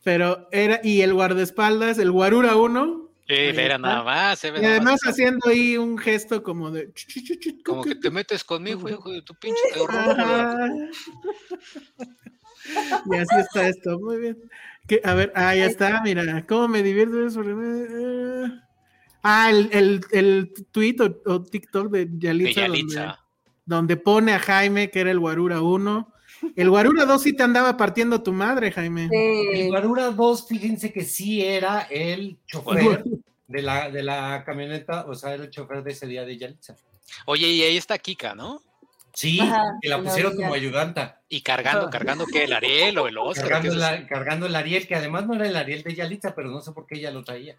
pero 0.05 0.49
era, 0.53 0.81
y 0.83 1.03
el 1.03 1.13
guardaespaldas, 1.15 1.99
el 1.99 2.11
Guarura 2.13 2.57
1, 2.57 3.06
Era 3.29 3.63
está. 3.75 3.79
nada 3.79 4.03
más. 4.05 4.45
eh, 4.45 4.49
y 4.49 4.51
nada 4.53 4.67
además 4.69 5.01
más. 5.05 5.13
haciendo 5.13 5.49
ahí 5.49 5.77
un 5.77 5.99
gesto 5.99 6.43
como 6.43 6.71
de... 6.71 6.93
Como 7.65 7.83
¿qué- 7.83 7.91
que 7.91 7.95
te 7.97 8.11
metes 8.11 8.45
conmigo, 8.45 8.89
hijo 8.89 9.11
de 9.11 9.23
tu 9.23 9.35
pinche 9.35 9.61
terror. 9.75 9.91
Ajá. 9.91 10.69
Y 13.11 13.15
así 13.17 13.37
está 13.39 13.69
esto, 13.69 13.99
muy 13.99 14.19
bien. 14.19 14.39
Que, 14.89 15.01
a 15.05 15.15
ver, 15.15 15.33
ah, 15.35 15.55
ya 15.55 15.67
está, 15.67 16.01
mira, 16.03 16.45
¿cómo 16.47 16.69
me 16.69 16.83
divierto 16.83 17.27
eso? 17.27 17.43
Ah, 19.23 19.51
el, 19.51 19.69
el, 19.73 20.01
el 20.13 20.53
tweet 20.71 20.97
o, 21.01 21.33
o 21.33 21.43
TikTok 21.43 21.91
de 21.91 22.07
De 22.07 22.19
Yalitza, 22.19 22.61
donde, 22.63 22.79
Yalitza. 22.79 23.21
donde 23.65 23.97
pone 23.97 24.33
a 24.33 24.39
Jaime 24.39 24.91
que 24.91 25.01
era 25.01 25.11
el 25.11 25.19
Guarura 25.19 25.61
1. 25.63 26.13
El 26.55 26.71
Guarura 26.71 27.05
2 27.05 27.23
sí 27.23 27.33
te 27.35 27.43
andaba 27.43 27.77
partiendo 27.77 28.23
tu 28.23 28.33
madre, 28.33 28.71
Jaime. 28.73 29.09
El. 29.11 29.69
Guarura 29.69 30.11
2, 30.11 30.47
fíjense 30.47 30.93
que 30.93 31.05
sí 31.05 31.45
era 31.45 31.83
el 31.91 32.39
chofer 32.47 33.05
de 33.49 33.63
la, 33.63 33.91
de 33.91 34.03
la 34.03 34.43
camioneta, 34.45 35.07
o 35.07 35.15
sea, 35.15 35.35
era 35.35 35.45
el 35.45 35.51
chofer 35.51 35.83
de 35.83 35.93
ese 35.93 36.07
día 36.07 36.25
de 36.25 36.37
Yalitza. 36.37 36.77
Oye, 37.27 37.49
y 37.49 37.63
ahí 37.63 37.77
está 37.77 37.99
Kika, 37.99 38.35
¿no? 38.35 38.61
Sí, 39.15 39.41
Ajá, 39.41 39.65
que 39.81 39.89
la 39.89 40.03
pusieron 40.03 40.37
como 40.37 40.53
ayudanta, 40.53 41.23
Y 41.31 41.41
cargando, 41.41 41.89
cargando 41.89 42.27
que 42.27 42.45
el 42.45 42.53
Ariel 42.53 42.99
o 42.99 43.09
el 43.09 43.17
Oscar. 43.17 43.49
cargando, 44.07 44.45
el 44.47 44.55
Ariel, 44.55 44.87
que 44.87 44.95
además 44.95 45.27
no 45.27 45.35
era 45.35 45.47
el 45.47 45.57
Ariel 45.57 45.83
de 45.83 45.95
Yalitza, 45.95 46.35
pero 46.35 46.51
no 46.51 46.61
sé 46.61 46.73
por 46.73 46.87
qué 46.87 46.97
ella 46.97 47.11
lo 47.11 47.25
traía. 47.25 47.57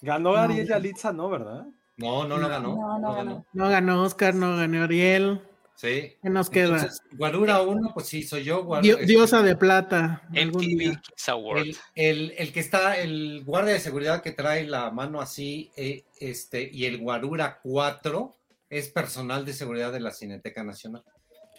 Ganó 0.00 0.32
No. 0.32 0.36
Ariel 0.36 0.66
Yalitza, 0.66 1.12
¿no? 1.12 1.30
¿Verdad? 1.30 1.64
No, 1.96 2.26
no 2.26 2.38
lo 2.38 2.48
ganó. 2.48 2.74
No, 2.74 2.98
no 2.98 3.08
no 3.08 3.14
ganó. 3.14 3.46
No 3.52 3.68
ganó 3.68 4.02
Oscar, 4.02 4.34
no 4.34 4.56
ganó 4.56 4.82
Ariel. 4.82 5.40
Sí. 5.76 6.14
¿Qué 6.22 6.30
nos 6.30 6.48
queda? 6.48 6.76
Entonces, 6.76 7.02
Guarura 7.12 7.60
1, 7.60 7.90
pues 7.92 8.06
sí, 8.06 8.22
soy 8.22 8.44
yo. 8.44 8.64
Guar- 8.64 8.84
este, 8.84 9.04
diosa 9.06 9.42
de 9.42 9.56
plata. 9.56 10.22
algún 10.34 10.62
MTV 10.64 10.78
día. 10.78 11.02
Kids 11.06 11.28
Award. 11.28 11.58
El, 11.60 11.76
el- 11.94 12.34
el 12.38 12.52
que 12.52 12.60
está, 12.60 12.96
el 12.98 13.42
guardia 13.44 13.74
de 13.74 13.80
seguridad 13.80 14.22
que 14.22 14.32
trae 14.32 14.66
la 14.66 14.90
mano 14.90 15.20
así, 15.20 15.70
eh, 15.76 16.04
este, 16.18 16.68
y 16.72 16.86
el 16.86 16.98
Guarura 16.98 17.60
4 17.62 18.34
es 18.70 18.88
personal 18.88 19.44
de 19.44 19.52
seguridad 19.52 19.92
de 19.92 20.00
la 20.00 20.10
Cineteca 20.12 20.64
Nacional. 20.64 21.04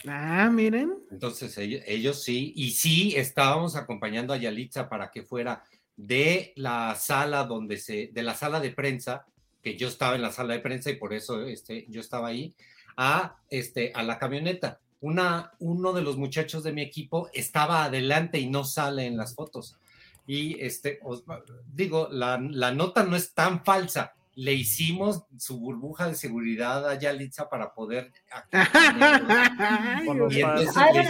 Ah, 0.07 0.49
miren. 0.52 0.94
Entonces 1.11 1.57
ellos, 1.57 1.81
ellos 1.88 2.23
sí, 2.23 2.53
y 2.56 2.72
sí 2.72 3.14
estábamos 3.15 3.76
acompañando 3.76 4.34
a 4.34 4.38
Yalitza 4.38 4.89
para 4.89 5.10
que 5.11 5.23
fuera 5.23 5.64
de 5.95 6.53
la 6.56 6.95
sala 6.95 7.44
donde 7.45 7.77
se, 7.77 8.10
de 8.14 8.22
la 8.23 8.35
sala 8.35 8.60
de 8.60 8.72
prensa, 8.72 9.26
que 9.64 9.76
yo 9.76 9.88
estaba 9.88 10.15
en 10.15 10.22
la 10.22 10.31
sala 10.31 10.53
de 10.53 10.60
prensa 10.60 10.89
y 10.91 10.95
por 10.98 11.14
eso 11.14 11.45
este, 11.45 11.85
yo 11.89 11.99
estaba 12.02 12.27
ahí, 12.27 12.53
a, 12.97 13.37
este, 13.49 13.93
a 13.95 14.03
la 14.03 14.17
camioneta. 14.19 14.79
Una, 14.99 15.53
uno 15.59 15.93
de 15.93 16.01
los 16.01 16.17
muchachos 16.17 16.63
de 16.63 16.73
mi 16.73 16.81
equipo 16.81 17.29
estaba 17.33 17.83
adelante 17.85 18.39
y 18.39 18.49
no 18.49 18.63
sale 18.63 19.05
en 19.05 19.15
las 19.15 19.35
fotos. 19.35 19.77
Y 20.25 20.59
este, 20.59 20.99
os- 21.03 21.23
digo, 21.71 22.09
la, 22.11 22.37
la 22.41 22.71
nota 22.73 23.03
no 23.03 23.15
es 23.15 23.33
tan 23.33 23.63
falsa. 23.63 24.13
Le 24.35 24.53
hicimos 24.53 25.23
su 25.37 25.59
burbuja 25.59 26.07
de 26.07 26.15
seguridad 26.15 26.87
a 26.87 26.95
Yalitza 26.99 27.47
para 27.49 27.73
poder. 27.73 28.11
Ay, 28.51 30.05
bueno, 30.05 30.27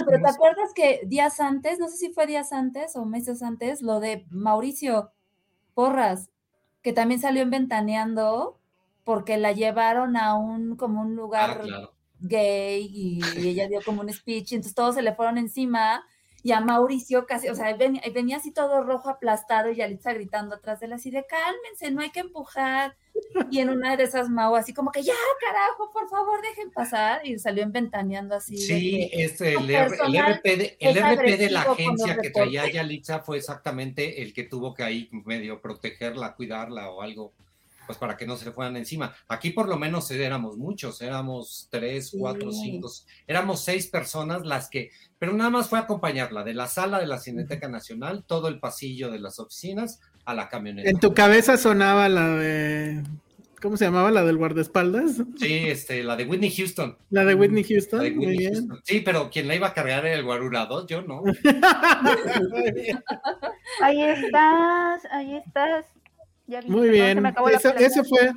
pero 0.05 0.21
¿te 0.21 0.29
acuerdas 0.29 0.73
que 0.75 1.01
días 1.05 1.39
antes, 1.39 1.79
no 1.79 1.87
sé 1.89 1.97
si 1.97 2.13
fue 2.13 2.27
días 2.27 2.51
antes 2.53 2.95
o 2.95 3.05
meses 3.05 3.41
antes, 3.43 3.81
lo 3.81 3.99
de 3.99 4.25
Mauricio 4.29 5.11
Porras, 5.73 6.29
que 6.81 6.93
también 6.93 7.19
salió 7.19 7.41
en 7.41 7.49
Ventaneando 7.49 8.56
porque 9.07 9.37
la 9.37 9.53
llevaron 9.53 10.17
a 10.17 10.35
un 10.35 10.75
como 10.75 10.99
un 11.01 11.13
Ah, 11.13 11.15
lugar 11.15 11.61
claro. 11.61 11.93
gay 12.19 12.85
y, 12.91 13.19
y 13.47 13.47
ella 13.47 13.67
dio 13.69 13.81
como 13.85 14.01
un 14.01 14.11
speech, 14.11 14.51
y 14.51 14.55
entonces 14.55 14.75
todos 14.75 14.95
se 14.95 15.01
le 15.01 15.15
fueron 15.15 15.37
encima 15.37 16.03
y 16.43 16.51
a 16.51 16.59
Mauricio 16.59 17.25
casi, 17.25 17.47
o 17.49 17.55
sea, 17.55 17.73
venía, 17.75 18.01
venía 18.13 18.35
así 18.37 18.51
todo 18.51 18.83
rojo 18.83 19.09
aplastado 19.09 19.69
y 19.71 19.75
Yalitza 19.77 20.11
gritando 20.13 20.55
atrás 20.55 20.79
de 20.81 20.87
él 20.87 20.93
así 20.93 21.09
de 21.09 21.25
cálmense, 21.25 21.89
no 21.91 22.01
hay 22.01 22.09
que 22.11 22.19
empujar. 22.19 22.95
Y 23.49 23.59
en 23.59 23.69
una 23.69 23.95
de 23.97 24.03
esas 24.03 24.29
Mau 24.29 24.55
así 24.55 24.73
como 24.73 24.91
que 24.91 25.01
ya, 25.03 25.13
carajo, 25.41 25.91
por 25.91 26.07
favor, 26.09 26.39
dejen 26.41 26.69
pasar. 26.71 27.25
Y 27.25 27.39
salió 27.39 27.63
en 27.63 27.71
ventaneando 27.71 28.35
así. 28.35 28.55
de 28.55 28.61
Sí, 28.61 29.09
que- 29.11 29.23
es 29.25 29.41
el, 29.41 29.69
el 29.69 30.15
RP 30.15 30.57
de, 30.57 30.77
el 30.79 30.97
RP 30.97 31.37
de 31.37 31.49
la 31.49 31.61
agencia 31.63 32.17
que 32.21 32.29
traía. 32.29 32.69
Yalitza 32.71 33.19
fue 33.21 33.37
exactamente 33.37 34.21
el 34.21 34.33
que 34.33 34.43
tuvo 34.43 34.73
que 34.73 34.83
ahí 34.83 35.09
medio 35.25 35.59
protegerla, 35.61 36.35
cuidarla 36.35 36.91
o 36.91 37.01
algo, 37.01 37.33
pues 37.87 37.97
para 37.97 38.15
que 38.17 38.27
no 38.27 38.37
se 38.37 38.45
le 38.45 38.51
fueran 38.51 38.77
encima. 38.77 39.15
Aquí 39.27 39.49
por 39.49 39.67
lo 39.67 39.77
menos 39.77 40.11
éramos 40.11 40.57
muchos, 40.57 41.01
éramos 41.01 41.67
tres, 41.71 42.15
cuatro, 42.17 42.51
Sí. 42.51 42.59
cinco, 42.63 42.91
éramos 43.25 43.63
seis 43.63 43.87
personas 43.87 44.45
las 44.45 44.69
que, 44.69 44.91
pero 45.17 45.33
nada 45.33 45.49
más 45.49 45.69
fue 45.69 45.79
acompañarla 45.79 46.43
de 46.43 46.53
la 46.53 46.67
sala 46.67 46.99
de 46.99 47.07
la 47.07 47.17
Cineteca 47.19 47.67
Nacional, 47.69 48.23
todo 48.27 48.47
el 48.49 48.59
pasillo 48.59 49.09
de 49.09 49.19
las 49.19 49.39
oficinas 49.39 50.01
a 50.25 50.33
la 50.35 50.49
camioneta. 50.49 50.89
En 50.89 50.99
tu 50.99 51.13
cabeza 51.13 51.57
sonaba 51.57 52.09
la 52.09 52.27
de. 52.35 53.03
¿Cómo 53.59 53.75
se 53.75 53.85
llamaba? 53.85 54.11
La 54.11 54.23
del 54.23 54.37
guardaespaldas. 54.37 55.13
Sí, 55.39 55.51
este, 55.67 56.03
la 56.03 56.15
de 56.15 56.25
Whitney 56.25 56.51
Houston. 56.55 56.95
La 57.09 57.25
de 57.25 57.33
Whitney 57.33 57.63
Houston. 57.63 58.01
de 58.01 58.11
Muy 58.11 58.37
bien. 58.37 58.53
Houston. 58.53 58.79
Sí, 58.83 59.01
pero 59.03 59.31
quien 59.31 59.47
la 59.47 59.55
iba 59.55 59.65
a 59.65 59.73
cargar 59.73 60.05
era 60.05 60.15
el 60.15 60.23
Guarura 60.23 60.67
2, 60.67 60.85
yo 60.85 61.01
no. 61.01 61.23
Ahí 63.81 64.01
estás, 64.01 65.05
ahí 65.11 65.35
estás. 65.37 65.85
Ya 66.47 66.61
vi, 66.61 66.69
Muy 66.69 66.89
bien. 66.89 67.23
Eso, 67.79 68.03
fue, 68.05 68.31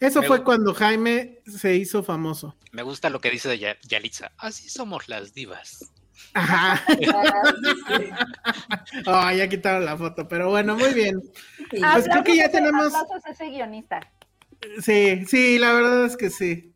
eso 0.00 0.20
Me 0.22 0.26
fue 0.28 0.44
cuando 0.44 0.72
Jaime 0.74 1.40
se 1.46 1.74
hizo 1.76 2.02
famoso. 2.02 2.56
Me 2.72 2.82
gusta 2.82 3.10
lo 3.10 3.20
que 3.20 3.30
dice 3.30 3.48
de 3.48 3.58
Ya- 3.58 3.76
Yalitza. 3.82 4.32
Así 4.38 4.68
somos 4.68 5.08
las 5.08 5.34
divas. 5.34 5.90
Ajá. 6.34 6.82
Ah, 7.06 7.52
sí, 7.96 8.10
Oh, 9.06 9.30
ya 9.36 9.48
quitaron 9.48 9.84
la 9.84 9.96
foto, 9.96 10.26
pero 10.28 10.48
bueno, 10.50 10.76
muy 10.76 10.92
bien. 10.94 11.20
sí. 11.70 11.78
Ah, 11.82 11.92
Pues 11.94 12.08
creo 12.08 12.24
que 12.24 12.36
ya 12.36 12.44
ese- 12.44 12.52
tenemos- 12.52 12.92
ese 13.30 13.48
guionista. 13.50 14.00
Sí, 14.82 15.24
sí, 15.26 15.58
la 15.58 15.72
verdad 15.72 16.04
es 16.06 16.16
que 16.16 16.30
sí. 16.30 16.72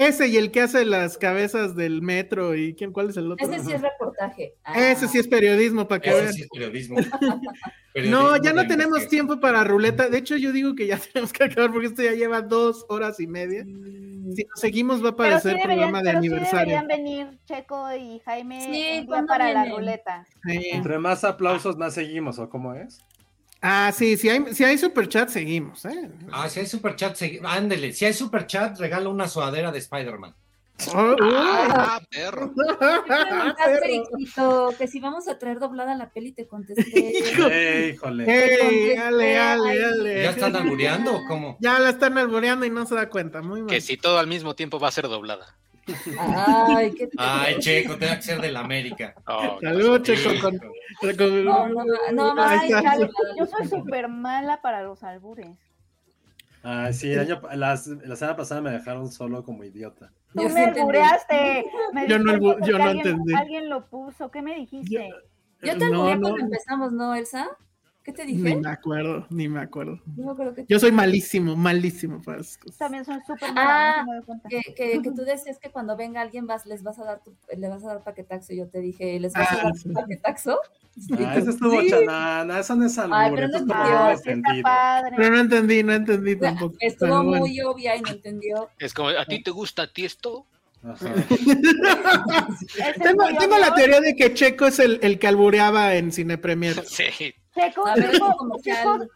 Ese 0.00 0.28
y 0.28 0.38
el 0.38 0.50
que 0.50 0.62
hace 0.62 0.86
las 0.86 1.18
cabezas 1.18 1.76
del 1.76 2.00
metro 2.00 2.54
y 2.56 2.74
quién, 2.74 2.90
¿cuál 2.90 3.10
es 3.10 3.18
el 3.18 3.30
otro? 3.30 3.46
Ese 3.46 3.62
sí 3.62 3.72
es 3.72 3.82
reportaje. 3.82 4.54
Ese 4.74 5.06
sí 5.08 5.18
es 5.18 5.28
periodismo 5.28 5.86
para 5.86 6.00
que 6.00 6.08
Ese 6.08 6.20
vean. 6.22 6.32
sí 6.32 6.42
es 6.42 6.48
periodismo. 6.48 6.96
No, 8.08 8.40
ya 8.40 8.52
no 8.52 8.64
tenemos 8.68 9.08
tiempo 9.08 9.40
para 9.40 9.64
ruleta. 9.64 10.08
De 10.08 10.18
hecho, 10.18 10.36
yo 10.36 10.52
digo 10.52 10.76
que 10.76 10.86
ya 10.86 10.96
tenemos 11.12 11.32
que 11.32 11.42
acabar 11.42 11.72
porque 11.72 11.88
esto 11.88 12.02
ya 12.04 12.12
lleva 12.12 12.40
dos 12.40 12.86
horas 12.88 13.18
y 13.18 13.26
media. 13.26 13.64
Si 13.64 14.44
nos 14.44 14.60
seguimos 14.60 15.04
va 15.04 15.08
a 15.08 15.12
sí, 15.12 15.16
parecer 15.18 15.56
deberían, 15.56 15.66
programa 15.90 15.98
de 15.98 16.04
pero 16.04 16.12
sí 16.22 16.26
aniversario. 16.28 16.58
deberían 16.76 16.86
venir 16.86 17.38
Checo 17.46 17.92
y 17.96 18.20
Jaime 18.20 18.60
Sí, 18.60 18.66
un 18.68 18.72
día 18.72 19.06
¿cuándo 19.06 19.26
para 19.26 19.52
la 19.52 19.64
ruleta. 19.64 20.24
Sí. 20.46 20.68
Entre 20.70 20.98
más 21.00 21.24
aplausos, 21.24 21.76
más 21.76 21.92
seguimos, 21.94 22.38
¿o 22.38 22.48
cómo 22.48 22.74
es? 22.74 23.00
Ah, 23.62 23.92
sí, 23.94 24.16
si 24.16 24.28
hay, 24.30 24.54
si 24.54 24.64
hay 24.64 24.78
superchat, 24.78 25.28
seguimos. 25.28 25.84
¿eh? 25.84 26.10
Ah, 26.32 26.48
si 26.48 26.60
hay 26.60 26.66
superchat, 26.66 27.14
segui- 27.16 27.40
ándele. 27.44 27.92
Si 27.92 28.04
hay 28.06 28.12
superchat, 28.14 28.78
regala 28.78 29.08
una 29.10 29.28
sudadera 29.28 29.70
de 29.70 29.78
Spider-Man. 29.78 30.34
Oh, 30.94 31.12
uh. 31.12 31.16
Ah, 31.22 32.00
perro. 32.10 32.52
¿Qué 32.54 33.22
preguntaste, 33.28 33.92
hijito? 34.18 34.74
Que 34.78 34.88
si 34.88 34.98
vamos 34.98 35.28
a 35.28 35.38
traer 35.38 35.58
doblada 35.58 35.94
la 35.94 36.08
peli, 36.08 36.32
te 36.32 36.46
contesté. 36.46 36.84
Eh, 36.94 37.90
híjole. 37.94 38.24
¡Ey! 38.26 38.96
Ale, 38.96 39.38
ale, 39.38 39.84
ale. 39.84 40.22
¿Ya 40.22 40.30
están 40.30 40.56
albureando 40.56 41.14
o 41.16 41.24
cómo? 41.28 41.58
Ya 41.60 41.78
la 41.78 41.90
están 41.90 42.16
alboreando 42.16 42.64
y 42.64 42.70
no 42.70 42.86
se 42.86 42.94
da 42.94 43.10
cuenta. 43.10 43.42
Muy 43.42 43.60
mal. 43.60 43.68
Que 43.70 43.82
si 43.82 43.98
todo 43.98 44.18
al 44.18 44.26
mismo 44.26 44.54
tiempo 44.54 44.80
va 44.80 44.88
a 44.88 44.92
ser 44.92 45.06
doblada. 45.06 45.54
Ay, 46.18 46.92
qué 46.92 47.08
Ay, 47.16 47.58
Checo, 47.58 47.96
tenga 47.96 48.16
que 48.16 48.22
ser 48.22 48.40
del 48.40 48.56
América. 48.56 49.14
Oh, 49.26 49.58
Salud, 49.60 50.02
Checo. 50.02 50.30
Con, 50.40 50.58
con- 51.16 51.44
No, 51.44 51.68
no, 51.68 52.34
no, 52.34 52.42
ay, 52.42 52.68
chale. 52.68 53.10
Yo 53.36 53.46
soy 53.46 53.66
súper 53.68 54.08
mala 54.08 54.60
para 54.62 54.82
los 54.82 55.02
albures. 55.02 55.56
Ah, 56.62 56.92
sí, 56.92 57.10
el 57.10 57.20
año, 57.20 57.40
la 57.54 57.76
semana 57.76 58.36
pasada 58.36 58.60
me 58.60 58.70
dejaron 58.70 59.10
solo 59.10 59.42
como 59.44 59.64
idiota. 59.64 60.12
Tú 60.34 60.42
Yo 60.42 60.48
me 60.50 60.64
albureaste. 60.64 61.64
Me 61.94 62.06
Yo 62.06 62.18
no 62.18 62.60
yo 62.60 62.78
no 62.78 62.84
alguien, 62.84 63.06
entendí. 63.06 63.34
Alguien 63.34 63.68
lo 63.70 63.86
puso. 63.86 64.30
¿Qué 64.30 64.42
me 64.42 64.54
dijiste? 64.56 65.10
Yo 65.62 65.78
te 65.78 65.90
No, 65.90 66.02
albureé 66.04 66.16
no. 66.16 66.20
cuando 66.28 66.44
empezamos, 66.44 66.92
¿no, 66.92 67.14
Elsa? 67.14 67.48
¿Qué 68.10 68.24
te 68.24 68.26
Ni 68.26 68.32
dije? 68.32 68.56
me 68.56 68.68
acuerdo, 68.68 69.26
ni 69.30 69.48
me 69.48 69.60
acuerdo. 69.60 70.00
Yo 70.16 70.24
me 70.24 70.32
acuerdo 70.32 70.54
que 70.54 70.66
Yo 70.68 70.80
soy 70.80 70.90
malísimo, 70.90 71.54
malísimo 71.54 72.20
para 72.22 72.40
esas 72.40 72.58
cosas. 72.58 72.78
También 72.78 73.04
son 73.04 73.20
súper 73.24 73.50
Ah, 73.54 74.04
no 74.04 74.40
que, 74.48 74.60
que, 74.74 75.00
que 75.00 75.10
tú 75.12 75.22
decías 75.24 75.58
que 75.60 75.70
cuando 75.70 75.96
venga 75.96 76.20
alguien 76.20 76.46
vas, 76.46 76.66
les 76.66 76.82
vas 76.82 76.98
a 76.98 77.04
dar 77.04 77.22
tu, 77.22 77.36
le 77.56 77.68
vas 77.68 77.84
a 77.84 77.88
dar 77.88 78.02
paquetaxo. 78.02 78.52
y 78.52 78.56
Yo 78.58 78.68
te 78.68 78.80
dije, 78.80 79.20
¿les 79.20 79.32
vas 79.32 79.46
Ah, 79.52 79.58
a 79.60 79.62
dar 79.64 79.74
sí. 79.76 79.90
paquetaxo? 79.92 80.58
Ah, 81.18 81.36
eso 81.36 81.50
estuvo 81.50 81.80
Sí. 81.82 81.88
chanana, 81.88 82.58
eso 82.58 82.74
no 82.74 82.86
es 82.86 82.98
albur, 82.98 83.16
Ay, 83.16 83.30
pero 83.36 83.48
no 83.48 83.54
es 83.56 83.62
entendió. 83.62 84.10
está 84.10 84.30
entendido. 84.32 84.62
padre. 84.64 85.16
Pero 85.16 85.30
no 85.30 85.38
entendí, 85.40 85.82
no 85.84 85.92
entendí 85.92 86.36
tampoco. 86.40 86.76
Estuvo 86.80 87.08
pero 87.08 87.24
bueno. 87.24 87.38
muy 87.46 87.60
obvia 87.60 87.96
y 87.96 88.02
no 88.02 88.10
entendió. 88.10 88.68
Es 88.80 88.92
como, 88.92 89.10
¿a 89.10 89.24
ti 89.24 89.42
te 89.42 89.50
gusta 89.52 89.82
a 89.82 89.92
ti 89.92 90.04
esto? 90.04 90.46
Tengo, 93.02 93.58
la 93.58 93.74
teoría 93.74 94.00
de 94.00 94.14
que 94.16 94.32
Checo 94.34 94.66
es 94.66 94.78
el, 94.78 94.98
el 95.02 95.18
que 95.18 95.28
albureaba 95.28 95.94
en 95.94 96.12
Cine 96.12 96.38
Premier. 96.38 96.82
Sí. 96.86 97.34
Checo, 97.52 97.82
ver, 97.96 98.12
Checo, 98.12 99.06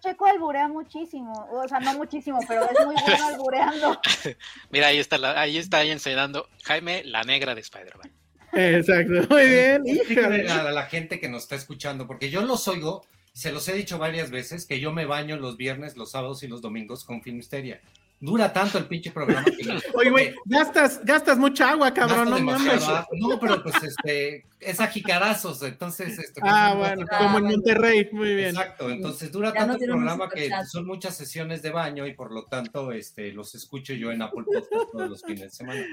Checo, 0.00 0.24
al- 0.26 0.32
alburea 0.36 0.68
muchísimo. 0.68 1.32
O 1.52 1.68
sea, 1.68 1.80
no 1.80 1.92
muchísimo, 1.94 2.38
pero 2.48 2.62
es 2.64 2.86
muy 2.86 2.94
bueno 2.94 3.26
albureando. 3.26 4.00
Mira, 4.70 4.86
ahí 4.88 4.98
está, 4.98 5.18
la- 5.18 5.38
ahí 5.38 5.58
está 5.58 5.78
ahí 5.78 5.90
enseñando 5.90 6.48
Jaime, 6.64 7.04
la 7.04 7.22
negra 7.24 7.54
de 7.54 7.60
Spider-Man. 7.60 8.10
Exacto, 8.54 9.34
muy 9.34 9.46
bien. 9.48 9.82
Híjole. 9.86 10.48
a 10.50 10.70
la 10.72 10.86
gente 10.86 11.20
que 11.20 11.28
nos 11.28 11.42
está 11.42 11.56
escuchando, 11.56 12.06
porque 12.06 12.30
yo 12.30 12.40
los 12.40 12.66
oigo, 12.68 13.04
se 13.34 13.52
los 13.52 13.68
he 13.68 13.74
dicho 13.74 13.98
varias 13.98 14.30
veces, 14.30 14.64
que 14.66 14.80
yo 14.80 14.90
me 14.90 15.04
baño 15.04 15.36
los 15.36 15.58
viernes, 15.58 15.98
los 15.98 16.12
sábados 16.12 16.42
y 16.42 16.48
los 16.48 16.62
domingos 16.62 17.04
con 17.04 17.20
Filmsteria. 17.22 17.82
Dura 18.20 18.52
tanto 18.52 18.78
el 18.78 18.86
pinche 18.86 19.12
programa 19.12 19.44
que 19.44 19.52
Oye, 19.94 20.10
güey, 20.10 20.34
gastas, 20.44 21.00
gastas 21.04 21.38
mucha 21.38 21.70
agua, 21.70 21.94
cabrón, 21.94 22.30
Gasto 22.30 22.38
no 22.38 22.44
mames. 22.44 22.82
No, 23.12 23.38
pero 23.38 23.62
pues 23.62 23.76
este, 23.84 24.44
es 24.58 24.80
a 24.80 24.88
jicarazos, 24.88 25.62
entonces. 25.62 26.18
Este, 26.18 26.40
pues, 26.40 26.52
Ah, 26.52 26.70
no 26.72 26.78
bueno, 26.80 27.06
como 27.16 27.38
en 27.38 27.44
Monterrey, 27.44 28.08
muy 28.10 28.34
bien. 28.34 28.48
Exacto, 28.48 28.90
entonces 28.90 29.30
dura 29.30 29.52
Ya 29.54 29.66
tanto 29.66 29.84
el 29.84 29.90
programa 29.90 30.28
que 30.28 30.50
son 30.68 30.84
muchas 30.86 31.16
sesiones 31.16 31.62
de 31.62 31.70
baño 31.70 32.08
y 32.08 32.14
por 32.14 32.32
lo 32.32 32.46
tanto 32.46 32.90
este, 32.90 33.32
los 33.32 33.54
escucho 33.54 33.92
yo 33.94 34.10
en 34.10 34.20
Apple 34.20 34.42
Podcast 34.44 34.90
todos 34.90 35.10
los 35.10 35.22
fines 35.22 35.42
de 35.42 35.50
semana. 35.50 35.84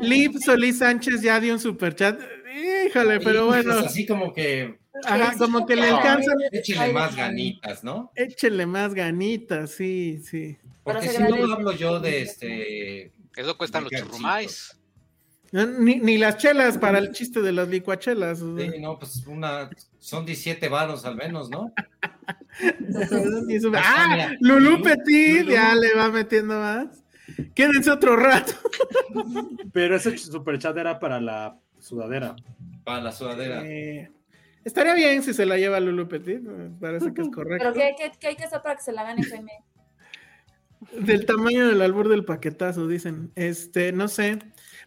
Liv 0.00 0.32
Solís 0.44 0.78
Sánchez 0.78 1.22
ya 1.22 1.38
dio 1.38 1.52
un 1.54 1.60
superchat. 1.60 2.18
Híjole, 2.86 3.20
pero 3.20 3.46
pues, 3.46 3.64
bueno. 3.64 3.80
así 3.86 4.04
como 4.04 4.32
que 4.32 4.78
Ajá, 5.04 5.34
como 5.38 5.64
que 5.64 5.76
le 5.76 5.88
alcanza. 5.90 6.32
échenle 6.50 6.92
más 6.92 7.14
ganitas, 7.14 7.84
¿no? 7.84 8.10
Échenle 8.16 8.66
más 8.66 8.94
ganitas, 8.94 9.70
sí, 9.70 10.20
sí. 10.24 10.58
Porque 10.92 11.08
si 11.08 11.22
no 11.22 11.52
hablo 11.52 11.72
yo 11.72 12.00
de 12.00 12.22
este. 12.22 13.12
Eso 13.36 13.56
cuestan 13.56 13.84
los 13.84 13.92
churrumais. 13.92 14.74
No, 15.50 15.66
Ni, 15.66 15.96
ni 15.96 16.18
las 16.18 16.36
chelas 16.36 16.76
para 16.76 16.98
el 16.98 17.12
chiste 17.12 17.40
de 17.40 17.52
las 17.52 17.68
licuachelas. 17.68 18.38
Sí, 18.40 18.70
no, 18.80 18.98
pues 18.98 19.26
una, 19.26 19.70
son 19.98 20.26
17 20.26 20.68
varos 20.68 21.04
al 21.06 21.16
menos, 21.16 21.48
¿no? 21.48 21.72
Ah, 23.76 24.06
mira, 24.10 24.36
Lulú 24.40 24.82
Petit, 24.82 25.42
Lulú. 25.42 25.52
ya 25.52 25.74
le 25.74 25.94
va 25.94 26.10
metiendo 26.10 26.58
más. 26.58 27.02
Quédense 27.54 27.90
otro 27.90 28.16
rato. 28.16 28.52
Pero 29.72 29.96
ese 29.96 30.18
superchat 30.18 30.76
era 30.76 30.98
para 30.98 31.20
la 31.20 31.58
sudadera. 31.78 32.36
Para 32.84 33.02
la 33.02 33.12
sudadera. 33.12 33.62
Eh, 33.64 34.10
estaría 34.64 34.94
bien 34.94 35.22
si 35.22 35.32
se 35.32 35.46
la 35.46 35.56
lleva 35.56 35.80
Lulú 35.80 36.08
Petit, 36.08 36.40
me 36.40 36.70
parece 36.78 37.14
que 37.14 37.22
es 37.22 37.28
correcto. 37.34 37.72
¿Pero 37.72 37.74
qué, 37.74 37.94
qué, 37.96 38.12
qué 38.18 38.26
hay 38.28 38.36
que 38.36 38.44
hacer 38.44 38.60
para 38.60 38.76
que 38.76 38.82
se 38.82 38.92
la 38.92 39.04
gane, 39.04 39.22
Jaime? 39.22 39.52
Del 40.92 41.26
tamaño 41.26 41.66
del 41.68 41.82
albur 41.82 42.08
del 42.08 42.24
paquetazo, 42.24 42.86
dicen. 42.86 43.30
Este, 43.34 43.92
no 43.92 44.08
sé. 44.08 44.38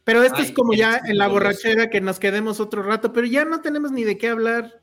Pero 0.03 0.23
esto 0.23 0.37
Ay, 0.39 0.45
es 0.45 0.51
como 0.51 0.73
ya 0.73 1.01
en 1.05 1.17
la 1.17 1.27
borrachera 1.27 1.89
que 1.89 2.01
nos 2.01 2.19
quedemos 2.19 2.59
otro 2.59 2.81
rato, 2.81 3.13
pero 3.13 3.27
ya 3.27 3.45
no 3.45 3.61
tenemos 3.61 3.91
ni 3.91 4.03
de 4.03 4.17
qué 4.17 4.29
hablar. 4.29 4.79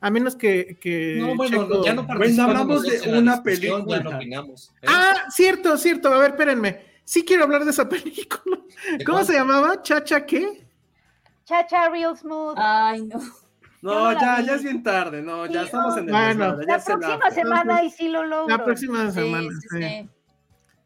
A 0.00 0.10
menos 0.10 0.36
que. 0.36 0.76
que 0.80 1.16
No, 1.18 1.34
bueno, 1.36 1.66
Checo- 1.68 1.84
ya 1.84 1.94
no 1.94 2.02
Bueno, 2.02 2.18
participamos 2.18 2.50
hablamos 2.50 2.82
de 2.82 3.18
una 3.18 3.36
Ya 3.36 3.42
película. 3.42 4.00
no 4.00 4.10
opinamos. 4.16 4.72
¿eh? 4.82 4.86
Ah, 4.88 5.14
cierto, 5.30 5.76
cierto. 5.76 6.12
A 6.12 6.18
ver, 6.18 6.30
espérenme. 6.30 6.86
Sí 7.04 7.24
quiero 7.24 7.44
hablar 7.44 7.64
de 7.64 7.70
esa 7.70 7.88
película. 7.88 8.58
¿De 8.98 9.04
¿Cómo 9.04 9.18
cuál? 9.18 9.26
se 9.26 9.32
llamaba? 9.34 9.82
¿Chacha 9.82 10.24
qué? 10.26 10.66
Chacha 11.44 11.88
Real 11.88 12.16
Smooth. 12.16 12.54
Ay, 12.58 13.02
no. 13.06 13.18
No, 13.80 14.12
ya, 14.12 14.38
vi. 14.40 14.46
ya 14.46 14.54
es 14.56 14.62
bien 14.64 14.82
tarde, 14.82 15.22
no, 15.22 15.46
ya 15.46 15.60
Sí, 15.60 15.66
estamos 15.66 15.96
en 15.96 16.04
el 16.06 16.10
Bueno. 16.10 16.56
desmadre, 16.56 16.66
la 16.66 16.84
próxima 16.84 17.30
semana 17.30 17.82
y 17.84 17.90
sí 17.90 18.08
lo 18.08 18.24
logro. 18.24 18.48
La 18.56 18.64
próxima 18.64 19.06
Sí, 19.10 19.20
semana. 19.20 19.48
sí, 19.70 19.78
sí. 19.78 20.08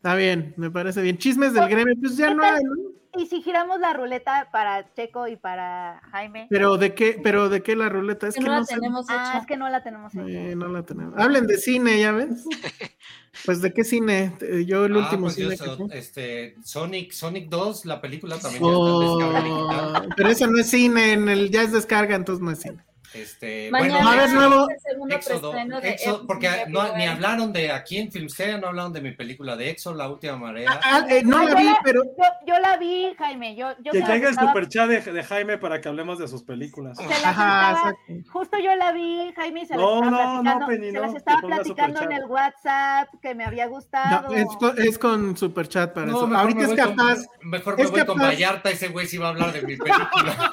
Está 0.03 0.17
bien, 0.17 0.53
me 0.57 0.69
parece 0.69 1.01
bien. 1.01 1.17
Chismes 1.17 1.53
del 1.53 1.69
gremio, 1.69 1.95
pues 2.01 2.17
ya 2.17 2.27
¿Qué 2.31 2.35
no 2.35 2.43
hay, 2.43 2.61
¿no? 2.65 2.73
Y 3.21 3.27
si 3.27 3.41
giramos 3.41 3.79
la 3.79 3.93
ruleta 3.93 4.49
para 4.51 4.93
Checo 4.95 5.29
y 5.29 5.37
para 5.37 6.01
Jaime. 6.11 6.49
Pero 6.51 6.77
de 6.77 6.93
qué, 6.93 7.21
pero 7.23 7.49
de 7.49 7.63
qué 7.63 7.77
la 7.77 7.89
ruleta 7.89 8.27
es 8.27 8.35
Que 8.35 8.41
que 8.41 8.47
no 8.49 8.55
no, 8.55 8.61
la 8.63 8.67
tenemos 8.67 9.07
Ah, 9.11 9.29
hecha. 9.31 9.39
es 9.39 9.47
que 9.47 9.57
no 9.57 9.69
la 9.69 9.83
tenemos 9.85 10.13
hecha. 10.13 10.25
Eh, 10.27 10.57
no 10.57 10.67
la 10.67 10.83
tenemos. 10.83 11.15
Hablen 11.17 11.47
de 11.47 11.57
cine, 11.57 12.01
ya 12.01 12.11
ves. 12.13 12.45
Pues 13.47 13.63
de 13.63 13.73
qué 13.73 13.83
cine. 13.85 14.35
Yo 14.67 14.85
el 14.87 14.95
Ah, 14.97 14.99
último 14.99 15.23
pues 15.27 15.37
yo 15.37 15.51
cine 15.51 15.89
que 15.89 15.99
este, 15.99 16.55
Sonic, 16.65 17.13
Sonic 17.13 17.49
2, 17.49 17.87
la 17.87 18.01
película 18.01 18.39
también 18.39 18.63
ya 18.63 18.69
está 18.71 19.39
en 19.47 19.53
Oh, 19.53 20.09
pero 20.17 20.29
eso 20.29 20.47
no 20.49 20.59
es 20.59 20.69
cine, 20.69 21.13
en 21.15 21.29
el 21.29 21.51
ya 21.51 21.63
es 21.63 21.73
descarga, 21.73 22.15
entonces 22.15 22.43
no 22.45 22.51
es 22.51 22.59
cine. 22.61 22.85
Este, 23.15 23.71
Mañana 23.71 24.03
bueno, 24.05 24.23
a 24.23 24.27
nuevo- 24.29 24.69
Éxodo, 25.11 25.53
de 25.53 25.91
Éxodo, 25.91 26.27
porque 26.27 26.49
no- 26.69 26.97
ni 26.97 27.05
hablaron 27.07 27.53
de 27.53 27.71
aquí 27.71 27.99
en 27.99 28.11
Filmsteria, 28.11 28.57
no 28.59 28.69
hablaron 28.69 28.93
de 28.93 29.01
mi 29.03 29.13
película 29.13 29.55
de 29.57 29.69
Exo, 29.71 29.93
La 29.95 30.09
Última 30.09 30.37
Marea. 30.37 30.81
Ah, 30.83 31.05
eh, 31.09 31.23
no 31.23 31.39
Ah, 31.39 31.45
la 31.45 31.55
vi, 31.55 31.65
la- 31.65 31.81
pero 31.85 32.05
Yo, 32.05 32.25
yo 32.47 32.59
la 32.59 32.77
vi, 32.79 33.15
Jaime. 33.19 33.55
Yo, 33.55 33.73
yo 33.83 33.93
Que 33.93 34.01
caiga 34.03 34.29
el 34.31 34.35
superchat 34.35 34.89
de, 34.89 35.01
de 35.13 35.23
Jaime 35.25 35.59
para 35.59 35.81
que 35.81 35.89
hablemos 35.89 36.19
de 36.19 36.27
sus 36.29 36.43
películas. 36.43 36.97
se 36.97 37.07
las 37.07 37.25
Ajá, 37.25 37.73
estaba- 37.73 37.95
justo 38.33 38.59
yo 38.59 38.75
la 38.77 38.93
vi, 38.93 39.33
Jaime, 39.37 39.63
y 39.63 39.67
se 39.67 39.77
No, 39.77 40.01
las 40.01 40.05
estaba 40.09 40.25
no, 40.25 40.35
no, 40.35 40.43
platicando, 40.43 40.67
Penny, 40.69 40.87
se 40.87 40.93
no, 40.93 41.01
las 41.03 41.11
que 41.13 41.19
estaba 41.19 41.41
ponga 41.43 41.57
platicando 41.57 42.03
en 42.03 42.13
el 42.13 42.25
WhatsApp 42.25 43.09
que 43.21 43.35
me 43.35 43.45
había 43.45 43.67
gustado. 43.67 44.29
no, 44.31 44.35
es, 44.37 44.47
con- 44.59 44.79
es 44.83 44.99
con 44.99 45.37
superchat 45.37 45.93
para 45.93 46.07
No, 46.07 46.25
eso. 46.27 46.35
Ahorita 46.37 46.61
es 46.63 46.67
voy 46.69 46.77
con- 46.79 46.97
capaz. 46.97 47.19
mejor 47.43 47.77
me 47.77 47.83
es 47.83 47.91
voy 47.91 48.05
con 48.07 48.17
capaz- 48.19 48.27
Vallarta, 48.29 48.71
ese 48.71 48.89
güey 48.89 49.07
sí 49.07 49.19
va 49.19 49.27
a 49.27 49.31
hablar 49.31 49.53
de 49.53 49.63
mi 49.63 49.77
película. 49.77 50.51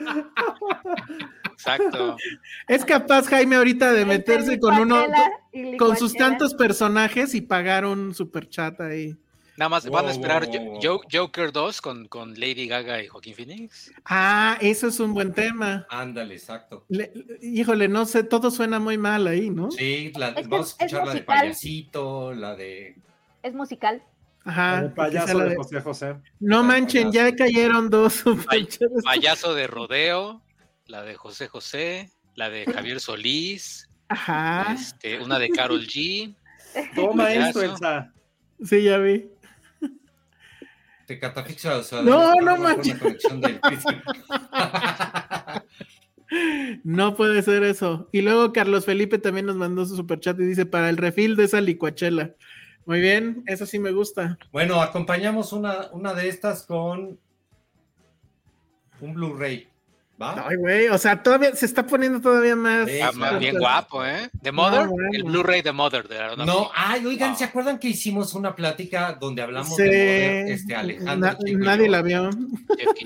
Exacto. 1.60 2.16
Es 2.68 2.84
capaz 2.84 3.26
Jaime 3.28 3.56
ahorita 3.56 3.92
de 3.92 4.04
meterse 4.06 4.58
con 4.58 4.78
uno 4.78 5.04
con 5.78 5.96
sus 5.96 6.14
tantos 6.14 6.54
personajes 6.54 7.34
y 7.34 7.40
pagar 7.42 7.84
un 7.84 8.14
superchat 8.14 8.80
ahí. 8.80 9.16
Nada 9.56 9.68
más 9.68 9.86
van 9.90 10.06
a 10.06 10.10
esperar 10.10 10.46
wow, 10.46 10.54
wow, 10.56 10.64
wow. 10.72 10.80
Jo- 10.82 11.00
Joker 11.12 11.52
2 11.52 11.82
con, 11.82 12.08
con 12.08 12.32
Lady 12.40 12.66
Gaga 12.66 13.02
y 13.02 13.08
Joaquín 13.08 13.34
Phoenix. 13.34 13.92
Ah, 14.06 14.56
eso 14.62 14.86
es 14.86 14.98
un 15.00 15.12
buen 15.12 15.34
tema. 15.34 15.86
Ándale, 15.90 16.34
exacto. 16.34 16.86
Le- 16.88 17.12
híjole, 17.42 17.86
no 17.88 18.06
sé, 18.06 18.24
todo 18.24 18.50
suena 18.50 18.78
muy 18.78 18.96
mal 18.96 19.26
ahí, 19.26 19.50
¿no? 19.50 19.70
Sí, 19.70 20.12
la- 20.16 20.34
que 20.34 20.44
vamos 20.44 20.76
a 20.80 20.84
es 20.86 20.92
escuchar 20.92 21.06
la 21.06 21.12
de 21.12 21.18
musical. 21.20 21.38
payasito, 21.40 22.32
la 22.32 22.56
de. 22.56 22.96
Es 23.42 23.52
musical. 23.54 24.02
Ajá. 24.46 24.80
El 24.80 24.92
payaso 24.94 25.36
la 25.36 25.44
de 25.44 25.50
de- 25.50 25.56
José 25.56 25.80
José. 25.82 26.14
No 26.38 26.62
manchen, 26.62 27.12
ya 27.12 27.30
cayeron 27.36 27.90
dos 27.90 28.14
superchats. 28.14 29.04
Payaso 29.04 29.54
de 29.54 29.66
rodeo, 29.66 30.40
la 30.90 31.02
de 31.02 31.14
José 31.14 31.48
José, 31.48 32.10
la 32.34 32.50
de 32.50 32.64
Javier 32.72 33.00
Solís, 33.00 33.88
Ajá. 34.08 34.72
este, 34.74 35.20
una 35.20 35.38
de 35.38 35.48
Carol 35.50 35.86
G. 35.86 36.34
Toma 36.94 37.32
esto, 37.32 37.62
Elsa. 37.62 38.12
Sí, 38.64 38.82
ya 38.84 38.98
vi. 38.98 39.28
O 41.08 41.82
sea, 41.82 42.02
No, 42.02 42.34
no 42.36 42.52
con 42.52 42.62
manches. 42.62 42.94
una 42.94 43.00
conexión 43.02 43.40
del- 43.40 43.60
No 46.84 47.16
puede 47.16 47.42
ser 47.42 47.64
eso. 47.64 48.08
Y 48.12 48.20
luego 48.20 48.52
Carlos 48.52 48.84
Felipe 48.84 49.18
también 49.18 49.46
nos 49.46 49.56
mandó 49.56 49.84
su 49.84 49.96
superchat 49.96 50.38
y 50.38 50.44
dice 50.44 50.64
para 50.66 50.88
el 50.88 50.96
refil 50.96 51.34
de 51.34 51.44
esa 51.44 51.60
licuachela. 51.60 52.34
Muy 52.86 53.00
bien, 53.00 53.42
eso 53.46 53.66
sí 53.66 53.80
me 53.80 53.90
gusta. 53.90 54.38
Bueno, 54.52 54.80
acompañamos 54.80 55.52
una, 55.52 55.88
una 55.92 56.14
de 56.14 56.28
estas 56.28 56.62
con 56.62 57.18
un 59.00 59.14
Blu-ray. 59.14 59.66
¿Va? 60.20 60.46
Ay, 60.48 60.56
güey, 60.56 60.88
o 60.88 60.98
sea, 60.98 61.22
todavía 61.22 61.54
se 61.56 61.64
está 61.64 61.86
poniendo 61.86 62.20
todavía 62.20 62.54
más. 62.54 62.88
Sí, 62.88 63.00
Ah, 63.00 63.38
bien 63.38 63.56
guapo, 63.58 64.04
¿eh? 64.04 64.28
The 64.42 64.52
Mother, 64.52 64.86
bueno. 64.88 65.08
el 65.12 65.24
Blu-ray 65.24 65.62
de 65.62 65.72
Mother 65.72 66.06
de. 66.08 66.36
No, 66.44 66.70
ay, 66.74 67.06
oigan. 67.06 67.36
¿se 67.36 67.44
acuerdan 67.44 67.78
que 67.78 67.88
hicimos 67.88 68.34
una 68.34 68.54
plática 68.54 69.16
donde 69.18 69.40
hablamos 69.40 69.74
Sí, 69.74 69.82
de 69.82 69.88
Mother, 69.88 70.48
este, 70.52 70.74
Alejandro? 70.76 71.16
na- 71.16 71.38
nadie 71.64 71.86
yo? 71.86 71.90
la 71.92 72.02
vio. 72.02 72.30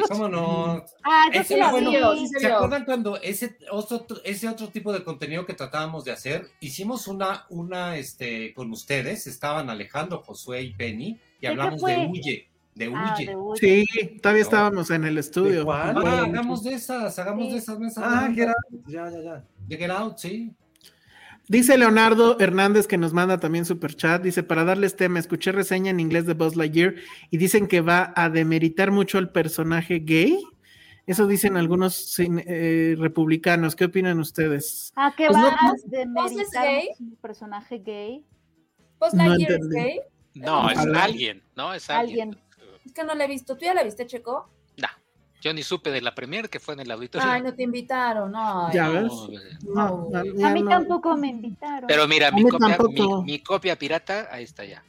¿Cómo 0.09 0.28
no? 0.28 0.84
Ah, 1.05 1.26
yo 1.33 1.44
sí 1.44 1.57
la 1.57 1.70
bueno, 1.70 1.91
sí 2.17 2.26
se 2.28 2.41
¿Se 2.41 2.47
vio. 2.47 2.57
acuerdan 2.57 2.84
cuando 2.84 3.20
ese 3.20 3.57
otro, 3.70 4.05
ese 4.25 4.49
otro 4.49 4.68
tipo 4.68 4.93
de 4.93 5.05
contenido 5.05 5.47
que 5.47 5.55
tratábamos 5.55 6.05
de 6.05 6.12
hacer? 6.12 6.49
Hicimos 6.60 7.07
una, 7.07 7.47
una, 7.51 7.97
este, 7.97 8.52
con 8.55 8.70
ustedes, 8.73 9.26
estaban 9.26 9.70
Alejandro, 9.70 10.23
Josué 10.23 10.62
y 10.62 10.75
Penny, 10.75 11.20
y 11.41 11.47
hablamos 11.47 11.81
de 11.83 11.97
Huye, 12.10 12.49
de 12.75 12.93
Ah, 12.94 13.15
Huye. 13.19 13.35
Sí, 13.61 14.19
todavía 14.20 14.43
No. 14.43 14.47
estábamos 14.49 14.91
en 14.91 15.05
el 15.05 15.19
estudio. 15.19 15.65
¿De 15.65 15.70
Ah, 15.73 15.91
hagamos 16.25 16.62
de 16.65 16.75
esas, 16.75 17.19
hagamos 17.19 17.47
Sí. 17.47 17.53
de 17.53 17.59
esas 17.59 17.78
mesas. 17.78 18.05
Ah, 18.07 18.31
que 18.35 18.43
era. 18.43 18.55
Ya, 18.86 19.11
ya, 19.11 19.20
ya. 19.20 19.44
De 19.67 19.77
Get 19.77 19.91
Out, 19.91 20.19
sí. 20.19 20.53
Dice 21.47 21.77
Leonardo 21.77 22.39
Hernández 22.41 22.86
que 22.86 22.97
nos 22.97 23.12
manda 23.12 23.39
también 23.39 23.67
super 23.67 23.94
chat. 23.94 24.23
Dice: 24.23 24.43
Para 24.43 24.65
darles 24.65 24.97
tema, 24.97 25.19
escuché 25.19 25.53
reseña 25.53 25.91
en 25.91 26.01
inglés 26.01 26.25
de 26.27 26.33
Buzz 26.35 26.57
Lightyear 26.57 26.94
y 27.31 27.36
dicen 27.36 27.67
que 27.69 27.81
va 27.83 28.12
a 28.17 28.31
demeritar 28.31 28.91
mucho 28.91 29.19
el 29.19 29.28
personaje 29.28 29.99
gay. 30.01 30.39
Eso 31.07 31.27
dicen 31.27 31.59
algunos 31.59 32.19
eh, 32.19 32.97
republicanos. 32.99 33.77
¿Qué 33.77 33.85
opinan 33.85 34.19
ustedes? 34.20 34.91
¿A 34.97 35.15
qué 35.15 35.27
Pues 35.27 35.36
va 35.36 35.43
no- 35.43 35.49
a 35.49 35.70
¿Buzz 35.70 35.85
es 35.85 35.91
demeritar 35.91 36.83
un 36.99 37.17
personaje 37.17 37.78
gay? 37.85 38.25
Buzz 38.99 39.12
No 39.12 39.28
Lightyear 39.28 39.51
es 39.51 39.57
entendí. 39.57 39.77
gay. 39.77 40.01
No, 40.36 40.70
es 40.70 40.78
alguien, 40.78 41.43
¿no? 41.57 41.75
Es 41.75 41.91
alguien. 41.91 42.28
Alguien. 42.31 42.44
Es 42.85 42.93
que 42.93 43.05
no 43.05 43.15
la 43.15 43.25
he 43.25 43.29
visto. 43.29 43.57
¿Tú 43.57 43.65
ya 43.65 43.75
la 43.75 43.83
viste, 43.83 44.07
Checo? 44.07 44.49
Nah, 44.77 44.89
yo 45.41 45.53
ni 45.55 45.63
supe 45.63 45.91
de 45.91 46.01
la 46.01 46.15
premier 46.15 46.49
que 46.51 46.61
fue 46.61 46.75
en 46.75 46.81
el 46.81 46.91
auditorio. 46.91 47.29
Ay, 47.29 47.43
no 47.43 47.55
te 47.55 47.63
invitaron. 47.63 48.31
No, 48.33 48.73
Ya 48.73 48.89
No, 48.89 48.93
ves. 48.93 49.13
No, 49.65 50.09
no, 50.11 50.47
A 50.47 50.51
mí 50.53 50.63
no. 50.63 50.69
tampoco 50.69 51.17
me 51.17 51.29
invitaron. 51.29 51.87
Pero 51.87 52.07
mira, 52.09 52.31
mi 52.31 52.43
copia, 52.49 52.77
mi, 53.25 53.39
copia 53.41 53.77
pirata, 53.79 54.29
ahí 54.31 54.45
está 54.45 54.65
ya. 54.65 54.83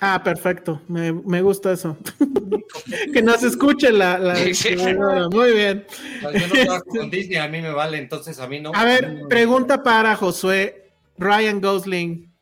Ah, 0.00 0.20
perfecto. 0.22 0.80
Me, 0.88 1.12
me 1.12 1.42
gusta 1.42 1.72
eso. 1.72 1.96
que 3.12 3.22
nos 3.22 3.42
escuche 3.42 3.90
la. 3.90 4.18
la 4.18 4.36
Sí, 4.36 4.54
sí. 4.54 4.68
distribuidora. 4.70 5.28
Muy 5.30 5.52
bien. 5.52 5.86
No, 6.22 6.32
Yo 6.32 6.46
no 6.46 6.52
trabajo 6.54 6.84
con 6.86 7.10
Disney, 7.10 7.38
a 7.38 7.48
mí 7.48 7.60
me 7.60 7.72
vale, 7.72 7.98
entonces 7.98 8.38
a 8.38 8.46
mí 8.46 8.60
no. 8.60 8.70
A 8.74 8.84
ver, 8.84 9.22
pregunta 9.28 9.82
para 9.82 10.14
Josué. 10.16 10.92
Ryan 11.16 11.60
Gosling. 11.60 12.32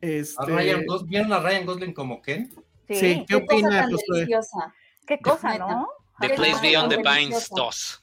Este, 0.00 0.40
A 0.42 0.46
Ryan 0.46 0.84
Gos- 0.86 1.04
¿Vieron 1.06 1.32
a 1.32 1.40
Ryan 1.40 1.66
Gosling 1.66 1.92
como 1.92 2.20
Ken? 2.22 2.52
Sí. 2.88 2.94
sí, 2.96 3.26
¿qué 3.28 3.36
Qué 3.38 3.40
cosa 3.46 3.54
opina 3.54 3.70
tan 3.82 3.90
Josué? 3.92 4.04
deliciosa. 4.18 4.74
Qué 5.06 5.18
cosa. 5.20 5.58
¿no? 5.58 5.88
The 6.20 6.30
Place 6.30 6.60
Beyond 6.62 6.90
the 6.90 6.96
Pines 6.98 7.30
deliciosa. 7.30 7.54
2. 7.56 8.00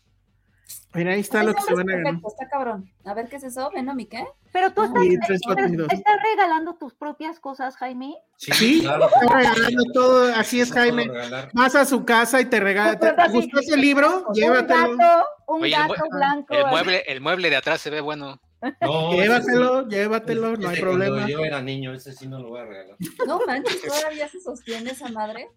Mira, 0.93 1.14
ahí 1.14 1.22
está 1.22 1.42
lo 1.42 1.53
que 1.53 1.61
se 1.61 1.74
van 1.74 1.90
a 1.90 1.95
ganar. 1.95 2.16
Está 2.27 2.50
cabrón. 2.50 2.92
A 3.06 3.14
ver 3.14 3.30
qué 3.30 3.38
es 3.38 3.43
eso. 3.43 3.69
Venom 3.74 3.98
y 4.00 4.08
qué. 4.08 4.26
Pero 4.51 4.74
tú 4.74 4.84
estás, 4.84 5.03
estás 5.03 6.16
regalando 6.22 6.76
tus 6.76 6.93
propias 6.93 7.40
cosas, 7.40 7.77
Jaime. 7.77 8.18
Sí, 8.35 8.82
claro. 8.82 9.06
está 9.08 9.38
regalando 9.38 9.84
todo. 9.93 10.35
Así 10.35 10.60
es, 10.60 10.69
Jaime. 10.74 11.08
Vas 11.53 11.76
a 11.76 11.85
su 11.85 12.03
casa 12.03 12.42
y 12.42 12.45
te 12.45 12.60
regala. 12.60 13.00
¿Te, 13.00 13.14
te 13.14 13.27
gustó 13.30 13.60
ese 13.61 13.77
libro? 13.77 14.26
Un 14.27 14.34
Llévatelo. 14.35 14.98
gato, 14.98 15.26
un 15.48 15.61
Oye, 15.64 15.72
gato 15.72 16.03
blanco. 16.11 16.53
El 16.53 16.66
mueble, 16.68 17.03
el 17.08 17.22
mueble 17.22 17.50
de 17.50 17.56
atrás 17.56 17.80
se 17.80 17.90
ve 17.90 18.01
bueno. 18.01 18.42
No, 18.81 19.11
ese 19.14 19.22
Llévatelo, 19.23 19.88
llévatelo, 19.90 20.57
no 20.57 20.67
hay 20.69 20.73
ese 20.75 20.81
problema. 20.81 21.27
Yo 21.27 21.40
era 21.43 21.61
niño, 21.61 21.93
ese 21.93 22.14
sí 22.14 22.27
no 22.27 22.40
lo 22.40 22.49
voy 22.49 22.61
a 22.61 22.65
regalar. 22.65 22.95
No 23.25 23.41
manches, 23.45 23.81
todavía 23.81 24.27
se 24.30 24.40
sostiene 24.40 24.91
esa 24.91 25.09
madre. 25.09 25.48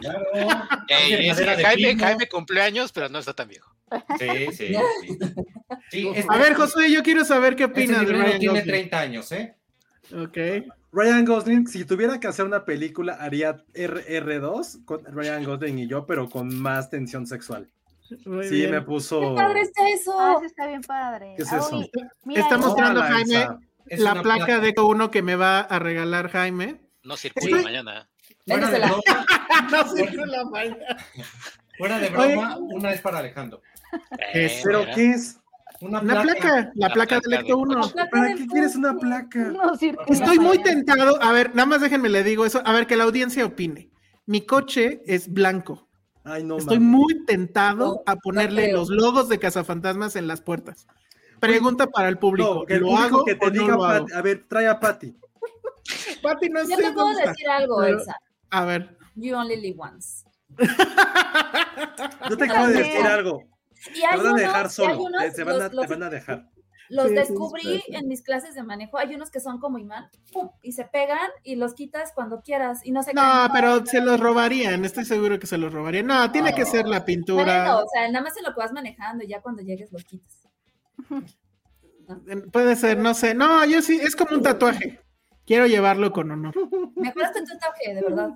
Claro. 0.00 0.24
Ey, 0.88 1.30
Jaime. 1.30 1.96
Jaime 1.98 2.28
cumpleaños, 2.28 2.92
pero 2.92 3.08
no 3.08 3.18
está 3.18 3.32
tan 3.32 3.48
viejo. 3.48 3.74
Sí, 4.18 4.26
sí, 4.52 4.74
sí. 4.74 5.18
Sí, 5.90 6.08
este- 6.14 6.32
A 6.32 6.38
ver, 6.38 6.54
Josué, 6.54 6.90
yo 6.92 7.02
quiero 7.02 7.24
saber 7.24 7.56
qué 7.56 7.64
Este 7.64 7.82
opinas 7.82 8.06
Ryan 8.06 8.38
tiene 8.38 8.46
Gosling. 8.60 8.64
30 8.66 9.00
años, 9.00 9.32
¿eh? 9.32 9.56
Ok. 10.12 10.38
Ryan 10.92 11.24
Gosling, 11.24 11.66
si 11.66 11.84
tuviera 11.84 12.20
que 12.20 12.26
hacer 12.28 12.44
una 12.44 12.64
película, 12.64 13.14
haría 13.14 13.64
RR2 13.74 14.84
con 14.84 15.04
Ryan 15.04 15.44
Gosling 15.44 15.78
y 15.80 15.86
yo, 15.88 16.06
pero 16.06 16.28
con 16.28 16.54
más 16.54 16.90
tensión 16.90 17.26
sexual. 17.26 17.68
Muy 18.26 18.46
Sí, 18.48 18.56
bien. 18.56 18.70
me 18.72 18.76
¡Qué 18.78 18.82
puso. 18.82 19.34
padre 19.34 19.60
está 19.62 19.88
eso! 19.88 20.18
Ah, 20.18 20.36
está 20.44 20.66
bien 20.66 20.82
padre. 20.82 21.34
¿Qué 21.36 21.42
es 21.42 21.52
eso? 21.52 21.82
mira, 22.24 22.40
Está 22.42 22.54
eh, 22.56 22.58
mostrando 22.58 23.00
Hola, 23.00 23.08
Jaime 23.10 23.46
la 23.90 24.22
placa 24.22 24.60
de 24.60 24.74
uno 24.80 25.10
que 25.10 25.22
me 25.22 25.36
va 25.36 25.60
a 25.60 25.78
regalar 25.78 26.30
Jaime. 26.30 26.80
No 27.02 27.16
circula 27.16 27.46
Estoy- 27.58 27.64
mañana. 27.64 28.08
Fuera 28.46 28.70
de 28.70 28.78
broma, 28.78 29.02
no 29.72 29.88
sé 29.88 30.12
la 30.26 30.44
mañana. 30.44 30.96
fuera 31.78 31.98
de 31.98 32.08
broma, 32.10 32.56
una 32.58 32.92
es 32.92 33.00
para 33.00 33.18
Alejandro. 33.18 33.60
Es- 34.32 34.60
¿Pero 34.64 34.80
mira. 34.80 34.94
qué 34.94 35.10
es? 35.12 35.40
Una 35.80 36.00
Una 36.00 36.22
placa, 36.22 36.48
la, 36.48 36.72
La 36.74 36.88
placa 36.94 37.20
placa 37.20 37.20
del 37.20 37.32
Ecto 37.40 37.46
de 37.46 37.54
1. 37.54 37.90
Placa 37.90 38.10
¿Para 38.10 38.34
qué 38.34 38.46
quieres 38.46 38.76
una 38.76 38.96
placa? 38.96 39.38
no 39.38 39.76
circula. 39.76 40.06
Estoy 40.08 40.38
muy 40.38 40.62
tentado. 40.62 41.20
A 41.22 41.32
ver, 41.32 41.54
nada 41.54 41.66
más 41.66 41.80
déjenme 41.80 42.08
le 42.08 42.22
digo 42.22 42.46
eso. 42.46 42.62
A 42.64 42.72
ver, 42.72 42.86
que 42.86 42.96
la 42.96 43.04
audiencia 43.04 43.44
opine. 43.44 43.90
Mi 44.26 44.42
coche 44.46 45.02
es 45.06 45.30
blanco. 45.32 45.88
Ay, 46.24 46.42
no 46.42 46.56
Estoy 46.56 46.78
muy 46.78 47.24
tentado 47.26 47.76
No, 47.96 48.02
a 48.06 48.16
ponerle 48.16 48.72
los 48.72 48.88
logos 48.88 49.28
de 49.28 49.38
cazafantasmas 49.38 50.16
en 50.16 50.26
las 50.26 50.40
puertas. 50.40 50.86
Pregunta 51.40 51.86
para 51.86 52.08
el 52.08 52.18
público. 52.18 52.54
No, 52.54 52.64
que 52.64 52.74
el 52.74 52.80
¿Lo 52.80 52.86
público 52.88 53.04
hago 53.06 53.24
que 53.26 53.34
te 53.34 53.46
o 53.46 53.50
no 53.50 53.60
diga, 53.62 53.74
lo 53.76 53.84
hago? 53.84 54.06
A 54.14 54.22
ver, 54.22 54.46
trae 54.48 54.66
a 54.66 54.80
Patty. 54.80 55.14
Pati, 56.22 56.48
no 56.48 56.60
Yo 56.66 56.76
te 56.76 56.92
puedo 56.92 57.10
está. 57.10 57.30
decir 57.30 57.48
algo, 57.48 57.76
Pero- 57.80 57.98
Elsa. 57.98 58.16
A 58.50 58.64
ver. 58.64 58.96
You 59.16 59.36
only 59.36 59.56
live 59.60 59.76
once. 59.78 60.24
Yo 62.30 62.36
te 62.36 62.46
También. 62.46 62.72
decir 62.82 63.06
algo. 63.06 63.42
Y 63.94 64.00
Te 64.00 64.16
van 64.16 64.26
a 64.28 64.32
dejar 64.34 64.70
solo. 64.70 65.02
unos, 65.02 65.22
te- 65.22 65.30
Te 65.32 65.44
van 65.44 65.54
a, 65.56 65.58
los, 65.58 65.70
te 65.70 65.76
los- 65.76 65.88
van 65.88 66.02
a 66.04 66.10
dejar. 66.10 66.48
Los 66.90 67.08
Sí, 67.08 67.14
descubrí 67.14 67.62
sí, 67.62 67.82
sí. 67.86 67.94
en 67.94 68.08
mis 68.08 68.22
clases 68.22 68.54
de 68.54 68.62
manejo. 68.62 68.98
Hay 68.98 69.14
unos 69.14 69.30
que 69.30 69.40
son 69.40 69.58
como 69.58 69.78
imán, 69.78 70.08
¡pum! 70.32 70.50
y 70.62 70.72
se 70.72 70.84
pegan 70.84 71.30
y 71.42 71.56
los 71.56 71.74
quitas 71.74 72.12
cuando 72.14 72.40
quieras 72.42 72.80
y 72.84 72.92
no 72.92 73.02
se 73.02 73.14
No, 73.14 73.22
caen. 73.22 73.50
pero 73.52 73.86
se 73.86 74.00
los 74.00 74.20
robarían. 74.20 74.84
Estoy 74.84 75.04
seguro 75.04 75.38
que 75.38 75.46
se 75.46 75.58
los 75.58 75.72
robarían. 75.72 76.06
No, 76.06 76.30
tiene 76.32 76.54
que 76.54 76.64
ser 76.66 76.86
la 76.86 77.04
pintura. 77.04 77.44
Bueno, 77.64 77.78
o 77.80 77.88
sea, 77.92 78.08
nada 78.10 78.22
más 78.24 78.36
en 78.36 78.44
lo 78.44 78.52
que 78.54 78.60
vas 78.60 78.72
manejando 78.72 79.24
y 79.24 79.28
ya 79.28 79.40
cuando 79.40 79.62
llegues 79.62 79.92
los 79.92 80.04
quitas. 80.04 80.46
Puede 82.52 82.76
ser, 82.76 82.98
no 82.98 83.14
sé. 83.14 83.34
No, 83.34 83.64
yo 83.64 83.80
sí, 83.82 83.98
es 84.02 84.14
como 84.14 84.36
un 84.36 84.42
tatuaje. 84.42 85.00
Quiero 85.46 85.66
llevarlo 85.66 86.12
con 86.12 86.30
honor. 86.30 86.54
Mejoraste 86.96 87.40
tu 87.40 87.46
tatuaje, 87.58 87.94
de 87.94 88.02
verdad. 88.02 88.30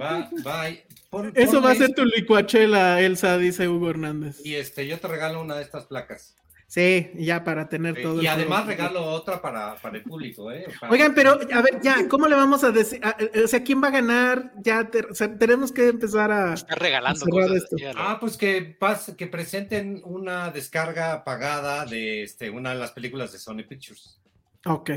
Va, 0.00 0.30
va. 0.46 0.64
pon- 1.10 1.32
Eso 1.34 1.60
va 1.60 1.72
a 1.72 1.74
ser 1.74 1.94
tu 1.94 2.04
licuachela, 2.04 3.00
Elsa, 3.00 3.36
dice 3.36 3.68
Hugo 3.68 3.90
Hernández. 3.90 4.40
Y 4.44 4.54
este, 4.54 4.86
yo 4.86 4.98
te 4.98 5.08
regalo 5.08 5.42
una 5.42 5.56
de 5.56 5.62
estas 5.62 5.84
placas. 5.86 6.34
Sí, 6.74 7.12
ya 7.14 7.44
para 7.44 7.68
tener 7.68 7.94
Sí, 7.94 8.02
todo. 8.02 8.16
y 8.20 8.26
el 8.26 8.32
además 8.32 8.66
regalo 8.66 9.04
otra 9.04 9.40
para, 9.40 9.76
para 9.76 9.96
el 9.96 10.02
público, 10.02 10.50
¿eh? 10.50 10.66
Para- 10.80 10.92
Oigan, 10.92 11.14
pero 11.14 11.38
a 11.52 11.62
ver, 11.62 11.80
ya, 11.80 12.08
¿cómo 12.08 12.26
le 12.26 12.34
vamos 12.34 12.64
a 12.64 12.72
decir? 12.72 12.98
a- 13.04 13.16
O 13.44 13.46
sea, 13.46 13.62
¿quién 13.62 13.80
va 13.80 13.86
a 13.88 13.90
ganar? 13.92 14.50
Ya, 14.60 14.90
te- 14.90 15.06
o 15.08 15.14
sea, 15.14 15.38
tenemos 15.38 15.70
que 15.70 15.86
empezar 15.86 16.32
a. 16.32 16.54
Está 16.54 16.74
regalando 16.74 17.24
cosas. 17.26 17.52
esto. 17.58 17.76
ya 17.76 17.92
Ah, 17.96 18.18
pues 18.18 18.36
que 18.36 18.76
pas- 18.76 19.14
que 19.14 19.28
presenten 19.28 20.02
una 20.04 20.50
descarga 20.50 21.22
pagada 21.22 21.86
de 21.86 22.24
este, 22.24 22.50
una 22.50 22.70
de 22.70 22.76
las 22.80 22.90
películas 22.90 23.30
de 23.30 23.38
Sony 23.38 23.62
Pictures. 23.68 24.18
Ok, 24.66 24.90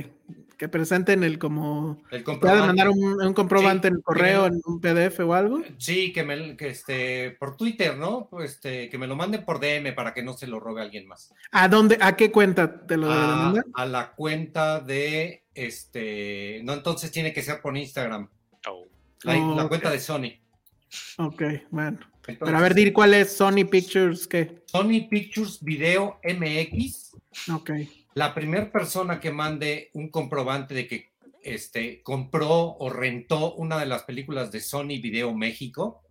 que 0.58 0.68
presenten 0.68 1.24
el 1.24 1.38
como. 1.38 2.02
El 2.12 2.24
¿Puede 2.24 2.24
comprobante. 2.24 2.68
mandar 2.68 2.90
un, 2.90 3.22
un 3.22 3.34
comprobante 3.34 3.88
Sí, 3.88 3.92
en 3.92 3.98
el 3.98 4.04
correo, 4.04 4.46
en 4.48 4.62
un 4.66 4.82
PDF 4.82 5.20
o 5.22 5.34
algo? 5.34 5.62
Sí, 5.78 6.12
que 6.12 6.24
me 6.24 6.58
que 6.58 6.70
este 6.70 7.32
por 7.40 7.56
Twitter, 7.58 7.96
¿no? 7.98 8.28
Pues 8.30 8.52
este 8.54 8.90
que 8.90 8.98
me 8.98 9.08
lo 9.08 9.16
manden 9.16 9.46
por 9.46 9.60
DM 9.60 9.94
para 9.94 10.14
que 10.14 10.24
no 10.24 10.34
se 10.34 10.48
lo 10.48 10.60
robe 10.60 10.82
alguien 10.82 11.08
más. 11.08 11.34
¿A 11.52 11.68
dónde? 11.68 11.98
¿A 12.02 12.16
qué 12.16 12.32
cuenta 12.32 12.86
te 12.86 12.98
lo 12.98 13.08
de 13.08 13.14
A, 13.14 13.18
mandar? 13.18 13.66
a 13.74 13.86
la 13.86 14.12
cuenta 14.14 14.80
de 14.80 15.44
este, 15.54 16.62
no, 16.64 16.74
entonces 16.74 17.12
tiene 17.12 17.34
que 17.34 17.42
ser 17.42 17.62
por 17.62 17.76
Instagram. 17.78 18.30
Oh. 18.70 18.86
La, 19.24 19.38
Oh, 19.38 19.68
cuenta 19.68 19.90
de 19.90 20.00
Sony. 20.00 20.32
Ok, 21.18 21.42
bueno. 21.72 22.00
Entonces, 22.28 22.38
Pero 22.46 22.58
a 22.58 22.62
ver, 22.62 22.74
dir 22.76 22.94
cuál 22.94 23.14
es 23.14 23.36
Sony 23.36 23.64
Pictures, 23.70 24.28
¿qué? 24.28 24.62
Sony 24.66 25.08
Pictures 25.10 25.64
Video 25.64 26.20
MX. 26.24 27.16
Ok. 27.54 27.72
La 28.18 28.34
primera 28.34 28.72
persona 28.72 29.20
que 29.20 29.32
mande 29.32 29.92
un 29.94 30.10
comprobante 30.10 30.74
de 30.74 30.88
que 30.88 31.12
este, 31.44 32.02
compró 32.02 32.76
o 32.76 32.90
rentó 32.90 33.54
una 33.54 33.80
de 33.80 33.86
las 33.86 34.06
películas 34.06 34.52
de 34.52 34.60
Sony 34.60 35.00
Video 35.00 35.36
México, 35.36 36.02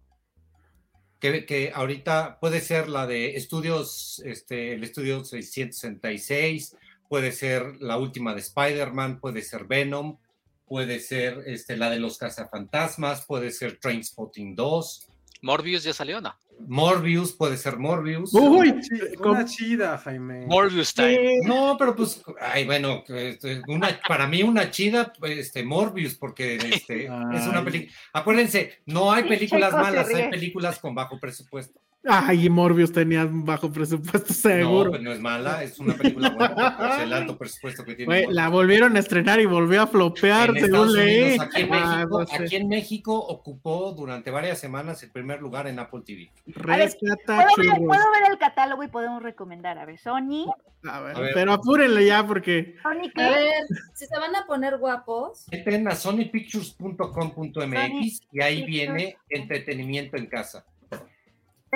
que, 1.18 1.44
que 1.46 1.72
ahorita 1.74 2.38
puede 2.38 2.60
ser 2.60 2.88
la 2.88 3.08
de 3.08 3.34
estudios, 3.34 4.22
este, 4.24 4.74
el 4.74 4.84
estudio 4.84 5.24
666, 5.24 6.76
puede 7.08 7.32
ser 7.32 7.74
la 7.80 7.98
última 7.98 8.34
de 8.34 8.40
Spider-Man, 8.42 9.18
puede 9.18 9.42
ser 9.42 9.64
Venom, 9.64 10.18
puede 10.64 11.00
ser 11.00 11.42
este, 11.46 11.76
la 11.76 11.90
de 11.90 11.98
los 11.98 12.18
cazafantasmas, 12.18 13.26
puede 13.26 13.50
ser 13.50 13.80
Trainspotting 13.80 14.54
2, 14.54 15.08
Morbius 15.46 15.84
ya 15.84 15.92
salió, 15.94 16.20
¿no? 16.20 16.34
Morbius, 16.66 17.32
puede 17.32 17.56
ser 17.56 17.78
Morbius. 17.78 18.34
Uy, 18.34 18.80
Chi- 18.80 19.14
¿cómo? 19.16 19.34
Una 19.34 19.44
chida, 19.44 19.96
Jaime. 19.98 20.44
Morbius 20.46 20.92
Time. 20.92 21.38
No, 21.44 21.76
pero 21.78 21.94
pues, 21.94 22.20
ay, 22.40 22.64
bueno, 22.64 23.04
este, 23.06 23.62
una, 23.68 24.00
para 24.08 24.26
mí 24.26 24.42
una 24.42 24.70
chida, 24.72 25.12
este, 25.22 25.62
Morbius, 25.62 26.16
porque 26.16 26.56
este, 26.56 27.04
es 27.32 27.46
una 27.46 27.64
película. 27.64 27.92
Acuérdense, 28.12 28.80
no 28.86 29.12
hay 29.12 29.24
películas 29.24 29.72
malas, 29.72 30.08
hay 30.08 30.28
películas 30.30 30.78
con 30.80 30.94
bajo 30.94 31.20
presupuesto. 31.20 31.80
Ay, 32.08 32.46
y 32.46 32.50
Morbius 32.50 32.92
tenía 32.92 33.24
un 33.24 33.44
bajo 33.44 33.70
presupuesto, 33.72 34.28
No, 34.28 34.34
seguro. 34.34 34.90
pues 34.90 35.02
no 35.02 35.10
es 35.12 35.18
mala, 35.20 35.62
es 35.64 35.78
una 35.80 35.94
película 35.94 36.30
buena, 36.30 37.02
el 37.02 37.12
alto 37.12 37.36
presupuesto 37.36 37.84
que 37.84 37.94
tiene. 37.96 38.26
La 38.30 38.48
volvieron 38.48 38.94
a 38.96 39.00
estrenar 39.00 39.40
y 39.40 39.46
volvió 39.46 39.82
a 39.82 39.86
flopear, 39.88 40.50
en 40.50 40.54
según 40.56 40.64
Estados 40.66 40.92
leí. 40.94 41.22
Unidos, 41.22 41.40
aquí 41.46 41.62
en, 41.62 41.74
Ah, 41.74 41.96
México, 41.96 42.20
no 42.20 42.26
sé. 42.26 42.36
aquí 42.44 42.56
en 42.56 42.68
México 42.68 43.18
ocupó 43.18 43.92
durante 43.92 44.30
varias 44.30 44.60
semanas 44.60 45.02
el 45.02 45.10
primer 45.10 45.40
lugar 45.40 45.66
en 45.66 45.78
Apple 45.80 46.02
TV. 46.06 46.30
Rescata 46.46 47.46
¿Puedo 47.54 47.70
ver, 47.72 47.78
puedo 47.78 48.10
ver 48.12 48.30
el 48.30 48.38
catálogo 48.38 48.84
y 48.84 48.88
podemos 48.88 49.20
recomendar. 49.22 49.76
A 49.78 49.84
ver, 49.84 49.98
Sony. 49.98 50.46
A 50.88 51.00
ver, 51.00 51.16
A 51.16 51.20
ver. 51.20 51.30
pero 51.34 51.52
apúrenle 51.54 52.06
ya 52.06 52.24
porque 52.24 52.76
Sony, 52.82 53.08
A 53.08 53.12
¿qué? 53.14 53.22
ver, 53.22 53.64
si 53.94 54.06
se 54.06 54.16
van 54.18 54.36
a 54.36 54.46
poner 54.46 54.78
guapos, 54.78 55.46
Entren 55.50 55.88
a 55.88 55.96
sonypictures.com.mx 55.96 58.20
y 58.32 58.40
ahí 58.40 58.64
viene 58.64 59.16
entretenimiento 59.28 60.16
en 60.16 60.26
casa. 60.26 60.64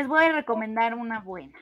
Les 0.01 0.09
voy 0.09 0.25
a 0.25 0.33
recomendar 0.33 0.95
una 0.95 1.21
buena. 1.21 1.53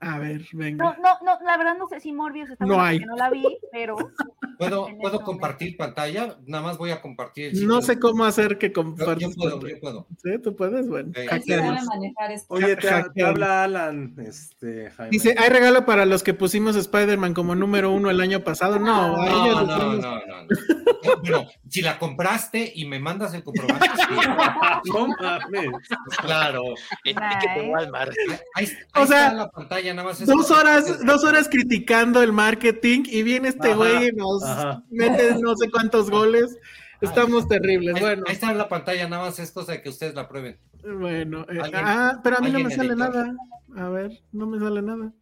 A 0.00 0.18
ver, 0.18 0.40
No, 0.52 0.58
venga. 0.58 0.84
no, 1.00 1.14
no, 1.24 1.38
la 1.44 1.56
verdad 1.56 1.76
no 1.78 1.86
sé 1.86 2.00
si 2.00 2.12
Morbius 2.12 2.50
está 2.50 2.66
No 2.66 2.82
hay. 2.82 2.98
porque 2.98 3.06
no 3.06 3.16
la 3.16 3.30
vi, 3.30 3.46
pero 3.70 3.94
¿Puedo, 4.58 4.88
¿puedo 4.98 5.14
este 5.14 5.24
compartir 5.24 5.76
pantalla? 5.76 6.36
Nada 6.46 6.62
más 6.64 6.76
voy 6.76 6.90
a 6.90 7.00
compartir. 7.00 7.52
el 7.54 7.66
No 7.66 7.80
sé 7.82 8.00
cómo 8.00 8.24
hacer 8.24 8.58
que 8.58 8.72
compartas. 8.72 9.18
yo 9.18 9.30
puedo, 9.30 9.52
pantalla. 9.52 9.74
yo 9.74 9.80
puedo. 9.80 10.06
Sí, 10.22 10.30
tú 10.42 10.56
puedes, 10.56 10.88
bueno. 10.88 11.10
Ok. 11.10 11.16
Él 11.18 11.22
sí 11.22 11.28
hackearnos. 11.28 11.74
sabe 11.84 11.86
manejar 11.86 12.32
esto. 12.32 12.54
Oye, 12.54 12.76
te, 12.76 13.22
habla 13.24 13.62
Alan, 13.64 14.14
este, 14.18 14.90
Jaime. 14.90 15.10
Dice, 15.10 15.36
hay 15.38 15.48
regalo 15.48 15.86
para 15.86 16.04
los 16.04 16.22
que 16.24 16.34
pusimos 16.34 16.74
Spider-Man 16.76 17.32
como 17.32 17.54
número 17.54 17.90
uno 17.92 18.10
el 18.10 18.20
año 18.20 18.40
pasado. 18.40 18.78
No, 18.80 18.94
a 18.94 19.08
No, 19.08 19.24
ellos 19.24 19.66
no, 19.66 19.78
no, 19.78 19.96
no, 19.96 20.20
no. 20.26 20.46
Bueno, 21.22 21.46
si 21.74 21.82
la 21.82 21.98
compraste 21.98 22.70
y 22.72 22.84
me 22.86 23.00
mandas 23.00 23.34
el 23.34 23.42
comprobante, 23.42 23.84
sí, 23.96 24.14
no 24.92 25.08
mames. 25.08 25.70
pues 26.06 26.18
claro. 26.18 26.62
Ahí, 28.54 28.68
O 28.94 29.06
sea, 29.06 29.24
está 29.26 29.32
la 29.34 29.50
pantalla, 29.50 29.92
nada 29.94 30.08
más. 30.08 30.24
Dos 30.24 30.50
horas, 30.52 31.04
dos 31.04 31.24
horas 31.24 31.48
criticando 31.48 32.22
el 32.22 32.32
marketing 32.32 33.02
y 33.06 33.24
viene 33.24 33.48
este 33.48 33.68
Ajá, 33.68 33.76
güey 33.76 34.08
y 34.08 34.12
nos 34.12 34.44
ajá. 34.44 34.82
mete 34.90 35.34
no 35.40 35.56
sé 35.56 35.68
cuántos 35.70 36.10
goles. 36.10 36.56
Estamos 37.00 37.48
terribles. 37.48 37.96
Ahí, 37.96 38.00
Bueno, 38.02 38.22
ahí 38.28 38.34
está 38.34 38.52
en 38.52 38.58
la 38.58 38.68
pantalla, 38.68 39.08
nada 39.08 39.24
más 39.24 39.38
es 39.40 39.50
cosa 39.50 39.72
de 39.72 39.82
que 39.82 39.88
ustedes 39.88 40.14
la 40.14 40.28
prueben. 40.28 40.58
bueno. 40.84 41.44
eh, 41.50 41.58
ah, 41.74 42.20
pero 42.22 42.38
a 42.38 42.40
mí 42.40 42.50
no 42.50 42.60
me 42.60 42.70
sale 42.70 42.92
editor. 42.92 43.10
nada. 43.10 43.34
A 43.76 43.88
ver, 43.88 44.12
no 44.30 44.46
me 44.46 44.60
sale 44.60 44.80
nada. 44.80 45.12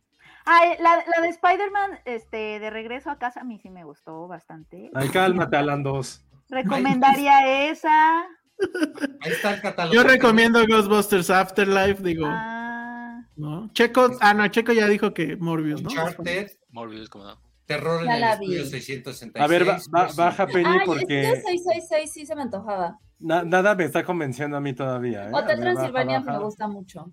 Ah, 0.45 0.61
la, 0.81 0.97
la 1.17 1.23
de 1.23 1.29
Spider-Man, 1.29 2.01
este, 2.05 2.59
de 2.59 2.69
regreso 2.69 3.11
a 3.11 3.19
casa, 3.19 3.41
a 3.41 3.45
mí 3.45 3.59
sí 3.59 3.71
me 3.71 3.85
gustó 3.85 4.29
bastante. 4.29 4.91
Ay, 4.93 5.09
cálmate, 5.09 5.57
Alan 5.57 5.83
2. 5.83 6.25
Recomendaría 6.53 7.71
esa. 7.71 8.21
Ahí 8.21 9.33
está 9.33 9.55
el 9.55 9.61
catálogo. 9.61 9.95
Yo 9.95 10.03
recomiendo 10.05 10.61
Ghostbusters 10.67 11.31
Afterlife, 11.31 12.03
digo, 12.03 12.27
Ah, 12.29 13.23
¿no? 13.37 13.71
Checo, 13.73 14.11
ah, 14.21 14.35
no, 14.35 14.47
Checo 14.49 14.73
ya 14.73 14.87
dijo 14.87 15.13
que 15.15 15.37
Morbius, 15.37 15.83
¿no? 15.83 15.89
Uncharted, 15.91 16.51
Morbius, 16.71 17.09
como 17.09 17.25
no. 17.25 17.41
Terror 17.65 18.05
en 18.05 18.11
el 18.11 18.21
la 18.21 18.33
estudio 18.35 18.65
vi. 18.65 18.71
666. 18.71 19.43
A 19.43 19.47
ver, 19.49 19.65
ba- 19.65 19.79
ba- 19.91 20.11
baja 20.15 20.47
Penny 20.47 20.65
Ay, 20.69 20.79
es 20.81 20.85
porque 20.85 21.07
que 21.07 21.23
666 21.23 22.13
sí 22.13 22.27
se 22.27 22.37
me 22.37 22.43
antojaba. 22.43 22.99
na- 23.19 23.45
nada 23.45 23.75
me 23.75 23.85
está 23.85 24.05
convenciendo 24.05 24.57
a 24.57 24.61
mí 24.61 24.75
todavía. 24.75 25.29
¿eh? 25.29 25.31
Hotel 25.33 25.47
ver, 25.47 25.59
baja, 25.59 25.73
Transilvania 25.75 26.19
baja. 26.21 26.33
me 26.39 26.45
gusta 26.45 26.69
mucho. 26.69 27.13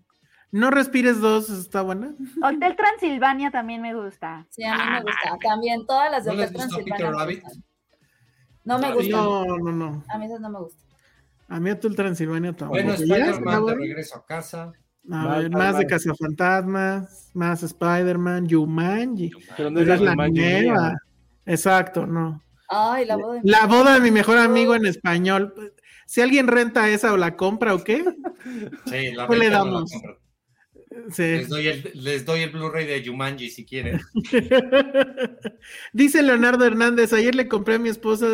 No 0.51 0.71
respires 0.71 1.21
dos, 1.21 1.49
está 1.49 1.81
buena. 1.83 2.13
Hotel 2.43 2.75
Transilvania 2.75 3.51
también 3.51 3.81
me 3.81 3.93
gusta. 3.93 4.47
Sí, 4.49 4.63
a 4.63 4.75
mí 4.75 4.83
me 4.91 5.01
gusta. 5.03 5.37
También 5.41 5.85
todas 5.85 6.11
las 6.11 6.25
de 6.25 6.31
¿No 6.31 6.37
les 6.37 6.49
Hotel 6.49 6.61
gustó 6.61 6.75
Transilvania. 6.75 7.05
Peter 7.07 7.15
Rabbit? 7.15 7.43
gustan. 7.43 7.63
No 8.69 8.79
me 8.79 8.93
gustan. 8.93 9.11
No, 9.11 9.45
no, 9.57 9.71
no. 9.71 10.03
A 10.09 10.17
mí 10.17 10.25
esas 10.25 10.39
no 10.39 10.49
me 10.49 10.59
gustan. 10.59 10.85
A 11.47 11.59
mí 11.59 11.71
Hotel 11.71 11.95
Transilvania 11.95 12.53
tampoco. 12.55 12.81
Bueno, 12.81 12.95
¿Ya? 12.95 13.15
¿Está 13.15 13.29
Spider-Man 13.31 13.65
de 13.65 13.75
regreso 13.75 14.15
a 14.17 14.25
casa. 14.25 14.63
A 14.63 14.71
Mal, 15.03 15.41
ver, 15.43 15.51
mal, 15.51 15.59
más 15.73 15.77
de. 15.79 15.87
Cazafantasmas, 15.87 17.31
más 17.33 17.63
Spider-Man, 17.63 18.47
Yumanji. 18.47 19.31
Pero 19.57 19.71
no 19.71 19.79
es 19.79 19.87
la 20.01 20.15
nueva. 20.15 20.97
Exacto, 21.45 22.05
no. 22.05 22.43
Ay, 22.67 23.05
la 23.05 23.15
boda 23.15 23.33
de 23.33 23.41
La 23.43 23.65
boda 23.65 23.93
de 23.95 24.01
mi 24.01 24.11
mejor 24.11 24.37
amigo 24.37 24.75
en 24.75 24.85
español. 24.85 25.73
Si 26.05 26.21
alguien 26.21 26.47
renta 26.47 26.87
esa 26.89 27.13
o 27.13 27.17
la 27.17 27.35
compra 27.35 27.73
o 27.73 27.83
qué, 27.83 28.03
Sí, 28.85 29.11
la 29.13 29.25
Pues 29.25 29.39
le 29.39 29.45
venta 29.49 29.59
no 29.59 29.65
la 29.65 29.71
damos. 29.71 29.91
sí. 31.11 31.23
Les 31.23 31.49
doy 31.49 31.67
el, 31.67 31.91
les 31.95 32.25
doy 32.25 32.41
el 32.41 32.51
Blu-ray 32.51 32.85
de 32.85 33.03
Jumanji 33.03 33.49
si 33.49 33.65
quieren. 33.65 33.99
Dice 35.93 36.21
Leonardo 36.21 36.65
Hernández, 36.65 37.13
ayer 37.13 37.33
le 37.35 37.47
compré 37.47 37.75
a 37.75 37.79
mi 37.79 37.89
esposa 37.89 38.27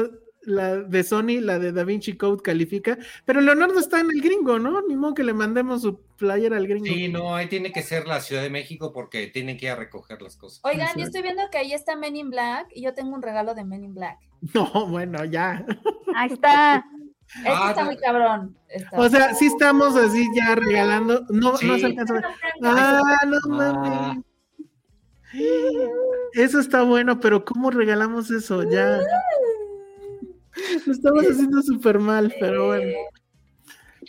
la 0.46 0.76
de 0.78 1.04
Sony, 1.04 1.40
la 1.42 1.60
de 1.60 1.72
Da 1.72 1.84
Vinci 1.84 2.16
Code 2.18 2.42
califica, 2.44 2.98
pero 3.26 3.42
Leonardo 3.42 3.80
está 3.80 4.00
en 4.00 4.10
el 4.12 4.22
gringo, 4.22 4.60
¿no? 4.60 4.82
Ni 4.88 4.96
modo 4.96 5.14
que 5.14 5.24
le 5.24 5.34
mandemos 5.34 5.82
su 5.82 6.00
player 6.18 6.54
al 6.54 6.68
gringo. 6.68 6.86
Sí, 6.86 7.08
no, 7.10 7.36
ahí 7.36 7.48
tiene 7.48 7.72
que 7.72 7.82
ser 7.84 8.08
la 8.08 8.22
Ciudad 8.22 8.42
de 8.42 8.50
México 8.50 8.94
porque 8.94 9.28
tienen 9.28 9.58
que 9.58 9.66
ir 9.66 9.72
a 9.72 9.76
recoger 9.76 10.22
las 10.22 10.38
cosas. 10.38 10.62
Oigan, 10.64 10.90
yo 10.98 11.04
estoy 11.04 11.22
viendo 11.22 11.44
que 11.52 11.58
ahí 11.58 11.74
está 11.74 11.96
Men 11.96 12.16
in 12.16 12.30
Black 12.30 12.68
y 12.74 12.84
yo 12.84 12.94
tengo 12.94 13.14
un 13.16 13.22
regalo 13.22 13.54
de 13.56 13.64
Men 13.66 13.84
in 13.84 13.94
Black. 13.94 14.18
No, 14.54 14.88
bueno, 14.88 15.26
ya. 15.26 15.66
Ahí 16.16 16.32
está. 16.32 16.86
Este 17.38 17.50
Ah, 17.50 17.70
está 17.72 17.86
muy 17.86 17.98
cabrón. 17.98 18.56
Está- 18.70 19.00
O 19.00 19.10
sea, 19.10 19.34
sí 19.34 19.48
estamos 19.48 19.96
así 19.96 20.24
ya 20.36 20.54
regalando. 20.54 21.26
No, 21.30 21.54
no 21.54 21.58
se 21.58 21.86
alcanza. 21.88 22.22
Ah, 22.62 23.02
no 23.26 23.40
mames. 23.50 24.24
Eso 26.34 26.60
está 26.60 26.84
bueno, 26.84 27.20
pero 27.20 27.44
¿cómo 27.44 27.72
regalamos 27.72 28.30
eso? 28.32 28.64
Ya. 28.70 29.00
Lo 30.86 30.94
estamos 30.94 31.24
haciendo 31.26 31.62
súper 31.62 32.00
mal, 32.00 32.34
pero 32.40 32.68
bueno. 32.68 32.92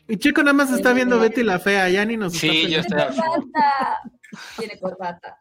Y 0.08 0.16
Checo 0.18 0.42
nada 0.42 0.52
más 0.52 0.70
está 0.73 0.92
viendo 0.92 1.18
Betty 1.18 1.42
la 1.42 1.58
Fea, 1.58 1.89
ya 1.89 2.05
ni 2.05 2.16
nos 2.16 2.34
está 2.34 2.47
Sí, 2.47 2.70
yo 2.70 2.81
estoy. 2.81 2.99
Corbata. 2.99 3.99
Tiene 4.58 4.78
corbata. 4.78 5.39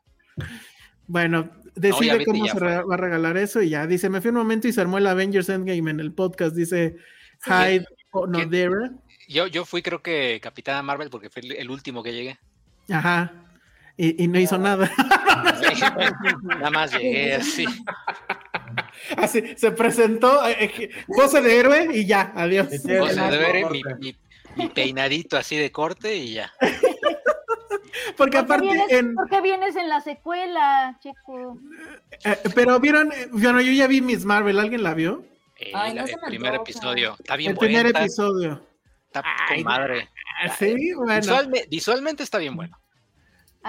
Bueno, 1.07 1.51
decide 1.75 2.25
cómo 2.25 2.45
se 2.47 2.57
fue. 2.57 2.83
va 2.83 2.95
a 2.95 2.97
regalar 2.97 3.37
eso 3.37 3.61
y 3.61 3.69
ya. 3.69 3.85
Dice, 3.85 4.09
me 4.09 4.21
fui 4.21 4.29
un 4.29 4.37
momento 4.37 4.67
y 4.67 4.73
se 4.73 4.81
armó 4.81 4.97
el 4.97 5.05
Avengers 5.07 5.49
Endgame 5.49 5.91
en 5.91 5.99
el 5.99 6.13
podcast. 6.13 6.55
Dice 6.55 6.95
Sí. 7.43 7.51
Hyde 7.51 7.85
Onodera. 8.11 8.91
Yo, 9.27 9.47
yo 9.47 9.65
fui, 9.65 9.81
creo 9.81 10.01
que 10.01 10.39
Capitana 10.41 10.81
Marvel, 10.81 11.09
porque 11.09 11.29
fue 11.29 11.41
el, 11.43 11.51
el 11.53 11.69
último 11.69 12.01
que 12.01 12.13
llegué. 12.13 12.39
Ajá. 12.89 13.33
Y, 13.97 14.23
y 14.23 14.27
no 14.27 14.39
hizo 14.39 14.57
nada. 14.57 14.89
Nada 16.43 16.69
más 16.71 16.91
llegué 16.93 17.35
así. 17.35 17.65
Así, 19.17 19.43
se 19.57 19.71
presentó, 19.71 20.45
eh, 20.47 20.55
eh, 20.59 20.89
pose 21.07 21.41
de 21.41 21.59
héroe 21.59 21.89
y 21.93 22.05
ya, 22.05 22.31
adiós. 22.35 22.67
El 22.71 22.81
de 22.83 23.37
ver 23.37 23.61
corte. 23.63 23.81
mi, 23.99 24.11
mi- 24.11 24.15
mi 24.55 24.69
peinadito 24.69 25.35
así 25.37 25.57
de 25.57 25.71
corte 25.71 26.15
y 26.15 26.33
ya. 26.33 26.51
Porque 26.61 28.15
¿Por 28.17 28.29
qué, 28.29 28.37
aparte, 28.37 28.65
vienes, 28.65 28.91
en, 28.91 29.13
por 29.15 29.29
qué 29.29 29.41
vienes 29.41 29.75
en 29.75 29.89
la 29.89 29.99
secuela, 30.01 30.97
Checo? 31.01 31.57
eh, 32.23 32.37
pero 32.53 32.79
vieron, 32.79 33.11
eh, 33.11 33.27
bueno, 33.31 33.61
yo 33.61 33.71
ya 33.71 33.87
vi 33.87 34.01
Miss 34.01 34.25
Marvel, 34.25 34.59
¿alguien 34.59 34.83
la 34.83 34.93
vio? 34.93 35.25
Eh, 35.57 35.71
Ay, 35.73 35.93
la- 35.93 36.03
el 36.03 36.15
me 36.21 36.27
primer 36.27 36.55
episodio. 36.55 37.15
Está 37.19 37.35
bien 37.35 37.51
el 37.51 37.55
bueno. 37.57 37.67
primer 37.73 37.95
episodio. 37.95 38.65
Está 39.07 39.23
Ay, 39.49 39.63
con 39.63 39.71
madre. 39.73 40.09
Ah, 40.43 40.49
Sí, 40.57 40.93
bueno, 40.93 41.13
Visualme- 41.13 41.67
visualmente 41.69 42.23
está 42.23 42.37
bien 42.37 42.55
bueno. 42.55 42.77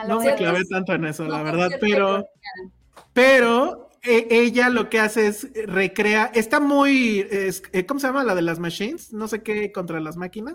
No 0.06 0.20
me 0.20 0.34
clavé 0.34 0.62
tanto 0.70 0.92
en 0.92 1.06
eso, 1.06 1.24
la 1.24 1.42
verdad, 1.42 1.70
pero, 1.81 2.26
pero 3.12 3.85
eh, 3.85 3.85
ella 4.31 4.68
lo 4.70 4.89
que 4.89 5.01
hace 5.01 5.26
es 5.26 5.44
eh, 5.44 5.65
recrea, 5.67 6.31
está 6.35 6.60
muy, 6.60 7.26
es- 7.31 7.62
eh, 7.73 7.85
¿cómo 7.86 8.01
se 8.01 8.07
llama? 8.07 8.25
La 8.25 8.35
de 8.35 8.43
las 8.43 8.59
machines, 8.59 9.12
no 9.12 9.28
sé 9.28 9.43
qué, 9.43 9.73
contra 9.73 10.01
las 10.01 10.17
máquinas. 10.17 10.55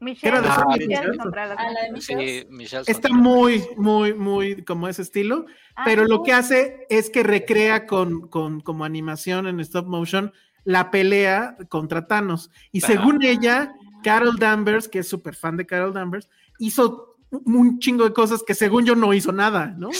Michelle, 0.00 0.36
Era 0.36 0.40
de 0.42 0.48
Michelle 0.88 1.16
contra 1.16 1.46
las- 1.46 1.58
A 1.58 1.70
la 1.70 1.82
de 1.82 1.92
Michelle. 1.92 2.40
Sí, 2.42 2.46
Michelle 2.50 2.82
Está 2.88 3.10
muy, 3.10 3.64
muy, 3.76 4.14
muy 4.14 4.64
como 4.64 4.88
ese 4.88 5.02
estilo. 5.02 5.46
Ah, 5.76 5.82
pero 5.84 6.06
lo 6.06 6.22
que 6.24 6.32
hace 6.32 6.86
es 6.90 7.08
que 7.08 7.22
recrea 7.22 7.86
con, 7.86 8.28
con 8.28 8.60
como 8.60 8.84
animación 8.84 9.46
en 9.46 9.60
stop 9.60 9.86
motion 9.86 10.32
la 10.64 10.90
pelea 10.90 11.56
contra 11.68 12.06
Thanos. 12.08 12.50
Y 12.72 12.80
según 12.80 13.22
ella, 13.22 13.74
Carol 14.02 14.38
Danvers, 14.38 14.88
que 14.88 15.00
es 15.00 15.08
súper 15.08 15.36
fan 15.36 15.56
de 15.56 15.66
Carol 15.66 15.92
Danvers, 15.92 16.28
hizo 16.58 17.11
un 17.44 17.78
chingo 17.78 18.04
de 18.04 18.12
cosas 18.12 18.42
que 18.46 18.54
según 18.54 18.84
yo 18.84 18.94
no 18.94 19.12
hizo 19.14 19.32
nada, 19.32 19.66
¿no? 19.78 19.90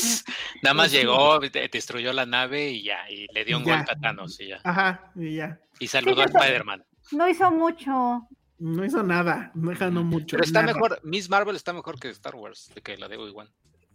Nada 0.63 0.75
más 0.75 0.91
Sí. 0.91 0.99
llegó, 0.99 1.41
de- 1.41 1.69
destruyó 1.73 2.13
la 2.13 2.27
nave 2.27 2.71
y 2.71 2.85
ya, 2.85 3.11
y 3.11 3.27
le 3.33 3.45
dio 3.45 3.59
un 3.59 3.65
Ya. 3.65 3.77
golpe 3.79 3.93
a 3.93 3.97
Thanos 3.97 4.39
y 4.41 4.49
ya. 4.49 4.61
Ajá, 4.65 5.11
y 5.17 5.37
ya. 5.37 5.59
Y 5.79 5.87
saludó 5.89 6.23
a 6.23 6.27
Fíjate. 6.27 6.39
Spider-Man. 6.45 6.85
No 7.13 7.29
hizo 7.29 7.51
mucho. 7.51 8.29
No 8.59 8.85
hizo 8.85 9.03
nada, 9.03 9.51
no 9.55 9.73
no 9.91 10.05
mucho. 10.05 10.37
Pero 10.37 10.45
está 10.45 10.61
nada. 10.63 10.75
mejor, 10.75 11.01
Miss 11.03 11.29
Marvel 11.29 11.57
está 11.57 11.73
mejor 11.73 11.99
que 11.99 12.09
Star 12.11 12.35
Wars, 12.37 12.71
de 12.75 12.81
que 12.81 12.97
la 12.97 13.09
de 13.09 13.17
Obi-Wan. 13.17 13.49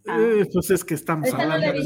Eh, 0.10 0.46
pues 0.54 0.70
es 0.72 0.84
que 0.84 0.94
estamos 0.94 1.28
Esta 1.28 1.42
hablando 1.42 1.68
no 1.68 1.72
a 1.72 1.76
es 1.76 1.76
la 1.76 1.82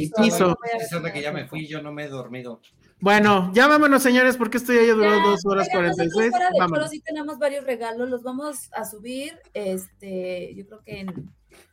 que 1.14 1.22
ya 1.22 1.32
me 1.32 1.48
fui, 1.48 1.68
yo 1.68 1.82
no 1.82 1.92
me 1.92 2.04
he 2.06 2.08
dormido. 2.08 2.62
Bueno, 3.00 3.52
ya 3.54 3.68
vámonos, 3.68 4.04
señores, 4.04 4.38
porque 4.38 4.58
esto 4.58 4.74
ya 4.74 4.82
duró 4.94 5.10
Ya, 5.10 5.24
dos 5.24 5.44
horas 5.46 5.68
cuarenta 5.72 6.04
y 6.04 6.10
seis. 6.12 6.32
de 6.32 6.88
sí 6.90 7.02
tenemos 7.02 7.40
varios 7.40 7.66
regalos, 7.66 8.10
los 8.10 8.22
vamos 8.22 8.70
a 8.74 8.86
subir, 8.86 9.34
este, 9.54 10.54
yo 10.56 10.68
creo 10.68 10.84
que 10.84 11.00
en 11.00 11.30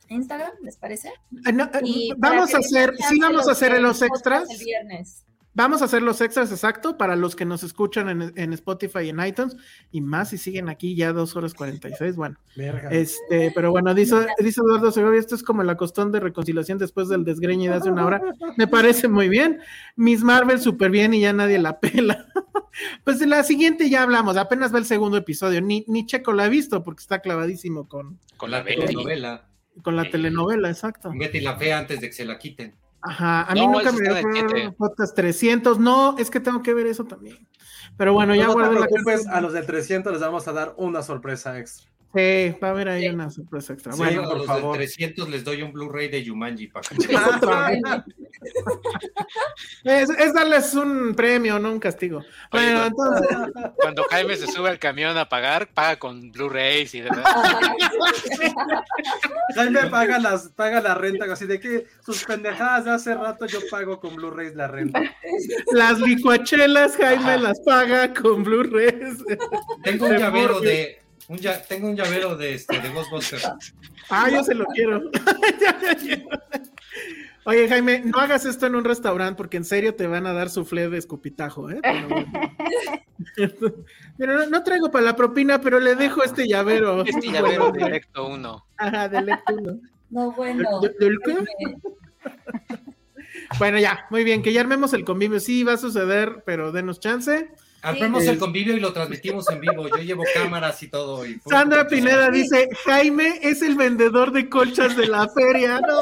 Instagram, 0.09 0.51
¿les 0.63 0.77
parece? 0.77 1.11
No, 1.53 1.65
eh, 1.65 1.79
Y 1.83 2.13
vamos 2.17 2.53
a 2.53 2.59
hacer, 2.59 2.93
sí 3.09 3.19
vamos 3.19 3.47
a 3.47 3.51
hacer 3.51 3.79
los 3.81 4.01
extras. 4.01 4.49
El 4.49 4.57
viernes. 4.57 5.25
Vamos 5.55 5.81
a 5.81 5.85
hacer 5.85 6.03
los 6.03 6.21
extras 6.21 6.51
exacto 6.51 6.95
para 6.97 7.15
los 7.15 7.35
que 7.35 7.43
nos 7.43 7.63
escuchan 7.63 8.07
en, 8.07 8.33
en 8.35 8.53
Spotify 8.53 8.99
y 9.05 9.09
en 9.09 9.19
iTunes 9.19 9.57
y 9.91 9.99
más 9.99 10.29
si 10.29 10.37
siguen 10.37 10.69
aquí 10.69 10.95
ya 10.95 11.11
dos 11.11 11.35
horas 11.35 11.53
46. 11.53 12.15
Bueno, 12.15 12.37
Verga. 12.55 12.89
este, 12.91 13.51
pero 13.53 13.71
bueno, 13.71 13.93
dice, 13.93 14.15
dice 14.37 14.61
Eduardo 14.63 14.91
Segovia, 14.91 15.19
esto 15.19 15.35
es 15.35 15.43
como 15.43 15.63
la 15.63 15.75
costón 15.75 16.11
de 16.11 16.19
reconciliación 16.19 16.77
después 16.77 17.09
del 17.09 17.25
desgreñe 17.25 17.67
de 17.67 17.75
hace 17.75 17.89
una 17.89 18.05
hora. 18.05 18.21
Me 18.57 18.67
parece 18.67 19.07
muy 19.07 19.27
bien. 19.27 19.59
Miss 19.95 20.23
Marvel 20.23 20.61
súper 20.61 20.91
bien 20.91 21.13
y 21.13 21.21
ya 21.21 21.33
nadie 21.33 21.57
la 21.57 21.79
pela. 21.79 22.27
pues 23.03 23.19
de 23.19 23.25
la 23.25 23.43
siguiente 23.43 23.89
ya 23.89 24.03
hablamos, 24.03 24.37
apenas 24.37 24.73
va 24.73 24.77
el 24.77 24.85
segundo 24.85 25.17
episodio. 25.17 25.61
Ni, 25.61 25.83
ni 25.87 26.05
Checo 26.05 26.31
la 26.31 26.45
ha 26.45 26.49
visto 26.49 26.83
porque 26.83 27.01
está 27.01 27.19
clavadísimo 27.19 27.89
con, 27.89 28.19
Con 28.37 28.51
La 28.51 28.59
la 28.59 28.63
Betty. 28.63 28.95
Con 29.83 29.95
la 29.95 30.03
Sí. 30.03 30.11
telenovela, 30.11 30.69
exacto. 30.69 31.11
Betty 31.13 31.39
la 31.41 31.55
fea 31.57 31.79
antes 31.79 31.99
de 32.01 32.07
que 32.07 32.13
se 32.13 32.25
la 32.25 32.37
quiten. 32.37 32.75
Ajá, 33.01 33.43
a 33.43 33.53
mí 33.53 33.65
No, 33.65 33.71
nunca 33.73 33.91
me 33.91 33.99
dio 34.01 34.73
podcast 34.77 35.15
300. 35.15 35.79
No, 35.79 36.17
es 36.17 36.29
que 36.29 36.39
tengo 36.39 36.61
que 36.61 36.73
ver 36.73 36.85
eso 36.87 37.05
también. 37.05 37.37
Pero 37.97 38.13
bueno, 38.13 38.35
ya 38.35 38.43
no 38.47 38.49
te 38.49 38.59
guardé 38.59 38.79
la 38.79 38.85
preocupes, 38.87 39.23
carta. 39.23 39.37
a 39.37 39.41
los 39.41 39.53
del 39.53 39.65
300 39.65 40.11
les 40.13 40.21
vamos 40.21 40.47
a 40.47 40.53
dar 40.53 40.73
una 40.77 41.01
sorpresa 41.01 41.57
extra. 41.59 41.88
Sí, 42.15 42.55
va 42.61 42.69
a 42.69 42.71
haber 42.71 42.89
ahí 42.89 43.07
una 43.07 43.29
sorpresa 43.29 43.73
extra. 43.73 43.93
Sí, 43.93 43.99
bueno, 43.99 44.23
a 44.23 44.29
por 44.29 44.37
los 44.37 44.47
favor. 44.47 44.71
de 44.71 44.85
300 44.85 45.29
les 45.29 45.43
doy 45.43 45.61
un 45.61 45.71
Blu-ray 45.71 46.07
de 46.07 46.25
Jumanji 46.25 46.65
para 46.65 46.89
es, 49.83 50.09
es 50.09 50.33
darles 50.33 50.73
un 50.73 51.13
premio, 51.13 51.59
no 51.59 51.71
un 51.71 51.79
castigo. 51.79 52.23
Bueno, 52.51 52.87
entonces. 52.87 53.27
Cuando 53.75 54.05
Jaime 54.09 54.35
se 54.37 54.47
sube 54.47 54.69
al 54.69 54.79
camión 54.79 55.15
a 55.17 55.29
pagar, 55.29 55.67
paga 55.67 55.99
con 55.99 56.31
Blu-rays 56.31 56.95
y 56.95 57.01
demás. 57.01 57.23
Jaime 59.55 59.85
paga, 59.91 60.17
las, 60.17 60.49
paga 60.49 60.81
la 60.81 60.95
renta, 60.95 61.31
así 61.31 61.45
de 61.45 61.59
que 61.59 61.85
sus 62.03 62.23
pendejadas 62.23 62.85
de 62.85 62.91
hace 62.91 63.13
rato 63.13 63.45
yo 63.45 63.59
pago 63.69 63.99
con 63.99 64.15
Blu-rays 64.15 64.55
la 64.55 64.67
renta. 64.67 64.99
Las 65.73 65.99
licuachelas, 65.99 66.97
Jaime 66.97 67.37
las 67.37 67.59
paga 67.59 68.11
con 68.15 68.43
Blu-rays. 68.43 69.23
Tengo 69.83 70.07
un 70.07 70.17
llavero 70.17 70.59
de. 70.59 70.97
Un 71.29 71.37
ya- 71.37 71.61
tengo 71.63 71.87
un 71.87 71.95
llavero 71.95 72.35
de, 72.35 72.55
este, 72.55 72.79
de 72.81 72.89
Ghostbusters. 72.89 73.49
Ah, 74.11 74.27
yo 74.27 74.43
se 74.43 74.55
lo 74.55 74.65
quiero. 74.73 75.03
Oye, 77.45 77.69
Jaime, 77.69 78.01
no 78.03 78.17
hagas 78.17 78.43
esto 78.45 78.65
en 78.65 78.73
un 78.73 78.83
restaurante 78.83 79.37
porque 79.37 79.57
en 79.57 79.63
serio 79.65 79.93
te 79.93 80.07
van 80.07 80.25
a 80.25 80.33
dar 80.33 80.49
suflé 80.49 80.89
de 80.89 80.97
escupitajo, 80.97 81.69
¿eh? 81.69 81.79
Pero, 81.83 82.07
bueno. 82.09 82.31
Pero 84.17 84.33
no, 84.39 84.45
no 84.47 84.63
traigo 84.63 84.89
para 84.89 85.05
la 85.05 85.15
propina, 85.15 85.61
pero 85.61 85.79
le 85.79 85.93
dejo 85.95 86.23
este 86.23 86.47
llavero. 86.47 87.03
Este 87.05 87.31
llavero 87.31 87.71
directo 87.71 88.27
uno. 88.27 88.65
Ajá, 88.77 89.07
del 89.07 89.27
Lectuno. 89.27 89.79
No, 90.09 90.31
bueno. 90.31 90.81
Bueno, 93.59 93.77
ya, 93.79 94.05
muy 94.09 94.23
bien, 94.23 94.41
que 94.41 94.51
ya 94.53 94.61
armemos 94.61 94.93
el 94.93 95.05
convivio. 95.05 95.39
Sí, 95.39 95.63
va 95.63 95.73
a 95.73 95.77
suceder, 95.77 96.43
pero 96.45 96.71
denos 96.71 96.99
chance. 96.99 97.49
Armemos 97.81 98.23
Sí. 98.23 98.29
el 98.29 98.37
convivio 98.37 98.75
y 98.75 98.79
lo 98.79 98.91
transmitimos 98.91 99.49
en 99.49 99.61
vivo. 99.61 99.87
Yo 99.87 99.97
llevo 99.97 100.23
cámaras 100.33 100.81
y 100.83 100.89
todo. 100.89 101.25
Y 101.25 101.39
Sandra 101.49 101.87
Pineda 101.87 102.29
dice, 102.29 102.67
Jaime 102.85 103.39
es 103.41 103.61
el 103.61 103.75
vendedor 103.75 104.31
de 104.31 104.49
colchas 104.49 104.97
de 104.97 105.07
la 105.07 105.27
feria. 105.29 105.79
No, 105.79 106.01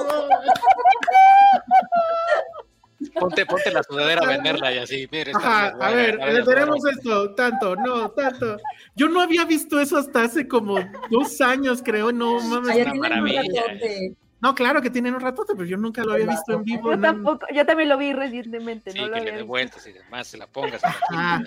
Ponte, 3.20 3.46
ponte 3.46 3.72
la 3.72 3.84
sudadera 3.84 4.22
a 4.24 4.28
venderla 4.28 4.74
y 4.74 4.78
así. 4.80 5.08
Mire, 5.12 5.32
esta 5.32 5.68
Ajá, 5.68 5.78
a 5.80 5.92
ver, 5.92 6.20
a 6.22 6.26
tenemos 6.44 6.78
robar. 6.80 6.94
esto, 6.98 7.34
tanto, 7.36 7.76
no, 7.76 8.10
tanto. 8.12 8.58
Yo 8.96 9.08
no 9.08 9.22
había 9.22 9.46
visto 9.46 9.80
eso 9.80 9.98
hasta 9.98 10.24
hace 10.24 10.48
como 10.48 10.78
dos 11.10 11.40
años, 11.42 11.82
creo, 11.84 12.12
no 12.12 12.40
mames. 12.42 12.76
Ay, 12.76 12.82
una 12.84 12.94
maravilla, 12.96 13.42
ratote. 13.68 14.14
No, 14.40 14.54
claro 14.54 14.82
que 14.84 14.90
tienen 14.92 15.16
un 15.16 15.20
ratote, 15.22 15.54
pero 15.56 15.66
yo 15.66 15.78
nunca 15.78 16.04
lo 16.04 16.14
había 16.14 16.28
visto 16.28 16.54
en 16.54 16.64
vivo. 16.64 16.92
Yo 16.92 16.98
no. 16.98 17.02
tampoco, 17.02 17.48
yo 17.54 17.66
también 17.66 17.90
lo 17.90 17.98
vi 17.98 18.14
recientemente, 18.14 18.92
Sí, 18.92 19.00
no 19.00 19.08
lo 19.08 19.14
que 19.14 19.20
le 19.22 19.30
había 19.30 19.38
dé 19.38 19.44
vueltas 19.44 19.88
y 19.88 19.94
demás, 19.94 20.28
se 20.28 20.38
la 20.38 20.46
pongas. 20.48 20.82
la 20.84 20.96
Ah, 21.12 21.42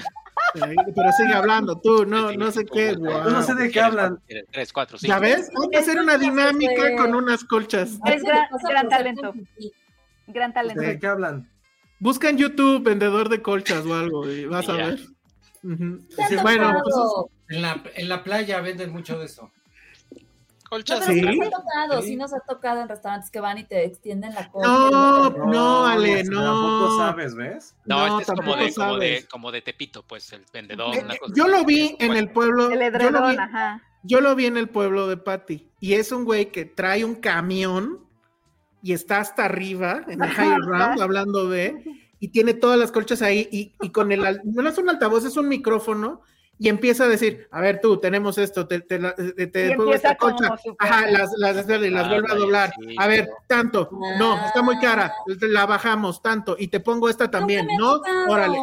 pero, 0.52 1.12
sigue 1.12 1.33
hablando 1.33 1.81
tú, 1.81 2.05
no, 2.05 2.33
no 2.33 2.51
sé 2.51 2.65
qué. 2.67 2.97
Yo 2.99 3.31
no 3.31 3.43
sé 3.43 3.55
de 3.55 3.70
qué 3.70 3.81
hablan. 3.81 4.19
Tres, 4.51 4.73
cuatro, 4.73 4.99
cinco. 4.99 5.12
¿Ya 5.15 5.20
ves? 5.20 5.49
Hay 5.62 5.69
que 5.70 5.78
hacer 5.78 6.01
una 6.01 6.19
dinámica 6.19 6.97
con 6.97 7.15
unas 7.15 7.44
colchas. 7.44 7.99
Es 8.07 8.23
gran- 8.25 8.89
talento. 8.89 9.35
Gran 10.27 10.52
talento. 10.52 10.81
¿De 10.83 10.99
qué 10.99 11.07
hablan? 11.07 11.49
Busca 12.01 12.28
en 12.31 12.39
YouTube 12.39 12.83
vendedor 12.83 13.28
de 13.28 13.43
colchas 13.43 13.85
o 13.86 13.94
algo 13.94 14.28
y 14.28 14.47
vas 14.47 14.69
a 14.69 14.73
ver. 14.73 14.99
Ujú. 15.62 15.99
¿Te 16.17 16.23
ha 16.25 16.28
Sí, 16.28 16.36
bueno, 16.43 16.73
tocado? 16.73 17.31
En 17.51 17.62
la, 17.62 17.83
en 17.94 18.09
la 18.09 18.25
playa 18.25 18.60
venden 18.60 18.91
mucho 18.91 19.19
de 19.19 19.27
eso. 19.27 19.52
No, 20.70 20.76
Colchas. 20.76 21.00
pero 21.00 21.12
sí 21.12 21.20
¿Sí? 21.20 21.26
nos 21.39 21.47
ha 21.47 21.50
tocado, 21.50 22.02
Sí. 22.02 22.08
sí 22.08 22.16
nos 22.16 22.32
ha 22.32 22.40
tocado 22.40 22.81
en 22.81 22.89
restaurantes 22.89 23.31
que 23.31 23.40
van 23.40 23.58
y 23.58 23.65
te 23.65 23.84
extienden 23.84 24.34
la 24.34 24.50
cola. 24.50 24.66
No, 24.68 25.31
no, 25.31 25.86
Ale, 25.86 26.24
si 26.24 26.31
no. 26.31 26.42
Tampoco 26.44 26.99
sabes, 26.99 27.34
¿ves? 27.34 27.74
No, 27.86 28.07
No, 28.07 28.20
este 28.20 28.32
es 28.32 28.39
como 28.39 28.57
de, 28.57 28.74
como, 28.74 28.97
de, 28.99 29.26
como 29.31 29.52
de 29.52 29.62
Tepito, 29.62 30.05
pues, 30.05 30.32
el 30.32 30.44
vendedor. 30.52 30.94
Eh, 30.94 31.00
una 31.05 31.16
cosa 31.16 31.34
Yo 31.36 31.44
así. 31.44 31.52
lo 31.52 31.65
vi 31.65 31.97
en 31.99 32.12
el 32.16 32.31
pueblo. 32.31 32.66
El 32.70 32.74
yo 32.74 32.76
lo 32.78 32.84
edredón, 32.84 33.31
vi- 33.32 33.36
ajá. 33.39 33.82
Yo 34.02 34.20
lo 34.20 34.34
vi 34.34 34.47
en 34.47 34.57
el 34.57 34.68
pueblo 34.68 35.08
de 35.08 35.16
Patty 35.18 35.68
y 35.81 35.94
es 35.94 36.10
un 36.12 36.24
güey 36.24 36.50
que 36.52 36.65
trae 36.65 37.05
un 37.05 37.16
camión 37.16 37.99
y 38.82 38.92
está 38.94 39.18
hasta 39.18 39.44
arriba 39.44 40.02
en 40.08 40.23
el 40.23 40.31
higher 40.32 40.60
ground 40.65 41.02
hablando 41.02 41.50
de 41.50 41.84
y 42.18 42.28
tiene 42.28 42.55
todas 42.55 42.78
las 42.78 42.92
colchas 42.92 43.20
ahí 43.20 43.47
y, 43.52 43.74
y 43.82 43.90
con 43.90 44.10
el 44.10 44.24
al- 44.24 44.40
no 44.44 44.66
es 44.66 44.78
un 44.78 44.89
altavoz 44.89 45.26
es 45.26 45.36
un 45.36 45.49
micrófono 45.49 46.23
y 46.63 46.69
empieza 46.69 47.05
a 47.05 47.09
decir 47.09 47.49
a 47.51 47.61
ver 47.61 47.81
tú 47.81 47.97
tenemos 47.99 48.37
esto 48.39 48.67
te, 48.69 48.81
te, 48.81 48.99
la- 48.99 49.15
te- 49.15 49.47
te 49.47 49.75
pongo 49.77 49.95
esta 49.95 50.11
empieza 50.11 50.17
como 50.17 50.37
colcha 50.37 50.63
súper- 50.63 50.77
ajá 50.89 51.07
las 51.11 51.31
las, 51.39 51.67
las, 51.67 51.83
y 51.83 51.89
las 51.91 52.05
Ah, 52.05 52.09
vuelve 52.11 52.31
a 52.31 52.35
doblar 52.35 52.73
sí, 52.79 52.95
a 52.99 53.07
ver 53.07 53.31
tanto 53.49 53.89
no 54.19 54.47
está 54.47 54.61
muy 54.63 54.79
cara 54.79 55.13
la 55.41 55.65
bajamos 55.67 56.21
tanto 56.23 56.57
y 56.59 56.69
te 56.69 56.79
pongo 56.81 57.09
esta 57.09 57.31
también 57.31 57.67
no 57.79 58.01
órale 58.29 58.59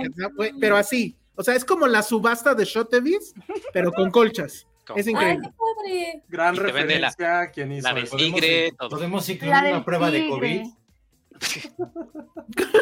pero 0.61 0.77
así 0.77 1.17
o 1.35 1.43
sea 1.43 1.55
es 1.55 1.65
como 1.65 1.87
la 1.87 2.03
subasta 2.03 2.53
de 2.53 2.65
Shotevis 2.65 3.33
pero 3.73 3.91
con 3.91 4.11
colchas 4.11 4.67
es 4.95 5.05
Ay, 5.07 5.11
increíble 5.13 5.49
qué 5.49 5.53
padre. 5.57 6.23
Gran 6.29 6.55
la- 6.55 6.61
referencia 6.61 7.39
a 7.41 7.51
quien 7.51 7.73
hizo 7.73 7.91
la 7.91 7.99
eso. 7.99 8.11
Podemos, 8.11 8.35
Tigre, 8.39 8.71
todo. 8.79 8.89
podemos 8.89 9.27
incluir 9.27 9.53
una 9.53 9.83
prueba 9.83 10.09
de. 10.11 10.29
COVID. 10.29 10.61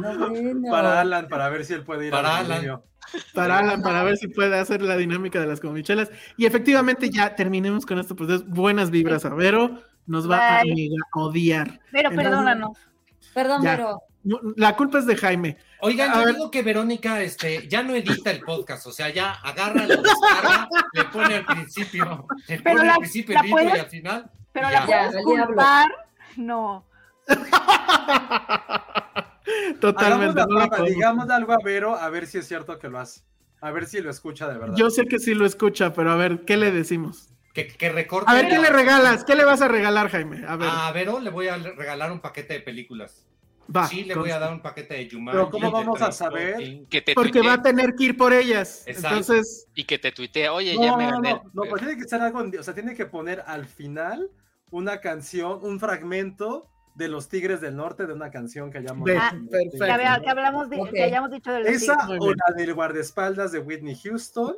No. 0.00 0.70
Para 0.70 1.00
Alan, 1.00 1.28
para 1.28 1.48
ver 1.48 1.64
si 1.64 1.72
él 1.74 1.82
puede 1.84 2.06
ir 2.06 2.10
Para 2.10 2.38
al 2.38 2.50
Alan. 2.52 2.82
Para 3.34 3.58
Alan, 3.58 3.82
para 3.82 4.02
ver 4.02 4.16
si 4.16 4.28
puede 4.28 4.58
hacer 4.58 4.82
la 4.82 4.96
dinámica 4.96 5.40
de 5.40 5.46
las 5.46 5.60
comichelas. 5.60 6.10
Y 6.36 6.46
efectivamente, 6.46 7.10
ya 7.10 7.34
terminemos 7.34 7.86
con 7.86 7.98
esto, 7.98 8.16
pues 8.16 8.30
es 8.30 8.46
buenas 8.46 8.90
vibras 8.90 9.24
a 9.24 9.30
Vero, 9.34 9.82
nos 10.06 10.30
va 10.30 10.60
a 10.60 10.62
odiar. 11.14 11.80
Pero 11.92 12.10
Entonces, 12.10 12.30
perdónanos. 12.30 12.78
Perdón, 13.34 13.62
Ya. 13.62 13.76
no, 13.76 14.00
La 14.56 14.74
culpa 14.76 14.98
es 14.98 15.06
de 15.06 15.16
Jaime. 15.16 15.58
Oigan, 15.80 16.10
A 16.10 16.14
yo 16.14 16.24
ver. 16.24 16.34
digo 16.34 16.50
que 16.50 16.62
Verónica 16.62 17.20
este, 17.20 17.68
ya 17.68 17.82
no 17.82 17.94
edita 17.94 18.30
el 18.30 18.40
podcast, 18.40 18.86
o 18.86 18.92
sea, 18.92 19.10
ya 19.10 19.32
agarra, 19.32 19.86
lo 19.86 20.02
descarga, 20.02 20.68
le 20.94 21.04
pone 21.04 21.34
al 21.36 21.44
principio, 21.44 22.26
le 22.48 22.58
Pero 22.60 22.76
pone 22.76 22.86
la- 22.86 22.94
al 22.94 22.98
principio 23.00 23.34
la 23.34 23.40
el 23.40 23.46
intro 23.46 23.62
y 23.62 23.66
puedes- 23.66 23.82
al 23.84 23.90
final. 23.90 24.30
Pero 24.52 24.70
la 24.70 24.86
puedes 24.86 25.16
culpar. 25.22 25.90
No. 26.36 26.86
Hagamos 29.68 29.80
Totalmente. 29.80 30.40
no 30.48 30.58
la 30.58 30.66
prueba, 30.68 30.86
digamos 30.86 31.30
algo 31.30 31.52
a 31.52 31.58
Vero, 31.62 31.96
a 31.96 32.08
ver 32.10 32.26
si 32.26 32.38
es 32.38 32.46
cierto 32.48 32.78
que 32.78 32.88
lo 32.88 32.98
hace. 32.98 33.22
A 33.60 33.70
ver 33.70 33.86
si 33.86 34.00
lo 34.00 34.10
escucha 34.10 34.48
de 34.48 34.58
verdad. 34.58 34.76
Yo 34.76 34.90
sé 34.90 35.06
que 35.06 35.18
sí 35.18 35.34
lo 35.34 35.46
escucha, 35.46 35.92
pero 35.92 36.10
a 36.12 36.16
ver, 36.16 36.44
¿qué 36.44 36.56
le 36.56 36.70
decimos? 36.70 37.30
Que, 37.54 37.66
que 37.68 37.88
recorte. 37.90 38.30
A 38.30 38.34
ver, 38.34 38.48
¿qué 38.48 38.56
la- 38.56 38.62
le 38.64 38.70
regalas? 38.70 39.24
¿Qué 39.24 39.34
le 39.34 39.44
vas 39.44 39.62
a 39.62 39.68
regalar, 39.68 40.08
Jaime? 40.10 40.44
A 40.46 40.56
ver, 40.56 40.68
A 40.70 40.92
Vero 40.92 41.20
le 41.20 41.30
voy 41.30 41.48
a 41.48 41.56
regalar 41.56 42.12
un 42.12 42.20
paquete 42.20 42.52
de 42.54 42.60
películas. 42.60 43.26
va. 43.74 43.88
sí, 43.88 44.04
le 44.04 44.14
voy 44.14 44.30
a 44.30 44.38
dar 44.38 44.52
un 44.52 44.60
paquete 44.60 44.94
de 44.94 45.08
Jumanji. 45.10 45.38
Pero 45.38 45.50
¿cómo 45.50 45.70
vamos 45.70 46.02
a. 46.02 46.10
Que 46.90 47.00
te 47.00 47.14
Porque 47.14 47.32
tuitee 47.32 47.48
va 47.48 47.54
a 47.54 47.62
tener 47.62 47.94
que 47.94 48.04
ir 48.04 48.16
por 48.16 48.34
ellas. 48.34 48.84
Exacto. 48.86 49.16
Entonces, 49.16 49.66
y 49.74 49.84
que 49.84 49.98
te 49.98 50.12
tuitee, 50.12 50.50
oye, 50.50 50.74
No, 50.74 50.82
ya 50.84 50.96
me 50.98 51.04
no, 51.06 51.10
gané. 51.12 51.32
no, 51.32 51.42
no, 51.54 51.62
pues 51.70 51.80
tiene 51.82 51.96
que 51.96 52.04
ser 52.06 52.20
algo, 52.20 52.42
en- 52.42 52.58
o 52.58 52.62
sea, 52.62 52.74
tiene 52.74 52.94
que 52.94 53.06
poner 53.06 53.42
al 53.46 53.64
final 53.66 54.30
una 54.70 55.00
canción, 55.00 55.60
un 55.62 55.80
fragmento 55.80 56.68
de 56.96 57.08
los 57.08 57.28
Tigres 57.28 57.60
del 57.60 57.76
Norte 57.76 58.06
de 58.06 58.12
una 58.14 58.30
canción 58.30 58.70
que 58.70 58.78
hayamos 58.78 59.08
Ah, 59.16 59.30
perfecto. 59.50 59.84
Que, 59.84 59.90
había- 59.92 60.18
que 60.20 60.30
hablamos 60.30 60.70
de, 60.70 60.80
Ok. 60.80 60.90
que 60.92 61.02
hayamos 61.02 61.30
dicho 61.30 61.52
de 61.52 61.60
los 61.60 61.68
Esa 61.68 61.96
tigres. 62.06 62.18
O 62.22 62.30
la 62.32 62.54
del 62.56 62.72
guardaespaldas 62.74 63.52
de 63.52 63.58
Whitney 63.58 63.94
Houston. 64.02 64.56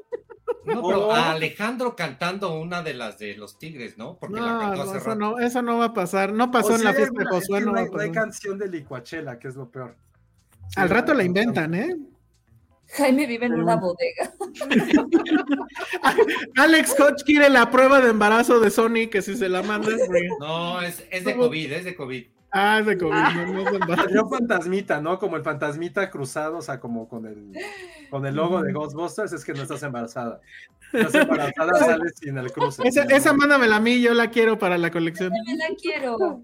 No, 0.64 0.82
pero 0.82 1.08
O- 1.08 1.12
a 1.12 1.32
Alejandro 1.32 1.96
cantando 1.96 2.58
una 2.60 2.82
de 2.82 2.94
las 2.94 3.18
de 3.18 3.36
los 3.36 3.58
Tigres, 3.58 3.98
¿no? 3.98 4.16
Porque 4.18 4.40
la 4.40 4.52
no, 4.52 4.60
cantó 4.60 4.76
no, 4.76 4.82
hace 4.82 4.98
eso 4.98 5.06
rato. 5.08 5.18
no, 5.18 5.38
eso 5.38 5.62
no 5.62 5.78
va 5.78 5.84
a 5.86 5.92
pasar. 5.94 6.32
No 6.32 6.44
O 6.44 6.50
pasó 6.50 6.72
en 6.72 6.78
si 6.78 6.84
la 6.84 6.94
fiesta 6.94 7.18
de 7.18 7.26
Josué, 7.26 7.60
no 7.60 7.66
no, 7.66 7.72
va 7.72 7.78
a 7.78 7.82
hay, 7.82 7.90
no 7.90 8.00
hay 8.00 8.12
canción 8.12 8.58
de 8.58 8.68
Licuachela, 8.68 9.38
que 9.38 9.48
es 9.48 9.56
lo 9.56 9.68
peor. 9.70 9.96
Sí, 10.68 10.80
Al 10.80 10.90
rato 10.90 11.12
la 11.14 11.18
no, 11.20 11.26
inventan, 11.26 11.74
¿eh? 11.74 11.96
Jaime 12.90 13.26
vive 13.26 13.46
en 13.46 13.54
una 13.54 13.76
bodega. 13.76 14.32
Alex 16.56 16.98
Hodge 16.98 17.22
quiere 17.24 17.50
la 17.50 17.70
prueba 17.70 18.00
de 18.00 18.10
embarazo 18.10 18.60
de 18.60 18.70
Sony, 18.70 19.08
que 19.10 19.20
si 19.20 19.36
se 19.36 19.48
la 19.48 19.62
mandas. 19.62 19.94
No, 20.40 20.80
es, 20.80 21.04
es 21.10 21.24
de. 21.24 21.36
COVID, 21.36 21.72
es 21.72 21.84
de 21.84 21.94
COVID. 21.94 22.26
Ah, 22.50 22.78
es 22.80 22.86
de 22.86 22.96
COVID, 22.96 23.12
no, 23.12 23.52
no 23.52 23.60
es 23.60 23.70
de 23.70 23.76
embarazo. 23.76 24.04
Salió 24.04 24.28
fantasmita, 24.28 25.02
¿no? 25.02 25.18
Como 25.18 25.36
el 25.36 25.42
fantasmita 25.42 26.10
cruzado, 26.10 26.58
o 26.58 26.62
sea, 26.62 26.80
como 26.80 27.08
con 27.08 27.26
el, 27.26 27.52
con 28.08 28.24
el 28.24 28.34
logo 28.34 28.62
de 28.62 28.72
Ghostbusters, 28.72 29.34
es 29.34 29.44
que 29.44 29.52
no 29.52 29.62
estás 29.62 29.82
embarazada. 29.82 30.40
Estás 30.90 31.14
embarazada, 31.14 31.72
sales 31.78 32.14
sin 32.18 32.38
el 32.38 32.50
cruce. 32.50 32.88
Esa, 32.88 33.02
esa 33.02 33.34
mándamela 33.34 33.76
a 33.76 33.80
mí, 33.80 34.00
yo 34.00 34.14
la 34.14 34.30
quiero 34.30 34.58
para 34.58 34.78
la 34.78 34.90
colección. 34.90 35.30
Me 35.46 35.56
la 35.56 35.68
quiero. 35.80 36.42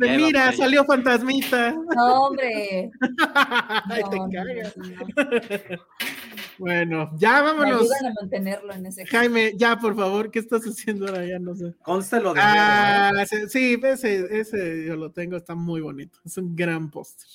Mira, 0.00 0.52
salió 0.52 0.84
fantasmita. 0.84 1.72
No, 1.94 2.24
hombre. 2.26 2.90
Ay, 3.90 4.02
te 4.10 4.16
No, 4.16 4.26
no, 4.26 4.32
cagas. 4.32 4.76
no, 4.76 4.86
no. 4.86 5.78
Bueno, 6.58 7.10
ya 7.16 7.36
Me 7.36 7.42
vámonos. 7.42 7.80
ayudan 7.82 8.06
a 8.06 8.12
mantenerlo 8.20 8.72
en 8.72 8.86
ese. 8.86 9.06
Jaime, 9.06 9.52
ya, 9.56 9.78
por 9.78 9.94
favor, 9.96 10.30
¿qué 10.30 10.40
estás 10.40 10.62
haciendo 10.64 11.06
ahora? 11.06 11.24
Ya 11.24 11.38
no 11.38 11.54
sé. 11.54 11.74
Conste 11.82 12.20
lo 12.20 12.34
de 12.34 12.40
Ah, 12.42 13.12
sí, 13.48 13.78
ese, 13.82 14.40
ese 14.40 14.84
yo 14.86 14.96
lo 14.96 15.10
tengo, 15.12 15.36
está 15.36 15.54
muy 15.54 15.80
bonito. 15.80 16.18
Es 16.24 16.36
un 16.36 16.54
gran 16.56 16.90
póster. 16.90 17.28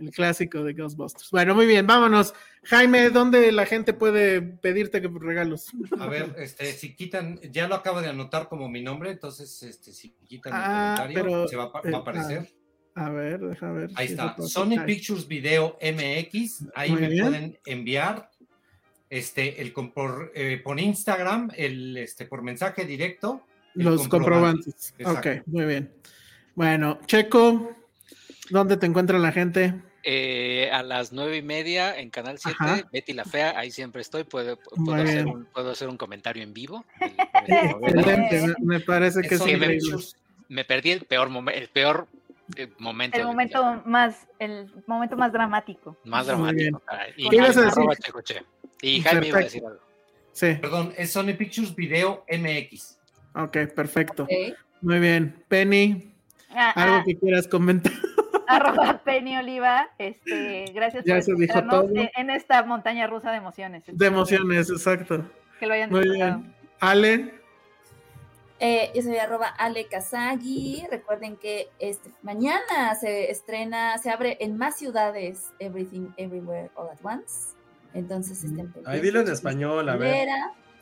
El 0.00 0.10
clásico 0.10 0.64
de 0.64 0.72
Ghostbusters. 0.72 1.30
Bueno, 1.30 1.54
muy 1.54 1.66
bien, 1.66 1.86
vámonos. 1.86 2.32
Jaime, 2.64 3.10
¿dónde 3.10 3.52
la 3.52 3.66
gente 3.66 3.92
puede 3.92 4.40
pedirte 4.40 5.00
que 5.02 5.08
regalos? 5.08 5.70
A 5.98 6.06
ver, 6.06 6.34
este, 6.38 6.72
si 6.72 6.94
quitan, 6.94 7.38
ya 7.52 7.68
lo 7.68 7.74
acabo 7.74 8.00
de 8.00 8.08
anotar 8.08 8.48
como 8.48 8.68
mi 8.68 8.82
nombre, 8.82 9.10
entonces, 9.10 9.62
este, 9.62 9.92
si 9.92 10.14
quitan 10.26 10.52
Ah, 10.54 10.92
el 10.92 11.14
comentario, 11.14 11.22
pero, 11.24 11.48
se 11.48 11.56
va, 11.56 11.64
a 11.64 11.88
eh, 11.88 11.94
a 11.94 11.98
aparecer. 11.98 12.48
A 12.94 13.08
ver, 13.10 13.40
deja 13.40 13.70
ver. 13.72 13.90
Ahí 13.94 14.06
está. 14.06 14.36
Sony. 14.40 14.84
Pictures 14.84 15.26
Video 15.28 15.78
MX, 15.80 16.66
ahí 16.74 16.90
Muy 16.90 17.00
me 17.02 17.08
bien. 17.08 17.24
pueden 17.24 17.58
enviar 17.66 18.30
este, 19.10 19.60
el 19.60 19.72
por, 19.72 20.32
eh, 20.34 20.60
por 20.62 20.80
Instagram, 20.80 21.50
el, 21.56 21.96
este, 21.96 22.26
por 22.26 22.42
mensaje 22.42 22.84
directo. 22.84 23.44
Los 23.74 24.08
comprobante. 24.08 24.64
comprobantes. 24.64 24.94
Exacto. 24.98 25.30
Ok, 25.30 25.46
muy 25.46 25.64
bien. 25.66 25.92
Bueno, 26.54 26.98
Checo, 27.06 27.76
¿dónde 28.50 28.76
te 28.76 28.86
encuentra 28.86 29.18
la 29.18 29.32
gente? 29.32 29.74
Eh, 30.02 30.70
a 30.72 30.82
las 30.82 31.12
nueve 31.12 31.36
y 31.36 31.42
media 31.42 31.98
en 31.98 32.08
Canal 32.08 32.38
7, 32.38 32.56
Ajá. 32.58 32.88
Betty 32.90 33.12
la 33.12 33.24
Fea, 33.26 33.52
ahí 33.58 33.70
siempre 33.70 34.00
estoy, 34.00 34.24
puedo, 34.24 34.56
puedo, 34.58 34.94
hacer, 35.02 35.26
un, 35.26 35.44
puedo 35.44 35.70
hacer 35.72 35.88
un 35.90 35.98
comentario 35.98 36.42
en 36.42 36.54
vivo. 36.54 36.84
Excelente, 37.46 38.54
me, 38.62 38.80
parece 38.80 39.20
que 39.22 39.34
es 39.34 39.42
Sí, 39.42 39.56
me, 39.56 39.78
me 40.48 40.64
perdí 40.64 40.92
el 40.92 41.02
peor, 41.04 41.28
momen- 41.28 41.54
el 41.54 41.68
peor 41.68 42.06
eh, 42.56 42.68
momento. 42.78 43.18
El 43.18 43.26
momento 43.26 43.82
más, 43.84 44.26
el 44.38 44.70
momento 44.86 45.16
más 45.16 45.32
dramático. 45.32 45.96
Más 46.04 46.26
dramático. 46.26 46.80
Y 47.16 47.28
¿Qué 47.28 47.36
ibas 47.36 47.56
a 47.58 47.68
arroba 47.68 47.90
decir? 47.90 48.04
Checoche. 48.04 48.42
Y 48.82 49.00
Jaime 49.02 49.28
iba 49.28 49.38
a 49.38 49.42
decir 49.42 49.62
algo. 49.66 49.80
Sí, 50.32 50.54
Perdón, 50.60 50.94
es 50.96 51.10
Sony 51.10 51.34
Pictures 51.36 51.74
Video 51.74 52.24
MX. 52.30 52.98
ok, 53.34 53.56
perfecto. 53.74 54.26
Muy 54.80 54.98
bien. 54.98 55.44
Penny, 55.48 56.06
Ah, 56.52 56.70
algo 56.70 56.96
ah, 56.96 57.02
que 57.06 57.16
quieras 57.16 57.46
comentar. 57.46 57.92
arroba 58.48 59.00
Penny 59.04 59.36
Oliva, 59.36 59.90
este, 59.98 60.66
gracias 60.74 61.04
Ya 61.04 61.14
por 61.16 61.22
se 61.24 61.30
dijo 61.32 61.42
escucharnos 61.42 61.80
todo. 61.86 61.92
en, 62.16 62.30
esta 62.30 62.62
montaña 62.64 63.06
rusa 63.06 63.30
de 63.30 63.36
emociones. 63.38 63.82
De 63.86 64.06
emociones, 64.06 64.70
exacto. 64.70 65.24
Que 65.58 65.66
lo 65.66 65.74
hayan 65.74 65.90
Muy 65.90 66.00
disfrutado. 66.00 66.38
bien. 66.38 66.54
Ale, 66.80 67.34
Eh, 68.62 68.90
yo 68.94 69.00
soy 69.02 69.16
arroba 69.16 69.48
Ale 69.48 69.86
Kazagi. 69.86 70.86
Recuerden 70.90 71.36
que 71.38 71.68
este, 71.78 72.10
mañana 72.22 72.94
se 73.00 73.30
estrena, 73.30 73.96
se 73.98 74.10
abre 74.10 74.36
en 74.40 74.58
más 74.58 74.76
ciudades 74.76 75.52
Everything 75.58 76.08
Everywhere 76.18 76.70
All 76.74 76.88
at 76.90 76.98
Once. 77.02 77.54
Entonces 77.94 78.38
estén 78.44 78.70
pendientes. 78.70 78.86
Ay, 78.86 79.00
dilo 79.00 79.20
en 79.20 79.28
español, 79.28 79.88
a 79.88 79.96
ver. 79.96 80.28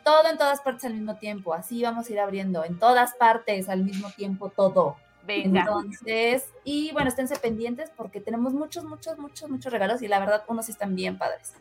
Todo 0.04 0.28
en 0.28 0.38
todas 0.38 0.60
partes 0.60 0.84
al 0.86 0.94
mismo 0.94 1.16
tiempo. 1.18 1.54
Así 1.54 1.82
vamos 1.82 2.08
a 2.08 2.12
ir 2.12 2.18
abriendo. 2.18 2.64
En 2.64 2.78
todas 2.78 3.14
partes 3.14 3.68
al 3.68 3.84
mismo 3.84 4.10
tiempo 4.10 4.48
todo. 4.50 4.96
Venga. 5.28 5.60
Entonces, 5.60 6.48
y 6.64 6.90
bueno, 6.92 7.10
esténse 7.10 7.36
pendientes 7.36 7.90
porque 7.94 8.18
tenemos 8.18 8.54
muchos, 8.54 8.84
muchos, 8.84 9.18
muchos, 9.18 9.50
muchos 9.50 9.70
regalos 9.70 10.00
y 10.00 10.08
la 10.08 10.18
verdad 10.18 10.42
unos 10.48 10.64
sí 10.64 10.72
están 10.72 10.96
bien 10.96 11.18
padres. 11.18 11.52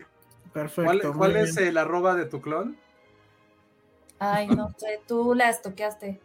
perfecto. 0.54 1.14
¿Cuál, 1.14 1.34
bien. 1.34 1.46
es 1.46 1.58
el 1.58 1.78
arroba 1.78 2.16
de 2.16 2.26
tu 2.26 2.40
clon? 2.40 2.78
Ay, 4.20 4.48
no 4.48 4.70
sé, 4.78 5.02
tú 5.06 5.34
la 5.36 5.50
estoqueaste. 5.50 6.22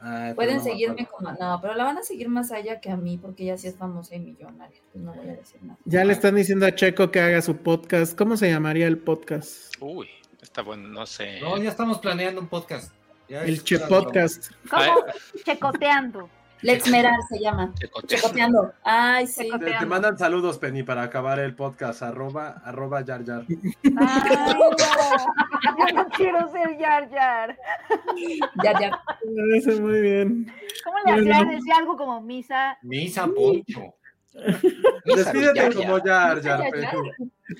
Ay, 0.00 0.10
pero 0.10 0.34
Pueden 0.36 0.56
no 0.58 0.62
seguirme 0.62 1.06
como, 1.06 1.32
no, 1.32 1.58
pero 1.62 1.74
la 1.74 1.84
van 1.84 1.96
a 1.96 2.02
seguir 2.02 2.28
más 2.28 2.52
allá 2.52 2.80
que 2.80 2.90
a 2.90 2.96
mí 2.96 3.16
porque 3.16 3.44
ella 3.44 3.56
sí 3.56 3.66
es 3.66 3.76
famosa 3.76 4.14
y 4.14 4.20
millonaria. 4.20 4.78
Pues 4.92 5.02
no 5.02 5.14
voy 5.14 5.30
a 5.30 5.36
decir 5.36 5.62
nada. 5.62 5.78
Ya 5.86 6.04
le 6.04 6.12
están 6.12 6.34
diciendo 6.34 6.66
a 6.66 6.74
Checo 6.74 7.10
que 7.10 7.18
haga 7.20 7.40
su 7.40 7.56
podcast. 7.56 8.16
¿Cómo 8.16 8.36
se 8.36 8.50
llamaría 8.50 8.86
el 8.86 8.98
podcast? 8.98 9.74
Uy, 9.80 10.06
está 10.42 10.60
bueno, 10.60 10.86
no 10.86 11.06
sé. 11.06 11.40
No, 11.40 11.56
ya 11.56 11.70
estamos 11.70 11.98
planeando 11.98 12.42
un 12.42 12.48
podcast. 12.48 12.92
Ya 13.26 13.42
El 13.42 13.64
Che 13.64 13.78
Podcast. 13.78 14.52
¿Cómo? 14.70 15.04
Checoteando. 15.44 16.28
Let's 16.62 16.90
Merar 16.90 17.18
se 17.28 17.38
llama. 17.38 17.72
Checote. 17.78 18.06
Checoteando. 18.06 18.72
Ay, 18.82 19.26
sí. 19.26 19.48
Te, 19.60 19.72
te 19.72 19.86
mandan 19.86 20.18
saludos, 20.18 20.58
Penny, 20.58 20.82
para 20.82 21.02
acabar 21.02 21.38
el 21.38 21.54
podcast. 21.54 22.02
Arroba, 22.02 22.62
arroba 22.64 23.04
Yar 23.04 23.24
Yar. 23.24 23.44
Ay, 23.48 24.58
no. 24.58 24.76
Yo 25.78 25.94
no 25.94 26.08
quiero 26.08 26.50
ser 26.50 26.78
Yar 26.78 27.10
Yar. 27.10 27.58
Ya, 28.62 28.80
ya. 28.80 29.02
Me 29.24 29.60
parece 29.60 29.80
muy 29.80 30.00
bien. 30.00 30.52
¿Cómo 30.84 31.16
le 31.16 31.22
bien. 31.22 31.48
Decía 31.48 31.76
algo 31.78 31.96
como 31.96 32.20
misa. 32.20 32.78
Misa 32.82 33.26
Poncho. 33.26 33.97
Despídete 35.04 35.74
como 35.74 36.00
Penny. 36.02 36.42
ya. 36.42 36.60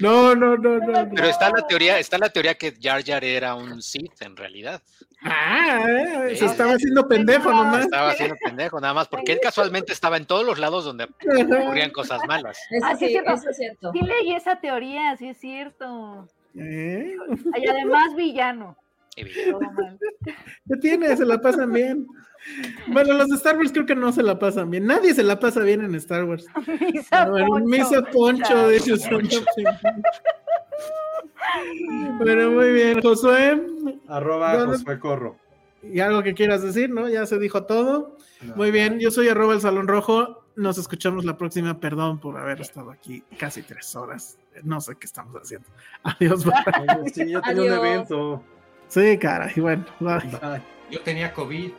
No, 0.01 0.35
no, 0.35 0.57
no, 0.57 0.79
no. 0.79 1.05
no. 1.05 1.11
Pero 1.15 1.29
está 1.29 1.51
la 1.51 1.67
teoría, 1.67 1.99
está 1.99 2.19
la 2.19 2.29
teoría 2.29 2.55
que 2.57 2.75
Jar 2.81 3.03
Jar 3.05 3.25
era 3.25 3.55
un 3.55 3.81
Sith 3.83 4.21
en 4.21 4.37
realidad. 4.37 4.83
Ah, 5.23 5.85
eh, 6.29 6.37
se 6.37 6.45
estaba 6.45 6.75
haciendo 6.75 7.09
pendejo 7.09 7.51
nomás. 7.51 7.85
Estaba 7.85 8.11
haciendo 8.11 8.37
pendejo 8.45 8.81
nada 8.81 8.95
más, 8.95 9.09
porque 9.09 9.33
él 9.33 9.41
casualmente 9.43 9.93
estaba 9.93 10.17
en 10.17 10.27
todos 10.27 10.45
los 10.45 10.59
lados 10.59 10.85
donde 10.85 11.05
ocurrían 11.05 11.91
cosas 11.91 12.21
malas. 12.29 12.59
Eso 12.71 12.87
Ah, 12.87 12.95
sí, 12.97 13.07
es 13.17 13.57
cierto. 13.57 13.93
Sí 13.93 14.01
leí 14.01 14.35
esa 14.35 14.61
teoría, 14.61 15.17
sí 15.17 15.29
es 15.29 15.39
cierto. 15.39 16.29
¿Eh? 16.55 17.17
Y 17.57 17.67
además 17.67 18.15
villano. 18.15 18.77
¿Qué 19.25 20.77
tiene? 20.81 21.17
Se 21.17 21.25
la 21.25 21.41
pasan 21.41 21.73
bien. 21.73 22.07
Bueno, 22.89 23.15
los 23.15 23.29
de 23.29 23.37
Star 23.37 23.57
Wars 23.57 23.73
creo 23.73 23.87
que 23.87 23.95
no 23.95 24.13
se 24.13 24.23
la 24.23 24.39
pasan 24.39 24.71
bien. 24.71 24.87
Nadie 24.87 25.15
se 25.15 25.23
la 25.23 25.39
pasa 25.39 25.61
bien 25.61 25.83
en 25.83 25.95
Star 25.97 26.25
Wars. 26.25 26.47
Misa 26.93 27.29
ver, 27.31 27.47
Poncho. 27.47 27.67
Misa 27.67 28.03
Poncho, 28.03 28.69
dice 28.69 29.11
Poncho. 29.11 29.45
Bueno, 32.19 32.51
muy 32.53 32.73
bien. 32.73 33.01
Josué, 33.03 33.61
Arroba 34.09 34.57
¿Dónde? 34.57 34.79
Josué 34.79 34.99
Corro. 34.99 35.37
¿y 35.83 36.01
algo 36.01 36.23
que 36.23 36.35
quieras 36.35 36.63
decir? 36.63 36.91
¿No? 36.91 37.09
Ya 37.09 37.27
se 37.27 37.39
dijo 37.39 37.65
todo. 37.65 38.17
No. 38.43 38.57
Muy 38.57 38.71
bien, 38.71 38.99
yo 38.99 39.11
soy 39.11 39.29
arroba 39.29 39.55
el 39.55 39.61
Salón 39.61 39.89
Rojo. 39.89 40.45
Nos 40.57 40.79
escuchamos 40.79 41.25
la 41.25 41.37
próxima. 41.37 41.79
Perdón 41.81 42.19
por 42.19 42.37
haber 42.37 42.61
estado 42.61 42.91
aquí 42.91 43.23
casi 43.39 43.63
tres 43.63 43.95
horas. 43.95 44.39
No 44.63 44.81
sé 44.81 44.97
qué 44.97 45.07
estamos 45.07 45.35
haciendo. 45.41 45.69
Adiós. 46.03 46.45
bye. 46.45 46.55
Sí, 47.13 47.31
yo 47.31 47.41
tenía 47.43 47.73
un 47.73 47.79
evento. 47.79 48.43
Sí, 48.89 49.19
caray. 49.19 49.53
Bueno, 49.57 49.85
bye. 50.01 50.19
Bye. 50.41 50.63
Yo 50.91 51.01
tenía 51.03 51.33
COVID. 51.33 51.71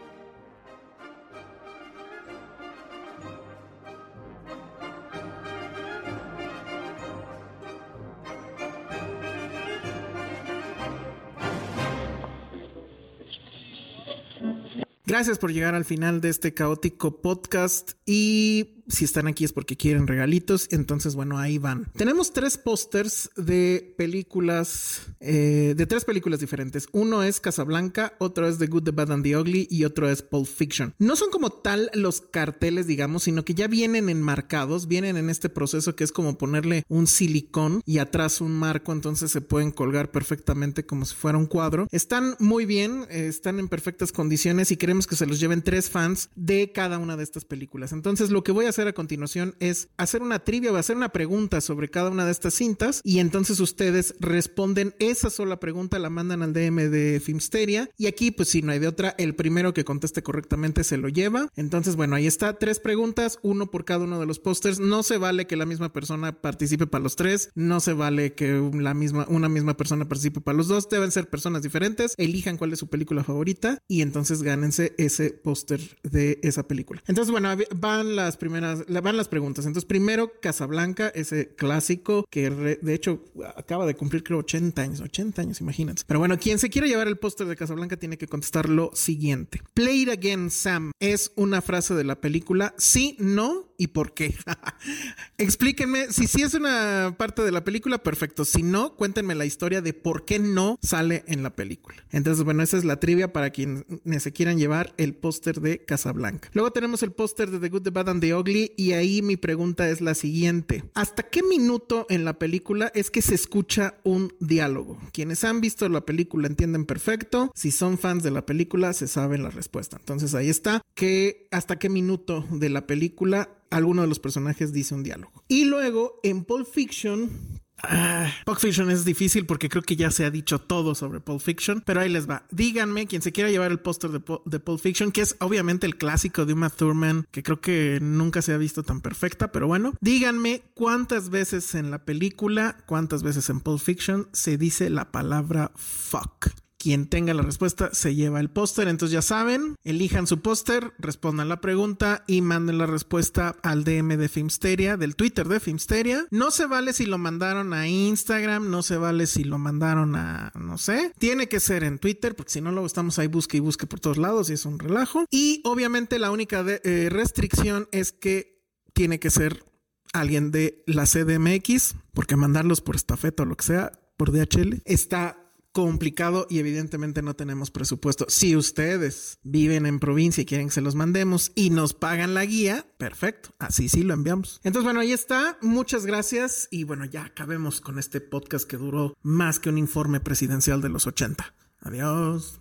Gracias 15.06 15.40
por 15.40 15.52
llegar 15.52 15.74
al 15.74 15.86
final 15.86 16.22
de 16.22 16.30
este 16.30 16.54
caótico 16.54 17.20
podcast 17.20 17.94
y 18.06 18.79
si 18.90 19.06
están 19.06 19.28
aquí 19.28 19.46
es 19.46 19.54
porque 19.54 19.78
quieren 19.78 20.08
regalitos, 20.08 20.68
entonces 20.72 21.16
bueno, 21.16 21.38
ahí 21.38 21.58
van. 21.58 21.90
Tenemos 21.96 22.34
tres 22.34 22.58
pósters 22.58 23.30
de 23.38 23.94
películas, 23.98 25.02
eh, 25.20 25.76
de 25.78 25.86
tres 25.86 26.06
películas 26.06 26.40
diferentes. 26.40 26.88
Uno 26.92 27.24
es 27.24 27.40
Casablanca, 27.40 28.14
otro 28.20 28.48
es 28.48 28.58
The 28.58 28.68
Good, 28.68 28.84
The 28.84 28.92
Bad 28.92 29.12
and 29.12 29.24
The 29.24 29.38
Ugly 29.38 29.68
y 29.70 29.86
otro 29.86 30.10
es 30.10 30.22
Pulp 30.24 30.48
Fiction. 30.48 30.96
No 30.98 31.16
son 31.16 31.30
como 31.30 31.52
tal 31.52 31.92
los 31.94 32.22
carteles, 32.22 32.88
digamos, 32.88 33.24
sino 33.24 33.46
que 33.46 33.54
ya 33.54 33.68
vienen 33.68 34.10
enmarcados, 34.10 34.88
vienen 34.88 35.18
en 35.18 35.30
este 35.30 35.50
proceso 35.50 35.96
que 35.96 36.04
es 36.04 36.12
como 36.12 36.38
ponerle 36.38 36.84
un 36.88 37.08
silicón 37.08 37.82
y 37.86 38.00
atrás 38.00 38.42
un 38.42 38.54
marco, 38.54 38.92
entonces 38.92 39.32
se 39.32 39.42
pueden 39.42 39.72
colgar 39.72 40.12
perfectamente 40.12 40.86
como 40.86 41.06
si 41.06 41.16
fuera 41.16 41.38
un 41.38 41.46
cuadro. 41.46 41.88
Están 41.92 42.36
muy 42.40 42.66
bien, 42.66 43.06
eh, 43.10 43.28
están 43.28 43.60
en 43.60 43.68
perfectas 43.68 44.12
condiciones 44.12 44.72
y 44.72 44.78
queremos 44.78 45.06
que 45.06 45.16
se 45.16 45.28
los 45.28 45.40
lleven 45.40 45.62
tres 45.62 45.90
fans 45.90 46.30
de 46.36 46.72
cada 46.72 46.98
una 46.98 47.18
de 47.18 47.24
estas 47.24 47.46
películas. 47.46 47.92
Entonces 47.92 48.32
lo 48.32 48.44
que 48.44 48.52
voy 48.52 48.66
a 48.66 48.70
hacer 48.70 48.79
a 48.88 48.94
continuación 48.94 49.56
es 49.60 49.90
hacer 49.98 50.22
una 50.22 50.40
trivia 50.40 50.72
o 50.72 50.76
hacer 50.76 50.96
una 50.96 51.10
pregunta 51.10 51.62
sobre 51.62 51.90
cada 51.90 52.10
una 52.10 52.26
de 52.26 52.32
estas 52.32 52.54
cintas 52.54 53.02
y 53.04 53.20
entonces 53.20 53.60
ustedes 53.60 54.16
responden 54.20 54.96
esa 55.00 55.30
sola 55.30 55.60
pregunta, 55.60 56.00
la 56.00 56.10
mandan 56.10 56.42
al 56.42 56.54
DM 56.54 56.90
de 56.90 57.22
Filmsteria 57.24 57.90
y 57.98 58.08
aquí 58.08 58.32
pues 58.32 58.50
si 58.50 58.62
no 58.62 58.72
hay 58.72 58.80
de 58.80 58.88
otra, 58.88 59.16
el 59.18 59.36
primero 59.36 59.74
que 59.74 59.84
conteste 59.84 60.24
correctamente 60.24 60.84
se 60.84 60.98
lo 60.98 61.10
lleva. 61.10 61.50
Entonces 61.56 61.96
bueno, 61.96 62.16
ahí 62.16 62.28
está, 62.28 62.58
tres 62.58 62.80
preguntas, 62.80 63.40
uno 63.42 63.72
por 63.72 63.86
cada 63.86 64.04
uno 64.04 64.20
de 64.20 64.26
los 64.26 64.40
pósters. 64.40 64.80
No 64.80 65.04
se 65.04 65.18
vale 65.18 65.48
que 65.48 65.56
la 65.56 65.66
misma 65.66 65.92
persona 65.92 66.42
participe 66.42 66.88
para 66.88 67.04
los 67.04 67.16
tres, 67.16 67.50
no 67.56 67.80
se 67.80 67.94
vale 67.94 68.34
que 68.34 68.70
la 68.74 68.94
misma, 68.94 69.26
una 69.30 69.50
misma 69.50 69.76
persona 69.76 70.08
participe 70.08 70.42
para 70.42 70.58
los 70.58 70.68
dos, 70.68 70.90
deben 70.90 71.12
ser 71.12 71.30
personas 71.30 71.64
diferentes, 71.64 72.14
elijan 72.18 72.58
cuál 72.58 72.74
es 72.74 72.80
su 72.80 72.88
película 72.88 73.24
favorita 73.24 73.80
y 73.88 74.02
entonces 74.02 74.44
gánense 74.44 74.94
ese 74.98 75.32
póster 75.32 75.98
de 76.04 76.40
esa 76.44 76.68
película. 76.68 77.02
Entonces 77.08 77.32
bueno, 77.32 77.50
van 77.76 78.16
las 78.16 78.38
primeras 78.38 78.69
la- 78.88 79.02
van 79.02 79.18
las 79.18 79.28
preguntas. 79.28 79.66
Entonces, 79.66 79.86
primero, 79.88 80.32
Casablanca, 80.42 81.10
ese 81.10 81.56
clásico 81.56 82.26
que 82.30 82.50
re- 82.50 82.80
de 82.82 82.94
hecho 82.94 83.24
acaba 83.56 83.86
de 83.86 83.96
cumplir, 83.96 84.24
creo, 84.24 84.40
80 84.40 84.82
años. 84.82 85.00
80 85.02 85.42
años, 85.42 85.62
imagínate. 85.62 86.04
Pero 86.08 86.20
bueno, 86.20 86.38
quien 86.38 86.60
se 86.60 86.70
quiera 86.70 86.88
llevar 86.88 87.08
el 87.08 87.18
póster 87.18 87.48
de 87.48 87.56
Casablanca 87.56 87.98
tiene 87.98 88.18
que 88.18 88.28
contestar 88.28 88.70
lo 88.70 88.92
siguiente: 88.94 89.62
Play 89.74 90.04
it 90.04 90.10
again, 90.10 90.50
Sam. 90.50 90.92
Es 91.00 91.32
una 91.36 91.62
frase 91.62 91.94
de 91.96 92.04
la 92.04 92.20
película. 92.20 92.74
Sí, 92.78 93.16
no 93.20 93.69
y 93.80 93.88
por 93.88 94.14
qué. 94.14 94.36
Explíquenme 95.40 96.12
si 96.12 96.28
sí 96.28 96.44
es 96.44 96.54
una 96.54 97.16
parte 97.18 97.42
de 97.42 97.52
la 97.52 97.64
película, 97.64 98.04
perfecto. 98.04 98.46
Si 98.46 98.62
no, 98.62 98.96
cuéntenme 98.96 99.34
la 99.34 99.46
historia 99.46 99.82
de 99.82 99.94
por 99.94 100.26
qué 100.26 100.38
no 100.38 100.78
sale 100.84 101.24
en 101.28 101.42
la 101.42 101.56
película. 101.56 102.04
Entonces, 102.12 102.44
bueno, 102.44 102.62
esa 102.62 102.78
es 102.78 102.84
la 102.84 103.00
trivia 103.00 103.34
para 103.34 103.50
quienes 103.50 103.86
se 104.22 104.34
quieran 104.34 104.58
llevar 104.58 104.94
el 104.98 105.16
póster 105.16 105.62
de 105.62 105.80
Casablanca. 105.86 106.50
Luego 106.54 106.72
tenemos 106.72 107.02
el 107.04 107.14
póster 107.14 107.50
de 107.50 107.60
The 107.60 107.70
Good, 107.70 107.84
The 107.84 107.90
Bad 107.90 108.10
and 108.10 108.22
The 108.22 108.36
Ugly 108.36 108.74
y 108.76 108.92
ahí 108.92 109.22
mi 109.22 109.38
pregunta 109.38 109.90
es 109.90 110.02
la 110.02 110.14
siguiente. 110.14 110.84
¿Hasta 110.94 111.24
qué 111.24 111.42
minuto 111.42 112.06
en 112.10 112.26
la 112.26 112.38
película 112.38 112.92
es 112.94 113.10
que 113.10 113.22
se 113.22 113.36
escucha 113.36 113.96
un 114.04 114.34
diálogo? 114.42 115.00
Quienes 115.14 115.46
han 115.46 115.62
visto 115.62 115.88
la 115.88 116.02
película 116.02 116.48
entienden 116.48 116.86
perfecto. 116.86 117.52
Si 117.56 117.72
son 117.72 117.98
fans 117.98 118.24
de 118.24 118.32
la 118.32 118.46
película, 118.46 118.92
se 118.92 119.08
saben 119.08 119.44
la 119.44 119.52
respuesta. 119.52 119.96
Entonces 119.98 120.36
ahí 120.36 120.50
está. 120.50 120.82
Que 120.96 121.48
hasta 121.52 121.80
qué 121.80 121.88
minuto 121.88 122.46
de 122.52 122.70
la 122.70 122.86
película 122.86 123.50
alguno 123.70 124.02
de 124.02 124.08
los 124.08 124.20
personajes 124.20 124.74
dice 124.74 124.96
un 124.96 125.04
diálogo. 125.04 125.44
Y 125.48 125.66
luego 125.66 126.20
en 126.24 126.44
Pulp 126.46 126.68
Fiction 126.68 127.60
Ah, 127.84 128.32
Pulp 128.46 128.60
Fiction 128.60 128.90
es 128.92 129.06
difícil 129.06 129.46
porque 129.46 129.70
creo 129.70 129.84
que 129.84 129.96
ya 129.96 130.12
se 130.12 130.26
ha 130.26 130.32
dicho 130.32 130.60
todo 130.60 130.96
sobre 130.96 131.20
Pulp 131.20 131.42
Fiction, 131.42 131.82
pero 131.86 132.02
ahí 132.02 132.10
les 132.10 132.30
va. 132.30 132.46
Díganme 132.52 133.08
quien 133.08 133.22
se 133.22 133.32
quiera 133.32 133.50
llevar 133.50 133.72
el 133.72 133.80
póster 133.80 134.12
de, 134.12 134.22
de 134.46 134.60
Pulp 134.60 134.80
Fiction, 134.80 135.12
que 135.12 135.22
es 135.22 135.36
obviamente 135.40 135.86
el 135.86 135.98
clásico 135.98 136.46
de 136.46 136.54
Uma 136.54 136.70
Thurman, 136.70 137.26
que 137.32 137.44
creo 137.44 137.62
que 137.62 138.00
nunca 138.02 138.42
se 138.42 138.54
ha 138.54 138.58
visto 138.58 138.84
tan 138.84 139.02
perfecta, 139.02 139.52
pero 139.52 139.68
bueno. 139.68 139.94
Díganme 140.02 140.64
cuántas 140.74 141.30
veces 141.30 141.76
en 141.76 141.92
la 141.92 142.06
película, 142.06 142.78
cuántas 142.86 143.24
veces 143.24 143.50
en 143.50 143.62
Pulp 143.62 143.80
Fiction 143.80 144.28
se 144.34 144.58
dice 144.58 144.90
la 144.90 145.12
palabra 145.12 145.72
fuck. 145.76 146.50
Quien 146.80 147.08
tenga 147.08 147.34
la 147.34 147.42
respuesta 147.42 147.90
se 147.92 148.16
lleva 148.16 148.40
el 148.40 148.50
póster. 148.50 148.88
Entonces 148.88 149.14
ya 149.14 149.22
saben, 149.22 149.76
elijan 149.84 150.28
su 150.28 150.42
póster, 150.42 150.94
respondan 150.98 151.50
la 151.50 151.60
pregunta 151.60 152.24
y 152.26 152.42
manden 152.42 152.78
la 152.78 152.86
respuesta 152.86 153.58
al 153.64 153.84
DM 153.84 154.16
de 154.16 154.30
Filmsteria, 154.30 154.96
del 154.96 155.18
Twitter 155.18 155.50
de 155.50 155.60
Filmsteria. 155.60 156.26
No 156.32 156.52
se 156.52 156.68
vale 156.68 156.94
si 156.94 157.06
lo 157.06 157.18
mandaron 157.18 157.74
a 157.74 157.90
Instagram, 157.90 158.70
no 158.72 158.82
se 158.82 158.96
vale 158.96 159.28
si 159.28 159.44
lo 159.44 159.58
mandaron 159.58 160.16
a, 160.16 160.54
no 160.56 160.78
sé. 160.78 161.12
Tiene 161.20 161.50
que 161.50 161.60
ser 161.60 161.84
en 161.84 162.00
Twitter, 162.00 162.34
porque 162.34 162.54
si 162.54 162.62
no, 162.62 162.72
luego 162.72 162.88
estamos 162.88 163.20
ahí 163.20 163.28
busque 163.28 163.58
y 163.58 163.60
busque 163.60 163.86
por 163.86 164.00
todos 164.00 164.18
lados 164.18 164.50
y 164.50 164.54
es 164.54 164.66
un 164.66 164.80
relajo. 164.80 165.26
Y 165.30 165.62
obviamente 165.66 166.18
la 166.18 166.32
única 166.32 166.64
eh, 166.66 167.10
restricción 167.12 167.90
es 167.92 168.14
que 168.14 168.64
tiene 168.94 169.20
que 169.20 169.32
ser 169.32 169.66
alguien 170.14 170.52
de 170.52 170.82
la 170.88 171.04
CDMX, 171.06 171.96
porque 172.14 172.38
mandarlos 172.38 172.80
por 172.80 172.96
estafeta 172.96 173.44
o 173.44 173.46
lo 173.46 173.58
que 173.58 173.66
sea, 173.66 173.92
por 174.16 174.32
DHL, 174.32 174.82
está 174.86 175.49
complicado 175.72 176.48
y 176.50 176.60
evidentemente 176.60 177.22
no 177.22 177.36
tenemos 177.36 177.72
presupuesto. 177.72 178.26
Si 178.30 178.56
ustedes 178.56 179.40
viven 179.44 179.86
en 179.86 180.00
provincia 180.00 180.42
y 180.42 180.46
quieren 180.46 180.68
que 180.68 180.74
se 180.74 180.82
los 180.82 180.96
mandemos 180.96 181.52
y 181.56 181.70
nos 181.70 181.94
pagan 181.94 182.34
la 182.34 182.46
guía, 182.46 182.86
perfecto, 182.98 183.54
así 183.60 183.90
sí 183.90 184.04
lo 184.04 184.14
enviamos. 184.14 184.60
Entonces, 184.64 184.84
bueno, 184.84 185.00
ahí 185.00 185.12
está. 185.12 185.58
Muchas 185.62 186.06
gracias 186.06 186.68
y 186.72 186.84
bueno, 186.84 187.06
ya 187.06 187.26
acabemos 187.26 187.82
con 187.82 188.00
este 188.00 188.22
podcast 188.22 188.68
que 188.68 188.78
duró 188.78 189.16
más 189.22 189.60
que 189.60 189.70
un 189.70 189.78
informe 189.78 190.20
presidencial 190.20 190.82
de 190.82 190.90
los 190.90 191.08
80. 191.08 191.54
Adiós. 191.82 192.60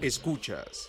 Escuchas. 0.00 0.88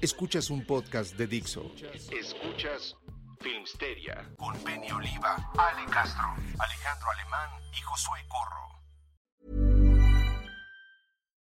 Escuchas 0.00 0.50
un 0.50 0.64
podcast 0.64 1.16
de 1.16 1.26
Dixo. 1.26 1.72
Escuchas 2.12 2.96
Filmsteria 3.40 4.30
con 4.36 4.56
Penny 4.64 4.90
Oliva, 4.90 5.36
Ale 5.56 5.90
Castro, 5.90 6.34
Alejandro 6.58 7.10
Alemán 7.10 7.50
y 7.72 7.80
Josué 7.82 8.18
Corro. 8.28 8.77